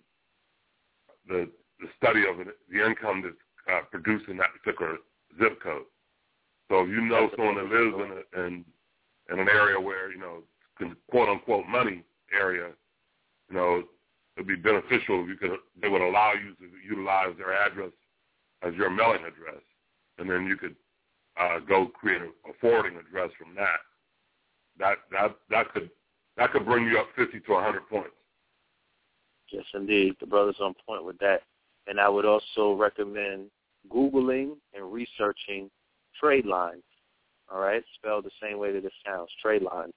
the, 1.28 1.48
the 1.80 1.86
study 1.96 2.24
of 2.26 2.36
the 2.38 2.86
income 2.86 3.22
that's 3.22 3.36
uh, 3.70 3.84
produced 3.90 4.28
in 4.28 4.36
that 4.38 4.50
particular 4.62 4.96
zip 5.40 5.62
code. 5.62 5.84
So 6.70 6.82
if 6.82 6.88
you 6.88 7.02
know 7.02 7.30
someone 7.36 7.56
that 7.56 7.64
lives 7.64 7.94
in 7.94 8.40
a, 8.42 8.46
in 8.46 8.64
in 9.32 9.38
an 9.38 9.48
area 9.48 9.78
where 9.80 10.10
you 10.10 10.18
know 10.18 10.42
quote 11.10 11.28
unquote 11.28 11.66
money 11.66 12.02
area, 12.32 12.68
you 13.48 13.56
know 13.56 13.82
it'd 14.36 14.48
be 14.48 14.56
beneficial 14.56 15.22
if 15.22 15.28
you 15.28 15.36
could 15.36 15.58
they 15.80 15.88
would 15.88 16.02
allow 16.02 16.32
you 16.32 16.54
to 16.54 16.72
utilize 16.86 17.36
their 17.36 17.52
address 17.52 17.92
as 18.62 18.74
your 18.74 18.90
mailing 18.90 19.24
address, 19.24 19.62
and 20.18 20.30
then 20.30 20.46
you 20.46 20.56
could 20.56 20.76
uh, 21.38 21.58
go 21.60 21.86
create 21.86 22.22
a, 22.22 22.26
a 22.26 22.52
forwarding 22.60 22.96
address 22.98 23.30
from 23.38 23.54
that. 23.54 23.80
That 24.80 24.96
that 25.12 25.36
that 25.50 25.72
could 25.72 25.90
that 26.36 26.50
could 26.50 26.64
bring 26.64 26.86
you 26.86 26.98
up 26.98 27.06
fifty 27.14 27.38
to 27.38 27.54
hundred 27.54 27.88
points. 27.88 28.10
Yes, 29.52 29.64
indeed. 29.74 30.16
The 30.20 30.26
brother's 30.26 30.60
on 30.60 30.74
point 30.86 31.04
with 31.04 31.18
that. 31.18 31.42
And 31.86 32.00
I 32.00 32.08
would 32.08 32.24
also 32.24 32.74
recommend 32.74 33.50
Googling 33.92 34.56
and 34.74 34.92
researching 34.92 35.70
trade 36.18 36.46
lines. 36.46 36.82
All 37.52 37.60
right? 37.60 37.82
Spelled 37.96 38.24
the 38.24 38.30
same 38.40 38.58
way 38.58 38.72
that 38.72 38.84
it 38.84 38.92
sounds, 39.04 39.28
trade 39.42 39.62
lines. 39.62 39.94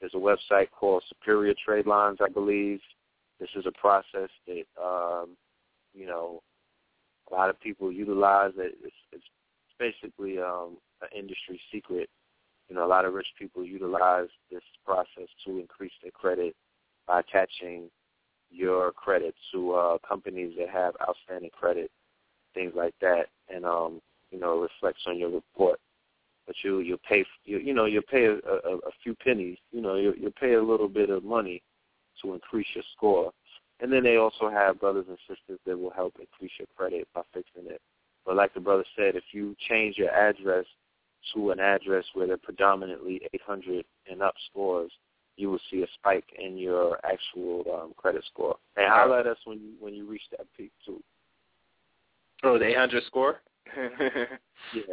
There's 0.00 0.14
a 0.14 0.16
website 0.16 0.70
called 0.70 1.04
Superior 1.08 1.54
Trade 1.62 1.86
Lines, 1.86 2.18
I 2.22 2.30
believe. 2.30 2.80
This 3.38 3.50
is 3.54 3.66
a 3.66 3.72
process 3.72 4.30
that, 4.46 4.64
um, 4.82 5.36
you 5.92 6.06
know, 6.06 6.40
a 7.30 7.34
lot 7.34 7.50
of 7.50 7.60
people 7.60 7.92
utilize. 7.92 8.52
It. 8.56 8.78
It's, 8.82 8.94
it's 9.12 9.24
basically 9.78 10.38
um, 10.38 10.78
an 11.02 11.08
industry 11.14 11.60
secret. 11.70 12.08
You 12.70 12.76
know, 12.76 12.86
a 12.86 12.88
lot 12.88 13.04
of 13.04 13.14
rich 13.14 13.26
people 13.36 13.64
utilize 13.64 14.28
this 14.50 14.62
process 14.86 15.28
to 15.44 15.58
increase 15.58 15.92
their 16.02 16.12
credit 16.12 16.54
by 17.06 17.18
attaching 17.20 17.90
your 18.48 18.92
credit 18.92 19.34
to 19.52 19.72
uh, 19.72 19.98
companies 20.08 20.54
that 20.56 20.68
have 20.70 20.94
outstanding 21.02 21.50
credit, 21.50 21.90
things 22.54 22.72
like 22.76 22.94
that, 23.00 23.26
and 23.52 23.64
um, 23.64 24.00
you 24.30 24.38
know, 24.38 24.58
it 24.58 24.70
reflects 24.72 25.02
on 25.08 25.18
your 25.18 25.30
report. 25.30 25.80
But 26.46 26.54
you 26.62 26.78
you 26.78 26.96
pay 27.08 27.24
you 27.44 27.58
you 27.58 27.74
know 27.74 27.86
you 27.86 28.02
pay 28.02 28.26
a, 28.26 28.34
a, 28.34 28.76
a 28.76 28.90
few 29.02 29.16
pennies, 29.16 29.58
you 29.72 29.80
know 29.80 29.96
you 29.96 30.14
you 30.16 30.32
pay 30.40 30.54
a 30.54 30.62
little 30.62 30.88
bit 30.88 31.10
of 31.10 31.24
money 31.24 31.62
to 32.22 32.34
increase 32.34 32.66
your 32.74 32.84
score, 32.96 33.32
and 33.80 33.92
then 33.92 34.04
they 34.04 34.16
also 34.16 34.48
have 34.48 34.80
brothers 34.80 35.06
and 35.08 35.18
sisters 35.28 35.58
that 35.66 35.78
will 35.78 35.90
help 35.90 36.14
increase 36.20 36.52
your 36.58 36.68
credit 36.76 37.08
by 37.14 37.22
fixing 37.34 37.70
it. 37.70 37.80
But 38.24 38.36
like 38.36 38.54
the 38.54 38.60
brother 38.60 38.84
said, 38.96 39.16
if 39.16 39.24
you 39.32 39.56
change 39.68 39.96
your 39.98 40.10
address 40.10 40.66
to 41.34 41.50
an 41.50 41.60
address 41.60 42.04
where 42.14 42.26
they're 42.26 42.36
predominantly 42.36 43.20
800 43.34 43.84
and 44.10 44.22
up 44.22 44.34
scores, 44.50 44.90
you 45.36 45.50
will 45.50 45.60
see 45.70 45.82
a 45.82 45.86
spike 45.94 46.24
in 46.38 46.56
your 46.56 46.98
actual 47.04 47.64
um, 47.72 47.92
credit 47.96 48.24
score. 48.32 48.56
And 48.76 48.90
holler 48.90 49.20
at 49.20 49.26
us 49.26 49.38
when 49.44 49.58
you 49.58 49.72
when 49.80 49.94
you 49.94 50.06
reach 50.08 50.22
that 50.32 50.46
peak 50.56 50.72
too. 50.84 51.02
Oh, 52.42 52.58
the 52.58 52.66
800 52.66 53.04
score. 53.04 53.40
yeah. 54.74 54.86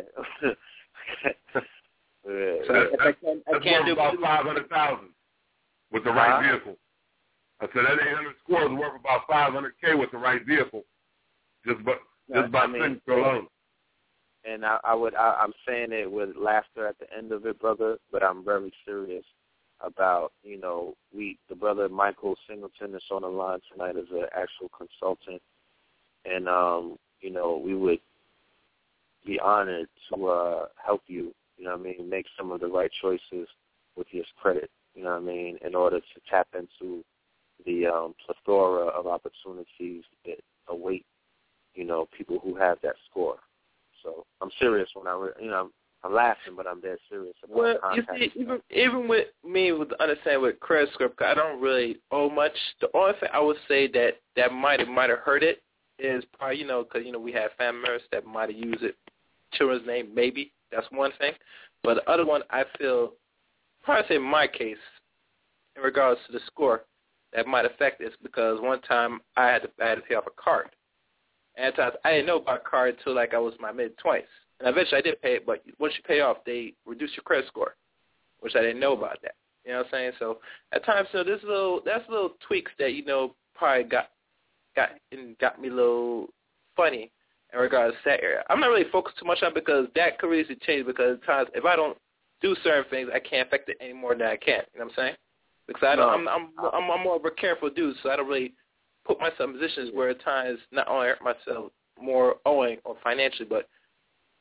So 2.26 2.74
if 2.94 3.00
I 3.00 3.12
can, 3.14 3.42
I 3.54 3.60
can't 3.60 3.86
do 3.86 3.94
about 3.94 4.20
five 4.22 4.46
hundred 4.46 4.70
thousand 4.70 5.10
with 5.92 6.04
the 6.04 6.12
right 6.12 6.44
Huh? 6.44 6.52
vehicle. 6.52 6.78
I 7.60 7.66
said 7.74 7.86
that 7.86 8.00
eight 8.06 8.16
hundred 8.16 8.36
score 8.44 8.64
is 8.66 8.72
worth 8.72 9.00
about 9.00 9.22
five 9.30 9.54
hundred 9.54 9.74
k 9.84 9.96
with 9.96 10.12
the 10.12 10.18
right 10.18 10.46
vehicle, 10.46 10.84
just 11.66 11.84
but 11.86 12.00
just 12.34 12.52
by 12.52 12.62
I 12.62 12.68
mean, 12.68 12.82
signature 12.82 13.20
alone. 13.20 13.48
And 14.48 14.66
I, 14.66 14.78
I 14.84 14.96
would 14.96 15.16
I, 15.16 15.38
I'm 15.42 15.54
saying 15.68 15.92
it 15.92 16.12
with 16.12 16.30
laughter 16.38 16.88
at 16.88 16.98
the 17.00 17.06
end 17.16 17.32
of 17.32 17.46
it, 17.46 17.60
brother, 17.60 17.98
but 18.12 18.24
I'm 18.24 18.44
very 18.44 18.72
serious 18.86 19.26
about 19.82 20.32
you 20.44 20.60
know 20.60 20.96
we 21.16 21.38
the 21.50 21.56
brother 21.56 21.90
Michael 21.90 22.36
Singleton 22.50 22.96
is 22.96 23.04
on 23.12 23.22
the 23.22 23.28
line 23.28 23.60
tonight 23.72 23.98
as 23.98 24.10
an 24.12 24.26
actual 24.36 24.70
consultant, 24.76 25.42
and 26.26 26.48
um 26.48 26.98
you 27.22 27.32
know 27.32 27.62
we 27.64 27.76
would 27.76 28.00
be 29.26 29.40
honored 29.40 29.88
to 30.10 30.28
uh 30.28 30.66
help 30.84 31.02
you 31.08 31.34
you 31.58 31.66
know 31.66 31.72
what 31.72 31.82
I 31.82 31.84
mean 31.84 32.10
make 32.10 32.26
some 32.38 32.52
of 32.52 32.62
the 32.62 32.68
right 32.68 32.92
choices 33.02 33.48
with 33.96 34.08
your 34.12 34.26
credit 34.42 34.70
you 34.96 35.04
know 35.04 35.12
what 35.12 35.24
I 35.24 35.26
mean 35.26 35.58
in 35.66 35.76
order 35.76 36.00
to 36.00 36.22
tap 36.30 36.48
into 36.58 37.04
the 37.66 37.88
um 37.88 38.16
plethora 38.26 38.88
of 38.88 39.08
opportunities 39.08 40.04
that 40.26 40.40
await 40.70 41.06
you 41.76 41.84
know 41.84 42.08
people 42.18 42.40
who 42.44 42.56
have 42.56 42.78
that 42.82 42.96
score. 43.10 43.38
So 44.04 44.26
I'm 44.42 44.52
serious 44.60 44.90
when 44.94 45.08
I, 45.08 45.16
re- 45.16 45.32
you 45.44 45.50
know, 45.50 45.62
I'm, 45.62 45.72
I'm 46.04 46.14
laughing, 46.14 46.54
but 46.56 46.68
I'm 46.68 46.80
dead 46.80 46.98
serious 47.10 47.36
Well, 47.48 47.78
you 47.96 48.04
see, 48.18 48.32
even 48.36 48.62
even 48.70 49.08
with 49.08 49.28
me, 49.44 49.72
with 49.72 49.92
understanding 50.00 50.42
with 50.44 50.60
credit 50.60 50.90
'cause 50.98 51.12
I 51.20 51.34
don't 51.34 51.60
really 51.60 52.00
owe 52.12 52.30
much. 52.30 52.54
The 52.82 52.90
only 52.96 53.14
thing 53.20 53.30
I 53.34 53.40
would 53.40 53.58
say 53.68 53.88
that 53.88 54.20
that 54.36 54.54
might 54.54 54.80
have 54.80 54.90
might 54.90 55.10
have 55.10 55.20
hurt 55.20 55.44
it 55.44 55.64
is 56.00 56.24
probably 56.38 56.58
you 56.60 56.68
know 56.68 56.84
because 56.84 57.06
you 57.06 57.12
know 57.12 57.20
we 57.20 57.32
have 57.34 57.52
family 57.58 57.82
members 57.82 58.04
that 58.12 58.26
might 58.26 58.50
have 58.50 58.58
used 58.58 58.84
it, 58.84 58.96
children's 59.54 59.88
name 59.88 60.14
maybe. 60.14 60.54
That's 60.72 60.88
one 60.92 61.12
thing, 61.20 61.34
but 61.84 61.96
the 61.96 62.10
other 62.10 62.26
one 62.26 62.44
I 62.50 62.66
feel 62.78 63.14
probably 63.84 64.08
say 64.08 64.16
in 64.16 64.22
my 64.22 64.48
case, 64.48 64.78
in 65.76 65.82
regards 65.82 66.20
to 66.28 66.34
the 66.34 66.42
score, 66.46 66.84
that 67.34 67.48
might 67.48 67.66
affect 67.66 68.00
this 68.00 68.14
because 68.22 68.60
one 68.62 68.82
time 68.82 69.22
I 69.36 69.48
had 69.48 69.64
to 69.64 69.70
I 69.82 69.90
had 69.90 69.96
to 69.96 70.02
pay 70.02 70.16
off 70.16 70.28
a 70.28 70.42
card, 70.42 70.70
and 71.58 71.68
at 71.68 71.76
times 71.76 71.96
I 72.06 72.12
didn't 72.12 72.28
know 72.28 72.38
about 72.38 72.64
card 72.64 72.96
until 72.98 73.16
like 73.16 73.34
I 73.34 73.40
was 73.40 73.54
in 73.56 73.62
my 73.62 73.72
mid 73.72 73.98
twenties. 73.98 74.30
And 74.60 74.70
eventually 74.70 75.00
I 75.00 75.02
did 75.02 75.22
pay 75.22 75.36
it, 75.36 75.46
but 75.46 75.62
once 75.80 75.94
you 75.98 76.04
pay 76.04 76.22
off, 76.22 76.38
they 76.46 76.74
reduce 76.86 77.12
your 77.16 77.24
credit 77.24 77.48
score, 77.48 77.76
which 78.40 78.56
I 78.56 78.62
didn't 78.62 78.80
know 78.80 78.94
about 78.94 79.22
that. 79.22 79.36
You 79.66 79.74
know 79.74 79.80
what 79.80 79.88
I'm 79.88 79.92
saying? 79.92 80.12
So 80.20 80.40
at 80.72 80.86
times, 80.86 81.10
so 81.12 81.24
there's 81.24 81.44
little 81.44 81.82
that's 81.86 82.08
little 82.10 82.32
tweaks 82.48 82.72
that 82.80 82.94
you 82.94 83.04
know 83.04 83.36
probably 83.54 83.84
got 83.84 84.10
got 84.76 84.90
and 85.12 85.38
got 85.40 85.62
me 85.62 85.70
a 85.70 85.74
little 85.74 86.28
funny 86.76 87.12
in 87.54 87.60
regards 87.60 87.96
to 87.96 88.10
that 88.10 88.24
area. 88.24 88.44
I'm 88.50 88.60
not 88.60 88.68
really 88.68 88.90
focused 88.92 89.18
too 89.18 89.26
much 89.26 89.40
on 89.42 89.50
it 89.50 89.56
because 89.56 89.88
that 89.96 90.20
could 90.20 90.30
really 90.30 90.46
change 90.66 90.86
because 90.86 91.18
at 91.22 91.26
times 91.26 91.50
if 91.54 91.66
I 91.66 91.76
don't 91.76 91.98
do 92.42 92.56
certain 92.64 92.90
things, 92.90 93.10
I 93.14 93.20
can't 93.20 93.48
affect 93.48 93.70
it 93.70 93.78
any 93.82 93.94
more 93.94 94.16
than 94.16 94.28
I 94.28 94.38
can. 94.38 94.62
You 94.74 94.80
know 94.80 94.86
what 94.86 94.94
I'm 94.94 94.96
saying? 94.96 95.16
Because 95.68 95.84
I 95.84 95.96
don't, 95.96 96.10
I'm, 96.10 96.28
I'm 96.30 96.50
I'm 96.74 96.92
I'm 96.92 97.04
more 97.04 97.18
of 97.18 97.26
a 97.26 97.32
careful 97.32 97.70
dude, 97.70 97.96
so 98.02 98.10
I 98.10 98.16
don't 98.16 98.28
really 98.28 98.54
put 99.08 99.20
myself 99.20 99.50
in 99.50 99.54
positions 99.54 99.92
where 99.94 100.10
at 100.10 100.22
times 100.22 100.60
not 100.72 100.88
only 100.88 101.08
hurt 101.08 101.24
myself 101.24 101.72
more 102.00 102.36
owing 102.46 102.78
or 102.84 102.96
financially, 103.04 103.48
but 103.50 103.68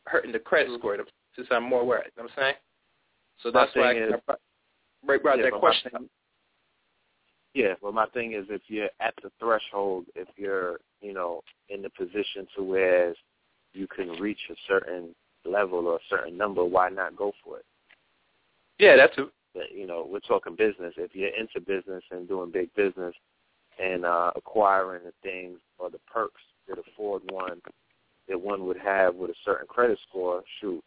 hurting 0.07 0.33
the 0.33 0.39
credit 0.39 0.69
mm-hmm. 0.69 0.79
score 0.79 0.99
since 1.35 1.49
I'm 1.51 1.65
more 1.65 1.81
aware. 1.83 2.05
You 2.05 2.11
know 2.17 2.25
what 2.25 2.33
I'm 2.37 2.43
saying? 2.43 2.55
So 3.43 3.51
My 3.53 3.61
that's 3.61 3.77
why 3.77 3.93
I, 3.93 3.95
is- 3.95 4.13
I 4.13 4.35
brought 5.07 5.23
brought 5.23 5.39
Yeah, 5.39 5.45
that 5.45 5.53
but 5.53 5.63
my 5.63 5.69
question. 5.69 6.09
Yeah, 7.55 7.73
well, 7.81 7.93
my 7.93 8.07
thing 8.09 8.35
is 8.35 8.45
if 8.51 8.61
you're 8.67 8.91
at 9.01 9.15
the 9.23 9.31
threshold, 9.41 10.05
if 10.15 10.29
you're, 10.37 10.79
you 11.01 11.15
know, 11.15 11.41
in 11.71 11.81
the 11.81 11.89
position 11.89 12.47
to 12.55 12.63
where 12.63 13.15
you 13.73 13.87
can 13.87 14.11
reach 14.21 14.41
a 14.51 14.55
certain 14.69 15.15
level 15.47 15.87
or 15.87 15.97
a 15.97 16.01
certain 16.11 16.37
number, 16.37 16.63
why 16.65 16.91
not 16.91 17.17
go 17.17 17.33
for 17.43 17.59
it? 17.59 17.65
Yeah, 18.79 18.97
that's 18.97 19.17
it. 19.17 19.73
You 19.75 19.87
know, 19.87 20.07
we're 20.07 20.21
talking 20.21 20.55
business. 20.55 20.93
If 20.99 21.15
you're 21.15 21.31
into 21.35 21.61
business 21.61 22.05
and 22.11 22.29
doing 22.29 22.51
big 22.51 22.75
business 22.75 23.15
and 23.79 24.05
uh, 24.05 24.31
acquiring 24.37 25.03
the 25.05 25.13
things 25.23 25.59
or 25.79 25.91
the 25.91 26.01
perks 26.13 26.43
that 26.69 26.79
afford 26.79 27.23
one 27.31 27.61
that 28.29 28.41
one 28.41 28.67
would 28.67 28.79
have 28.79 29.15
with 29.15 29.31
a 29.31 29.35
certain 29.45 29.67
credit 29.69 29.99
score, 30.09 30.43
shoot, 30.61 30.83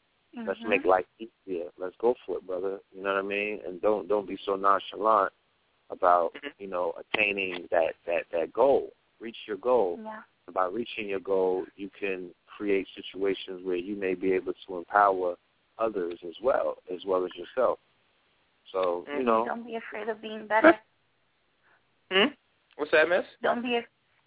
let's 0.46 0.60
Mhm. 0.60 0.68
make 0.68 0.86
life 0.86 1.06
easier. 1.20 1.72
Let's 1.78 1.96
go 1.98 2.14
for 2.26 2.38
it, 2.38 2.46
brother. 2.46 2.80
You 2.92 3.02
know 3.02 3.14
what 3.14 3.20
I 3.20 3.28
mean? 3.28 3.62
And 3.66 3.82
don't 3.82 4.08
don't 4.08 4.28
be 4.28 4.38
so 4.46 4.56
nonchalant 4.56 5.32
about 5.90 6.36
you 6.60 6.68
know 6.68 6.94
attaining 6.98 7.68
that 7.72 7.96
that 8.06 8.26
that 8.32 8.54
goal. 8.54 8.94
Reach 9.20 9.38
your 9.48 9.58
goal. 9.58 10.00
Yeah. 10.04 10.22
And 10.48 10.54
by 10.54 10.66
reaching 10.66 11.08
your 11.10 11.20
goal, 11.20 11.66
you 11.76 11.90
can 12.00 12.34
create 12.46 12.88
situations 12.96 13.64
where 13.64 13.76
you 13.76 13.96
may 13.96 14.16
be 14.16 14.34
able 14.34 14.54
to 14.68 14.78
empower 14.78 15.36
others 15.78 16.20
as 16.28 16.36
well, 16.42 16.78
as 16.94 17.04
well 17.06 17.26
as 17.26 17.32
yourself. 17.36 17.80
So 18.72 19.06
you 19.18 19.24
know, 19.24 19.46
Don't 19.46 19.66
be 19.66 19.76
afraid 19.76 20.10
of 20.10 20.22
being 20.22 20.46
better. 20.48 20.78
Hmm? 22.12 22.28
What's 22.80 22.92
that, 22.92 23.10
Miss? 23.10 23.26
Don't 23.44 23.62
be 23.62 23.82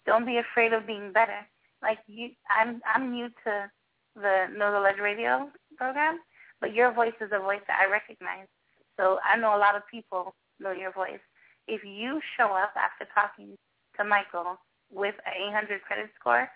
don't 0.05 0.27
be 0.27 0.37
afraid 0.37 0.73
of 0.73 0.85
being 0.85 1.11
better. 1.11 1.41
Like 1.81 1.97
you, 2.05 2.29
I'm 2.55 2.81
I'm 2.85 3.11
new 3.11 3.29
to 3.43 3.71
the 4.15 4.45
Know 4.55 4.71
the 4.71 4.79
Ledge 4.79 5.01
Radio 5.01 5.49
program, 5.75 6.19
but 6.61 6.71
your 6.71 6.93
voice 6.93 7.17
is 7.19 7.31
a 7.33 7.39
voice 7.39 7.65
that 7.67 7.81
I 7.81 7.91
recognize. 7.91 8.45
So 8.95 9.17
I 9.25 9.37
know 9.37 9.57
a 9.57 9.57
lot 9.57 9.75
of 9.75 9.81
people 9.89 10.35
know 10.59 10.71
your 10.71 10.91
voice. 10.91 11.19
If 11.67 11.83
you 11.83 12.21
show 12.37 12.53
up 12.53 12.73
after 12.77 13.09
talking 13.15 13.57
to 13.97 14.03
Michael 14.03 14.59
with 14.93 15.15
an 15.25 15.33
800 15.49 15.81
credit 15.81 16.11
score, 16.19 16.47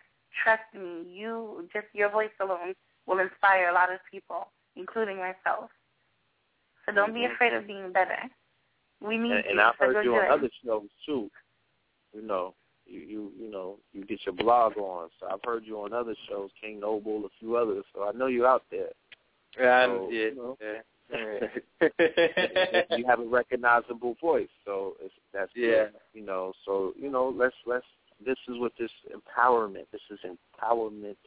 trust 0.43 0.69
me, 0.75 1.01
you 1.09 1.67
just 1.73 1.87
your 1.93 2.11
voice 2.11 2.35
alone 2.39 2.75
will 3.07 3.17
inspire 3.17 3.69
a 3.69 3.73
lot 3.73 3.91
of 3.91 3.97
people, 4.11 4.49
including 4.75 5.17
myself. 5.17 5.71
So 6.85 6.91
don't 6.93 7.13
be 7.13 7.21
Mhm. 7.21 7.33
afraid 7.33 7.53
of 7.53 7.65
being 7.65 7.91
better. 7.91 8.29
We 9.01 9.17
need 9.17 9.31
and, 9.31 9.45
and 9.45 9.61
I've 9.61 9.75
heard 9.77 10.05
you 10.05 10.15
on 10.15 10.29
other 10.29 10.49
shows 10.63 10.89
too. 11.03 11.31
You 12.17 12.25
know, 12.25 12.55
you 12.87 12.99
you 13.01 13.31
you 13.39 13.51
know 13.51 13.77
you 13.93 14.03
get 14.05 14.19
your 14.25 14.33
blog 14.33 14.75
on. 14.77 15.09
So 15.19 15.27
I've 15.31 15.43
heard 15.45 15.65
you 15.65 15.77
on 15.81 15.93
other 15.93 16.15
shows, 16.27 16.49
King 16.59 16.79
Noble, 16.79 17.25
a 17.25 17.29
few 17.39 17.55
others. 17.55 17.85
So 17.93 18.09
I 18.09 18.11
know 18.11 18.25
you're 18.25 18.47
out 18.47 18.63
there. 18.71 18.89
Yeah, 19.59 19.85
So, 19.85 20.09
yeah, 20.11 20.19
you 20.25 20.35
know, 20.35 20.57
yeah. 20.61 20.81
you 22.97 23.05
have 23.07 23.19
a 23.19 23.25
recognizable 23.25 24.15
voice, 24.19 24.49
so 24.65 24.95
it's, 25.01 25.13
that's 25.33 25.51
Yeah. 25.55 25.85
good, 25.85 25.93
you 26.13 26.25
know. 26.25 26.53
So 26.65 26.93
you 26.99 27.11
know, 27.11 27.29
let's 27.29 27.55
let's. 27.67 27.85
This 28.25 28.37
is 28.47 28.57
what 28.57 28.71
this 28.79 28.91
empowerment. 29.15 29.85
This 29.91 30.01
is 30.09 30.19
empowerment. 30.25 31.17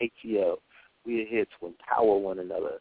KTL. 0.00 0.58
We 1.04 1.22
are 1.22 1.26
here 1.26 1.46
to 1.58 1.66
empower 1.66 2.18
one 2.18 2.38
another. 2.38 2.78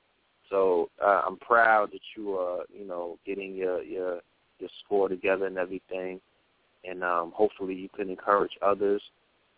So 0.49 0.89
uh, 1.03 1.23
I'm 1.25 1.37
proud 1.37 1.91
that 1.93 2.01
you 2.15 2.35
are, 2.37 2.63
you 2.71 2.85
know, 2.85 3.17
getting 3.25 3.55
your 3.55 3.81
your 3.81 4.19
your 4.59 4.69
score 4.83 5.09
together 5.09 5.45
and 5.47 5.57
everything, 5.57 6.21
and 6.88 7.03
um, 7.03 7.31
hopefully 7.35 7.75
you 7.75 7.89
can 7.89 8.09
encourage 8.09 8.51
others 8.61 9.01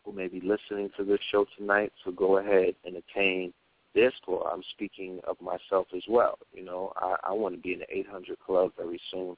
who 0.03 0.11
may 0.11 0.27
be 0.27 0.41
listening 0.41 0.89
to 0.97 1.03
this 1.03 1.19
show 1.31 1.45
tonight 1.57 1.91
to 2.05 2.11
go 2.11 2.37
ahead 2.37 2.75
and 2.85 2.95
attain 2.95 3.53
their 3.93 4.11
score. 4.21 4.49
I'm 4.51 4.63
speaking 4.71 5.19
of 5.27 5.37
myself 5.41 5.87
as 5.95 6.03
well. 6.07 6.37
You 6.53 6.63
know, 6.63 6.93
I, 6.95 7.15
I 7.29 7.33
want 7.33 7.55
to 7.55 7.61
be 7.61 7.73
in 7.73 7.79
the 7.79 7.97
800 7.97 8.37
club 8.39 8.71
very 8.77 8.99
soon 9.11 9.35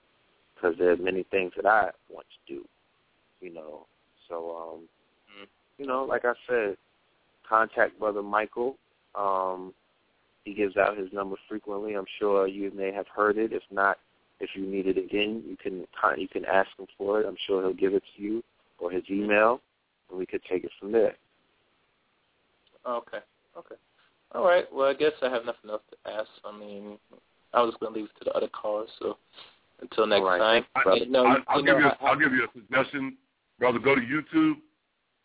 because 0.55 0.77
there 0.77 0.91
are 0.91 0.97
many 0.97 1.23
things 1.31 1.53
that 1.55 1.65
I 1.65 1.89
want 2.09 2.27
to 2.47 2.53
do. 2.53 2.65
You 3.41 3.53
know, 3.53 3.87
so 4.27 4.55
um, 4.57 4.89
you 5.77 5.85
know, 5.85 6.03
like 6.03 6.25
I 6.25 6.33
said, 6.47 6.77
contact 7.47 7.97
brother 7.97 8.21
Michael. 8.21 8.77
Um, 9.15 9.73
he 10.43 10.53
gives 10.53 10.77
out 10.77 10.97
his 10.97 11.11
number 11.13 11.35
frequently. 11.47 11.93
I'm 11.95 12.05
sure 12.19 12.47
you 12.47 12.71
may 12.75 12.91
have 12.91 13.07
heard 13.07 13.37
it. 13.37 13.53
If 13.53 13.63
not, 13.71 13.97
if 14.39 14.49
you 14.55 14.65
need 14.65 14.87
it 14.87 14.97
again, 14.97 15.43
you 15.47 15.57
can 15.61 15.85
you 16.17 16.27
can 16.27 16.45
ask 16.45 16.69
him 16.77 16.87
for 16.97 17.21
it. 17.21 17.27
I'm 17.27 17.37
sure 17.45 17.61
he'll 17.61 17.73
give 17.73 17.93
it 17.93 18.03
to 18.15 18.21
you 18.21 18.43
or 18.79 18.91
his 18.91 19.03
email, 19.09 19.61
and 20.09 20.17
we 20.17 20.25
could 20.25 20.41
take 20.49 20.63
it 20.63 20.71
from 20.79 20.91
there. 20.91 21.15
Okay. 22.87 23.19
Okay. 23.57 23.75
All 24.33 24.45
right. 24.45 24.65
Well, 24.73 24.87
I 24.87 24.93
guess 24.93 25.11
I 25.21 25.29
have 25.29 25.45
nothing 25.45 25.69
else 25.69 25.81
to 25.91 26.11
ask. 26.11 26.29
I 26.45 26.57
mean, 26.57 26.97
I 27.53 27.61
was 27.61 27.75
going 27.79 27.93
to 27.93 27.99
leave 27.99 28.09
it 28.09 28.19
to 28.19 28.25
the 28.25 28.31
other 28.31 28.47
callers. 28.47 28.89
So 28.99 29.17
until 29.81 30.07
next 30.07 30.21
All 30.21 30.27
right. 30.27 30.39
time. 30.39 30.65
I, 30.75 30.83
Brother. 30.83 30.99
You 30.99 31.11
know, 31.11 31.25
I'll, 31.25 31.37
I'll 31.47 31.59
you 31.59 31.65
give 31.65 31.77
know, 31.77 31.85
you. 31.85 31.91
I- 31.99 32.05
I'll 32.05 32.19
give 32.19 32.33
you 32.33 32.43
a 32.43 32.47
suggestion, 32.53 33.17
brother. 33.59 33.79
Go 33.79 33.95
to 33.95 34.01
YouTube 34.01 34.55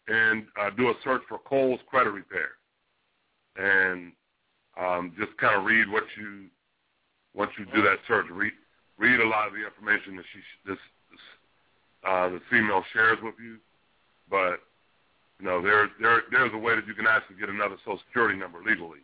and 0.09 0.47
uh, 0.61 0.71
do 0.77 0.89
a 0.89 0.95
search 1.03 1.23
for 1.29 1.39
Cole's 1.39 1.81
Credit 1.89 2.11
Repair, 2.11 2.51
and 3.57 4.13
um, 4.79 5.13
just 5.19 5.37
kind 5.39 5.59
of 5.59 5.65
read 5.65 5.91
what 5.91 6.05
you 6.19 6.47
once 7.35 7.51
you 7.59 7.67
do 7.75 7.83
that 7.83 7.99
search. 8.07 8.27
Read 8.31 8.53
read 8.99 9.21
a 9.21 9.27
lot 9.29 9.47
of 9.49 9.55
the 9.55 9.65
information 9.65 10.17
that 10.17 10.25
she 10.33 10.41
this, 10.67 10.79
this 11.11 11.21
uh, 12.07 12.29
the 12.29 12.41
female 12.51 12.85
shares 12.93 13.19
with 13.23 13.35
you, 13.43 13.59
but 14.31 14.61
You 15.41 15.47
know, 15.47 15.61
there 15.61 15.91
there 16.01 16.23
there's 16.31 16.53
a 16.55 16.59
way 16.59 16.75
that 16.77 16.87
you 16.87 16.95
can 16.95 17.07
actually 17.07 17.37
get 17.37 17.49
another 17.49 17.77
Social 17.85 17.99
Security 18.07 18.39
number 18.39 18.61
legally, 18.63 19.03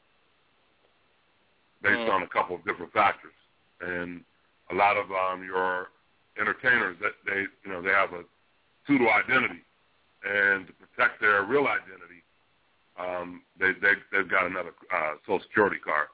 based 1.82 1.98
Mm. 2.06 2.12
on 2.14 2.22
a 2.22 2.28
couple 2.28 2.54
of 2.54 2.64
different 2.64 2.92
factors. 2.92 3.34
And 3.80 4.22
a 4.70 4.74
lot 4.74 4.96
of 4.96 5.10
um, 5.10 5.42
your 5.42 5.88
entertainers 6.40 6.96
that 7.00 7.14
they 7.26 7.40
you 7.64 7.70
know 7.72 7.82
they 7.82 7.90
have 7.90 8.12
a 8.12 8.22
pseudo 8.86 9.08
identity, 9.10 9.62
and 10.24 10.66
to 10.68 10.72
protect 10.74 11.20
their 11.20 11.42
real 11.42 11.66
identity, 11.66 12.22
um, 12.96 13.42
they 13.58 13.72
they 13.82 13.94
they've 14.12 14.28
got 14.30 14.46
another 14.46 14.72
uh, 14.94 15.14
Social 15.26 15.40
Security 15.40 15.78
card. 15.82 16.08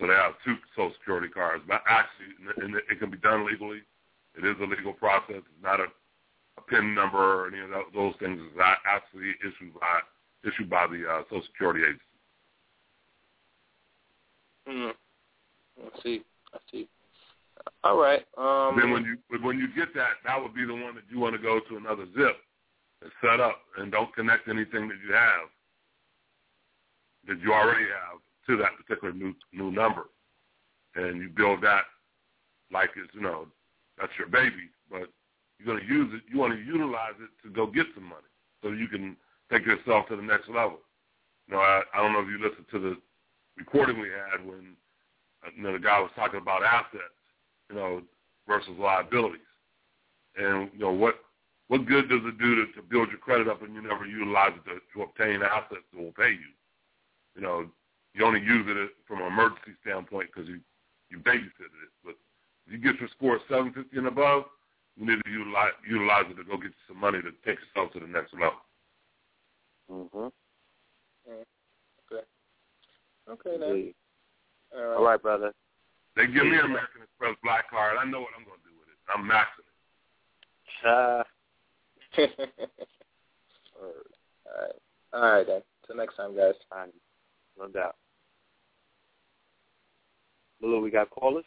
So 0.00 0.06
they 0.06 0.14
have 0.14 0.34
two 0.44 0.56
Social 0.76 0.92
Security 0.98 1.28
cards. 1.28 1.64
But 1.66 1.82
actually, 1.88 2.34
and 2.62 2.74
it 2.76 2.98
can 2.98 3.10
be 3.10 3.18
done 3.18 3.46
legally. 3.46 3.82
It 4.36 4.44
is 4.44 4.56
a 4.60 4.64
legal 4.64 4.92
process. 4.92 5.42
It's 5.42 5.62
not 5.62 5.80
a, 5.80 5.86
a 6.56 6.62
PIN 6.68 6.94
number 6.94 7.18
or 7.18 7.48
any 7.48 7.58
of 7.58 7.70
tho- 7.70 7.90
those 7.94 8.14
things. 8.20 8.40
It's 8.40 8.78
actually 8.86 9.34
issued 9.42 9.74
by 9.74 10.00
issued 10.46 10.70
by 10.70 10.86
the 10.86 11.02
uh, 11.08 11.22
Social 11.24 11.42
Security 11.52 11.82
agency. 11.82 12.02
Mm. 14.68 14.92
I 15.82 16.02
see. 16.02 16.22
I 16.54 16.58
see. 16.70 16.88
All 17.82 17.98
right. 17.98 18.24
Um, 18.36 18.78
then 18.78 18.92
when 18.92 19.04
you 19.04 19.18
when 19.42 19.58
you 19.58 19.66
get 19.74 19.94
that, 19.94 20.22
that 20.24 20.40
would 20.40 20.54
be 20.54 20.64
the 20.64 20.74
one 20.74 20.94
that 20.94 21.04
you 21.10 21.18
want 21.18 21.34
to 21.34 21.42
go 21.42 21.58
to 21.58 21.76
another 21.76 22.06
zip 22.14 22.36
and 23.02 23.10
set 23.20 23.40
up, 23.40 23.58
and 23.78 23.90
don't 23.90 24.14
connect 24.14 24.48
anything 24.48 24.88
that 24.88 24.98
you 25.06 25.12
have 25.12 25.50
that 27.26 27.40
you 27.42 27.52
already 27.52 27.84
have 27.84 28.20
to 28.48 28.56
that 28.56 28.76
particular 28.76 29.12
new 29.14 29.34
new 29.52 29.70
number, 29.70 30.04
and 30.94 31.20
you 31.20 31.28
build 31.28 31.62
that 31.62 31.82
like 32.72 32.90
it's 32.96 33.14
you 33.14 33.20
know 33.20 33.46
that's 33.98 34.12
your 34.18 34.28
baby, 34.28 34.70
but 34.90 35.08
you're 35.58 35.74
going 35.74 35.86
to 35.86 35.92
use 35.92 36.10
it. 36.14 36.22
You 36.30 36.38
want 36.38 36.54
to 36.54 36.60
utilize 36.60 37.18
it 37.20 37.30
to 37.46 37.52
go 37.52 37.66
get 37.66 37.86
some 37.94 38.04
money, 38.04 38.30
so 38.62 38.70
you 38.70 38.88
can 38.88 39.16
take 39.50 39.66
yourself 39.66 40.08
to 40.08 40.16
the 40.16 40.22
next 40.22 40.48
level. 40.48 40.78
You 41.48 41.54
know, 41.54 41.60
I, 41.60 41.82
I 41.94 42.02
don't 42.02 42.12
know 42.12 42.20
if 42.20 42.28
you 42.28 42.38
listened 42.38 42.66
to 42.72 42.78
the 42.78 42.96
recording 43.56 44.00
we 44.00 44.08
had 44.08 44.44
when 44.46 44.76
uh, 45.44 45.50
you 45.56 45.62
know 45.62 45.72
the 45.72 45.78
guy 45.78 46.00
was 46.00 46.10
talking 46.14 46.40
about 46.40 46.62
assets, 46.62 47.16
you 47.70 47.76
know, 47.76 48.02
versus 48.46 48.76
liabilities, 48.78 49.40
and 50.36 50.70
you 50.72 50.78
know 50.78 50.92
what 50.92 51.16
what 51.68 51.86
good 51.86 52.08
does 52.08 52.22
it 52.24 52.38
do 52.38 52.56
to, 52.56 52.72
to 52.72 52.82
build 52.82 53.10
your 53.10 53.18
credit 53.18 53.46
up 53.46 53.62
and 53.62 53.74
you 53.74 53.82
never 53.82 54.06
utilize 54.06 54.52
it 54.56 54.64
to, 54.68 54.80
to 54.94 55.02
obtain 55.04 55.42
assets 55.42 55.84
that 55.92 56.00
will 56.00 56.12
pay 56.12 56.30
you? 56.30 56.52
You 57.36 57.42
know, 57.42 57.66
you 58.14 58.24
only 58.24 58.40
use 58.40 58.66
it 58.68 58.90
from 59.06 59.20
an 59.20 59.26
emergency 59.26 59.72
standpoint 59.82 60.30
because 60.32 60.48
you 60.48 60.60
you 61.10 61.18
babysitted 61.18 61.78
it. 61.84 61.92
But 62.04 62.14
if 62.66 62.72
you 62.72 62.78
get 62.78 63.00
your 63.00 63.08
score 63.16 63.36
at 63.36 63.42
750 63.48 63.96
and 63.96 64.06
above, 64.06 64.44
you 64.96 65.06
need 65.06 65.20
to 65.24 65.30
utilize 65.30 65.72
utilize 65.88 66.24
it 66.28 66.36
to 66.36 66.44
go 66.44 66.56
get 66.56 66.74
you 66.74 66.84
some 66.88 67.00
money 67.00 67.20
to 67.22 67.30
take 67.44 67.58
yourself 67.60 67.92
to 67.92 68.00
the 68.00 68.06
next 68.06 68.34
level. 68.34 68.60
Mhm. 69.90 70.32
Okay. 71.28 72.24
Okay 73.28 73.58
then. 73.58 73.94
All 74.74 74.86
right. 74.88 74.96
All 74.96 75.04
right, 75.04 75.22
brother. 75.22 75.52
They 76.16 76.26
give 76.26 76.44
me 76.44 76.58
an 76.58 76.64
American 76.64 77.02
Express 77.02 77.36
black 77.42 77.70
card. 77.70 77.96
I 77.98 78.04
know 78.04 78.20
what 78.20 78.30
I'm 78.36 78.44
going 78.44 78.58
to 78.58 78.68
do 78.68 78.74
with 78.78 78.88
it. 78.88 78.98
I'm 79.14 79.24
maxing 79.28 79.64
it. 79.64 79.74
Uh, 80.84 81.24
All 83.80 83.92
right. 84.60 84.72
All 85.12 85.22
right 85.22 85.46
then. 85.46 85.62
Till 85.86 85.96
next 85.96 86.16
time, 86.16 86.36
guys. 86.36 86.54
Fine. 86.68 86.90
No 87.58 87.66
doubt. 87.66 87.96
Lulu, 90.60 90.80
we 90.80 90.90
got 90.90 91.10
callers? 91.10 91.44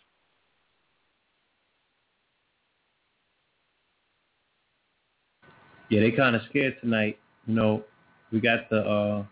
Yeah, 5.89 6.01
they 6.01 6.11
kind 6.11 6.35
of 6.35 6.41
scared 6.49 6.77
tonight. 6.81 7.19
You 7.47 7.55
know, 7.55 7.83
we 8.31 8.39
got 8.39 8.69
the 8.69 8.79
uh, 8.79 9.25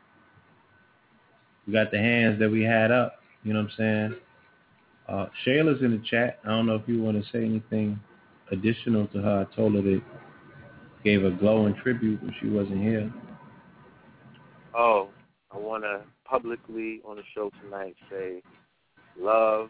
we 1.66 1.74
got 1.74 1.92
the 1.92 1.98
hands 1.98 2.40
that 2.40 2.50
we 2.50 2.64
had 2.64 2.92
up. 2.92 3.20
You 3.44 3.54
know 3.54 3.62
what 3.62 3.72
I'm 3.72 3.78
saying? 3.78 4.16
Uh, 5.08 5.26
Shayla's 5.46 5.82
in 5.82 5.92
the 5.92 6.04
chat. 6.10 6.40
I 6.44 6.50
don't 6.50 6.66
know 6.66 6.76
if 6.76 6.88
you 6.88 7.02
want 7.02 7.24
to 7.24 7.32
say 7.32 7.44
anything 7.44 8.00
additional 8.52 9.08
to 9.08 9.22
her. 9.22 9.48
I 9.50 9.56
told 9.56 9.76
her 9.76 9.82
that 9.82 10.02
gave 11.04 11.24
a 11.24 11.32
glowing 11.32 11.76
tribute 11.76 12.22
when 12.22 12.36
she 12.42 12.48
wasn't 12.48 12.82
here. 12.82 13.12
Oh, 14.74 15.10
I 15.52 15.58
want 15.58 15.84
to 15.84 16.02
publicly 16.30 17.02
on 17.06 17.18
the 17.18 17.24
show 17.34 17.52
tonight 17.64 17.96
say 18.10 18.42
love, 19.20 19.70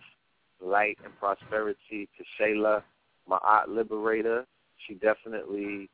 light, 0.61 0.97
and 1.03 1.17
prosperity 1.19 2.07
to 2.17 2.23
Shayla, 2.39 2.83
my 3.27 3.39
art 3.41 3.69
liberator. 3.69 4.45
She 4.87 4.95
definitely 4.95 5.89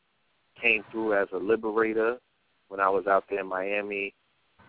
came 0.60 0.84
through 0.92 1.22
as 1.22 1.28
a 1.34 1.38
liberator 1.38 2.18
when 2.70 2.80
I 2.80 2.90
was 2.90 3.08
out 3.08 3.26
there 3.30 3.42
in 3.42 3.48
Miami 3.48 4.14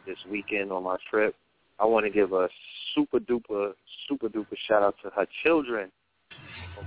this 0.07 0.18
weekend 0.31 0.73
on 0.73 0.84
my 0.84 0.97
trip. 1.10 1.34
I 1.78 1.84
want 1.84 2.07
to 2.07 2.10
give 2.10 2.33
a 2.33 2.49
super 2.94 3.18
duper, 3.18 3.73
super 4.08 4.28
duper 4.28 4.57
shout 4.68 4.83
out 4.83 4.97
to 5.02 5.10
her 5.10 5.26
children. 5.44 5.91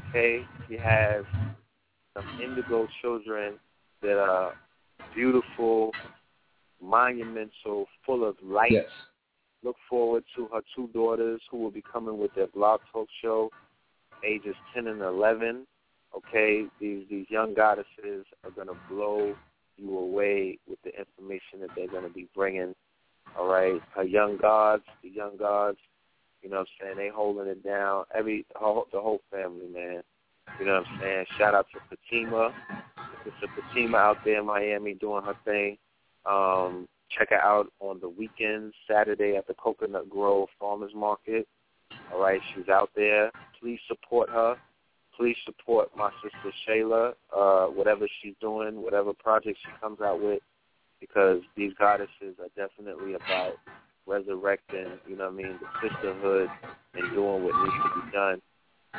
Okay, 0.09 0.45
she 0.67 0.77
has 0.77 1.23
some 2.15 2.41
indigo 2.41 2.87
children 3.01 3.55
that 4.01 4.17
are 4.17 4.53
beautiful, 5.13 5.91
monumental, 6.81 7.87
full 8.05 8.27
of 8.27 8.35
light. 8.43 8.71
Yes. 8.71 8.85
Look 9.63 9.75
forward 9.89 10.23
to 10.35 10.47
her 10.53 10.61
two 10.75 10.87
daughters 10.93 11.41
who 11.51 11.57
will 11.57 11.71
be 11.71 11.83
coming 11.91 12.17
with 12.17 12.33
their 12.33 12.47
blog 12.47 12.79
talk 12.91 13.07
show, 13.21 13.49
ages 14.25 14.55
10 14.73 14.87
and 14.87 15.01
11. 15.01 15.67
Okay, 16.15 16.65
these 16.79 17.05
these 17.09 17.27
young 17.29 17.53
goddesses 17.53 18.25
are 18.43 18.51
going 18.55 18.67
to 18.67 18.77
blow 18.89 19.35
you 19.77 19.97
away 19.97 20.57
with 20.67 20.79
the 20.83 20.89
information 20.97 21.59
that 21.61 21.69
they're 21.75 21.87
going 21.87 22.03
to 22.03 22.09
be 22.13 22.27
bringing. 22.33 22.73
All 23.37 23.47
right, 23.47 23.79
her 23.95 24.03
young 24.03 24.37
gods, 24.37 24.83
the 25.03 25.09
young 25.09 25.37
gods, 25.37 25.77
you 26.41 26.49
know 26.49 26.57
what 26.57 26.67
I'm 26.81 26.95
saying? 26.95 26.97
They 26.97 27.09
holding 27.13 27.47
it 27.47 27.63
down. 27.63 28.05
Every 28.15 28.45
the 28.53 28.59
whole, 28.59 28.87
the 28.91 28.99
whole 28.99 29.21
family, 29.31 29.67
man. 29.73 30.01
You 30.59 30.65
know 30.65 30.79
what 30.79 30.87
I'm 30.87 30.99
saying? 30.99 31.25
Shout 31.37 31.53
out 31.53 31.67
to 31.73 31.79
Fatima. 31.89 32.53
It's 33.25 33.35
a 33.43 33.61
Fatima 33.61 33.97
out 33.97 34.17
there 34.25 34.39
in 34.39 34.45
Miami 34.45 34.93
doing 34.93 35.23
her 35.23 35.35
thing. 35.45 35.77
Um, 36.25 36.87
check 37.17 37.29
her 37.29 37.37
out 37.37 37.71
on 37.79 37.99
the 37.99 38.09
weekends, 38.09 38.73
Saturday 38.89 39.35
at 39.35 39.47
the 39.47 39.53
Coconut 39.53 40.09
Grove 40.09 40.49
Farmers 40.59 40.91
Market. 40.95 41.47
All 42.13 42.21
right, 42.21 42.41
she's 42.53 42.69
out 42.69 42.89
there. 42.95 43.31
Please 43.59 43.79
support 43.87 44.29
her. 44.29 44.55
Please 45.17 45.35
support 45.45 45.89
my 45.97 46.11
sister 46.23 46.53
Shayla, 46.67 47.13
uh, 47.35 47.65
whatever 47.67 48.07
she's 48.21 48.35
doing, 48.39 48.81
whatever 48.81 49.11
project 49.13 49.57
she 49.61 49.71
comes 49.81 49.99
out 49.99 50.21
with, 50.21 50.39
because 51.01 51.41
these 51.57 51.73
goddesses 51.77 52.35
are 52.39 52.47
definitely 52.55 53.15
about 53.15 53.55
resurrecting, 54.07 54.87
you 55.07 55.17
know 55.17 55.25
what 55.25 55.33
I 55.33 55.35
mean, 55.35 55.59
the 55.59 55.89
sisterhood 55.89 56.49
and 56.93 57.13
doing 57.13 57.43
what 57.43 57.53
needs 57.63 57.75
to 57.83 58.01
be 58.05 58.11
done. 58.11 58.41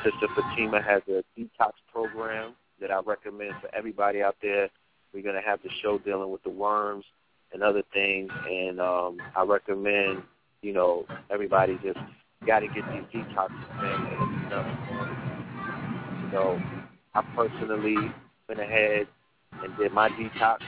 Sister 0.04 0.28
Fatima 0.36 0.82
has 0.82 1.02
a 1.08 1.24
detox 1.38 1.72
program 1.92 2.54
that 2.80 2.90
I 2.90 3.00
recommend 3.04 3.54
for 3.60 3.74
everybody 3.74 4.22
out 4.22 4.36
there. 4.42 4.68
We're 5.12 5.22
gonna 5.22 5.42
have 5.44 5.60
the 5.62 5.70
show 5.82 5.98
dealing 5.98 6.30
with 6.30 6.42
the 6.42 6.50
worms 6.50 7.04
and 7.52 7.62
other 7.62 7.82
things, 7.92 8.30
and 8.48 8.80
um, 8.80 9.18
I 9.36 9.42
recommend, 9.42 10.22
you 10.62 10.72
know, 10.72 11.04
everybody 11.30 11.78
just 11.82 11.98
got 12.46 12.60
to 12.60 12.66
get 12.68 12.84
these 12.92 13.22
detoxes, 13.22 13.76
man. 13.76 14.40
You 14.42 14.50
know, 14.50 14.64
you 16.22 16.32
know, 16.32 16.62
I 17.14 17.22
personally 17.34 17.96
went 18.48 18.60
ahead 18.60 19.08
and 19.62 19.76
did 19.76 19.92
my 19.92 20.08
detox. 20.10 20.58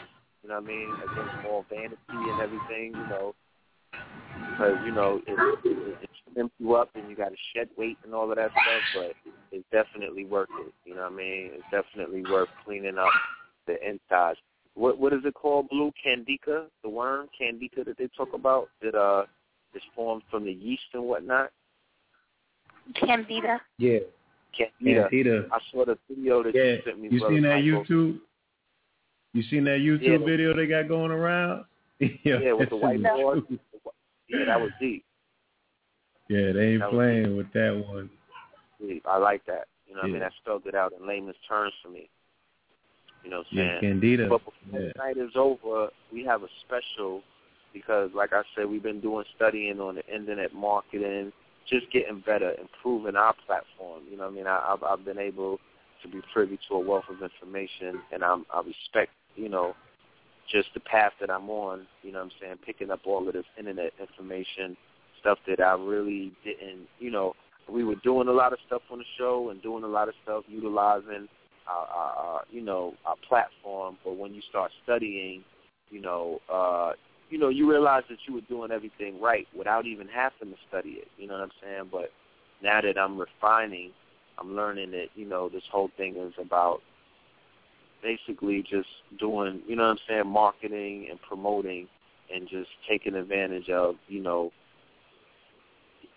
You 0.42 0.48
know 0.48 0.56
what 0.56 0.64
I 0.64 0.66
mean? 0.66 0.90
Against 0.96 1.46
all 1.46 1.64
vanity 1.70 1.96
and 2.10 2.40
everything. 2.40 2.92
You 2.94 3.08
know, 3.08 3.34
because 4.50 4.76
you 4.84 4.92
know 4.92 5.20
it, 5.26 5.60
it, 5.64 6.08
it 6.34 6.50
you 6.58 6.74
up 6.74 6.90
and 6.94 7.08
you 7.08 7.16
got 7.16 7.28
to 7.28 7.36
shed 7.54 7.68
weight 7.78 7.96
and 8.04 8.12
all 8.12 8.30
of 8.30 8.36
that 8.36 8.50
stuff. 8.50 8.82
But 8.94 9.32
it's 9.52 9.64
definitely 9.70 10.24
worth 10.24 10.48
it. 10.60 10.74
You 10.84 10.96
know 10.96 11.02
what 11.02 11.12
I 11.12 11.16
mean? 11.16 11.50
It's 11.52 11.64
definitely 11.70 12.22
worth 12.28 12.48
cleaning 12.64 12.98
up 12.98 13.12
the 13.66 13.76
insides. 13.86 14.38
What 14.74 14.98
what 14.98 15.12
is 15.12 15.20
it 15.24 15.34
called? 15.34 15.68
Blue 15.68 15.92
candida, 16.02 16.66
the 16.82 16.88
worm 16.88 17.28
candida 17.36 17.84
that 17.84 17.98
they 17.98 18.08
talk 18.16 18.32
about 18.34 18.68
that 18.80 18.94
uh 18.94 19.24
is 19.74 19.82
formed 19.94 20.22
from 20.30 20.44
the 20.44 20.52
yeast 20.52 20.82
and 20.94 21.04
whatnot. 21.04 21.50
Candida. 22.94 23.60
Yeah. 23.78 23.98
Candida. 24.56 25.08
Candida. 25.08 25.46
I 25.52 25.58
saw 25.70 25.84
the 25.84 25.98
video 26.08 26.42
that 26.42 26.54
Yeah. 26.54 26.62
you 26.64 26.82
sent 26.84 27.00
me. 27.00 27.08
You 27.10 27.20
seen 27.20 27.42
that 27.42 27.62
Michael. 27.62 27.84
YouTube? 27.84 28.20
You 29.34 29.42
seen 29.44 29.64
that 29.64 29.78
YouTube 29.80 30.20
Yeah. 30.20 30.26
video 30.26 30.54
they 30.54 30.66
got 30.66 30.88
going 30.88 31.10
around? 31.10 31.64
yeah, 32.00 32.38
Yeah, 32.38 32.52
with 32.52 32.68
the 32.70 32.76
it's 32.76 32.82
white 32.82 33.00
true. 33.00 33.22
board. 33.22 33.42
Yeah, 34.28 34.46
that 34.46 34.60
was 34.60 34.70
deep. 34.80 35.04
Yeah, 36.28 36.52
they 36.52 36.70
ain't 36.72 36.80
That 36.80 36.90
playing 36.90 37.36
with 37.36 37.52
that 37.52 37.84
one. 37.86 38.08
deep. 38.80 39.06
I 39.06 39.18
like 39.18 39.44
that. 39.44 39.68
You 39.86 39.92
know 39.94 40.00
what 40.00 40.04
I 40.04 40.06
mean? 40.06 40.14
Yeah. 40.22 40.28
That 40.28 40.32
spelled 40.40 40.66
it 40.66 40.74
out 40.74 40.94
in 40.98 41.06
layman's 41.06 41.36
terms 41.46 41.74
for 41.82 41.90
me. 41.90 42.08
You 43.24 43.30
know 43.30 43.38
what 43.38 43.46
I'm 43.52 43.58
Yeah, 43.58 43.80
saying? 43.80 43.80
Candida. 43.80 44.28
But 44.28 44.44
before 44.44 44.80
Yeah. 44.80 44.92
the 44.94 44.98
night 44.98 45.16
is 45.16 45.36
over, 45.36 45.90
we 46.12 46.24
have 46.24 46.42
a 46.42 46.48
special 46.64 47.22
because, 47.72 48.12
like 48.14 48.32
I 48.32 48.42
said, 48.54 48.66
we've 48.66 48.82
been 48.82 49.00
doing 49.00 49.24
studying 49.34 49.80
on 49.80 49.94
the 49.94 50.06
internet 50.06 50.52
marketing, 50.52 51.32
just 51.66 51.90
getting 51.90 52.20
better, 52.20 52.54
improving 52.60 53.16
our 53.16 53.34
platform. 53.46 54.02
You 54.10 54.16
know 54.16 54.24
what 54.24 54.32
I 54.32 54.36
mean? 54.36 54.46
I, 54.46 54.72
I've, 54.72 54.82
I've 54.82 55.04
been 55.04 55.18
able 55.18 55.58
to 56.02 56.08
be 56.08 56.20
privy 56.32 56.58
to 56.68 56.74
a 56.74 56.80
wealth 56.80 57.08
of 57.08 57.22
information, 57.22 58.02
and 58.12 58.22
I'm, 58.22 58.44
I 58.52 58.58
respect, 58.58 59.12
you 59.36 59.48
know, 59.48 59.74
just 60.50 60.68
the 60.74 60.80
path 60.80 61.12
that 61.20 61.30
I'm 61.30 61.48
on, 61.48 61.86
you 62.02 62.12
know 62.12 62.18
what 62.18 62.24
I'm 62.26 62.30
saying, 62.40 62.56
picking 62.66 62.90
up 62.90 63.00
all 63.06 63.26
of 63.26 63.32
this 63.32 63.46
internet 63.58 63.92
information, 64.00 64.76
stuff 65.20 65.38
that 65.46 65.60
I 65.60 65.74
really 65.74 66.32
didn't, 66.44 66.88
you 66.98 67.10
know, 67.10 67.34
we 67.70 67.84
were 67.84 67.94
doing 68.02 68.28
a 68.28 68.32
lot 68.32 68.52
of 68.52 68.58
stuff 68.66 68.82
on 68.90 68.98
the 68.98 69.04
show 69.16 69.50
and 69.50 69.62
doing 69.62 69.84
a 69.84 69.88
lot 69.88 70.08
of 70.08 70.14
stuff 70.24 70.44
utilizing 70.48 71.28
our 71.68 72.42
you 72.50 72.60
know, 72.60 72.94
our 73.06 73.16
platform, 73.28 73.96
but 74.04 74.16
when 74.16 74.34
you 74.34 74.42
start 74.48 74.70
studying, 74.82 75.42
you 75.90 76.00
know, 76.00 76.40
uh, 76.52 76.92
you 77.30 77.38
know, 77.38 77.48
you 77.48 77.70
realize 77.70 78.02
that 78.10 78.18
you 78.26 78.34
were 78.34 78.40
doing 78.42 78.70
everything 78.70 79.20
right 79.20 79.46
without 79.56 79.86
even 79.86 80.06
having 80.08 80.54
to 80.54 80.60
study 80.68 80.90
it. 80.90 81.08
You 81.16 81.26
know 81.26 81.34
what 81.34 81.44
I'm 81.44 81.50
saying? 81.62 81.88
But 81.90 82.10
now 82.62 82.80
that 82.80 82.98
I'm 82.98 83.18
refining, 83.18 83.90
I'm 84.38 84.54
learning 84.54 84.90
that 84.92 85.06
you 85.14 85.28
know 85.28 85.48
this 85.48 85.62
whole 85.70 85.90
thing 85.96 86.16
is 86.16 86.34
about 86.40 86.80
basically 88.02 88.62
just 88.68 88.88
doing, 89.18 89.62
you 89.66 89.76
know 89.76 89.84
what 89.84 89.90
I'm 89.90 89.98
saying, 90.08 90.26
marketing 90.26 91.06
and 91.10 91.20
promoting 91.22 91.86
and 92.34 92.48
just 92.48 92.68
taking 92.88 93.14
advantage 93.14 93.68
of, 93.70 93.94
you 94.08 94.20
know, 94.22 94.50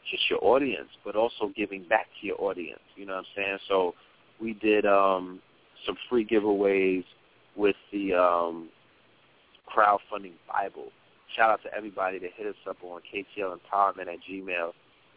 just 0.10 0.30
your 0.30 0.44
audience, 0.44 0.90
but 1.04 1.16
also 1.16 1.52
giving 1.56 1.84
back 1.88 2.08
to 2.20 2.28
your 2.28 2.42
audience. 2.42 2.80
You 2.96 3.06
know 3.06 3.14
what 3.14 3.20
I'm 3.20 3.26
saying? 3.36 3.58
So 3.68 3.94
we 4.42 4.54
did 4.54 4.86
um 4.86 5.40
some 5.86 5.96
free 6.10 6.26
giveaways 6.26 7.04
with 7.56 7.76
the 7.92 8.14
um 8.14 8.70
crowdfunding 9.74 10.34
Bible. 10.48 10.90
Shout 11.36 11.50
out 11.50 11.64
to 11.64 11.74
everybody 11.74 12.20
that 12.20 12.32
hit 12.36 12.48
us 12.48 12.56
up 12.70 12.78
on 12.84 13.02
KTL 13.14 13.58
Empowerment 13.58 14.08
at 14.08 14.20
Gmail 14.30 14.72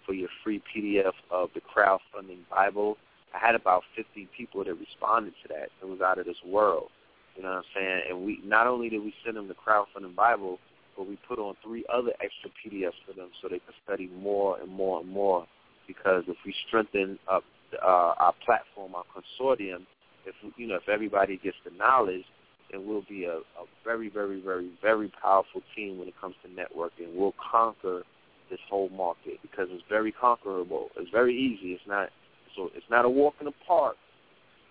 for 0.07 0.15
your 0.15 0.29
free 0.43 0.63
PDF 0.75 1.13
of 1.31 1.51
the 1.55 1.61
crowdfunding 1.61 2.39
Bible. 2.51 2.97
I 3.35 3.39
had 3.39 3.55
about 3.55 3.83
50 3.95 4.29
people 4.37 4.65
that 4.65 4.75
responded 4.75 5.35
to 5.43 5.49
that. 5.49 5.69
It 5.83 5.85
was 5.89 6.01
out 6.01 6.19
of 6.19 6.25
this 6.25 6.43
world. 6.47 6.89
You 7.37 7.43
know 7.43 7.51
what 7.51 7.59
I'm 7.59 7.65
saying? 7.77 8.01
And 8.09 8.25
we 8.25 8.41
not 8.45 8.67
only 8.67 8.89
did 8.89 9.03
we 9.03 9.15
send 9.25 9.37
them 9.37 9.49
the 9.49 9.55
crowdfunding 9.55 10.17
Bible, 10.17 10.59
but 10.97 11.07
we 11.07 11.19
put 11.29 11.39
on 11.39 11.55
three 11.63 11.85
other 11.93 12.11
extra 12.21 12.51
PDFs 12.51 12.95
for 13.07 13.13
them 13.13 13.29
so 13.41 13.49
they 13.49 13.61
could 13.61 13.75
study 13.85 14.11
more 14.21 14.59
and 14.59 14.69
more 14.69 15.01
and 15.01 15.09
more. 15.09 15.47
Because 15.87 16.25
if 16.27 16.37
we 16.45 16.55
strengthen 16.67 17.19
up 17.31 17.45
uh, 17.83 18.15
our 18.19 18.35
platform, 18.45 18.95
our 18.95 19.05
consortium, 19.15 19.87
if 20.27 20.35
you 20.57 20.67
know 20.67 20.77
if 20.77 20.89
everybody 20.89 21.39
gets 21.39 21.57
the 21.65 21.71
knowledge, 21.77 22.25
then 22.71 22.87
we'll 22.87 23.05
be 23.09 23.25
a, 23.25 23.37
a 23.37 23.65
very, 23.85 24.09
very, 24.09 24.41
very, 24.41 24.71
very 24.83 25.11
powerful 25.23 25.63
team 25.75 25.99
when 25.99 26.09
it 26.09 26.15
comes 26.21 26.35
to 26.43 26.49
networking. 26.49 27.15
We'll 27.15 27.35
conquer 27.51 28.03
this 28.51 28.59
whole 28.69 28.89
market 28.91 29.39
because 29.43 29.69
it's 29.71 29.85
very 29.89 30.13
conquerable. 30.13 30.89
It's 30.97 31.11
very 31.11 31.37
easy. 31.37 31.73
It's 31.73 31.83
not 31.87 32.09
so 32.57 32.71
it's 32.75 32.87
not 32.91 33.05
a 33.05 33.09
walk 33.09 33.35
in 33.41 33.47
the 33.47 33.53
park. 33.67 33.97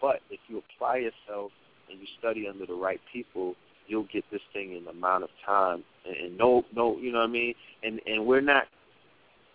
But 0.01 0.19
if 0.29 0.39
you 0.47 0.61
apply 0.75 0.97
yourself 0.97 1.51
and 1.89 1.99
you 1.99 2.05
study 2.19 2.47
under 2.47 2.65
the 2.65 2.73
right 2.73 2.99
people, 3.11 3.55
you'll 3.87 4.07
get 4.11 4.23
this 4.31 4.41
thing 4.53 4.75
in 4.75 4.83
the 4.85 4.91
amount 4.91 5.23
of 5.23 5.29
time 5.45 5.83
and, 6.05 6.15
and 6.15 6.37
no 6.37 6.63
no 6.75 6.97
you 6.97 7.11
know 7.11 7.19
what 7.19 7.29
I 7.29 7.31
mean? 7.31 7.53
And 7.83 7.99
and 8.05 8.25
we're 8.25 8.41
not 8.41 8.65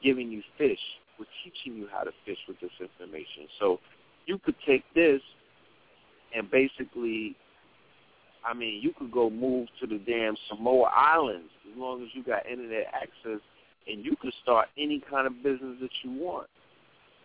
giving 0.02 0.30
you 0.30 0.42
fish. 0.58 0.80
We're 1.22 1.50
teaching 1.50 1.78
you 1.78 1.88
how 1.92 2.02
to 2.02 2.10
fish 2.26 2.38
with 2.48 2.58
this 2.60 2.70
information. 2.80 3.46
So 3.60 3.78
you 4.26 4.38
could 4.38 4.56
take 4.66 4.84
this 4.94 5.20
and 6.34 6.50
basically 6.50 7.36
I 8.44 8.54
mean, 8.54 8.82
you 8.82 8.92
could 8.98 9.12
go 9.12 9.30
move 9.30 9.68
to 9.80 9.86
the 9.86 9.98
damn 9.98 10.34
Samoa 10.48 10.90
Islands 10.94 11.50
as 11.70 11.78
long 11.78 12.02
as 12.02 12.08
you 12.12 12.24
got 12.24 12.44
internet 12.44 12.86
access 12.92 13.40
and 13.86 14.04
you 14.04 14.16
could 14.20 14.32
start 14.42 14.68
any 14.76 15.00
kind 15.08 15.26
of 15.26 15.42
business 15.42 15.76
that 15.80 15.90
you 16.02 16.12
want. 16.12 16.48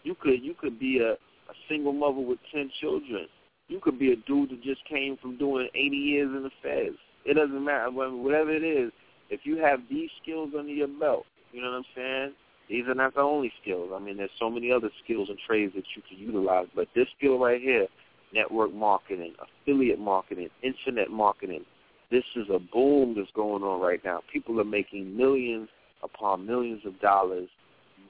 You 0.03 0.15
could 0.15 0.43
you 0.43 0.53
could 0.53 0.79
be 0.79 0.99
a, 0.99 1.13
a 1.13 1.55
single 1.67 1.93
mother 1.93 2.19
with 2.21 2.39
ten 2.53 2.69
children. 2.79 3.27
You 3.67 3.79
could 3.81 3.99
be 3.99 4.13
a 4.13 4.15
dude 4.27 4.51
that 4.51 4.63
just 4.63 4.85
came 4.85 5.17
from 5.17 5.37
doing 5.37 5.69
eighty 5.75 5.97
years 5.97 6.29
in 6.35 6.43
the 6.43 6.51
feds. 6.61 6.97
It 7.25 7.33
doesn't 7.33 7.63
matter 7.63 7.91
whatever 7.91 8.53
it 8.53 8.63
is. 8.63 8.91
If 9.29 9.41
you 9.43 9.57
have 9.57 9.79
these 9.89 10.09
skills 10.21 10.51
under 10.57 10.71
your 10.71 10.87
belt, 10.87 11.25
you 11.51 11.61
know 11.61 11.71
what 11.71 11.77
I'm 11.77 11.83
saying. 11.95 12.33
These 12.69 12.85
are 12.87 12.95
not 12.95 13.15
the 13.15 13.21
only 13.21 13.51
skills. 13.61 13.91
I 13.95 13.99
mean, 13.99 14.17
there's 14.17 14.29
so 14.39 14.49
many 14.49 14.71
other 14.71 14.89
skills 15.03 15.29
and 15.29 15.37
trades 15.47 15.73
that 15.75 15.85
you 15.95 16.01
can 16.07 16.17
utilize. 16.17 16.67
But 16.75 16.87
this 16.95 17.07
skill 17.17 17.39
right 17.39 17.61
here, 17.61 17.87
network 18.33 18.73
marketing, 18.73 19.33
affiliate 19.39 19.99
marketing, 19.99 20.49
internet 20.61 21.09
marketing, 21.09 21.63
this 22.11 22.23
is 22.35 22.47
a 22.49 22.59
boom 22.59 23.15
that's 23.15 23.31
going 23.33 23.63
on 23.63 23.81
right 23.81 24.03
now. 24.03 24.21
People 24.31 24.59
are 24.59 24.65
making 24.65 25.15
millions 25.15 25.69
upon 26.03 26.45
millions 26.45 26.81
of 26.85 26.99
dollars 26.99 27.49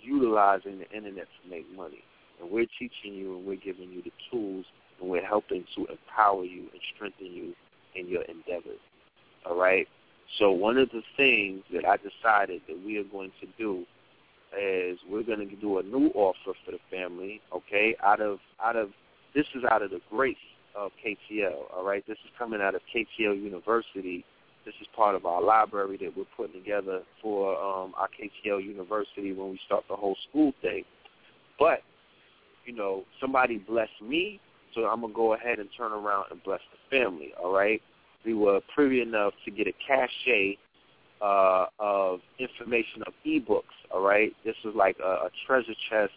utilizing 0.02 0.80
the 0.80 0.90
internet 0.92 1.28
to 1.44 1.50
make 1.50 1.66
money. 1.76 2.04
And 2.42 2.50
we're 2.52 2.68
teaching 2.80 3.14
you 3.14 3.38
and 3.38 3.46
we're 3.46 3.58
giving 3.58 3.92
you 3.92 4.02
the 4.04 4.12
tools 4.32 4.66
and 5.00 5.10
we're 5.10 5.26
helping 5.26 5.66
to 5.76 5.86
empower 5.86 6.44
you 6.44 6.62
and 6.62 6.82
strengthen 6.96 7.28
you 7.28 7.54
in 7.96 8.08
your 8.08 8.24
endeavors. 8.24 8.80
All 9.46 9.58
right? 9.60 9.88
So 10.40 10.52
one 10.52 10.78
of 10.78 10.90
the 10.90 11.02
things 11.16 11.64
that 11.74 11.86
I 11.86 11.98
decided 11.98 12.62
that 12.68 12.84
we 12.86 12.98
are 12.98 13.04
going 13.04 13.32
to 13.42 13.48
do 13.58 13.86
is 14.60 15.00
we're 15.10 15.24
going 15.24 15.48
to 15.48 15.56
do 15.56 15.80
a 15.80 15.84
new 15.84 16.10
offer 16.16 16.54
for 16.66 16.72
the 16.72 16.80
family, 16.92 17.42
okay? 17.54 17.96
Out 18.04 18.22
of 18.22 18.40
out 18.64 18.76
of 18.76 18.90
this 19.36 19.46
is 19.56 19.64
out 19.70 19.82
of 19.82 19.92
the 19.92 20.02
grace 20.10 20.36
of 20.76 20.92
KTL, 21.04 21.76
all 21.76 21.86
right? 21.86 22.04
This 22.08 22.18
is 22.26 22.32
coming 22.38 22.62
out 22.62 22.76
of 22.76 22.82
KTL 22.94 23.42
University 23.42 24.24
this 24.68 24.76
is 24.82 24.88
part 24.94 25.16
of 25.16 25.26
our 25.26 25.42
library 25.42 25.98
that 26.02 26.12
we're 26.16 26.26
putting 26.36 26.62
together 26.62 27.02
for 27.22 27.54
um, 27.56 27.94
our 27.96 28.10
KTL 28.10 28.62
University 28.62 29.32
when 29.32 29.52
we 29.52 29.60
start 29.66 29.86
the 29.90 29.96
whole 29.96 30.18
school 30.30 30.52
thing. 30.62 30.84
But, 31.58 31.80
you 32.66 32.76
know, 32.76 33.06
somebody 33.22 33.60
blessed 33.60 34.02
me, 34.04 34.42
so 34.76 34.82
I'm 34.82 35.00
to 35.02 35.08
go 35.08 35.36
ahead 35.36 35.60
and 35.60 35.70
turn 35.78 35.94
around 35.94 36.26
and 36.32 36.44
bless 36.44 36.60
the 36.74 36.98
family, 36.98 37.32
all 37.42 37.54
right? 37.54 37.82
We 38.26 38.34
were 38.34 38.60
privy 38.76 39.00
enough 39.00 39.32
to 39.46 39.52
get 39.52 39.68
a 39.68 39.74
cachet 39.88 40.58
uh, 41.22 41.66
of 41.80 42.20
information 42.40 43.04
of 43.06 43.14
ebooks, 43.26 43.64
all 43.92 44.02
right? 44.02 44.34
This 44.46 44.56
is 44.64 44.74
like 44.76 44.98
a, 45.04 45.08
a 45.08 45.30
treasure 45.46 45.76
chest, 45.90 46.14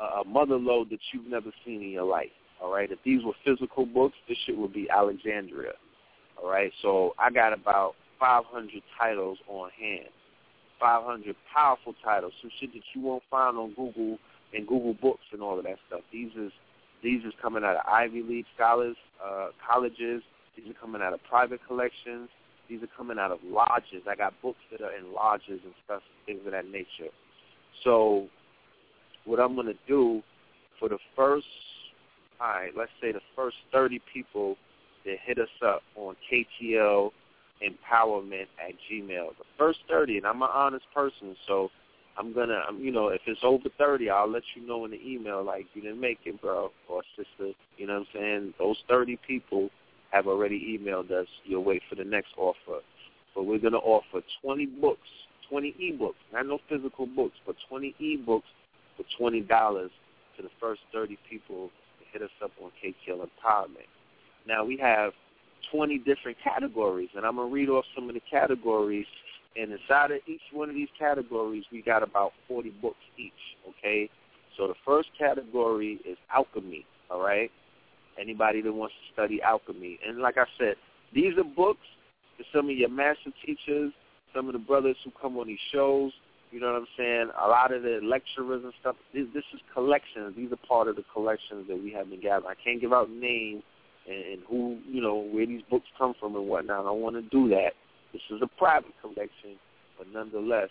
a 0.00 0.24
mother 0.26 0.56
load 0.56 0.90
that 0.90 1.00
you've 1.12 1.26
never 1.26 1.50
seen 1.64 1.82
in 1.82 1.90
your 1.90 2.04
life, 2.04 2.30
all 2.62 2.72
right? 2.72 2.90
If 2.90 2.98
these 3.04 3.22
were 3.24 3.34
physical 3.44 3.86
books, 3.86 4.16
this 4.28 4.38
shit 4.46 4.56
would 4.56 4.72
be 4.72 4.88
Alexandria, 4.90 5.72
all 6.42 6.50
right, 6.50 6.72
so 6.80 7.14
I 7.18 7.30
got 7.30 7.52
about 7.52 7.94
500 8.18 8.82
titles 8.98 9.38
on 9.48 9.70
hand, 9.78 10.08
500 10.78 11.36
powerful 11.54 11.94
titles, 12.02 12.32
some 12.40 12.50
shit 12.58 12.72
that 12.72 12.82
you 12.94 13.02
won't 13.02 13.22
find 13.30 13.58
on 13.58 13.74
Google 13.74 14.18
and 14.54 14.66
Google 14.66 14.94
Books 14.94 15.24
and 15.32 15.42
all 15.42 15.58
of 15.58 15.64
that 15.64 15.76
stuff. 15.86 16.00
These 16.12 16.32
is 16.36 16.52
these 17.02 17.24
is 17.24 17.32
coming 17.40 17.64
out 17.64 17.76
of 17.76 17.82
Ivy 17.86 18.22
League 18.22 18.44
scholars, 18.54 18.96
uh, 19.24 19.48
colleges. 19.66 20.22
These 20.56 20.70
are 20.70 20.78
coming 20.80 21.00
out 21.00 21.14
of 21.14 21.20
private 21.24 21.60
collections. 21.66 22.28
These 22.70 22.82
are 22.84 22.96
coming 22.96 23.18
out 23.18 23.32
of 23.32 23.40
lodges. 23.44 24.04
I 24.08 24.14
got 24.14 24.32
books 24.40 24.60
that 24.70 24.80
are 24.80 24.96
in 24.96 25.12
lodges 25.12 25.60
and 25.64 25.74
stuff, 25.84 26.02
things 26.24 26.40
of 26.46 26.52
that 26.52 26.66
nature. 26.66 27.10
So, 27.82 28.28
what 29.24 29.40
I'm 29.40 29.56
going 29.56 29.66
to 29.66 29.78
do 29.88 30.22
for 30.78 30.88
the 30.88 30.98
first, 31.16 31.46
all 32.40 32.48
right, 32.48 32.70
let's 32.76 32.92
say 33.02 33.10
the 33.10 33.20
first 33.34 33.56
30 33.72 34.00
people 34.12 34.56
that 35.04 35.16
hit 35.24 35.38
us 35.38 35.48
up 35.66 35.82
on 35.96 36.14
KTL 36.32 37.10
empowerment 37.60 38.46
at 38.64 38.74
Gmail. 38.90 39.30
The 39.36 39.44
first 39.58 39.80
30, 39.88 40.18
and 40.18 40.26
I'm 40.26 40.42
an 40.42 40.48
honest 40.52 40.84
person, 40.94 41.36
so 41.46 41.70
I'm 42.16 42.32
going 42.32 42.48
to, 42.48 42.62
you 42.78 42.92
know, 42.92 43.08
if 43.08 43.20
it's 43.26 43.40
over 43.42 43.68
30, 43.78 44.10
I'll 44.10 44.30
let 44.30 44.42
you 44.54 44.66
know 44.66 44.84
in 44.84 44.92
the 44.92 45.00
email, 45.04 45.44
like, 45.44 45.66
you 45.74 45.82
didn't 45.82 46.00
make 46.00 46.20
it, 46.24 46.40
bro, 46.40 46.70
or 46.88 47.02
sister. 47.16 47.52
You 47.76 47.86
know 47.86 47.94
what 47.94 48.00
I'm 48.00 48.20
saying? 48.20 48.54
Those 48.58 48.76
30 48.88 49.18
people 49.26 49.70
have 50.10 50.26
already 50.26 50.78
emailed 50.78 51.10
us. 51.10 51.26
You'll 51.44 51.64
wait 51.64 51.82
for 51.88 51.94
the 51.94 52.04
next 52.04 52.30
offer. 52.36 52.80
But 53.34 53.44
we're 53.44 53.58
going 53.58 53.72
to 53.72 53.78
offer 53.78 54.22
20 54.42 54.66
books, 54.66 55.08
20 55.48 55.74
e-books, 55.78 56.18
not 56.32 56.46
no 56.46 56.58
physical 56.68 57.06
books, 57.06 57.36
but 57.46 57.56
20 57.68 57.94
e-books 57.98 58.46
for 58.96 59.04
$20 59.20 59.46
to 59.48 60.42
the 60.42 60.48
first 60.60 60.80
30 60.92 61.18
people 61.28 61.70
to 61.98 62.04
hit 62.12 62.22
us 62.22 62.30
up 62.42 62.50
on 62.62 62.70
KTL 62.82 63.18
Empowerment. 63.18 63.88
Now 64.46 64.64
we 64.64 64.76
have 64.78 65.12
20 65.72 65.98
different 65.98 66.36
categories, 66.42 67.10
and 67.14 67.24
I'm 67.24 67.36
gonna 67.36 67.48
read 67.48 67.68
off 67.68 67.84
some 67.94 68.08
of 68.08 68.14
the 68.14 68.22
categories. 68.30 69.06
And 69.56 69.72
inside 69.72 70.12
of 70.12 70.20
each 70.26 70.40
one 70.52 70.68
of 70.68 70.74
these 70.74 70.88
categories, 70.98 71.64
we 71.72 71.82
got 71.82 72.02
about 72.02 72.32
40 72.48 72.70
books 72.82 73.00
each. 73.16 73.32
Okay, 73.68 74.08
so 74.56 74.68
the 74.68 74.74
first 74.84 75.08
category 75.18 76.00
is 76.04 76.16
alchemy. 76.34 76.86
All 77.10 77.20
right, 77.20 77.50
anybody 78.18 78.62
that 78.62 78.72
wants 78.72 78.94
to 78.94 79.12
study 79.12 79.42
alchemy, 79.42 79.98
and 80.06 80.18
like 80.18 80.36
I 80.38 80.44
said, 80.58 80.74
these 81.14 81.36
are 81.38 81.44
books 81.44 81.86
for 82.36 82.44
some 82.56 82.70
of 82.70 82.76
your 82.76 82.88
master 82.88 83.30
teachers, 83.44 83.92
some 84.34 84.46
of 84.46 84.52
the 84.52 84.58
brothers 84.58 84.96
who 85.04 85.10
come 85.20 85.36
on 85.38 85.48
these 85.48 85.58
shows. 85.72 86.12
You 86.50 86.58
know 86.58 86.72
what 86.72 86.82
I'm 86.82 86.86
saying? 86.96 87.30
A 87.44 87.48
lot 87.48 87.72
of 87.72 87.82
the 87.82 88.00
lecturers 88.02 88.64
and 88.64 88.72
stuff. 88.80 88.96
This, 89.14 89.26
this 89.32 89.44
is 89.54 89.60
collections. 89.72 90.34
These 90.36 90.50
are 90.50 90.68
part 90.68 90.88
of 90.88 90.96
the 90.96 91.04
collections 91.12 91.66
that 91.68 91.80
we 91.80 91.92
have 91.92 92.10
been 92.10 92.20
gathering. 92.20 92.50
I 92.50 92.60
can't 92.62 92.80
give 92.80 92.92
out 92.92 93.08
names 93.08 93.62
and, 94.08 94.24
and 94.24 94.42
who, 94.48 94.78
you 94.88 95.00
know, 95.00 95.28
where 95.32 95.46
these 95.46 95.62
books 95.70 95.86
come 95.96 96.14
from 96.18 96.34
and 96.34 96.48
whatnot. 96.48 96.80
I 96.80 96.82
don't 96.88 97.00
want 97.00 97.16
to 97.16 97.22
do 97.22 97.48
that. 97.50 97.72
This 98.12 98.22
is 98.30 98.40
a 98.42 98.48
private 98.58 98.92
collection, 99.00 99.58
but 99.96 100.08
nonetheless, 100.12 100.70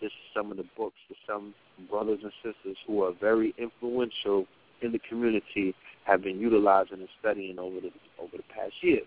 this 0.00 0.08
is 0.08 0.34
some 0.34 0.50
of 0.50 0.56
the 0.56 0.66
books 0.76 0.96
that 1.08 1.16
some 1.28 1.54
brothers 1.88 2.20
and 2.22 2.32
sisters 2.42 2.76
who 2.86 3.04
are 3.04 3.12
very 3.20 3.54
influential 3.58 4.46
in 4.82 4.92
the 4.92 5.00
community 5.08 5.74
have 6.04 6.22
been 6.22 6.38
utilizing 6.38 6.98
and 6.98 7.08
studying 7.20 7.58
over 7.58 7.80
the 7.80 7.90
over 8.20 8.36
the 8.36 8.42
past 8.54 8.74
years. 8.82 9.06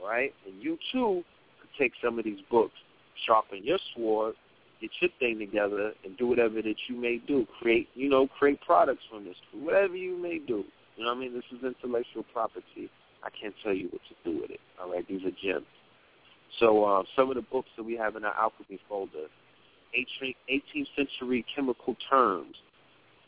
All 0.00 0.08
right, 0.08 0.32
and 0.46 0.62
you 0.62 0.78
too 0.92 1.22
could 1.60 1.70
take 1.78 1.92
some 2.02 2.18
of 2.18 2.24
these 2.24 2.40
books, 2.50 2.74
sharpen 3.26 3.64
your 3.64 3.78
sword, 3.94 4.34
get 4.80 4.90
your 5.00 5.10
thing 5.18 5.38
together, 5.38 5.92
and 6.04 6.16
do 6.16 6.26
whatever 6.26 6.62
that 6.62 6.76
you 6.88 6.96
may 6.96 7.20
do. 7.26 7.46
Create, 7.60 7.88
you 7.94 8.08
know, 8.08 8.28
create 8.38 8.60
products 8.60 9.02
from 9.10 9.24
this, 9.24 9.34
whatever 9.52 9.96
you 9.96 10.16
may 10.16 10.38
do. 10.38 10.64
You 10.96 11.04
know 11.04 11.10
what 11.10 11.18
I 11.18 11.20
mean? 11.20 11.34
This 11.34 11.44
is 11.52 11.64
intellectual 11.64 12.24
property. 12.32 12.90
I 13.24 13.30
can't 13.30 13.54
tell 13.62 13.72
you 13.72 13.88
what 13.90 14.00
to 14.08 14.30
do 14.30 14.40
with 14.40 14.50
it. 14.50 14.60
All 14.80 14.92
right, 14.92 15.06
these 15.08 15.22
are 15.24 15.30
gems. 15.42 15.66
So 16.60 16.84
uh, 16.84 17.02
some 17.14 17.28
of 17.30 17.36
the 17.36 17.42
books 17.42 17.68
that 17.76 17.82
we 17.82 17.96
have 17.96 18.16
in 18.16 18.24
our 18.24 18.34
alchemy 18.34 18.80
folder, 18.88 19.26
18th 19.96 20.86
century 20.96 21.44
chemical 21.54 21.96
terms, 22.10 22.54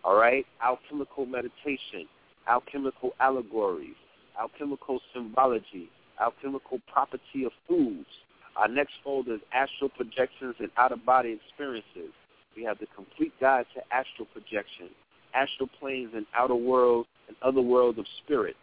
all 0.04 0.16
right, 0.16 0.46
alchemical 0.64 1.26
meditation, 1.26 2.08
alchemical 2.48 3.12
allegories, 3.20 3.96
alchemical 4.40 5.00
symbology, 5.14 5.90
alchemical 6.20 6.80
property 6.92 7.44
of 7.44 7.52
foods. 7.68 8.08
Our 8.56 8.68
next 8.68 8.94
folder 9.04 9.34
is 9.34 9.40
astral 9.52 9.90
projections 9.90 10.56
and 10.58 10.70
out-of-body 10.76 11.38
experiences. 11.44 12.12
We 12.56 12.64
have 12.64 12.78
the 12.78 12.86
complete 12.96 13.32
guide 13.40 13.66
to 13.74 13.80
astral 13.94 14.26
projection, 14.32 14.90
astral 15.34 15.68
planes 15.78 16.10
and 16.14 16.26
outer 16.34 16.56
world 16.56 17.06
and 17.28 17.36
other 17.42 17.60
worlds 17.60 17.98
of 17.98 18.06
spirit, 18.24 18.56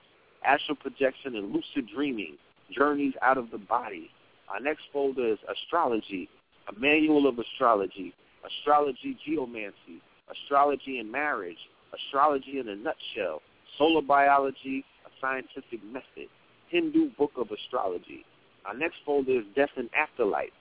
astral 0.43 0.75
projection 0.75 1.35
and 1.35 1.53
lucid 1.53 1.89
dreaming, 1.93 2.37
journeys 2.71 3.13
out 3.21 3.37
of 3.37 3.49
the 3.51 3.57
body. 3.57 4.09
Our 4.49 4.59
next 4.59 4.83
folder 4.91 5.33
is 5.33 5.39
astrology, 5.49 6.29
a 6.67 6.79
manual 6.79 7.27
of 7.27 7.39
astrology, 7.39 8.13
astrology 8.45 9.17
geomancy, 9.25 10.01
astrology 10.31 10.99
and 10.99 11.11
marriage, 11.11 11.57
astrology 11.93 12.59
in 12.59 12.67
a 12.69 12.75
nutshell, 12.75 13.41
solar 13.77 14.01
biology, 14.01 14.83
a 15.05 15.09
scientific 15.21 15.83
method, 15.85 16.29
Hindu 16.69 17.11
book 17.17 17.31
of 17.37 17.47
astrology. 17.51 18.25
Our 18.65 18.75
next 18.75 18.97
folder 19.05 19.39
is 19.39 19.45
death 19.55 19.69
and 19.77 19.89
afterlife, 19.95 20.51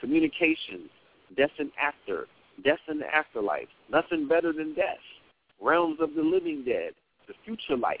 communications, 0.00 0.88
death 1.36 1.50
and 1.58 1.70
after, 1.80 2.26
death 2.64 2.80
and 2.88 3.02
afterlife, 3.04 3.68
nothing 3.90 4.28
better 4.28 4.52
than 4.52 4.74
death, 4.74 5.02
realms 5.60 5.98
of 6.00 6.14
the 6.14 6.22
living 6.22 6.64
dead, 6.64 6.92
the 7.28 7.34
future 7.44 7.76
life. 7.76 8.00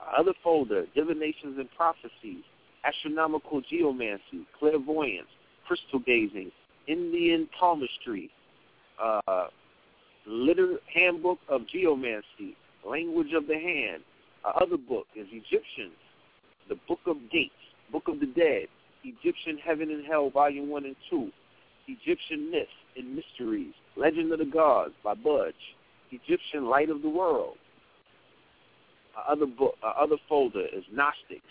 Our 0.00 0.20
other 0.20 0.32
folder, 0.42 0.84
divinations 0.94 1.58
and 1.58 1.68
prophecies, 1.76 2.44
astronomical 2.84 3.60
geomancy, 3.62 4.46
clairvoyance, 4.58 5.28
crystal 5.66 6.00
gazing, 6.00 6.50
Indian 6.86 7.48
palmistry, 7.58 8.30
uh, 9.02 9.48
liter- 10.26 10.80
handbook 10.92 11.38
of 11.48 11.66
geomancy, 11.66 12.56
language 12.84 13.32
of 13.32 13.46
the 13.46 13.58
hand. 13.58 14.02
Our 14.44 14.62
other 14.62 14.76
book 14.76 15.06
is 15.14 15.26
Egyptians, 15.30 15.96
the 16.68 16.76
Book 16.88 17.00
of 17.06 17.16
Gates, 17.30 17.52
Book 17.92 18.08
of 18.08 18.20
the 18.20 18.26
Dead, 18.26 18.68
Egyptian 19.04 19.58
Heaven 19.58 19.90
and 19.90 20.06
Hell, 20.06 20.30
Volume 20.30 20.68
1 20.68 20.84
and 20.84 20.96
2, 21.10 21.30
Egyptian 21.88 22.50
Myths 22.50 22.70
and 22.96 23.14
Mysteries, 23.14 23.74
Legend 23.96 24.32
of 24.32 24.38
the 24.38 24.44
Gods 24.44 24.94
by 25.02 25.14
Budge, 25.14 25.54
Egyptian 26.10 26.66
Light 26.66 26.90
of 26.90 27.02
the 27.02 27.08
World. 27.08 27.56
Our 29.16 29.32
other 29.32 29.46
book, 29.46 29.74
our 29.82 29.98
other 29.98 30.16
folder 30.28 30.66
is 30.72 30.84
Gnostics, 30.92 31.42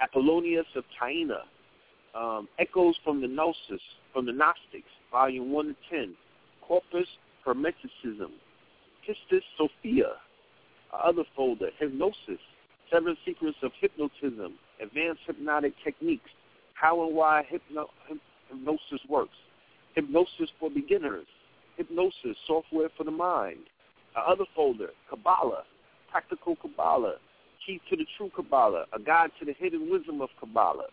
Apollonius 0.00 0.66
of 0.76 0.84
Tyana, 1.00 1.42
um, 2.14 2.48
Echoes 2.58 2.94
from 3.04 3.20
the 3.20 3.28
Gnosis, 3.28 3.82
from 4.12 4.26
the 4.26 4.32
Gnostics, 4.32 4.88
Volume 5.10 5.50
1 5.52 5.66
to 5.66 5.74
10, 5.90 6.14
Corpus 6.62 7.08
Hermeticism, 7.46 8.30
Pistis 9.06 9.42
Sophia, 9.56 10.12
other 10.92 11.24
folder, 11.36 11.70
Hypnosis, 11.78 12.40
Seven 12.90 13.16
Secrets 13.24 13.56
of 13.62 13.72
Hypnotism, 13.80 14.54
Advanced 14.80 15.20
Hypnotic 15.26 15.74
Techniques, 15.82 16.30
How 16.74 17.04
and 17.06 17.14
Why 17.14 17.44
hypno- 17.48 17.90
Hypnosis 18.48 19.00
Works, 19.08 19.36
Hypnosis 19.94 20.50
for 20.58 20.70
Beginners, 20.70 21.26
Hypnosis, 21.76 22.36
Software 22.46 22.88
for 22.96 23.04
the 23.04 23.10
Mind. 23.10 23.64
Other 24.16 24.44
folder, 24.54 24.90
Kabbalah, 25.10 25.64
Practical 26.10 26.56
Kabbalah, 26.56 27.16
Key 27.66 27.80
to 27.90 27.96
the 27.96 28.06
True 28.16 28.30
Kabbalah, 28.34 28.84
A 28.92 29.00
Guide 29.00 29.30
to 29.40 29.44
the 29.44 29.54
Hidden 29.54 29.90
Wisdom 29.90 30.20
of 30.20 30.28
Kabbalah. 30.38 30.86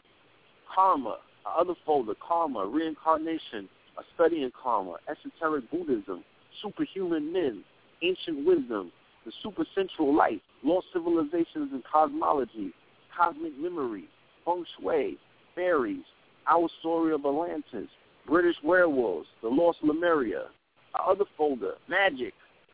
Karma, 0.74 1.18
other 1.46 1.76
folder, 1.86 2.16
Karma, 2.16 2.66
Reincarnation, 2.66 3.70
A 3.98 4.04
Study 4.16 4.44
in 4.44 4.52
Karma, 4.52 4.96
Esoteric 5.08 5.70
Buddhism, 5.70 6.24
Superhuman 6.62 7.32
Men, 7.32 7.64
Ancient 8.02 8.46
Wisdom, 8.46 8.92
The 9.26 9.32
Supersensual 9.44 10.16
Life, 10.16 10.40
Lost 10.64 10.88
Civilizations 10.94 11.72
and 11.72 11.84
Cosmology, 11.92 12.74
Cosmic 13.16 13.58
Memory, 13.58 14.06
Feng 14.46 14.66
Shui, 14.80 15.18
Fairies, 15.56 16.04
Our 16.48 16.70
Story 16.80 17.14
of 17.14 17.26
Atlantis, 17.26 17.90
British 18.28 18.56
Werewolves, 18.64 19.28
The 19.42 19.50
Lost 19.50 19.80
Lemuria. 19.84 20.46
Our 20.94 21.12
other 21.12 21.26
folder, 21.38 21.76
Magic, 21.88 22.34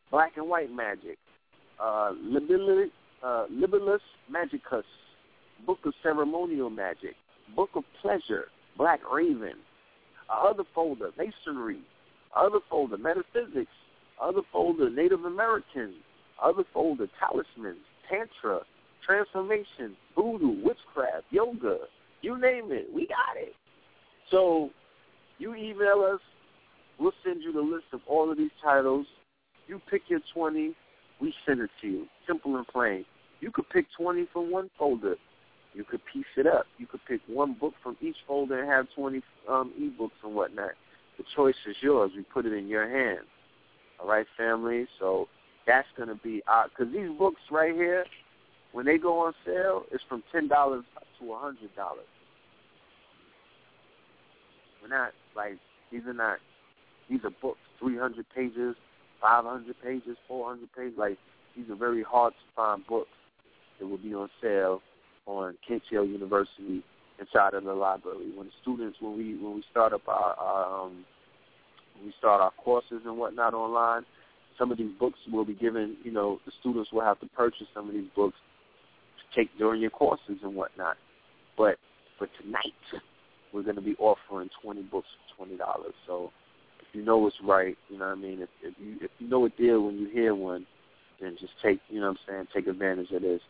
Black 0.09 0.37
and 0.37 0.49
White 0.49 0.71
Magic, 0.71 1.17
uh, 1.79 2.13
Libellus, 2.23 2.89
uh, 3.23 3.45
Libellus 3.51 3.99
Magicus, 4.31 4.83
Book 5.65 5.79
of 5.85 5.93
Ceremonial 6.01 6.69
Magic, 6.69 7.15
Book 7.55 7.69
of 7.75 7.83
Pleasure, 8.01 8.45
Black 8.77 9.01
Raven. 9.11 9.55
Our 10.29 10.49
other 10.49 10.63
folder, 10.73 11.11
Masonry. 11.17 11.79
Other 12.35 12.59
folder, 12.69 12.97
Metaphysics. 12.97 13.71
Other 14.21 14.41
folder, 14.51 14.89
Native 14.89 15.25
American. 15.25 15.95
Our 16.39 16.51
other 16.51 16.63
folder, 16.73 17.07
Talismans, 17.19 17.83
Tantra, 18.09 18.61
Transformation, 19.05 19.95
Voodoo, 20.15 20.63
Witchcraft, 20.63 21.25
Yoga. 21.29 21.77
You 22.21 22.39
name 22.39 22.71
it, 22.71 22.87
we 22.93 23.07
got 23.07 23.37
it. 23.37 23.53
So 24.29 24.71
you 25.37 25.55
email 25.55 26.07
us. 26.13 26.19
We'll 26.99 27.13
send 27.23 27.43
you 27.43 27.53
the 27.53 27.61
list 27.61 27.85
of 27.93 28.01
all 28.07 28.31
of 28.31 28.37
these 28.37 28.51
titles. 28.63 29.05
You 29.67 29.81
pick 29.89 30.03
your 30.07 30.21
20. 30.33 30.75
We 31.21 31.33
send 31.45 31.61
it 31.61 31.69
to 31.81 31.87
you. 31.87 32.07
Simple 32.25 32.55
and 32.57 32.67
plain. 32.67 33.05
You 33.39 33.51
could 33.51 33.69
pick 33.69 33.85
20 33.97 34.27
from 34.33 34.51
one 34.51 34.69
folder. 34.77 35.15
You 35.73 35.83
could 35.83 36.01
piece 36.11 36.25
it 36.37 36.47
up. 36.47 36.65
You 36.79 36.87
could 36.87 37.01
pick 37.07 37.21
one 37.27 37.53
book 37.53 37.73
from 37.83 37.97
each 38.01 38.15
folder 38.27 38.59
and 38.61 38.69
have 38.69 38.87
20 38.95 39.21
um, 39.47 39.71
ebooks 39.79 40.09
and 40.23 40.33
whatnot. 40.33 40.71
The 41.17 41.23
choice 41.35 41.55
is 41.67 41.75
yours. 41.81 42.11
We 42.15 42.23
put 42.23 42.45
it 42.45 42.53
in 42.53 42.67
your 42.67 42.89
hands. 42.89 43.27
All 43.99 44.07
right, 44.07 44.25
family? 44.37 44.87
So 44.99 45.27
that's 45.65 45.87
going 45.95 46.09
to 46.09 46.15
be 46.15 46.41
because 46.69 46.93
these 46.93 47.09
books 47.17 47.41
right 47.51 47.73
here, 47.73 48.05
when 48.71 48.85
they 48.85 48.97
go 48.97 49.19
on 49.19 49.33
sale, 49.45 49.83
it's 49.91 50.03
from 50.07 50.23
$10 50.33 50.49
to 50.49 50.55
a 50.55 51.35
$100. 51.35 51.55
We're 54.81 54.89
not, 54.89 55.11
like, 55.35 55.57
these 55.91 56.03
are 56.05 56.13
not, 56.13 56.37
these 57.09 57.19
are 57.23 57.31
books, 57.41 57.59
300 57.79 58.25
pages, 58.35 58.75
500 59.21 59.75
pages, 59.83 60.17
400 60.27 60.69
pages. 60.73 60.93
Like, 60.97 61.17
these 61.55 61.69
are 61.69 61.75
very 61.75 62.03
hard 62.03 62.33
to 62.33 62.55
find 62.55 62.85
books 62.85 63.09
that 63.79 63.87
will 63.87 63.97
be 63.97 64.13
on 64.13 64.29
sale 64.41 64.81
on 65.25 65.55
KTL 65.69 66.07
University 66.07 66.83
inside 67.19 67.53
of 67.53 67.63
the 67.63 67.73
library. 67.73 68.31
When 68.35 68.49
students, 68.61 68.97
when 69.01 69.17
we 69.17 69.35
when 69.37 69.55
we 69.55 69.63
start 69.71 69.93
up 69.93 70.07
our, 70.07 70.33
our 70.35 70.85
um, 70.85 71.05
we 72.03 72.13
start 72.17 72.41
our 72.41 72.51
courses 72.51 73.01
and 73.05 73.17
whatnot 73.17 73.53
online, 73.53 74.03
some 74.57 74.71
of 74.71 74.77
these 74.77 74.91
books 74.99 75.19
will 75.31 75.45
be 75.45 75.53
given. 75.53 75.97
You 76.03 76.11
know, 76.11 76.39
the 76.45 76.51
students 76.59 76.91
will 76.91 77.01
have 77.01 77.19
to 77.21 77.27
purchase 77.27 77.67
some 77.73 77.87
of 77.87 77.93
these 77.93 78.09
books 78.15 78.37
to 79.17 79.39
take 79.39 79.55
during 79.57 79.81
your 79.81 79.91
courses 79.91 80.37
and 80.43 80.55
whatnot. 80.55 80.97
But 81.57 81.77
for 82.17 82.27
tonight, 82.41 83.01
we're 83.53 83.63
going 83.63 83.75
to 83.75 83.81
be 83.81 83.95
offering 83.99 84.49
20 84.61 84.83
books 84.83 85.07
for 85.29 85.45
twenty 85.45 85.57
dollars. 85.57 85.93
So 86.05 86.31
if 86.79 86.87
you 86.93 87.03
know 87.03 87.17
what's 87.17 87.35
right, 87.43 87.77
you 87.89 87.97
know 87.97 88.07
what 88.07 88.17
I 88.17 88.21
mean. 88.21 88.41
If, 88.41 88.49
if 88.61 88.73
you 88.79 88.97
if 89.01 89.11
you 89.19 89.27
know 89.27 89.45
a 89.45 89.49
deal 89.49 89.81
when 89.81 89.97
you 89.97 90.09
hear 90.09 90.35
one, 90.35 90.65
then 91.21 91.37
just 91.39 91.53
take 91.63 91.79
you 91.89 91.99
know 91.99 92.07
what 92.07 92.17
I'm 92.27 92.33
saying. 92.33 92.47
Take 92.53 92.67
advantage 92.67 93.11
of 93.11 93.21
this. 93.21 93.41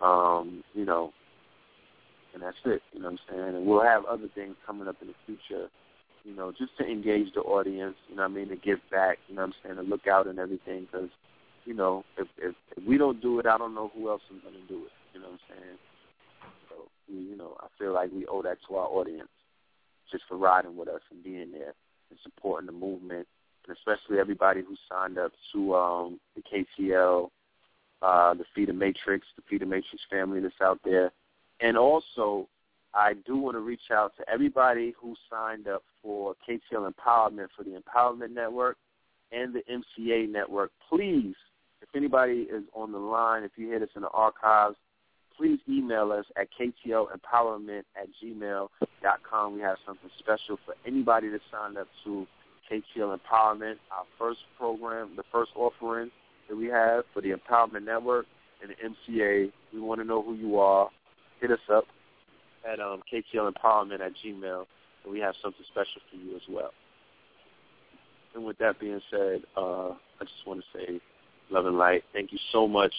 Um, 0.00 0.64
you 0.74 0.84
know, 0.84 1.12
and 2.34 2.42
that's 2.42 2.56
it. 2.64 2.82
You 2.92 3.00
know 3.00 3.10
what 3.10 3.20
I'm 3.28 3.34
saying? 3.34 3.56
And 3.56 3.66
we'll 3.66 3.82
have 3.82 4.04
other 4.04 4.28
things 4.34 4.56
coming 4.66 4.88
up 4.88 4.96
in 5.00 5.08
the 5.08 5.14
future, 5.26 5.68
you 6.24 6.34
know, 6.34 6.52
just 6.52 6.76
to 6.78 6.84
engage 6.84 7.32
the 7.34 7.40
audience, 7.40 7.96
you 8.08 8.16
know 8.16 8.22
what 8.22 8.30
I 8.30 8.34
mean, 8.34 8.48
to 8.48 8.56
give 8.56 8.78
back, 8.90 9.18
you 9.28 9.34
know 9.34 9.42
what 9.42 9.48
I'm 9.48 9.54
saying, 9.62 9.76
to 9.76 9.82
look 9.82 10.06
out 10.06 10.26
and 10.26 10.38
everything 10.38 10.86
because, 10.90 11.10
you 11.64 11.74
know, 11.74 12.04
if, 12.16 12.28
if, 12.38 12.54
if 12.76 12.84
we 12.86 12.98
don't 12.98 13.20
do 13.20 13.38
it, 13.38 13.46
I 13.46 13.58
don't 13.58 13.74
know 13.74 13.90
who 13.94 14.08
else 14.08 14.22
is 14.34 14.40
going 14.42 14.54
to 14.54 14.68
do 14.68 14.84
it, 14.84 14.92
you 15.14 15.20
know 15.20 15.28
what 15.28 15.40
I'm 15.50 15.56
saying? 15.56 15.78
So, 16.68 16.76
we, 17.08 17.20
you 17.30 17.36
know, 17.36 17.56
I 17.60 17.66
feel 17.78 17.92
like 17.92 18.10
we 18.12 18.26
owe 18.26 18.42
that 18.42 18.58
to 18.68 18.76
our 18.76 18.86
audience 18.86 19.28
just 20.10 20.24
for 20.28 20.36
riding 20.36 20.76
with 20.76 20.88
us 20.88 21.00
and 21.10 21.22
being 21.24 21.52
there 21.52 21.74
and 22.10 22.18
supporting 22.22 22.66
the 22.66 22.72
movement, 22.72 23.26
and 23.66 23.76
especially 23.76 24.18
everybody 24.18 24.60
who 24.60 24.76
signed 24.90 25.18
up 25.18 25.32
to 25.52 25.74
um, 25.74 26.20
the 26.36 26.42
KTL, 26.42 27.30
uh, 28.02 28.34
the 28.34 28.44
Feeder 28.54 28.72
Matrix, 28.72 29.26
the 29.36 29.42
Feeder 29.48 29.66
Matrix 29.66 30.02
family 30.10 30.40
that's 30.40 30.54
out 30.62 30.80
there. 30.84 31.12
And 31.62 31.78
also, 31.78 32.48
I 32.92 33.14
do 33.24 33.36
want 33.36 33.54
to 33.56 33.60
reach 33.60 33.90
out 33.92 34.12
to 34.18 34.28
everybody 34.28 34.94
who 35.00 35.14
signed 35.30 35.68
up 35.68 35.84
for 36.02 36.34
KTL 36.46 36.92
Empowerment 36.92 37.46
for 37.56 37.62
the 37.62 37.80
Empowerment 37.80 38.32
Network 38.34 38.76
and 39.30 39.54
the 39.54 39.62
MCA 39.70 40.28
Network. 40.28 40.72
Please, 40.90 41.34
if 41.80 41.88
anybody 41.94 42.48
is 42.52 42.64
on 42.74 42.92
the 42.92 42.98
line, 42.98 43.44
if 43.44 43.52
you 43.56 43.68
hear 43.68 43.78
this 43.78 43.88
in 43.96 44.02
the 44.02 44.08
archives, 44.08 44.76
please 45.36 45.58
email 45.68 46.12
us 46.12 46.26
at 46.36 46.48
ktlempowerment 46.60 47.84
at 47.96 48.08
gmail.com. 48.22 49.54
We 49.54 49.60
have 49.60 49.76
something 49.86 50.10
special 50.18 50.58
for 50.66 50.74
anybody 50.86 51.28
that 51.30 51.40
signed 51.50 51.78
up 51.78 51.88
to 52.04 52.26
KTL 52.70 53.18
Empowerment, 53.18 53.76
our 53.90 54.04
first 54.18 54.40
program, 54.58 55.10
the 55.16 55.24
first 55.30 55.52
offering 55.56 56.10
that 56.48 56.56
we 56.56 56.66
have 56.66 57.04
for 57.14 57.22
the 57.22 57.30
Empowerment 57.30 57.84
Network 57.84 58.26
and 58.62 58.70
the 58.70 59.12
MCA. 59.12 59.52
We 59.72 59.80
want 59.80 60.00
to 60.00 60.04
know 60.04 60.22
who 60.22 60.34
you 60.34 60.58
are. 60.58 60.90
Hit 61.42 61.50
us 61.50 61.58
up 61.74 61.84
at 62.64 62.78
um, 62.78 63.02
ktlempowerment 63.12 64.00
at 64.00 64.12
gmail, 64.24 64.64
and 65.02 65.12
we 65.12 65.18
have 65.18 65.34
something 65.42 65.64
special 65.72 66.00
for 66.08 66.16
you 66.16 66.36
as 66.36 66.42
well. 66.48 66.70
And 68.36 68.44
with 68.44 68.58
that 68.58 68.78
being 68.78 69.00
said, 69.10 69.42
uh, 69.56 69.88
I 69.90 70.20
just 70.20 70.46
want 70.46 70.60
to 70.60 70.78
say 70.78 71.00
love 71.50 71.66
and 71.66 71.76
light. 71.76 72.04
Thank 72.12 72.30
you 72.30 72.38
so 72.52 72.68
much. 72.68 72.92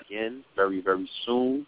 Again, 0.00 0.42
very 0.56 0.82
very 0.82 1.08
soon, 1.24 1.64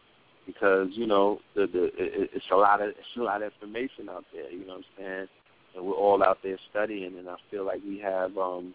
because 0.46 0.88
you 0.94 1.06
know 1.06 1.38
the 1.54 1.68
the 1.72 1.84
it, 1.96 2.30
it's 2.34 2.44
a 2.52 2.56
lot 2.56 2.82
of 2.82 2.88
it's 2.88 2.98
a 3.16 3.20
lot 3.22 3.40
of 3.40 3.52
information 3.52 4.08
out 4.10 4.24
there. 4.34 4.50
You 4.50 4.66
know 4.66 4.74
what 4.74 4.84
I'm 4.98 5.04
saying? 5.04 5.28
And 5.75 5.85
we're 5.85 5.94
all 5.94 6.23
out 6.23 6.39
there 6.43 6.59
studying, 6.70 7.19
and 7.19 7.28
I 7.28 7.36
feel 7.51 7.65
like 7.65 7.81
we 7.86 7.99
have 7.99 8.36
um 8.39 8.75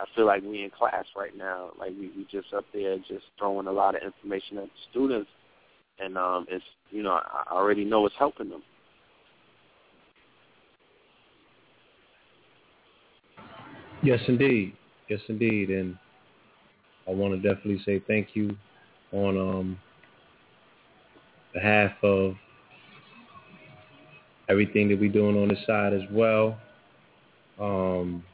I 0.00 0.04
feel 0.16 0.26
like 0.26 0.42
we 0.42 0.64
in 0.64 0.70
class 0.70 1.04
right 1.16 1.36
now. 1.36 1.70
Like 1.78 1.90
we 1.90 2.10
we 2.16 2.26
just 2.30 2.52
up 2.54 2.64
there 2.72 2.96
just 2.98 3.24
throwing 3.38 3.66
a 3.66 3.72
lot 3.72 3.94
of 3.94 4.02
information 4.02 4.58
at 4.58 4.64
the 4.64 4.70
students, 4.90 5.30
and 5.98 6.16
um, 6.16 6.46
it's 6.48 6.64
you 6.90 7.02
know 7.02 7.12
I 7.12 7.44
already 7.52 7.84
know 7.84 8.06
it's 8.06 8.14
helping 8.18 8.50
them. 8.50 8.62
Yes, 14.02 14.20
indeed. 14.26 14.74
Yes, 15.08 15.20
indeed. 15.28 15.70
And 15.70 15.96
I 17.06 17.12
want 17.12 17.40
to 17.40 17.48
definitely 17.48 17.80
say 17.84 18.02
thank 18.06 18.34
you 18.34 18.56
on 19.12 19.38
um, 19.38 19.78
behalf 21.54 21.92
of 22.02 22.34
everything 24.48 24.88
that 24.88 25.00
we're 25.00 25.12
doing 25.12 25.36
on 25.36 25.48
the 25.48 25.56
side 25.66 25.92
as 25.92 26.02
well. 26.10 26.58
Um, 27.60 28.24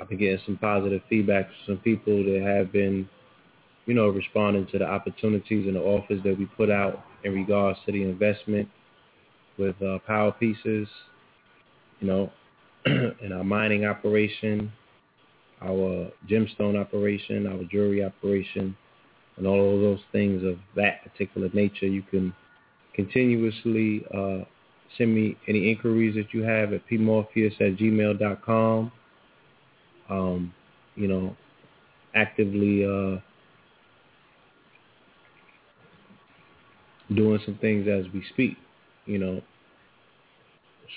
I've 0.00 0.08
been 0.08 0.18
getting 0.18 0.40
some 0.44 0.56
positive 0.58 1.00
feedback 1.08 1.46
from 1.46 1.56
some 1.66 1.76
people 1.78 2.24
that 2.24 2.42
have 2.42 2.72
been, 2.72 3.08
you 3.86 3.94
know, 3.94 4.08
responding 4.08 4.66
to 4.72 4.78
the 4.78 4.86
opportunities 4.86 5.66
and 5.66 5.76
the 5.76 5.80
offers 5.80 6.22
that 6.24 6.38
we 6.38 6.46
put 6.46 6.70
out 6.70 7.04
in 7.24 7.34
regards 7.34 7.78
to 7.86 7.92
the 7.92 8.02
investment 8.02 8.68
with 9.58 9.80
uh, 9.82 9.98
power 10.06 10.32
pieces, 10.32 10.88
you 12.00 12.06
know, 12.08 12.32
in 12.86 13.32
our 13.32 13.44
mining 13.44 13.84
operation, 13.84 14.72
our 15.62 16.10
gemstone 16.28 16.80
operation, 16.80 17.46
our 17.46 17.62
jewelry 17.70 18.04
operation, 18.04 18.76
and 19.36 19.46
all 19.46 19.74
of 19.74 19.80
those 19.80 20.00
things 20.10 20.42
of 20.42 20.58
that 20.74 21.02
particular 21.04 21.48
nature. 21.54 21.86
You 21.86 22.02
can 22.02 22.34
continuously 22.94 24.04
uh, 24.14 24.44
send 24.98 25.14
me 25.14 25.36
any 25.48 25.70
inquiries 25.70 26.14
that 26.14 26.32
you 26.32 26.42
have 26.42 26.72
at 26.72 26.86
pmorpheus 26.88 27.54
at 27.60 27.76
gmail.com 27.76 28.92
um, 30.12 30.52
you 30.94 31.08
know, 31.08 31.34
actively 32.14 32.84
uh, 32.84 33.18
doing 37.14 37.40
some 37.44 37.58
things 37.60 37.88
as 37.88 38.04
we 38.12 38.22
speak, 38.32 38.56
you 39.06 39.18
know. 39.18 39.40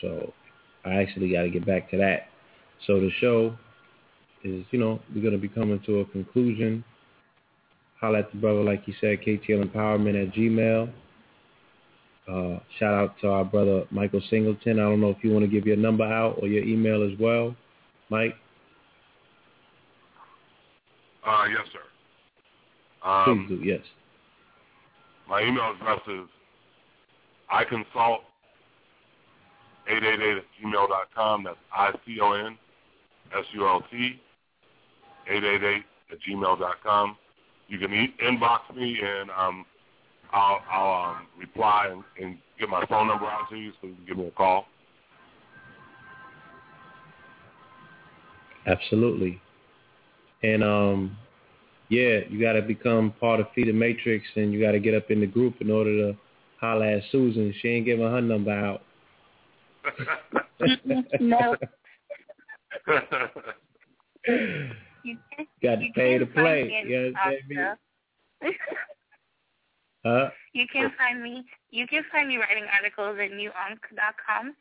So 0.02 0.34
I 0.84 0.96
actually 0.96 1.32
got 1.32 1.44
to 1.44 1.50
get 1.50 1.66
back 1.66 1.90
to 1.92 1.98
that. 1.98 2.28
So 2.86 3.00
the 3.00 3.10
show 3.20 3.56
is, 4.44 4.66
you 4.72 4.80
know, 4.80 5.00
we're 5.14 5.22
going 5.22 5.34
to 5.34 5.40
be 5.40 5.48
coming 5.48 5.82
to 5.86 6.00
a 6.00 6.06
conclusion. 6.06 6.84
Holla 8.00 8.20
at 8.20 8.32
the 8.32 8.38
brother, 8.38 8.62
like 8.62 8.84
you 8.86 8.94
said, 9.00 9.22
KTL 9.22 9.64
Empowerment 9.72 10.22
at 10.22 10.34
Gmail. 10.34 10.92
Uh, 12.28 12.60
shout 12.80 12.94
out 12.94 13.16
to 13.22 13.30
our 13.30 13.46
brother 13.46 13.84
Michael 13.92 14.22
Singleton. 14.30 14.80
I 14.80 14.84
don't 14.84 15.00
know 15.02 15.10
if 15.12 15.18
you 15.24 15.32
want 15.32 15.46
to 15.46 15.52
give 15.52 15.68
your 15.68 15.78
number 15.78 16.04
out 16.04 16.38
or 16.42 16.48
your 16.48 16.64
email 16.64 17.04
as 17.04 17.18
well, 17.20 17.56
Mike. 18.10 18.36
Uh, 21.26 21.46
yes, 21.50 21.68
sir. 21.72 23.08
Um, 23.08 23.46
Please 23.48 23.60
do, 23.60 23.64
yes. 23.64 23.82
My 25.30 25.42
email 25.42 25.74
address 25.80 26.02
is 26.08 26.28
iconsult888 27.52 28.22
at 29.88 30.44
gmail 30.64 30.88
dot 30.88 31.08
com. 31.16 31.44
That's 31.44 31.58
I-C-O-N 31.76 32.58
S-U-L-T 33.36 34.20
888 35.28 35.84
at 36.12 36.18
gmail 36.28 36.60
dot 36.60 36.76
com. 36.84 37.18
You 37.68 37.80
can 37.80 37.94
e- 37.94 38.14
inbox 38.24 38.76
me 38.76 39.00
and 39.04 39.30
um, 39.32 39.66
I'll, 40.36 40.60
I'll 40.70 41.12
um, 41.12 41.28
reply 41.40 41.88
and, 41.92 42.04
and 42.22 42.38
get 42.60 42.68
my 42.68 42.86
phone 42.88 43.08
number 43.08 43.26
out 43.26 43.50
to 43.50 43.56
you 43.56 43.72
so 43.82 43.88
you 43.88 43.96
can 43.96 44.06
give 44.06 44.18
me 44.18 44.28
a 44.28 44.32
call. 44.32 44.66
Absolutely. 48.68 49.42
And 50.44 50.62
um, 50.62 51.18
yeah, 51.90 52.20
you 52.30 52.42
got 52.42 52.54
to 52.54 52.62
become 52.62 53.14
part 53.20 53.40
of 53.40 53.48
Feeder 53.56 53.72
Matrix, 53.72 54.26
and 54.36 54.52
you 54.52 54.62
got 54.62 54.74
to 54.74 54.80
get 54.80 54.94
up 54.94 55.10
in 55.10 55.22
the 55.22 55.26
group 55.26 55.56
in 55.62 55.72
order 55.72 56.12
to 56.12 56.18
holler 56.60 56.86
at 56.86 57.04
Susan. 57.12 57.54
She 57.62 57.70
ain't 57.70 57.86
giving 57.86 58.06
her 58.06 58.22
number 58.22 58.52
out. 58.52 58.82
no. 61.20 61.56
you 64.28 65.18
can, 65.38 65.48
got 65.64 65.76
to 65.76 65.82
you 65.86 65.94
pay 65.96 66.18
can 66.18 66.20
to 66.20 66.26
play. 66.26 66.62
find 66.62 66.68
me 66.68 66.90
You 66.90 66.98
in 66.98 67.16
understand 67.16 67.78
me? 68.42 68.52
Huh? 70.06 70.30
You 70.54 70.68
can 70.72 70.92
find 70.98 71.22
me. 71.22 71.44
You 71.72 71.88
can 71.88 72.04
find 72.12 72.28
me 72.28 72.38
writing 72.38 72.66
articles 72.72 73.18
at 73.20 73.32
muankh.com, 73.32 74.56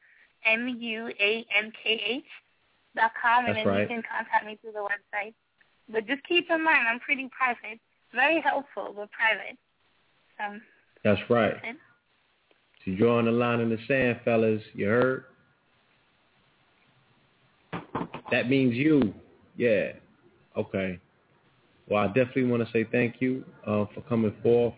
m 0.47 0.69
u 0.81 1.09
a 1.21 1.47
n 1.57 1.71
k 1.83 2.01
h 2.03 2.25
dot 2.97 3.13
com, 3.21 3.45
and 3.45 3.55
That's 3.55 3.65
then 3.65 3.75
right. 3.75 3.83
you 3.83 3.89
can 3.89 4.03
contact 4.03 4.47
me 4.47 4.59
through 4.63 4.73
the 4.73 4.79
website. 4.79 5.35
But 5.93 6.07
just 6.07 6.25
keep 6.25 6.51
in 6.51 6.65
mind, 6.65 6.89
I'm 6.89 6.99
pretty 6.99 7.29
private, 7.37 7.79
very 8.15 8.41
helpful, 8.41 8.95
but 8.97 9.11
private. 9.13 9.59
Um, 10.43 10.63
That's 11.05 11.21
right. 11.29 11.55
that's. 11.63 11.79
So 12.85 12.91
you're 12.91 12.99
drawing 12.99 13.27
the 13.27 13.33
line 13.33 13.61
in 13.61 13.69
the 13.69 13.79
sand, 13.87 14.21
fellas. 14.25 14.63
You 14.73 14.87
heard? 14.87 15.25
That 18.31 18.49
means 18.49 18.75
you. 18.75 19.13
Yeah. 19.57 19.93
Okay. 20.57 20.99
Well, 21.87 22.03
I 22.03 22.07
definitely 22.07 22.45
want 22.45 22.67
to 22.67 22.73
say 22.73 22.85
thank 22.91 23.17
you 23.21 23.45
uh, 23.67 23.85
for 23.95 24.01
coming 24.09 24.33
forth 24.43 24.75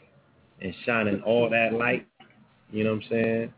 and 0.60 0.74
shining 0.84 1.20
all 1.22 1.48
that 1.50 1.72
light. 1.72 2.06
You 2.70 2.84
know 2.84 2.94
what 2.94 3.04
I'm 3.04 3.10
saying? 3.10 3.52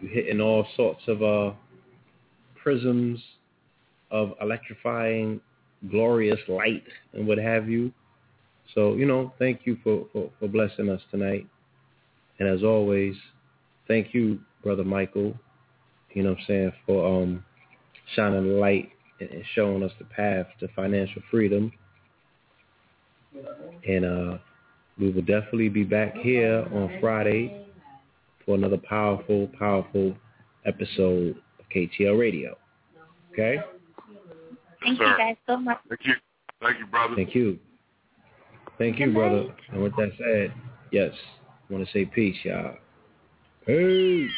You're 0.00 0.10
hitting 0.10 0.40
all 0.40 0.66
sorts 0.76 1.02
of 1.08 1.22
uh, 1.22 1.52
prisms 2.62 3.20
of 4.10 4.34
electrifying, 4.40 5.40
glorious 5.90 6.40
light 6.48 6.84
and 7.12 7.26
what 7.26 7.38
have 7.38 7.68
you. 7.68 7.92
So, 8.74 8.94
you 8.94 9.06
know, 9.06 9.32
thank 9.38 9.60
you 9.64 9.78
for, 9.82 10.06
for, 10.12 10.30
for 10.38 10.48
blessing 10.48 10.88
us 10.88 11.00
tonight. 11.10 11.46
And 12.38 12.48
as 12.48 12.62
always, 12.62 13.14
thank 13.86 14.14
you, 14.14 14.40
Brother 14.62 14.84
Michael, 14.84 15.34
you 16.12 16.22
know 16.22 16.30
what 16.30 16.38
I'm 16.38 16.44
saying, 16.46 16.72
for 16.86 17.22
um, 17.22 17.44
shining 18.14 18.48
the 18.48 18.54
light 18.54 18.90
and, 19.20 19.30
and 19.30 19.44
showing 19.54 19.82
us 19.82 19.92
the 19.98 20.04
path 20.06 20.46
to 20.60 20.68
financial 20.74 21.22
freedom. 21.30 21.72
And 23.86 24.04
uh, 24.04 24.38
we 24.98 25.10
will 25.10 25.22
definitely 25.22 25.68
be 25.68 25.84
back 25.84 26.14
here 26.16 26.66
on 26.72 26.98
Friday 27.00 27.66
for 28.44 28.54
another 28.54 28.78
powerful, 28.78 29.48
powerful 29.58 30.14
episode 30.66 31.36
of 31.58 31.64
KTL 31.74 32.18
Radio. 32.18 32.56
Okay? 33.32 33.58
Thank 34.82 34.98
sir. 34.98 35.06
you 35.06 35.16
guys 35.16 35.36
so 35.46 35.56
much. 35.56 35.78
Thank 35.88 36.00
you. 36.04 36.14
Thank 36.62 36.78
you, 36.78 36.86
brother. 36.86 37.14
Thank 37.16 37.34
you. 37.34 37.58
Thank 38.78 38.98
you, 38.98 39.12
brother. 39.12 39.46
And 39.72 39.82
with 39.82 39.96
that 39.96 40.12
said, 40.18 40.52
yes, 40.90 41.12
I 41.68 41.72
want 41.72 41.86
to 41.86 41.92
say 41.92 42.04
peace, 42.04 42.36
y'all. 42.44 42.76
Peace. 43.66 44.30